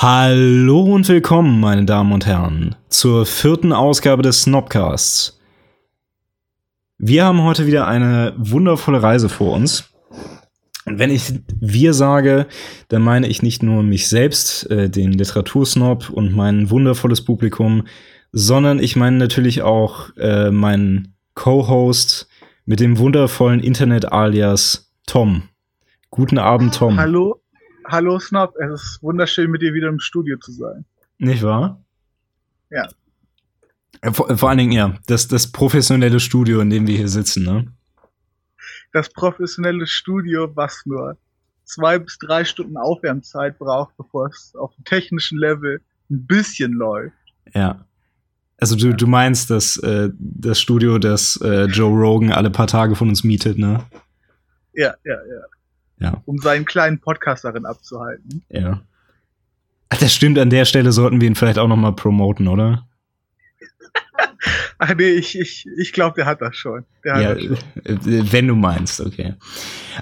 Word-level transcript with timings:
Hallo 0.00 0.82
und 0.82 1.08
willkommen, 1.08 1.58
meine 1.58 1.84
Damen 1.84 2.12
und 2.12 2.24
Herren, 2.24 2.76
zur 2.88 3.26
vierten 3.26 3.72
Ausgabe 3.72 4.22
des 4.22 4.42
Snobcasts. 4.42 5.40
Wir 6.98 7.24
haben 7.24 7.42
heute 7.42 7.66
wieder 7.66 7.88
eine 7.88 8.32
wundervolle 8.38 9.02
Reise 9.02 9.28
vor 9.28 9.54
uns. 9.54 9.90
Und 10.84 11.00
wenn 11.00 11.10
ich 11.10 11.40
wir 11.58 11.94
sage, 11.94 12.46
dann 12.86 13.02
meine 13.02 13.26
ich 13.26 13.42
nicht 13.42 13.64
nur 13.64 13.82
mich 13.82 14.06
selbst, 14.06 14.70
äh, 14.70 14.88
den 14.88 15.10
Literatursnob 15.10 16.10
und 16.10 16.32
mein 16.32 16.70
wundervolles 16.70 17.24
Publikum, 17.24 17.84
sondern 18.30 18.78
ich 18.78 18.94
meine 18.94 19.16
natürlich 19.16 19.62
auch 19.62 20.16
äh, 20.16 20.52
meinen 20.52 21.16
Co-Host 21.34 22.28
mit 22.66 22.78
dem 22.78 22.98
wundervollen 22.98 23.58
Internet-Alias 23.58 24.92
Tom. 25.08 25.48
Guten 26.10 26.38
Abend, 26.38 26.76
Tom. 26.76 27.00
Hallo, 27.00 27.40
hallo 27.88 28.18
Snob. 28.18 28.54
Es 28.56 28.82
ist 28.82 29.02
wunderschön, 29.02 29.50
mit 29.50 29.62
dir 29.62 29.74
wieder 29.74 29.88
im 29.88 29.98
Studio 29.98 30.36
zu 30.38 30.52
sein. 30.52 30.84
Nicht 31.18 31.42
wahr? 31.42 31.82
Ja. 32.70 32.88
Äh, 34.02 34.12
vor, 34.12 34.36
vor 34.36 34.48
allen 34.48 34.58
Dingen, 34.58 34.72
ja, 34.72 34.94
das, 35.06 35.28
das 35.28 35.50
professionelle 35.50 36.20
Studio, 36.20 36.60
in 36.60 36.70
dem 36.70 36.86
wir 36.86 36.96
hier 36.96 37.08
sitzen, 37.08 37.44
ne? 37.44 37.72
Das 38.92 39.10
professionelle 39.10 39.86
Studio, 39.86 40.50
was 40.54 40.82
nur 40.86 41.16
zwei 41.64 41.98
bis 41.98 42.18
drei 42.18 42.44
Stunden 42.44 42.76
Aufwärmzeit 42.76 43.58
braucht, 43.58 43.96
bevor 43.96 44.28
es 44.28 44.54
auf 44.54 44.74
dem 44.76 44.84
technischen 44.84 45.38
Level 45.38 45.80
ein 46.10 46.26
bisschen 46.26 46.72
läuft. 46.72 47.16
Ja. 47.54 47.84
Also 48.60 48.76
du, 48.76 48.94
du 48.94 49.06
meinst, 49.06 49.50
dass 49.50 49.76
äh, 49.78 50.10
das 50.18 50.60
Studio, 50.60 50.98
das 50.98 51.38
äh, 51.42 51.64
Joe 51.64 51.96
Rogan 51.96 52.32
alle 52.32 52.50
paar 52.50 52.66
Tage 52.66 52.96
von 52.96 53.08
uns 53.08 53.24
mietet, 53.24 53.58
ne? 53.58 53.84
Ja, 54.72 54.94
ja, 55.04 55.14
ja. 55.14 55.57
Ja. 56.00 56.22
Um 56.26 56.38
seinen 56.38 56.64
kleinen 56.64 57.00
Podcast 57.00 57.44
darin 57.44 57.66
abzuhalten. 57.66 58.42
Ja. 58.50 58.80
Ach, 59.90 59.98
das 59.98 60.14
stimmt, 60.14 60.38
an 60.38 60.50
der 60.50 60.64
Stelle 60.64 60.92
sollten 60.92 61.20
wir 61.20 61.28
ihn 61.28 61.34
vielleicht 61.34 61.58
auch 61.58 61.68
noch 61.68 61.76
mal 61.76 61.92
promoten, 61.92 62.46
oder? 62.48 62.86
Ach 64.78 64.94
nee, 64.96 65.10
ich, 65.10 65.38
ich, 65.38 65.66
ich 65.76 65.92
glaube, 65.92 66.14
der 66.16 66.26
hat 66.26 66.40
das 66.40 66.56
schon. 66.56 66.84
Hat 67.08 67.22
Ja, 67.22 67.34
das 67.34 67.42
schon. 67.42 67.56
äh, 67.84 68.32
wenn 68.32 68.46
du 68.48 68.54
meinst, 68.54 69.00
okay. 69.00 69.34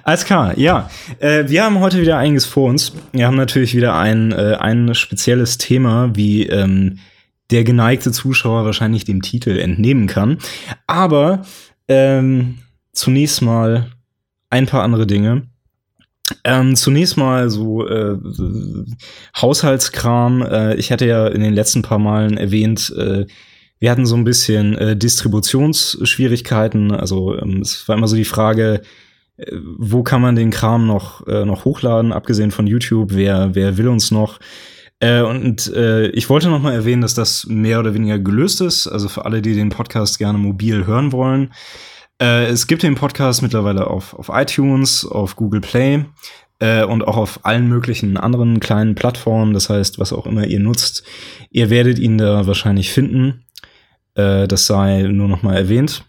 Alles 0.02 0.24
klar, 0.24 0.58
ja. 0.58 0.90
Äh, 1.18 1.48
wir 1.48 1.64
haben 1.64 1.80
heute 1.80 2.00
wieder 2.00 2.18
einiges 2.18 2.44
vor 2.44 2.68
uns. 2.68 2.92
Wir 3.12 3.26
haben 3.26 3.36
natürlich 3.36 3.74
wieder 3.74 3.96
ein, 3.96 4.32
äh, 4.32 4.56
ein 4.58 4.94
spezielles 4.94 5.56
Thema, 5.58 6.14
wie 6.14 6.46
ähm, 6.46 6.98
der 7.50 7.64
geneigte 7.64 8.10
Zuschauer 8.12 8.64
wahrscheinlich 8.64 9.04
dem 9.04 9.22
Titel 9.22 9.58
entnehmen 9.58 10.08
kann. 10.08 10.38
Aber 10.86 11.42
ähm, 11.88 12.58
zunächst 12.92 13.40
mal 13.40 13.92
ein 14.50 14.66
paar 14.66 14.82
andere 14.82 15.06
Dinge. 15.06 15.46
Ähm, 16.42 16.74
zunächst 16.74 17.16
mal 17.16 17.50
so 17.50 17.86
äh, 17.86 18.16
Haushaltskram. 19.40 20.42
Äh, 20.42 20.74
ich 20.74 20.90
hatte 20.90 21.06
ja 21.06 21.28
in 21.28 21.40
den 21.40 21.54
letzten 21.54 21.82
paar 21.82 21.98
Malen 21.98 22.36
erwähnt, 22.36 22.92
äh, 22.96 23.26
wir 23.78 23.90
hatten 23.90 24.06
so 24.06 24.16
ein 24.16 24.24
bisschen 24.24 24.76
äh, 24.76 24.96
Distributionsschwierigkeiten. 24.96 26.92
Also 26.92 27.38
ähm, 27.38 27.60
es 27.60 27.86
war 27.88 27.96
immer 27.96 28.08
so 28.08 28.16
die 28.16 28.24
Frage, 28.24 28.82
äh, 29.36 29.52
wo 29.78 30.02
kann 30.02 30.22
man 30.22 30.34
den 30.34 30.50
Kram 30.50 30.86
noch, 30.86 31.26
äh, 31.26 31.44
noch 31.44 31.64
hochladen, 31.64 32.12
abgesehen 32.12 32.50
von 32.50 32.66
YouTube, 32.66 33.10
wer, 33.12 33.54
wer 33.54 33.76
will 33.76 33.88
uns 33.88 34.10
noch? 34.10 34.38
Äh, 34.98 35.20
und 35.20 35.72
äh, 35.74 36.08
ich 36.08 36.30
wollte 36.30 36.48
noch 36.48 36.62
mal 36.62 36.72
erwähnen, 36.72 37.02
dass 37.02 37.14
das 37.14 37.46
mehr 37.46 37.80
oder 37.80 37.92
weniger 37.92 38.18
gelöst 38.18 38.62
ist. 38.62 38.86
Also 38.86 39.08
für 39.08 39.26
alle, 39.26 39.42
die 39.42 39.54
den 39.54 39.68
Podcast 39.68 40.18
gerne 40.18 40.38
mobil 40.38 40.86
hören 40.86 41.12
wollen. 41.12 41.52
Äh, 42.20 42.46
es 42.46 42.66
gibt 42.66 42.82
den 42.82 42.94
Podcast 42.94 43.42
mittlerweile 43.42 43.86
auf, 43.88 44.14
auf 44.14 44.30
iTunes, 44.32 45.04
auf 45.04 45.36
Google 45.36 45.60
Play 45.60 46.04
äh, 46.58 46.84
und 46.84 47.06
auch 47.06 47.16
auf 47.16 47.44
allen 47.44 47.68
möglichen 47.68 48.16
anderen 48.16 48.60
kleinen 48.60 48.94
Plattformen. 48.94 49.52
Das 49.52 49.68
heißt, 49.68 49.98
was 49.98 50.12
auch 50.12 50.26
immer 50.26 50.46
ihr 50.46 50.60
nutzt, 50.60 51.04
ihr 51.50 51.70
werdet 51.70 51.98
ihn 51.98 52.18
da 52.18 52.46
wahrscheinlich 52.46 52.90
finden. 52.90 53.44
Äh, 54.14 54.48
das 54.48 54.66
sei 54.66 55.02
nur 55.02 55.28
noch 55.28 55.42
mal 55.42 55.56
erwähnt. 55.56 56.04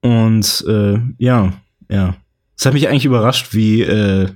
Und 0.00 0.64
äh, 0.66 0.98
ja, 1.18 1.52
ja. 1.88 2.16
Es 2.58 2.66
hat 2.66 2.74
mich 2.74 2.88
eigentlich 2.88 3.04
überrascht, 3.04 3.54
wie, 3.54 3.82
äh, 3.82 4.28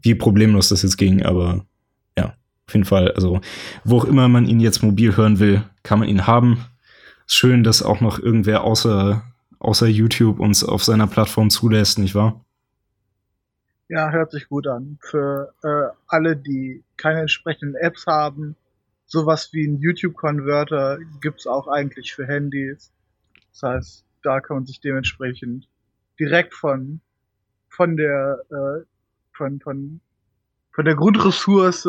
wie 0.00 0.14
problemlos 0.14 0.68
das 0.68 0.82
jetzt 0.82 0.96
ging, 0.96 1.22
aber 1.22 1.64
ja, 2.16 2.34
auf 2.66 2.74
jeden 2.74 2.84
Fall. 2.84 3.12
Also, 3.12 3.40
wo 3.84 3.98
auch 3.98 4.04
immer 4.04 4.28
man 4.28 4.46
ihn 4.46 4.60
jetzt 4.60 4.82
mobil 4.82 5.16
hören 5.16 5.38
will, 5.38 5.62
kann 5.82 5.98
man 5.98 6.08
ihn 6.08 6.26
haben. 6.26 6.64
Schön, 7.34 7.64
dass 7.64 7.82
auch 7.82 8.02
noch 8.02 8.18
irgendwer 8.18 8.62
außer, 8.62 9.24
außer 9.58 9.86
YouTube 9.86 10.38
uns 10.38 10.62
auf 10.62 10.84
seiner 10.84 11.06
Plattform 11.06 11.48
zulässt, 11.48 11.98
nicht 11.98 12.14
wahr? 12.14 12.44
Ja, 13.88 14.10
hört 14.10 14.32
sich 14.32 14.50
gut 14.50 14.66
an. 14.66 14.98
Für 15.00 15.54
äh, 15.62 15.96
alle, 16.08 16.36
die 16.36 16.84
keine 16.98 17.20
entsprechenden 17.20 17.74
Apps 17.76 18.06
haben, 18.06 18.54
sowas 19.06 19.48
wie 19.54 19.66
ein 19.66 19.78
YouTube-Converter 19.78 20.98
gibt's 21.22 21.46
auch 21.46 21.68
eigentlich 21.68 22.12
für 22.14 22.26
Handys. 22.26 22.92
Das 23.52 23.62
heißt, 23.62 24.04
da 24.22 24.40
kann 24.40 24.58
man 24.58 24.66
sich 24.66 24.82
dementsprechend 24.82 25.66
direkt 26.20 26.52
von 26.52 27.00
von 27.70 27.96
der 27.96 28.42
äh, 28.50 28.84
von 29.32 29.58
von 29.60 30.00
von 30.70 30.84
der 30.84 30.96
Grundressource 30.96 31.88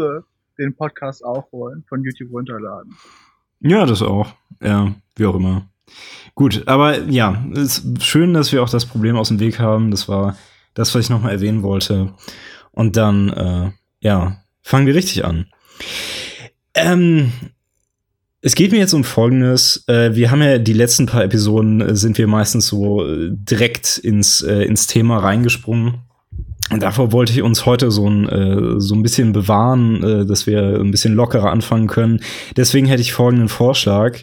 den 0.57 0.73
Podcast 0.73 1.25
auch 1.25 1.51
holen, 1.51 1.83
von 1.89 2.01
YouTube 2.01 2.31
runterladen. 2.31 2.95
Ja, 3.63 3.85
das 3.85 4.01
auch. 4.01 4.33
Ja, 4.61 4.93
wie 5.15 5.25
auch 5.25 5.35
immer. 5.35 5.67
Gut, 6.35 6.63
aber 6.67 7.03
ja, 7.03 7.45
ist 7.53 8.03
schön, 8.03 8.33
dass 8.33 8.51
wir 8.51 8.61
auch 8.63 8.69
das 8.69 8.85
Problem 8.85 9.15
aus 9.15 9.29
dem 9.29 9.39
Weg 9.39 9.59
haben. 9.59 9.91
Das 9.91 10.07
war 10.07 10.35
das, 10.73 10.93
was 10.93 11.05
ich 11.05 11.09
nochmal 11.09 11.31
erwähnen 11.31 11.63
wollte. 11.63 12.13
Und 12.71 12.97
dann, 12.97 13.29
äh, 13.29 13.71
ja, 13.99 14.37
fangen 14.61 14.87
wir 14.87 14.95
richtig 14.95 15.25
an. 15.25 15.45
Ähm, 16.73 17.31
es 18.41 18.55
geht 18.55 18.71
mir 18.71 18.79
jetzt 18.79 18.93
um 18.93 19.05
Folgendes. 19.05 19.85
Äh, 19.87 20.15
wir 20.15 20.29
haben 20.29 20.41
ja 20.41 20.57
die 20.57 20.73
letzten 20.73 21.05
paar 21.05 21.23
Episoden, 21.23 21.79
äh, 21.79 21.95
sind 21.95 22.17
wir 22.17 22.27
meistens 22.27 22.67
so 22.67 23.07
äh, 23.07 23.29
direkt 23.31 23.97
ins, 23.97 24.41
ins 24.41 24.87
Thema 24.87 25.19
reingesprungen. 25.19 26.01
Und 26.73 26.81
davor 26.81 27.11
wollte 27.11 27.33
ich 27.33 27.43
uns 27.43 27.67
heute 27.67 27.91
so 27.91 28.09
ein, 28.09 28.27
äh, 28.27 28.79
so 28.79 28.95
ein 28.95 29.03
bisschen 29.03 29.31
bewahren, 29.31 30.03
äh, 30.03 30.25
dass 30.25 30.47
wir 30.47 30.79
ein 30.79 30.89
bisschen 30.89 31.13
lockerer 31.13 31.51
anfangen 31.51 31.87
können. 31.87 32.19
Deswegen 32.57 32.87
hätte 32.87 33.01
ich 33.01 33.13
folgenden 33.13 33.47
Vorschlag. 33.47 34.17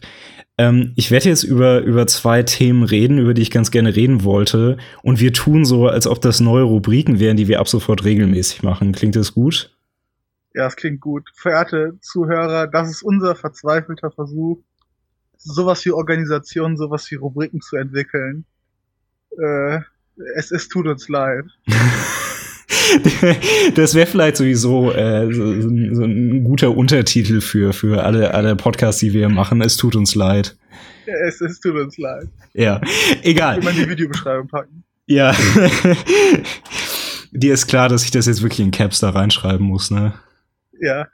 Ähm, 0.59 0.93
ich 0.97 1.13
werde 1.13 1.29
jetzt 1.29 1.45
über, 1.45 1.81
über 1.81 2.09
zwei 2.09 2.43
Themen 2.43 2.83
reden, 2.83 3.19
über 3.19 3.35
die 3.35 3.43
ich 3.43 3.53
ganz 3.53 3.71
gerne 3.71 3.95
reden 3.95 4.25
wollte. 4.25 4.79
Und 5.03 5.21
wir 5.21 5.33
tun 5.33 5.65
so, 5.65 5.87
als 5.87 6.09
ob 6.09 6.21
das 6.21 6.41
neue 6.41 6.65
Rubriken 6.65 7.21
wären, 7.21 7.37
die 7.37 7.47
wir 7.47 7.61
ab 7.61 7.69
sofort 7.69 8.05
regelmäßig 8.05 8.65
machen. 8.65 8.93
Klingt 8.93 9.15
das 9.15 9.33
gut? 9.33 9.73
Ja, 10.53 10.65
das 10.65 10.75
klingt 10.75 11.01
gut. 11.01 11.31
Verehrte 11.35 11.99
Zuhörer, 12.01 12.67
das 12.67 12.91
ist 12.91 13.03
unser 13.03 13.37
verzweifelter 13.37 14.11
Versuch, 14.11 14.59
sowas 15.39 15.85
wie 15.85 15.93
Organisation, 15.93 16.77
sowas 16.77 17.09
wie 17.13 17.15
Rubriken 17.15 17.61
zu 17.61 17.77
entwickeln. 17.77 18.45
Äh, 19.39 19.79
es, 20.35 20.51
es 20.51 20.69
tut 20.69 20.89
uns 20.89 21.09
leid. 21.09 21.45
das 23.75 23.95
wäre 23.95 24.07
vielleicht 24.07 24.37
sowieso 24.37 24.93
äh, 24.93 25.33
so, 25.33 25.61
so 25.95 26.05
ein- 26.05 26.45
guter 26.45 26.77
Untertitel 26.77 27.41
für, 27.41 27.73
für 27.73 28.05
alle, 28.05 28.35
alle 28.35 28.57
Podcasts, 28.57 29.01
die 29.01 29.13
wir 29.13 29.29
machen. 29.29 29.61
Es 29.61 29.77
tut 29.77 29.97
uns 29.97 30.15
leid. 30.15 30.57
Es, 31.07 31.41
es 31.41 31.61
tut 31.61 31.75
uns 31.77 31.99
leid. 31.99 32.29
Ja, 32.55 32.81
egal. 33.23 33.59
Immer 33.59 33.71
in 33.71 33.77
die 33.77 33.89
Videobeschreibung 33.89 34.49
packen. 34.49 34.85
Ja. 35.07 35.35
Dir 37.33 37.55
ist 37.55 37.67
klar, 37.67 37.89
dass 37.89 38.05
ich 38.05 38.11
das 38.11 38.27
jetzt 38.27 38.43
wirklich 38.43 38.61
in 38.61 38.71
Caps 38.71 39.01
da 39.01 39.11
reinschreiben 39.11 39.67
muss, 39.67 39.91
ne? 39.91 40.15
Ja. 40.81 41.07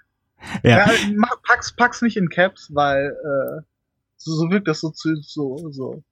Ja. 0.62 0.78
ja 0.78 0.90
mach, 1.14 1.42
pack's, 1.42 1.72
pack's 1.74 2.02
nicht 2.02 2.16
in 2.16 2.28
Caps, 2.28 2.70
weil 2.72 3.08
äh, 3.08 3.62
so, 4.16 4.32
so 4.34 4.50
wirkt 4.50 4.68
das 4.68 4.80
so 4.80 4.90
zu, 4.90 5.16
so, 5.22 5.70
so 5.70 6.02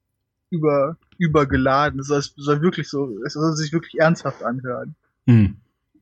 über, 0.50 0.96
übergeladen. 1.18 2.00
Es 2.00 2.08
soll, 2.08 2.18
es 2.18 2.34
soll 2.36 2.60
wirklich 2.62 2.88
so, 2.88 3.10
es 3.24 3.34
soll 3.34 3.54
sich 3.56 3.72
wirklich 3.72 4.00
ernsthaft 4.00 4.42
anhören. 4.42 4.94
Hm, 5.26 5.56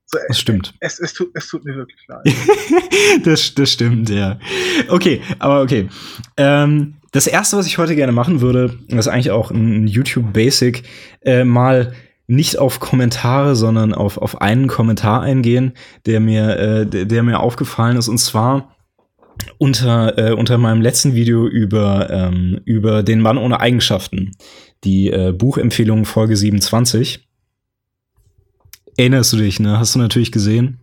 So, 0.07 0.19
das 0.29 0.39
stimmt. 0.39 0.75
es, 0.81 0.99
es, 0.99 1.13
tut, 1.15 1.31
es 1.35 1.49
tut 1.49 1.65
mir 1.65 1.77
wirklich 1.77 2.01
leid. 2.09 2.23
das, 3.25 3.55
das 3.55 3.73
stimmt, 3.73 4.11
ja. 4.11 4.39
Okay, 4.89 5.21
aber 5.39 5.63
okay. 5.63 5.89
Ähm, 6.37 6.95
das 7.13 7.27
erste, 7.27 7.57
was 7.57 7.67
ich 7.67 7.79
heute 7.79 7.95
gerne 7.95 8.13
machen 8.13 8.41
würde, 8.41 8.79
das 8.89 9.07
ist 9.07 9.13
eigentlich 9.13 9.31
auch 9.31 9.51
ein 9.51 9.87
YouTube 9.87 10.33
Basic, 10.33 10.83
äh, 11.21 11.45
mal 11.45 11.93
nicht 12.27 12.59
auf 12.59 12.81
Kommentare, 12.81 13.55
sondern 13.55 13.93
auf, 13.93 14.17
auf 14.17 14.41
einen 14.41 14.67
Kommentar 14.67 15.21
eingehen, 15.23 15.73
der 16.07 16.21
mir, 16.21 16.57
äh, 16.59 16.87
der, 16.87 17.05
der 17.05 17.23
mir 17.23 17.41
aufgefallen 17.41 17.97
ist. 17.97 18.09
Und 18.09 18.19
zwar 18.19 18.75
unter, 19.59 20.19
äh, 20.19 20.33
unter 20.33 20.57
meinem 20.59 20.81
letzten 20.81 21.15
Video 21.15 21.47
über, 21.47 22.09
ähm, 22.11 22.61
über 22.65 23.03
den 23.03 23.21
Mann 23.21 23.39
ohne 23.39 23.61
Eigenschaften. 23.61 24.33
Die 24.85 25.11
äh, 25.11 25.33
Buchempfehlung 25.33 26.05
Folge 26.05 26.37
27. 26.37 27.29
Erinnerst 28.97 29.33
du 29.33 29.37
dich, 29.39 29.59
ne? 29.61 29.79
Hast 29.79 29.95
du 29.95 29.99
natürlich 29.99 30.33
gesehen? 30.33 30.79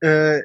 Äh, 0.00 0.42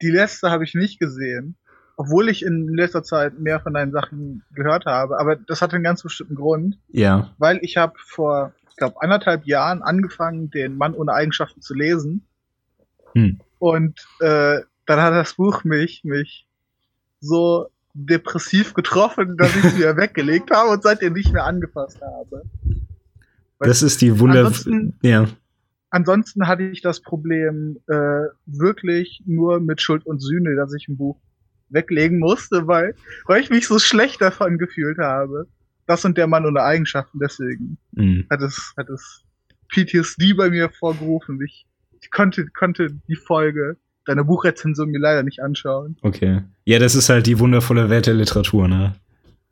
die 0.00 0.10
letzte 0.10 0.50
habe 0.50 0.64
ich 0.64 0.74
nicht 0.74 0.98
gesehen, 1.00 1.56
obwohl 1.96 2.28
ich 2.28 2.44
in 2.44 2.68
letzter 2.74 3.02
Zeit 3.02 3.38
mehr 3.38 3.60
von 3.60 3.74
deinen 3.74 3.92
Sachen 3.92 4.42
gehört 4.54 4.86
habe. 4.86 5.18
Aber 5.18 5.36
das 5.36 5.60
hatte 5.60 5.76
einen 5.76 5.84
ganz 5.84 6.02
bestimmten 6.02 6.36
Grund, 6.36 6.78
Ja. 6.88 7.34
weil 7.38 7.58
ich 7.62 7.76
habe 7.76 7.94
vor, 7.98 8.52
ich 8.70 8.76
glaube, 8.76 9.00
anderthalb 9.00 9.46
Jahren 9.46 9.82
angefangen, 9.82 10.50
den 10.50 10.76
Mann 10.76 10.94
ohne 10.94 11.12
Eigenschaften 11.12 11.60
zu 11.60 11.74
lesen. 11.74 12.22
Hm. 13.14 13.40
Und 13.58 14.06
äh, 14.20 14.60
dann 14.86 15.00
hat 15.02 15.12
das 15.12 15.34
Buch 15.34 15.64
mich, 15.64 16.02
mich 16.04 16.46
so 17.20 17.68
depressiv 17.94 18.74
getroffen, 18.74 19.36
dass 19.36 19.54
ich 19.56 19.64
es 19.64 19.76
wieder 19.76 19.96
weggelegt 19.96 20.52
habe 20.52 20.70
und 20.70 20.82
seitdem 20.84 21.14
nicht 21.14 21.32
mehr 21.32 21.44
angefasst 21.44 22.00
habe. 22.00 22.44
Weil 23.58 23.68
das 23.68 23.82
ist 23.82 24.00
die 24.00 24.20
Wunder. 24.20 24.52
Ja. 25.02 25.26
Ansonsten 25.90 26.46
hatte 26.46 26.64
ich 26.64 26.82
das 26.82 27.00
Problem 27.00 27.78
äh, 27.88 28.26
wirklich 28.46 29.22
nur 29.26 29.60
mit 29.60 29.80
Schuld 29.80 30.06
und 30.06 30.20
Sühne, 30.20 30.56
dass 30.56 30.74
ich 30.74 30.88
ein 30.88 30.96
Buch 30.96 31.18
weglegen 31.70 32.18
musste, 32.18 32.66
weil, 32.66 32.94
weil 33.26 33.42
ich 33.42 33.50
mich 33.50 33.66
so 33.66 33.78
schlecht 33.78 34.20
davon 34.20 34.58
gefühlt 34.58 34.98
habe. 34.98 35.46
Das 35.86 36.04
und 36.04 36.18
der 36.18 36.26
Mann 36.26 36.46
ohne 36.46 36.62
Eigenschaften, 36.62 37.18
deswegen 37.18 37.78
mhm. 37.92 38.26
hat 38.30 38.42
es, 38.42 38.74
hat 38.76 38.90
es 38.90 39.24
PTSD 39.68 40.34
bei 40.34 40.50
mir 40.50 40.70
vorgerufen. 40.70 41.40
Ich, 41.42 41.66
ich 42.00 42.10
konnte, 42.10 42.46
konnte 42.48 42.90
die 43.08 43.16
Folge 43.16 43.76
deine 44.04 44.24
Buchrezension 44.24 44.90
mir 44.90 45.00
leider 45.00 45.22
nicht 45.22 45.40
anschauen. 45.40 45.96
Okay. 46.02 46.42
Ja, 46.64 46.78
das 46.78 46.94
ist 46.94 47.08
halt 47.08 47.26
die 47.26 47.38
wundervolle 47.38 47.90
Welt 47.90 48.06
der 48.06 48.14
Literatur, 48.14 48.66
ne? 48.66 48.94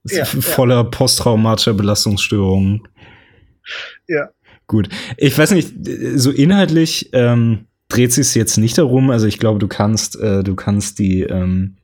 Ja, 0.04 0.24
voller 0.24 0.76
ja. 0.76 0.82
posttraumatischer 0.84 1.74
Belastungsstörungen. 1.74 2.86
Ja. 4.06 4.28
Gut. 4.66 4.88
Ich 5.16 5.36
weiß 5.36 5.52
nicht, 5.52 5.72
so 6.16 6.30
inhaltlich 6.30 7.10
ähm, 7.12 7.66
dreht 7.88 8.12
sich 8.12 8.34
jetzt 8.34 8.56
nicht 8.56 8.78
darum. 8.78 9.10
Also 9.10 9.26
ich 9.26 9.38
glaube, 9.38 9.58
du 9.58 9.68
kannst, 9.68 10.18
äh, 10.20 10.42
du 10.42 10.56
kannst 10.56 10.98
die, 10.98 11.22
ähm, 11.22 11.76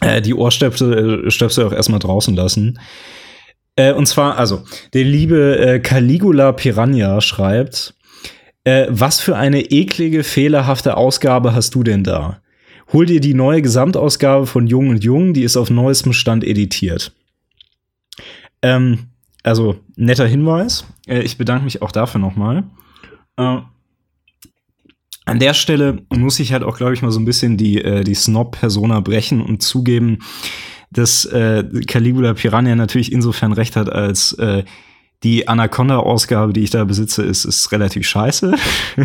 äh, 0.00 0.22
die 0.22 0.34
Ohrstöpsel 0.34 1.26
äh, 1.26 1.30
Stöpsel 1.30 1.66
auch 1.66 1.72
erstmal 1.72 2.00
draußen 2.00 2.34
lassen. 2.34 2.78
Äh, 3.76 3.92
und 3.92 4.06
zwar, 4.06 4.38
also, 4.38 4.64
der 4.94 5.04
liebe 5.04 5.58
äh, 5.58 5.78
Caligula 5.80 6.52
Piranha 6.52 7.20
schreibt, 7.20 7.94
äh, 8.64 8.86
was 8.88 9.20
für 9.20 9.36
eine 9.36 9.60
eklige, 9.70 10.24
fehlerhafte 10.24 10.96
Ausgabe 10.96 11.54
hast 11.54 11.74
du 11.74 11.82
denn 11.82 12.02
da? 12.02 12.40
Hol 12.92 13.04
dir 13.04 13.20
die 13.20 13.34
neue 13.34 13.62
Gesamtausgabe 13.62 14.46
von 14.46 14.66
Jung 14.66 14.88
und 14.88 15.04
Jung, 15.04 15.34
die 15.34 15.42
ist 15.42 15.56
auf 15.56 15.70
neuestem 15.70 16.14
Stand 16.14 16.44
editiert. 16.44 17.12
Ähm, 18.62 19.10
also, 19.42 19.76
netter 19.96 20.26
Hinweis. 20.26 20.86
Äh, 21.06 21.22
ich 21.22 21.38
bedanke 21.38 21.64
mich 21.64 21.82
auch 21.82 21.92
dafür 21.92 22.20
nochmal. 22.20 22.64
Äh, 23.36 23.58
an 25.24 25.40
der 25.40 25.54
Stelle 25.54 26.02
muss 26.08 26.38
ich 26.38 26.52
halt 26.52 26.62
auch, 26.62 26.76
glaube 26.76 26.94
ich, 26.94 27.02
mal 27.02 27.10
so 27.10 27.18
ein 27.18 27.24
bisschen 27.24 27.56
die, 27.56 27.82
äh, 27.82 28.04
die 28.04 28.14
Snob-Persona 28.14 29.00
brechen 29.00 29.40
und 29.40 29.62
zugeben, 29.62 30.18
dass 30.90 31.24
äh, 31.24 31.64
Caligula 31.86 32.34
Piranha 32.34 32.76
natürlich 32.76 33.10
insofern 33.10 33.52
recht 33.52 33.74
hat, 33.74 33.90
als 33.90 34.32
äh, 34.34 34.64
die 35.24 35.48
Anaconda-Ausgabe, 35.48 36.52
die 36.52 36.62
ich 36.62 36.70
da 36.70 36.84
besitze, 36.84 37.24
ist, 37.24 37.44
ist 37.44 37.72
relativ 37.72 38.06
scheiße. 38.06 38.54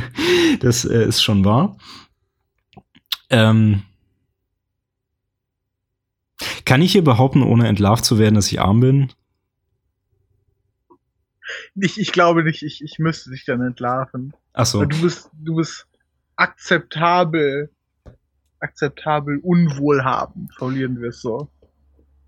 das 0.59 0.85
äh, 0.85 1.05
ist 1.05 1.23
schon 1.23 1.43
wahr. 1.43 1.77
Ähm, 3.31 3.81
kann 6.65 6.81
ich 6.81 6.91
hier 6.91 7.03
behaupten, 7.03 7.41
ohne 7.41 7.67
entlarvt 7.67 8.05
zu 8.05 8.19
werden, 8.19 8.35
dass 8.35 8.51
ich 8.51 8.61
arm 8.61 8.79
bin? 8.79 9.09
Ich, 11.75 11.99
ich 11.99 12.11
glaube 12.11 12.43
nicht, 12.43 12.63
ich, 12.63 12.83
ich 12.83 12.99
müsste 12.99 13.29
dich 13.29 13.45
dann 13.45 13.61
entlarven. 13.61 14.33
Ach 14.53 14.65
so. 14.65 14.83
Du 14.83 15.01
bist, 15.01 15.29
du 15.33 15.55
bist 15.55 15.87
akzeptabel, 16.35 17.69
akzeptabel 18.59 19.39
unwohlhabend, 19.41 20.53
formulieren 20.55 20.99
wir 20.99 21.09
es 21.09 21.21
so. 21.21 21.49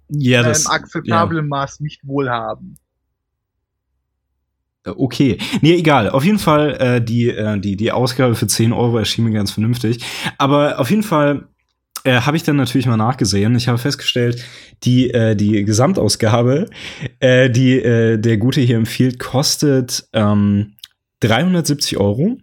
Ja, 0.09 0.43
das. 0.43 0.65
Im 0.65 0.71
akzeptablen 0.71 1.45
ja. 1.45 1.49
Maß 1.49 1.79
nicht 1.79 2.05
wohlhabend. 2.05 2.77
Äh, 4.85 4.91
okay. 4.91 5.37
Nee, 5.61 5.75
egal. 5.75 6.09
Auf 6.09 6.23
jeden 6.23 6.39
Fall, 6.39 6.75
äh, 6.79 7.01
die, 7.01 7.29
äh, 7.29 7.59
die, 7.59 7.75
die 7.75 7.91
Ausgabe 7.91 8.35
für 8.35 8.47
10 8.47 8.73
Euro 8.73 8.97
erschien 8.97 9.25
mir 9.25 9.31
ganz 9.31 9.51
vernünftig. 9.51 10.03
Aber 10.37 10.79
auf 10.79 10.89
jeden 10.89 11.03
Fall 11.03 11.47
äh, 12.03 12.21
habe 12.21 12.37
ich 12.37 12.43
dann 12.43 12.57
natürlich 12.57 12.85
mal 12.85 12.97
nachgesehen. 12.97 13.55
Ich 13.55 13.67
habe 13.67 13.77
festgestellt, 13.77 14.43
die, 14.83 15.09
äh, 15.09 15.35
die 15.35 15.63
Gesamtausgabe, 15.63 16.69
äh, 17.23 17.49
die 17.49 17.79
äh, 17.79 18.17
der 18.17 18.37
Gute 18.37 18.59
hier 18.59 18.75
empfiehlt, 18.75 19.17
kostet 19.17 20.09
ähm, 20.11 20.73
370 21.21 21.97
Euro. 21.97 22.37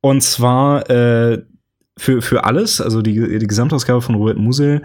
Und 0.00 0.22
zwar 0.22 0.88
äh, 0.88 1.42
für, 1.98 2.22
für 2.22 2.44
alles, 2.44 2.80
also 2.80 3.02
die, 3.02 3.38
die 3.38 3.46
Gesamtausgabe 3.46 4.00
von 4.00 4.14
Robert 4.14 4.38
Musel 4.38 4.82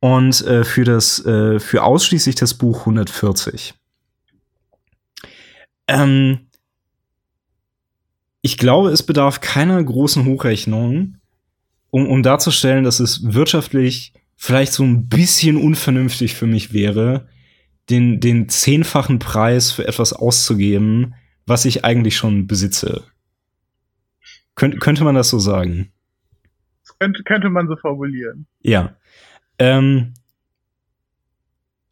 und 0.00 0.44
äh, 0.46 0.64
für 0.64 0.84
das 0.84 1.24
äh, 1.24 1.58
für 1.58 1.82
ausschließlich 1.82 2.34
das 2.34 2.52
Buch 2.52 2.80
140. 2.80 3.72
Ähm, 5.86 6.40
ich 8.42 8.58
glaube, 8.58 8.90
es 8.90 9.02
bedarf 9.02 9.40
keiner 9.40 9.82
großen 9.82 10.26
Hochrechnung, 10.26 11.16
um, 11.88 12.06
um 12.06 12.22
darzustellen, 12.22 12.84
dass 12.84 13.00
es 13.00 13.32
wirtschaftlich 13.32 14.12
vielleicht 14.36 14.74
so 14.74 14.84
ein 14.84 15.08
bisschen 15.08 15.56
unvernünftig 15.56 16.34
für 16.34 16.46
mich 16.46 16.74
wäre, 16.74 17.26
den, 17.90 18.20
den 18.20 18.48
zehnfachen 18.48 19.18
Preis 19.18 19.72
für 19.72 19.86
etwas 19.86 20.12
auszugeben, 20.12 21.14
was 21.46 21.64
ich 21.64 21.84
eigentlich 21.84 22.16
schon 22.16 22.46
besitze. 22.46 23.04
Könnt, 24.54 24.80
könnte 24.80 25.04
man 25.04 25.14
das 25.14 25.28
so 25.30 25.38
sagen? 25.38 25.92
Könnte, 26.98 27.22
könnte 27.22 27.48
man 27.48 27.68
so 27.68 27.76
formulieren. 27.76 28.46
Ja. 28.60 28.96
Ähm, 29.58 30.14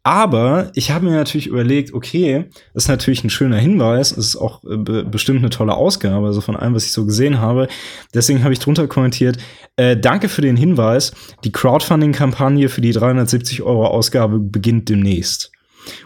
aber 0.07 0.71
ich 0.73 0.91
habe 0.91 1.03
mir 1.03 1.11
natürlich 1.11 1.47
überlegt, 1.47 1.93
okay, 1.93 2.45
das 2.73 2.83
ist 2.83 2.87
natürlich 2.87 3.25
ein 3.25 3.29
schöner 3.29 3.57
Hinweis, 3.57 4.11
es 4.11 4.27
ist 4.29 4.35
auch 4.37 4.63
äh, 4.63 4.77
be 4.77 5.03
bestimmt 5.03 5.39
eine 5.39 5.49
tolle 5.49 5.73
Ausgabe, 5.75 6.27
also 6.27 6.39
von 6.39 6.55
allem, 6.55 6.73
was 6.75 6.85
ich 6.85 6.93
so 6.93 7.05
gesehen 7.05 7.39
habe. 7.39 7.67
Deswegen 8.13 8.41
habe 8.43 8.53
ich 8.53 8.59
drunter 8.59 8.87
kommentiert, 8.87 9.37
äh, 9.75 9.97
danke 9.97 10.29
für 10.29 10.41
den 10.41 10.55
Hinweis, 10.55 11.11
die 11.43 11.51
Crowdfunding-Kampagne 11.51 12.69
für 12.69 12.79
die 12.79 12.93
370 12.93 13.63
Euro 13.63 13.87
Ausgabe 13.87 14.39
beginnt 14.39 14.87
demnächst. 14.87 15.51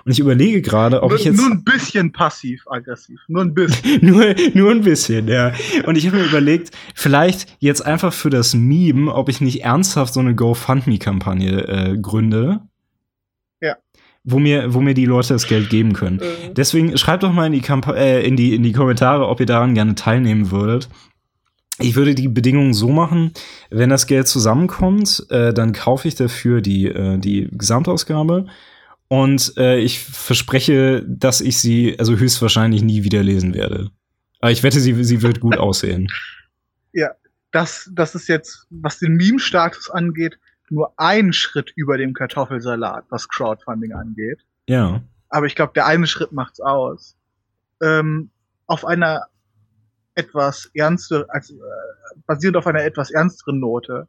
Und 0.06 0.12
ich 0.12 0.20
überlege 0.20 0.62
gerade, 0.62 1.04
ob 1.04 1.10
nur, 1.10 1.20
ich 1.20 1.26
jetzt. 1.26 1.38
Nur 1.38 1.52
ein 1.52 1.64
bisschen 1.64 2.12
passiv-aggressiv. 2.12 3.20
Nur 3.28 3.44
ein 3.44 3.54
bisschen. 3.54 4.06
nur, 4.06 4.36
nur 4.54 4.72
ein 4.72 4.82
bisschen, 4.82 5.28
ja. 5.28 5.54
Und 5.86 5.98
ich 5.98 6.08
habe 6.08 6.18
mir 6.18 6.26
überlegt, 6.26 6.72
vielleicht 6.96 7.56
jetzt 7.60 7.86
einfach 7.86 8.14
für 8.14 8.30
das 8.30 8.54
Meme, 8.54 9.14
ob 9.14 9.30
ich 9.30 9.42
nicht 9.42 9.64
ernsthaft 9.64 10.14
so 10.14 10.20
eine 10.20 10.36
GoFundMe-Kampagne 10.36 11.68
äh, 11.68 11.98
gründe. 11.98 12.62
Ja. 13.62 13.78
Wo 14.24 14.40
mir, 14.40 14.74
wo 14.74 14.82
mir 14.82 14.94
die 14.94 15.06
Leute 15.06 15.30
das 15.34 15.48
Geld 15.48 15.70
geben 15.70 15.94
können. 15.94 16.20
Äh. 16.20 16.54
Deswegen 16.56 16.98
schreibt 16.98 17.24
doch 17.24 17.34
mal 17.34 17.48
in 17.48 17.54
die, 17.54 17.62
Kampa 17.62 17.94
äh, 17.94 18.26
in, 18.26 18.36
die, 18.36 18.56
in 18.56 18.64
die 18.64 18.74
Kommentare, 18.74 19.28
ob 19.28 19.40
ihr 19.40 19.46
daran 19.46 19.74
gerne 19.74 19.96
teilnehmen 19.96 20.52
würdet. 20.52 20.90
Ich 21.80 21.96
würde 21.96 22.16
die 22.16 22.28
Bedingungen 22.28 22.74
so 22.74 22.90
machen, 22.90 23.32
wenn 23.70 23.90
das 23.90 24.06
Geld 24.06 24.28
zusammenkommt, 24.28 25.26
äh, 25.30 25.54
dann 25.54 25.74
kaufe 25.74 26.08
ich 26.08 26.16
dafür 26.16 26.62
die, 26.62 26.88
äh, 26.88 27.18
die 27.18 27.50
Gesamtausgabe 27.52 28.46
und 29.12 29.58
äh, 29.58 29.78
ich 29.78 30.00
verspreche, 30.00 31.04
dass 31.06 31.42
ich 31.42 31.60
sie 31.60 32.00
also 32.00 32.16
höchstwahrscheinlich 32.16 32.82
nie 32.82 33.04
wieder 33.04 33.22
lesen 33.22 33.54
werde. 33.54 33.92
Aber 34.40 34.52
ich 34.52 34.64
wette, 34.64 34.80
sie, 34.80 35.04
sie 35.04 35.22
wird 35.22 35.42
gut 35.42 35.58
aussehen. 35.60 36.08
Ja, 36.94 37.12
das, 37.52 37.92
das 37.94 38.16
ist 38.16 38.30
jetzt, 38.30 38.68
was 38.70 39.00
den 39.00 39.18
Meme-Status 39.18 39.90
angeht, 39.90 40.40
nur 40.70 40.94
ein 40.96 41.34
Schritt 41.34 41.74
über 41.76 41.98
dem 41.98 42.14
Kartoffelsalat, 42.14 43.04
was 43.10 43.28
Crowdfunding 43.28 43.92
angeht. 43.92 44.46
Ja. 44.70 45.02
Aber 45.28 45.46
ich 45.46 45.56
glaube, 45.56 45.74
der 45.76 45.88
eine 45.88 46.08
Schritt 46.08 46.32
macht's 46.32 46.62
aus. 46.62 47.18
Ähm, 47.82 48.30
auf 48.66 48.86
einer 48.86 49.28
etwas 50.16 50.72
ernster, 50.74 51.26
also, 51.28 51.56
äh, 51.56 52.20
basierend 52.28 52.56
auf 52.56 52.66
einer 52.66 52.86
etwas 52.86 53.12
ernsteren 53.12 53.60
Note. 53.60 54.08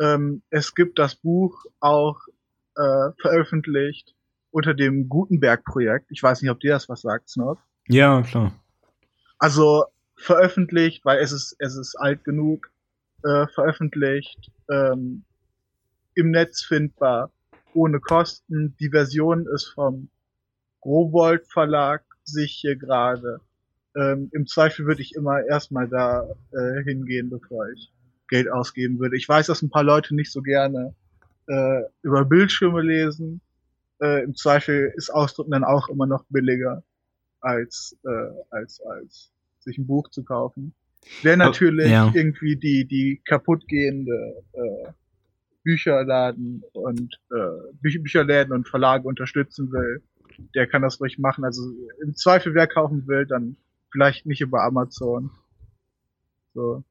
Ähm, 0.00 0.40
es 0.48 0.74
gibt 0.74 0.98
das 0.98 1.14
Buch 1.14 1.62
auch 1.80 2.20
äh, 2.76 3.10
veröffentlicht 3.20 4.14
unter 4.50 4.74
dem 4.74 5.08
Gutenberg-Projekt. 5.08 6.10
Ich 6.10 6.22
weiß 6.22 6.42
nicht, 6.42 6.50
ob 6.50 6.60
dir 6.60 6.72
das 6.72 6.88
was 6.88 7.02
sagt, 7.02 7.28
Snob. 7.28 7.58
Ja, 7.88 8.22
klar. 8.22 8.52
Also 9.38 9.84
veröffentlicht, 10.16 11.04
weil 11.04 11.18
es 11.18 11.32
ist, 11.32 11.56
es 11.58 11.76
ist 11.76 11.96
alt 11.96 12.24
genug, 12.24 12.70
äh, 13.24 13.46
veröffentlicht, 13.48 14.50
ähm, 14.70 15.24
im 16.14 16.30
Netz 16.30 16.62
findbar, 16.62 17.30
ohne 17.72 18.00
Kosten. 18.00 18.76
Die 18.80 18.90
Version 18.90 19.46
ist 19.54 19.68
vom 19.68 20.08
Rowold 20.84 21.46
Verlag, 21.46 22.02
sich 22.24 22.52
hier 22.52 22.76
gerade. 22.76 23.40
Ähm, 23.96 24.30
Im 24.32 24.46
Zweifel 24.46 24.86
würde 24.86 25.02
ich 25.02 25.14
immer 25.14 25.42
erstmal 25.44 25.88
da 25.88 26.28
äh, 26.52 26.82
hingehen, 26.84 27.30
bevor 27.30 27.68
ich 27.70 27.92
Geld 28.28 28.50
ausgeben 28.50 28.98
würde. 28.98 29.16
Ich 29.16 29.28
weiß, 29.28 29.46
dass 29.46 29.62
ein 29.62 29.70
paar 29.70 29.82
Leute 29.82 30.14
nicht 30.14 30.30
so 30.30 30.42
gerne 30.42 30.94
äh, 31.46 31.82
über 32.02 32.24
Bildschirme 32.24 32.82
lesen 32.82 33.40
äh, 34.00 34.24
im 34.24 34.34
Zweifel 34.34 34.92
ist 34.96 35.10
Ausdrucken 35.10 35.52
dann 35.52 35.64
auch 35.64 35.88
immer 35.88 36.06
noch 36.06 36.24
billiger 36.28 36.82
als, 37.40 37.96
äh, 38.04 38.30
als, 38.50 38.80
als 38.80 39.32
sich 39.60 39.78
ein 39.78 39.86
Buch 39.86 40.10
zu 40.10 40.24
kaufen. 40.24 40.74
Wer 41.22 41.36
natürlich 41.36 41.90
ja. 41.90 42.10
irgendwie 42.14 42.56
die, 42.56 42.86
die 42.86 43.22
kaputtgehende 43.24 44.44
äh, 44.52 44.92
Bücherladen 45.62 46.62
und 46.72 47.20
äh, 47.30 47.72
Bü 47.80 47.98
Bücherläden 48.00 48.52
und 48.52 48.68
Verlage 48.68 49.06
unterstützen 49.06 49.70
will, 49.72 50.02
der 50.54 50.66
kann 50.66 50.82
das 50.82 51.00
ruhig 51.00 51.18
machen. 51.18 51.44
Also 51.44 51.62
im 52.02 52.14
Zweifel, 52.14 52.54
wer 52.54 52.66
kaufen 52.66 53.06
will, 53.06 53.26
dann 53.26 53.56
vielleicht 53.90 54.26
nicht 54.26 54.40
über 54.40 54.62
Amazon. 54.62 55.30
So. 56.54 56.84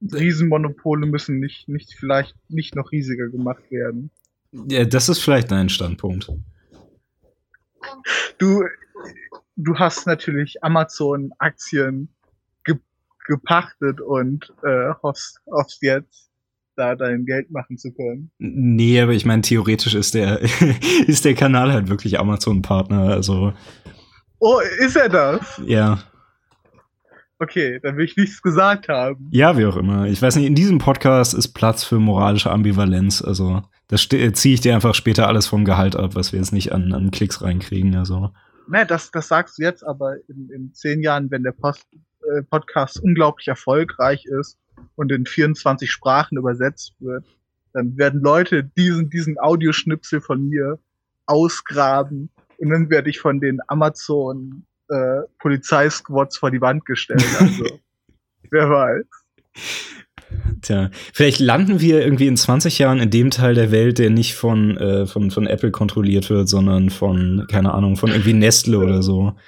Riesenmonopole 0.00 1.06
müssen 1.06 1.40
nicht, 1.40 1.68
nicht 1.68 1.94
vielleicht 1.94 2.36
nicht 2.48 2.76
noch 2.76 2.92
riesiger 2.92 3.28
gemacht 3.28 3.70
werden. 3.70 4.10
Ja, 4.52 4.84
das 4.84 5.08
ist 5.08 5.20
vielleicht 5.20 5.50
dein 5.50 5.68
Standpunkt. 5.68 6.30
Du, 8.38 8.64
du 9.56 9.78
hast 9.78 10.06
natürlich 10.06 10.62
Amazon-Aktien 10.62 12.08
ge 12.64 12.76
gepachtet 13.26 14.00
und 14.00 14.52
äh, 14.64 14.94
hoffst, 15.02 15.40
hoffst 15.50 15.82
jetzt, 15.82 16.30
da 16.76 16.94
dein 16.94 17.26
Geld 17.26 17.50
machen 17.50 17.76
zu 17.76 17.92
können. 17.92 18.30
Nee, 18.38 19.00
aber 19.00 19.12
ich 19.12 19.26
meine, 19.26 19.42
theoretisch 19.42 19.94
ist 19.94 20.14
der, 20.14 20.40
ist 21.06 21.24
der 21.24 21.34
Kanal 21.34 21.72
halt 21.72 21.88
wirklich 21.88 22.18
Amazon-Partner, 22.18 23.02
also. 23.02 23.52
Oh, 24.38 24.60
ist 24.78 24.96
er 24.96 25.08
das? 25.08 25.60
Ja. 25.66 25.98
Okay, 27.40 27.78
dann 27.82 27.96
will 27.96 28.04
ich 28.04 28.16
nichts 28.16 28.42
gesagt 28.42 28.88
haben. 28.88 29.28
Ja, 29.30 29.56
wie 29.56 29.66
auch 29.66 29.76
immer. 29.76 30.06
Ich 30.06 30.20
weiß 30.22 30.36
nicht, 30.36 30.46
in 30.46 30.54
diesem 30.54 30.78
Podcast 30.78 31.34
ist 31.34 31.48
Platz 31.48 31.84
für 31.84 31.98
moralische 31.98 32.50
Ambivalenz. 32.50 33.22
Also, 33.22 33.62
das 33.88 34.08
ziehe 34.08 34.54
ich 34.54 34.60
dir 34.60 34.74
einfach 34.74 34.94
später 34.94 35.26
alles 35.26 35.46
vom 35.46 35.64
Gehalt 35.64 35.96
ab, 35.96 36.14
was 36.14 36.32
wir 36.32 36.38
jetzt 36.38 36.52
nicht 36.52 36.72
an, 36.72 36.92
an 36.92 37.10
Klicks 37.10 37.42
reinkriegen. 37.42 37.96
Also. 37.96 38.30
Ne, 38.68 38.86
das, 38.86 39.10
das 39.10 39.28
sagst 39.28 39.58
du 39.58 39.62
jetzt, 39.62 39.82
aber 39.82 40.16
in, 40.28 40.50
in 40.50 40.74
zehn 40.74 41.02
Jahren, 41.02 41.30
wenn 41.30 41.42
der 41.42 41.52
Post, 41.52 41.86
äh, 42.36 42.42
Podcast 42.42 43.00
unglaublich 43.02 43.48
erfolgreich 43.48 44.26
ist 44.26 44.58
und 44.96 45.10
in 45.10 45.24
24 45.24 45.90
Sprachen 45.90 46.36
übersetzt 46.36 46.94
wird, 47.00 47.24
dann 47.72 47.96
werden 47.96 48.20
Leute 48.20 48.64
diesen, 48.64 49.08
diesen 49.08 49.38
Audioschnipsel 49.38 50.20
von 50.20 50.48
mir 50.48 50.78
ausgraben 51.26 52.30
und 52.58 52.70
dann 52.70 52.90
werde 52.90 53.08
ich 53.08 53.20
von 53.20 53.40
den 53.40 53.60
Amazon 53.68 54.66
äh, 54.88 55.20
Polizeisquads 55.38 56.38
vor 56.38 56.50
die 56.50 56.60
Wand 56.60 56.84
gestellt. 56.84 57.24
Also, 57.38 57.64
wer 58.50 58.68
weiß. 58.68 59.06
Tja, 60.62 60.90
vielleicht 61.12 61.40
landen 61.40 61.80
wir 61.80 62.02
irgendwie 62.02 62.26
in 62.26 62.36
20 62.36 62.78
Jahren 62.78 62.98
in 63.00 63.10
dem 63.10 63.30
Teil 63.30 63.54
der 63.54 63.70
Welt, 63.70 63.98
der 63.98 64.10
nicht 64.10 64.34
von, 64.34 64.76
äh, 64.76 65.06
von, 65.06 65.30
von 65.30 65.46
Apple 65.46 65.70
kontrolliert 65.70 66.28
wird, 66.30 66.48
sondern 66.48 66.90
von, 66.90 67.46
keine 67.50 67.72
Ahnung, 67.72 67.96
von 67.96 68.10
irgendwie 68.10 68.34
Nestle 68.34 68.78
oder 68.78 69.02
so. 69.02 69.34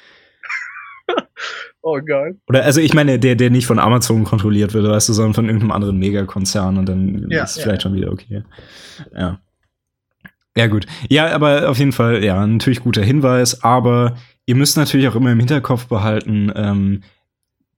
Oh 1.82 1.98
geil. 2.04 2.38
Oder 2.46 2.64
also 2.64 2.78
ich 2.78 2.92
meine, 2.92 3.18
der, 3.18 3.36
der 3.36 3.48
nicht 3.48 3.66
von 3.66 3.78
Amazon 3.78 4.24
kontrolliert 4.24 4.74
wird, 4.74 4.86
weißt 4.86 5.08
du, 5.08 5.12
sondern 5.14 5.32
von 5.32 5.46
irgendeinem 5.46 5.72
anderen 5.72 5.98
Megakonzern 5.98 6.76
und 6.76 6.86
dann 6.86 7.26
ja, 7.30 7.44
ist 7.44 7.52
es 7.52 7.56
ja, 7.56 7.62
vielleicht 7.62 7.84
ja. 7.84 7.88
schon 7.88 7.96
wieder 7.96 8.12
okay. 8.12 8.42
Ja. 9.16 9.40
Ja, 10.56 10.66
gut. 10.66 10.86
Ja, 11.08 11.32
aber 11.32 11.70
auf 11.70 11.78
jeden 11.78 11.92
Fall, 11.92 12.22
ja, 12.22 12.46
natürlich 12.46 12.80
guter 12.80 13.02
Hinweis, 13.02 13.64
aber 13.64 14.16
ihr 14.44 14.56
müsst 14.56 14.76
natürlich 14.76 15.08
auch 15.08 15.14
immer 15.14 15.32
im 15.32 15.38
Hinterkopf 15.38 15.86
behalten, 15.86 16.52
ähm, 16.54 17.02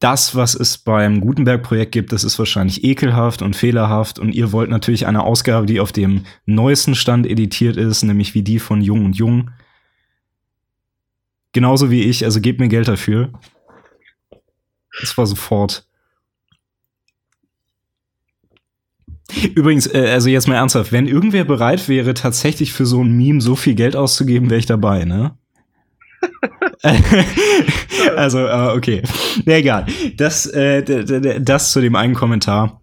das, 0.03 0.35
was 0.35 0.55
es 0.55 0.79
beim 0.79 1.21
Gutenberg-Projekt 1.21 1.93
gibt, 1.93 2.13
das 2.13 2.25
ist 2.25 2.39
wahrscheinlich 2.39 2.83
ekelhaft 2.83 3.41
und 3.41 3.55
fehlerhaft 3.55 4.19
und 4.19 4.35
ihr 4.35 4.51
wollt 4.51 4.69
natürlich 4.69 5.07
eine 5.07 5.23
Ausgabe, 5.23 5.67
die 5.67 5.79
auf 5.79 5.93
dem 5.93 6.25
neuesten 6.45 6.97
Stand 6.97 7.25
editiert 7.27 7.77
ist, 7.77 8.03
nämlich 8.03 8.35
wie 8.35 8.43
die 8.43 8.59
von 8.59 8.83
Jung 8.83 9.05
und 9.05 9.17
Jung. 9.17 9.51
Genauso 11.53 11.91
wie 11.91 12.03
ich, 12.03 12.25
also 12.25 12.41
gebt 12.41 12.59
mir 12.59 12.69
Geld 12.69 12.89
dafür. 12.89 13.31
Das 15.01 15.17
war 15.17 15.27
sofort. 15.27 15.87
Übrigens, 19.55 19.87
äh, 19.87 20.11
also 20.11 20.29
jetzt 20.29 20.49
mal 20.49 20.57
ernsthaft, 20.57 20.91
wenn 20.91 21.07
irgendwer 21.07 21.45
bereit 21.45 21.89
wäre, 21.89 22.15
tatsächlich 22.15 22.73
für 22.73 22.87
so 22.87 23.03
ein 23.03 23.17
Meme 23.17 23.41
so 23.41 23.55
viel 23.55 23.75
Geld 23.75 23.95
auszugeben, 23.95 24.51
wäre 24.51 24.59
ich 24.59 24.67
dabei, 24.67 25.05
ne? 25.05 25.39
also, 28.17 28.39
äh, 28.39 28.77
okay. 28.77 29.03
Na 29.45 29.55
egal. 29.55 29.87
Das, 30.17 30.47
äh, 30.47 31.41
das 31.41 31.73
zu 31.73 31.81
dem 31.81 31.95
einen 31.95 32.15
Kommentar. 32.15 32.81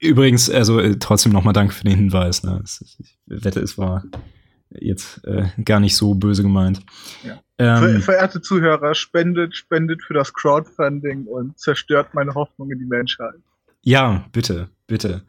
Übrigens, 0.00 0.50
also 0.50 0.80
äh, 0.80 0.98
trotzdem 0.98 1.32
nochmal 1.32 1.52
danke 1.52 1.74
für 1.74 1.84
den 1.84 1.96
Hinweis. 1.96 2.42
Ne? 2.42 2.62
Ich 2.64 3.18
wette, 3.26 3.60
es 3.60 3.78
war 3.78 4.04
jetzt 4.70 5.24
äh, 5.24 5.48
gar 5.64 5.80
nicht 5.80 5.96
so 5.96 6.14
böse 6.14 6.42
gemeint. 6.42 6.80
Ja. 7.24 7.40
Ähm, 7.58 8.00
Verehrte 8.02 8.40
Zuhörer, 8.40 8.94
spendet, 8.94 9.54
spendet 9.54 10.02
für 10.02 10.14
das 10.14 10.32
Crowdfunding 10.32 11.26
und 11.26 11.58
zerstört 11.58 12.14
meine 12.14 12.34
Hoffnung 12.34 12.70
in 12.70 12.78
die 12.78 12.86
Menschheit. 12.86 13.34
Ja, 13.82 14.24
bitte, 14.32 14.68
bitte. 14.86 15.22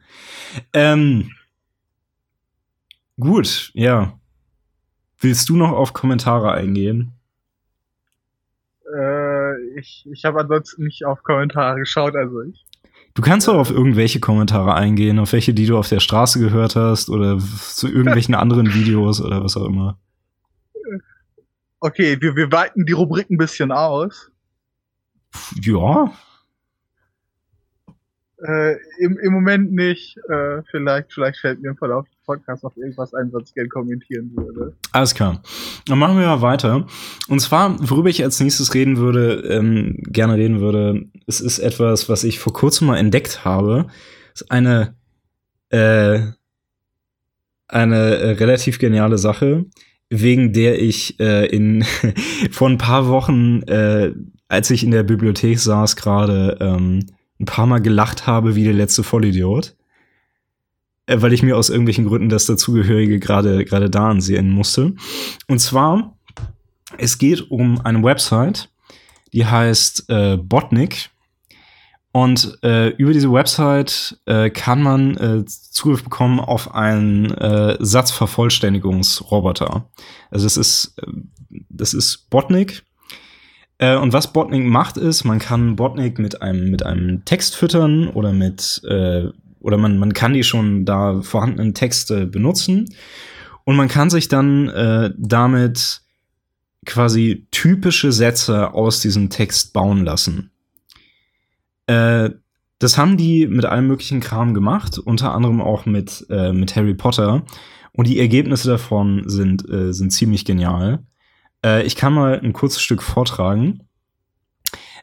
Ähm, 0.72 1.30
gut, 3.18 3.70
ja. 3.74 4.18
Willst 5.20 5.48
du 5.48 5.56
noch 5.56 5.72
auf 5.72 5.92
Kommentare 5.92 6.52
eingehen? 6.52 7.13
Äh, 8.92 9.78
ich 9.78 10.06
ich 10.10 10.24
habe 10.24 10.40
ansonsten 10.40 10.84
nicht 10.84 11.04
auf 11.04 11.22
Kommentare 11.22 11.78
geschaut, 11.78 12.16
also 12.16 12.42
ich. 12.42 12.64
Du 13.14 13.22
kannst 13.22 13.46
doch 13.46 13.54
auf 13.54 13.70
irgendwelche 13.70 14.18
Kommentare 14.18 14.74
eingehen, 14.74 15.20
auf 15.20 15.32
welche, 15.32 15.54
die 15.54 15.66
du 15.66 15.78
auf 15.78 15.88
der 15.88 16.00
Straße 16.00 16.40
gehört 16.40 16.74
hast 16.74 17.08
oder 17.08 17.38
zu 17.38 17.86
irgendwelchen 17.88 18.34
anderen 18.34 18.74
Videos 18.74 19.20
oder 19.20 19.42
was 19.44 19.56
auch 19.56 19.66
immer. 19.66 19.98
Okay, 21.78 22.20
wir, 22.20 22.34
wir 22.34 22.50
weiten 22.50 22.86
die 22.86 22.92
Rubrik 22.92 23.30
ein 23.30 23.36
bisschen 23.36 23.70
aus. 23.70 24.32
Ja. 25.60 26.12
Äh, 28.46 28.76
im, 28.98 29.18
Im 29.18 29.32
Moment 29.32 29.72
nicht. 29.72 30.18
Äh, 30.28 30.62
vielleicht, 30.70 31.14
vielleicht 31.14 31.38
fällt 31.38 31.62
mir 31.62 31.70
im 31.70 31.76
Verlauf 31.78 32.04
des 32.04 32.18
Podcasts 32.26 32.62
auf 32.62 32.76
irgendwas 32.76 33.14
ein, 33.14 33.32
was 33.32 33.48
ich 33.48 33.54
gerne 33.54 33.70
kommentieren 33.70 34.32
würde. 34.36 34.76
Alles 34.92 35.14
klar. 35.14 35.42
Dann 35.86 35.98
machen 35.98 36.18
wir 36.18 36.26
mal 36.26 36.42
weiter. 36.42 36.86
Und 37.28 37.40
zwar, 37.40 37.76
worüber 37.88 38.10
ich 38.10 38.22
als 38.22 38.40
nächstes 38.40 38.74
reden 38.74 38.98
würde, 38.98 39.36
ähm, 39.48 39.96
gerne 40.02 40.34
reden 40.34 40.60
würde, 40.60 41.06
es 41.26 41.40
ist 41.40 41.58
etwas, 41.58 42.10
was 42.10 42.22
ich 42.22 42.38
vor 42.38 42.52
kurzem 42.52 42.88
mal 42.88 42.98
entdeckt 42.98 43.46
habe. 43.46 43.86
Es 44.34 44.42
ist 44.42 44.50
eine, 44.50 44.94
äh, 45.70 46.20
eine 47.68 48.16
äh, 48.16 48.30
relativ 48.32 48.78
geniale 48.78 49.16
Sache, 49.16 49.64
wegen 50.10 50.52
der 50.52 50.82
ich 50.82 51.18
äh, 51.18 51.46
in 51.46 51.82
vor 52.50 52.68
ein 52.68 52.78
paar 52.78 53.08
Wochen, 53.08 53.62
äh, 53.62 54.12
als 54.48 54.70
ich 54.70 54.84
in 54.84 54.90
der 54.90 55.02
Bibliothek 55.02 55.58
saß, 55.58 55.96
gerade 55.96 56.58
ähm, 56.60 57.06
ein 57.44 57.46
paar 57.46 57.66
Mal 57.66 57.80
gelacht 57.80 58.26
habe 58.26 58.56
wie 58.56 58.64
der 58.64 58.72
letzte 58.72 59.02
Vollidiot. 59.02 59.76
Äh, 61.06 61.20
weil 61.20 61.32
ich 61.32 61.42
mir 61.42 61.56
aus 61.56 61.70
irgendwelchen 61.70 62.06
Gründen 62.06 62.28
das 62.28 62.46
dazugehörige 62.46 63.20
gerade 63.20 63.64
gerade 63.64 63.90
da 63.90 64.08
ansehen 64.08 64.50
musste. 64.50 64.94
Und 65.48 65.60
zwar, 65.60 66.16
es 66.98 67.18
geht 67.18 67.50
um 67.50 67.80
eine 67.82 68.02
Website, 68.02 68.70
die 69.32 69.46
heißt 69.46 70.08
äh, 70.08 70.36
Botnik. 70.36 71.10
Und 72.12 72.58
äh, 72.62 72.90
über 72.90 73.12
diese 73.12 73.32
Website 73.32 74.20
äh, 74.26 74.48
kann 74.48 74.80
man 74.80 75.16
äh, 75.16 75.44
Zugriff 75.46 76.04
bekommen 76.04 76.38
auf 76.38 76.72
einen 76.72 77.32
äh, 77.32 77.76
Satzvervollständigungsroboter. 77.80 79.90
Also 80.30 80.46
es 80.46 80.56
ist, 80.56 80.94
äh, 80.98 81.08
das 81.68 81.92
ist 81.92 82.30
Botnik. 82.30 82.84
Äh, 83.78 83.96
und 83.96 84.12
was 84.12 84.32
Botnik 84.32 84.64
macht, 84.64 84.96
ist, 84.96 85.24
man 85.24 85.38
kann 85.38 85.76
Botnik 85.76 86.18
mit 86.18 86.42
einem, 86.42 86.70
mit 86.70 86.84
einem 86.84 87.24
Text 87.24 87.56
füttern 87.56 88.08
oder 88.08 88.32
mit, 88.32 88.82
äh, 88.88 89.28
oder 89.60 89.78
man, 89.78 89.98
man 89.98 90.12
kann 90.12 90.34
die 90.34 90.44
schon 90.44 90.84
da 90.84 91.22
vorhandenen 91.22 91.74
Texte 91.74 92.26
benutzen. 92.26 92.88
Und 93.64 93.76
man 93.76 93.88
kann 93.88 94.10
sich 94.10 94.28
dann 94.28 94.68
äh, 94.68 95.10
damit 95.16 96.02
quasi 96.84 97.46
typische 97.50 98.12
Sätze 98.12 98.74
aus 98.74 99.00
diesem 99.00 99.30
Text 99.30 99.72
bauen 99.72 100.04
lassen. 100.04 100.50
Äh, 101.86 102.30
das 102.78 102.98
haben 102.98 103.16
die 103.16 103.46
mit 103.46 103.64
allem 103.64 103.86
möglichen 103.86 104.20
Kram 104.20 104.52
gemacht, 104.52 104.98
unter 104.98 105.32
anderem 105.32 105.62
auch 105.62 105.86
mit, 105.86 106.26
äh, 106.28 106.52
mit 106.52 106.76
Harry 106.76 106.94
Potter. 106.94 107.44
Und 107.92 108.08
die 108.08 108.18
Ergebnisse 108.18 108.68
davon 108.68 109.22
sind, 109.26 109.68
äh, 109.70 109.92
sind 109.92 110.10
ziemlich 110.10 110.44
genial. 110.44 111.04
Äh, 111.64 111.82
ich 111.84 111.96
kann 111.96 112.12
mal 112.12 112.38
ein 112.38 112.52
kurzes 112.52 112.82
Stück 112.82 113.02
vortragen. 113.02 113.88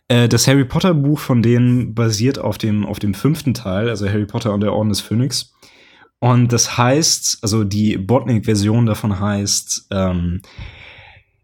Äh, 0.07 0.29
das 0.29 0.47
Harry 0.47 0.65
Potter 0.65 0.93
Buch 0.93 1.19
von 1.19 1.41
denen 1.41 1.95
basiert 1.95 2.37
auf 2.39 2.57
dem, 2.57 2.85
auf 2.85 2.99
dem 2.99 3.13
fünften 3.13 3.53
Teil, 3.53 3.89
also 3.89 4.07
Harry 4.07 4.25
Potter 4.25 4.53
und 4.53 4.61
der 4.61 4.73
Orden 4.73 4.89
des 4.89 5.01
Phönix. 5.01 5.53
Und 6.19 6.53
das 6.53 6.77
heißt, 6.77 7.39
also 7.41 7.63
die 7.63 7.97
Botnik-Version 7.97 8.85
davon 8.85 9.19
heißt 9.19 9.87
ähm, 9.89 10.41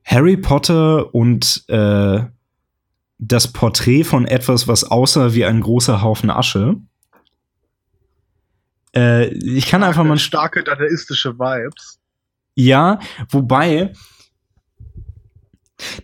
Harry 0.05 0.37
Potter 0.37 1.13
und 1.15 1.65
äh, 1.67 2.21
das 3.17 3.51
Porträt 3.51 4.03
von 4.03 4.27
etwas, 4.27 4.67
was 4.67 4.83
aussah 4.83 5.33
wie 5.33 5.45
ein 5.45 5.61
großer 5.61 6.03
Haufen 6.03 6.29
Asche. 6.29 6.75
Äh, 8.95 9.29
ich 9.29 9.65
kann 9.65 9.81
starke, 9.81 9.85
einfach 9.87 10.03
mal 10.03 10.19
starke 10.19 10.63
dadaistische 10.63 11.39
Vibes. 11.39 11.99
Ja, 12.53 12.99
wobei 13.29 13.93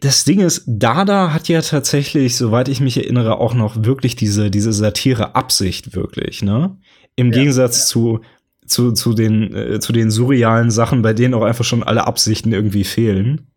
das 0.01 0.23
Ding 0.23 0.39
ist, 0.39 0.63
Dada 0.67 1.33
hat 1.33 1.47
ja 1.47 1.61
tatsächlich, 1.61 2.37
soweit 2.37 2.67
ich 2.67 2.79
mich 2.79 2.97
erinnere, 2.97 3.37
auch 3.37 3.53
noch 3.53 3.83
wirklich 3.83 4.15
diese, 4.15 4.51
diese 4.51 4.71
Satire-Absicht 4.71 5.95
wirklich, 5.95 6.43
ne? 6.43 6.77
Im 7.15 7.31
ja, 7.31 7.39
Gegensatz 7.39 7.79
ja. 7.79 7.85
zu, 7.85 8.21
zu, 8.65 8.91
zu, 8.91 9.13
den, 9.13 9.53
äh, 9.53 9.79
zu 9.79 9.93
den 9.93 10.11
surrealen 10.11 10.71
Sachen, 10.71 11.01
bei 11.01 11.13
denen 11.13 11.33
auch 11.33 11.43
einfach 11.43 11.65
schon 11.65 11.83
alle 11.83 12.05
Absichten 12.05 12.51
irgendwie 12.53 12.83
fehlen. 12.83 13.47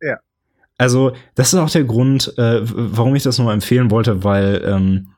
Ja. 0.00 0.18
Also, 0.78 1.12
das 1.34 1.52
ist 1.52 1.58
auch 1.58 1.70
der 1.70 1.84
Grund, 1.84 2.36
äh, 2.36 2.60
warum 2.62 3.14
ich 3.14 3.22
das 3.22 3.38
nochmal 3.38 3.54
empfehlen 3.54 3.90
wollte, 3.90 4.24
weil 4.24 4.62
ähm, 4.66 5.08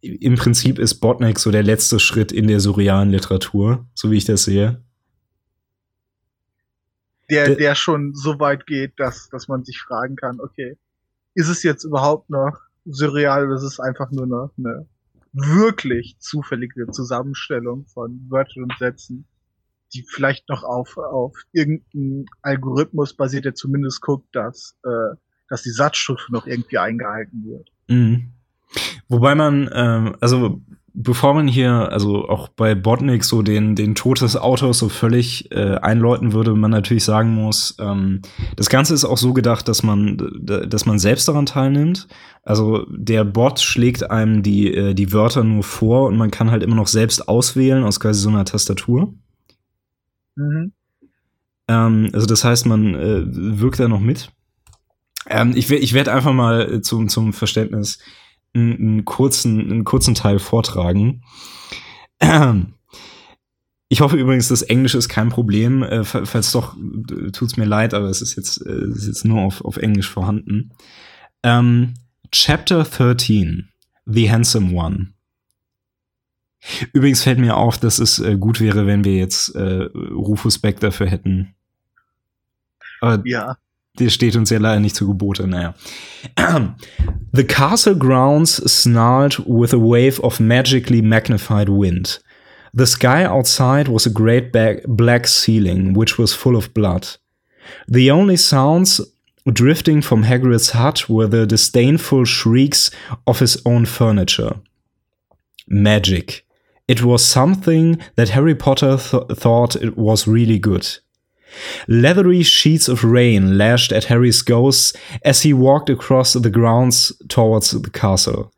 im 0.00 0.36
Prinzip 0.36 0.78
ist 0.78 0.96
Botnik 0.96 1.38
so 1.38 1.50
der 1.50 1.62
letzte 1.62 1.98
Schritt 1.98 2.32
in 2.32 2.46
der 2.46 2.60
surrealen 2.60 3.10
Literatur, 3.10 3.86
so 3.94 4.10
wie 4.10 4.16
ich 4.16 4.24
das 4.24 4.44
sehe. 4.44 4.82
Der, 7.30 7.54
der 7.54 7.74
schon 7.74 8.14
so 8.14 8.38
weit 8.38 8.66
geht, 8.66 8.92
dass, 8.98 9.28
dass 9.30 9.48
man 9.48 9.64
sich 9.64 9.80
fragen 9.80 10.16
kann, 10.16 10.40
okay, 10.40 10.76
ist 11.34 11.48
es 11.48 11.62
jetzt 11.62 11.84
überhaupt 11.84 12.30
noch 12.30 12.60
surreal 12.84 13.46
oder 13.46 13.56
ist 13.56 13.62
es 13.62 13.80
einfach 13.80 14.10
nur 14.10 14.26
noch 14.26 14.50
eine 14.58 14.86
wirklich 15.32 16.16
zufällige 16.20 16.86
Zusammenstellung 16.90 17.86
von 17.86 18.26
Wörtern 18.28 18.64
und 18.64 18.74
Sätzen, 18.78 19.26
die 19.92 20.04
vielleicht 20.08 20.48
noch 20.48 20.62
auf, 20.62 20.96
auf 20.96 21.36
irgendeinen 21.52 22.26
Algorithmus 22.42 23.14
basiert, 23.14 23.44
der 23.44 23.54
zumindest 23.54 24.00
guckt, 24.00 24.28
dass, 24.34 24.76
äh, 24.84 25.16
dass 25.48 25.62
die 25.62 25.70
Satzstruktur 25.70 26.32
noch 26.32 26.46
irgendwie 26.46 26.78
eingehalten 26.78 27.44
wird. 27.44 27.70
Mhm. 27.88 28.32
Wobei 29.08 29.34
man, 29.34 29.68
ähm, 29.72 30.16
also 30.20 30.60
bevor 30.94 31.34
man 31.34 31.48
hier, 31.48 31.90
also 31.92 32.28
auch 32.28 32.48
bei 32.48 32.76
Botnik 32.76 33.24
so 33.24 33.42
den, 33.42 33.74
den 33.74 33.96
Tod 33.96 34.20
des 34.20 34.36
Autors 34.36 34.78
so 34.78 34.88
völlig 34.88 35.50
äh, 35.50 35.74
einläuten 35.74 36.32
würde, 36.32 36.54
man 36.54 36.70
natürlich 36.70 37.04
sagen 37.04 37.34
muss, 37.34 37.76
ähm, 37.80 38.22
das 38.54 38.68
Ganze 38.70 38.94
ist 38.94 39.04
auch 39.04 39.18
so 39.18 39.32
gedacht, 39.32 39.66
dass 39.66 39.82
man, 39.82 40.16
dass 40.40 40.86
man 40.86 41.00
selbst 41.00 41.26
daran 41.26 41.46
teilnimmt. 41.46 42.06
Also 42.44 42.86
der 42.88 43.24
Bot 43.24 43.58
schlägt 43.60 44.08
einem 44.08 44.44
die, 44.44 44.72
äh, 44.72 44.94
die 44.94 45.12
Wörter 45.12 45.42
nur 45.42 45.64
vor 45.64 46.06
und 46.06 46.16
man 46.16 46.30
kann 46.30 46.52
halt 46.52 46.62
immer 46.62 46.76
noch 46.76 46.86
selbst 46.86 47.28
auswählen 47.28 47.82
aus 47.82 47.98
quasi 47.98 48.20
so 48.20 48.28
einer 48.28 48.44
Tastatur. 48.44 49.12
Mhm. 50.36 50.72
Ähm, 51.66 52.10
also 52.12 52.26
das 52.26 52.44
heißt, 52.44 52.66
man 52.66 52.94
äh, 52.94 53.22
wirkt 53.26 53.80
da 53.80 53.88
noch 53.88 54.00
mit. 54.00 54.30
Ähm, 55.26 55.54
ich 55.56 55.68
ich 55.70 55.92
werde 55.92 56.12
einfach 56.12 56.32
mal 56.32 56.82
zum, 56.82 57.08
zum 57.08 57.32
Verständnis 57.32 57.98
einen, 58.54 59.04
kurzen, 59.04 59.60
einen 59.60 59.84
kurzen 59.84 60.14
Teil 60.14 60.38
vortragen. 60.38 61.22
Ich 63.88 64.00
hoffe 64.00 64.16
übrigens, 64.16 64.48
das 64.48 64.62
Englisch 64.62 64.94
ist 64.94 65.08
kein 65.08 65.28
Problem. 65.28 65.82
Äh, 65.82 66.04
falls 66.04 66.52
doch, 66.52 66.76
tut's 67.32 67.56
mir 67.56 67.64
leid, 67.64 67.94
aber 67.94 68.06
es 68.06 68.22
ist 68.22 68.34
jetzt, 68.34 68.64
äh, 68.66 68.88
ist 68.88 69.06
jetzt 69.06 69.24
nur 69.24 69.42
auf, 69.42 69.64
auf 69.64 69.76
Englisch 69.76 70.10
vorhanden. 70.10 70.72
Ähm, 71.42 71.94
Chapter 72.32 72.82
13. 72.82 73.68
The 74.06 74.30
Handsome 74.30 74.74
One. 74.74 75.12
Übrigens 76.92 77.22
fällt 77.22 77.38
mir 77.38 77.56
auf, 77.56 77.78
dass 77.78 77.98
es 77.98 78.18
äh, 78.18 78.36
gut 78.36 78.60
wäre, 78.60 78.86
wenn 78.86 79.04
wir 79.04 79.14
jetzt 79.14 79.54
Rufus 79.54 80.58
Beck 80.58 80.80
dafür 80.80 81.06
hätten. 81.06 81.54
Aber 83.00 83.22
ja. 83.26 83.58
Der 83.98 84.10
steht 84.10 84.34
uns 84.34 84.50
ja 84.50 84.58
leider 84.58 84.80
nicht 84.80 84.96
zu 84.96 85.06
Gebote, 85.06 85.46
naja. 85.46 85.74
The 87.32 87.44
castle 87.44 87.96
grounds 87.96 88.56
snarled 88.66 89.38
with 89.46 89.72
a 89.72 89.78
wave 89.78 90.20
of 90.20 90.40
magically 90.40 91.00
magnified 91.00 91.68
wind. 91.68 92.20
The 92.72 92.86
sky 92.86 93.24
outside 93.24 93.88
was 93.88 94.04
a 94.04 94.10
great 94.10 94.50
black 94.86 95.28
ceiling, 95.28 95.94
which 95.94 96.18
was 96.18 96.34
full 96.34 96.56
of 96.56 96.74
blood. 96.74 97.06
The 97.86 98.10
only 98.10 98.36
sounds 98.36 99.00
drifting 99.46 100.02
from 100.02 100.24
Hagrid's 100.24 100.70
hut 100.70 101.08
were 101.08 101.28
the 101.28 101.46
disdainful 101.46 102.24
shrieks 102.24 102.90
of 103.26 103.38
his 103.38 103.62
own 103.64 103.86
furniture. 103.86 104.56
Magic. 105.68 106.44
It 106.88 107.02
was 107.02 107.24
something 107.24 108.00
that 108.16 108.30
Harry 108.30 108.54
Potter 108.54 108.96
th 108.98 109.38
thought 109.38 109.76
it 109.76 109.96
was 109.96 110.26
really 110.26 110.58
good. 110.58 110.98
Leathery 111.88 112.42
sheets 112.42 112.88
of 112.88 113.04
rain 113.04 113.56
lashed 113.58 113.92
at 113.92 114.04
Harry's 114.04 114.42
ghosts 114.42 114.92
as 115.24 115.42
he 115.42 115.52
walked 115.52 115.90
across 115.90 116.32
the 116.32 116.50
grounds 116.50 117.12
towards 117.28 117.70
the 117.70 117.90
castle. 117.90 118.52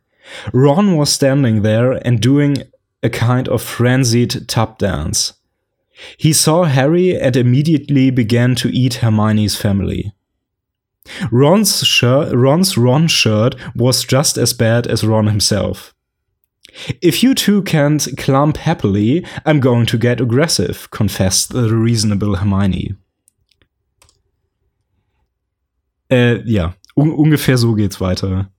Ron 0.52 0.96
was 0.96 1.12
standing 1.12 1.62
there 1.62 1.92
and 2.06 2.20
doing 2.20 2.58
a 3.02 3.10
kind 3.10 3.48
of 3.48 3.62
frenzied 3.62 4.48
tap 4.48 4.78
dance. 4.78 5.34
He 6.18 6.32
saw 6.32 6.64
Harry 6.64 7.18
and 7.18 7.36
immediately 7.36 8.10
began 8.10 8.54
to 8.56 8.68
eat 8.68 8.94
Hermione's 8.94 9.56
family. 9.56 10.12
Ron's, 11.30 11.86
shirt, 11.86 12.34
Ron's 12.34 12.76
Ron 12.76 13.06
shirt 13.06 13.54
was 13.74 14.04
just 14.04 14.36
as 14.36 14.52
bad 14.52 14.86
as 14.86 15.04
Ron 15.04 15.28
himself. 15.28 15.94
If 17.02 17.22
you 17.22 17.34
two 17.34 17.62
can't 17.62 18.16
clump 18.16 18.58
happily, 18.58 19.24
I'm 19.44 19.60
going 19.60 19.86
to 19.86 19.98
get 19.98 20.20
aggressive, 20.20 20.88
confessed 20.90 21.52
the 21.52 21.70
reasonable 21.70 22.36
Hermione. 22.36 22.96
Äh, 26.08 26.42
ja, 26.44 26.74
Un 26.96 27.12
ungefähr 27.12 27.58
so 27.58 27.74
geht's 27.74 28.00
weiter. 28.00 28.50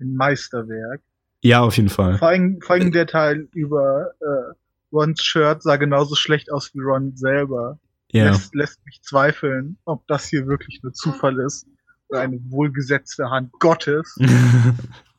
Ein 0.00 0.14
Meisterwerk. 0.14 1.02
Ja, 1.42 1.60
auf 1.60 1.76
jeden 1.76 1.90
Fall. 1.90 2.16
Vor 2.16 2.28
allem, 2.28 2.58
vor 2.62 2.76
allem 2.76 2.90
der 2.90 3.06
Teil 3.06 3.48
über 3.52 4.12
äh, 4.20 4.54
Rons 4.92 5.22
Shirt 5.22 5.62
sah 5.62 5.76
genauso 5.76 6.14
schlecht 6.14 6.50
aus 6.50 6.72
wie 6.74 6.80
Ron 6.80 7.14
selber. 7.16 7.78
Ja. 8.12 8.30
Lässt, 8.30 8.54
lässt 8.54 8.84
mich 8.86 9.02
zweifeln, 9.02 9.76
ob 9.84 10.06
das 10.06 10.26
hier 10.26 10.46
wirklich 10.46 10.80
nur 10.82 10.94
Zufall 10.94 11.38
ist 11.40 11.66
oder 12.08 12.20
eine 12.20 12.40
wohlgesetzte 12.48 13.28
Hand 13.30 13.52
Gottes. 13.52 14.18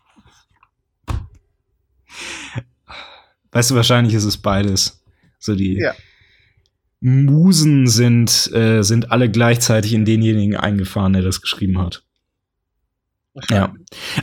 Weißt 3.52 3.72
du, 3.72 3.76
wahrscheinlich 3.76 4.14
ist 4.14 4.24
es 4.24 4.38
beides. 4.38 5.04
So 5.40 5.56
die 5.56 5.76
ja. 5.76 5.94
Musen 7.02 7.88
sind, 7.88 8.52
äh, 8.54 8.84
sind 8.84 9.12
alle 9.12 9.30
gleichzeitig 9.30 9.94
in 9.94 10.06
denjenigen 10.06 10.56
eingefahren, 10.56 11.14
der 11.14 11.24
das 11.24 11.42
geschrieben 11.42 11.80
hat. 11.80 12.04
Ja. 13.50 13.74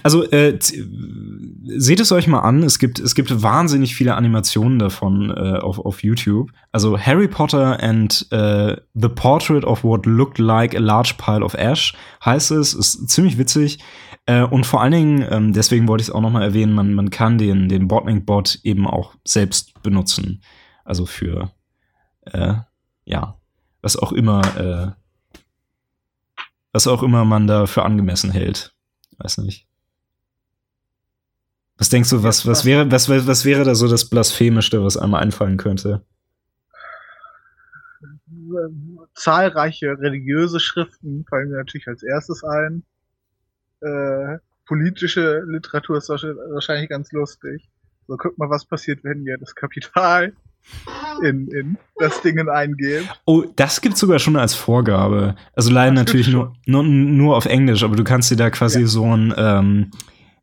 Also 0.02 0.30
äh, 0.30 0.58
seht 0.60 2.00
es 2.00 2.12
euch 2.12 2.26
mal 2.26 2.40
an. 2.40 2.62
Es 2.62 2.78
gibt, 2.78 2.98
es 2.98 3.14
gibt 3.14 3.42
wahnsinnig 3.42 3.94
viele 3.94 4.14
Animationen 4.14 4.78
davon 4.78 5.30
äh, 5.30 5.58
auf, 5.58 5.78
auf 5.78 6.02
YouTube. 6.02 6.50
Also 6.72 6.98
Harry 6.98 7.26
Potter 7.26 7.82
and 7.82 8.26
äh, 8.30 8.76
The 8.94 9.08
Portrait 9.08 9.64
of 9.64 9.82
What 9.82 10.04
Looked 10.04 10.38
Like 10.38 10.76
a 10.76 10.78
Large 10.78 11.14
Pile 11.16 11.42
of 11.42 11.54
Ash 11.54 11.94
heißt 12.24 12.50
es. 12.50 12.74
Ist 12.74 13.08
ziemlich 13.08 13.38
witzig. 13.38 13.78
Äh, 14.28 14.42
und 14.42 14.66
vor 14.66 14.82
allen 14.82 14.92
Dingen, 14.92 15.26
ähm, 15.30 15.52
deswegen 15.54 15.88
wollte 15.88 16.02
ich 16.02 16.08
es 16.08 16.14
auch 16.14 16.20
noch 16.20 16.30
mal 16.30 16.42
erwähnen, 16.42 16.74
man, 16.74 16.92
man 16.92 17.08
kann 17.08 17.38
den, 17.38 17.70
den 17.70 17.88
Botnik-Bot 17.88 18.60
eben 18.62 18.86
auch 18.86 19.14
selbst 19.26 19.82
benutzen. 19.82 20.42
Also 20.84 21.06
für, 21.06 21.50
äh, 22.26 22.56
ja, 23.06 23.38
was 23.80 23.96
auch 23.96 24.12
immer, 24.12 24.42
äh, 24.58 26.42
was 26.72 26.86
auch 26.86 27.02
immer 27.02 27.24
man 27.24 27.46
da 27.46 27.64
für 27.64 27.84
angemessen 27.84 28.30
hält. 28.30 28.74
Weiß 29.16 29.38
nicht. 29.38 29.66
Was 31.78 31.88
denkst 31.88 32.10
du, 32.10 32.22
was, 32.22 32.44
was 32.46 32.66
wäre, 32.66 32.90
was, 32.90 33.08
was 33.08 33.46
wäre 33.46 33.64
da 33.64 33.74
so 33.74 33.88
das 33.88 34.10
Blasphemischste, 34.10 34.84
was 34.84 34.98
einem 34.98 35.14
einfallen 35.14 35.56
könnte? 35.56 36.04
Zahlreiche 39.14 39.98
religiöse 39.98 40.60
Schriften 40.60 41.24
fallen 41.30 41.48
mir 41.48 41.56
natürlich 41.56 41.88
als 41.88 42.02
erstes 42.02 42.44
ein. 42.44 42.84
Äh, 43.80 44.38
politische 44.66 45.42
Literatur 45.46 45.98
ist 45.98 46.08
wahrscheinlich 46.08 46.88
ganz 46.88 47.12
lustig. 47.12 47.68
So, 48.06 48.16
guck 48.16 48.38
mal, 48.38 48.50
was 48.50 48.64
passiert, 48.64 49.04
wenn 49.04 49.24
wir 49.24 49.38
das 49.38 49.54
Kapital 49.54 50.32
in, 51.22 51.48
in 51.48 51.78
das 51.96 52.20
Ding 52.22 52.38
eingeben. 52.48 53.08
Oh, 53.24 53.44
das 53.56 53.80
gibt's 53.80 54.00
sogar 54.00 54.18
schon 54.18 54.36
als 54.36 54.54
Vorgabe. 54.54 55.36
Also 55.54 55.70
leider 55.70 55.94
das 55.94 56.06
natürlich 56.06 56.28
nur, 56.28 56.54
nur, 56.66 56.82
nur 56.82 57.36
auf 57.36 57.46
Englisch, 57.46 57.82
aber 57.82 57.96
du 57.96 58.04
kannst 58.04 58.30
dir 58.30 58.36
da 58.36 58.50
quasi 58.50 58.80
ja. 58.80 58.86
so 58.86 59.04
ein 59.04 59.34
ähm, 59.36 59.90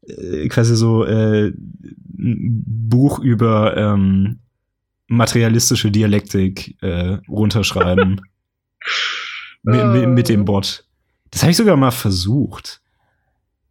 äh, 0.02 0.48
quasi 0.48 0.76
so 0.76 1.06
äh, 1.06 1.54
Buch 1.56 3.20
über 3.20 3.78
ähm, 3.78 4.40
materialistische 5.08 5.92
Dialektik 5.92 6.82
äh, 6.82 7.18
runterschreiben. 7.28 8.22
mit, 9.64 9.86
mit, 9.88 10.10
mit 10.10 10.30
dem 10.30 10.46
Bot. 10.46 10.86
Das 11.32 11.42
habe 11.42 11.52
ich 11.52 11.58
sogar 11.58 11.76
mal 11.76 11.92
versucht. 11.92 12.82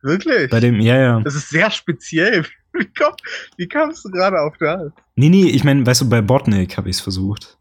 Wirklich? 0.05 0.51
Bei 0.51 0.61
dem, 0.61 0.81
ja, 0.81 0.97
ja. 0.99 1.21
Das 1.21 1.35
ist 1.35 1.49
sehr 1.49 1.71
speziell. 1.71 2.45
Wie, 2.75 2.87
komm, 2.99 3.12
wie 3.57 3.69
kamst 3.69 4.05
du 4.05 4.11
gerade 4.11 4.37
auf 4.40 4.57
das? 4.59 4.90
Nee, 5.14 5.29
nee, 5.29 5.45
ich 5.45 5.62
meine, 5.62 5.87
weißt 5.87 6.01
du, 6.01 6.09
bei 6.09 6.21
Botnik 6.21 6.77
habe 6.77 6.90
ich 6.90 6.97
es 6.97 7.01
versucht. 7.01 7.57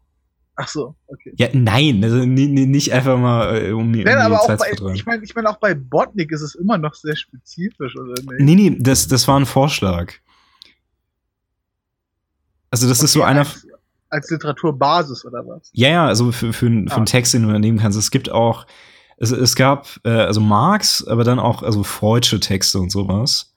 Ach 0.56 0.66
so, 0.66 0.96
okay. 1.06 1.32
Ja, 1.36 1.48
nein, 1.52 2.02
also 2.02 2.16
nee, 2.16 2.48
nee, 2.48 2.66
nicht 2.66 2.92
einfach 2.92 3.16
mal, 3.16 3.56
äh, 3.56 3.70
um, 3.70 3.82
um 3.82 3.90
nein, 3.92 4.18
aber 4.18 4.40
auch 4.40 4.56
bei, 4.56 4.72
Ich 4.92 5.06
meine, 5.06 5.22
ich 5.22 5.32
mein, 5.36 5.46
auch 5.46 5.58
bei 5.58 5.74
Botnik 5.74 6.32
ist 6.32 6.42
es 6.42 6.56
immer 6.56 6.78
noch 6.78 6.94
sehr 6.94 7.14
spezifisch, 7.14 7.94
oder 7.96 8.14
nicht? 8.14 8.40
Nee, 8.40 8.56
nee, 8.56 8.76
das, 8.80 9.06
das 9.06 9.28
war 9.28 9.38
ein 9.38 9.46
Vorschlag. 9.46 10.14
Also, 12.72 12.88
das 12.88 12.98
okay, 12.98 13.04
ist 13.04 13.12
so 13.12 13.22
einer. 13.22 13.40
Als, 13.40 13.68
als 14.08 14.30
Literaturbasis, 14.30 15.24
oder 15.24 15.46
was? 15.46 15.70
Ja, 15.74 15.90
ja, 15.90 16.06
also 16.08 16.32
für, 16.32 16.52
für, 16.52 16.66
für 16.66 16.90
ah. 16.90 16.96
einen 16.96 17.06
Text, 17.06 17.34
den 17.34 17.46
du 17.46 17.56
nehmen 17.56 17.78
kannst. 17.78 17.96
Es 17.96 18.10
gibt 18.10 18.32
auch, 18.32 18.66
es, 19.16 19.30
es 19.30 19.54
gab, 19.54 19.88
äh, 20.04 20.10
also 20.10 20.40
Marx, 20.40 21.06
aber 21.06 21.24
dann 21.24 21.38
auch, 21.38 21.62
also 21.62 21.82
Freudsche 21.82 22.40
Texte 22.40 22.78
und 22.78 22.90
sowas. 22.90 23.54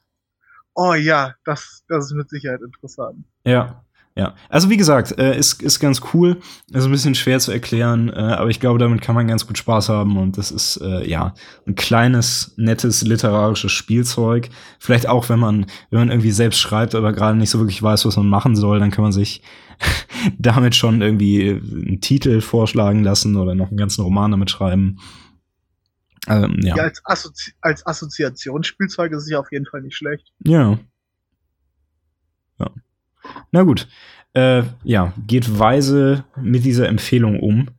Oh 0.76 0.94
ja, 0.94 1.34
das, 1.44 1.84
das 1.88 2.06
ist 2.06 2.14
mit 2.14 2.30
Sicherheit 2.30 2.62
interessant. 2.62 3.26
Ja. 3.44 3.84
Ja, 4.18 4.34
also 4.50 4.72
wie 4.72 4.78
gesagt, 4.78 5.20
äh, 5.20 5.38
ist, 5.38 5.62
ist 5.62 5.80
ganz 5.80 6.02
cool, 6.12 6.38
ist 6.72 6.86
ein 6.86 6.92
bisschen 6.92 7.14
schwer 7.14 7.38
zu 7.38 7.52
erklären, 7.52 8.10
äh, 8.10 8.14
aber 8.16 8.50
ich 8.50 8.60
glaube, 8.60 8.80
damit 8.80 9.00
kann 9.00 9.14
man 9.14 9.28
ganz 9.28 9.46
gut 9.46 9.60
Spaß 9.60 9.90
haben 9.90 10.18
und 10.18 10.40
das 10.40 10.50
ist 10.50 10.78
äh, 10.78 11.08
ja 11.08 11.36
ein 11.68 11.76
kleines, 11.76 12.56
nettes 12.58 13.04
literarisches 13.04 13.72
Spielzeug. 13.72 14.50
Vielleicht 14.80 15.08
auch, 15.08 15.30
wenn 15.30 15.38
man, 15.38 15.68
wenn 15.92 16.00
man 16.00 16.10
irgendwie 16.10 16.32
selbst 16.32 16.60
schreibt, 16.60 16.96
aber 16.96 17.14
gerade 17.14 17.38
nicht 17.38 17.52
so 17.52 17.60
wirklich 17.60 17.84
weiß, 17.84 18.08
was 18.08 18.18
man 18.18 18.28
machen 18.28 18.56
soll, 18.56 18.80
dann 18.80 18.90
kann 18.90 19.04
man 19.04 19.12
sich 19.12 19.44
damit 20.40 20.74
schon 20.74 21.04
irgendwie 21.04 21.52
einen 21.52 22.02
Titel 22.02 22.42
vorschlagen 22.42 23.04
lassen 23.04 23.36
oder 23.36 23.54
noch 23.54 23.68
einen 23.68 23.78
ganzen 23.78 24.02
Roman 24.02 24.32
damit 24.32 24.50
schreiben. 24.50 24.98
Ähm, 26.28 26.60
ja. 26.62 26.76
ja, 26.76 26.84
als, 26.84 27.02
Assozi 27.06 27.54
als 27.62 27.86
Assoziationsspielzeug 27.86 29.12
ist 29.14 29.24
es 29.24 29.30
ja 29.30 29.40
auf 29.40 29.52
jeden 29.52 29.66
Fall 29.66 29.82
nicht 29.82 29.96
schlecht. 29.96 30.34
Ja. 30.44 30.78
Ja. 32.60 32.72
Na 33.52 33.64
gut. 33.64 33.88
Äh, 34.34 34.64
ja, 34.84 35.14
geht 35.26 35.58
weise 35.58 36.26
mit 36.36 36.66
dieser 36.66 36.88
Empfehlung 36.90 37.40
um. 37.40 37.70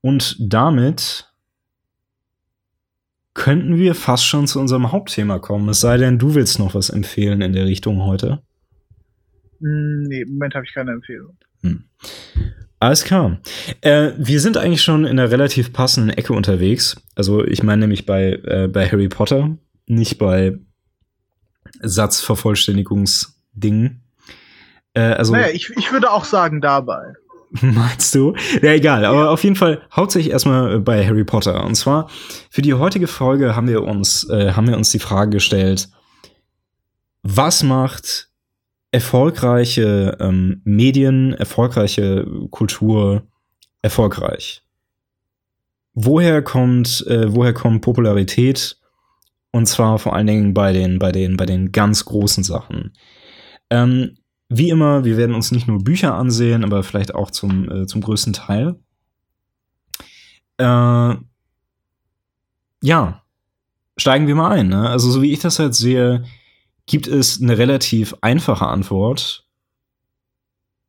Und 0.00 0.36
damit 0.40 1.32
könnten 3.34 3.76
wir 3.76 3.94
fast 3.94 4.26
schon 4.26 4.46
zu 4.46 4.60
unserem 4.60 4.92
Hauptthema 4.92 5.38
kommen. 5.38 5.68
Es 5.68 5.80
sei 5.80 5.96
denn, 5.96 6.18
du 6.18 6.34
willst 6.34 6.58
noch 6.58 6.74
was 6.74 6.90
empfehlen 6.90 7.40
in 7.40 7.52
der 7.52 7.66
Richtung 7.66 8.02
heute. 8.02 8.42
Hm, 9.60 10.04
nee, 10.04 10.22
im 10.22 10.32
Moment 10.32 10.54
habe 10.54 10.64
ich 10.64 10.74
keine 10.74 10.92
Empfehlung. 10.92 11.36
Hm. 11.62 11.84
Alles 12.82 13.04
klar. 13.04 13.38
Äh, 13.80 14.10
wir 14.18 14.40
sind 14.40 14.56
eigentlich 14.56 14.82
schon 14.82 15.04
in 15.04 15.20
einer 15.20 15.30
relativ 15.30 15.72
passenden 15.72 16.10
Ecke 16.10 16.32
unterwegs. 16.32 16.96
Also 17.14 17.44
ich 17.44 17.62
meine 17.62 17.82
nämlich 17.82 18.06
bei, 18.06 18.40
äh, 18.42 18.66
bei 18.66 18.88
Harry 18.88 19.08
Potter, 19.08 19.56
nicht 19.86 20.18
bei 20.18 20.58
Satzvervollständigungsdingen. 21.80 24.02
Äh, 24.94 25.00
also, 25.00 25.32
naja, 25.32 25.50
ich, 25.52 25.70
ich 25.76 25.92
würde 25.92 26.10
auch 26.10 26.24
sagen 26.24 26.60
dabei. 26.60 27.12
Meinst 27.60 28.16
du? 28.16 28.34
Ja, 28.62 28.72
egal. 28.72 29.04
Aber 29.04 29.26
ja. 29.26 29.30
auf 29.30 29.44
jeden 29.44 29.54
Fall 29.54 29.82
hauptsächlich 29.94 30.32
erstmal 30.32 30.80
bei 30.80 31.06
Harry 31.06 31.22
Potter. 31.22 31.64
Und 31.64 31.76
zwar 31.76 32.10
für 32.50 32.62
die 32.62 32.74
heutige 32.74 33.06
Folge 33.06 33.54
haben 33.54 33.68
wir 33.68 33.84
uns, 33.84 34.28
äh, 34.28 34.54
haben 34.54 34.66
wir 34.66 34.76
uns 34.76 34.90
die 34.90 34.98
Frage 34.98 35.30
gestellt, 35.30 35.88
was 37.22 37.62
macht 37.62 38.31
erfolgreiche 38.92 40.16
ähm, 40.20 40.60
Medien, 40.64 41.32
erfolgreiche 41.32 42.26
Kultur 42.50 43.26
erfolgreich? 43.80 44.62
Woher 45.94 46.42
kommt, 46.42 47.04
äh, 47.08 47.34
woher 47.34 47.52
kommt 47.52 47.82
Popularität? 47.82 48.78
Und 49.50 49.66
zwar 49.66 49.98
vor 49.98 50.14
allen 50.14 50.26
Dingen 50.26 50.54
bei 50.54 50.72
den, 50.72 50.98
bei 50.98 51.12
den, 51.12 51.36
bei 51.36 51.44
den 51.44 51.72
ganz 51.72 52.04
großen 52.04 52.44
Sachen. 52.44 52.92
Ähm, 53.68 54.16
wie 54.48 54.70
immer, 54.70 55.04
wir 55.04 55.16
werden 55.16 55.34
uns 55.34 55.50
nicht 55.50 55.66
nur 55.66 55.82
Bücher 55.82 56.14
ansehen, 56.14 56.64
aber 56.64 56.82
vielleicht 56.82 57.14
auch 57.14 57.30
zum, 57.30 57.70
äh, 57.70 57.86
zum 57.86 58.02
größten 58.02 58.34
Teil. 58.34 58.76
Äh, 60.58 61.16
ja, 62.82 63.22
steigen 63.96 64.26
wir 64.26 64.34
mal 64.34 64.52
ein. 64.52 64.68
Ne? 64.68 64.88
Also 64.88 65.10
so 65.10 65.22
wie 65.22 65.32
ich 65.32 65.40
das 65.40 65.58
halt 65.58 65.74
sehe, 65.74 66.24
gibt 66.86 67.06
es 67.06 67.40
eine 67.40 67.58
relativ 67.58 68.14
einfache 68.20 68.66
Antwort, 68.66 69.46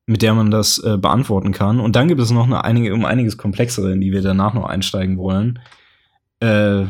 mit 0.06 0.22
der 0.22 0.34
man 0.34 0.52
das 0.52 0.80
äh, 0.80 0.98
beantworten 0.98 1.52
kann. 1.52 1.80
Und 1.80 1.96
dann 1.96 2.08
gibt 2.08 2.20
es 2.20 2.32
noch 2.32 2.46
eine 2.46 2.64
einige, 2.64 2.94
um 2.94 3.06
einiges 3.06 3.38
komplexere, 3.38 3.94
in 3.94 4.02
die 4.02 4.12
wir 4.12 4.22
danach 4.22 4.54
noch 4.54 4.66
einsteigen 4.66 5.18
wollen. 5.18 5.60
Äh, 6.40 6.88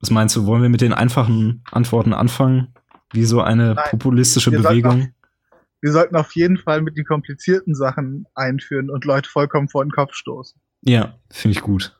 was 0.00 0.10
meinst 0.10 0.36
du, 0.36 0.46
wollen 0.46 0.62
wir 0.62 0.68
mit 0.68 0.82
den 0.82 0.92
einfachen 0.92 1.64
Antworten 1.72 2.12
anfangen? 2.12 2.74
Wie 3.12 3.24
so 3.24 3.40
eine 3.40 3.74
Nein, 3.74 3.84
populistische 3.90 4.52
wir 4.52 4.60
Bewegung? 4.60 4.92
Sollten 4.92 5.08
auf, 5.08 5.60
wir 5.80 5.92
sollten 5.92 6.16
auf 6.16 6.36
jeden 6.36 6.58
Fall 6.58 6.82
mit 6.82 6.96
den 6.96 7.04
komplizierten 7.04 7.74
Sachen 7.74 8.26
einführen 8.34 8.90
und 8.90 9.04
Leute 9.04 9.28
vollkommen 9.28 9.68
vor 9.68 9.84
den 9.84 9.90
Kopf 9.90 10.14
stoßen. 10.14 10.60
Ja, 10.82 11.18
finde 11.30 11.56
ich 11.56 11.62
gut. 11.62 11.98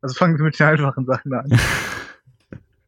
Also 0.00 0.14
fangen 0.14 0.38
wir 0.38 0.44
mit 0.44 0.58
den 0.58 0.66
einfachen 0.66 1.04
Sachen 1.04 1.34
an. 1.34 1.60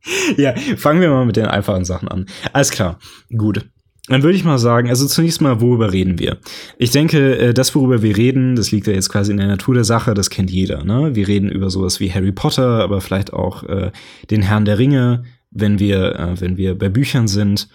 ja, 0.36 0.54
fangen 0.76 1.00
wir 1.00 1.10
mal 1.10 1.26
mit 1.26 1.36
den 1.36 1.46
einfachen 1.46 1.84
Sachen 1.84 2.08
an. 2.08 2.26
Alles 2.52 2.70
klar, 2.70 2.98
gut. 3.36 3.66
Dann 4.08 4.22
würde 4.22 4.36
ich 4.36 4.44
mal 4.44 4.58
sagen, 4.58 4.90
also 4.90 5.06
zunächst 5.06 5.40
mal, 5.40 5.62
worüber 5.62 5.92
reden 5.92 6.18
wir? 6.18 6.36
Ich 6.76 6.90
denke, 6.90 7.38
äh, 7.38 7.54
das, 7.54 7.74
worüber 7.74 8.02
wir 8.02 8.16
reden, 8.16 8.54
das 8.54 8.70
liegt 8.70 8.86
ja 8.86 8.92
jetzt 8.92 9.08
quasi 9.08 9.30
in 9.30 9.38
der 9.38 9.46
Natur 9.46 9.74
der 9.74 9.84
Sache, 9.84 10.12
das 10.12 10.28
kennt 10.28 10.50
jeder. 10.50 10.84
Ne? 10.84 11.14
Wir 11.14 11.26
reden 11.26 11.48
über 11.48 11.70
sowas 11.70 12.00
wie 12.00 12.12
Harry 12.12 12.32
Potter, 12.32 12.82
aber 12.82 13.00
vielleicht 13.00 13.32
auch 13.32 13.62
äh, 13.64 13.92
den 14.30 14.42
Herrn 14.42 14.66
der 14.66 14.78
Ringe, 14.78 15.24
wenn 15.50 15.78
wir, 15.78 16.16
äh, 16.16 16.40
wenn 16.40 16.58
wir 16.58 16.76
bei 16.76 16.90
Büchern 16.90 17.28
sind. 17.28 17.68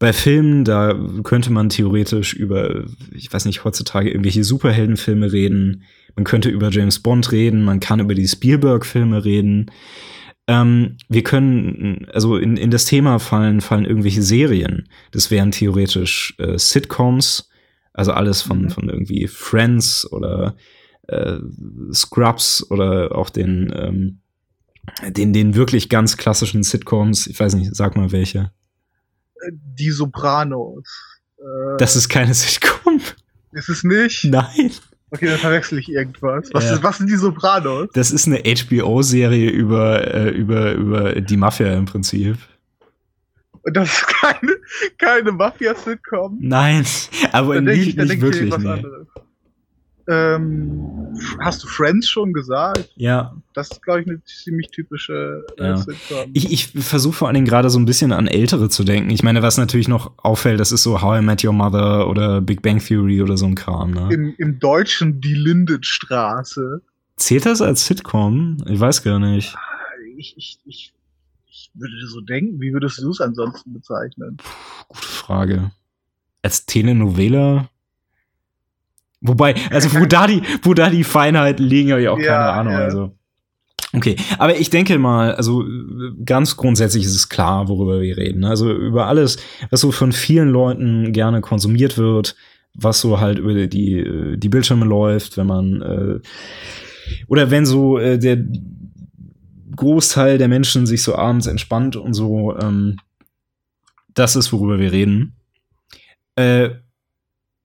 Bei 0.00 0.12
Filmen, 0.12 0.64
da 0.64 0.98
könnte 1.22 1.52
man 1.52 1.68
theoretisch 1.68 2.32
über, 2.34 2.84
ich 3.12 3.32
weiß 3.32 3.44
nicht, 3.44 3.64
heutzutage 3.64 4.10
irgendwelche 4.10 4.44
Superheldenfilme 4.44 5.30
reden. 5.30 5.84
Man 6.16 6.24
könnte 6.24 6.48
über 6.48 6.70
James 6.70 6.98
Bond 7.00 7.30
reden, 7.30 7.62
man 7.64 7.78
kann 7.78 8.00
über 8.00 8.14
die 8.14 8.26
Spielberg-Filme 8.26 9.24
reden. 9.24 9.70
Ähm, 10.48 10.96
wir 11.10 11.22
können, 11.22 12.06
also 12.12 12.38
in, 12.38 12.56
in 12.56 12.70
das 12.70 12.86
Thema 12.86 13.18
fallen, 13.18 13.60
fallen 13.60 13.84
irgendwelche 13.84 14.22
Serien. 14.22 14.88
Das 15.10 15.30
wären 15.30 15.50
theoretisch 15.50 16.34
äh, 16.38 16.58
Sitcoms, 16.58 17.50
also 17.92 18.12
alles 18.12 18.40
von, 18.40 18.62
mhm. 18.62 18.70
von 18.70 18.88
irgendwie 18.88 19.26
Friends 19.26 20.10
oder 20.10 20.56
äh, 21.06 21.36
Scrubs 21.92 22.64
oder 22.70 23.14
auch 23.14 23.28
den, 23.28 23.70
ähm, 23.76 24.20
den, 25.10 25.34
den 25.34 25.54
wirklich 25.54 25.90
ganz 25.90 26.16
klassischen 26.16 26.62
Sitcoms. 26.62 27.26
Ich 27.26 27.38
weiß 27.38 27.54
nicht, 27.54 27.76
sag 27.76 27.94
mal 27.94 28.10
welche. 28.10 28.50
Die 29.52 29.90
Sopranos. 29.90 30.88
Äh, 31.36 31.76
das 31.78 31.94
ist 31.94 32.08
keine 32.08 32.32
Sitcom. 32.32 33.02
Ist 33.52 33.68
es 33.68 33.84
nicht? 33.84 34.24
Nein. 34.24 34.70
Okay, 35.10 35.26
dann 35.26 35.38
verwechsel 35.38 35.78
ich 35.78 35.88
irgendwas. 35.88 36.50
Was, 36.52 36.64
ja. 36.64 36.74
ist, 36.74 36.82
was 36.82 36.98
sind 36.98 37.08
die 37.08 37.16
Sopranos? 37.16 37.88
Das 37.94 38.10
ist 38.10 38.26
eine 38.26 38.42
HBO-Serie 38.42 39.50
über, 39.50 40.06
äh, 40.14 40.30
über, 40.30 40.72
über 40.72 41.20
die 41.20 41.36
Mafia 41.36 41.72
im 41.74 41.86
Prinzip. 41.86 42.36
Und 43.62 43.76
das 43.76 43.88
ist 43.88 44.06
keine, 44.06 44.52
keine 44.98 45.32
Mafia-Sitcom? 45.32 46.38
Nein, 46.40 46.84
aber 47.32 47.60
nicht, 47.60 47.88
ich, 47.88 47.96
nicht 47.96 48.20
wirklich. 48.20 48.56
Nee. 48.56 48.84
Ähm, 50.10 51.18
hast 51.38 51.62
du 51.62 51.68
Friends 51.68 52.08
schon 52.08 52.32
gesagt? 52.32 52.90
Ja. 52.96 53.36
Das 53.52 53.70
ist, 53.70 53.82
glaube 53.82 54.00
ich, 54.00 54.08
eine 54.08 54.24
ziemlich 54.24 54.68
typische 54.68 55.44
äh, 55.58 55.64
ja. 55.64 55.76
Sitcom. 55.76 56.30
Ich, 56.32 56.50
ich 56.50 56.68
versuche 56.68 57.14
vor 57.14 57.28
allen 57.28 57.34
Dingen 57.34 57.46
gerade 57.46 57.68
so 57.68 57.78
ein 57.78 57.84
bisschen 57.84 58.12
an 58.12 58.26
Ältere 58.26 58.70
zu 58.70 58.84
denken. 58.84 59.10
Ich 59.10 59.22
meine, 59.22 59.42
was 59.42 59.58
natürlich 59.58 59.86
noch 59.86 60.12
auffällt, 60.16 60.60
das 60.60 60.72
ist 60.72 60.82
so 60.82 61.02
How 61.02 61.18
I 61.18 61.22
Met 61.22 61.44
Your 61.44 61.52
Mother 61.52 62.08
oder 62.08 62.40
Big 62.40 62.62
Bang 62.62 62.78
Theory 62.78 63.20
oder 63.20 63.36
so 63.36 63.44
ein 63.44 63.54
Kram. 63.54 63.90
Ne? 63.90 64.08
Im, 64.10 64.34
Im 64.38 64.58
Deutschen 64.58 65.20
die 65.20 65.34
Lindenstraße. 65.34 66.80
Zählt 67.16 67.44
das 67.44 67.60
als 67.60 67.84
Sitcom? 67.84 68.56
Ich 68.66 68.80
weiß 68.80 69.02
gar 69.02 69.18
nicht. 69.18 69.54
Ah, 69.56 69.60
ich, 70.16 70.38
ich, 70.38 70.58
ich, 70.64 70.94
ich 71.50 71.70
würde 71.74 72.06
so 72.06 72.22
denken. 72.22 72.60
Wie 72.62 72.72
würdest 72.72 73.02
du 73.02 73.10
es 73.10 73.20
ansonsten 73.20 73.74
bezeichnen? 73.74 74.38
Puh, 74.38 74.84
gute 74.88 75.06
Frage. 75.06 75.70
Als 76.40 76.64
Telenovela? 76.64 77.68
Wobei, 79.20 79.54
also 79.70 79.92
wo 79.98 80.06
da 80.06 80.26
die, 80.26 80.42
wo 80.62 80.74
da 80.74 80.90
die 80.90 81.04
Feinheiten 81.04 81.66
liegen, 81.66 81.90
habe 81.90 82.02
ich 82.02 82.08
auch 82.08 82.18
ja, 82.18 82.26
keine 82.26 82.52
Ahnung. 82.52 82.72
Ja. 82.72 82.78
Also. 82.80 83.12
Okay, 83.92 84.16
aber 84.38 84.56
ich 84.56 84.70
denke 84.70 84.98
mal, 84.98 85.34
also 85.34 85.64
ganz 86.24 86.56
grundsätzlich 86.56 87.04
ist 87.04 87.14
es 87.14 87.28
klar, 87.28 87.68
worüber 87.68 88.00
wir 88.00 88.16
reden. 88.16 88.44
Also 88.44 88.70
über 88.72 89.06
alles, 89.06 89.38
was 89.70 89.80
so 89.80 89.92
von 89.92 90.12
vielen 90.12 90.50
Leuten 90.50 91.12
gerne 91.12 91.40
konsumiert 91.40 91.96
wird, 91.96 92.36
was 92.74 93.00
so 93.00 93.18
halt 93.18 93.38
über 93.38 93.66
die, 93.66 94.36
die 94.36 94.48
Bildschirme 94.48 94.84
läuft, 94.84 95.36
wenn 95.38 95.46
man 95.46 95.82
äh, 95.82 96.20
oder 97.26 97.50
wenn 97.50 97.64
so 97.64 97.98
äh, 97.98 98.18
der 98.18 98.44
Großteil 99.74 100.38
der 100.38 100.48
Menschen 100.48 100.86
sich 100.86 101.02
so 101.02 101.14
abends 101.14 101.46
entspannt 101.46 101.96
und 101.96 102.12
so, 102.12 102.56
ähm, 102.58 102.96
das 104.12 104.36
ist, 104.36 104.52
worüber 104.52 104.78
wir 104.78 104.92
reden. 104.92 105.36
Äh, 106.34 106.70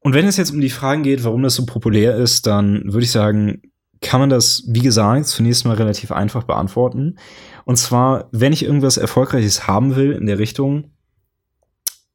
und 0.03 0.13
wenn 0.13 0.27
es 0.27 0.37
jetzt 0.37 0.51
um 0.51 0.61
die 0.61 0.69
Fragen 0.69 1.03
geht, 1.03 1.23
warum 1.23 1.43
das 1.43 1.55
so 1.55 1.65
populär 1.65 2.15
ist, 2.15 2.45
dann 2.45 2.83
würde 2.85 3.05
ich 3.05 3.11
sagen, 3.11 3.61
kann 4.01 4.19
man 4.19 4.29
das, 4.29 4.63
wie 4.67 4.81
gesagt, 4.81 5.27
zunächst 5.27 5.65
mal 5.65 5.75
relativ 5.75 6.11
einfach 6.11 6.43
beantworten. 6.43 7.17
Und 7.63 7.77
zwar, 7.77 8.27
wenn 8.31 8.51
ich 8.51 8.63
irgendwas 8.63 8.97
Erfolgreiches 8.97 9.65
haben 9.65 9.95
will 9.95 10.11
in 10.11 10.25
der 10.25 10.39
Richtung, 10.39 10.91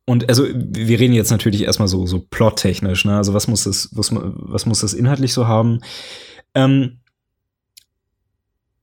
und 0.04 0.28
also 0.28 0.46
wir 0.46 1.00
reden 1.00 1.14
jetzt 1.14 1.30
natürlich 1.30 1.62
erstmal 1.62 1.88
so, 1.88 2.06
so 2.06 2.18
plottechnisch, 2.18 3.04
ne? 3.04 3.16
Also 3.16 3.34
was 3.34 3.46
muss 3.46 3.64
das, 3.64 3.90
was, 3.92 4.10
was 4.12 4.64
muss 4.64 4.80
das 4.80 4.94
inhaltlich 4.94 5.34
so 5.34 5.46
haben? 5.46 5.80
Ähm, 6.54 7.00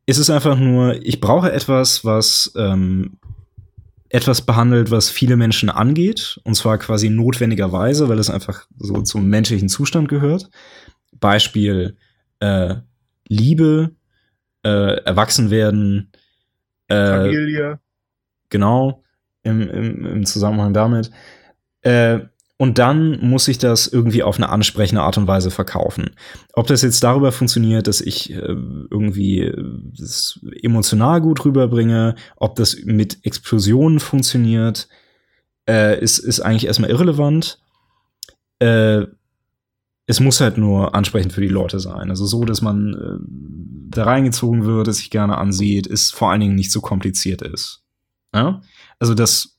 ist 0.05 0.19
es 0.19 0.29
einfach 0.29 0.57
nur, 0.57 1.03
ich 1.03 1.21
brauche 1.21 1.51
etwas, 1.51 2.05
was 2.05 2.53
ähm, 2.55 3.17
etwas 4.15 4.41
behandelt, 4.41 4.91
was 4.91 5.09
viele 5.09 5.35
Menschen 5.35 5.69
angeht, 5.69 6.39
und 6.45 6.55
zwar 6.55 6.77
quasi 6.77 7.09
notwendigerweise, 7.09 8.07
weil 8.07 8.17
es 8.17 8.29
einfach 8.29 8.65
so 8.77 9.01
zum 9.01 9.27
menschlichen 9.27 9.67
Zustand 9.67 10.07
gehört. 10.07 10.49
Beispiel 11.19 11.97
äh, 12.39 12.75
Liebe, 13.27 13.91
äh, 14.63 15.01
Erwachsenwerden, 15.03 16.11
äh, 16.87 17.07
Familie. 17.07 17.79
Genau, 18.49 19.03
im, 19.43 19.61
im, 19.69 20.05
im 20.05 20.25
Zusammenhang 20.25 20.73
damit. 20.73 21.11
Äh, 21.81 22.19
und 22.57 22.77
dann 22.77 23.19
muss 23.19 23.47
ich 23.49 23.57
das 23.57 23.87
irgendwie 23.87 24.23
auf 24.23 24.37
eine 24.37 24.49
ansprechende 24.49 25.01
Art 25.01 25.17
und 25.17 25.27
Weise 25.27 25.51
verkaufen. 25.51 26.11
Ob 26.53 26.67
das 26.67 26.83
jetzt 26.83 27.03
darüber 27.03 27.33
funktioniert, 27.33 27.87
dass 27.87 27.99
ich 27.99 28.31
äh, 28.31 28.37
irgendwie 28.37 29.41
äh, 29.41 29.81
das 29.97 30.39
emotional 30.61 31.19
gut 31.19 31.43
rüberbringe, 31.43 32.15
ob 32.37 32.55
das 32.55 32.77
mit 32.85 33.25
Explosionen 33.25 33.99
funktioniert, 33.99 34.87
äh, 35.67 35.99
ist, 36.01 36.19
ist 36.19 36.39
eigentlich 36.39 36.67
erstmal 36.67 36.91
irrelevant. 36.91 37.59
Äh, 38.59 39.05
es 40.07 40.21
muss 40.21 40.39
halt 40.39 40.57
nur 40.57 40.95
ansprechend 40.95 41.33
für 41.33 41.41
die 41.41 41.47
Leute 41.47 41.81
sein. 41.81 42.09
Also 42.09 42.25
so, 42.25 42.45
dass 42.45 42.61
man 42.61 42.93
äh, 42.93 43.95
da 43.95 44.05
reingezogen 44.05 44.63
wird, 44.63 44.87
es 44.87 44.97
sich 44.97 45.09
gerne 45.09 45.37
ansieht, 45.37 45.87
ist 45.87 46.13
vor 46.13 46.31
allen 46.31 46.41
Dingen 46.41 46.55
nicht 46.55 46.71
so 46.71 46.79
kompliziert 46.79 47.41
ist. 47.41 47.83
Ja? 48.33 48.61
Also 48.99 49.13
das 49.13 49.54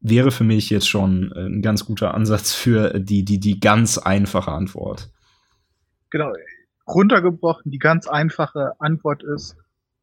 wäre 0.00 0.30
für 0.30 0.44
mich 0.44 0.70
jetzt 0.70 0.88
schon 0.88 1.32
äh, 1.32 1.46
ein 1.46 1.62
ganz 1.62 1.84
guter 1.84 2.14
Ansatz 2.14 2.52
für 2.52 2.98
die, 3.00 3.24
die, 3.24 3.40
die 3.40 3.60
ganz 3.60 3.98
einfache 3.98 4.52
Antwort. 4.52 5.10
Genau. 6.10 6.32
Runtergebrochen, 6.86 7.70
die 7.70 7.78
ganz 7.78 8.06
einfache 8.06 8.72
Antwort 8.78 9.22
ist, 9.22 9.56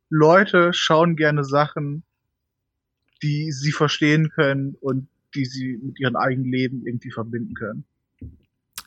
Leute 0.10 0.72
schauen 0.74 1.16
gerne 1.16 1.44
Sachen, 1.44 2.04
die 3.24 3.52
sie 3.52 3.72
verstehen 3.72 4.30
können 4.30 4.76
und 4.80 5.08
die 5.34 5.46
sie 5.46 5.80
mit 5.82 6.00
ihrem 6.00 6.16
eigenen 6.16 6.52
Leben 6.52 6.86
irgendwie 6.86 7.12
verbinden 7.12 7.56
können. 7.56 7.86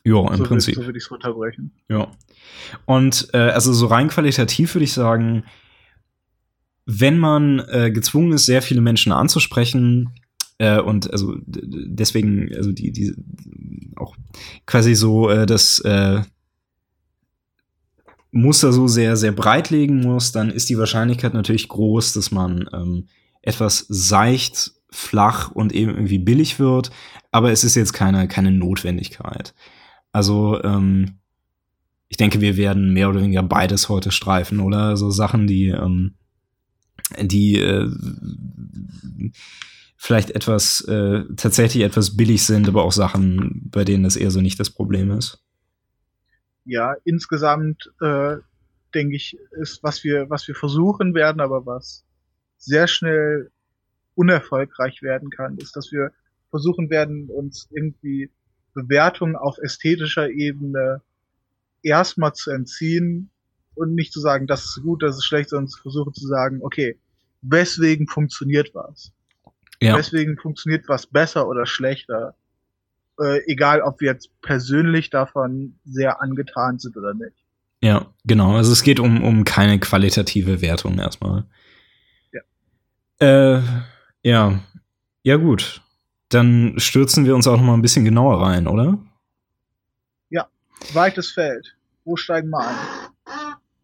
Ja, 0.05 0.27
im 0.29 0.37
so 0.37 0.43
Prinzip. 0.43 0.77
Will, 0.77 0.83
so 0.83 0.87
würde 0.87 0.97
ich 0.97 1.03
es 1.03 1.11
runterbrechen. 1.11 1.71
Ja. 1.89 2.09
Und 2.85 3.29
äh, 3.33 3.37
also 3.37 3.73
so 3.73 3.87
rein 3.87 4.07
qualitativ 4.07 4.75
würde 4.75 4.85
ich 4.85 4.93
sagen, 4.93 5.43
wenn 6.85 7.19
man 7.19 7.59
äh, 7.67 7.91
gezwungen 7.91 8.31
ist, 8.31 8.45
sehr 8.45 8.61
viele 8.61 8.81
Menschen 8.81 9.11
anzusprechen, 9.11 10.09
äh, 10.59 10.79
und 10.79 11.11
also 11.11 11.35
deswegen, 11.45 12.53
also 12.55 12.71
die, 12.71 12.91
die 12.91 13.15
auch 13.95 14.15
quasi 14.65 14.93
so 14.93 15.29
äh, 15.29 15.45
das 15.45 15.79
äh, 15.79 16.21
Muster 18.31 18.71
so 18.71 18.87
sehr, 18.87 19.17
sehr 19.17 19.31
breit 19.31 19.71
legen 19.71 20.01
muss, 20.01 20.31
dann 20.31 20.51
ist 20.51 20.69
die 20.69 20.77
Wahrscheinlichkeit 20.77 21.33
natürlich 21.33 21.67
groß, 21.67 22.13
dass 22.13 22.29
man 22.31 22.69
ähm, 22.73 23.07
etwas 23.41 23.85
seicht, 23.89 24.73
flach 24.91 25.51
und 25.51 25.71
eben 25.73 25.91
irgendwie 25.91 26.19
billig 26.19 26.59
wird. 26.59 26.91
Aber 27.31 27.51
es 27.51 27.63
ist 27.63 27.75
jetzt 27.75 27.93
keine, 27.93 28.27
keine 28.27 28.51
Notwendigkeit. 28.51 29.53
Also, 30.11 30.61
ähm, 30.63 31.19
ich 32.07 32.17
denke, 32.17 32.41
wir 32.41 32.57
werden 32.57 32.91
mehr 32.93 33.09
oder 33.09 33.21
weniger 33.21 33.43
beides 33.43 33.87
heute 33.87 34.11
streifen, 34.11 34.59
oder? 34.59 34.97
So 34.97 35.11
Sachen, 35.11 35.45
die, 35.45 35.67
ähm, 35.67 36.15
die 37.21 37.55
äh, 37.59 37.87
vielleicht 40.01 40.31
etwas, 40.31 40.79
äh, 40.87 41.25
tatsächlich 41.35 41.83
etwas 41.83 42.15
billig 42.15 42.45
sind, 42.45 42.69
aber 42.69 42.83
auch 42.83 42.93
Sachen, 42.93 43.69
bei 43.69 43.83
denen 43.83 44.05
das 44.05 44.15
eher 44.15 44.31
so 44.31 44.39
nicht 44.39 44.57
das 44.57 44.69
Problem 44.69 45.11
ist. 45.11 45.43
Ja, 46.63 46.95
insgesamt 47.03 47.91
äh, 47.99 48.37
denke 48.95 49.17
ich, 49.17 49.37
ist, 49.59 49.83
was 49.83 50.05
wir, 50.05 50.29
was 50.29 50.47
wir 50.47 50.55
versuchen 50.55 51.13
werden, 51.15 51.41
aber 51.41 51.65
was 51.65 52.05
sehr 52.57 52.87
schnell 52.87 53.51
unerfolgreich 54.15 55.01
werden 55.01 55.29
kann, 55.31 55.57
ist, 55.57 55.75
dass 55.75 55.91
wir 55.91 56.13
versuchen 56.49 56.89
werden, 56.89 57.29
uns 57.29 57.67
irgendwie 57.69 58.31
Bewertungen 58.73 59.35
auf 59.35 59.57
ästhetischer 59.57 60.29
Ebene 60.29 61.01
erstmal 61.83 62.33
zu 62.33 62.51
entziehen 62.51 63.31
und 63.75 63.95
nicht 63.95 64.13
zu 64.13 64.21
sagen, 64.21 64.47
das 64.47 64.63
ist 64.63 64.81
gut, 64.81 65.03
das 65.03 65.17
ist 65.17 65.25
schlecht, 65.25 65.49
sondern 65.49 65.67
zu 65.67 65.81
versuchen 65.81 66.13
zu 66.13 66.25
sagen, 66.25 66.59
okay, 66.61 66.97
weswegen 67.41 68.07
funktioniert 68.07 68.73
was? 68.73 69.11
Ja. 69.81 69.95
Deswegen 69.95 70.37
funktioniert 70.37 70.87
was 70.87 71.07
besser 71.07 71.47
oder 71.47 71.65
schlechter. 71.65 72.35
Äh, 73.19 73.41
egal, 73.51 73.81
ob 73.81 74.01
wir 74.01 74.11
jetzt 74.11 74.29
persönlich 74.41 75.09
davon 75.09 75.75
sehr 75.85 76.21
angetan 76.21 76.79
sind 76.79 76.97
oder 76.97 77.13
nicht. 77.13 77.35
Ja, 77.81 78.07
genau. 78.25 78.55
Also 78.55 78.71
es 78.73 78.83
geht 78.83 78.99
um, 78.99 79.23
um 79.23 79.45
keine 79.45 79.79
qualitative 79.79 80.61
Wertung 80.61 80.99
erstmal. 80.99 81.45
Ja. 82.31 83.57
Äh, 83.57 83.61
ja. 84.23 84.59
Ja, 85.23 85.35
gut. 85.37 85.81
Dann 86.29 86.75
stürzen 86.77 87.25
wir 87.25 87.35
uns 87.35 87.47
auch 87.47 87.57
noch 87.57 87.63
mal 87.63 87.73
ein 87.73 87.81
bisschen 87.81 88.05
genauer 88.05 88.41
rein, 88.41 88.67
oder? 88.67 88.99
Ja, 90.29 90.47
weites 90.93 91.31
Feld. 91.31 91.75
Wo 92.03 92.15
steigen 92.15 92.49
wir 92.49 92.59
an? 92.59 92.75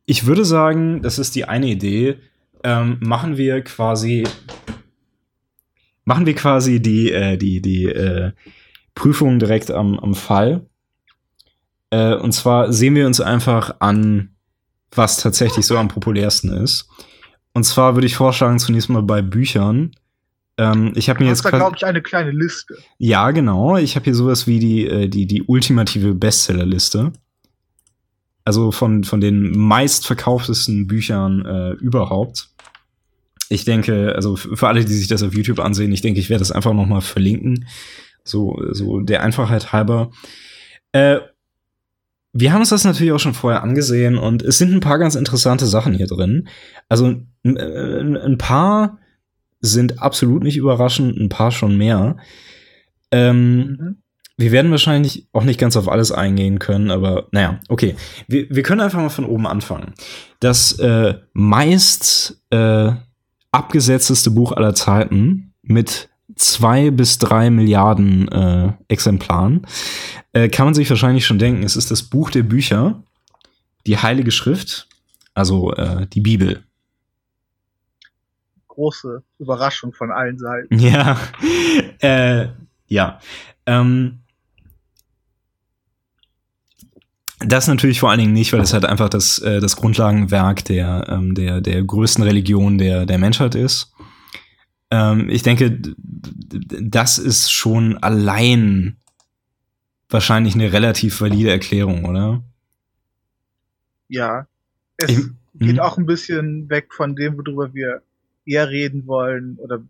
Ich 0.06 0.26
würde 0.26 0.46
sagen, 0.46 1.02
das 1.02 1.18
ist 1.18 1.36
die 1.36 1.46
eine 1.46 1.68
Idee. 1.68 2.20
Ähm, 2.64 2.98
machen 3.02 3.38
wir 3.38 3.64
quasi 3.64 4.24
machen 6.06 6.26
wir 6.26 6.36
quasi 6.36 6.82
die, 6.82 7.12
äh, 7.12 7.38
die, 7.38 7.62
die 7.62 7.86
äh, 7.86 8.32
Prüfung 8.94 9.40
direkt 9.40 9.72
am, 9.72 10.00
am 10.00 10.16
Fall. 10.16 10.66
Äh, 11.90 12.16
und 12.16 12.32
zwar 12.32 12.72
sehen 12.72 12.96
wir 12.96 13.06
uns 13.06 13.20
einfach 13.20 13.76
an, 13.80 14.30
was 14.92 15.18
tatsächlich 15.18 15.66
so 15.66 15.78
am 15.78 15.90
populärsten 15.90 16.50
ist. 16.50 16.88
Und 17.54 17.66
zwar 17.66 17.96
würde 17.96 18.08
ich 18.08 18.16
vorschlagen, 18.16 18.60
zunächst 18.60 18.90
mal 18.90 19.04
bei 19.04 19.22
Büchern. 19.22 19.92
Ähm, 20.58 20.94
ich 20.96 21.10
habe 21.10 21.24
mir 21.24 21.30
jetzt 21.30 21.44
glaube 21.44 21.76
ich, 21.76 21.86
eine 21.86 22.02
kleine 22.02 22.32
Liste. 22.32 22.78
Ja, 22.98 23.32
genau. 23.32 23.78
Ich 23.78 23.96
habe 23.96 24.06
hier 24.06 24.16
sowas 24.16 24.48
wie 24.48 24.60
die, 24.60 24.88
äh, 24.88 25.08
die, 25.08 25.26
die 25.26 25.44
ultimative 25.44 26.14
Bestsellerliste. 26.14 27.12
Also 28.46 28.72
von, 28.72 29.04
von 29.04 29.22
den 29.22 29.58
meistverkauftesten 29.58 30.88
Büchern 30.88 31.46
äh, 31.46 31.72
überhaupt 31.72 32.50
ich 33.50 33.66
denke, 33.66 34.14
also 34.16 34.36
für 34.36 34.68
alle, 34.68 34.86
die 34.86 34.94
sich 34.94 35.08
das 35.08 35.24
auf 35.24 35.34
YouTube 35.34 35.60
ansehen, 35.60 35.92
ich 35.92 36.02
denke, 36.02 36.20
ich 36.20 36.30
werde 36.30 36.40
das 36.40 36.52
einfach 36.52 36.74
noch 36.74 36.86
mal 36.86 37.02
verlinken. 37.02 37.68
So, 38.24 38.60
so 38.72 39.02
der 39.02 39.22
Einfachheit 39.22 39.72
halber. 39.72 40.12
Äh, 40.92 41.20
wir 42.34 42.52
haben 42.52 42.60
uns 42.60 42.70
das 42.70 42.84
natürlich 42.84 43.14
auch 43.14 43.20
schon 43.20 43.34
vorher 43.34 43.64
angesehen 43.64 44.18
und 44.18 44.42
es 44.42 44.58
sind 44.58 44.74
ein 44.74 44.82
paar 44.82 45.00
ganz 45.00 45.16
interessante 45.16 45.68
Sachen 45.68 45.94
hier 45.94 46.08
drin. 46.08 46.50
Also 46.90 47.22
ein, 47.44 48.18
ein 48.18 48.38
paar 48.38 48.98
sind 49.62 50.02
absolut 50.02 50.44
nicht 50.44 50.58
überraschend, 50.58 51.18
ein 51.18 51.30
paar 51.30 51.52
schon 51.52 51.78
mehr. 51.78 52.18
Ähm, 53.12 53.58
mhm. 53.58 53.98
Wir 54.38 54.52
werden 54.52 54.72
wahrscheinlich 54.72 55.30
auch 55.32 55.46
nicht 55.46 55.60
ganz 55.60 55.78
auf 55.78 55.88
alles 55.88 56.12
eingehen 56.12 56.60
können, 56.60 56.92
aber 56.92 57.30
naja, 57.32 57.62
okay. 57.70 57.96
Wir, 58.28 58.50
wir 58.50 58.64
können 58.64 58.82
einfach 58.82 59.00
mal 59.00 59.08
von 59.08 59.24
oben 59.24 59.48
anfangen. 59.48 59.94
Das 60.42 60.78
äh, 60.80 61.16
meist 61.32 62.42
äh, 62.50 62.92
abgesetzteste 63.56 64.32
Buch 64.32 64.52
aller 64.52 64.76
Zeiten 64.76 65.54
mit 65.62 66.10
zwei 66.36 66.92
bis 66.92 67.18
drei 67.18 67.50
Milliarden 67.50 68.28
äh, 68.28 68.74
Exemplaren. 68.90 69.66
Äh, 70.34 70.50
kann 70.50 70.66
man 70.66 70.74
sich 70.74 70.90
wahrscheinlich 70.90 71.26
schon 71.26 71.40
denken, 71.40 71.64
es 71.64 71.78
ist 71.78 71.90
das 71.90 72.04
Buch 72.04 72.30
der 72.30 72.44
Bücher, 72.44 73.02
die 73.88 73.98
Heilige 73.98 74.32
Schrift, 74.32 74.90
also 75.34 75.74
äh, 75.74 76.06
die 76.08 76.20
Bibel. 76.20 76.64
Große 78.68 79.24
Überraschung 79.40 79.94
von 79.94 80.12
allen 80.12 80.38
Seiten. 80.38 80.78
Ja, 80.78 81.18
äh, 82.00 82.48
ja. 82.88 83.20
Ähm, 83.66 84.20
Das 87.48 87.68
natürlich 87.68 88.00
vor 88.00 88.10
allen 88.10 88.20
Dingen 88.20 88.34
nicht, 88.34 88.54
weil 88.54 88.62
es 88.62 88.74
halt 88.74 88.86
einfach 88.86 89.10
das, 89.10 89.40
äh, 89.40 89.60
das 89.60 89.76
Grundlagenwerk 89.76 90.66
der, 90.66 91.06
ähm, 91.10 91.36
der, 91.36 91.62
der 91.62 91.84
größten 91.84 92.24
Religion 92.24 92.78
der, 92.78 93.06
der 93.06 93.18
Menschheit 93.18 93.56
ist. 93.56 93.94
Ähm, 94.92 95.30
ich 95.30 95.44
denke, 95.44 95.80
das 95.80 97.18
ist 97.18 97.52
schon 97.52 97.98
allein 97.98 98.98
wahrscheinlich 100.10 100.56
eine 100.56 100.72
relativ 100.72 101.20
valide 101.22 101.52
Erklärung, 101.52 102.06
oder? 102.06 102.44
Ja. 104.08 104.48
Es 104.98 105.10
ich, 105.12 105.26
geht 105.56 105.78
hm? 105.78 105.80
auch 105.80 105.98
ein 105.98 106.06
bisschen 106.06 106.70
weg 106.70 106.94
von 106.94 107.16
dem, 107.16 107.38
worüber 107.38 107.74
wir 107.74 108.02
eher 108.46 108.70
reden 108.70 109.08
wollen, 109.08 109.58
oder 109.58 109.84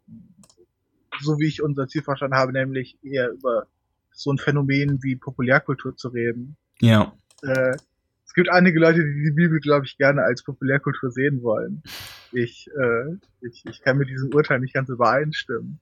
so 1.22 1.40
wie 1.40 1.48
ich 1.48 1.62
unser 1.62 1.88
Ziel 1.88 2.02
verstanden 2.02 2.36
habe, 2.36 2.54
nämlich 2.54 2.98
eher 3.04 3.30
über 3.32 3.68
so 4.12 4.32
ein 4.32 4.38
Phänomen 4.38 5.04
wie 5.04 5.16
Populärkultur 5.16 5.96
zu 5.96 6.10
reden. 6.10 6.56
Ja 6.82 7.14
äh, 7.48 7.78
es 8.26 8.34
gibt 8.34 8.50
einige 8.50 8.80
Leute, 8.80 9.04
die 9.04 9.24
die 9.24 9.32
Bibel, 9.32 9.60
glaube 9.60 9.86
ich, 9.86 9.98
gerne 9.98 10.24
als 10.24 10.44
Populärkultur 10.44 11.12
sehen 11.12 11.42
wollen. 11.44 11.84
Ich, 12.32 12.68
äh, 12.68 13.16
ich, 13.48 13.64
ich 13.70 13.82
kann 13.82 13.98
mit 13.98 14.10
diesem 14.10 14.34
Urteil 14.34 14.60
nicht 14.60 14.74
ganz 14.74 14.90
übereinstimmen. 14.90 15.80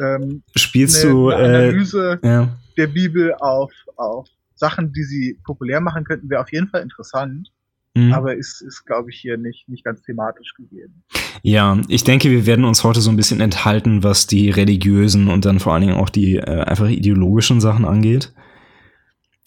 Ähm, 0.00 0.42
Spielst 0.56 1.04
eine, 1.04 1.12
du 1.12 1.28
eine 1.30 1.42
äh, 1.42 1.46
Analyse 1.46 2.18
äh, 2.22 2.26
ja. 2.26 2.58
der 2.76 2.86
Bibel 2.88 3.34
auf, 3.34 3.72
auf 3.96 4.28
Sachen, 4.54 4.92
die 4.92 5.04
sie 5.04 5.38
populär 5.44 5.80
machen 5.80 6.04
könnten, 6.04 6.28
wäre 6.30 6.42
auf 6.42 6.52
jeden 6.52 6.68
Fall 6.68 6.82
interessant. 6.82 7.50
Mhm. 7.96 8.12
Aber 8.12 8.34
ist, 8.34 8.60
ist 8.60 8.84
glaube 8.84 9.10
ich, 9.10 9.18
hier 9.20 9.36
nicht, 9.36 9.68
nicht 9.68 9.84
ganz 9.84 10.02
thematisch 10.02 10.54
gegeben. 10.54 11.04
Ja, 11.42 11.80
ich 11.88 12.04
denke, 12.04 12.30
wir 12.30 12.46
werden 12.46 12.64
uns 12.64 12.82
heute 12.82 13.00
so 13.00 13.10
ein 13.10 13.16
bisschen 13.16 13.40
enthalten, 13.40 14.02
was 14.02 14.26
die 14.26 14.50
religiösen 14.50 15.28
und 15.28 15.44
dann 15.44 15.60
vor 15.60 15.74
allen 15.74 15.82
Dingen 15.82 15.96
auch 15.96 16.10
die 16.10 16.36
äh, 16.36 16.62
einfach 16.62 16.88
ideologischen 16.88 17.60
Sachen 17.60 17.84
angeht. 17.84 18.32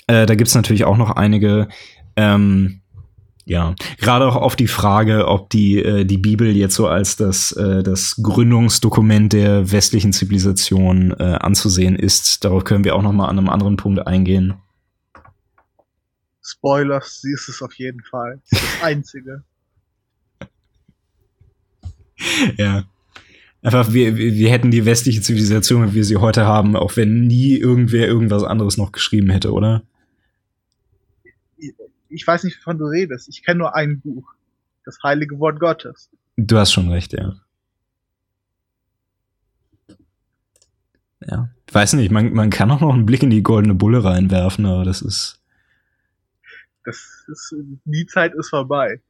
Äh, 0.08 0.26
da 0.26 0.36
gibt's 0.36 0.56
natürlich 0.56 0.86
auch 0.86 0.98
noch 0.98 1.12
einige. 1.12 1.68
Ähm, 2.16 2.82
ja, 3.46 3.76
gerade 3.98 4.26
auch 4.26 4.36
auf 4.36 4.58
die 4.58 4.68
Frage, 4.68 5.26
ob 5.28 5.50
die, 5.50 5.82
äh, 5.82 6.04
die 6.04 6.18
Bibel 6.18 6.54
jetzt 6.54 6.76
so 6.76 6.88
als 6.88 7.16
das, 7.16 7.54
äh, 7.54 7.82
das 7.82 8.20
Gründungsdokument 8.22 9.32
der 9.32 9.72
westlichen 9.72 10.12
Zivilisation 10.12 11.12
äh, 11.12 11.38
anzusehen 11.40 11.96
ist. 11.96 12.44
Darauf 12.44 12.66
können 12.66 12.84
wir 12.84 12.94
auch 12.94 13.02
noch 13.02 13.14
mal 13.14 13.30
an 13.30 13.38
einem 13.38 13.48
anderen 13.48 13.78
Punkt 13.78 14.06
eingehen. 14.06 14.56
Spoilers, 16.44 17.22
sie 17.22 17.32
ist 17.32 17.48
es 17.48 17.62
auf 17.62 17.74
jeden 17.76 18.04
Fall. 18.04 18.42
Das, 18.50 18.60
das 18.60 18.84
Einzige. 18.84 19.44
ja. 22.58 22.84
Einfach, 23.62 23.94
wir, 23.94 24.18
wir 24.18 24.50
hätten 24.50 24.72
die 24.72 24.86
westliche 24.86 25.22
Zivilisation, 25.22 25.92
wie 25.92 25.96
wir 25.96 26.04
sie 26.04 26.18
heute 26.18 26.46
haben, 26.46 26.76
auch 26.76 26.98
wenn 26.98 27.28
nie 27.28 27.56
irgendwer 27.56 28.08
irgendwas 28.08 28.44
anderes 28.44 28.78
noch 28.78 28.92
geschrieben 28.92 29.30
hätte, 29.30 29.54
oder? 29.54 29.84
Ich 32.10 32.26
weiß 32.26 32.44
nicht, 32.44 32.58
wovon 32.60 32.78
du 32.78 32.86
redest. 32.86 33.28
Ich 33.30 33.44
kenne 33.44 33.60
nur 33.60 33.76
ein 33.76 34.00
Buch. 34.00 34.34
Das 34.86 35.00
heilige 35.04 35.40
Wort 35.40 35.60
Gottes. 35.60 36.10
Du 36.38 36.58
hast 36.58 36.72
schon 36.72 36.90
recht, 36.90 37.14
ja. 37.14 37.36
Ja. 41.26 41.50
Ich 41.68 41.74
weiß 41.74 41.94
nicht, 41.94 42.12
man, 42.12 42.32
man 42.34 42.50
kann 42.50 42.72
auch 42.72 42.80
noch 42.80 42.94
einen 42.94 43.06
Blick 43.06 43.24
in 43.24 43.30
die 43.30 43.44
goldene 43.44 43.74
Bulle 43.74 44.04
reinwerfen, 44.04 44.66
aber 44.66 44.86
das 44.86 45.02
ist. 45.02 45.42
Das 46.86 47.26
ist, 47.28 47.54
die 47.84 48.06
Zeit 48.06 48.34
ist 48.34 48.50
vorbei. 48.50 49.02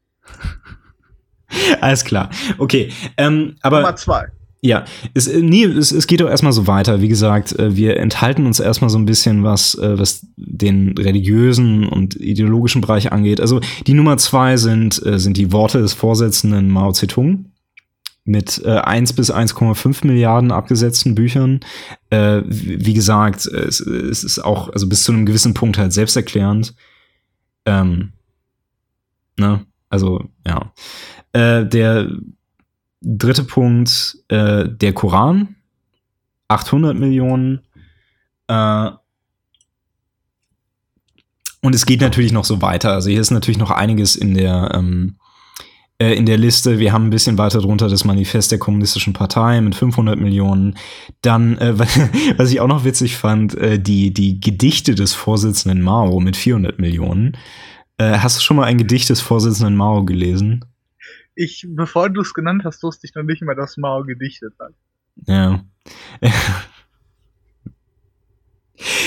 Alles 1.81 2.03
klar. 2.03 2.31
Okay. 2.57 2.91
Ähm, 3.17 3.55
aber. 3.61 3.81
Nummer 3.81 3.95
zwei. 3.95 4.31
Ja, 4.61 4.85
es, 5.13 5.27
äh, 5.27 5.41
nee, 5.41 5.63
es, 5.65 5.91
es 5.91 6.07
geht 6.07 6.21
doch 6.21 6.29
erstmal 6.29 6.51
so 6.51 6.65
weiter. 6.65 7.01
Wie 7.01 7.07
gesagt, 7.07 7.57
äh, 7.59 7.75
wir 7.75 7.97
enthalten 7.97 8.45
uns 8.45 8.59
erstmal 8.59 8.89
so 8.89 8.97
ein 8.97 9.05
bisschen, 9.05 9.43
was, 9.43 9.75
äh, 9.75 9.99
was 9.99 10.25
den 10.35 10.97
religiösen 10.97 11.87
und 11.87 12.15
ideologischen 12.15 12.81
Bereich 12.81 13.11
angeht. 13.11 13.39
Also 13.39 13.61
die 13.85 13.93
Nummer 13.93 14.17
zwei 14.17 14.57
sind, 14.57 15.01
sind 15.03 15.37
die 15.37 15.51
Worte 15.51 15.79
des 15.79 15.93
Vorsitzenden 15.93 16.69
Mao 16.69 16.91
Zedong 16.91 17.51
mit 18.23 18.61
äh, 18.65 18.79
1 18.79 19.13
bis 19.13 19.31
1,5 19.31 20.05
Milliarden 20.05 20.51
abgesetzten 20.51 21.15
Büchern. 21.15 21.61
Wie 22.09 22.93
gesagt, 22.93 23.45
es, 23.45 23.79
es 23.79 24.23
ist 24.23 24.39
auch 24.39 24.69
also 24.69 24.87
bis 24.87 25.03
zu 25.03 25.11
einem 25.11 25.25
gewissen 25.25 25.53
Punkt 25.53 25.77
halt 25.77 25.93
selbsterklärend. 25.93 26.73
Ähm, 27.65 28.13
ne? 29.37 29.65
Also, 29.89 30.25
ja. 30.45 30.71
Der 31.33 32.09
Dritter 33.01 33.43
Punkt, 33.43 34.17
äh, 34.27 34.67
der 34.67 34.93
Koran. 34.93 35.55
800 36.47 36.95
Millionen. 36.97 37.61
Äh, 38.47 38.89
und 41.61 41.75
es 41.75 41.85
geht 41.85 42.01
natürlich 42.01 42.31
noch 42.31 42.45
so 42.45 42.61
weiter. 42.61 42.93
Also 42.93 43.09
hier 43.09 43.21
ist 43.21 43.31
natürlich 43.31 43.57
noch 43.57 43.71
einiges 43.71 44.15
in 44.15 44.35
der, 44.35 44.71
ähm, 44.73 45.17
äh, 45.99 46.13
in 46.13 46.25
der 46.25 46.37
Liste. 46.37 46.79
Wir 46.79 46.93
haben 46.93 47.07
ein 47.07 47.09
bisschen 47.09 47.37
weiter 47.37 47.59
drunter 47.59 47.89
das 47.89 48.05
Manifest 48.05 48.51
der 48.51 48.59
Kommunistischen 48.59 49.13
Partei 49.13 49.59
mit 49.61 49.75
500 49.75 50.19
Millionen. 50.19 50.77
Dann, 51.21 51.57
äh, 51.57 51.77
was 52.37 52.51
ich 52.51 52.61
auch 52.61 52.67
noch 52.67 52.85
witzig 52.85 53.17
fand, 53.17 53.55
äh, 53.55 53.79
die, 53.79 54.13
die 54.13 54.39
Gedichte 54.39 54.95
des 54.95 55.13
Vorsitzenden 55.13 55.81
Mao 55.81 56.19
mit 56.19 56.37
400 56.37 56.79
Millionen. 56.79 57.35
Äh, 57.97 58.19
hast 58.19 58.37
du 58.37 58.41
schon 58.41 58.57
mal 58.57 58.65
ein 58.65 58.77
Gedicht 58.77 59.09
des 59.09 59.21
Vorsitzenden 59.21 59.75
Mao 59.75 60.05
gelesen? 60.05 60.63
Ich, 61.37 61.67
bevor 61.69 62.09
du 62.09 62.21
es 62.21 62.33
genannt 62.33 62.63
hast, 62.65 62.81
wusste 62.83 63.05
ich 63.05 63.13
noch 63.15 63.23
nicht 63.23 63.41
mal, 63.43 63.55
dass 63.55 63.77
Mao 63.77 64.03
gedichtet 64.03 64.53
hat. 64.59 64.73
Ja. 65.27 65.63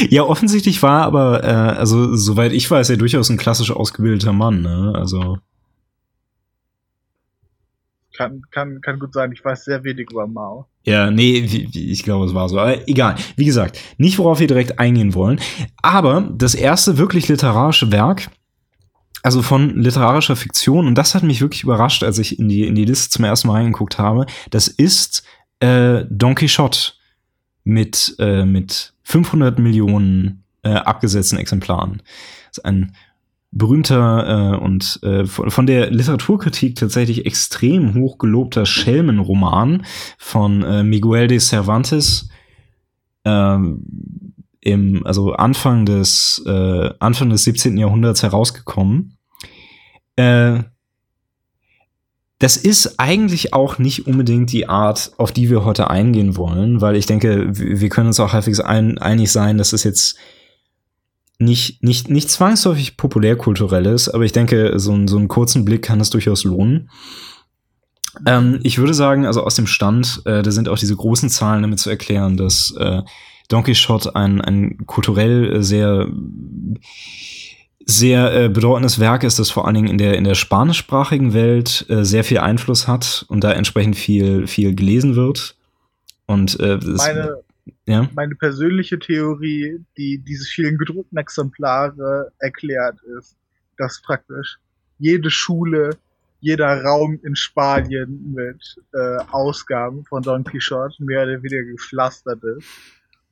ja, 0.09 0.23
offensichtlich 0.23 0.83
war 0.83 1.03
aber, 1.03 1.43
äh, 1.45 1.49
also 1.49 2.15
soweit 2.17 2.53
ich 2.53 2.71
weiß, 2.71 2.91
er 2.91 2.97
durchaus 2.97 3.29
ein 3.31 3.37
klassisch 3.37 3.73
ausgebildeter 3.73 4.33
Mann, 4.33 4.63
ne? 4.63 4.93
Also. 4.95 5.39
Kann, 8.17 8.43
kann, 8.51 8.81
kann 8.81 8.99
gut 8.99 9.13
sein, 9.15 9.33
ich 9.33 9.45
weiß 9.45 9.65
sehr 9.65 9.83
wenig 9.83 10.11
über 10.11 10.27
Mao. 10.27 10.67
Ja, 10.85 11.11
nee, 11.11 11.39
ich 11.39 12.03
glaube, 12.03 12.27
es 12.27 12.35
war 12.35 12.49
so. 12.49 12.59
Aber 12.59 12.89
egal. 12.89 13.17
Wie 13.37 13.45
gesagt, 13.45 13.81
nicht 13.99 14.19
worauf 14.19 14.41
wir 14.41 14.47
direkt 14.47 14.79
eingehen 14.79 15.15
wollen. 15.15 15.41
Aber 15.83 16.29
das 16.33 16.55
erste 16.55 16.97
wirklich 16.97 17.29
literarische 17.29 17.93
Werk, 17.93 18.29
also 19.23 19.43
von 19.43 19.77
literarischer 19.77 20.37
Fiktion, 20.37 20.87
und 20.87 20.95
das 20.97 21.15
hat 21.15 21.23
mich 21.23 21.41
wirklich 21.41 21.63
überrascht, 21.63 22.03
als 22.03 22.19
ich 22.19 22.39
in 22.39 22.49
die, 22.49 22.67
in 22.67 22.75
die 22.75 22.85
Liste 22.85 23.11
zum 23.11 23.25
ersten 23.25 23.49
Mal 23.49 23.55
reingeguckt 23.55 23.99
habe, 23.99 24.27
das 24.51 24.69
ist 24.69 25.23
äh, 25.61 26.05
Don 26.09 26.35
Quixote 26.35 26.93
mit, 27.65 28.15
äh, 28.19 28.45
mit 28.45 28.95
500 29.03 29.59
Millionen 29.59 30.45
äh, 30.63 30.71
abgesetzten 30.71 31.39
Exemplaren. 31.39 32.03
Das 32.49 32.59
ist 32.59 32.65
ein 32.65 32.95
berühmter 33.53 34.55
äh, 34.55 34.57
und 34.57 35.01
äh, 35.03 35.27
von 35.27 35.67
der 35.67 35.91
Literaturkritik 35.91 36.77
tatsächlich 36.77 37.27
extrem 37.27 37.95
hoch 37.95 38.19
gelobter 38.19 38.65
Schelmenroman 38.65 39.85
von 40.19 40.63
äh, 40.63 40.83
Miguel 40.85 41.27
de 41.27 41.41
Cervantes. 41.41 42.29
Ähm, 43.25 44.30
im, 44.61 45.07
also 45.07 45.33
Anfang 45.33 45.87
des, 45.87 46.43
äh, 46.47 46.91
Anfang 46.99 47.31
des 47.31 47.45
17. 47.45 47.77
Jahrhunderts 47.79 48.23
herausgekommen. 48.23 49.17
Äh, 50.17 50.61
das 52.39 52.57
ist 52.57 52.99
eigentlich 52.99 53.53
auch 53.53 53.79
nicht 53.79 54.07
unbedingt 54.07 54.51
die 54.51 54.67
Art, 54.67 55.13
auf 55.19 55.31
die 55.31 55.51
wir 55.51 55.65
heute 55.65 55.91
eingehen 55.91 56.37
wollen, 56.37 56.81
weil 56.81 56.97
ich 56.97 57.05
denke, 57.05 57.49
wir 57.51 57.89
können 57.91 58.09
uns 58.09 58.19
auch 58.19 58.33
halbwegs 58.33 58.61
ein, 58.61 58.97
einig 58.97 59.31
sein, 59.31 59.59
dass 59.59 59.75
es 59.75 59.85
jetzt 59.85 60.17
nicht, 61.39 61.83
nicht, 61.83 62.09
nicht 62.09 62.31
zwangsläufig 62.31 62.97
populärkulturell 62.97 63.87
ist, 63.87 64.09
aber 64.09 64.25
ich 64.25 64.33
denke, 64.33 64.79
so, 64.79 64.93
ein, 64.93 65.07
so 65.07 65.19
einen 65.19 65.29
kurzen 65.29 65.67
Blick 65.67 65.83
kann 65.83 66.01
es 66.01 66.11
durchaus 66.11 66.45
lohnen. 66.45 66.91
Ähm, 68.27 68.61
ich 68.63 68.79
würde 68.79 68.95
sagen, 68.95 69.27
also 69.27 69.43
aus 69.43 69.55
dem 69.55 69.67
Stand, 69.67 70.23
äh, 70.25 70.43
da 70.43 70.51
sind 70.51 70.69
auch 70.69 70.79
diese 70.79 70.97
großen 70.97 71.29
Zahlen 71.29 71.63
damit 71.63 71.79
zu 71.79 71.91
erklären, 71.91 72.39
dass 72.39 72.75
äh, 72.79 73.03
Don 73.51 73.65
Quixote 73.65 74.15
ein, 74.15 74.41
ein 74.41 74.87
kulturell 74.87 75.57
äh, 75.57 75.63
sehr 75.63 76.09
sehr 77.85 78.33
äh, 78.33 78.49
bedeutendes 78.49 79.01
Werk 79.01 79.25
ist, 79.25 79.41
das 79.41 79.51
vor 79.51 79.67
allen 79.67 79.75
Dingen 79.75 79.89
in 79.89 79.99
der 79.99 80.17
in 80.17 80.25
der 80.25 80.37
spanischsprachigen 80.37 81.35
Welt 81.35 81.85
äh, 81.89 82.05
sehr 82.05 82.23
viel 82.23 82.39
Einfluss 82.39 82.87
hat 82.87 83.27
und 83.29 83.43
da 83.43 83.53
entsprechend 83.53 83.97
viel 83.97 84.47
viel 84.47 84.75
gelesen 84.75 85.17
wird 85.17 85.57
und 86.27 86.59
äh, 86.61 86.79
meine 86.97 87.43
ja? 87.87 88.09
meine 88.15 88.37
persönliche 88.37 88.99
Theorie, 89.01 89.85
die 89.97 90.19
diese 90.19 90.45
vielen 90.45 90.79
gedruckten 90.79 91.19
Exemplare 91.19 92.31
erklärt, 92.39 92.99
ist, 93.19 93.37
dass 93.77 94.01
praktisch 94.01 94.59
jede 94.99 95.31
Schule, 95.31 95.97
jeder 96.41 96.85
Raum 96.85 97.19
in 97.25 97.35
Spanien 97.35 98.33
mit 98.33 98.77
äh, 98.93 99.25
Ausgaben 99.33 100.05
von 100.05 100.23
Don 100.23 100.45
Quixote 100.45 101.03
mehr 101.03 101.25
oder 101.25 101.43
weniger 101.43 101.65
gepflastert 101.65 102.45
ist 102.45 102.67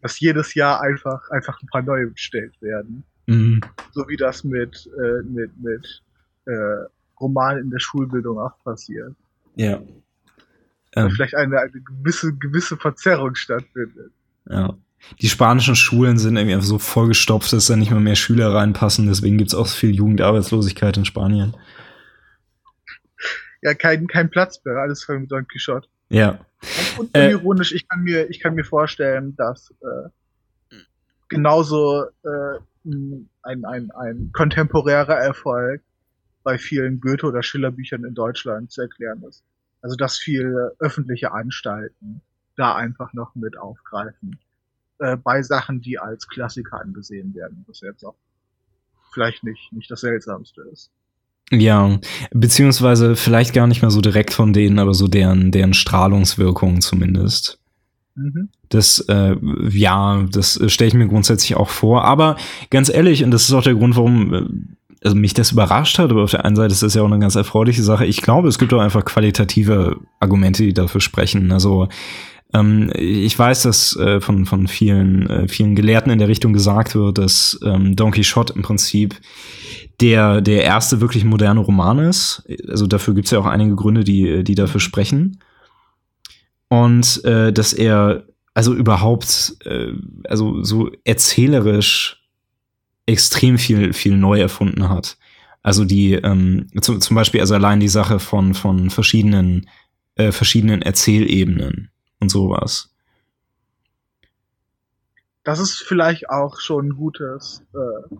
dass 0.02 0.20
jedes 0.20 0.54
Jahr 0.54 0.80
einfach, 0.80 1.28
einfach 1.30 1.60
ein 1.62 1.66
paar 1.66 1.82
neue 1.82 2.08
bestellt 2.08 2.60
werden. 2.60 3.04
Mhm. 3.26 3.60
So 3.92 4.08
wie 4.08 4.16
das 4.16 4.44
mit, 4.44 4.88
äh, 4.98 5.22
mit, 5.22 5.50
mit 5.60 6.02
äh, 6.46 6.86
Romanen 7.20 7.64
in 7.64 7.70
der 7.70 7.80
Schulbildung 7.80 8.38
auch 8.38 8.62
passiert. 8.64 9.14
Ja. 9.56 9.82
Ähm. 10.94 11.10
Vielleicht 11.10 11.34
eine, 11.34 11.60
eine 11.60 11.80
gewisse, 11.80 12.34
gewisse 12.34 12.76
Verzerrung 12.76 13.34
stattfindet. 13.34 14.12
Ja. 14.48 14.74
Die 15.20 15.28
spanischen 15.28 15.76
Schulen 15.76 16.18
sind 16.18 16.36
irgendwie 16.36 16.54
einfach 16.54 16.66
so 16.66 16.78
vollgestopft, 16.78 17.52
dass 17.52 17.66
da 17.66 17.76
nicht 17.76 17.90
mehr 17.90 18.00
mehr 18.00 18.16
Schüler 18.16 18.52
reinpassen. 18.54 19.06
Deswegen 19.06 19.38
gibt's 19.38 19.54
auch 19.54 19.66
so 19.66 19.76
viel 19.76 19.94
Jugendarbeitslosigkeit 19.94 20.96
in 20.96 21.04
Spanien. 21.04 21.56
Ja, 23.62 23.74
kein, 23.74 24.06
kein 24.06 24.30
Platz 24.30 24.64
mehr, 24.64 24.76
alles 24.76 25.04
voll 25.04 25.20
mit 25.20 25.30
Don 25.30 25.46
Quixote. 25.46 25.88
Ja. 26.08 26.44
Und 26.98 27.14
äh, 27.16 27.30
ironisch, 27.30 27.72
ich 27.72 27.88
kann 27.88 28.02
mir, 28.02 28.28
ich 28.30 28.40
kann 28.40 28.54
mir 28.54 28.64
vorstellen, 28.64 29.36
dass 29.36 29.72
äh, 29.80 30.76
genauso 31.28 32.04
äh, 32.24 32.58
ein, 32.84 33.64
ein, 33.64 33.90
ein 33.90 34.30
kontemporärer 34.32 35.16
Erfolg 35.16 35.82
bei 36.42 36.58
vielen 36.58 37.00
Goethe- 37.00 37.26
oder 37.26 37.42
Schiller-Büchern 37.42 38.04
in 38.04 38.14
Deutschland 38.14 38.72
zu 38.72 38.82
erklären 38.82 39.22
ist. 39.22 39.44
Also 39.82 39.96
dass 39.96 40.18
viele 40.18 40.74
öffentliche 40.78 41.32
Anstalten 41.32 42.22
da 42.56 42.74
einfach 42.74 43.12
noch 43.12 43.34
mit 43.34 43.56
aufgreifen. 43.56 44.38
Äh, 44.98 45.16
bei 45.16 45.42
Sachen, 45.42 45.80
die 45.80 45.98
als 45.98 46.26
Klassiker 46.26 46.80
angesehen 46.80 47.34
werden, 47.34 47.64
was 47.68 47.80
jetzt 47.80 48.04
auch 48.04 48.16
vielleicht 49.12 49.44
nicht, 49.44 49.72
nicht 49.72 49.90
das 49.90 50.00
Seltsamste 50.00 50.62
ist. 50.72 50.90
Ja, 51.50 51.98
beziehungsweise 52.32 53.16
vielleicht 53.16 53.54
gar 53.54 53.66
nicht 53.66 53.82
mehr 53.82 53.90
so 53.90 54.00
direkt 54.00 54.32
von 54.34 54.52
denen, 54.52 54.78
aber 54.78 54.94
so 54.94 55.08
deren, 55.08 55.50
deren 55.50 55.74
Strahlungswirkung 55.74 56.80
zumindest. 56.80 57.58
Mhm. 58.14 58.50
Das, 58.68 59.00
äh, 59.08 59.36
ja, 59.70 60.26
das 60.30 60.60
stelle 60.66 60.88
ich 60.88 60.94
mir 60.94 61.08
grundsätzlich 61.08 61.56
auch 61.56 61.70
vor. 61.70 62.04
Aber 62.04 62.36
ganz 62.70 62.90
ehrlich, 62.90 63.24
und 63.24 63.30
das 63.30 63.44
ist 63.44 63.52
auch 63.52 63.62
der 63.62 63.74
Grund, 63.74 63.96
warum 63.96 64.34
äh, 64.34 64.42
also 65.02 65.16
mich 65.16 65.32
das 65.32 65.52
überrascht 65.52 65.98
hat, 65.98 66.10
aber 66.10 66.24
auf 66.24 66.32
der 66.32 66.44
einen 66.44 66.56
Seite 66.56 66.72
ist 66.72 66.82
das 66.82 66.94
ja 66.94 67.02
auch 67.02 67.06
eine 67.06 67.20
ganz 67.20 67.36
erfreuliche 67.36 67.82
Sache. 67.82 68.04
Ich 68.04 68.20
glaube, 68.20 68.48
es 68.48 68.58
gibt 68.58 68.74
auch 68.74 68.80
einfach 68.80 69.04
qualitative 69.04 69.96
Argumente, 70.18 70.64
die 70.64 70.74
dafür 70.74 71.00
sprechen. 71.00 71.52
Also 71.52 71.88
Ähm, 72.54 72.90
ich 72.94 73.38
weiß, 73.38 73.62
dass 73.62 73.96
äh, 73.96 74.20
von, 74.20 74.46
von 74.46 74.68
vielen, 74.68 75.28
äh, 75.28 75.48
vielen 75.48 75.74
Gelehrten 75.74 76.10
in 76.10 76.18
der 76.18 76.28
Richtung 76.28 76.52
gesagt 76.52 76.94
wird, 76.94 77.18
dass 77.18 77.58
ähm, 77.62 77.94
Don 77.94 78.12
Quixote 78.12 78.54
im 78.54 78.62
Prinzip 78.62 79.16
der, 80.00 80.40
der 80.40 80.62
erste 80.62 81.00
wirklich 81.00 81.24
moderne 81.24 81.60
Roman 81.60 81.98
ist. 81.98 82.48
Also 82.68 82.86
dafür 82.86 83.14
gibt 83.14 83.26
es 83.26 83.32
ja 83.32 83.38
auch 83.38 83.46
einige 83.46 83.74
Gründe, 83.74 84.04
die, 84.04 84.44
die 84.44 84.54
dafür 84.54 84.80
sprechen. 84.80 85.40
Und 86.68 87.24
äh, 87.24 87.52
dass 87.52 87.72
er 87.72 88.24
also 88.54 88.74
überhaupt, 88.74 89.56
äh, 89.64 89.92
also 90.28 90.62
so 90.62 90.90
erzählerisch 91.04 92.24
extrem 93.06 93.58
viel, 93.58 93.92
viel 93.92 94.16
neu 94.16 94.40
erfunden 94.40 94.88
hat. 94.88 95.16
Also 95.62 95.84
die, 95.84 96.14
ähm, 96.14 96.66
zum, 96.80 97.00
zum 97.00 97.14
Beispiel, 97.14 97.40
also 97.40 97.54
allein 97.54 97.80
die 97.80 97.88
Sache 97.88 98.18
von, 98.18 98.54
von 98.54 98.90
verschiedenen, 98.90 99.68
äh, 100.14 100.32
verschiedenen 100.32 100.82
Erzählebenen 100.82 101.90
und 102.20 102.30
sowas. 102.30 102.90
Das 105.44 105.60
ist 105.60 105.82
vielleicht 105.82 106.28
auch 106.28 106.60
schon 106.60 106.88
ein 106.88 106.96
gutes, 106.96 107.62
äh, 107.72 108.14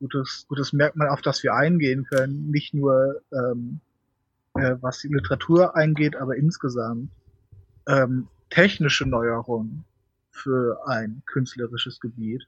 gutes, 0.00 0.44
gutes 0.48 0.72
Merkmal, 0.72 1.08
auf 1.08 1.22
das 1.22 1.42
wir 1.42 1.54
eingehen 1.54 2.04
können. 2.04 2.50
Nicht 2.50 2.74
nur 2.74 3.22
ähm, 3.32 3.80
äh, 4.54 4.76
was 4.80 4.98
die 4.98 5.08
Literatur 5.08 5.76
eingeht, 5.76 6.16
aber 6.16 6.36
insgesamt 6.36 7.10
ähm, 7.86 8.28
technische 8.50 9.06
Neuerungen 9.06 9.84
für 10.30 10.86
ein 10.86 11.22
künstlerisches 11.26 12.00
Gebiet 12.00 12.46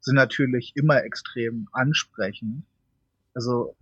sind 0.00 0.14
natürlich 0.14 0.72
immer 0.74 1.04
extrem 1.04 1.68
ansprechend. 1.72 2.64
Also 3.34 3.76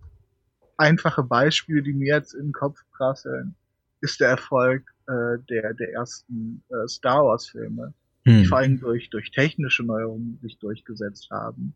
einfache 0.77 1.23
Beispiele, 1.23 1.81
die 1.81 1.93
mir 1.93 2.15
jetzt 2.15 2.33
in 2.33 2.47
den 2.47 2.53
Kopf 2.53 2.83
prasseln, 2.91 3.55
ist 4.01 4.19
der 4.19 4.29
Erfolg 4.29 4.83
äh, 5.09 5.39
der, 5.49 5.73
der 5.73 5.93
ersten 5.93 6.63
äh, 6.69 6.87
Star 6.87 7.25
Wars-Filme, 7.25 7.93
hm. 8.25 8.37
die 8.37 8.45
vor 8.45 8.59
allem 8.59 8.79
durch, 8.79 9.09
durch 9.09 9.31
technische 9.31 9.83
Neuerungen 9.83 10.37
sich 10.41 10.59
durchgesetzt 10.59 11.29
haben. 11.31 11.73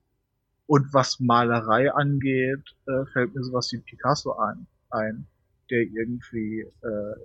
Und 0.67 0.93
was 0.93 1.19
Malerei 1.19 1.91
angeht, 1.91 2.63
äh, 2.85 3.05
fällt 3.11 3.35
mir 3.35 3.43
sowas 3.43 3.71
wie 3.71 3.79
Picasso 3.79 4.33
ein, 4.37 4.67
ein 4.91 5.25
der 5.69 5.81
irgendwie 5.81 6.61
äh, 6.61 7.15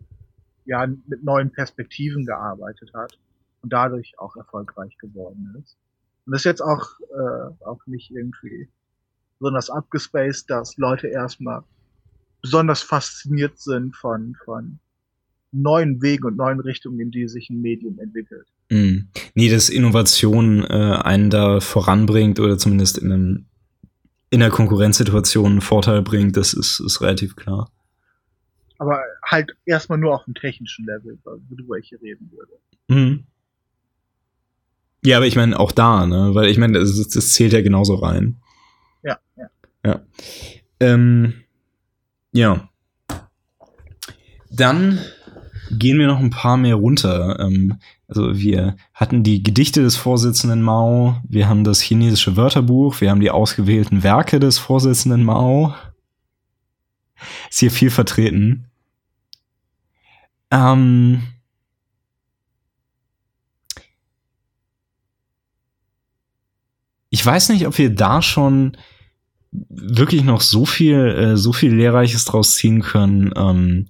ja 0.64 0.86
mit 0.86 1.22
neuen 1.22 1.52
Perspektiven 1.52 2.24
gearbeitet 2.24 2.92
hat 2.94 3.18
und 3.62 3.72
dadurch 3.72 4.18
auch 4.18 4.36
erfolgreich 4.36 4.96
geworden 4.98 5.54
ist. 5.60 5.76
Und 6.24 6.32
das 6.32 6.42
ist 6.42 6.46
jetzt 6.46 6.62
auch, 6.62 6.88
äh, 7.10 7.64
auch 7.64 7.80
nicht 7.86 8.10
irgendwie 8.10 8.68
besonders 9.38 9.70
abgespaced, 9.70 10.48
dass 10.48 10.76
Leute 10.78 11.08
erstmal 11.08 11.62
besonders 12.40 12.82
fasziniert 12.82 13.58
sind 13.58 13.94
von, 13.96 14.34
von 14.44 14.78
neuen 15.52 16.02
Wegen 16.02 16.24
und 16.24 16.36
neuen 16.36 16.60
Richtungen, 16.60 17.00
in 17.00 17.10
die 17.10 17.28
sich 17.28 17.50
ein 17.50 17.60
Medium 17.60 17.98
entwickelt. 17.98 18.46
Mm. 18.70 19.08
Nee, 19.34 19.48
dass 19.48 19.68
Innovation 19.68 20.64
äh, 20.64 20.98
einen 21.02 21.30
da 21.30 21.60
voranbringt 21.60 22.38
oder 22.40 22.58
zumindest 22.58 22.98
in, 22.98 23.12
einem, 23.12 23.46
in 24.30 24.42
einer 24.42 24.50
Konkurrenzsituation 24.50 25.52
einen 25.52 25.60
Vorteil 25.60 26.02
bringt, 26.02 26.36
das 26.36 26.52
ist, 26.52 26.80
ist 26.80 27.00
relativ 27.00 27.36
klar. 27.36 27.70
Aber 28.78 29.00
halt 29.24 29.56
erstmal 29.64 29.98
nur 29.98 30.14
auf 30.14 30.24
dem 30.24 30.34
technischen 30.34 30.86
Level, 30.86 31.18
worüber 31.24 31.78
ich 31.78 31.88
hier 31.88 32.00
reden 32.00 32.30
würde. 32.30 32.52
Mhm. 32.88 33.24
Ja, 35.04 35.16
aber 35.16 35.26
ich 35.26 35.36
meine 35.36 35.58
auch 35.58 35.72
da, 35.72 36.06
ne? 36.06 36.34
Weil 36.34 36.48
ich 36.48 36.58
meine, 36.58 36.78
das, 36.78 37.08
das, 37.08 37.32
zählt 37.32 37.52
ja 37.52 37.62
genauso 37.62 37.94
rein. 37.94 38.36
Ja, 39.02 39.18
ja. 39.36 39.50
Ja. 39.84 40.02
Ähm, 40.80 41.34
ja. 42.32 42.68
Dann 44.50 44.98
gehen 45.70 45.98
wir 45.98 46.06
noch 46.06 46.20
ein 46.20 46.30
paar 46.30 46.56
mehr 46.56 46.76
runter. 46.76 47.38
Ähm, 47.40 47.78
also 48.06 48.38
wir 48.38 48.76
hatten 48.94 49.22
die 49.22 49.42
Gedichte 49.42 49.82
des 49.82 49.96
Vorsitzenden 49.96 50.62
Mao, 50.62 51.20
wir 51.28 51.48
haben 51.48 51.64
das 51.64 51.80
chinesische 51.80 52.36
Wörterbuch, 52.36 53.00
wir 53.00 53.10
haben 53.10 53.20
die 53.20 53.30
ausgewählten 53.30 54.02
Werke 54.02 54.40
des 54.40 54.58
Vorsitzenden 54.58 55.24
Mao. 55.24 55.74
Ist 57.50 57.60
hier 57.60 57.70
viel 57.70 57.90
vertreten. 57.90 58.66
Ähm, 60.50 61.22
ich 67.10 67.24
weiß 67.24 67.50
nicht, 67.50 67.66
ob 67.66 67.76
wir 67.78 67.94
da 67.94 68.22
schon 68.22 68.76
wirklich 69.50 70.24
noch 70.24 70.40
so 70.40 70.66
viel, 70.66 70.96
äh, 70.96 71.36
so 71.36 71.52
viel 71.52 71.74
Lehrreiches 71.74 72.24
draus 72.24 72.56
ziehen 72.56 72.82
können. 72.82 73.32
Ähm, 73.36 73.86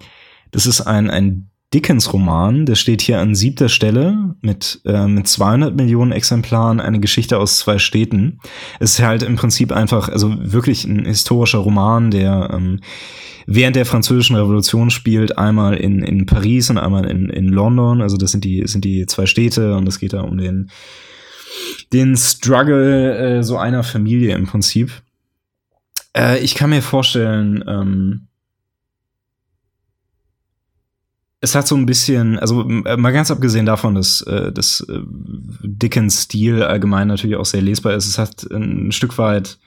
das 0.50 0.66
ist 0.66 0.80
ein, 0.80 1.10
ein 1.10 1.50
Dickens-Roman, 1.74 2.64
der 2.64 2.76
steht 2.76 3.02
hier 3.02 3.18
an 3.18 3.34
siebter 3.34 3.68
Stelle 3.68 4.34
mit, 4.40 4.80
äh, 4.86 5.06
mit 5.06 5.28
200 5.28 5.76
Millionen 5.76 6.12
Exemplaren, 6.12 6.80
eine 6.80 6.98
Geschichte 6.98 7.38
aus 7.38 7.58
zwei 7.58 7.78
Städten. 7.78 8.40
Es 8.80 8.92
ist 8.92 9.04
halt 9.04 9.22
im 9.22 9.36
Prinzip 9.36 9.70
einfach, 9.72 10.08
also 10.08 10.34
wirklich 10.38 10.84
ein 10.84 11.04
historischer 11.04 11.58
Roman, 11.58 12.10
der 12.10 12.50
ähm, 12.54 12.80
während 13.46 13.76
der 13.76 13.84
französischen 13.84 14.36
Revolution 14.36 14.88
spielt, 14.90 15.36
einmal 15.36 15.74
in, 15.74 16.02
in 16.02 16.24
Paris 16.24 16.70
und 16.70 16.78
einmal 16.78 17.04
in, 17.04 17.28
in 17.28 17.48
London. 17.48 18.00
Also 18.00 18.16
das 18.16 18.30
sind 18.30 18.44
die, 18.44 18.66
sind 18.66 18.84
die 18.84 19.04
zwei 19.04 19.26
Städte 19.26 19.76
und 19.76 19.86
es 19.86 19.98
geht 19.98 20.14
da 20.14 20.22
um 20.22 20.38
den, 20.38 20.70
den 21.92 22.16
Struggle 22.16 23.38
äh, 23.38 23.42
so 23.42 23.58
einer 23.58 23.82
Familie 23.82 24.34
im 24.34 24.46
Prinzip. 24.46 24.90
Äh, 26.16 26.38
ich 26.38 26.54
kann 26.54 26.70
mir 26.70 26.82
vorstellen, 26.82 27.62
ähm, 27.68 28.27
es 31.40 31.54
hat 31.54 31.68
so 31.68 31.76
ein 31.76 31.86
bisschen, 31.86 32.38
also 32.38 32.68
äh, 32.68 32.96
mal 32.96 33.12
ganz 33.12 33.30
abgesehen 33.30 33.66
davon, 33.66 33.94
dass, 33.94 34.22
äh, 34.22 34.52
dass 34.52 34.80
äh, 34.80 35.00
Dickens 35.62 36.22
Stil 36.22 36.62
allgemein 36.62 37.08
natürlich 37.08 37.36
auch 37.36 37.44
sehr 37.44 37.62
lesbar 37.62 37.94
ist, 37.94 38.06
es 38.06 38.18
hat 38.18 38.42
ein 38.50 38.90
Stück 38.92 39.18
weit 39.18 39.58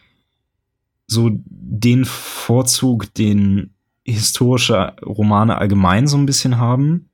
so 1.07 1.29
den 1.33 2.05
Vorzug, 2.05 3.13
den 3.13 3.73
historische 4.03 4.95
Romane 5.05 5.57
allgemein 5.57 6.07
so 6.07 6.17
ein 6.17 6.25
bisschen 6.25 6.57
haben. 6.57 7.09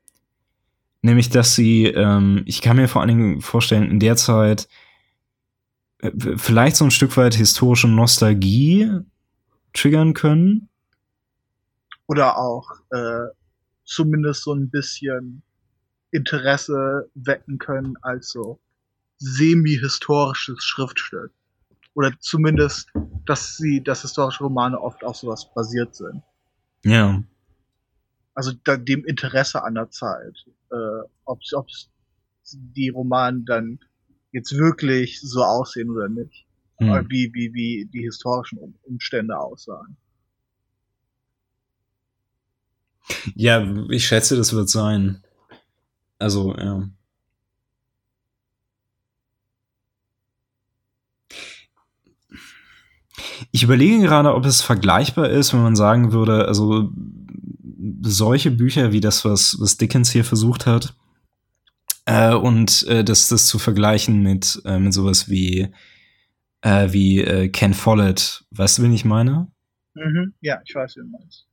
Nämlich, 1.02 1.30
dass 1.30 1.56
sie, 1.56 1.86
ähm, 1.86 2.42
ich 2.46 2.62
kann 2.62 2.78
mir 2.78 2.88
vor 2.88 3.02
allen 3.02 3.10
Dingen 3.10 3.42
vorstellen, 3.42 3.90
in 3.90 4.00
der 4.00 4.16
Zeit 4.16 4.68
äh, 6.00 6.12
vielleicht 6.36 6.76
so 6.76 6.86
ein 6.86 6.92
Stück 6.92 7.16
weit 7.18 7.36
historische 7.36 7.88
Nostalgie 7.88 8.90
triggern 9.74 10.14
können. 10.14 10.70
Oder 12.08 12.38
auch 12.38 12.72
äh, 12.92 13.28
zumindest 13.88 14.44
so 14.44 14.54
ein 14.54 14.70
bisschen 14.70 15.42
Interesse 16.12 17.10
wecken 17.16 17.58
können 17.58 17.96
als 18.02 18.30
so 18.30 18.60
semi-historisches 19.18 20.64
Schriftstück. 20.64 21.32
Oder 21.96 22.12
zumindest, 22.20 22.92
dass 23.26 23.58
sie, 23.58 23.84
dass 23.84 24.04
historische 24.04 24.44
Romane 24.44 24.80
oft 24.80 25.04
auf 25.04 25.16
sowas 25.18 25.52
basiert 25.54 25.96
sind. 25.96 26.22
Ja. 26.84 27.24
Also 28.36 28.52
da, 28.64 28.78
dem 28.78 29.04
Interesse 29.06 29.64
an 29.64 29.74
der 29.74 29.90
Zeit. 29.90 30.46
Äh, 30.70 31.08
ob 31.26 31.40
die 32.54 32.90
Romane 32.90 33.42
dann 33.46 33.80
jetzt 34.32 34.56
wirklich 34.56 35.20
so 35.22 35.44
aussehen 35.44 35.90
oder 35.90 36.08
nicht. 36.08 36.46
Mhm. 36.80 37.08
Wie, 37.10 37.34
wie, 37.34 37.54
wie 37.54 37.86
die 37.92 38.04
historischen 38.04 38.76
Umstände 38.84 39.38
aussahen. 39.38 39.98
Ja, 43.36 43.66
ich 43.90 44.08
schätze, 44.08 44.36
das 44.36 44.54
wird 44.54 44.70
sein. 44.70 45.24
Also, 46.20 46.56
ja. 46.58 46.90
Ich 53.52 53.64
überlege 53.64 54.00
gerade, 54.00 54.34
ob 54.34 54.46
es 54.46 54.62
vergleichbar 54.62 55.30
ist, 55.30 55.54
wenn 55.54 55.62
man 55.62 55.76
sagen 55.76 56.12
würde, 56.12 56.48
also 56.48 56.92
solche 58.02 58.52
Bücher 58.52 58.92
wie 58.92 59.00
das, 59.00 59.26
was, 59.26 59.58
was 59.60 59.78
Dickens 59.78 60.12
hier 60.12 60.24
versucht 60.24 60.66
hat, 60.66 60.96
äh, 62.06 62.34
und 62.34 62.88
äh, 62.88 63.04
das, 63.04 63.28
das 63.28 63.48
zu 63.48 63.60
vergleichen 63.60 64.24
mit, 64.24 64.62
äh, 64.66 64.80
mit 64.80 64.94
sowas 64.94 65.30
wie, 65.30 65.68
äh, 66.62 66.92
wie 66.92 67.20
äh, 67.20 67.50
Ken 67.50 67.74
Follett. 67.74 68.46
Weißt 68.52 68.78
du, 68.78 68.84
wen 68.84 68.94
ich 68.94 69.04
meine? 69.04 69.52
Mhm, 69.94 70.34
ja, 70.40 70.62
ich 70.66 70.74
weiß, 70.74 70.96
wie 70.96 71.02
du 71.02 71.08
meinst. 71.08 71.46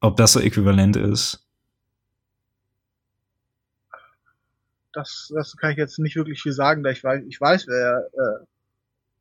Ob 0.00 0.16
das 0.16 0.32
so 0.32 0.40
äquivalent 0.40 0.96
ist? 0.96 1.42
Das, 4.92 5.30
das 5.34 5.56
kann 5.56 5.72
ich 5.72 5.76
jetzt 5.76 5.98
nicht 5.98 6.16
wirklich 6.16 6.40
viel 6.40 6.52
sagen, 6.52 6.82
da 6.82 6.90
ich 6.90 7.04
weiß, 7.04 7.22
ich 7.28 7.40
weiß, 7.40 7.66
wer, 7.66 8.08
äh, 8.12 8.44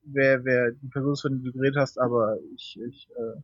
wer, 0.03 0.45
wer 0.45 0.71
die 0.71 0.87
Person 0.87 1.13
ist, 1.13 1.21
von 1.21 1.31
der 1.33 1.51
du 1.51 1.57
geredet 1.57 1.77
hast, 1.77 1.99
aber 1.99 2.37
ich, 2.55 2.79
ich 2.87 3.09
äh, 3.17 3.41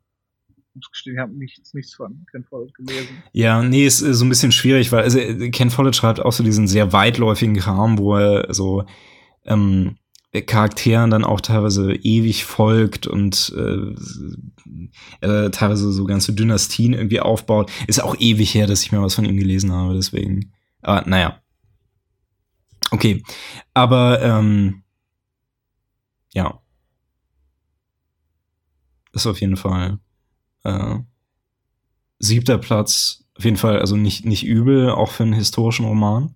muss 0.74 0.90
gestehen, 0.90 1.16
ich 1.16 1.20
habe 1.20 1.34
nichts, 1.34 1.74
nichts 1.74 1.94
von 1.94 2.26
Ken 2.32 2.44
Follett 2.44 2.74
gelesen. 2.74 3.24
Ja, 3.34 3.62
nee, 3.62 3.86
ist 3.86 4.00
so 4.00 4.26
ein 4.26 4.30
bisschen 4.30 4.52
schwierig, 4.52 4.92
weil 4.92 5.04
also 5.04 5.20
Ken 5.52 5.70
Follett 5.70 5.96
schreibt 5.96 6.20
auch 6.20 6.32
so 6.32 6.44
diesen 6.44 6.68
sehr 6.68 6.94
weitläufigen 6.94 7.58
Kram, 7.58 7.98
wo 7.98 8.16
er 8.16 8.54
so 8.54 8.86
ähm, 9.46 9.98
Charakteren 10.40 11.10
dann 11.12 11.26
auch 11.26 11.42
teilweise 11.42 11.94
ewig 11.94 12.46
folgt 12.46 13.06
und 13.06 13.54
äh, 13.58 15.26
äh, 15.28 15.50
teilweise 15.50 15.92
so 15.92 16.06
ganze 16.06 16.34
Dynastien 16.34 16.94
irgendwie 16.94 17.20
aufbaut. 17.20 17.70
Ist 17.88 18.02
auch 18.02 18.16
ewig 18.18 18.54
her, 18.54 18.66
dass 18.66 18.84
ich 18.84 18.94
mir 18.94 19.02
was 19.02 19.16
von 19.16 19.26
ihm 19.26 19.38
gelesen 19.38 19.74
habe, 19.74 19.94
deswegen. 19.94 20.54
Aber 20.82 21.08
naja. 21.08 21.42
Okay, 22.92 23.24
aber 23.74 24.22
ähm, 24.22 24.84
ja. 26.34 26.62
Ist 29.12 29.28
auf 29.28 29.42
jeden 29.42 29.58
Fall 29.58 30.00
äh, 30.64 30.96
siebter 32.20 32.58
Platz. 32.58 33.26
Auf 33.38 33.44
jeden 33.44 33.58
Fall, 33.58 33.80
also 33.80 33.98
nicht, 33.98 34.26
nicht 34.26 34.46
übel, 34.46 34.92
auch 34.92 35.12
für 35.12 35.24
einen 35.24 35.34
historischen 35.34 35.86
Roman. 35.86 36.36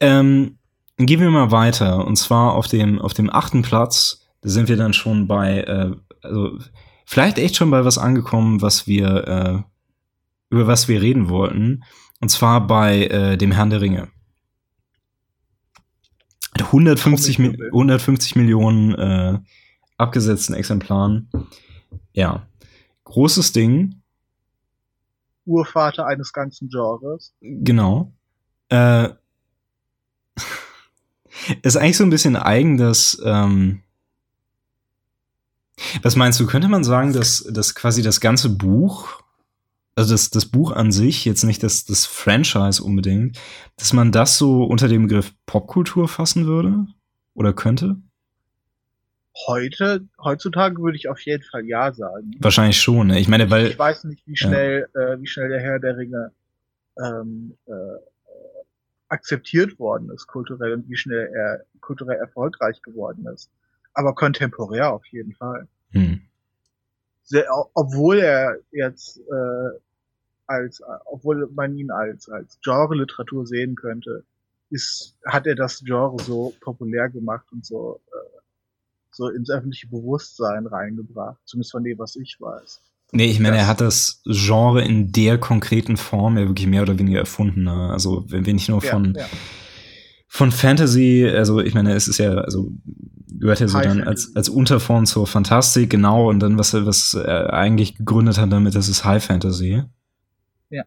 Ähm, 0.00 0.58
gehen 1.06 1.20
wir 1.20 1.30
mal 1.30 1.50
weiter. 1.50 2.06
Und 2.06 2.16
zwar 2.16 2.54
auf 2.54 2.66
dem, 2.66 3.00
auf 3.00 3.14
dem 3.14 3.30
achten 3.30 3.62
Platz, 3.62 4.26
da 4.40 4.48
sind 4.48 4.68
wir 4.68 4.76
dann 4.76 4.92
schon 4.92 5.26
bei, 5.26 5.60
äh, 5.60 5.90
also 6.22 6.58
vielleicht 7.04 7.38
echt 7.38 7.56
schon 7.56 7.70
bei 7.70 7.84
was 7.84 7.98
angekommen, 7.98 8.62
was 8.62 8.86
wir, 8.86 9.26
äh, 9.26 9.62
über 10.50 10.66
was 10.66 10.88
wir 10.88 11.00
reden 11.00 11.28
wollten. 11.28 11.84
Und 12.20 12.30
zwar 12.30 12.66
bei 12.66 13.06
äh, 13.06 13.36
dem 13.36 13.52
Herrn 13.52 13.70
der 13.70 13.80
Ringe. 13.80 14.08
150, 16.58 17.38
Mi 17.38 17.56
150 17.66 18.36
Millionen 18.36 18.94
äh, 18.94 19.38
abgesetzten 19.96 20.54
Exemplaren. 20.54 21.30
Ja. 22.12 22.46
Großes 23.04 23.52
Ding. 23.52 24.02
Urvater 25.46 26.06
eines 26.06 26.32
ganzen 26.32 26.68
Genres. 26.68 27.34
Genau. 27.40 28.12
Äh, 28.68 29.10
ist 31.62 31.76
eigentlich 31.76 31.96
so 31.96 32.04
ein 32.04 32.10
bisschen 32.10 32.36
eigen, 32.36 32.76
dass. 32.76 33.20
Ähm, 33.24 33.82
was 36.02 36.14
meinst 36.14 36.38
du? 36.38 36.46
Könnte 36.46 36.68
man 36.68 36.84
sagen, 36.84 37.12
dass, 37.12 37.42
dass 37.50 37.74
quasi 37.74 38.02
das 38.02 38.20
ganze 38.20 38.50
Buch, 38.50 39.22
also 39.94 40.12
das, 40.12 40.28
das 40.28 40.44
Buch 40.44 40.72
an 40.72 40.92
sich, 40.92 41.24
jetzt 41.24 41.42
nicht 41.42 41.62
das, 41.62 41.86
das 41.86 42.04
Franchise 42.04 42.82
unbedingt, 42.82 43.38
dass 43.76 43.94
man 43.94 44.12
das 44.12 44.36
so 44.36 44.64
unter 44.64 44.88
dem 44.88 45.02
Begriff 45.06 45.32
Popkultur 45.46 46.06
fassen 46.06 46.46
würde? 46.46 46.86
Oder 47.34 47.54
könnte? 47.54 47.96
Heute, 49.46 50.06
heutzutage 50.22 50.82
würde 50.82 50.98
ich 50.98 51.08
auf 51.08 51.20
jeden 51.20 51.44
Fall 51.44 51.64
ja 51.64 51.92
sagen. 51.92 52.32
Wahrscheinlich 52.40 52.80
schon, 52.80 53.06
ne? 53.06 53.20
Ich 53.20 53.28
meine, 53.28 53.50
weil. 53.50 53.68
Ich 53.68 53.78
weiß 53.78 54.04
nicht, 54.04 54.26
wie 54.26 54.36
schnell, 54.36 54.88
ja. 54.94 55.12
äh, 55.12 55.20
wie 55.20 55.26
schnell 55.26 55.48
der 55.48 55.60
Herr 55.60 55.78
der 55.78 55.96
Ringe 55.96 56.32
ähm, 56.98 57.56
äh, 57.66 57.72
akzeptiert 59.10 59.78
worden 59.78 60.10
ist 60.10 60.26
kulturell 60.26 60.72
und 60.72 60.88
wie 60.88 60.96
schnell 60.96 61.30
er 61.34 61.64
kulturell 61.80 62.16
erfolgreich 62.16 62.80
geworden 62.82 63.26
ist. 63.26 63.50
Aber 63.92 64.14
kontemporär 64.14 64.92
auf 64.92 65.04
jeden 65.06 65.34
Fall. 65.34 65.68
Hm. 65.90 66.22
Sehr, 67.24 67.46
obwohl 67.74 68.20
er 68.20 68.58
jetzt 68.70 69.18
äh, 69.18 69.78
als, 70.46 70.82
obwohl 71.04 71.48
man 71.52 71.76
ihn 71.76 71.90
als 71.90 72.28
als 72.28 72.58
Genre-Literatur 72.62 73.46
sehen 73.46 73.76
könnte, 73.76 74.24
ist, 74.70 75.16
hat 75.26 75.46
er 75.46 75.54
das 75.54 75.82
Genre 75.84 76.22
so 76.22 76.54
populär 76.60 77.08
gemacht 77.08 77.46
und 77.52 77.64
so 77.64 78.00
äh, 78.12 78.40
so 79.12 79.28
ins 79.28 79.50
öffentliche 79.50 79.88
Bewusstsein 79.88 80.66
reingebracht, 80.66 81.40
zumindest 81.44 81.72
von 81.72 81.84
dem, 81.84 81.98
was 81.98 82.16
ich 82.16 82.40
weiß. 82.40 82.80
Nee, 83.12 83.26
ich 83.26 83.40
meine, 83.40 83.56
er 83.56 83.66
hat 83.66 83.80
das 83.80 84.22
Genre 84.24 84.82
in 84.82 85.10
der 85.10 85.38
konkreten 85.38 85.96
Form 85.96 86.38
ja 86.38 86.46
wirklich 86.46 86.68
mehr 86.68 86.82
oder 86.82 86.98
weniger 86.98 87.18
erfunden. 87.18 87.64
Ne? 87.64 87.90
Also 87.90 88.24
wenn 88.28 88.46
wir 88.46 88.54
nicht 88.54 88.68
nur 88.68 88.80
von, 88.80 89.14
ja, 89.14 89.22
ja. 89.22 89.28
von 90.28 90.52
Fantasy, 90.52 91.28
also 91.28 91.60
ich 91.60 91.74
meine, 91.74 91.94
es 91.94 92.06
ist 92.06 92.18
ja, 92.18 92.34
also 92.34 92.70
gehört 93.26 93.60
ja 93.60 93.68
so 93.68 93.78
High 93.78 93.86
dann 93.86 94.02
als, 94.02 94.34
als 94.36 94.48
Unterform 94.48 95.06
zur 95.06 95.26
Fantastik, 95.26 95.90
genau, 95.90 96.28
und 96.28 96.40
dann, 96.40 96.58
was 96.58 96.72
er, 96.72 96.86
was 96.86 97.14
er 97.14 97.52
eigentlich 97.52 97.96
gegründet 97.96 98.38
hat 98.38 98.52
damit, 98.52 98.74
das 98.74 98.88
ist 98.88 99.04
High 99.04 99.24
Fantasy. 99.24 99.82
Ja. 100.68 100.84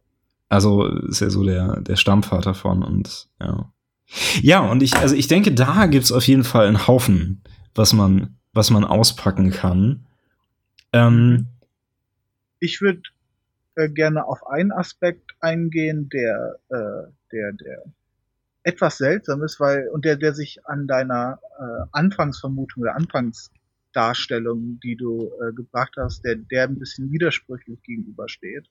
Also 0.48 0.86
ist 0.86 1.20
ja 1.20 1.30
so 1.30 1.44
der, 1.44 1.82
der 1.82 1.98
Stammvater 1.98 2.54
von 2.54 2.84
und 2.84 3.28
ja. 3.42 3.70
Ja, 4.42 4.60
und 4.60 4.84
ich, 4.84 4.96
also 4.96 5.16
ich 5.16 5.28
denke, 5.28 5.54
da 5.54 5.88
gibt's 5.88 6.12
auf 6.12 6.28
jeden 6.28 6.44
Fall 6.44 6.68
einen 6.68 6.88
Haufen, 6.88 7.42
was 7.74 7.94
man, 7.94 8.38
was 8.54 8.70
man 8.70 8.86
auspacken 8.86 9.52
kann. 9.52 10.06
Ähm, 10.92 11.48
ich 12.64 12.80
würde 12.82 13.02
äh, 13.76 13.90
gerne 13.90 14.26
auf 14.26 14.48
einen 14.48 14.72
Aspekt 14.72 15.32
eingehen, 15.42 16.10
der, 16.10 16.60
äh, 16.70 17.12
der, 17.32 17.54
der 17.54 17.84
etwas 18.64 18.98
seltsam 18.98 19.44
ist, 19.44 19.60
weil, 19.60 19.90
und 19.90 20.06
der, 20.06 20.16
der 20.16 20.34
sich 20.34 20.66
an 20.66 20.88
deiner 20.88 21.40
äh, 21.60 21.86
Anfangsvermutung 21.92 22.84
oder 22.84 22.96
Anfangsdarstellung, 22.96 24.80
die 24.82 24.96
du 24.96 25.30
äh, 25.42 25.52
gebracht 25.52 25.96
hast, 25.98 26.24
der, 26.24 26.36
der 26.36 26.64
ein 26.64 26.80
bisschen 26.80 27.12
widersprüchlich 27.12 27.84
gegenübersteht. 27.84 28.70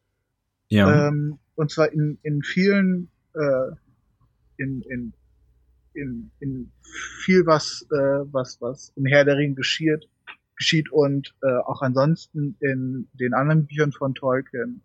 Ja. 0.68 1.08
Ähm, 1.08 1.38
und 1.54 1.70
zwar 1.70 1.92
in, 1.92 2.18
in 2.22 2.42
vielen, 2.42 3.10
äh, 3.34 3.72
in, 4.56 4.80
in, 4.88 5.12
in, 5.92 6.30
in 6.40 6.72
viel 7.24 7.44
was, 7.44 7.86
äh, 7.90 8.32
was, 8.32 8.58
was 8.62 8.94
in 8.96 9.04
Herr 9.04 9.26
der 9.26 9.36
Ring 9.36 9.54
geschieht, 9.54 10.08
geschieht 10.56 10.90
und 10.90 11.34
äh, 11.42 11.58
auch 11.64 11.82
ansonsten 11.82 12.56
in 12.60 13.08
den 13.14 13.34
anderen 13.34 13.66
Büchern 13.66 13.92
von 13.92 14.14
Tolkien 14.14 14.82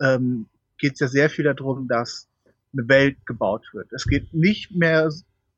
ähm, 0.00 0.46
geht 0.78 0.94
es 0.94 1.00
ja 1.00 1.08
sehr 1.08 1.30
viel 1.30 1.44
darum, 1.44 1.88
dass 1.88 2.28
eine 2.72 2.88
Welt 2.88 3.24
gebaut 3.26 3.70
wird. 3.72 3.92
Es 3.92 4.06
geht 4.06 4.34
nicht 4.34 4.74
mehr, 4.74 5.06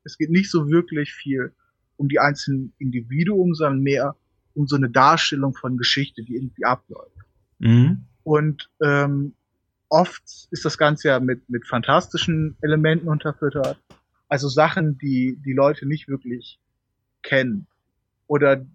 es 0.04 0.18
geht 0.18 0.30
nicht 0.30 0.50
so 0.50 0.68
wirklich 0.68 1.12
viel 1.12 1.52
um 1.96 2.08
die 2.08 2.20
einzelnen 2.20 2.72
Individuen, 2.78 3.54
sondern 3.54 3.82
mehr 3.82 4.16
um 4.54 4.66
so 4.66 4.76
eine 4.76 4.90
Darstellung 4.90 5.54
von 5.54 5.76
Geschichte, 5.76 6.22
die 6.22 6.36
irgendwie 6.36 6.64
abläuft. 6.64 7.16
Mhm. 7.58 8.04
Und 8.22 8.70
ähm, 8.82 9.34
oft 9.88 10.22
ist 10.50 10.64
das 10.64 10.78
Ganze 10.78 11.08
ja 11.08 11.20
mit, 11.20 11.48
mit 11.48 11.66
fantastischen 11.66 12.56
Elementen 12.60 13.08
unterfüttert. 13.08 13.80
Also 14.28 14.48
Sachen, 14.48 14.98
die 14.98 15.38
die 15.44 15.54
Leute 15.54 15.86
nicht 15.86 16.08
wirklich 16.08 16.60
kennen. 17.22 17.66
Oder 18.26 18.66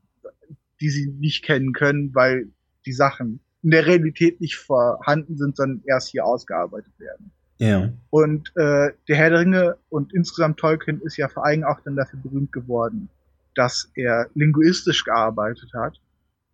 die 0.84 0.90
sie 0.90 1.08
nicht 1.08 1.46
kennen 1.46 1.72
können, 1.72 2.14
weil 2.14 2.50
die 2.86 2.92
Sachen 2.92 3.40
in 3.64 3.72
der 3.72 3.86
Realität 3.86 4.42
nicht 4.42 4.58
vorhanden 4.58 5.38
sind, 5.38 5.56
sondern 5.56 5.82
erst 5.88 6.10
hier 6.10 6.26
ausgearbeitet 6.26 6.92
werden. 7.00 7.32
Ja. 7.58 7.94
Und 8.10 8.50
äh, 8.56 8.92
der 9.08 9.16
Herr 9.16 9.30
der 9.30 9.40
Ringe 9.40 9.78
und 9.88 10.14
insgesamt 10.14 10.60
Tolkien 10.60 11.00
ist 11.02 11.16
ja 11.16 11.30
vor 11.30 11.46
allem 11.46 11.64
auch 11.64 11.80
dann 11.86 11.96
dafür 11.96 12.20
berühmt 12.20 12.52
geworden, 12.52 13.08
dass 13.56 13.90
er 13.96 14.30
linguistisch 14.36 15.06
gearbeitet 15.06 15.72
hat 15.74 16.02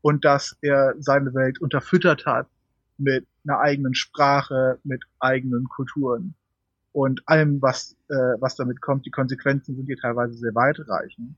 und 0.02 0.24
dass 0.24 0.56
er 0.62 0.94
seine 1.00 1.34
Welt 1.34 1.60
unterfüttert 1.60 2.28
hat 2.28 2.48
mit 3.00 3.26
einer 3.44 3.60
eigenen 3.60 3.96
Sprache, 3.96 4.78
mit 4.84 5.04
eigenen 5.20 5.68
Kulturen 5.70 6.36
und 6.92 7.28
allem, 7.28 7.60
was, 7.64 7.96
äh, 8.10 8.14
was 8.40 8.56
damit 8.56 8.80
kommt. 8.82 9.08
Die 9.08 9.12
Konsequenzen 9.12 9.76
sind 9.76 9.88
hier 9.88 9.98
teilweise 9.98 10.34
sehr 10.36 10.54
weitreichend. 10.54 11.36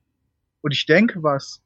Und 0.59 0.71
ich 0.71 0.85
denke, 0.85 1.23
was 1.23 1.61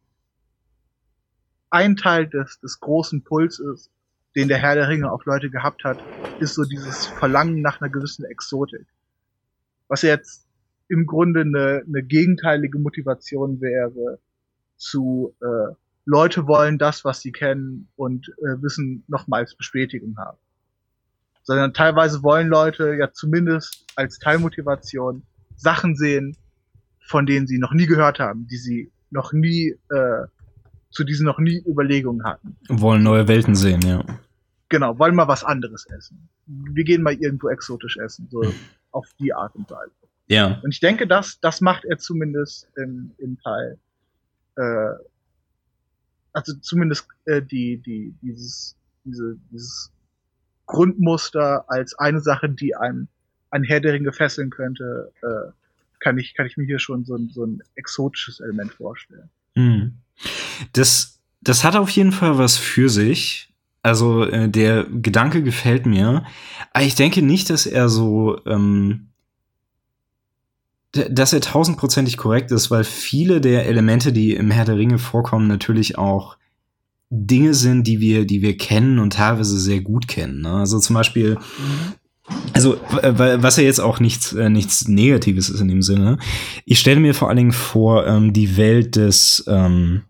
ein 1.75 1.97
Teil 1.97 2.27
des, 2.27 2.59
des 2.61 2.79
großen 2.79 3.23
Pulses, 3.23 3.91
den 4.33 4.47
der 4.47 4.57
Herr 4.57 4.75
der 4.75 4.87
Ringe 4.87 5.11
auf 5.11 5.25
Leute 5.25 5.49
gehabt 5.49 5.83
hat, 5.83 6.01
ist 6.39 6.55
so 6.55 6.63
dieses 6.63 7.05
Verlangen 7.05 7.61
nach 7.61 7.81
einer 7.81 7.89
gewissen 7.89 8.23
Exotik. 8.23 8.87
Was 9.89 10.01
jetzt 10.01 10.47
im 10.87 11.05
Grunde 11.05 11.41
eine, 11.41 11.83
eine 11.85 12.01
gegenteilige 12.01 12.79
Motivation 12.79 13.59
wäre 13.59 14.19
zu 14.77 15.35
äh, 15.41 15.75
Leute 16.05 16.47
wollen 16.47 16.77
das, 16.77 17.03
was 17.03 17.19
sie 17.19 17.33
kennen 17.33 17.89
und 17.97 18.29
äh, 18.37 18.61
wissen 18.61 19.03
nochmals 19.07 19.55
Bestätigung 19.55 20.15
haben. 20.17 20.37
Sondern 21.43 21.73
teilweise 21.73 22.23
wollen 22.23 22.47
Leute 22.47 22.95
ja 22.95 23.11
zumindest 23.11 23.85
als 23.95 24.19
Teilmotivation 24.19 25.23
Sachen 25.55 25.95
sehen, 25.95 26.37
von 27.01 27.25
denen 27.25 27.47
sie 27.47 27.57
noch 27.57 27.73
nie 27.73 27.85
gehört 27.85 28.19
haben, 28.19 28.47
die 28.47 28.57
sie 28.57 28.91
noch 29.09 29.33
nie 29.33 29.75
äh, 29.89 30.27
zu 30.95 31.03
diesen 31.03 31.25
noch 31.25 31.39
nie 31.39 31.61
Überlegungen 31.67 32.23
hatten. 32.23 32.55
Wollen 32.69 33.03
neue 33.03 33.27
Welten 33.27 33.55
sehen, 33.55 33.81
ja. 33.81 34.03
Genau, 34.69 34.97
wollen 34.97 35.13
mal 35.13 35.27
was 35.27 35.43
anderes 35.43 35.85
essen. 35.85 36.27
Wir 36.47 36.83
gehen 36.83 37.03
mal 37.03 37.13
irgendwo 37.13 37.49
exotisch 37.49 37.97
essen, 37.97 38.27
so 38.31 38.41
auf 38.91 39.07
die 39.19 39.33
Art 39.33 39.53
und 39.55 39.69
Weise. 39.69 39.91
Ja. 40.27 40.59
Und 40.63 40.73
ich 40.73 40.79
denke, 40.79 41.05
das, 41.05 41.39
das 41.39 41.61
macht 41.61 41.85
er 41.85 41.97
zumindest 41.97 42.67
im, 42.77 43.11
im 43.17 43.37
Teil. 43.39 43.77
Äh, 44.55 44.93
also 46.33 46.53
zumindest 46.55 47.07
äh, 47.25 47.41
die, 47.41 47.77
die, 47.77 48.15
dieses, 48.21 48.75
diese, 49.03 49.37
dieses 49.51 49.91
Grundmuster 50.65 51.69
als 51.69 51.93
eine 51.99 52.21
Sache, 52.21 52.49
die 52.49 52.75
einem 52.75 53.07
ein 53.51 53.63
Herr 53.63 53.81
der 53.81 53.93
Ringe 53.93 54.13
fesseln 54.13 54.49
könnte, 54.49 55.11
äh, 55.21 55.51
kann 55.99 56.17
ich, 56.17 56.33
kann 56.33 56.47
ich 56.47 56.57
mir 56.57 56.65
hier 56.65 56.79
schon 56.79 57.05
so 57.05 57.15
ein, 57.15 57.29
so 57.29 57.45
ein 57.45 57.61
exotisches 57.75 58.39
Element 58.39 58.73
vorstellen. 58.73 59.29
Mhm. 59.55 59.97
Das, 60.73 61.19
das 61.41 61.63
hat 61.63 61.75
auf 61.75 61.89
jeden 61.89 62.11
Fall 62.11 62.37
was 62.37 62.57
für 62.57 62.89
sich. 62.89 63.49
Also 63.81 64.23
äh, 64.23 64.49
der 64.49 64.85
Gedanke 64.85 65.43
gefällt 65.43 65.85
mir. 65.85 66.25
Aber 66.73 66.83
ich 66.83 66.95
denke 66.95 67.21
nicht, 67.21 67.49
dass 67.49 67.65
er 67.65 67.87
so, 67.87 68.39
ähm, 68.47 69.09
dass 70.91 71.33
er 71.33 71.41
tausendprozentig 71.41 72.17
korrekt 72.17 72.51
ist, 72.51 72.71
weil 72.71 72.83
viele 72.83 73.41
der 73.41 73.67
Elemente, 73.67 74.11
die 74.11 74.33
im 74.33 74.49
Herr 74.49 74.65
der 74.65 74.77
Ringe 74.77 74.97
vorkommen, 74.97 75.47
natürlich 75.47 75.97
auch 75.97 76.37
Dinge 77.09 77.53
sind, 77.53 77.85
die 77.85 77.99
wir, 77.99 78.25
die 78.25 78.41
wir 78.41 78.57
kennen 78.57 78.97
und 78.97 79.13
teilweise 79.13 79.59
sehr 79.59 79.81
gut 79.81 80.07
kennen. 80.07 80.41
Ne? 80.41 80.51
Also 80.51 80.79
zum 80.79 80.95
Beispiel, 80.95 81.35
mhm. 81.35 81.93
Also 82.53 82.79
was 83.01 83.57
ja 83.57 83.63
jetzt 83.63 83.79
auch 83.79 83.99
nichts, 83.99 84.33
äh, 84.33 84.49
nichts 84.49 84.87
Negatives 84.87 85.49
ist 85.49 85.59
in 85.59 85.67
dem 85.67 85.81
Sinne. 85.81 86.17
Ich 86.65 86.79
stelle 86.79 86.99
mir 86.99 87.13
vor 87.13 87.27
allen 87.27 87.37
Dingen 87.37 87.51
vor, 87.51 88.07
ähm, 88.07 88.33
die 88.33 88.57
Welt 88.57 88.95
des, 88.95 89.43
ähm, 89.47 90.03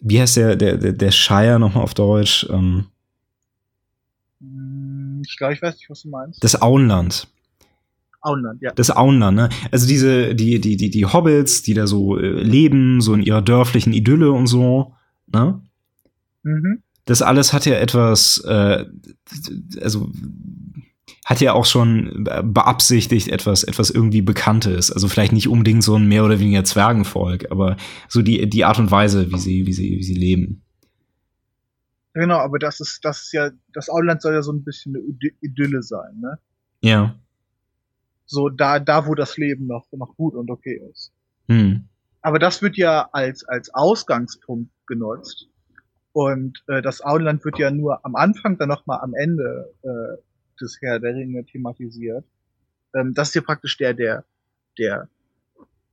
wie 0.00 0.20
heißt 0.20 0.36
der, 0.36 0.56
der, 0.56 0.76
der 0.76 1.10
Shire 1.10 1.58
nochmal 1.58 1.84
auf 1.84 1.94
Deutsch? 1.94 2.46
Ähm, 2.50 2.86
hm, 4.40 5.22
ich 5.26 5.36
glaube, 5.36 5.54
ich 5.54 5.62
weiß 5.62 5.74
nicht, 5.74 5.90
was 5.90 6.02
du 6.02 6.08
meinst. 6.08 6.42
Das 6.42 6.60
Auenland. 6.60 7.28
Auenland, 8.20 8.60
ja. 8.62 8.72
Das 8.72 8.90
Auenland, 8.90 9.36
ne? 9.36 9.48
Also 9.70 9.86
diese, 9.86 10.34
die, 10.34 10.60
die, 10.60 10.76
die, 10.76 10.90
die 10.90 11.06
Hobbits, 11.06 11.62
die 11.62 11.74
da 11.74 11.86
so 11.86 12.18
äh, 12.18 12.42
leben, 12.42 13.00
so 13.00 13.14
in 13.14 13.22
ihrer 13.22 13.42
dörflichen 13.42 13.92
Idylle 13.92 14.32
und 14.32 14.48
so, 14.48 14.94
ne? 15.26 15.60
Mhm. 16.42 16.82
Das 17.08 17.22
alles 17.22 17.54
hat 17.54 17.64
ja 17.64 17.74
etwas, 17.76 18.36
äh, 18.44 18.84
also 19.80 20.10
hat 21.24 21.40
ja 21.40 21.54
auch 21.54 21.64
schon 21.64 22.28
beabsichtigt 22.42 23.28
etwas, 23.28 23.64
etwas 23.64 23.88
irgendwie 23.88 24.20
Bekanntes. 24.20 24.92
Also 24.92 25.08
vielleicht 25.08 25.32
nicht 25.32 25.48
unbedingt 25.48 25.82
so 25.82 25.94
ein 25.94 26.06
mehr 26.06 26.22
oder 26.22 26.38
weniger 26.38 26.64
Zwergenvolk, 26.64 27.50
aber 27.50 27.78
so 28.08 28.20
die, 28.20 28.46
die 28.50 28.66
Art 28.66 28.78
und 28.78 28.90
Weise, 28.90 29.32
wie 29.32 29.38
sie, 29.38 29.64
wie 29.64 29.72
sie, 29.72 29.96
wie 29.96 30.02
sie 30.02 30.14
leben. 30.14 30.62
Genau, 32.12 32.36
aber 32.40 32.58
das 32.58 32.78
ist, 32.80 33.02
das 33.06 33.22
ist 33.22 33.32
ja, 33.32 33.52
das 33.72 33.88
Auenland 33.88 34.20
soll 34.20 34.34
ja 34.34 34.42
so 34.42 34.52
ein 34.52 34.62
bisschen 34.62 34.94
eine 34.94 35.02
Idylle 35.40 35.82
sein, 35.82 36.20
ne? 36.20 36.38
Ja. 36.82 37.14
So 38.26 38.50
da, 38.50 38.80
da, 38.80 39.06
wo 39.06 39.14
das 39.14 39.38
Leben 39.38 39.66
noch, 39.66 39.86
noch 39.92 40.14
gut 40.14 40.34
und 40.34 40.50
okay 40.50 40.78
ist. 40.92 41.10
Hm. 41.48 41.84
Aber 42.20 42.38
das 42.38 42.60
wird 42.60 42.76
ja 42.76 43.08
als, 43.12 43.44
als 43.44 43.72
Ausgangspunkt 43.72 44.70
genutzt. 44.86 45.48
Und 46.18 46.64
äh, 46.66 46.82
das 46.82 47.00
Auenland 47.00 47.44
wird 47.44 47.60
ja 47.60 47.70
nur 47.70 48.04
am 48.04 48.16
Anfang, 48.16 48.58
dann 48.58 48.68
nochmal 48.68 48.98
am 49.02 49.14
Ende 49.14 49.72
äh, 49.84 50.20
des 50.60 50.78
Herr 50.80 50.98
der 50.98 51.14
Ringe 51.14 51.44
thematisiert. 51.44 52.24
Ähm, 52.92 53.14
das 53.14 53.28
ist 53.28 53.34
ja 53.34 53.40
praktisch 53.40 53.76
der, 53.76 53.94
der, 53.94 54.24
der 54.78 55.08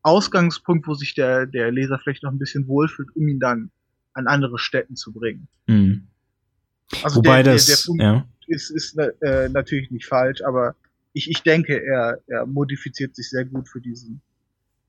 Ausgangspunkt, 0.01 0.87
wo 0.87 0.95
sich 0.95 1.13
der, 1.13 1.45
der 1.45 1.71
Leser 1.71 1.99
vielleicht 1.99 2.23
noch 2.23 2.31
ein 2.31 2.39
bisschen 2.39 2.67
wohlfühlt, 2.67 3.15
um 3.15 3.27
ihn 3.27 3.39
dann 3.39 3.69
an 4.13 4.25
andere 4.25 4.57
Städten 4.57 4.95
zu 4.95 5.13
bringen. 5.13 5.47
Mhm. 5.67 6.07
Also 7.03 7.17
Wobei 7.17 7.43
der, 7.43 7.53
das, 7.53 7.67
der, 7.67 7.75
der 7.75 7.83
Punkt 7.85 8.01
ja. 8.01 8.27
ist, 8.47 8.71
ist 8.71 8.97
äh, 8.97 9.49
natürlich 9.49 9.91
nicht 9.91 10.07
falsch, 10.07 10.41
aber 10.41 10.75
ich, 11.13 11.29
ich 11.29 11.43
denke, 11.43 11.83
er, 11.85 12.19
er 12.25 12.47
modifiziert 12.47 13.15
sich 13.15 13.29
sehr 13.29 13.45
gut 13.45 13.69
für 13.69 13.79
diesen 13.79 14.21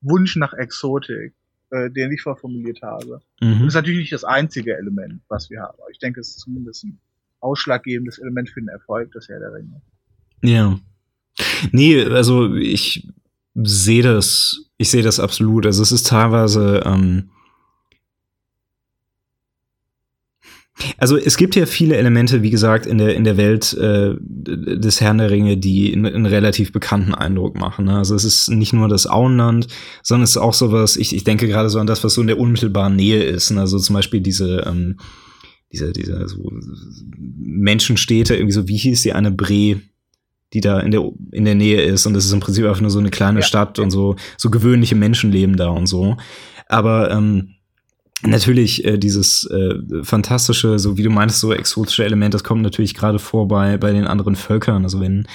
Wunsch 0.00 0.36
nach 0.36 0.54
Exotik, 0.54 1.34
äh, 1.76 1.90
den 1.90 2.12
ich 2.12 2.22
vorformuliert 2.22 2.80
habe. 2.82 3.20
Mhm. 3.40 3.58
Das 3.58 3.68
ist 3.68 3.74
natürlich 3.74 4.00
nicht 4.00 4.12
das 4.12 4.24
einzige 4.24 4.76
Element, 4.76 5.20
was 5.28 5.50
wir 5.50 5.60
haben. 5.60 5.78
Aber 5.78 5.90
ich 5.90 5.98
denke, 5.98 6.20
es 6.20 6.28
ist 6.28 6.40
zumindest 6.40 6.84
ein 6.84 6.98
ausschlaggebendes 7.40 8.18
Element 8.18 8.50
für 8.50 8.60
den 8.60 8.68
Erfolg 8.68 9.12
des 9.12 9.28
Herr 9.28 9.38
der 9.38 9.52
Ringe. 9.52 9.82
Ja. 10.42 10.78
Nee, 11.72 12.02
also 12.04 12.54
ich 12.54 13.08
sehe 13.54 14.02
das, 14.02 14.70
ich 14.78 14.90
sehe 14.90 15.02
das 15.02 15.20
absolut. 15.20 15.66
Also 15.66 15.82
es 15.82 15.92
ist 15.92 16.06
teilweise, 16.06 16.82
ähm, 16.84 17.30
Also 20.98 21.16
es 21.16 21.36
gibt 21.36 21.56
ja 21.56 21.64
viele 21.64 21.96
Elemente, 21.96 22.42
wie 22.42 22.50
gesagt, 22.50 22.84
in 22.84 22.98
der, 22.98 23.14
in 23.14 23.24
der 23.24 23.36
Welt 23.36 23.72
äh, 23.74 24.14
des 24.20 25.00
Herrn 25.00 25.18
der 25.18 25.30
Ringe, 25.30 25.56
die 25.56 25.94
einen 25.94 26.26
relativ 26.26 26.72
bekannten 26.72 27.14
Eindruck 27.14 27.56
machen. 27.56 27.86
Ne? 27.86 27.96
Also 27.96 28.14
es 28.14 28.24
ist 28.24 28.48
nicht 28.48 28.74
nur 28.74 28.88
das 28.88 29.06
Auenland, 29.06 29.68
sondern 30.02 30.24
es 30.24 30.30
ist 30.30 30.36
auch 30.36 30.52
sowas, 30.52 30.96
ich, 30.96 31.14
ich 31.14 31.24
denke 31.24 31.48
gerade 31.48 31.70
so 31.70 31.78
an 31.78 31.86
das, 31.86 32.04
was 32.04 32.14
so 32.14 32.20
in 32.20 32.26
der 32.26 32.38
unmittelbaren 32.38 32.94
Nähe 32.94 33.22
ist. 33.22 33.50
Ne? 33.50 33.60
Also 33.60 33.78
zum 33.78 33.94
Beispiel 33.94 34.20
diese, 34.20 34.64
ähm, 34.66 34.98
diese, 35.72 35.92
diese 35.92 36.28
so 36.28 36.52
Menschenstädte, 37.16 38.34
irgendwie 38.34 38.52
so, 38.52 38.68
wie 38.68 38.76
hieß 38.76 39.02
die 39.02 39.14
eine 39.14 39.30
Bre, 39.30 39.80
die 40.52 40.60
da 40.60 40.80
in 40.80 40.90
der, 40.90 41.10
in 41.32 41.46
der 41.46 41.54
Nähe 41.54 41.82
ist. 41.82 42.06
Und 42.06 42.12
das 42.12 42.26
ist 42.26 42.32
im 42.32 42.40
Prinzip 42.40 42.66
einfach 42.66 42.82
nur 42.82 42.90
so 42.90 42.98
eine 42.98 43.10
kleine 43.10 43.40
ja. 43.40 43.46
Stadt 43.46 43.78
und 43.78 43.90
so, 43.90 44.16
so 44.36 44.50
gewöhnliche 44.50 44.94
Menschen 44.94 45.32
leben 45.32 45.56
da 45.56 45.68
und 45.68 45.86
so. 45.86 46.18
Aber 46.68 47.10
ähm, 47.10 47.55
natürlich 48.22 48.84
äh, 48.84 48.98
dieses 48.98 49.44
äh, 49.44 50.02
fantastische, 50.02 50.78
so 50.78 50.96
wie 50.96 51.02
du 51.02 51.10
meinst, 51.10 51.40
so 51.40 51.52
exotische 51.52 52.04
Element, 52.04 52.34
das 52.34 52.44
kommt 52.44 52.62
natürlich 52.62 52.94
gerade 52.94 53.18
vor 53.18 53.48
bei, 53.48 53.76
bei 53.76 53.92
den 53.92 54.06
anderen 54.06 54.36
Völkern. 54.36 54.84
Also 54.84 55.00
wenn, 55.00 55.26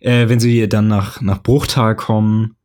äh, 0.00 0.28
wenn 0.28 0.40
sie 0.40 0.68
dann 0.68 0.88
nach, 0.88 1.20
nach 1.20 1.42
Bruchtal 1.42 1.94
kommen 1.94 2.56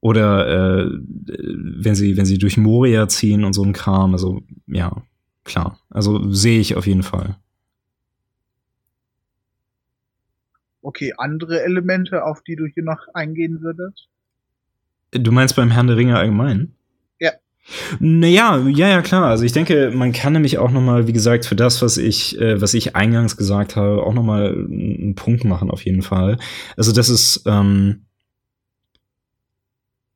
oder 0.00 0.84
äh, 0.84 0.90
wenn 0.92 1.94
sie, 1.94 2.16
wenn 2.16 2.26
sie 2.26 2.38
durch 2.38 2.56
Moria 2.56 3.08
ziehen 3.08 3.44
und 3.44 3.52
so 3.52 3.62
ein 3.62 3.72
Kram, 3.72 4.12
also 4.12 4.42
ja, 4.66 5.02
klar. 5.44 5.78
Also 5.90 6.30
sehe 6.32 6.60
ich 6.60 6.76
auf 6.76 6.86
jeden 6.86 7.02
Fall. 7.02 7.36
Okay, 10.82 11.14
andere 11.16 11.62
Elemente, 11.62 12.24
auf 12.24 12.42
die 12.42 12.56
du 12.56 12.66
hier 12.66 12.82
noch 12.82 13.08
eingehen 13.14 13.62
würdest? 13.62 14.08
Du 15.12 15.32
meinst 15.32 15.56
beim 15.56 15.70
Herrn 15.70 15.86
der 15.86 15.96
Ringe 15.96 16.18
allgemein? 16.18 16.73
Naja, 17.98 18.58
ja, 18.68 18.88
ja, 18.88 19.02
klar. 19.02 19.24
Also 19.24 19.44
ich 19.44 19.52
denke, 19.52 19.90
man 19.94 20.12
kann 20.12 20.34
nämlich 20.34 20.58
auch 20.58 20.70
noch 20.70 20.82
mal, 20.82 21.06
wie 21.06 21.12
gesagt, 21.12 21.46
für 21.46 21.56
das, 21.56 21.80
was 21.80 21.96
ich, 21.96 22.38
äh, 22.38 22.60
was 22.60 22.74
ich 22.74 22.94
eingangs 22.94 23.36
gesagt 23.36 23.76
habe, 23.76 24.02
auch 24.02 24.12
noch 24.12 24.22
mal 24.22 24.52
einen 24.52 25.14
Punkt 25.14 25.44
machen 25.44 25.70
auf 25.70 25.84
jeden 25.84 26.02
Fall. 26.02 26.36
Also 26.76 26.92
das 26.92 27.08
ist, 27.08 27.42
ähm, 27.46 28.04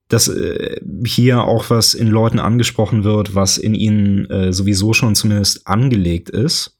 dass 0.09 0.28
äh, 0.28 0.80
hier 1.07 1.44
auch 1.44 1.70
was 1.70 1.94
in 1.94 2.09
Leuten 2.09 2.38
angesprochen 2.38 3.05
wird, 3.05 3.34
was 3.34 3.59
in 3.59 3.74
ihnen 3.74 4.28
äh, 4.30 4.53
sowieso 4.53 4.92
schon 4.92 5.14
zumindest 5.14 5.66
angelegt 5.66 6.30
ist. 6.30 6.78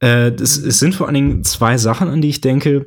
Äh, 0.00 0.32
das, 0.32 0.56
es 0.56 0.78
sind 0.80 0.94
vor 0.94 1.06
allen 1.06 1.14
Dingen 1.14 1.44
zwei 1.44 1.78
Sachen, 1.78 2.08
an 2.08 2.20
die 2.20 2.30
ich 2.30 2.40
denke. 2.40 2.86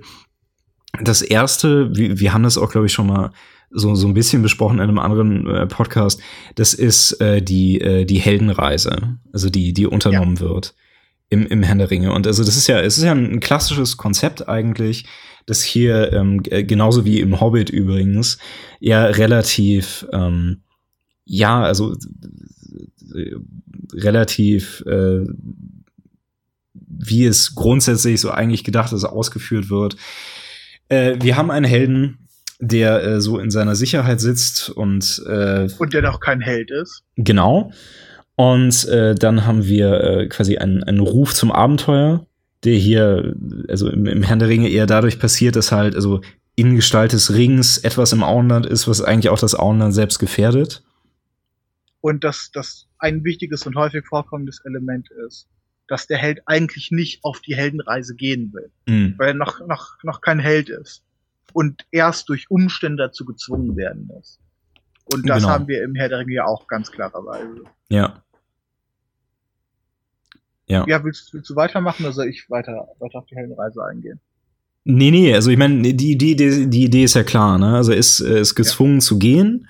Das 1.02 1.22
erste, 1.22 1.96
wir, 1.96 2.20
wir 2.20 2.34
haben 2.34 2.44
das 2.44 2.58
auch, 2.58 2.72
glaube 2.72 2.88
ich, 2.88 2.94
schon 2.94 3.08
mal 3.08 3.32
so, 3.76 3.94
so 3.96 4.08
ein 4.08 4.14
bisschen 4.14 4.42
besprochen 4.42 4.78
in 4.78 4.84
einem 4.84 5.00
anderen 5.00 5.48
äh, 5.48 5.68
Podcast, 5.68 6.22
das 6.56 6.74
ist 6.74 7.20
äh, 7.22 7.42
die, 7.42 7.82
äh, 7.82 8.06
die 8.06 8.20
Heldenreise, 8.20 9.18
also 9.34 9.50
die, 9.50 9.74
die 9.74 9.86
unternommen 9.86 10.36
ja. 10.36 10.42
wird 10.42 10.76
im, 11.30 11.46
im 11.48 11.64
Herrn 11.64 11.80
der 11.80 11.92
Ringe. 11.92 12.14
Und 12.14 12.28
also 12.28 12.44
das 12.44 12.56
ist 12.56 12.68
ja, 12.68 12.80
es 12.80 12.98
ist 12.98 13.04
ja 13.04 13.12
ein 13.12 13.40
klassisches 13.40 13.98
Konzept 13.98 14.48
eigentlich, 14.48 15.06
das 15.46 15.62
hier, 15.62 16.14
ähm, 16.14 16.42
äh, 16.50 16.64
genauso 16.64 17.06
wie 17.06 17.20
im 17.20 17.40
Hobbit 17.40 17.70
übrigens, 17.70 18.38
ja 18.80 19.06
relativ, 19.06 20.08
ähm, 20.12 20.62
ja, 21.26 21.62
also 21.62 21.94
äh, 23.14 23.36
relativ, 23.94 24.84
äh, 24.88 25.26
wie 26.74 27.26
es 27.26 27.56
grundsätzlich 27.56 28.22
so 28.22 28.32
eigentlich 28.32 28.64
gedacht 28.64 28.94
ist, 28.94 29.04
ausgeführt 29.04 29.70
wird. 29.70 29.98
Äh, 30.90 31.18
wir 31.22 31.36
haben 31.36 31.52
einen 31.52 31.66
Helden, 31.66 32.25
der 32.60 33.04
äh, 33.04 33.22
so 33.22 33.40
in 33.40 33.52
seiner 33.52 33.76
Sicherheit 33.76 34.20
sitzt 34.20 34.70
und 34.70 35.24
äh, 35.28 35.68
und 35.78 35.94
der 35.94 36.02
doch 36.02 36.20
kein 36.20 36.42
Held 36.42 36.72
ist. 36.72 37.04
Genau. 37.16 37.72
Und 38.36 38.86
äh, 38.90 39.16
dann 39.16 39.46
haben 39.46 39.66
wir 39.66 40.02
äh, 40.02 40.28
quasi 40.28 40.58
einen, 40.58 40.84
einen 40.84 41.00
Ruf 41.00 41.34
zum 41.34 41.52
Abenteuer, 41.52 42.26
der 42.64 42.76
hier, 42.76 43.34
also 43.70 43.90
im, 43.90 44.06
im 44.06 44.24
Herrn 44.24 44.40
der 44.40 44.50
Ringe 44.50 44.70
eher 44.70 44.86
dadurch 44.86 45.20
passiert, 45.20 45.56
dass 45.56 45.72
halt, 45.72 45.96
also 45.96 46.22
in 46.56 46.76
Gestalt 46.76 47.14
des 47.14 47.34
Rings 47.34 47.78
etwas 47.78 48.14
im 48.14 48.24
Auenland 48.24 48.66
ist, 48.66 48.88
was 48.88 49.02
eigentlich 49.02 49.30
auch 49.30 49.40
das 49.40 49.56
Auenland 49.56 49.94
selbst 49.94 50.20
gefährdet. 50.20 50.84
Und 52.02 52.24
dass 52.24 52.52
das 52.54 52.88
ein 53.00 53.24
wichtiges 53.24 53.66
und 53.66 53.76
häufig 53.76 54.06
vorkommendes 54.06 54.62
Element 54.66 55.10
ist, 55.28 55.48
dass 55.88 56.08
der 56.08 56.18
Held 56.18 56.40
eigentlich 56.46 56.92
nicht 56.92 57.24
auf 57.24 57.40
die 57.42 57.56
Heldenreise 57.56 58.16
gehen 58.16 58.54
will, 58.54 58.72
mhm. 58.86 59.16
weil 59.18 59.30
er 59.30 59.34
noch, 59.34 59.66
noch, 59.66 60.04
noch 60.04 60.22
kein 60.22 60.40
Held 60.40 60.70
ist 60.70 61.04
und 61.54 61.86
erst 61.92 62.30
durch 62.30 62.50
Umstände 62.50 63.04
dazu 63.04 63.26
gezwungen 63.26 63.76
werden 63.76 64.08
muss. 64.08 64.40
Und 65.06 65.30
das 65.30 65.44
genau. 65.44 65.54
haben 65.54 65.68
wir 65.68 65.84
im 65.84 65.96
Herr 65.96 66.10
der 66.10 66.20
Ringe 66.20 66.34
ja 66.34 66.46
auch 66.46 66.68
ganz 66.68 66.92
klarerweise. 66.92 67.64
Ja. 67.90 68.22
Ja. 70.68 70.84
Ja, 70.88 71.04
willst, 71.04 71.34
willst 71.34 71.50
du 71.50 71.56
weitermachen 71.56 72.04
oder 72.06 72.14
soll 72.14 72.28
ich 72.28 72.50
weiter, 72.50 72.88
weiter 73.00 73.20
auf 73.20 73.26
die 73.28 73.36
Heldenreise 73.36 73.84
eingehen? 73.84 74.20
Nee, 74.84 75.12
nee, 75.12 75.34
also 75.34 75.50
ich 75.50 75.58
meine, 75.58 75.82
die, 75.82 75.96
die, 75.96 76.36
die, 76.36 76.70
die 76.70 76.84
Idee 76.84 77.04
ist 77.04 77.16
ja 77.16 77.24
klar, 77.24 77.58
ne? 77.58 77.76
Also 77.76 77.92
er 77.92 77.98
ist, 77.98 78.20
ist 78.20 78.56
gezwungen 78.56 78.96
ja. 78.96 79.00
zu 79.00 79.20
gehen. 79.20 79.68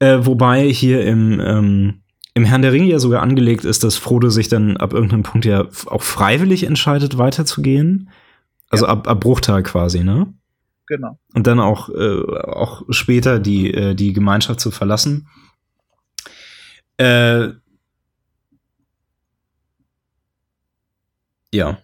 Äh, 0.00 0.18
wobei 0.22 0.68
hier 0.68 1.04
im, 1.04 1.40
ähm, 1.40 2.02
im 2.34 2.44
Herrn 2.44 2.62
der 2.62 2.72
Ringe 2.72 2.86
ja 2.86 2.98
sogar 2.98 3.22
angelegt 3.22 3.64
ist, 3.64 3.84
dass 3.84 3.96
Frodo 3.96 4.28
sich 4.28 4.48
dann 4.48 4.76
ab 4.76 4.92
irgendeinem 4.92 5.22
Punkt 5.22 5.44
ja 5.46 5.68
auch 5.86 6.02
freiwillig 6.02 6.64
entscheidet, 6.64 7.18
weiterzugehen. 7.18 8.10
Also 8.70 8.86
ja. 8.86 8.92
ab, 8.92 9.08
ab 9.08 9.20
Bruchteil 9.20 9.62
quasi, 9.62 10.02
ne? 10.04 10.32
Genau. 10.90 11.20
Und 11.34 11.46
dann 11.46 11.60
auch, 11.60 11.88
äh, 11.88 12.24
auch 12.48 12.82
später 12.90 13.38
die, 13.38 13.72
äh, 13.72 13.94
die 13.94 14.12
Gemeinschaft 14.12 14.58
zu 14.58 14.72
verlassen. 14.72 15.28
Äh, 16.96 17.50
ja. 21.54 21.78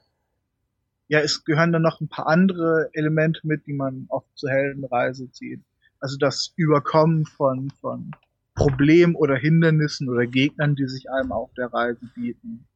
Ja, 1.06 1.20
es 1.20 1.44
gehören 1.44 1.70
dann 1.70 1.82
noch 1.82 2.00
ein 2.00 2.08
paar 2.08 2.26
andere 2.26 2.90
Elemente 2.94 3.42
mit, 3.44 3.64
die 3.68 3.74
man 3.74 4.06
oft 4.08 4.26
zur 4.34 4.50
Heldenreise 4.50 5.30
zieht. 5.30 5.62
Also 6.00 6.16
das 6.18 6.52
Überkommen 6.56 7.26
von, 7.26 7.70
von 7.80 8.10
Problemen 8.56 9.14
oder 9.14 9.36
Hindernissen 9.36 10.08
oder 10.08 10.26
Gegnern, 10.26 10.74
die 10.74 10.88
sich 10.88 11.08
einem 11.12 11.30
auf 11.30 11.54
der 11.54 11.72
Reise 11.72 12.10
bieten. 12.16 12.66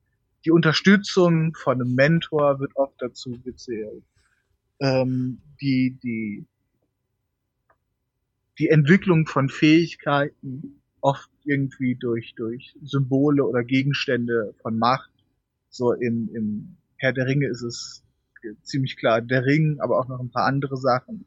die 0.45 0.53
Unterstützung 0.53 1.55
von 1.57 1.81
einem 1.81 1.97
Mentor 1.97 2.61
wird 2.61 2.76
oft 2.76 2.95
dazu 3.03 3.37
gezählt. 3.45 4.05
Ähm, 4.81 5.39
die, 5.61 5.99
die, 6.03 6.47
die 8.59 8.68
Entwicklung 8.68 9.26
von 9.26 9.49
Fähigkeiten 9.49 10.81
oft 11.01 11.31
irgendwie 11.45 11.95
durch, 11.95 12.35
durch 12.37 12.74
Symbole 12.83 13.45
oder 13.45 13.64
Gegenstände 13.64 14.55
von 14.62 14.78
Macht. 14.78 15.11
So 15.68 15.93
in, 15.93 16.28
im 16.35 16.76
Herr 16.97 17.12
der 17.12 17.26
Ringe 17.26 17.47
ist 17.47 17.62
es 17.62 18.03
ziemlich 18.62 18.97
klar 18.97 19.20
der 19.20 19.45
Ring, 19.45 19.78
aber 19.81 19.99
auch 19.99 20.09
noch 20.09 20.20
ein 20.20 20.31
paar 20.31 20.47
andere 20.47 20.76
Sachen. 20.76 21.24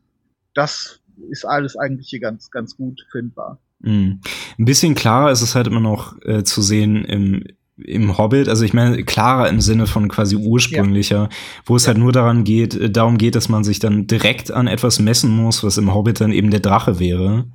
Das 0.53 1.01
ist 1.29 1.45
alles 1.45 1.77
eigentlich 1.77 2.09
hier 2.09 2.19
ganz, 2.19 2.51
ganz 2.51 2.75
gut 2.75 3.05
findbar. 3.11 3.59
Mm. 3.79 4.13
Ein 4.57 4.65
bisschen 4.65 4.95
klarer 4.95 5.31
ist 5.31 5.41
es 5.41 5.55
halt 5.55 5.67
immer 5.67 5.79
noch 5.79 6.19
äh, 6.23 6.43
zu 6.43 6.61
sehen 6.61 7.05
im, 7.05 7.43
im 7.77 8.17
Hobbit, 8.17 8.49
also 8.49 8.63
ich 8.63 8.73
meine 8.73 9.03
klarer 9.03 9.49
im 9.49 9.59
Sinne 9.59 9.87
von 9.87 10.07
quasi 10.07 10.35
ursprünglicher, 10.35 11.23
ja. 11.23 11.29
wo 11.65 11.75
es 11.75 11.83
ja. 11.83 11.87
halt 11.87 11.97
nur 11.97 12.11
daran 12.11 12.43
geht, 12.43 12.75
äh, 12.75 12.89
darum 12.89 13.17
geht, 13.17 13.35
dass 13.35 13.49
man 13.49 13.63
sich 13.63 13.79
dann 13.79 14.07
direkt 14.07 14.51
an 14.51 14.67
etwas 14.67 14.99
messen 14.99 15.35
muss, 15.35 15.63
was 15.63 15.77
im 15.77 15.93
Hobbit 15.93 16.21
dann 16.21 16.31
eben 16.31 16.51
der 16.51 16.59
Drache 16.59 16.99
wäre. 16.99 17.45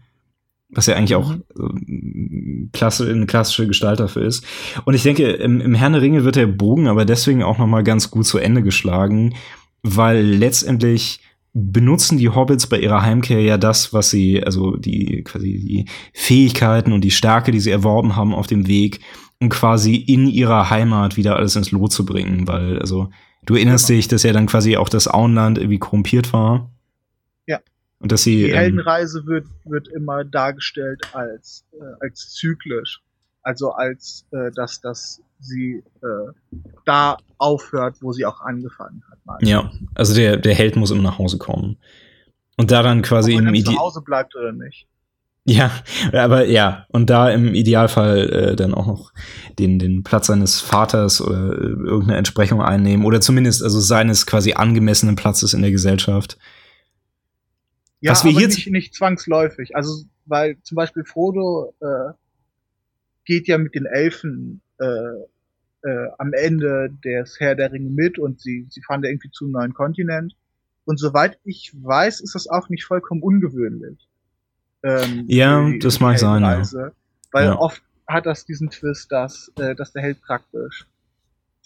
Was 0.71 0.85
ja 0.85 0.97
eigentlich 0.97 1.15
auch 1.15 1.35
mhm. 1.57 2.69
äh, 2.69 2.77
klasse, 2.77 3.09
eine 3.09 3.27
klassische 3.27 3.67
Gestalt 3.67 4.01
dafür 4.01 4.27
ist. 4.27 4.45
Und 4.85 4.95
ich 4.95 5.03
denke, 5.03 5.31
im, 5.31 5.61
im 5.61 5.75
Herrn 5.75 5.95
der 5.95 6.03
Ringe 6.03 6.25
wird 6.25 6.37
der 6.37 6.47
Bogen 6.47 6.89
aber 6.89 7.05
deswegen 7.05 7.43
auch 7.43 7.59
noch 7.59 7.67
mal 7.67 7.85
ganz 7.85 8.11
gut 8.11 8.27
zu 8.27 8.39
Ende 8.39 8.63
geschlagen, 8.63 9.35
weil 9.83 10.21
letztendlich 10.21 11.21
benutzen 11.55 12.19
die 12.19 12.29
Hobbits 12.29 12.67
bei 12.67 12.79
ihrer 12.79 13.03
Heimkehr 13.03 13.41
ja 13.41 13.57
das, 13.57 13.93
was 13.93 14.11
sie, 14.11 14.43
also 14.45 14.77
die 14.77 15.23
quasi 15.25 15.53
die 15.53 15.85
Fähigkeiten 16.13 16.93
und 16.93 17.03
die 17.03 17.11
Stärke, 17.11 17.51
die 17.51 17.61
sie 17.61 17.71
erworben 17.71 18.17
haben 18.17 18.35
auf 18.35 18.47
dem 18.47 18.67
Weg, 18.67 19.01
um 19.41 19.49
quasi 19.49 19.95
in 19.95 20.27
ihrer 20.27 20.71
Heimat 20.71 21.17
wieder 21.17 21.37
alles 21.37 21.57
ins 21.57 21.71
Lot 21.71 21.93
zu 21.93 22.05
bringen, 22.05 22.49
weil 22.49 22.79
also 22.81 23.11
du 23.45 23.55
erinnerst 23.55 23.89
ja. 23.89 23.97
dich, 23.97 24.09
dass 24.09 24.23
ja 24.23 24.33
dann 24.33 24.47
quasi 24.47 24.77
auch 24.77 24.89
das 24.89 25.09
Auenland 25.09 25.59
irgendwie 25.59 25.79
korrumpiert 25.79 26.33
war. 26.33 26.71
Ja. 27.47 27.61
Und 28.01 28.13
dass 28.13 28.23
sie 28.23 28.45
die 28.45 28.51
ähm, 28.51 28.57
Heldenreise 28.57 29.27
wird 29.27 29.47
wird 29.65 29.89
immer 29.89 30.25
dargestellt 30.25 31.03
als 31.13 31.65
äh, 31.73 32.05
als 32.05 32.31
zyklisch, 32.35 33.01
also 33.43 33.73
als 33.73 34.27
äh, 34.33 34.51
dass 34.53 34.81
das 34.81 35.23
sie 35.41 35.85
äh, 36.03 36.33
da 36.85 37.17
aufhört, 37.39 37.97
wo 38.01 38.13
sie 38.13 38.27
auch 38.27 38.41
angefangen 38.41 39.03
hat. 39.09 39.19
Ja, 39.43 39.71
also 39.95 40.15
der, 40.15 40.37
der 40.37 40.55
Held 40.55 40.77
muss 40.77 40.91
immer 40.91 41.03
nach 41.03 41.19
Hause 41.19 41.39
kommen. 41.39 41.77
Und 42.57 42.71
da 42.71 42.83
dann 42.83 43.03
quasi 43.03 43.35
Ob 43.35 43.43
er 43.43 43.49
im 43.49 43.55
Ideal. 43.55 43.75
zu 43.75 43.81
Hause 43.81 44.01
bleibt 44.01 44.35
oder 44.35 44.53
nicht. 44.53 44.89
Ja, 45.49 45.71
aber 46.13 46.45
ja, 46.45 46.85
und 46.89 47.09
da 47.09 47.31
im 47.31 47.55
Idealfall 47.55 48.29
äh, 48.29 48.57
dann 48.57 48.75
auch 48.75 48.87
noch 48.87 49.15
den, 49.59 49.79
den 49.79 50.03
Platz 50.03 50.27
seines 50.27 50.61
Vaters 50.61 51.23
oder 51.23 51.39
äh, 51.39 51.73
irgendeine 51.87 52.19
Entsprechung 52.19 52.61
einnehmen 52.61 53.07
oder 53.07 53.23
zumindest 53.23 53.63
also 53.63 53.81
seines 53.81 54.27
quasi 54.27 54.53
angemessenen 54.53 55.17
Platzes 55.17 55.55
in 55.55 55.63
der 55.63 55.71
Gesellschaft. 55.71 56.37
Ja, 58.01 58.11
Was 58.11 58.25
wir 58.25 58.33
aber 58.33 58.47
nicht, 58.47 58.71
nicht 58.71 58.95
zwangsläufig. 58.95 59.75
Also, 59.75 60.05
weil 60.27 60.61
zum 60.61 60.77
Beispiel 60.77 61.05
Frodo 61.05 61.75
äh, 61.81 62.13
geht 63.25 63.49
ja 63.49 63.57
mit 63.57 63.75
den 63.75 63.87
Elfen 63.87 64.61
äh, 64.79 64.85
äh, 65.83 66.09
am 66.19 66.35
Ende 66.35 66.91
des 67.03 67.41
Herr 67.41 67.55
der 67.55 67.73
Ringe 67.73 67.89
mit 67.89 68.19
und 68.19 68.39
sie, 68.39 68.67
sie 68.69 68.83
fahren 68.83 69.01
da 69.01 69.09
irgendwie 69.09 69.31
zu 69.31 69.47
einem 69.47 69.53
neuen 69.53 69.73
Kontinent. 69.73 70.37
Und 70.85 71.01
soweit 71.01 71.39
ich 71.45 71.73
weiß, 71.75 72.21
ist 72.21 72.35
das 72.35 72.49
auch 72.49 72.69
nicht 72.69 72.85
vollkommen 72.85 73.23
ungewöhnlich. 73.23 74.08
Ähm, 74.83 75.25
ja, 75.27 75.71
das 75.81 76.01
mag 76.01 76.19
sein. 76.19 76.43
Ja. 76.43 76.63
Weil 77.33 77.45
ja. 77.47 77.59
oft 77.59 77.83
hat 78.07 78.27
das 78.27 78.45
diesen 78.45 78.71
Twist, 78.71 79.13
dass, 79.13 79.53
äh, 79.59 79.75
dass 79.75 79.93
der 79.93 80.03
Held 80.03 80.23
praktisch 80.23 80.87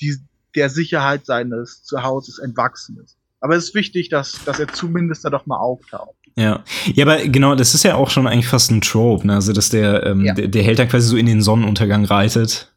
die, 0.00 0.16
der 0.54 0.70
Sicherheit 0.70 1.26
seines 1.26 1.82
Zuhauses 1.84 2.38
entwachsen 2.38 2.98
ist. 3.02 3.16
Aber 3.40 3.56
es 3.56 3.64
ist 3.64 3.74
wichtig, 3.74 4.08
dass, 4.08 4.44
dass 4.44 4.58
er 4.58 4.68
zumindest 4.68 5.24
da 5.24 5.30
doch 5.30 5.46
mal 5.46 5.58
auftaucht. 5.58 6.14
Ja. 6.36 6.64
ja, 6.86 7.04
aber 7.04 7.26
genau, 7.28 7.54
das 7.54 7.74
ist 7.74 7.82
ja 7.82 7.96
auch 7.96 8.08
schon 8.08 8.26
eigentlich 8.26 8.48
fast 8.48 8.70
ein 8.70 8.80
Trope, 8.80 9.26
ne? 9.26 9.34
Also, 9.34 9.52
dass 9.52 9.68
der, 9.68 10.06
ähm, 10.06 10.24
ja. 10.24 10.32
der, 10.32 10.48
der 10.48 10.62
Held 10.62 10.78
da 10.78 10.86
quasi 10.86 11.08
so 11.08 11.16
in 11.16 11.26
den 11.26 11.42
Sonnenuntergang 11.42 12.04
reitet 12.04 12.72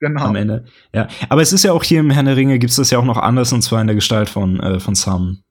Genau. 0.00 0.22
Am 0.22 0.36
Ende. 0.36 0.64
Ja. 0.94 1.08
Aber 1.28 1.42
es 1.42 1.52
ist 1.52 1.64
ja 1.64 1.72
auch 1.72 1.82
hier 1.82 2.00
im 2.00 2.10
Herrn 2.10 2.26
der 2.26 2.36
Ringe 2.36 2.58
gibt 2.58 2.70
es 2.70 2.76
das 2.76 2.90
ja 2.90 2.98
auch 2.98 3.04
noch 3.04 3.16
anders 3.16 3.52
und 3.52 3.62
zwar 3.62 3.80
in 3.80 3.88
der 3.88 3.96
Gestalt 3.96 4.28
von, 4.28 4.60
äh, 4.60 4.80
von 4.80 4.94
Sam. 4.94 5.42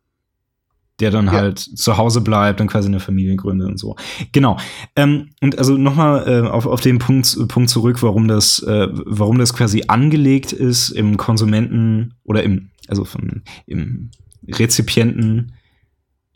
Der 0.99 1.11
dann 1.11 1.27
ja. 1.27 1.33
halt 1.33 1.59
zu 1.59 1.97
Hause 1.97 2.21
bleibt 2.21 2.59
und 2.59 2.67
quasi 2.67 2.87
eine 2.87 2.99
Familie 2.99 3.35
gründet 3.35 3.67
und 3.67 3.77
so. 3.77 3.95
Genau. 4.31 4.57
Ähm, 4.95 5.29
und 5.41 5.57
also 5.57 5.77
nochmal 5.77 6.27
äh, 6.27 6.47
auf, 6.47 6.65
auf 6.65 6.81
den 6.81 6.97
Punkt, 6.97 7.37
Punkt 7.47 7.69
zurück, 7.69 8.01
warum 8.01 8.27
das, 8.27 8.63
äh, 8.63 8.87
warum 8.91 9.37
das 9.37 9.53
quasi 9.53 9.83
angelegt 9.87 10.53
ist 10.53 10.89
im 10.89 11.17
Konsumenten 11.17 12.15
oder 12.23 12.41
im, 12.41 12.69
also 12.87 13.05
vom, 13.05 13.43
im 13.67 14.09
Rezipienten 14.47 15.53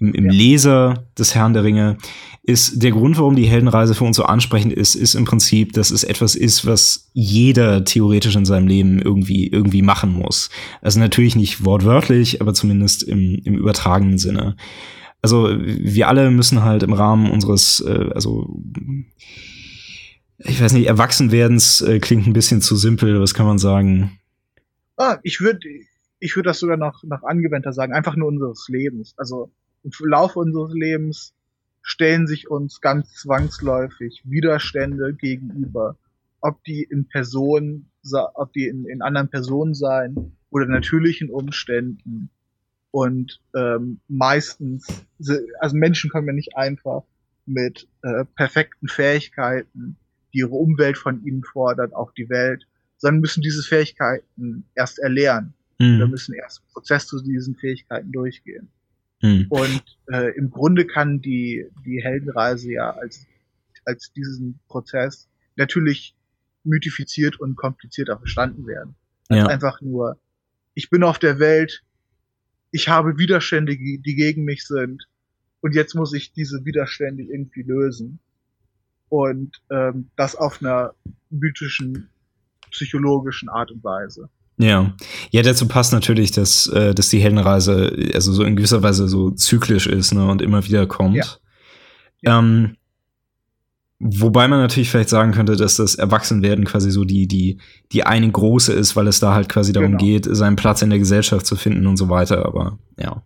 im, 0.01 0.13
im 0.13 0.25
ja. 0.25 0.31
Leser 0.31 1.07
des 1.17 1.35
Herrn 1.35 1.53
der 1.53 1.63
Ringe, 1.63 1.97
ist 2.43 2.81
der 2.81 2.91
Grund, 2.91 3.19
warum 3.19 3.35
die 3.35 3.45
Heldenreise 3.45 3.93
für 3.93 4.03
uns 4.03 4.17
so 4.17 4.23
ansprechend 4.23 4.73
ist, 4.73 4.95
ist 4.95 5.13
im 5.13 5.25
Prinzip, 5.25 5.73
dass 5.73 5.91
es 5.91 6.03
etwas 6.03 6.33
ist, 6.35 6.65
was 6.65 7.09
jeder 7.13 7.85
theoretisch 7.85 8.35
in 8.35 8.45
seinem 8.45 8.67
Leben 8.67 8.99
irgendwie, 8.99 9.47
irgendwie 9.47 9.83
machen 9.83 10.11
muss. 10.11 10.49
Also 10.81 10.99
natürlich 10.99 11.35
nicht 11.35 11.63
wortwörtlich, 11.63 12.41
aber 12.41 12.55
zumindest 12.55 13.03
im, 13.03 13.39
im 13.43 13.55
übertragenen 13.55 14.17
Sinne. 14.17 14.55
Also 15.21 15.55
wir 15.55 16.07
alle 16.07 16.31
müssen 16.31 16.63
halt 16.63 16.81
im 16.81 16.93
Rahmen 16.93 17.29
unseres, 17.29 17.79
äh, 17.81 18.09
also 18.15 18.59
ich 20.39 20.59
weiß 20.59 20.73
nicht, 20.73 20.87
Erwachsenwerdens 20.87 21.81
äh, 21.81 21.99
klingt 21.99 22.25
ein 22.25 22.33
bisschen 22.33 22.61
zu 22.61 22.75
simpel, 22.75 23.21
was 23.21 23.35
kann 23.35 23.45
man 23.45 23.59
sagen? 23.59 24.19
Ah, 24.97 25.19
ich 25.21 25.41
würde 25.41 25.59
ich 26.21 26.35
würde 26.35 26.49
das 26.49 26.59
sogar 26.59 26.77
noch, 26.77 27.03
noch 27.03 27.23
angewandter 27.23 27.73
sagen, 27.73 27.93
einfach 27.93 28.15
nur 28.15 28.27
unseres 28.29 28.67
Lebens. 28.69 29.13
Also 29.17 29.51
im 29.83 29.91
Laufe 30.07 30.39
unseres 30.39 30.73
Lebens 30.73 31.33
stellen 31.81 32.27
sich 32.27 32.49
uns 32.49 32.81
ganz 32.81 33.13
zwangsläufig 33.13 34.21
Widerstände 34.25 35.13
gegenüber, 35.13 35.97
ob 36.39 36.63
die 36.63 36.83
in 36.83 37.07
Personen, 37.07 37.89
ob 38.35 38.53
die 38.53 38.67
in, 38.67 38.85
in 38.85 39.01
anderen 39.01 39.29
Personen 39.29 39.73
sein 39.73 40.33
oder 40.49 40.65
natürlichen 40.67 41.29
Umständen. 41.29 42.29
Und 42.91 43.41
ähm, 43.55 44.01
meistens, 44.07 44.87
also 45.59 45.77
Menschen 45.77 46.09
kommen 46.09 46.27
ja 46.27 46.33
nicht 46.33 46.57
einfach 46.57 47.03
mit 47.45 47.87
äh, 48.03 48.25
perfekten 48.35 48.87
Fähigkeiten, 48.87 49.95
die 50.33 50.39
ihre 50.39 50.51
Umwelt 50.55 50.97
von 50.97 51.23
ihnen 51.25 51.43
fordert, 51.43 51.93
auch 51.93 52.11
die 52.11 52.29
Welt, 52.29 52.67
sondern 52.97 53.21
müssen 53.21 53.41
diese 53.41 53.63
Fähigkeiten 53.63 54.65
erst 54.75 54.99
erlernen. 54.99 55.53
Mhm. 55.79 55.95
Oder 55.95 56.07
müssen 56.07 56.33
erst 56.33 56.67
Prozess 56.73 57.07
zu 57.07 57.21
diesen 57.21 57.55
Fähigkeiten 57.55 58.11
durchgehen. 58.11 58.69
Mhm. 59.21 59.47
Und 59.49 59.83
äh, 60.11 60.35
im 60.37 60.49
Grunde 60.49 60.85
kann 60.85 61.21
die, 61.21 61.65
die 61.85 62.01
Heldenreise 62.03 62.71
ja 62.71 62.91
als, 62.91 63.25
als 63.85 64.11
diesen 64.13 64.59
Prozess 64.67 65.29
natürlich 65.55 66.15
mythifiziert 66.63 67.39
und 67.39 67.55
komplizierter 67.55 68.17
verstanden 68.17 68.67
werden. 68.67 68.95
Ja. 69.29 69.47
Einfach 69.47 69.81
nur, 69.81 70.17
ich 70.73 70.89
bin 70.89 71.03
auf 71.03 71.19
der 71.19 71.39
Welt, 71.39 71.83
ich 72.71 72.87
habe 72.89 73.17
Widerstände, 73.17 73.75
die 73.75 74.15
gegen 74.15 74.43
mich 74.43 74.65
sind, 74.65 75.07
und 75.61 75.75
jetzt 75.75 75.93
muss 75.93 76.13
ich 76.13 76.33
diese 76.33 76.65
Widerstände 76.65 77.23
irgendwie 77.23 77.61
lösen. 77.61 78.19
Und 79.09 79.61
ähm, 79.69 80.09
das 80.15 80.35
auf 80.35 80.61
einer 80.61 80.95
mythischen, 81.29 82.09
psychologischen 82.71 83.49
Art 83.49 83.71
und 83.71 83.83
Weise. 83.83 84.29
Ja, 84.61 84.93
ja, 85.31 85.41
dazu 85.41 85.67
passt 85.67 85.91
natürlich, 85.91 86.31
dass, 86.31 86.67
äh, 86.67 86.93
dass 86.93 87.09
die 87.09 87.19
Heldenreise 87.19 88.11
also 88.13 88.31
so 88.31 88.43
in 88.43 88.55
gewisser 88.55 88.83
Weise 88.83 89.07
so 89.07 89.31
zyklisch 89.31 89.87
ist 89.87 90.13
ne, 90.13 90.29
und 90.29 90.41
immer 90.41 90.63
wieder 90.65 90.85
kommt. 90.85 91.39
Ja. 92.21 92.37
Ähm, 92.37 92.77
wobei 93.99 94.47
man 94.47 94.59
natürlich 94.59 94.91
vielleicht 94.91 95.09
sagen 95.09 95.31
könnte, 95.31 95.55
dass 95.55 95.77
das 95.77 95.95
Erwachsenwerden 95.95 96.65
quasi 96.65 96.91
so 96.91 97.05
die, 97.05 97.27
die, 97.27 97.57
die 97.91 98.03
eine 98.03 98.29
große 98.29 98.71
ist, 98.71 98.95
weil 98.95 99.07
es 99.07 99.19
da 99.19 99.33
halt 99.33 99.49
quasi 99.49 99.73
darum 99.73 99.97
genau. 99.97 100.03
geht, 100.03 100.27
seinen 100.29 100.57
Platz 100.57 100.83
in 100.83 100.91
der 100.91 100.99
Gesellschaft 100.99 101.47
zu 101.47 101.55
finden 101.55 101.87
und 101.87 101.97
so 101.97 102.09
weiter. 102.09 102.45
Aber 102.45 102.77
ja. 102.99 103.23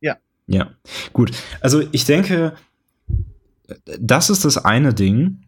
Ja. 0.00 0.16
Ja. 0.46 0.70
Gut. 1.12 1.32
Also 1.60 1.82
ich 1.90 2.04
denke, 2.04 2.54
das 3.98 4.30
ist 4.30 4.44
das 4.44 4.64
eine 4.64 4.94
Ding. 4.94 5.42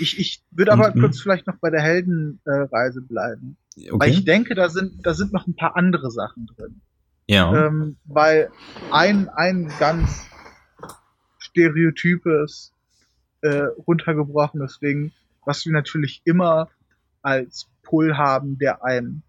Ich, 0.00 0.18
ich 0.18 0.42
würde 0.50 0.72
aber 0.72 0.92
und, 0.92 1.00
kurz 1.00 1.20
vielleicht 1.20 1.46
noch 1.46 1.56
bei 1.60 1.70
der 1.70 1.80
Heldenreise 1.80 3.02
bleiben. 3.02 3.56
Okay. 3.86 3.98
Weil 3.98 4.10
ich 4.10 4.24
denke, 4.24 4.54
da 4.54 4.68
sind, 4.68 5.06
da 5.06 5.14
sind 5.14 5.32
noch 5.32 5.46
ein 5.46 5.56
paar 5.56 5.76
andere 5.76 6.10
Sachen 6.10 6.46
drin. 6.46 6.80
Ja. 7.26 7.66
Ähm, 7.66 7.96
weil 8.04 8.50
ein, 8.90 9.28
ein 9.28 9.70
ganz 9.78 10.26
stereotypes, 11.38 12.72
äh, 13.42 13.66
runtergebrochenes 13.86 14.78
Ding, 14.80 15.12
was 15.44 15.64
wir 15.64 15.72
natürlich 15.72 16.22
immer 16.24 16.68
als 17.22 17.68
Pull 17.82 18.16
haben, 18.16 18.58
der 18.58 18.84
einem, 18.84 19.22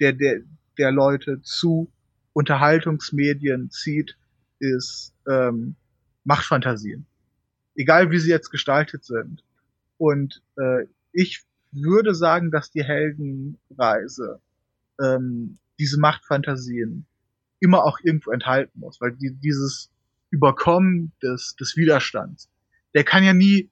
der, 0.00 0.12
der, 0.12 0.40
der 0.78 0.92
Leute 0.92 1.40
zu 1.42 1.90
Unterhaltungsmedien 2.32 3.70
zieht, 3.70 4.16
ist 4.58 5.14
ähm, 5.28 5.76
Machtfantasien. 6.24 7.06
Egal 7.74 8.10
wie 8.10 8.18
sie 8.18 8.30
jetzt 8.30 8.50
gestaltet 8.50 9.04
sind. 9.04 9.42
Und 9.96 10.42
äh, 10.56 10.86
ich 11.12 11.42
würde 11.72 12.14
sagen, 12.14 12.50
dass 12.50 12.70
die 12.70 12.84
Heldenreise 12.84 14.40
ähm, 15.00 15.58
diese 15.78 15.98
Machtfantasien 15.98 17.06
immer 17.60 17.84
auch 17.84 17.98
irgendwo 18.02 18.30
enthalten 18.30 18.80
muss, 18.80 19.00
weil 19.00 19.12
die, 19.12 19.34
dieses 19.34 19.90
Überkommen 20.30 21.12
des, 21.22 21.56
des 21.56 21.76
Widerstands, 21.76 22.48
der 22.94 23.04
kann 23.04 23.24
ja 23.24 23.34
nie 23.34 23.70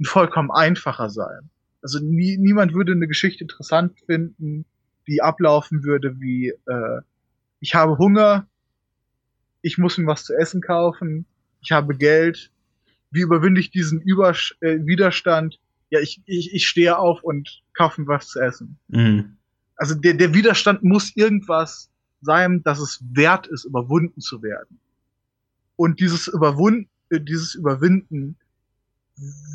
ein 0.00 0.04
vollkommen 0.04 0.50
einfacher 0.50 1.10
sein. 1.10 1.50
Also 1.82 1.98
nie, 2.00 2.38
niemand 2.38 2.74
würde 2.74 2.92
eine 2.92 3.06
Geschichte 3.06 3.44
interessant 3.44 3.98
finden, 4.06 4.64
die 5.06 5.22
ablaufen 5.22 5.84
würde 5.84 6.18
wie 6.18 6.48
äh, 6.48 7.00
ich 7.60 7.74
habe 7.74 7.98
Hunger, 7.98 8.46
ich 9.62 9.78
muss 9.78 9.98
mir 9.98 10.06
was 10.06 10.24
zu 10.24 10.34
essen 10.34 10.60
kaufen, 10.60 11.26
ich 11.60 11.72
habe 11.72 11.96
Geld, 11.96 12.50
wie 13.10 13.20
überwinde 13.20 13.60
ich 13.60 13.70
diesen 13.70 14.00
Übersch 14.00 14.56
äh, 14.60 14.78
Widerstand? 14.84 15.60
Ja, 15.90 16.00
ich, 16.00 16.22
ich, 16.26 16.54
ich 16.54 16.66
stehe 16.66 16.98
auf 16.98 17.22
und 17.22 17.62
kaufe 17.74 18.00
mir 18.00 18.08
was 18.08 18.28
zu 18.28 18.40
essen. 18.40 18.78
Mhm. 18.88 19.36
Also 19.76 19.94
der, 19.94 20.14
der 20.14 20.34
Widerstand 20.34 20.82
muss 20.82 21.14
irgendwas 21.16 21.90
sein, 22.20 22.62
dass 22.62 22.78
es 22.80 23.02
wert 23.12 23.46
ist, 23.46 23.64
überwunden 23.64 24.20
zu 24.20 24.42
werden. 24.42 24.80
Und 25.76 26.00
dieses 26.00 26.28
Überwunden, 26.28 26.88
äh, 27.10 27.20
dieses 27.20 27.54
Überwinden, 27.54 28.36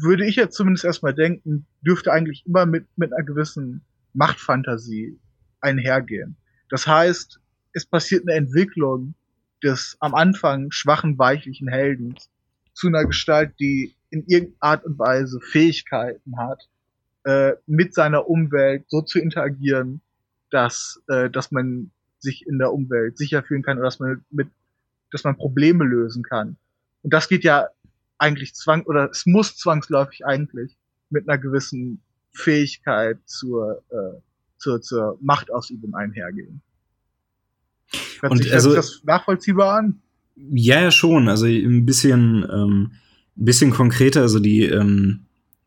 würde 0.01 0.25
ich 0.25 0.35
jetzt 0.35 0.55
zumindest 0.55 0.85
erstmal 0.85 1.13
denken, 1.13 1.65
dürfte 1.81 2.11
eigentlich 2.11 2.45
immer 2.45 2.65
mit, 2.65 2.87
mit 2.95 3.11
einer 3.11 3.25
gewissen 3.25 3.81
Machtfantasie 4.13 5.19
einhergehen. 5.61 6.37
Das 6.69 6.87
heißt, 6.87 7.39
es 7.73 7.85
passiert 7.85 8.27
eine 8.27 8.37
Entwicklung 8.37 9.15
des 9.63 9.97
am 9.99 10.15
Anfang 10.15 10.71
schwachen, 10.71 11.17
weichlichen 11.17 11.67
Heldens 11.67 12.29
zu 12.73 12.87
einer 12.87 13.05
Gestalt, 13.05 13.53
die 13.59 13.95
in 14.09 14.25
irgendeiner 14.27 14.55
Art 14.59 14.85
und 14.85 14.99
Weise 14.99 15.39
Fähigkeiten 15.41 16.37
hat, 16.37 16.67
äh, 17.23 17.53
mit 17.67 17.93
seiner 17.93 18.29
Umwelt 18.29 18.85
so 18.87 19.01
zu 19.01 19.19
interagieren, 19.19 20.01
dass, 20.49 21.01
äh, 21.07 21.29
dass 21.29 21.51
man 21.51 21.91
sich 22.19 22.45
in 22.47 22.59
der 22.59 22.73
Umwelt 22.73 23.17
sicher 23.17 23.43
fühlen 23.43 23.63
kann 23.63 23.77
oder 23.77 23.85
dass 23.85 23.99
man 23.99 24.23
mit, 24.29 24.49
dass 25.11 25.23
man 25.23 25.37
Probleme 25.37 25.85
lösen 25.85 26.23
kann. 26.23 26.57
Und 27.01 27.13
das 27.13 27.29
geht 27.29 27.43
ja 27.43 27.67
eigentlich 28.17 28.55
zwang 28.55 28.83
oder 28.83 29.09
es 29.09 29.25
muss 29.25 29.57
zwangsläufig 29.57 30.25
eigentlich 30.25 30.75
mit 31.09 31.27
einer 31.27 31.37
gewissen 31.37 32.01
Fähigkeit 32.31 33.17
zur, 33.25 33.83
äh, 33.89 34.19
zur, 34.57 34.81
zur 34.81 35.17
Machtausübung 35.21 35.95
einhergehen. 35.95 36.61
Hört 38.19 38.31
und 38.31 38.43
sich 38.43 38.53
also, 38.53 38.75
das 38.75 39.01
nachvollziehbar 39.03 39.79
an? 39.79 40.01
Ja, 40.35 40.81
ja, 40.81 40.91
schon. 40.91 41.27
Also 41.27 41.45
ein 41.45 41.85
bisschen, 41.85 42.45
ähm, 42.51 42.91
ein 43.39 43.45
bisschen 43.45 43.71
konkreter. 43.71 44.21
Also 44.21 44.39
die, 44.39 44.65
ähm, 44.65 45.21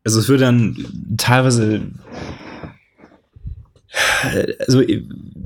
also 0.05 0.19
es 0.19 0.29
würde 0.29 0.45
dann 0.45 0.77
teilweise 1.17 1.83
also 4.67 4.83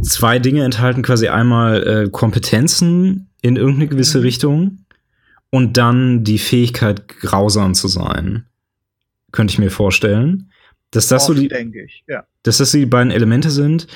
zwei 0.02 0.38
Dinge 0.38 0.64
enthalten 0.64 1.02
quasi 1.02 1.28
einmal 1.28 1.86
äh, 1.86 2.10
Kompetenzen 2.10 3.28
in 3.42 3.56
irgendeine 3.56 3.88
gewisse 3.88 4.18
mhm. 4.18 4.24
Richtung 4.24 4.78
und 5.50 5.76
dann 5.76 6.24
die 6.24 6.38
Fähigkeit 6.38 7.08
grausam 7.08 7.74
zu 7.74 7.88
sein. 7.88 8.46
Könnte 9.32 9.52
ich 9.52 9.58
mir 9.58 9.70
vorstellen, 9.70 10.50
dass 10.90 11.08
das 11.08 11.28
Oft, 11.28 11.36
so 11.36 11.42
die 11.42 11.48
denke 11.48 11.84
ich, 11.84 12.04
ja. 12.06 12.24
dass 12.42 12.58
das 12.58 12.70
die 12.70 12.86
beiden 12.86 13.10
Elemente 13.10 13.50
sind 13.50 13.86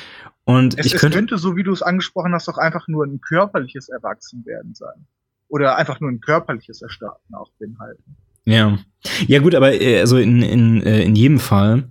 und 0.45 0.79
es, 0.79 0.87
ich 0.87 0.93
könnte, 0.93 1.07
es 1.07 1.15
könnte, 1.15 1.39
so 1.39 1.57
wie 1.57 1.63
du 1.63 1.73
es 1.73 1.83
angesprochen 1.83 2.33
hast, 2.33 2.49
doch 2.49 2.59
einfach 2.59 2.89
nur 2.89 3.05
ein 3.05 3.21
körperliches 3.21 3.89
Erwachsenwerden 3.89 4.75
sein. 4.75 5.07
Oder 5.51 5.77
einfach 5.77 6.01
nur 6.01 6.11
ein 6.11 6.21
körperliches 6.21 6.81
Erstarken 6.81 7.35
auch 7.35 7.51
beinhalten. 7.59 8.17
Ja. 8.45 8.79
Ja, 9.27 9.41
gut, 9.41 9.55
aber 9.55 9.73
äh, 9.73 10.01
also 10.01 10.17
in, 10.17 10.43
in, 10.43 10.83
äh, 10.83 11.03
in 11.03 11.17
jedem 11.17 11.39
Fall 11.39 11.91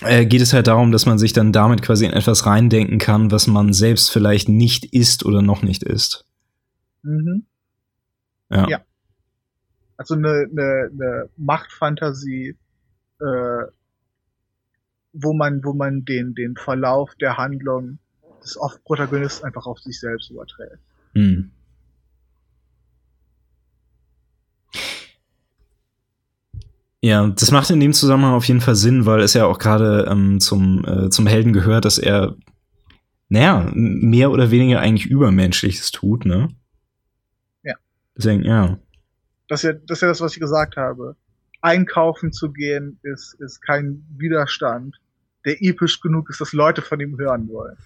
äh, 0.00 0.26
geht 0.26 0.40
es 0.40 0.52
halt 0.52 0.66
darum, 0.66 0.90
dass 0.90 1.06
man 1.06 1.18
sich 1.18 1.32
dann 1.32 1.52
damit 1.52 1.82
quasi 1.82 2.06
in 2.06 2.12
etwas 2.12 2.46
reindenken 2.46 2.98
kann, 2.98 3.30
was 3.30 3.46
man 3.46 3.72
selbst 3.72 4.10
vielleicht 4.10 4.48
nicht 4.48 4.86
ist 4.86 5.24
oder 5.24 5.42
noch 5.42 5.62
nicht 5.62 5.82
ist. 5.82 6.24
Mhm. 7.02 7.44
Ja. 8.50 8.68
ja. 8.68 8.80
Also 9.96 10.14
eine, 10.14 10.48
eine, 10.50 10.90
eine 10.92 11.28
Machtfantasie, 11.36 12.56
äh, 13.20 13.62
wo 15.12 15.32
man, 15.32 15.62
wo 15.64 15.74
man 15.74 16.04
den, 16.04 16.34
den 16.34 16.56
Verlauf 16.56 17.14
der 17.16 17.36
Handlung 17.36 17.98
des 18.42 18.56
Off-Protagonisten 18.56 19.44
einfach 19.44 19.66
auf 19.66 19.78
sich 19.80 19.98
selbst 19.98 20.30
überträgt. 20.30 20.78
Hm. 21.14 21.50
Ja, 27.00 27.28
das 27.28 27.52
macht 27.52 27.70
in 27.70 27.78
dem 27.78 27.92
Zusammenhang 27.92 28.34
auf 28.34 28.44
jeden 28.46 28.60
Fall 28.60 28.74
Sinn, 28.74 29.06
weil 29.06 29.20
es 29.20 29.34
ja 29.34 29.46
auch 29.46 29.58
gerade 29.58 30.06
ähm, 30.10 30.40
zum, 30.40 30.84
äh, 30.84 31.10
zum 31.10 31.28
Helden 31.28 31.52
gehört, 31.52 31.84
dass 31.84 31.98
er, 31.98 32.34
naja, 33.28 33.70
mehr 33.72 34.32
oder 34.32 34.50
weniger 34.50 34.80
eigentlich 34.80 35.06
Übermenschliches 35.06 35.92
tut, 35.92 36.24
ne? 36.24 36.48
Ja. 37.62 37.74
Deswegen, 38.16 38.42
ja. 38.42 38.78
Das 39.46 39.62
ist 39.62 39.70
ja 39.70 39.72
das, 39.74 39.98
ist 39.98 40.02
ja 40.02 40.08
das 40.08 40.20
was 40.20 40.32
ich 40.34 40.40
gesagt 40.40 40.76
habe. 40.76 41.14
Einkaufen 41.60 42.32
zu 42.32 42.50
gehen 42.50 42.98
ist, 43.02 43.34
ist 43.34 43.60
kein 43.62 44.04
Widerstand, 44.16 44.96
der 45.44 45.62
episch 45.62 46.00
genug 46.00 46.28
ist, 46.30 46.40
dass 46.40 46.52
Leute 46.52 46.82
von 46.82 46.98
ihm 46.98 47.16
hören 47.16 47.48
wollen. 47.48 47.76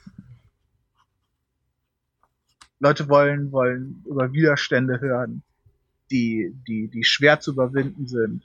Leute 2.80 3.08
wollen, 3.08 3.52
wollen 3.52 4.02
über 4.06 4.32
Widerstände 4.32 5.00
hören, 5.00 5.42
die, 6.10 6.54
die, 6.66 6.88
die 6.88 7.04
schwer 7.04 7.40
zu 7.40 7.52
überwinden 7.52 8.06
sind 8.06 8.42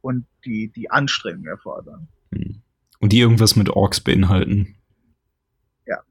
und 0.00 0.26
die, 0.44 0.70
die 0.74 0.90
Anstrengung 0.90 1.46
erfordern. 1.46 2.08
Hm. 2.32 2.62
Und 3.00 3.12
die 3.12 3.18
irgendwas 3.18 3.56
mit 3.56 3.70
Orks 3.70 4.00
beinhalten. 4.00 4.76
Ja. 5.86 6.02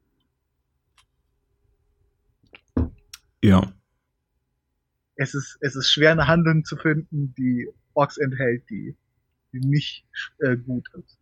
Ja. 3.44 3.74
Es 5.16 5.34
ist, 5.34 5.58
es 5.62 5.76
ist 5.76 5.92
schwer, 5.92 6.12
eine 6.12 6.28
Handlung 6.28 6.64
zu 6.64 6.78
finden, 6.78 7.34
die 7.38 7.68
Orks 7.94 8.18
enthält, 8.18 8.70
die, 8.70 8.96
die 9.52 9.60
nicht 9.60 10.06
äh, 10.40 10.56
gut 10.56 10.88
ist. 10.94 11.18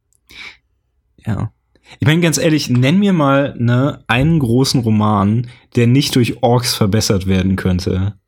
Ja. 1.17 1.53
Ich 1.99 2.07
meine, 2.07 2.21
ganz 2.21 2.37
ehrlich, 2.37 2.69
nenn 2.69 2.99
mir 2.99 3.13
mal 3.13 3.55
ne, 3.57 4.03
einen 4.07 4.39
großen 4.39 4.81
Roman, 4.81 5.47
der 5.75 5.87
nicht 5.87 6.15
durch 6.15 6.41
Orks 6.43 6.75
verbessert 6.75 7.27
werden 7.27 7.55
könnte. 7.55 8.19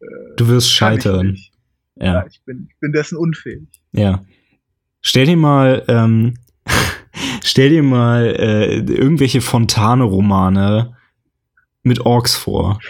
Äh, 0.00 0.06
du 0.36 0.48
wirst 0.48 0.70
scheitern. 0.70 1.38
Ja. 2.02 2.14
ja, 2.14 2.26
ich, 2.26 2.42
bin, 2.42 2.66
ich 2.68 2.76
bin 2.80 2.92
dessen 2.92 3.16
unfähig. 3.16 3.62
Ja. 3.92 4.24
Stell 5.02 5.26
dir 5.26 5.36
mal, 5.36 5.84
ähm, 5.86 6.34
stell 7.44 7.70
dir 7.70 7.84
mal 7.84 8.34
äh, 8.36 8.78
irgendwelche 8.78 9.40
Fontane-Romane 9.40 10.96
mit 11.84 12.00
Orks 12.00 12.34
vor. 12.34 12.80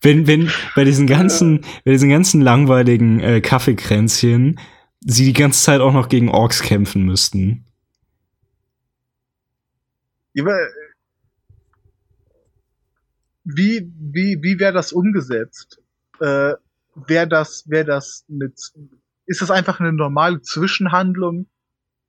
Wenn, 0.00 0.26
wenn 0.26 0.50
bei 0.74 0.84
diesen 0.84 1.06
ganzen, 1.06 1.60
bei 1.84 1.90
diesen 1.90 2.08
ganzen 2.08 2.40
langweiligen 2.40 3.20
äh, 3.20 3.40
Kaffeekränzchen 3.42 4.58
sie 5.00 5.26
die 5.26 5.32
ganze 5.34 5.62
Zeit 5.62 5.82
auch 5.82 5.92
noch 5.92 6.08
gegen 6.08 6.30
Orks 6.30 6.62
kämpfen 6.62 7.04
müssten. 7.04 7.66
Ja, 10.32 10.44
wie, 13.44 13.92
wie, 13.98 14.38
wie 14.40 14.58
wäre 14.58 14.72
das 14.72 14.92
umgesetzt? 14.92 15.78
Äh, 16.20 16.54
wäre 16.94 17.28
das, 17.28 17.64
wäre 17.68 17.84
das 17.84 18.24
mit, 18.28 18.54
ist 19.26 19.42
das 19.42 19.50
einfach 19.50 19.80
eine 19.80 19.92
normale 19.92 20.40
Zwischenhandlung, 20.42 21.46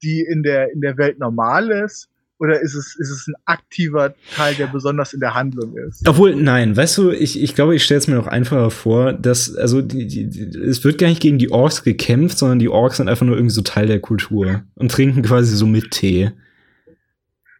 die 0.01 0.21
in 0.21 0.43
der, 0.43 0.71
in 0.71 0.81
der 0.81 0.97
Welt 0.97 1.19
normal 1.19 1.69
ist? 1.69 2.09
Oder 2.39 2.59
ist 2.59 2.73
es, 2.73 2.95
ist 2.99 3.09
es 3.09 3.27
ein 3.27 3.35
aktiver 3.45 4.15
Teil, 4.35 4.55
der 4.55 4.67
besonders 4.67 5.13
in 5.13 5.21
der 5.21 5.33
Handlung 5.33 5.77
ist? 5.77 6.05
Obwohl, 6.07 6.35
nein, 6.35 6.75
weißt 6.75 6.97
du, 6.97 7.11
ich, 7.11 7.41
ich 7.41 7.55
glaube, 7.55 7.75
ich 7.75 7.85
stelle 7.85 7.99
es 7.99 8.07
mir 8.07 8.15
noch 8.15 8.27
einfacher 8.27 8.69
vor, 8.69 9.13
dass, 9.13 9.55
also, 9.55 9.81
die, 9.81 10.07
die, 10.07 10.41
es 10.57 10.83
wird 10.83 10.97
gar 10.97 11.07
nicht 11.07 11.21
gegen 11.21 11.37
die 11.37 11.51
Orks 11.51 11.83
gekämpft, 11.83 12.37
sondern 12.37 12.59
die 12.59 12.67
Orks 12.67 12.97
sind 12.97 13.07
einfach 13.07 13.25
nur 13.25 13.37
irgendwie 13.37 13.53
so 13.53 13.61
Teil 13.61 13.87
der 13.87 14.01
Kultur 14.01 14.63
und 14.75 14.91
trinken 14.91 15.21
quasi 15.21 15.55
so 15.55 15.65
mit 15.65 15.91
Tee. 15.91 16.31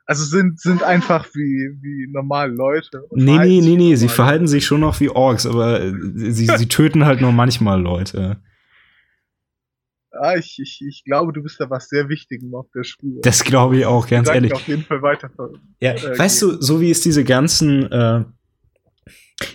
Also 0.06 0.26
sind, 0.26 0.60
sind 0.60 0.84
einfach 0.84 1.28
wie, 1.34 1.78
wie 1.82 2.12
normale 2.12 2.54
Leute. 2.54 3.06
Nee, 3.12 3.38
nee, 3.38 3.62
nee, 3.62 3.78
nee, 3.78 3.96
sie 3.96 4.10
verhalten 4.10 4.48
sich 4.48 4.66
schon 4.66 4.82
noch 4.82 5.00
wie 5.00 5.10
Orks, 5.10 5.46
aber 5.46 5.92
sie, 5.92 6.46
sie 6.46 6.68
töten 6.68 7.06
halt 7.06 7.22
nur 7.22 7.32
manchmal 7.32 7.82
Leute. 7.82 8.42
Ah, 10.12 10.36
ich, 10.36 10.60
ich, 10.62 10.84
ich 10.88 11.04
glaube, 11.06 11.34
du 11.34 11.42
bist 11.42 11.60
da 11.60 11.70
was 11.70 11.90
sehr 11.90 12.08
Wichtigem 12.10 12.54
auf 12.54 12.68
der 12.76 12.84
Spur. 12.84 13.20
Das 13.22 13.44
glaube 13.44 13.78
ich 13.78 13.86
auch, 13.86 14.08
ganz 14.08 14.30
ehrlich. 14.30 14.54
auf 14.54 14.68
jeden 14.68 14.84
Fall 14.84 15.02
weiter. 15.02 15.32
Ja, 15.80 15.94
äh, 15.94 16.20
weißt 16.20 16.42
du, 16.42 16.62
so 16.62 16.82
wie 16.82 16.92
es 16.92 17.02
diese 17.02 17.24
ganzen, 17.24 17.92
äh, 17.92 18.26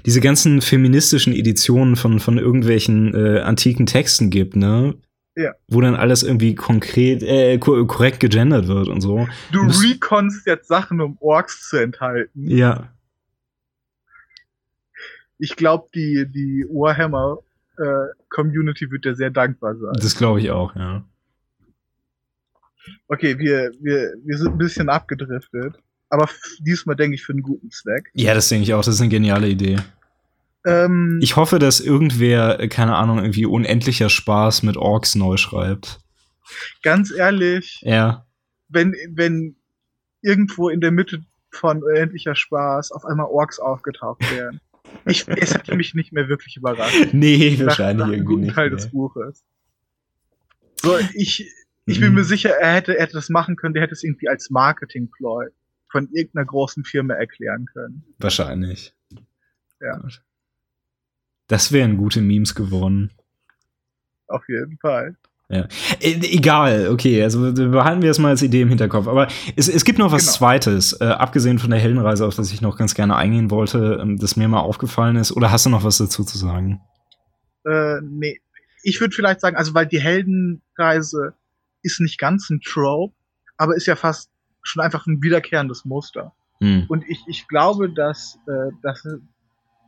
diese 0.05 0.21
ganzen 0.21 0.61
feministischen 0.61 1.33
Editionen 1.33 1.95
von, 1.95 2.19
von 2.19 2.39
irgendwelchen 2.39 3.15
äh, 3.15 3.41
antiken 3.41 3.87
Texten 3.87 4.31
gibt, 4.31 4.57
ne? 4.57 4.95
Ja. 5.39 5.55
Wo 5.69 5.81
dann 5.81 5.95
alles 5.95 6.25
irgendwie 6.25 6.57
konkret, 6.57 7.23
äh, 7.23 7.59
korrekt 7.59 8.19
gegendert 8.19 8.67
wird 8.67 8.89
und 8.89 9.01
so. 9.01 9.29
Du 9.53 9.61
reconst 9.61 10.45
jetzt 10.49 10.67
Sachen, 10.67 11.01
um 11.01 11.17
Orks 11.21 11.69
zu 11.69 11.77
enthalten. 11.77 12.51
Ja. 12.51 12.93
Ich 15.39 15.55
glaube, 15.55 15.87
die, 15.95 16.27
die 16.29 16.67
Warhammer 16.69 17.39
äh, 17.77 18.13
Community 18.31 18.91
wird 18.91 19.05
dir 19.05 19.15
sehr 19.15 19.31
dankbar 19.31 19.77
sein. 19.77 19.93
Das 19.95 20.17
glaube 20.17 20.41
ich 20.41 20.51
auch, 20.51 20.75
ja. 20.75 21.05
Okay, 23.07 23.39
wir, 23.39 23.71
wir, 23.81 24.15
wir 24.25 24.39
sind 24.39 24.49
ein 24.49 24.59
bisschen 24.59 24.89
abgedriftet. 24.89 25.77
Aber 26.11 26.29
diesmal 26.59 26.97
denke 26.97 27.15
ich 27.15 27.23
für 27.23 27.33
einen 27.33 27.43
guten 27.43 27.71
Zweck. 27.71 28.11
Ja, 28.15 28.35
das 28.35 28.49
denke 28.49 28.65
ich 28.65 28.75
auch. 28.75 28.83
Das 28.83 28.95
ist 28.95 29.01
eine 29.01 29.11
geniale 29.11 29.49
Idee. 29.49 29.77
Ähm, 30.69 31.19
Ich 31.23 31.37
hoffe, 31.37 31.59
dass 31.59 31.81
irgendwer, 31.81 32.61
äh, 32.61 32.69
keine 32.69 32.97
Ahnung, 32.97 33.19
irgendwie 33.19 33.47
unendlicher 33.47 34.09
Spaß 34.09 34.63
mit 34.63 34.77
Orks 34.77 35.15
neu 35.15 35.37
schreibt. 35.37 36.01
ganz 36.83 37.11
ehrlich, 37.13 37.81
Ja. 37.83 38.27
wenn, 38.69 38.95
wenn 39.11 39.57
irgendwo 40.23 40.69
in 40.69 40.81
der 40.81 40.91
Mitte 40.91 41.23
von 41.51 41.83
Unendlicher 41.83 42.35
Spaß 42.35 42.93
auf 42.93 43.05
einmal 43.05 43.27
Orks 43.27 43.59
aufgetaucht 43.59 44.21
wären. 44.35 44.61
Ich, 45.05 45.27
es 45.29 45.55
hätte 45.55 45.77
mich 45.77 45.95
nicht 45.95 46.13
mehr 46.13 46.29
wirklich 46.29 46.57
überrascht. 46.57 47.09
Nee, 47.13 47.57
Nach- 47.59 47.67
wahrscheinlich 47.67 48.07
nach 48.07 48.13
irgendwie 48.13 48.37
nicht. 48.37 48.55
Teil 48.55 48.71
nee. 48.71 48.77
des 48.77 48.91
Buches. 48.91 49.45
So, 50.81 50.97
ich, 51.15 51.47
ich 51.87 52.01
bin 52.01 52.11
Mhm. 52.11 52.15
mir 52.17 52.25
sicher, 52.25 52.51
er 52.51 52.75
hätte, 52.75 52.97
er 52.97 53.05
hätte 53.05 53.15
das 53.15 53.29
machen 53.29 53.57
können, 53.57 53.75
der 53.75 53.83
hätte 53.83 53.93
es 53.95 54.03
irgendwie 54.05 54.29
als 54.29 54.49
Marketing-Ploy 54.51 55.49
von 55.91 56.09
irgendeiner 56.13 56.47
großen 56.47 56.85
Firma 56.85 57.15
erklären 57.15 57.67
können. 57.73 58.05
Wahrscheinlich. 58.19 58.95
Ja. 59.81 59.97
Gut. 59.99 60.23
Das 61.49 61.73
wären 61.73 61.97
gute 61.97 62.21
Memes 62.21 62.55
geworden. 62.55 63.11
Auf 64.29 64.47
jeden 64.49 64.79
Fall. 64.79 65.17
E 65.51 65.65
egal, 66.01 66.89
okay, 66.89 67.23
also 67.23 67.53
behalten 67.55 68.03
wir 68.03 68.11
es 68.11 68.19
mal 68.19 68.29
als 68.29 68.43
Idee 68.43 68.63
im 68.63 68.69
Hinterkopf. 68.69 69.09
Aber 69.09 69.29
es, 69.57 69.67
es 69.69 69.85
gibt 69.85 69.99
noch 69.99 70.13
was 70.13 70.27
Genau. 70.27 70.37
Zweites, 70.37 70.93
äh, 71.01 71.07
abgesehen 71.07 71.59
von 71.59 71.71
der 71.71 71.79
Heldenreise, 71.79 72.27
auf 72.27 72.35
das 72.35 72.53
ich 72.53 72.61
noch 72.61 72.77
ganz 72.77 72.95
gerne 72.95 73.17
eingehen 73.17 73.51
wollte, 73.51 73.99
ähm, 74.01 74.19
das 74.19 74.37
mir 74.37 74.47
mal 74.47 74.61
aufgefallen 74.61 75.17
ist. 75.17 75.33
Oder 75.33 75.51
hast 75.51 75.65
du 75.65 75.71
noch 75.71 75.85
was 75.85 75.97
dazu 75.97 76.23
zu 76.23 76.37
sagen? 76.37 76.83
Äh, 77.65 78.01
nee. 78.03 78.41
Ich 78.83 79.01
würde 79.01 79.15
vielleicht 79.15 79.41
sagen, 79.41 79.57
also 79.57 79.73
weil 79.73 79.87
die 79.87 80.01
Heldenreise 80.01 81.35
ist 81.83 82.01
nicht 82.01 82.19
ganz 82.19 82.51
ein 82.51 82.61
Trope, 82.61 83.15
aber 83.57 83.75
ist 83.75 83.87
ja 83.87 83.97
fast 83.97 84.31
schon 84.63 84.83
einfach 84.83 85.07
ein 85.07 85.23
wiederkehrendes 85.23 85.87
Muster. 85.87 86.35
Hm. 86.61 86.85
Und 86.89 87.05
ich, 87.09 87.23
ich 87.27 87.49
glaube, 87.49 87.91
dass, 87.91 88.39
äh, 88.47 88.71
dass 88.83 89.07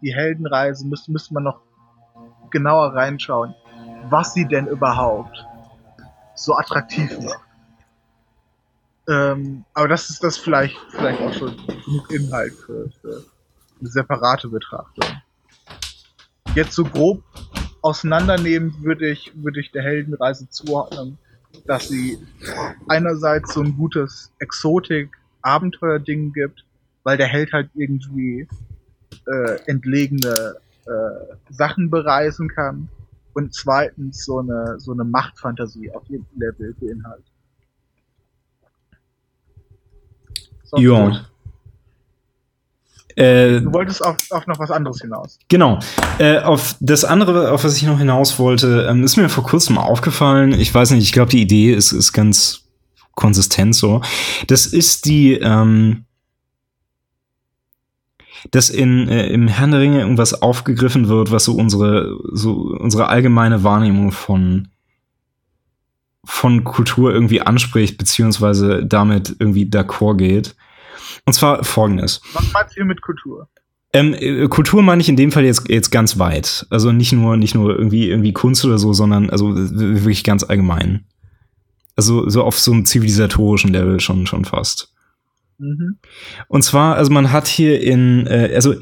die 0.03 0.15
Heldenreise 0.15 0.87
müsste, 0.87 1.13
müsste 1.13 1.35
man 1.35 1.45
noch 1.45 1.61
genauer 2.51 2.95
reinschauen, 2.95 3.55
was 4.09 4.35
sie 4.35 4.47
denn 4.47 4.67
überhaupt 4.67 5.47
so 6.35 6.55
attraktiv 6.55 7.19
macht. 7.21 7.41
Ähm, 9.09 9.65
aber 9.75 9.89
das 9.89 10.11
ist 10.11 10.23
das 10.23 10.39
vielleicht, 10.39 10.77
vielleicht 10.91 11.21
auch 11.21 11.33
schon 11.33 11.57
genug 11.57 12.11
Inhalt 12.11 12.53
für, 12.55 12.91
für 13.01 13.25
eine 13.81 13.89
separate 13.89 14.49
Betrachtung. 14.49 15.05
Jetzt 16.55 16.73
so 16.73 16.85
grob 16.85 17.23
auseinandernehmen 17.83 18.83
würde 18.83 19.09
ich, 19.09 19.33
würde 19.35 19.61
ich 19.61 19.73
der 19.73 19.83
Heldenreise 19.83 20.49
zuordnen, 20.49 21.19
dass 21.67 21.89
sie 21.89 22.19
einerseits 22.89 23.55
so 23.55 23.63
ein 23.63 23.77
gutes 23.77 24.33
Exotik-Abenteuer-Ding 24.39 26.33
gibt, 26.33 26.65
weil 27.03 27.17
der 27.17 27.27
Held 27.27 27.53
halt 27.53 27.71
irgendwie 27.75 28.49
äh, 29.27 29.59
entlegene 29.67 30.57
äh, 30.87 31.53
Sachen 31.53 31.91
bereisen 31.91 32.49
kann 32.49 32.89
und 33.35 33.55
zweitens 33.55 34.25
so 34.25 34.39
eine 34.39 34.79
so 34.79 34.93
eine 34.93 35.05
Machtfantasie 35.05 35.91
auf 35.93 36.03
jedem 36.09 36.27
Level 36.37 36.75
beinhaltet. 36.81 37.25
So, 40.65 40.79
Ja. 40.79 41.27
Äh, 43.17 43.61
Du 43.61 43.73
wolltest 43.73 44.05
auf, 44.05 44.17
auf 44.31 44.47
noch 44.47 44.59
was 44.59 44.71
anderes 44.71 45.01
hinaus. 45.01 45.39
Genau. 45.49 45.79
Äh, 46.19 46.39
auf 46.39 46.77
das 46.81 47.05
andere, 47.05 47.51
auf 47.51 47.65
was 47.65 47.77
ich 47.77 47.83
noch 47.83 47.99
hinaus 47.99 48.39
wollte, 48.39 48.87
ähm, 48.89 49.03
ist 49.03 49.17
mir 49.17 49.29
vor 49.29 49.45
kurzem 49.45 49.79
aufgefallen. 49.79 50.53
Ich 50.53 50.73
weiß 50.73 50.93
nicht, 50.93 51.03
ich 51.03 51.13
glaube, 51.13 51.31
die 51.31 51.43
Idee 51.43 51.75
ist, 51.75 51.93
ist 51.93 52.13
ganz 52.13 52.63
konsistent 53.15 53.75
so. 53.75 54.01
Das 54.47 54.67
ist 54.67 55.07
die, 55.07 55.35
ähm, 55.35 56.05
dass 58.51 58.71
in, 58.71 59.09
äh, 59.09 59.29
im 59.29 59.49
Herrn 59.49 59.73
der 59.73 59.81
Ringe 59.81 60.01
irgendwas 60.01 60.43
aufgegriffen 60.43 61.09
wird, 61.09 61.31
was 61.31 61.45
so 61.45 61.55
unsere, 61.55 62.19
so 62.33 62.53
unsere 62.79 63.09
allgemeine 63.09 63.63
Wahrnehmung 63.65 64.13
von, 64.13 64.69
von 66.25 66.65
Kultur 66.65 67.13
irgendwie 67.13 67.41
anspricht, 67.41 67.99
beziehungsweise 67.99 68.85
damit 68.85 69.37
irgendwie 69.39 69.65
d'accord 69.65 70.17
geht. 70.17 70.55
Und 71.27 71.33
zwar 71.33 71.65
folgendes. 71.65 72.21
Was 72.33 72.53
meinst 72.53 72.77
du 72.77 72.85
mit 72.85 73.03
Kultur? 73.03 73.49
Ähm, 73.93 74.15
äh, 74.15 74.47
Kultur 74.49 74.83
meine 74.83 75.01
ich 75.01 75.09
in 75.09 75.17
dem 75.17 75.33
Fall 75.33 75.45
jetzt, 75.45 75.69
jetzt 75.69 75.91
ganz 75.91 76.19
weit. 76.19 76.67
Also 76.71 76.93
nicht 76.93 77.13
nur, 77.13 77.37
nicht 77.37 77.55
nur 77.55 77.77
irgendwie, 77.77 78.09
irgendwie 78.09 78.33
Kunst 78.33 78.65
oder 78.65 78.79
so, 78.79 78.93
sondern 78.93 79.31
also 79.31 79.55
wirklich 79.55 80.25
ganz 80.25 80.45
allgemein. 80.45 81.07
Also 81.97 82.29
so 82.29 82.45
auf 82.45 82.59
so 82.59 82.73
einem 82.73 82.85
zivilisatorischen 82.85 83.73
Level 83.73 84.01
schon, 84.01 84.27
schon 84.27 84.45
fast. 84.45 84.90
Mhm. 85.61 85.99
Und 86.49 86.63
zwar, 86.63 86.97
also 86.97 87.13
man 87.13 87.31
hat 87.33 87.47
hier 87.47 87.83
in, 87.83 88.27
äh, 88.27 88.51
also 88.55 88.75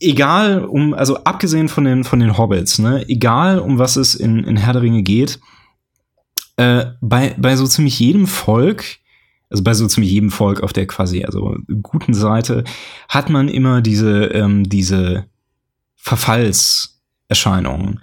egal 0.00 0.64
um, 0.64 0.94
also 0.94 1.22
abgesehen 1.24 1.68
von 1.68 1.84
den, 1.84 2.04
von 2.04 2.20
den 2.20 2.38
Hobbits, 2.38 2.78
ne, 2.78 3.04
egal 3.08 3.58
um 3.58 3.78
was 3.78 3.96
es 3.96 4.14
in, 4.14 4.44
in 4.44 4.56
Herr 4.56 4.72
der 4.72 4.80
Ringe 4.82 5.02
geht, 5.02 5.38
äh, 6.56 6.86
bei, 7.02 7.34
bei 7.38 7.56
so 7.56 7.66
ziemlich 7.66 7.98
jedem 8.00 8.26
Volk, 8.26 8.84
also 9.50 9.62
bei 9.62 9.74
so 9.74 9.86
ziemlich 9.86 10.10
jedem 10.12 10.30
Volk 10.30 10.62
auf 10.62 10.72
der 10.72 10.86
quasi, 10.86 11.24
also 11.24 11.54
guten 11.82 12.14
Seite, 12.14 12.64
hat 13.08 13.28
man 13.28 13.48
immer 13.48 13.82
diese, 13.82 14.24
ähm, 14.26 14.64
diese 14.68 15.26
Verfallserscheinungen. 15.96 18.00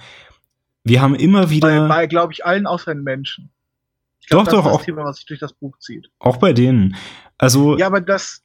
Wir 0.83 1.01
haben 1.01 1.15
immer 1.15 1.45
Bei, 1.45 1.49
wieder, 1.49 1.87
bei 1.87 2.05
glaube 2.07 2.33
ich, 2.33 2.45
allen 2.45 2.67
außer 2.67 2.93
den 2.93 3.03
Menschen. 3.03 3.49
Ich 4.19 4.27
Doch, 4.27 4.47
doch, 4.47 4.65
auch- 4.65 4.83
Thema, 4.83 5.03
was 5.05 5.17
sich 5.17 5.25
durch 5.25 5.39
das 5.39 5.53
Buch 5.53 5.77
zieht. 5.79 6.09
auch 6.19 6.37
bei 6.37 6.53
denen, 6.53 6.95
also, 7.37 7.77
Ja, 7.77 7.87
aber 7.87 8.01
das. 8.01 8.43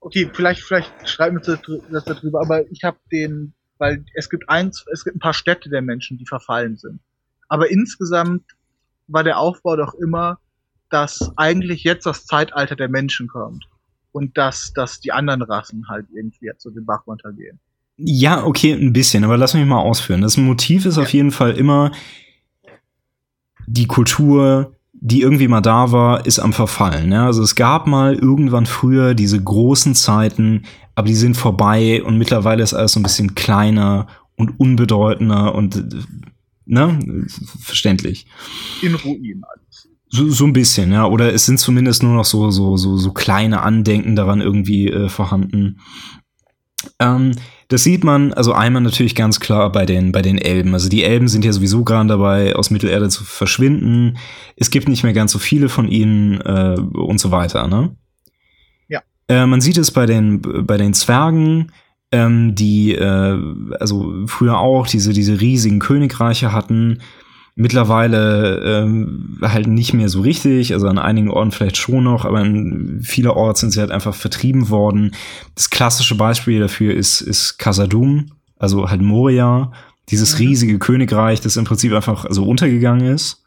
Okay, 0.00 0.30
vielleicht, 0.32 0.62
vielleicht 0.62 1.08
schreiben 1.08 1.40
wir 1.44 1.58
das 1.90 2.04
darüber, 2.04 2.40
aber 2.40 2.70
ich 2.70 2.84
habe 2.84 2.98
den, 3.10 3.54
weil 3.78 4.04
es 4.14 4.30
gibt 4.30 4.48
eins, 4.48 4.84
es 4.92 5.02
gibt 5.04 5.16
ein 5.16 5.20
paar 5.20 5.34
Städte 5.34 5.68
der 5.68 5.82
Menschen, 5.82 6.16
die 6.18 6.26
verfallen 6.26 6.76
sind. 6.76 7.00
Aber 7.48 7.70
insgesamt 7.70 8.44
war 9.08 9.24
der 9.24 9.38
Aufbau 9.38 9.76
doch 9.76 9.94
immer, 9.94 10.38
dass 10.90 11.32
eigentlich 11.36 11.82
jetzt 11.84 12.06
das 12.06 12.26
Zeitalter 12.26 12.76
der 12.76 12.88
Menschen 12.88 13.28
kommt. 13.28 13.64
Und 14.12 14.38
dass, 14.38 14.72
dass 14.72 15.00
die 15.00 15.12
anderen 15.12 15.42
Rassen 15.42 15.88
halt 15.88 16.06
irgendwie 16.14 16.46
jetzt 16.46 16.62
so 16.62 16.70
den 16.70 16.86
Bach 16.86 17.06
runtergehen. 17.06 17.58
Ja, 17.98 18.44
okay, 18.44 18.72
ein 18.72 18.92
bisschen, 18.92 19.24
aber 19.24 19.36
lass 19.36 19.54
mich 19.54 19.66
mal 19.66 19.80
ausführen. 19.80 20.22
Das 20.22 20.36
Motiv 20.36 20.86
ist 20.86 20.98
auf 20.98 21.12
jeden 21.12 21.30
Fall 21.30 21.56
immer 21.56 21.92
die 23.66 23.86
Kultur, 23.86 24.75
die 25.00 25.20
irgendwie 25.20 25.48
mal 25.48 25.60
da 25.60 25.92
war, 25.92 26.26
ist 26.26 26.38
am 26.38 26.52
Verfallen. 26.52 27.12
Ja? 27.12 27.26
Also 27.26 27.42
es 27.42 27.54
gab 27.54 27.86
mal 27.86 28.14
irgendwann 28.14 28.66
früher 28.66 29.14
diese 29.14 29.42
großen 29.42 29.94
Zeiten, 29.94 30.62
aber 30.94 31.08
die 31.08 31.14
sind 31.14 31.36
vorbei 31.36 32.02
und 32.02 32.18
mittlerweile 32.18 32.62
ist 32.62 32.74
alles 32.74 32.92
so 32.92 33.00
ein 33.00 33.02
bisschen 33.02 33.34
kleiner 33.34 34.06
und 34.36 34.58
unbedeutender 34.58 35.54
und 35.54 35.84
ne, 36.64 36.98
verständlich. 37.60 38.26
In 38.82 38.94
Ruin 38.94 39.42
alles. 39.44 39.88
So, 40.08 40.30
so 40.30 40.44
ein 40.44 40.52
bisschen, 40.52 40.92
ja. 40.92 41.06
Oder 41.06 41.34
es 41.34 41.46
sind 41.46 41.58
zumindest 41.58 42.02
nur 42.02 42.14
noch 42.14 42.24
so, 42.24 42.50
so, 42.50 42.76
so, 42.76 42.96
so 42.96 43.12
kleine 43.12 43.62
Andenken 43.62 44.14
daran 44.14 44.40
irgendwie 44.40 44.88
äh, 44.88 45.08
vorhanden. 45.08 45.80
Ähm, 47.00 47.32
das 47.68 47.82
sieht 47.82 48.04
man 48.04 48.32
also 48.32 48.52
einmal 48.52 48.82
natürlich 48.82 49.14
ganz 49.14 49.40
klar 49.40 49.72
bei 49.72 49.86
den, 49.86 50.12
bei 50.12 50.22
den 50.22 50.38
Elben. 50.38 50.72
Also 50.74 50.88
die 50.88 51.02
Elben 51.02 51.26
sind 51.26 51.44
ja 51.44 51.52
sowieso 51.52 51.82
gerade 51.82 52.08
dabei, 52.08 52.54
aus 52.54 52.70
Mittelerde 52.70 53.08
zu 53.08 53.24
verschwinden. 53.24 54.18
Es 54.56 54.70
gibt 54.70 54.88
nicht 54.88 55.02
mehr 55.02 55.12
ganz 55.12 55.32
so 55.32 55.38
viele 55.38 55.68
von 55.68 55.88
ihnen 55.88 56.40
äh, 56.42 56.76
und 56.78 57.18
so 57.18 57.32
weiter, 57.32 57.66
ne? 57.66 57.96
Ja. 58.88 59.00
Äh, 59.28 59.46
man 59.46 59.60
sieht 59.60 59.78
es 59.78 59.90
bei 59.90 60.06
den, 60.06 60.42
bei 60.42 60.76
den 60.76 60.94
Zwergen, 60.94 61.72
ähm, 62.12 62.54
die 62.54 62.94
äh, 62.94 63.38
also 63.80 64.26
früher 64.26 64.58
auch 64.58 64.86
diese, 64.86 65.12
diese 65.12 65.40
riesigen 65.40 65.80
Königreiche 65.80 66.52
hatten. 66.52 67.00
Mittlerweile 67.58 68.60
ähm, 68.82 69.38
halt 69.40 69.66
nicht 69.66 69.94
mehr 69.94 70.10
so 70.10 70.20
richtig, 70.20 70.74
also 70.74 70.88
an 70.88 70.98
einigen 70.98 71.30
Orten 71.30 71.52
vielleicht 71.52 71.78
schon 71.78 72.04
noch, 72.04 72.26
aber 72.26 72.42
in 72.42 73.00
vielerorts 73.02 73.60
sind 73.60 73.70
sie 73.70 73.80
halt 73.80 73.90
einfach 73.90 74.14
vertrieben 74.14 74.68
worden. 74.68 75.12
Das 75.54 75.70
klassische 75.70 76.16
Beispiel 76.16 76.60
dafür 76.60 76.92
ist, 76.94 77.22
ist 77.22 77.56
Khazad-dûm, 77.58 78.26
also 78.58 78.90
halt 78.90 79.00
Moria, 79.00 79.72
dieses 80.10 80.34
Mhm. 80.38 80.46
riesige 80.46 80.78
Königreich, 80.78 81.40
das 81.40 81.56
im 81.56 81.64
Prinzip 81.64 81.92
einfach 81.94 82.26
so 82.28 82.46
untergegangen 82.46 83.06
ist. 83.06 83.42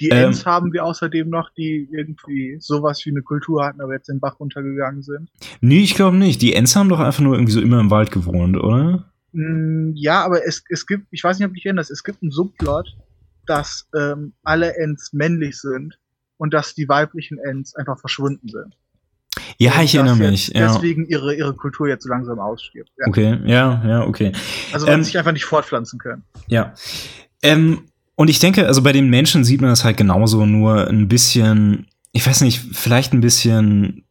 Die 0.00 0.08
Ähm, 0.08 0.26
Ents 0.26 0.44
haben 0.44 0.72
wir 0.72 0.84
außerdem 0.84 1.28
noch, 1.30 1.50
die 1.56 1.88
irgendwie 1.92 2.56
sowas 2.58 3.00
wie 3.06 3.10
eine 3.10 3.22
Kultur 3.22 3.64
hatten, 3.64 3.80
aber 3.80 3.92
jetzt 3.94 4.08
den 4.08 4.18
Bach 4.18 4.40
runtergegangen 4.40 5.02
sind. 5.02 5.30
Nee, 5.60 5.82
ich 5.82 5.94
glaube 5.94 6.16
nicht. 6.16 6.42
Die 6.42 6.52
Ents 6.52 6.74
haben 6.74 6.88
doch 6.88 6.98
einfach 6.98 7.22
nur 7.22 7.34
irgendwie 7.34 7.52
so 7.52 7.60
immer 7.60 7.78
im 7.78 7.90
Wald 7.90 8.10
gewohnt, 8.10 8.56
oder? 8.56 9.04
Mm, 9.34 9.92
Ja, 9.94 10.24
aber 10.24 10.46
es, 10.46 10.62
es 10.70 10.86
gibt, 10.86 11.06
ich 11.10 11.22
weiß 11.22 11.38
nicht, 11.38 11.46
ob 11.46 11.52
du 11.52 11.56
dich 11.56 11.66
erinnerst, 11.66 11.90
es 11.90 12.02
gibt 12.02 12.22
einen 12.22 12.30
Subplot, 12.30 12.86
dass 13.46 13.86
ähm, 13.94 14.32
alle 14.42 14.76
Ents 14.76 15.12
männlich 15.12 15.58
sind 15.58 15.98
und 16.38 16.54
dass 16.54 16.74
die 16.74 16.88
weiblichen 16.88 17.38
Ents 17.38 17.74
einfach 17.74 17.98
verschwunden 18.00 18.48
sind. 18.48 18.74
Ja, 19.58 19.82
ich 19.82 19.94
erinnere 19.94 20.16
mich. 20.16 20.48
Ja. 20.48 20.72
Deswegen 20.72 21.06
ihre, 21.06 21.34
ihre 21.34 21.54
Kultur 21.54 21.88
jetzt 21.88 22.04
so 22.04 22.08
langsam 22.08 22.38
ausstirbt. 22.38 22.90
Ja. 22.98 23.06
Okay, 23.08 23.38
ja, 23.44 23.82
ja, 23.86 24.06
okay. 24.06 24.32
Also 24.72 24.86
weil 24.86 24.94
ähm, 24.94 25.02
sie 25.02 25.06
sich 25.08 25.18
einfach 25.18 25.32
nicht 25.32 25.44
fortpflanzen 25.44 25.98
können. 25.98 26.22
Ja. 26.46 26.72
Ähm, 27.42 27.82
Und 28.16 28.30
ich 28.30 28.38
denke, 28.38 28.66
also 28.66 28.82
bei 28.82 28.92
den 28.92 29.10
Menschen 29.10 29.44
sieht 29.44 29.60
man 29.60 29.70
das 29.70 29.84
halt 29.84 29.96
genauso, 29.96 30.46
nur 30.46 30.88
ein 30.88 31.08
bisschen, 31.08 31.88
ich 32.12 32.24
weiß 32.26 32.40
nicht, 32.42 32.60
vielleicht 32.72 33.12
ein 33.12 33.20
bisschen 33.20 34.04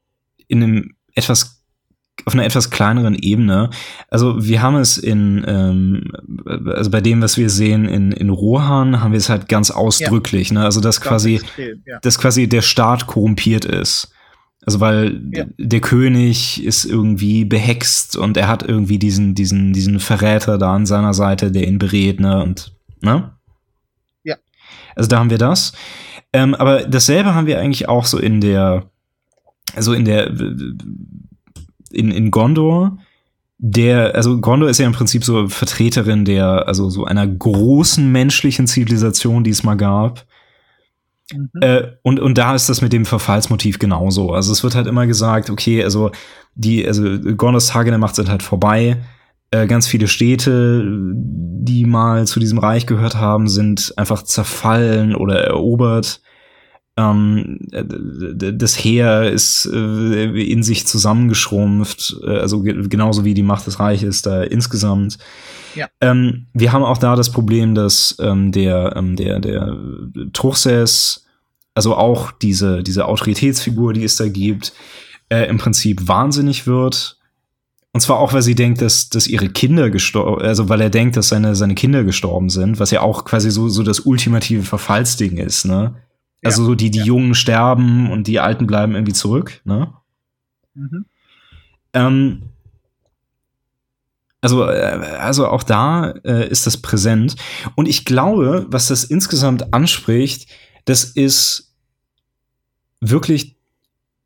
in 0.47 0.61
einem 0.63 0.95
etwas 1.15 1.52
auf 2.25 2.33
einer 2.33 2.45
etwas 2.45 2.69
kleineren 2.69 3.15
Ebene. 3.15 3.69
Also 4.09 4.45
wir 4.45 4.61
haben 4.61 4.75
es 4.75 4.97
in, 4.97 5.43
ähm, 5.47 6.11
also 6.67 6.89
bei 6.89 7.01
dem, 7.01 7.21
was 7.21 7.37
wir 7.37 7.49
sehen 7.49 7.85
in, 7.87 8.11
in 8.11 8.29
Rohan, 8.29 9.01
haben 9.01 9.11
wir 9.11 9.17
es 9.17 9.29
halt 9.29 9.49
ganz 9.49 9.71
ausdrücklich, 9.71 10.49
ja. 10.49 10.59
ne? 10.59 10.65
Also 10.65 10.81
dass 10.81 11.01
quasi, 11.01 11.35
extrem, 11.35 11.83
ja. 11.85 11.99
dass 12.01 12.17
quasi 12.17 12.47
der 12.47 12.61
Staat 12.61 13.07
korrumpiert 13.07 13.65
ist. 13.65 14.13
Also 14.65 14.79
weil 14.79 15.21
ja. 15.33 15.45
der 15.57 15.81
König 15.81 16.63
ist 16.63 16.85
irgendwie 16.85 17.43
behext 17.43 18.15
und 18.15 18.37
er 18.37 18.47
hat 18.47 18.63
irgendwie 18.63 18.97
diesen, 18.97 19.35
diesen, 19.35 19.73
diesen 19.73 19.99
Verräter 19.99 20.57
da 20.57 20.73
an 20.73 20.85
seiner 20.85 21.13
Seite, 21.13 21.51
der 21.51 21.67
ihn 21.67 21.79
berät, 21.79 22.19
ne? 22.19 22.41
Und, 22.41 22.73
ne? 23.01 23.33
Ja. 24.23 24.35
Also 24.95 25.09
da 25.09 25.19
haben 25.19 25.29
wir 25.29 25.37
das. 25.37 25.73
Ähm, 26.31 26.55
aber 26.55 26.83
dasselbe 26.83 27.35
haben 27.35 27.47
wir 27.47 27.59
eigentlich 27.59 27.89
auch 27.89 28.05
so 28.05 28.17
in 28.17 28.39
der, 28.39 28.89
also 29.75 29.93
in 29.93 30.05
der, 30.05 30.31
in, 31.93 32.11
in 32.11 32.31
Gondor. 32.31 32.97
Der, 33.57 34.15
also 34.15 34.39
Gondor 34.41 34.69
ist 34.69 34.79
ja 34.79 34.85
im 34.85 34.93
Prinzip 34.93 35.23
so 35.23 35.47
Vertreterin 35.47 36.25
der, 36.25 36.67
also 36.67 36.89
so 36.89 37.05
einer 37.05 37.25
großen 37.25 38.11
menschlichen 38.11 38.67
Zivilisation, 38.67 39.43
die 39.43 39.51
es 39.51 39.63
mal 39.63 39.75
gab 39.75 40.25
Mhm. 41.31 41.49
Äh, 41.61 41.83
und, 42.01 42.19
und 42.19 42.37
da 42.37 42.55
ist 42.55 42.69
das 42.69 42.81
mit 42.81 42.93
dem 42.93 43.05
Verfallsmotiv 43.05 43.79
genauso. 43.79 44.31
Also 44.31 44.51
es 44.51 44.63
wird 44.63 44.75
halt 44.75 44.87
immer 44.87 45.07
gesagt, 45.07 45.49
okay, 45.49 45.83
also 45.83 46.11
die, 46.55 46.85
also 46.87 47.03
Gondors 47.19 47.67
Tage 47.67 47.89
der 47.89 47.99
Macht 47.99 48.15
sind 48.15 48.29
halt 48.29 48.43
vorbei. 48.43 48.97
Äh, 49.51 49.67
ganz 49.67 49.87
viele 49.87 50.07
Städte, 50.07 50.83
die 50.85 51.85
mal 51.85 52.27
zu 52.27 52.39
diesem 52.39 52.57
Reich 52.57 52.85
gehört 52.85 53.15
haben, 53.15 53.47
sind 53.47 53.93
einfach 53.97 54.23
zerfallen 54.23 55.15
oder 55.15 55.43
erobert. 55.43 56.21
Ähm, 56.95 57.57
das 57.71 58.75
Heer 58.75 59.31
ist 59.31 59.67
äh, 59.71 60.25
in 60.25 60.61
sich 60.61 60.85
zusammengeschrumpft, 60.85 62.17
äh, 62.23 62.37
also 62.37 62.61
genauso 62.61 63.25
wie 63.25 63.33
die 63.33 63.41
Macht 63.41 63.65
des 63.65 63.79
Reiches 63.79 64.21
da 64.21 64.43
insgesamt. 64.43 65.17
Ja. 65.73 65.87
Ähm, 66.01 66.45
wir 66.53 66.71
haben 66.71 66.83
auch 66.83 66.99
da 66.99 67.15
das 67.15 67.31
Problem, 67.31 67.73
dass 67.73 68.15
ähm, 68.19 68.51
der, 68.51 68.93
ähm, 68.95 69.15
der, 69.15 69.39
der 69.39 69.75
Truchsess, 70.33 71.25
also 71.73 71.95
auch 71.95 72.31
diese, 72.31 72.83
diese 72.83 73.07
Autoritätsfigur, 73.07 73.93
die 73.93 74.03
es 74.03 74.17
da 74.17 74.27
gibt, 74.27 74.73
äh, 75.29 75.49
im 75.49 75.57
Prinzip 75.57 76.07
wahnsinnig 76.07 76.67
wird. 76.67 77.17
Und 77.91 78.01
zwar 78.01 78.19
auch, 78.19 78.33
weil 78.33 78.43
sie 78.43 78.55
denkt, 78.55 78.81
dass, 78.81 79.09
dass 79.09 79.27
ihre 79.27 79.49
Kinder 79.49 79.89
gestorben, 79.89 80.43
also 80.43 80.69
weil 80.69 80.81
er 80.81 80.91
denkt, 80.91 81.17
dass 81.17 81.29
seine, 81.29 81.55
seine 81.55 81.73
Kinder 81.73 82.03
gestorben 82.03 82.49
sind, 82.49 82.79
was 82.79 82.91
ja 82.91 83.01
auch 83.01 83.25
quasi 83.25 83.49
so, 83.49 83.69
so 83.69 83.81
das 83.81 84.01
ultimative 84.01 84.63
Verfallsding 84.63 85.37
ist, 85.37 85.65
ne? 85.65 85.95
Also 86.45 86.63
so 86.63 86.75
die, 86.75 86.91
die 86.91 86.99
ja. 86.99 87.05
Jungen 87.05 87.35
sterben 87.35 88.11
und 88.11 88.27
die 88.27 88.39
Alten 88.39 88.67
bleiben 88.67 88.95
irgendwie 88.95 89.13
zurück, 89.13 89.61
ne? 89.63 89.93
Mhm. 90.73 91.05
Ähm, 91.93 92.41
also, 94.41 94.67
äh, 94.67 95.17
also 95.19 95.47
auch 95.47 95.63
da 95.63 96.11
äh, 96.25 96.49
ist 96.49 96.67
das 96.67 96.77
präsent. 96.77 97.37
Und 97.75 97.87
ich 97.87 98.03
glaube, 98.03 98.65
was 98.69 98.89
das 98.89 99.05
insgesamt 99.05 99.73
anspricht, 99.73 100.49
das 100.83 101.05
ist 101.05 101.73
wirklich, 102.99 103.55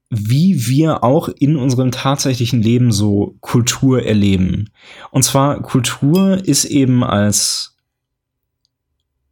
wie 0.10 0.68
wir 0.68 1.04
auch 1.04 1.30
in 1.30 1.56
unserem 1.56 1.92
tatsächlichen 1.92 2.64
Leben 2.64 2.92
so 2.92 3.36
Kultur 3.42 4.04
erleben. 4.04 4.72
Und 5.12 5.24
zwar 5.24 5.62
Kultur 5.62 6.44
ist 6.44 6.66
eben 6.66 7.04
als 7.04 7.77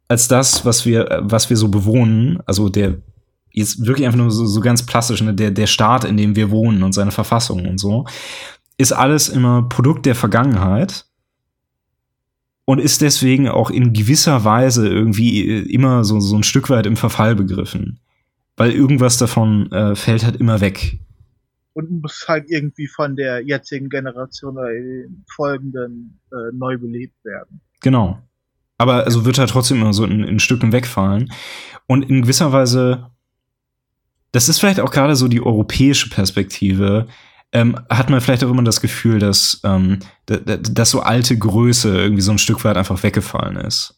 als 0.08 0.28
das, 0.28 0.64
was 0.64 0.86
wir, 0.86 1.20
was 1.22 1.50
wir 1.50 1.56
so 1.56 1.68
bewohnen, 1.68 2.40
also 2.46 2.68
der 2.68 2.98
jetzt 3.52 3.86
wirklich 3.86 4.06
einfach 4.06 4.18
nur 4.18 4.30
so, 4.30 4.46
so 4.46 4.60
ganz 4.60 4.84
plastisch, 4.84 5.22
ne, 5.22 5.34
der, 5.34 5.50
der 5.50 5.66
Staat, 5.66 6.04
in 6.04 6.16
dem 6.16 6.36
wir 6.36 6.50
wohnen 6.50 6.82
und 6.82 6.92
seine 6.92 7.10
Verfassung 7.10 7.66
und 7.66 7.78
so, 7.78 8.04
ist 8.76 8.92
alles 8.92 9.28
immer 9.28 9.62
Produkt 9.68 10.04
der 10.04 10.14
Vergangenheit 10.14 11.06
und 12.66 12.80
ist 12.80 13.00
deswegen 13.00 13.48
auch 13.48 13.70
in 13.70 13.94
gewisser 13.94 14.44
Weise 14.44 14.86
irgendwie 14.86 15.48
äh, 15.48 15.72
immer 15.72 16.04
so, 16.04 16.20
so 16.20 16.36
ein 16.36 16.42
Stück 16.42 16.68
weit 16.68 16.86
im 16.86 16.96
Verfall 16.96 17.34
begriffen. 17.34 18.00
Weil 18.56 18.72
irgendwas 18.72 19.18
davon 19.18 19.70
äh, 19.72 19.94
fällt 19.94 20.24
halt 20.24 20.36
immer 20.36 20.60
weg. 20.60 20.98
Und 21.74 22.02
muss 22.02 22.24
halt 22.26 22.46
irgendwie 22.48 22.88
von 22.88 23.16
der 23.16 23.40
jetzigen 23.40 23.88
Generation 23.88 24.56
oder 24.56 24.72
den 24.72 25.24
folgenden 25.34 26.18
äh, 26.32 26.52
neu 26.54 26.78
belebt 26.78 27.22
werden. 27.24 27.60
Genau. 27.82 28.18
Aber 28.78 29.04
also 29.04 29.24
wird 29.24 29.38
halt 29.38 29.50
trotzdem 29.50 29.80
immer 29.80 29.92
so 29.92 30.04
in, 30.04 30.24
in 30.24 30.38
Stücken 30.38 30.72
wegfallen. 30.72 31.32
Und 31.86 32.08
in 32.08 32.22
gewisser 32.22 32.52
Weise, 32.52 33.10
das 34.32 34.48
ist 34.48 34.58
vielleicht 34.58 34.80
auch 34.80 34.90
gerade 34.90 35.16
so 35.16 35.28
die 35.28 35.40
europäische 35.40 36.10
Perspektive, 36.10 37.06
ähm, 37.52 37.78
hat 37.88 38.10
man 38.10 38.20
vielleicht 38.20 38.44
auch 38.44 38.50
immer 38.50 38.64
das 38.64 38.80
Gefühl, 38.80 39.18
dass, 39.18 39.60
ähm, 39.64 40.00
dass 40.26 40.90
so 40.90 41.00
alte 41.00 41.38
Größe 41.38 41.96
irgendwie 41.96 42.22
so 42.22 42.32
ein 42.32 42.38
Stück 42.38 42.64
weit 42.64 42.76
einfach 42.76 43.02
weggefallen 43.02 43.56
ist. 43.56 43.94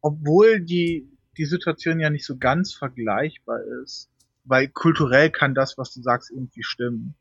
Obwohl 0.00 0.60
die, 0.60 1.08
die 1.36 1.46
Situation 1.46 1.98
ja 1.98 2.10
nicht 2.10 2.26
so 2.26 2.36
ganz 2.36 2.72
vergleichbar 2.74 3.58
ist. 3.82 4.10
Weil 4.44 4.68
kulturell 4.68 5.30
kann 5.30 5.54
das, 5.54 5.78
was 5.78 5.94
du 5.94 6.02
sagst, 6.02 6.30
irgendwie 6.30 6.62
stimmen. 6.62 7.14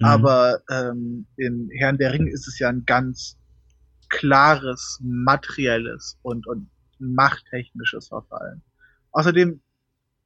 Mhm. 0.00 0.06
Aber 0.06 0.60
ähm, 0.68 1.26
in 1.36 1.70
Herrn 1.78 1.98
der 1.98 2.12
Ringe 2.12 2.30
ist 2.30 2.48
es 2.48 2.58
ja 2.58 2.68
ein 2.68 2.84
ganz 2.84 3.38
klares 4.18 5.00
materielles 5.02 6.18
und, 6.22 6.46
und 6.46 6.68
machttechnisches 6.98 8.08
Verfallen. 8.08 8.62
Außerdem, 9.12 9.60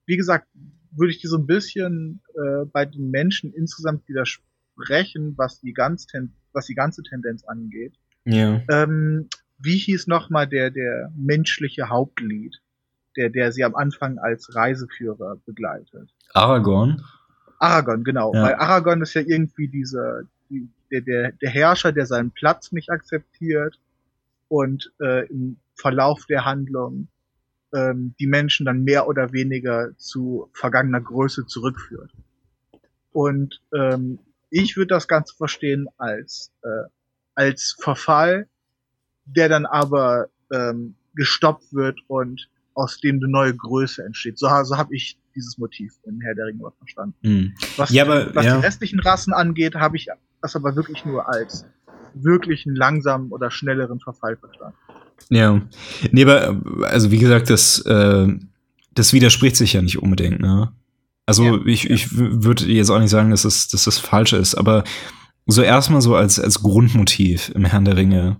wie 0.06 0.16
gesagt, 0.16 0.46
würde 0.90 1.10
ich 1.10 1.20
dir 1.20 1.28
so 1.28 1.38
ein 1.38 1.46
bisschen 1.46 2.20
äh, 2.34 2.64
bei 2.66 2.84
den 2.84 3.10
Menschen 3.10 3.52
insgesamt 3.52 4.08
widersprechen, 4.08 5.34
was 5.36 5.60
die, 5.60 5.72
ganz 5.72 6.06
was 6.52 6.66
die 6.66 6.74
ganze 6.74 7.02
Tendenz 7.02 7.44
angeht. 7.44 7.94
Ja. 8.24 8.62
Ähm, 8.70 9.28
wie 9.58 9.76
hieß 9.76 10.06
nochmal 10.06 10.46
der, 10.46 10.70
der 10.70 11.12
menschliche 11.16 11.88
Hauptlied, 11.88 12.56
der, 13.16 13.30
der 13.30 13.52
sie 13.52 13.64
am 13.64 13.74
Anfang 13.74 14.18
als 14.18 14.54
Reiseführer 14.54 15.36
begleitet? 15.44 16.10
Aragorn. 16.34 17.02
Aragorn, 17.58 18.04
genau. 18.04 18.32
Ja. 18.34 18.42
Weil 18.42 18.54
Aragorn 18.54 19.02
ist 19.02 19.14
ja 19.14 19.22
irgendwie 19.22 19.68
dieser, 19.68 20.22
die, 20.48 20.68
der, 20.90 21.00
der, 21.02 21.32
der 21.32 21.50
Herrscher, 21.50 21.92
der 21.92 22.06
seinen 22.06 22.30
Platz 22.30 22.72
nicht 22.72 22.90
akzeptiert 22.90 23.78
und 24.48 24.92
äh, 25.00 25.26
im 25.28 25.58
Verlauf 25.74 26.26
der 26.26 26.44
Handlung 26.44 27.08
ähm, 27.74 28.14
die 28.18 28.26
Menschen 28.26 28.66
dann 28.66 28.84
mehr 28.84 29.08
oder 29.08 29.32
weniger 29.32 29.90
zu 29.96 30.50
vergangener 30.52 31.00
Größe 31.00 31.46
zurückführt. 31.46 32.10
Und 33.12 33.60
ähm, 33.74 34.18
ich 34.50 34.76
würde 34.76 34.94
das 34.94 35.08
Ganze 35.08 35.34
verstehen 35.36 35.88
als, 35.98 36.52
äh, 36.62 36.88
als 37.34 37.76
Verfall, 37.78 38.48
der 39.24 39.48
dann 39.48 39.66
aber 39.66 40.28
ähm, 40.52 40.94
gestoppt 41.14 41.72
wird 41.72 42.00
und 42.08 42.48
aus 42.78 43.00
dem 43.00 43.16
eine 43.16 43.28
neue 43.28 43.54
Größe 43.54 44.04
entsteht. 44.04 44.38
So, 44.38 44.48
so 44.62 44.76
habe 44.76 44.94
ich 44.94 45.18
dieses 45.34 45.58
Motiv 45.58 45.94
in 46.04 46.20
Herr 46.20 46.34
der 46.34 46.46
Ringe 46.46 46.64
verstanden. 46.78 47.14
Mhm. 47.22 47.54
Was, 47.76 47.90
ja, 47.90 48.04
aber, 48.04 48.34
was 48.34 48.46
ja. 48.46 48.56
die 48.56 48.64
restlichen 48.64 49.00
Rassen 49.00 49.32
angeht, 49.32 49.74
habe 49.74 49.96
ich 49.96 50.08
das 50.40 50.56
aber 50.56 50.76
wirklich 50.76 51.04
nur 51.04 51.28
als 51.28 51.66
wirklichen 52.14 52.74
langsamen 52.74 53.30
oder 53.30 53.50
schnelleren 53.50 54.00
Verfall 54.00 54.36
verstanden. 54.36 54.76
Ja. 55.28 55.60
Nee, 56.12 56.24
aber, 56.24 56.60
also 56.84 57.10
wie 57.10 57.18
gesagt, 57.18 57.50
das, 57.50 57.80
äh, 57.80 58.28
das 58.92 59.12
widerspricht 59.12 59.56
sich 59.56 59.72
ja 59.72 59.82
nicht 59.82 59.98
unbedingt, 59.98 60.40
ne? 60.40 60.72
Also 61.26 61.44
ja, 61.44 61.58
ich, 61.66 61.90
ich 61.90 62.16
würde 62.16 62.64
jetzt 62.66 62.88
auch 62.90 63.00
nicht 63.00 63.10
sagen, 63.10 63.30
dass 63.30 63.42
das, 63.42 63.68
dass 63.68 63.84
das 63.84 63.98
falsch 63.98 64.32
ist, 64.32 64.54
aber 64.54 64.84
so 65.46 65.62
erstmal 65.62 66.00
so 66.00 66.16
als, 66.16 66.40
als 66.40 66.62
Grundmotiv 66.62 67.50
im 67.54 67.66
Herrn 67.66 67.84
der 67.84 67.96
Ringe, 67.96 68.38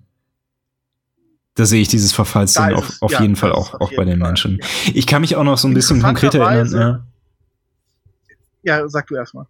da 1.59 1.66
sehe 1.66 1.82
ich 1.82 1.89
dieses 1.89 2.12
Verfallsding 2.12 2.74
auf, 2.74 2.98
auf 3.01 3.10
ja, 3.10 3.20
jeden 3.20 3.35
Fall 3.35 3.51
auch, 3.51 3.74
auch 3.80 3.93
bei 3.97 4.05
den 4.05 4.20
Fall, 4.20 4.28
Menschen. 4.28 4.60
Ich 4.94 5.09
kann 5.09 5.22
mich 5.22 5.35
auch 5.35 5.43
noch 5.43 5.59
so 5.59 5.66
ein 5.66 5.74
bisschen 5.74 6.01
konkreter 6.01 6.39
erinnern. 6.39 7.05
Ja. 8.62 8.78
ja, 8.78 8.89
sag 8.89 9.09
du 9.09 9.16
erstmal. 9.16 9.47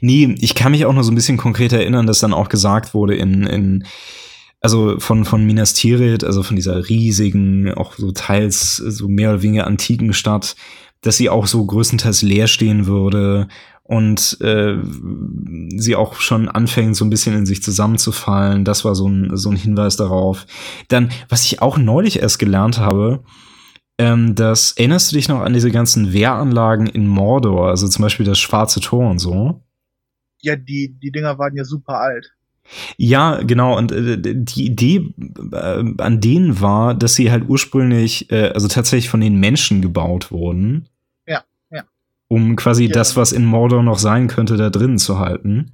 Nee, 0.00 0.34
ich 0.40 0.54
kann 0.54 0.72
mich 0.72 0.86
auch 0.86 0.94
noch 0.94 1.02
so 1.02 1.12
ein 1.12 1.14
bisschen 1.14 1.36
konkreter 1.36 1.76
erinnern, 1.76 2.06
dass 2.06 2.20
dann 2.20 2.32
auch 2.32 2.48
gesagt 2.48 2.94
wurde 2.94 3.14
in, 3.14 3.42
in 3.42 3.84
also 4.62 4.98
von, 5.00 5.26
von 5.26 5.44
Minas 5.44 5.74
Tirith, 5.74 6.24
also 6.24 6.42
von 6.42 6.56
dieser 6.56 6.88
riesigen, 6.88 7.74
auch 7.74 7.92
so 7.92 8.10
teils 8.10 8.76
so 8.76 9.06
mehr 9.06 9.28
oder 9.28 9.42
weniger 9.42 9.66
antiken 9.66 10.14
Stadt, 10.14 10.56
dass 11.02 11.18
sie 11.18 11.28
auch 11.28 11.46
so 11.46 11.62
größtenteils 11.62 12.22
leer 12.22 12.46
stehen 12.46 12.86
würde 12.86 13.48
und 13.88 14.36
äh, 14.42 14.76
sie 15.78 15.96
auch 15.96 16.16
schon 16.16 16.46
anfängt, 16.50 16.94
so 16.94 17.06
ein 17.06 17.10
bisschen 17.10 17.34
in 17.34 17.46
sich 17.46 17.62
zusammenzufallen. 17.62 18.66
Das 18.66 18.84
war 18.84 18.94
so 18.94 19.08
ein, 19.08 19.34
so 19.34 19.48
ein 19.48 19.56
Hinweis 19.56 19.96
darauf. 19.96 20.46
Dann, 20.88 21.10
was 21.30 21.46
ich 21.46 21.62
auch 21.62 21.78
neulich 21.78 22.20
erst 22.20 22.38
gelernt 22.38 22.78
habe, 22.78 23.24
ähm, 23.96 24.34
das 24.34 24.72
erinnerst 24.72 25.10
du 25.10 25.16
dich 25.16 25.28
noch 25.28 25.40
an 25.40 25.54
diese 25.54 25.70
ganzen 25.70 26.12
Wehranlagen 26.12 26.86
in 26.86 27.06
Mordor, 27.06 27.68
also 27.68 27.88
zum 27.88 28.02
Beispiel 28.02 28.26
das 28.26 28.38
Schwarze 28.38 28.80
Tor 28.80 29.08
und 29.08 29.20
so? 29.20 29.62
Ja, 30.42 30.54
die, 30.54 30.94
die 31.02 31.10
Dinger 31.10 31.38
waren 31.38 31.56
ja 31.56 31.64
super 31.64 31.98
alt. 31.98 32.34
Ja, 32.98 33.40
genau. 33.42 33.78
Und 33.78 33.90
äh, 33.90 34.18
die 34.20 34.66
Idee 34.66 35.14
äh, 35.50 35.84
an 35.96 36.20
denen 36.20 36.60
war, 36.60 36.94
dass 36.94 37.14
sie 37.14 37.30
halt 37.30 37.48
ursprünglich, 37.48 38.30
äh, 38.30 38.50
also 38.50 38.68
tatsächlich 38.68 39.08
von 39.08 39.22
den 39.22 39.40
Menschen 39.40 39.80
gebaut 39.80 40.30
wurden. 40.30 40.90
Ja, 42.30 42.36
ja. 42.36 42.42
Um 42.44 42.56
quasi 42.56 42.86
Ja. 42.86 42.92
das, 42.92 43.16
was 43.16 43.32
in 43.32 43.44
Mordor 43.44 43.82
noch 43.82 43.98
sein 43.98 44.28
könnte, 44.28 44.56
da 44.56 44.70
drin 44.70 44.98
zu 44.98 45.18
halten. 45.18 45.72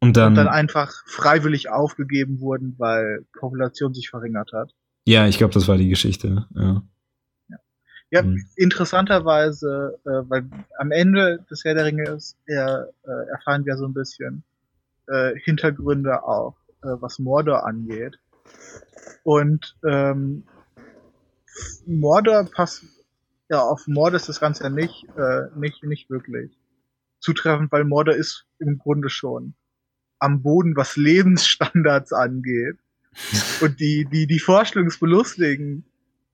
Und 0.00 0.16
dann, 0.16 0.28
Und 0.32 0.34
dann 0.34 0.48
einfach 0.48 0.90
freiwillig 1.06 1.70
aufgegeben 1.70 2.40
wurden, 2.40 2.74
weil 2.78 3.24
Population 3.38 3.94
sich 3.94 4.10
verringert 4.10 4.52
hat. 4.52 4.72
ja, 5.04 5.26
ich 5.26 5.38
glaube, 5.38 5.54
das 5.54 5.66
war 5.68 5.76
die 5.76 5.88
Geschichte. 5.88 6.46
Ja. 6.54 6.82
Ja, 8.10 8.20
Hm. 8.22 8.44
interessanterweise, 8.56 9.98
äh, 10.04 10.28
weil 10.28 10.44
am 10.78 10.90
Ende 10.90 11.44
des 11.50 11.64
Herr 11.64 11.74
der 11.74 11.86
Ringe 11.86 12.02
ist, 12.10 12.36
er, 12.46 12.88
äh, 13.04 13.30
erfahren 13.30 13.64
wir 13.64 13.76
so 13.78 13.86
ein 13.86 13.94
bisschen 13.94 14.42
äh, 15.08 15.32
Hintergründe 15.44 16.22
auch, 16.22 16.54
äh, 16.82 16.88
was 17.00 17.18
Mordor 17.18 17.64
angeht. 17.66 18.18
Und 19.24 19.76
ähm, 19.88 20.44
Mordor 21.86 22.44
passt, 22.54 22.84
ja, 23.52 23.60
auf 23.60 23.86
Mordor 23.86 24.16
ist 24.16 24.30
das 24.30 24.40
Ganze 24.40 24.64
ja 24.64 24.70
nicht, 24.70 25.04
äh, 25.14 25.42
nicht, 25.54 25.84
nicht 25.84 26.08
wirklich 26.08 26.50
zutreffend, 27.20 27.70
weil 27.70 27.84
Mordor 27.84 28.14
ist 28.14 28.46
im 28.58 28.78
Grunde 28.78 29.10
schon 29.10 29.52
am 30.18 30.42
Boden, 30.42 30.74
was 30.74 30.96
Lebensstandards 30.96 32.14
angeht. 32.14 32.78
Und 33.60 33.78
die, 33.78 34.06
die, 34.10 34.26
die 34.26 34.38
Vorstellung 34.38 34.88
ist 34.88 35.00
belustigend, 35.00 35.84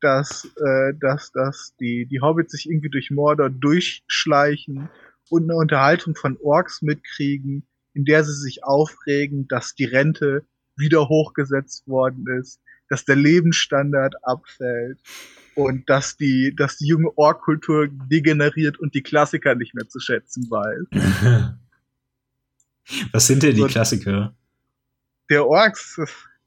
dass, 0.01 0.49
äh, 0.65 0.95
dass, 0.95 1.32
dass 1.32 1.74
die, 1.81 2.07
die 2.07 2.20
Hobbits 2.20 2.53
sich 2.53 2.70
irgendwie 2.70 2.90
durch 2.90 3.11
Mordor 3.11 3.51
durchschleichen 3.51 4.89
und 5.28 5.43
eine 5.43 5.57
Unterhaltung 5.57 6.15
von 6.15 6.39
Orks 6.40 6.82
mitkriegen, 6.82 7.66
in 7.95 8.05
der 8.05 8.23
sie 8.23 8.40
sich 8.40 8.62
aufregen, 8.62 9.49
dass 9.49 9.74
die 9.74 9.86
Rente 9.86 10.45
wieder 10.77 11.09
hochgesetzt 11.09 11.89
worden 11.89 12.27
ist, 12.40 12.61
dass 12.89 13.05
der 13.05 13.16
Lebensstandard 13.16 14.24
abfällt 14.24 15.01
und 15.59 15.90
dass 15.90 16.16
die, 16.16 16.55
dass 16.55 16.76
die 16.78 16.86
junge 16.86 17.10
Ork-Kultur 17.18 17.89
degeneriert 17.89 18.78
und 18.78 18.94
die 18.94 19.02
Klassiker 19.02 19.56
nicht 19.56 19.74
mehr 19.74 19.89
zu 19.89 19.98
schätzen 19.98 20.48
weiß. 20.48 21.56
Was 23.12 23.26
sind 23.26 23.43
denn 23.43 23.56
die 23.56 23.62
So- 23.62 23.66
Klassiker? 23.66 24.36
Der 25.28 25.44
Orks, 25.47 26.01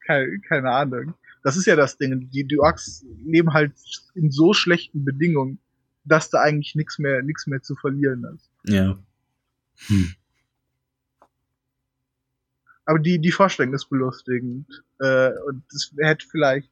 keine, 0.07 0.39
keine 0.39 0.71
Ahnung. 0.71 1.13
Das 1.43 1.57
ist 1.57 1.65
ja 1.65 1.75
das 1.75 1.97
Ding. 1.97 2.29
Die, 2.29 2.45
die 2.45 2.57
Orks 2.57 3.05
leben 3.25 3.51
halt 3.53 3.73
in 4.15 4.31
so 4.31 4.53
schlechten 4.53 5.03
Bedingungen, 5.03 5.59
dass 6.05 6.29
da 6.29 6.39
eigentlich 6.41 6.73
nichts 6.75 6.97
mehr, 6.97 7.21
nichts 7.21 7.47
mehr 7.47 7.61
zu 7.61 7.75
verlieren 7.75 8.23
ist. 8.33 8.49
Ja. 8.63 8.97
Hm. 9.87 10.13
Aber 12.85 12.99
die, 12.99 13.19
die 13.19 13.31
Vorstellung 13.31 13.73
ist 13.73 13.89
belustigend. 13.89 14.83
Äh, 14.99 15.31
und 15.47 15.63
das 15.69 15.91
hätte 15.99 16.25
vielleicht 16.27 16.69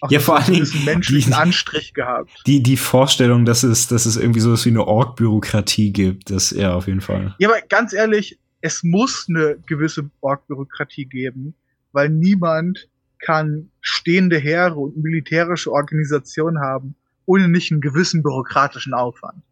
auch 0.00 0.10
Ja, 0.10 0.20
vor 0.20 0.36
einen 0.36 0.44
allen 0.44 0.54
Dingen 0.54 0.64
gewissen 0.66 0.84
menschlichen 0.84 1.32
die- 1.32 1.38
Anstrich 1.38 1.94
gehabt. 1.94 2.30
Die, 2.46 2.62
die 2.62 2.76
Vorstellung, 2.76 3.44
dass 3.44 3.62
es, 3.62 3.86
dass 3.88 4.06
es 4.06 4.16
irgendwie 4.16 4.40
sowas 4.40 4.64
wie 4.64 4.70
eine 4.70 4.86
Org-Bürokratie 4.86 5.92
gibt, 5.92 6.30
das 6.30 6.50
ja 6.50 6.74
auf 6.74 6.86
jeden 6.86 7.00
Fall. 7.00 7.34
Ja, 7.38 7.48
aber 7.50 7.60
ganz 7.68 7.92
ehrlich, 7.92 8.38
es 8.60 8.82
muss 8.82 9.26
eine 9.28 9.56
gewisse 9.66 10.10
Org-Bürokratie 10.20 11.06
geben, 11.06 11.54
weil 11.92 12.08
niemand 12.08 12.88
kann 13.18 13.70
stehende 13.80 14.38
Heere 14.38 14.76
und 14.76 14.96
militärische 14.96 15.70
Organisationen 15.72 16.60
haben, 16.60 16.94
ohne 17.26 17.48
nicht 17.48 17.70
einen 17.70 17.80
gewissen 17.80 18.22
bürokratischen 18.22 18.94
Aufwand. 18.94 19.42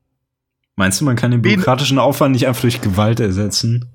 Meinst 0.76 1.00
du, 1.00 1.04
man 1.04 1.16
kann 1.16 1.30
den 1.32 1.42
bürokratischen 1.42 1.98
Aufwand 1.98 2.32
nicht 2.32 2.46
einfach 2.46 2.62
durch 2.62 2.80
Gewalt 2.80 3.20
ersetzen? 3.20 3.92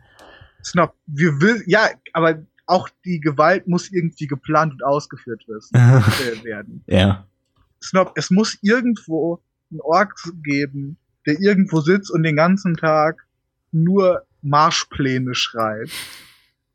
Snob, 0.63 0.93
wir 1.07 1.41
will, 1.41 1.63
ja, 1.65 1.89
aber 2.13 2.43
auch 2.65 2.89
die 3.05 3.19
Gewalt 3.19 3.67
muss 3.67 3.91
irgendwie 3.91 4.27
geplant 4.27 4.73
und 4.73 4.83
ausgeführt 4.83 5.43
äh, 5.73 6.43
werden. 6.43 6.83
ja. 6.87 7.27
Snob, 7.81 8.13
es 8.15 8.29
muss 8.31 8.57
irgendwo 8.61 9.41
einen 9.69 9.81
Ork 9.81 10.15
geben, 10.41 10.97
der 11.25 11.39
irgendwo 11.41 11.81
sitzt 11.81 12.11
und 12.11 12.23
den 12.23 12.37
ganzen 12.37 12.77
Tag 12.77 13.27
nur 13.73 14.25
Marschpläne 14.41 15.35
schreibt 15.35 15.91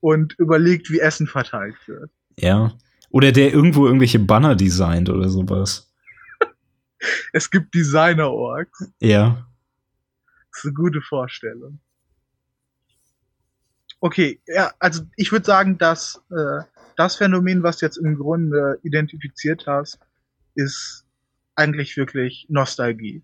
und 0.01 0.39
überlegt, 0.39 0.91
wie 0.91 1.01
Essen 1.01 1.27
verteilt 1.27 1.77
wird. 1.87 2.11
Ja. 2.39 2.73
Oder 3.11 3.33
der 3.33 3.53
irgendwo 3.53 3.87
irgendwelche 3.87 4.19
Banner 4.19 4.55
designt 4.55 5.09
oder 5.09 5.29
sowas. 5.29 5.91
Es 7.33 7.49
gibt 7.49 7.73
Designer-Orks. 7.75 8.91
Ja. 8.99 9.47
Das 10.51 10.59
ist 10.59 10.65
eine 10.65 10.75
gute 10.75 11.01
Vorstellung. 11.01 11.79
Okay, 14.01 14.41
ja, 14.47 14.73
also 14.79 15.03
ich 15.17 15.33
würde 15.33 15.47
sagen, 15.47 15.79
dass 15.79 16.21
äh, 16.31 16.63
das 16.97 17.17
Phänomen, 17.17 17.63
was 17.63 17.79
du 17.79 17.87
jetzt 17.87 17.97
im 17.97 18.17
Grunde 18.17 18.79
identifiziert 18.83 19.65
hast, 19.67 19.99
ist 20.55 21.05
eigentlich 21.57 21.97
wirklich 21.97 22.47
Nostalgie. 22.49 23.23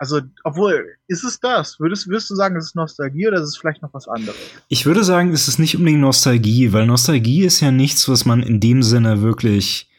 Also, 0.00 0.20
obwohl, 0.44 0.94
ist 1.08 1.24
es 1.24 1.40
das? 1.40 1.80
Würdest, 1.80 2.06
würdest 2.06 2.30
du 2.30 2.36
sagen, 2.36 2.56
es 2.56 2.66
ist 2.66 2.76
Nostalgie 2.76 3.26
oder 3.26 3.38
ist 3.38 3.48
es 3.48 3.56
vielleicht 3.56 3.82
noch 3.82 3.92
was 3.92 4.06
anderes? 4.06 4.36
Ich 4.68 4.86
würde 4.86 5.02
sagen, 5.02 5.32
es 5.32 5.48
ist 5.48 5.58
nicht 5.58 5.76
unbedingt 5.76 6.00
Nostalgie, 6.00 6.72
weil 6.72 6.86
Nostalgie 6.86 7.42
ist 7.42 7.60
ja 7.60 7.72
nichts, 7.72 8.08
was 8.08 8.24
man 8.24 8.42
in 8.42 8.60
dem 8.60 8.82
Sinne 8.84 9.22
wirklich, 9.22 9.90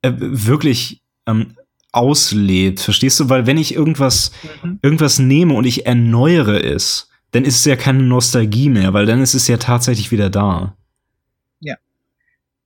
äh, 0.00 0.12
wirklich 0.16 1.02
ähm, 1.26 1.56
auslebt. 1.92 2.80
Verstehst 2.80 3.20
du? 3.20 3.28
Weil 3.28 3.46
wenn 3.46 3.58
ich 3.58 3.74
irgendwas, 3.74 4.32
Mhm. 4.62 4.78
irgendwas 4.80 5.18
nehme 5.18 5.54
und 5.54 5.66
ich 5.66 5.84
erneuere 5.84 6.64
es, 6.64 7.10
dann 7.32 7.44
ist 7.44 7.56
es 7.56 7.64
ja 7.64 7.76
keine 7.76 8.02
Nostalgie 8.02 8.68
mehr, 8.68 8.92
weil 8.92 9.06
dann 9.06 9.20
ist 9.20 9.34
es 9.34 9.48
ja 9.48 9.56
tatsächlich 9.56 10.10
wieder 10.10 10.30
da. 10.30 10.76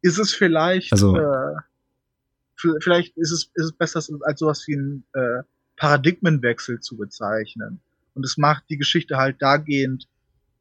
Ist 0.03 0.19
es 0.19 0.33
vielleicht, 0.33 0.93
Also- 0.93 1.17
äh, 1.17 1.55
vielleicht 2.81 3.17
ist 3.17 3.33
es, 3.33 3.51
ist 3.55 3.65
es 3.65 3.73
besser, 3.73 3.99
es 3.99 4.13
als 4.23 4.39
sowas 4.39 4.63
wie 4.69 4.77
ein 4.77 5.05
äh, 5.15 5.43
Paradigmenwechsel 5.77 6.79
zu 6.79 6.97
bezeichnen. 6.97 7.81
Und 8.15 8.25
es 8.25 8.37
macht 8.37 8.65
die 8.71 8.77
Geschichte 8.77 9.17
halt 9.17 9.43
dahingehend, 9.43 10.07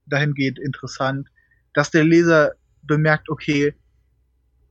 dahingehend 0.07 0.57
interessant, 0.57 1.29
dass 1.75 1.91
der 1.91 2.03
Leser 2.03 2.53
bemerkt, 2.81 3.29
okay, 3.29 3.75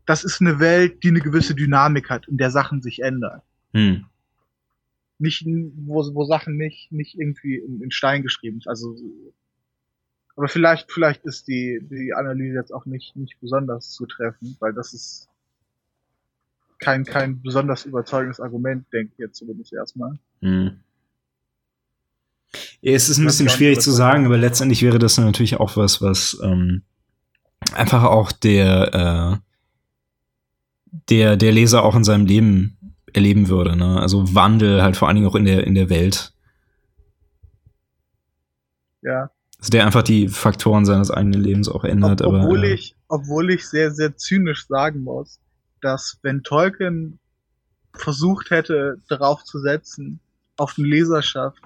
das 0.07 0.25
ist 0.25 0.41
eine 0.41 0.59
Welt, 0.59 1.05
die 1.05 1.09
eine 1.09 1.21
gewisse 1.21 1.55
Dynamik 1.55 2.11
hat, 2.11 2.27
in 2.27 2.37
der 2.37 2.51
Sachen 2.51 2.83
sich 2.83 3.01
ändern. 3.01 3.43
Hm. 3.75 4.07
Nicht, 5.25 5.45
wo, 5.47 6.05
wo 6.15 6.25
Sachen 6.25 6.57
nicht, 6.57 6.93
nicht 6.93 7.19
irgendwie 7.19 7.57
in, 7.57 7.83
in 7.83 7.91
Stein 7.91 8.23
geschrieben 8.23 8.61
sind. 8.61 8.69
Also, 8.69 8.95
aber 10.37 10.49
vielleicht, 10.49 10.93
vielleicht 10.93 11.25
ist 11.25 11.49
die, 11.49 11.81
die 11.83 12.13
Analyse 12.13 12.57
jetzt 12.59 12.73
auch 12.73 12.85
nicht, 12.85 13.17
nicht 13.17 13.41
besonders 13.41 13.91
zutreffend, 13.91 14.57
weil 14.61 14.75
das 14.75 14.93
ist 14.93 15.29
kein, 16.79 17.05
kein 17.05 17.41
besonders 17.41 17.87
überzeugendes 17.87 18.41
Argument, 18.41 18.85
denke 18.93 19.13
ich 19.15 19.19
jetzt 19.19 19.39
zumindest 19.39 19.73
erstmal. 19.73 20.19
Hm. 20.41 20.81
Ja, 22.83 22.93
Es 22.93 23.09
ist 23.09 23.19
ein 23.19 23.25
bisschen 23.25 23.49
schwierig 23.49 23.81
zu 23.81 23.91
sagen, 23.91 24.27
aber 24.27 24.37
letztendlich 24.37 24.83
wäre 24.83 24.99
das 24.99 25.17
natürlich 25.17 25.57
auch 25.57 25.77
was, 25.77 26.03
was 26.03 26.39
ähm, 26.43 26.83
einfach 27.73 28.03
auch 28.05 28.31
der, 28.33 29.41
äh, 29.41 29.41
der, 31.09 31.37
der 31.37 31.53
Leser 31.53 31.83
auch 31.85 31.97
in 31.97 32.05
seinem 32.05 32.27
Leben 32.27 32.77
erleben 33.15 33.49
würde. 33.49 33.77
Ne? 33.77 34.01
Also 34.01 34.35
Wandel 34.35 34.83
halt 34.83 34.97
vor 34.97 35.09
allen 35.09 35.17
Dingen 35.17 35.29
auch 35.29 35.35
in 35.35 35.45
der, 35.45 35.67
in 35.67 35.75
der 35.75 35.89
Welt. 35.89 36.33
Ja. 39.03 39.31
Also 39.59 39.71
der 39.71 39.87
einfach 39.87 40.03
die 40.03 40.29
Faktoren 40.29 40.85
seines 40.85 41.11
eigenen 41.11 41.43
Lebens 41.43 41.69
auch 41.69 41.85
ändert. 41.85 42.23
Ob, 42.23 42.35
aber, 42.35 42.45
obwohl 42.45 42.65
äh, 42.65 42.75
ich, 42.75 42.97
obwohl 43.09 43.51
ich 43.51 43.67
sehr, 43.67 43.93
sehr 43.93 44.17
zynisch 44.17 44.67
sagen 44.67 45.03
muss, 45.03 45.41
dass 45.81 46.19
wenn 46.23 46.43
Tolkien 46.43 47.19
versucht 47.95 48.51
hätte, 48.51 49.01
darauf 49.09 49.45
zu 49.45 49.61
setzen, 49.61 50.21
auf 50.57 50.75
eine 50.77 50.87
Leserschaft, 50.87 51.63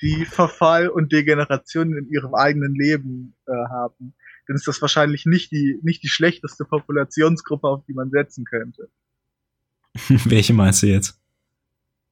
die 0.00 0.24
Verfall 0.24 0.88
und 0.88 1.12
Degeneration 1.12 1.96
in 1.96 2.08
ihrem 2.08 2.34
eigenen 2.34 2.74
Leben 2.74 3.34
äh, 3.46 3.52
haben, 3.52 4.14
dann 4.46 4.56
ist 4.56 4.66
das 4.66 4.80
wahrscheinlich 4.80 5.26
nicht 5.26 5.52
die, 5.52 5.78
nicht 5.82 6.02
die 6.02 6.08
schlechteste 6.08 6.64
Populationsgruppe, 6.64 7.68
auf 7.68 7.84
die 7.86 7.94
man 7.94 8.10
setzen 8.10 8.44
könnte. 8.44 8.88
welche 10.24 10.52
meinst 10.52 10.82
du 10.82 10.86
jetzt? 10.86 11.18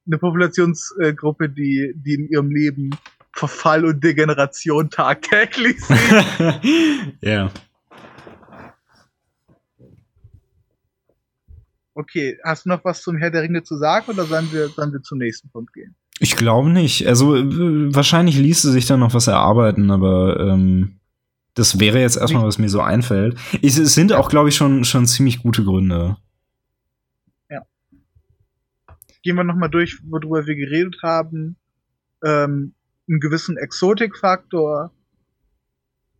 Eine 0.05 0.17
Populationsgruppe, 0.17 1.49
die, 1.49 1.93
die 1.95 2.13
in 2.13 2.29
ihrem 2.29 2.51
Leben 2.51 2.91
Verfall 3.33 3.85
und 3.85 4.03
Degeneration 4.03 4.89
tagtäglich 4.89 5.79
sieht. 5.81 7.17
ja. 7.21 7.51
Okay, 11.93 12.37
hast 12.43 12.65
du 12.65 12.69
noch 12.69 12.83
was 12.85 13.01
zum 13.01 13.17
Herr 13.17 13.31
der 13.31 13.41
Ringe 13.41 13.63
zu 13.63 13.77
sagen 13.77 14.11
oder 14.11 14.25
sollen 14.25 14.51
wir, 14.51 14.69
sollen 14.69 14.93
wir 14.93 15.01
zum 15.01 15.17
nächsten 15.17 15.49
Punkt 15.49 15.73
gehen? 15.73 15.95
Ich 16.19 16.35
glaube 16.35 16.69
nicht. 16.69 17.07
Also 17.07 17.35
äh, 17.35 17.93
wahrscheinlich 17.93 18.37
ließe 18.37 18.71
sich 18.71 18.85
da 18.85 18.97
noch 18.97 19.13
was 19.13 19.27
erarbeiten, 19.27 19.91
aber 19.91 20.39
ähm, 20.39 20.99
das 21.53 21.79
wäre 21.79 21.99
jetzt 21.99 22.17
erstmal, 22.17 22.45
was 22.45 22.59
mir 22.59 22.69
so 22.69 22.81
einfällt. 22.81 23.37
Es, 23.61 23.77
es 23.77 23.95
sind 23.95 24.13
auch, 24.13 24.29
glaube 24.29 24.49
ich, 24.49 24.55
schon, 24.55 24.83
schon 24.85 25.07
ziemlich 25.07 25.41
gute 25.41 25.63
Gründe. 25.63 26.17
Gehen 29.27 29.35
wir 29.35 29.43
nochmal 29.43 29.69
durch, 29.69 29.99
worüber 30.03 30.47
wir 30.47 30.55
geredet 30.55 30.99
haben. 31.03 31.57
Ähm, 32.23 32.73
einen 33.09 33.19
gewissen 33.19 33.57
Exotikfaktor, 33.57 34.93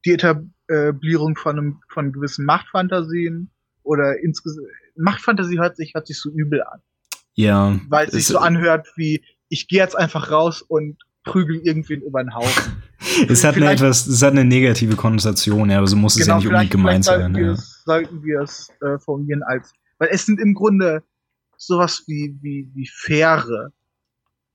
die 0.04 0.12
Etablierung 0.12 1.38
von, 1.38 1.58
einem, 1.58 1.80
von 1.88 2.12
gewissen 2.12 2.44
Machtfantasien 2.44 3.50
oder 3.84 4.20
insgesamt. 4.22 4.68
Machtfantasie 4.98 5.58
hört 5.58 5.78
sich, 5.78 5.94
hört 5.94 6.06
sich 6.06 6.20
so 6.20 6.30
übel 6.32 6.62
an. 6.64 6.82
Ja. 7.36 7.80
Weil 7.88 8.08
es 8.08 8.12
sich 8.12 8.28
so 8.28 8.40
anhört 8.40 8.90
wie, 8.98 9.24
ich 9.48 9.70
gehe 9.70 9.80
jetzt 9.80 9.98
einfach 9.98 10.30
raus 10.30 10.62
und 10.62 10.98
prügel 11.24 11.62
irgendwen 11.64 12.02
über 12.02 12.22
den 12.22 12.36
Haufen. 12.36 12.84
es 13.30 13.46
hat 13.46 13.56
eine 13.56 13.72
etwas, 13.72 14.06
es 14.06 14.22
hat 14.22 14.32
eine 14.32 14.44
negative 14.44 14.98
Konnotation, 14.98 15.70
ja, 15.70 15.78
aber 15.78 15.88
so 15.88 15.96
muss 15.96 16.18
es 16.18 16.26
genau, 16.26 16.40
ja 16.40 16.40
nicht 16.40 16.48
unbedingt 16.48 16.72
gemeint 16.72 17.06
sein. 17.06 17.34
Ja. 17.36 17.54
Es, 17.54 17.84
sollten 17.86 18.22
wir 18.22 18.42
es 18.42 18.70
äh, 18.82 19.00
formulieren 19.00 19.44
als, 19.44 19.72
weil 19.98 20.10
es 20.12 20.26
sind 20.26 20.42
im 20.42 20.54
Grunde 20.54 21.04
sowas 21.58 22.04
wie, 22.08 22.38
wie, 22.42 22.70
wie 22.74 22.88
faire 22.88 23.72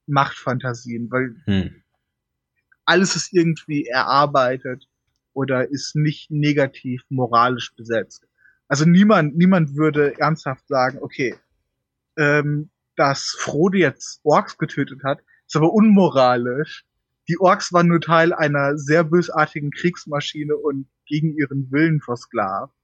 Machtfantasien, 0.06 1.10
weil 1.10 1.36
hm. 1.44 1.82
alles 2.84 3.16
ist 3.16 3.32
irgendwie 3.32 3.86
erarbeitet 3.86 4.88
oder 5.34 5.70
ist 5.70 5.94
nicht 5.94 6.30
negativ 6.30 7.02
moralisch 7.08 7.74
besetzt. 7.74 8.26
Also 8.68 8.84
niemand, 8.84 9.36
niemand 9.36 9.76
würde 9.76 10.18
ernsthaft 10.18 10.66
sagen, 10.68 10.98
okay, 11.02 11.34
ähm, 12.16 12.70
dass 12.96 13.36
Frodo 13.38 13.78
jetzt 13.78 14.20
Orks 14.22 14.56
getötet 14.58 15.02
hat, 15.04 15.20
ist 15.46 15.56
aber 15.56 15.72
unmoralisch. 15.72 16.84
Die 17.28 17.38
Orks 17.38 17.72
waren 17.72 17.88
nur 17.88 18.00
Teil 18.00 18.32
einer 18.32 18.76
sehr 18.76 19.04
bösartigen 19.04 19.70
Kriegsmaschine 19.70 20.56
und 20.56 20.86
gegen 21.06 21.36
ihren 21.36 21.70
Willen 21.70 22.00
versklavt. 22.00 22.74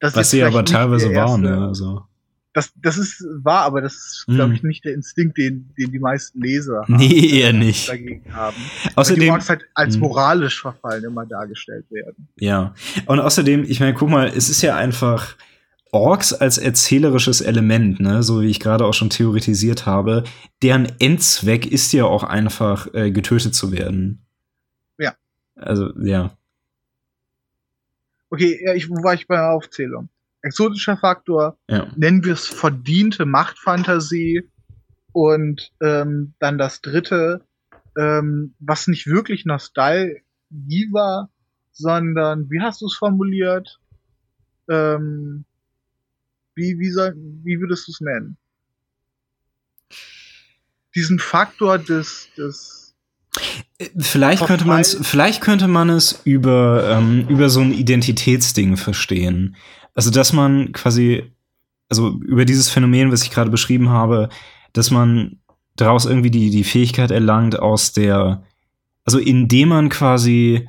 Das 0.00 0.16
Was 0.16 0.30
sie 0.30 0.42
aber 0.42 0.64
teilweise 0.64 1.14
waren, 1.14 1.42
ne? 1.42 1.66
Also. 1.68 2.06
Das, 2.54 2.70
das 2.76 2.98
ist 2.98 3.24
wahr, 3.42 3.64
aber 3.64 3.80
das 3.80 3.94
ist, 3.94 4.24
mhm. 4.26 4.34
glaube 4.34 4.54
ich, 4.54 4.62
nicht 4.62 4.84
der 4.84 4.92
Instinkt, 4.92 5.38
den, 5.38 5.72
den 5.78 5.90
die 5.90 5.98
meisten 5.98 6.40
Leser 6.40 6.82
haben, 6.82 6.96
nee, 6.96 7.40
eher 7.40 7.52
nicht. 7.52 7.88
dagegen 7.88 8.34
haben. 8.34 8.56
Außerdem, 8.94 9.22
die 9.22 9.30
Orks 9.30 9.48
halt 9.48 9.64
als 9.74 9.96
mhm. 9.96 10.02
moralisch 10.02 10.60
verfallen 10.60 11.04
immer 11.04 11.24
dargestellt 11.24 11.86
werden. 11.90 12.28
Ja. 12.36 12.74
Und 13.06 13.20
außerdem, 13.20 13.64
ich 13.64 13.80
meine, 13.80 13.94
guck 13.94 14.10
mal, 14.10 14.28
es 14.28 14.50
ist 14.50 14.60
ja 14.60 14.76
einfach, 14.76 15.34
Orks 15.94 16.32
als 16.32 16.56
erzählerisches 16.56 17.42
Element, 17.42 18.00
ne, 18.00 18.22
so 18.22 18.40
wie 18.40 18.48
ich 18.48 18.60
gerade 18.60 18.86
auch 18.86 18.94
schon 18.94 19.10
theoretisiert 19.10 19.84
habe, 19.84 20.24
deren 20.62 20.90
Endzweck 20.98 21.66
ist 21.66 21.92
ja 21.92 22.04
auch 22.04 22.24
einfach 22.24 22.92
äh, 22.94 23.10
getötet 23.10 23.54
zu 23.54 23.72
werden. 23.72 24.24
Ja. 24.98 25.14
Also, 25.54 25.90
ja. 26.02 26.34
Okay, 28.30 28.58
ja, 28.64 28.72
ich, 28.72 28.88
wo 28.88 29.04
war 29.04 29.12
ich 29.12 29.26
bei 29.26 29.36
der 29.36 29.50
Aufzählung? 29.50 30.08
Exotischer 30.42 30.96
Faktor, 30.96 31.56
ja. 31.68 31.86
nennen 31.96 32.24
wir 32.24 32.32
es 32.34 32.46
verdiente 32.46 33.26
Machtfantasie 33.26 34.50
und 35.12 35.70
ähm, 35.80 36.34
dann 36.40 36.58
das 36.58 36.80
dritte, 36.80 37.44
ähm, 37.98 38.54
was 38.58 38.88
nicht 38.88 39.06
wirklich 39.06 39.44
Nostalgie 39.44 40.88
war, 40.90 41.30
sondern, 41.72 42.50
wie 42.50 42.60
hast 42.60 42.80
du 42.80 42.86
es 42.86 42.94
formuliert? 42.94 43.78
Ähm, 44.68 45.44
wie, 46.54 46.78
wie, 46.78 46.90
soll, 46.90 47.14
wie 47.16 47.60
würdest 47.60 47.88
du 47.88 47.92
es 47.92 48.00
nennen? 48.00 48.36
Diesen 50.94 51.18
Faktor 51.18 51.78
des, 51.78 52.28
des 52.36 52.94
Vielleicht 53.96 54.44
könnte 54.44 54.66
man 54.66 54.80
es, 54.80 54.98
vielleicht 55.00 55.40
könnte 55.40 55.66
man 55.66 55.88
es 55.88 56.20
über, 56.24 56.88
ähm, 56.88 57.26
über 57.28 57.48
so 57.48 57.60
ein 57.60 57.72
Identitätsding 57.72 58.76
verstehen. 58.76 59.56
Also, 59.94 60.10
dass 60.10 60.32
man 60.32 60.72
quasi, 60.72 61.32
also 61.88 62.18
über 62.20 62.44
dieses 62.44 62.70
Phänomen, 62.70 63.12
was 63.12 63.22
ich 63.22 63.30
gerade 63.30 63.50
beschrieben 63.50 63.90
habe, 63.90 64.28
dass 64.72 64.90
man 64.90 65.38
daraus 65.76 66.06
irgendwie 66.06 66.30
die, 66.30 66.50
die 66.50 66.64
Fähigkeit 66.64 67.10
erlangt, 67.10 67.58
aus 67.58 67.92
der, 67.92 68.42
also 69.04 69.18
indem 69.18 69.68
man 69.68 69.88
quasi 69.88 70.68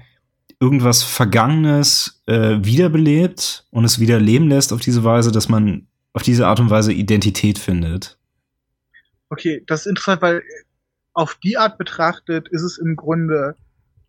irgendwas 0.60 1.04
Vergangenes 1.04 2.22
äh, 2.26 2.58
wiederbelebt 2.62 3.66
und 3.72 3.84
es 3.84 4.00
wieder 4.00 4.20
leben 4.20 4.48
lässt 4.48 4.72
auf 4.72 4.80
diese 4.80 5.04
Weise, 5.04 5.32
dass 5.32 5.50
man 5.50 5.88
auf 6.14 6.22
diese 6.22 6.48
Art 6.48 6.60
und 6.60 6.70
Weise 6.70 6.94
Identität 6.94 7.60
findet. 7.60 8.18
Okay, 9.30 9.64
das 9.68 9.82
ist 9.82 9.88
interessant, 9.88 10.22
weil 10.22 10.44
auf 11.14 11.36
die 11.44 11.58
Art 11.58 11.78
betrachtet 11.78 12.48
ist 12.50 12.62
es 12.62 12.78
im 12.78 12.96
Grunde 12.96 13.56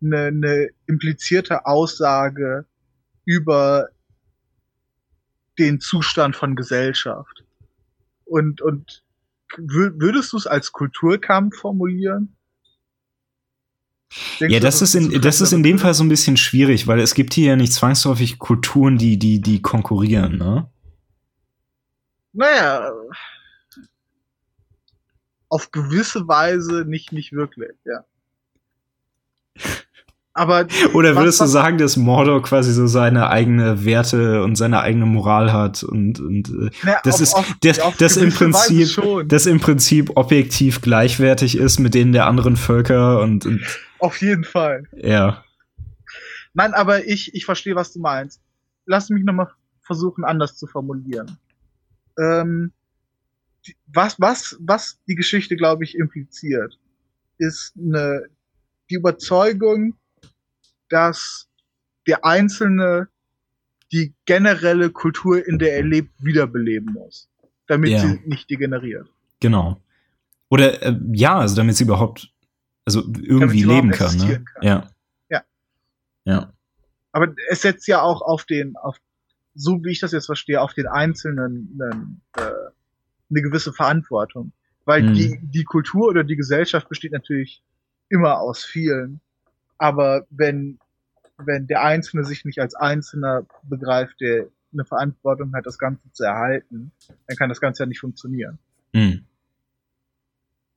eine, 0.01 0.27
eine 0.27 0.69
implizierte 0.87 1.65
Aussage 1.65 2.65
über 3.25 3.89
den 5.57 5.79
Zustand 5.79 6.35
von 6.35 6.55
Gesellschaft. 6.55 7.43
Und, 8.25 8.61
und 8.61 9.03
würdest 9.57 10.33
du 10.33 10.37
es 10.37 10.47
als 10.47 10.71
Kulturkampf 10.71 11.57
formulieren? 11.57 12.35
Denkst 14.39 14.53
ja, 14.53 14.59
das, 14.59 14.81
ist 14.81 14.95
in, 14.95 15.21
das 15.21 15.41
ist 15.41 15.51
in 15.51 15.63
dem 15.63 15.79
Fall 15.79 15.93
so 15.93 16.03
ein 16.03 16.09
bisschen 16.09 16.37
schwierig, 16.37 16.87
weil 16.87 16.99
es 16.99 17.15
gibt 17.15 17.33
hier 17.33 17.49
ja 17.49 17.55
nicht 17.55 17.73
zwangsläufig 17.73 18.39
Kulturen, 18.39 18.97
die, 18.97 19.17
die, 19.17 19.41
die 19.41 19.61
konkurrieren, 19.61 20.37
ne? 20.37 20.69
Naja, 22.33 22.91
auf 25.49 25.71
gewisse 25.71 26.27
Weise 26.27 26.85
nicht, 26.85 27.11
nicht 27.11 27.31
wirklich, 27.33 27.75
ja. 27.85 28.05
Aber 30.37 30.67
Oder 30.93 31.15
würdest 31.15 31.39
was, 31.39 31.47
du 31.47 31.53
sagen, 31.53 31.77
dass 31.77 31.95
Mordor 31.95 32.43
quasi 32.43 32.73
so 32.73 32.87
seine 32.87 33.29
eigene 33.29 33.85
Werte 33.85 34.43
und 34.43 34.57
seine 34.57 34.81
eigene 34.81 35.05
Moral 35.05 35.53
hat 35.53 35.81
und, 35.81 36.19
und 36.19 36.49
äh, 36.49 36.71
naja, 36.83 36.99
das 37.05 37.15
auf, 37.15 37.21
ist 37.21 37.33
auf, 37.35 37.55
das, 37.61 37.79
auf 37.79 37.95
das 37.95 38.17
im 38.17 38.31
Prinzip 38.31 39.01
das 39.29 39.45
im 39.45 39.61
Prinzip 39.61 40.11
objektiv 40.15 40.81
gleichwertig 40.81 41.57
ist 41.57 41.79
mit 41.79 41.93
denen 41.93 42.11
der 42.11 42.27
anderen 42.27 42.57
Völker 42.57 43.21
und, 43.21 43.45
und 43.45 43.61
auf 43.99 44.21
jeden 44.21 44.43
Fall. 44.43 44.83
Ja. 44.97 45.41
Nein, 46.53 46.73
aber 46.73 47.07
ich 47.07 47.33
ich 47.33 47.45
verstehe, 47.45 47.75
was 47.75 47.93
du 47.93 48.01
meinst. 48.01 48.41
Lass 48.85 49.09
mich 49.09 49.23
noch 49.23 49.33
mal 49.33 49.49
versuchen 49.83 50.25
anders 50.25 50.57
zu 50.57 50.67
formulieren. 50.67 51.37
Ähm, 52.19 52.73
was 53.87 54.19
was 54.19 54.57
was 54.59 54.99
die 55.07 55.15
Geschichte 55.15 55.55
glaube 55.55 55.85
ich 55.85 55.97
impliziert, 55.97 56.77
ist 57.37 57.73
eine 57.77 58.25
die 58.89 58.95
Überzeugung 58.95 59.95
dass 60.95 61.49
der 62.07 62.23
Einzelne 62.23 63.09
die 63.91 64.15
generelle 64.23 64.91
Kultur, 64.91 65.45
in 65.45 65.59
der 65.59 65.75
er 65.75 65.83
lebt, 65.83 66.11
wiederbeleben 66.23 66.93
muss, 66.93 67.29
damit 67.67 67.91
ja. 67.91 67.99
sie 67.99 68.21
nicht 68.25 68.49
degeneriert. 68.49 69.09
Genau. 69.41 69.81
Oder 70.49 70.81
äh, 70.81 70.97
ja, 71.11 71.37
also 71.37 71.57
damit 71.57 71.75
sie 71.75 71.83
überhaupt 71.83 72.31
also 72.85 73.01
irgendwie 73.21 73.63
leben 73.63 73.91
kann, 73.91 74.15
ne? 74.15 74.45
kann. 74.45 74.63
Ja. 74.63 74.89
Ja. 75.29 75.43
Ja. 76.23 76.53
Aber 77.11 77.35
es 77.49 77.61
setzt 77.61 77.87
ja 77.87 78.01
auch 78.01 78.21
auf 78.21 78.45
den, 78.45 78.77
auf, 78.77 78.95
so 79.53 79.83
wie 79.83 79.91
ich 79.91 79.99
das 79.99 80.13
jetzt 80.13 80.27
verstehe, 80.27 80.61
auf 80.61 80.73
den 80.73 80.87
Einzelnen 80.87 81.77
einen, 81.77 82.21
äh, 82.37 82.41
eine 82.41 83.41
gewisse 83.41 83.73
Verantwortung. 83.73 84.53
Weil 84.85 85.07
hm. 85.07 85.13
die, 85.13 85.39
die 85.41 85.65
Kultur 85.65 86.07
oder 86.07 86.23
die 86.23 86.37
Gesellschaft 86.37 86.87
besteht 86.87 87.11
natürlich 87.11 87.61
immer 88.07 88.39
aus 88.39 88.63
vielen. 88.63 89.19
Aber 89.77 90.25
wenn, 90.29 90.79
wenn 91.37 91.67
der 91.67 91.83
Einzelne 91.83 92.23
sich 92.23 92.45
nicht 92.45 92.59
als 92.59 92.75
Einzelner 92.75 93.45
begreift, 93.63 94.19
der 94.21 94.47
eine 94.73 94.85
Verantwortung 94.85 95.53
hat, 95.55 95.65
das 95.65 95.77
Ganze 95.77 96.11
zu 96.11 96.23
erhalten, 96.23 96.91
dann 97.27 97.37
kann 97.37 97.49
das 97.49 97.61
Ganze 97.61 97.83
ja 97.83 97.87
nicht 97.87 97.99
funktionieren. 97.99 98.59
Mhm. 98.93 99.25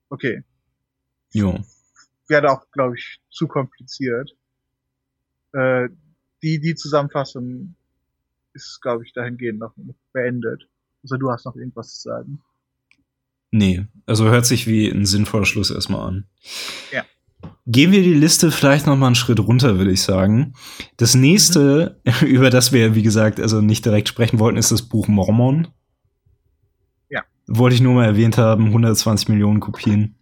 Okay. 0.09 0.43
Jo. 1.33 1.61
Wäre 2.29 2.51
auch, 2.51 2.71
glaube 2.71 2.97
ich, 2.97 3.21
zu 3.31 3.47
kompliziert. 3.49 4.37
Äh, 5.53 5.89
die, 6.43 6.61
die 6.61 6.75
Zusammenfassung 6.75 7.75
ist, 8.53 8.81
glaube 8.81 9.05
ich, 9.05 9.13
dahingehend 9.13 9.59
noch 9.59 9.75
beendet. 10.13 10.69
Also 11.03 11.17
du 11.17 11.31
hast 11.31 11.45
noch 11.45 11.57
irgendwas 11.57 11.95
zu 11.95 12.09
sagen. 12.09 12.43
Nee, 13.51 13.87
also 14.07 14.29
hört 14.29 14.47
sich 14.47 14.67
wie 14.67 14.89
ein 14.89 15.07
sinnvoller 15.07 15.47
Schluss 15.47 15.71
erstmal 15.71 16.07
an. 16.07 16.27
Ja. 16.93 17.05
Gehen 17.71 17.93
wir 17.93 18.03
die 18.03 18.15
Liste 18.15 18.51
vielleicht 18.51 18.87
noch 18.87 18.97
mal 18.97 19.09
einen 19.09 19.15
Schritt 19.15 19.41
runter, 19.41 19.77
würde 19.77 19.93
ich 19.93 20.01
sagen. 20.01 20.55
Das 20.97 21.15
nächste, 21.15 22.01
mhm. 22.03 22.27
über 22.27 22.49
das 22.49 22.73
wir, 22.73 22.95
wie 22.95 23.03
gesagt, 23.03 23.39
also 23.39 23.61
nicht 23.61 23.85
direkt 23.85 24.09
sprechen 24.09 24.39
wollten, 24.39 24.57
ist 24.57 24.73
das 24.73 24.81
Buch 24.81 25.07
Mormon. 25.07 25.69
Ja. 27.11 27.25
Wollte 27.47 27.75
ich 27.75 27.83
nur 27.83 27.93
mal 27.93 28.07
erwähnt 28.07 28.39
haben, 28.39 28.69
120 28.69 29.29
Millionen 29.29 29.61
Kopien. 29.61 30.15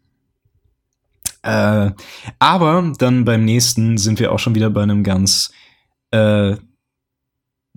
Äh, 1.42 1.92
aber 2.40 2.92
dann 2.98 3.24
beim 3.24 3.44
nächsten 3.44 3.96
sind 3.96 4.18
wir 4.18 4.32
auch 4.32 4.40
schon 4.40 4.56
wieder 4.56 4.70
bei 4.70 4.82
einem 4.82 5.04
ganz, 5.04 5.52
äh, 6.10 6.56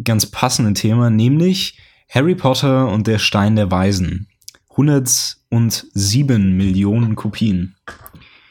ganz 0.03 0.25
passenden 0.25 0.73
Thema, 0.73 1.11
nämlich 1.11 1.77
Harry 2.09 2.33
Potter 2.33 2.87
und 2.87 3.05
der 3.05 3.19
Stein 3.19 3.55
der 3.55 3.69
Weisen. 3.69 4.29
107 4.71 6.57
Millionen 6.57 7.15
Kopien. 7.15 7.75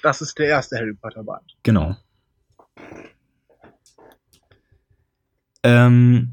Das 0.08 0.22
ist 0.22 0.38
der 0.38 0.46
erste 0.46 0.78
Harry 0.78 0.94
Potter 0.94 1.22
Band. 1.22 1.54
Genau. 1.64 1.94
Ähm, 5.62 6.32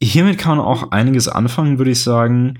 hiermit 0.00 0.38
kann 0.38 0.56
man 0.56 0.66
auch 0.66 0.90
einiges 0.90 1.28
anfangen, 1.28 1.76
würde 1.76 1.90
ich 1.90 2.02
sagen. 2.02 2.58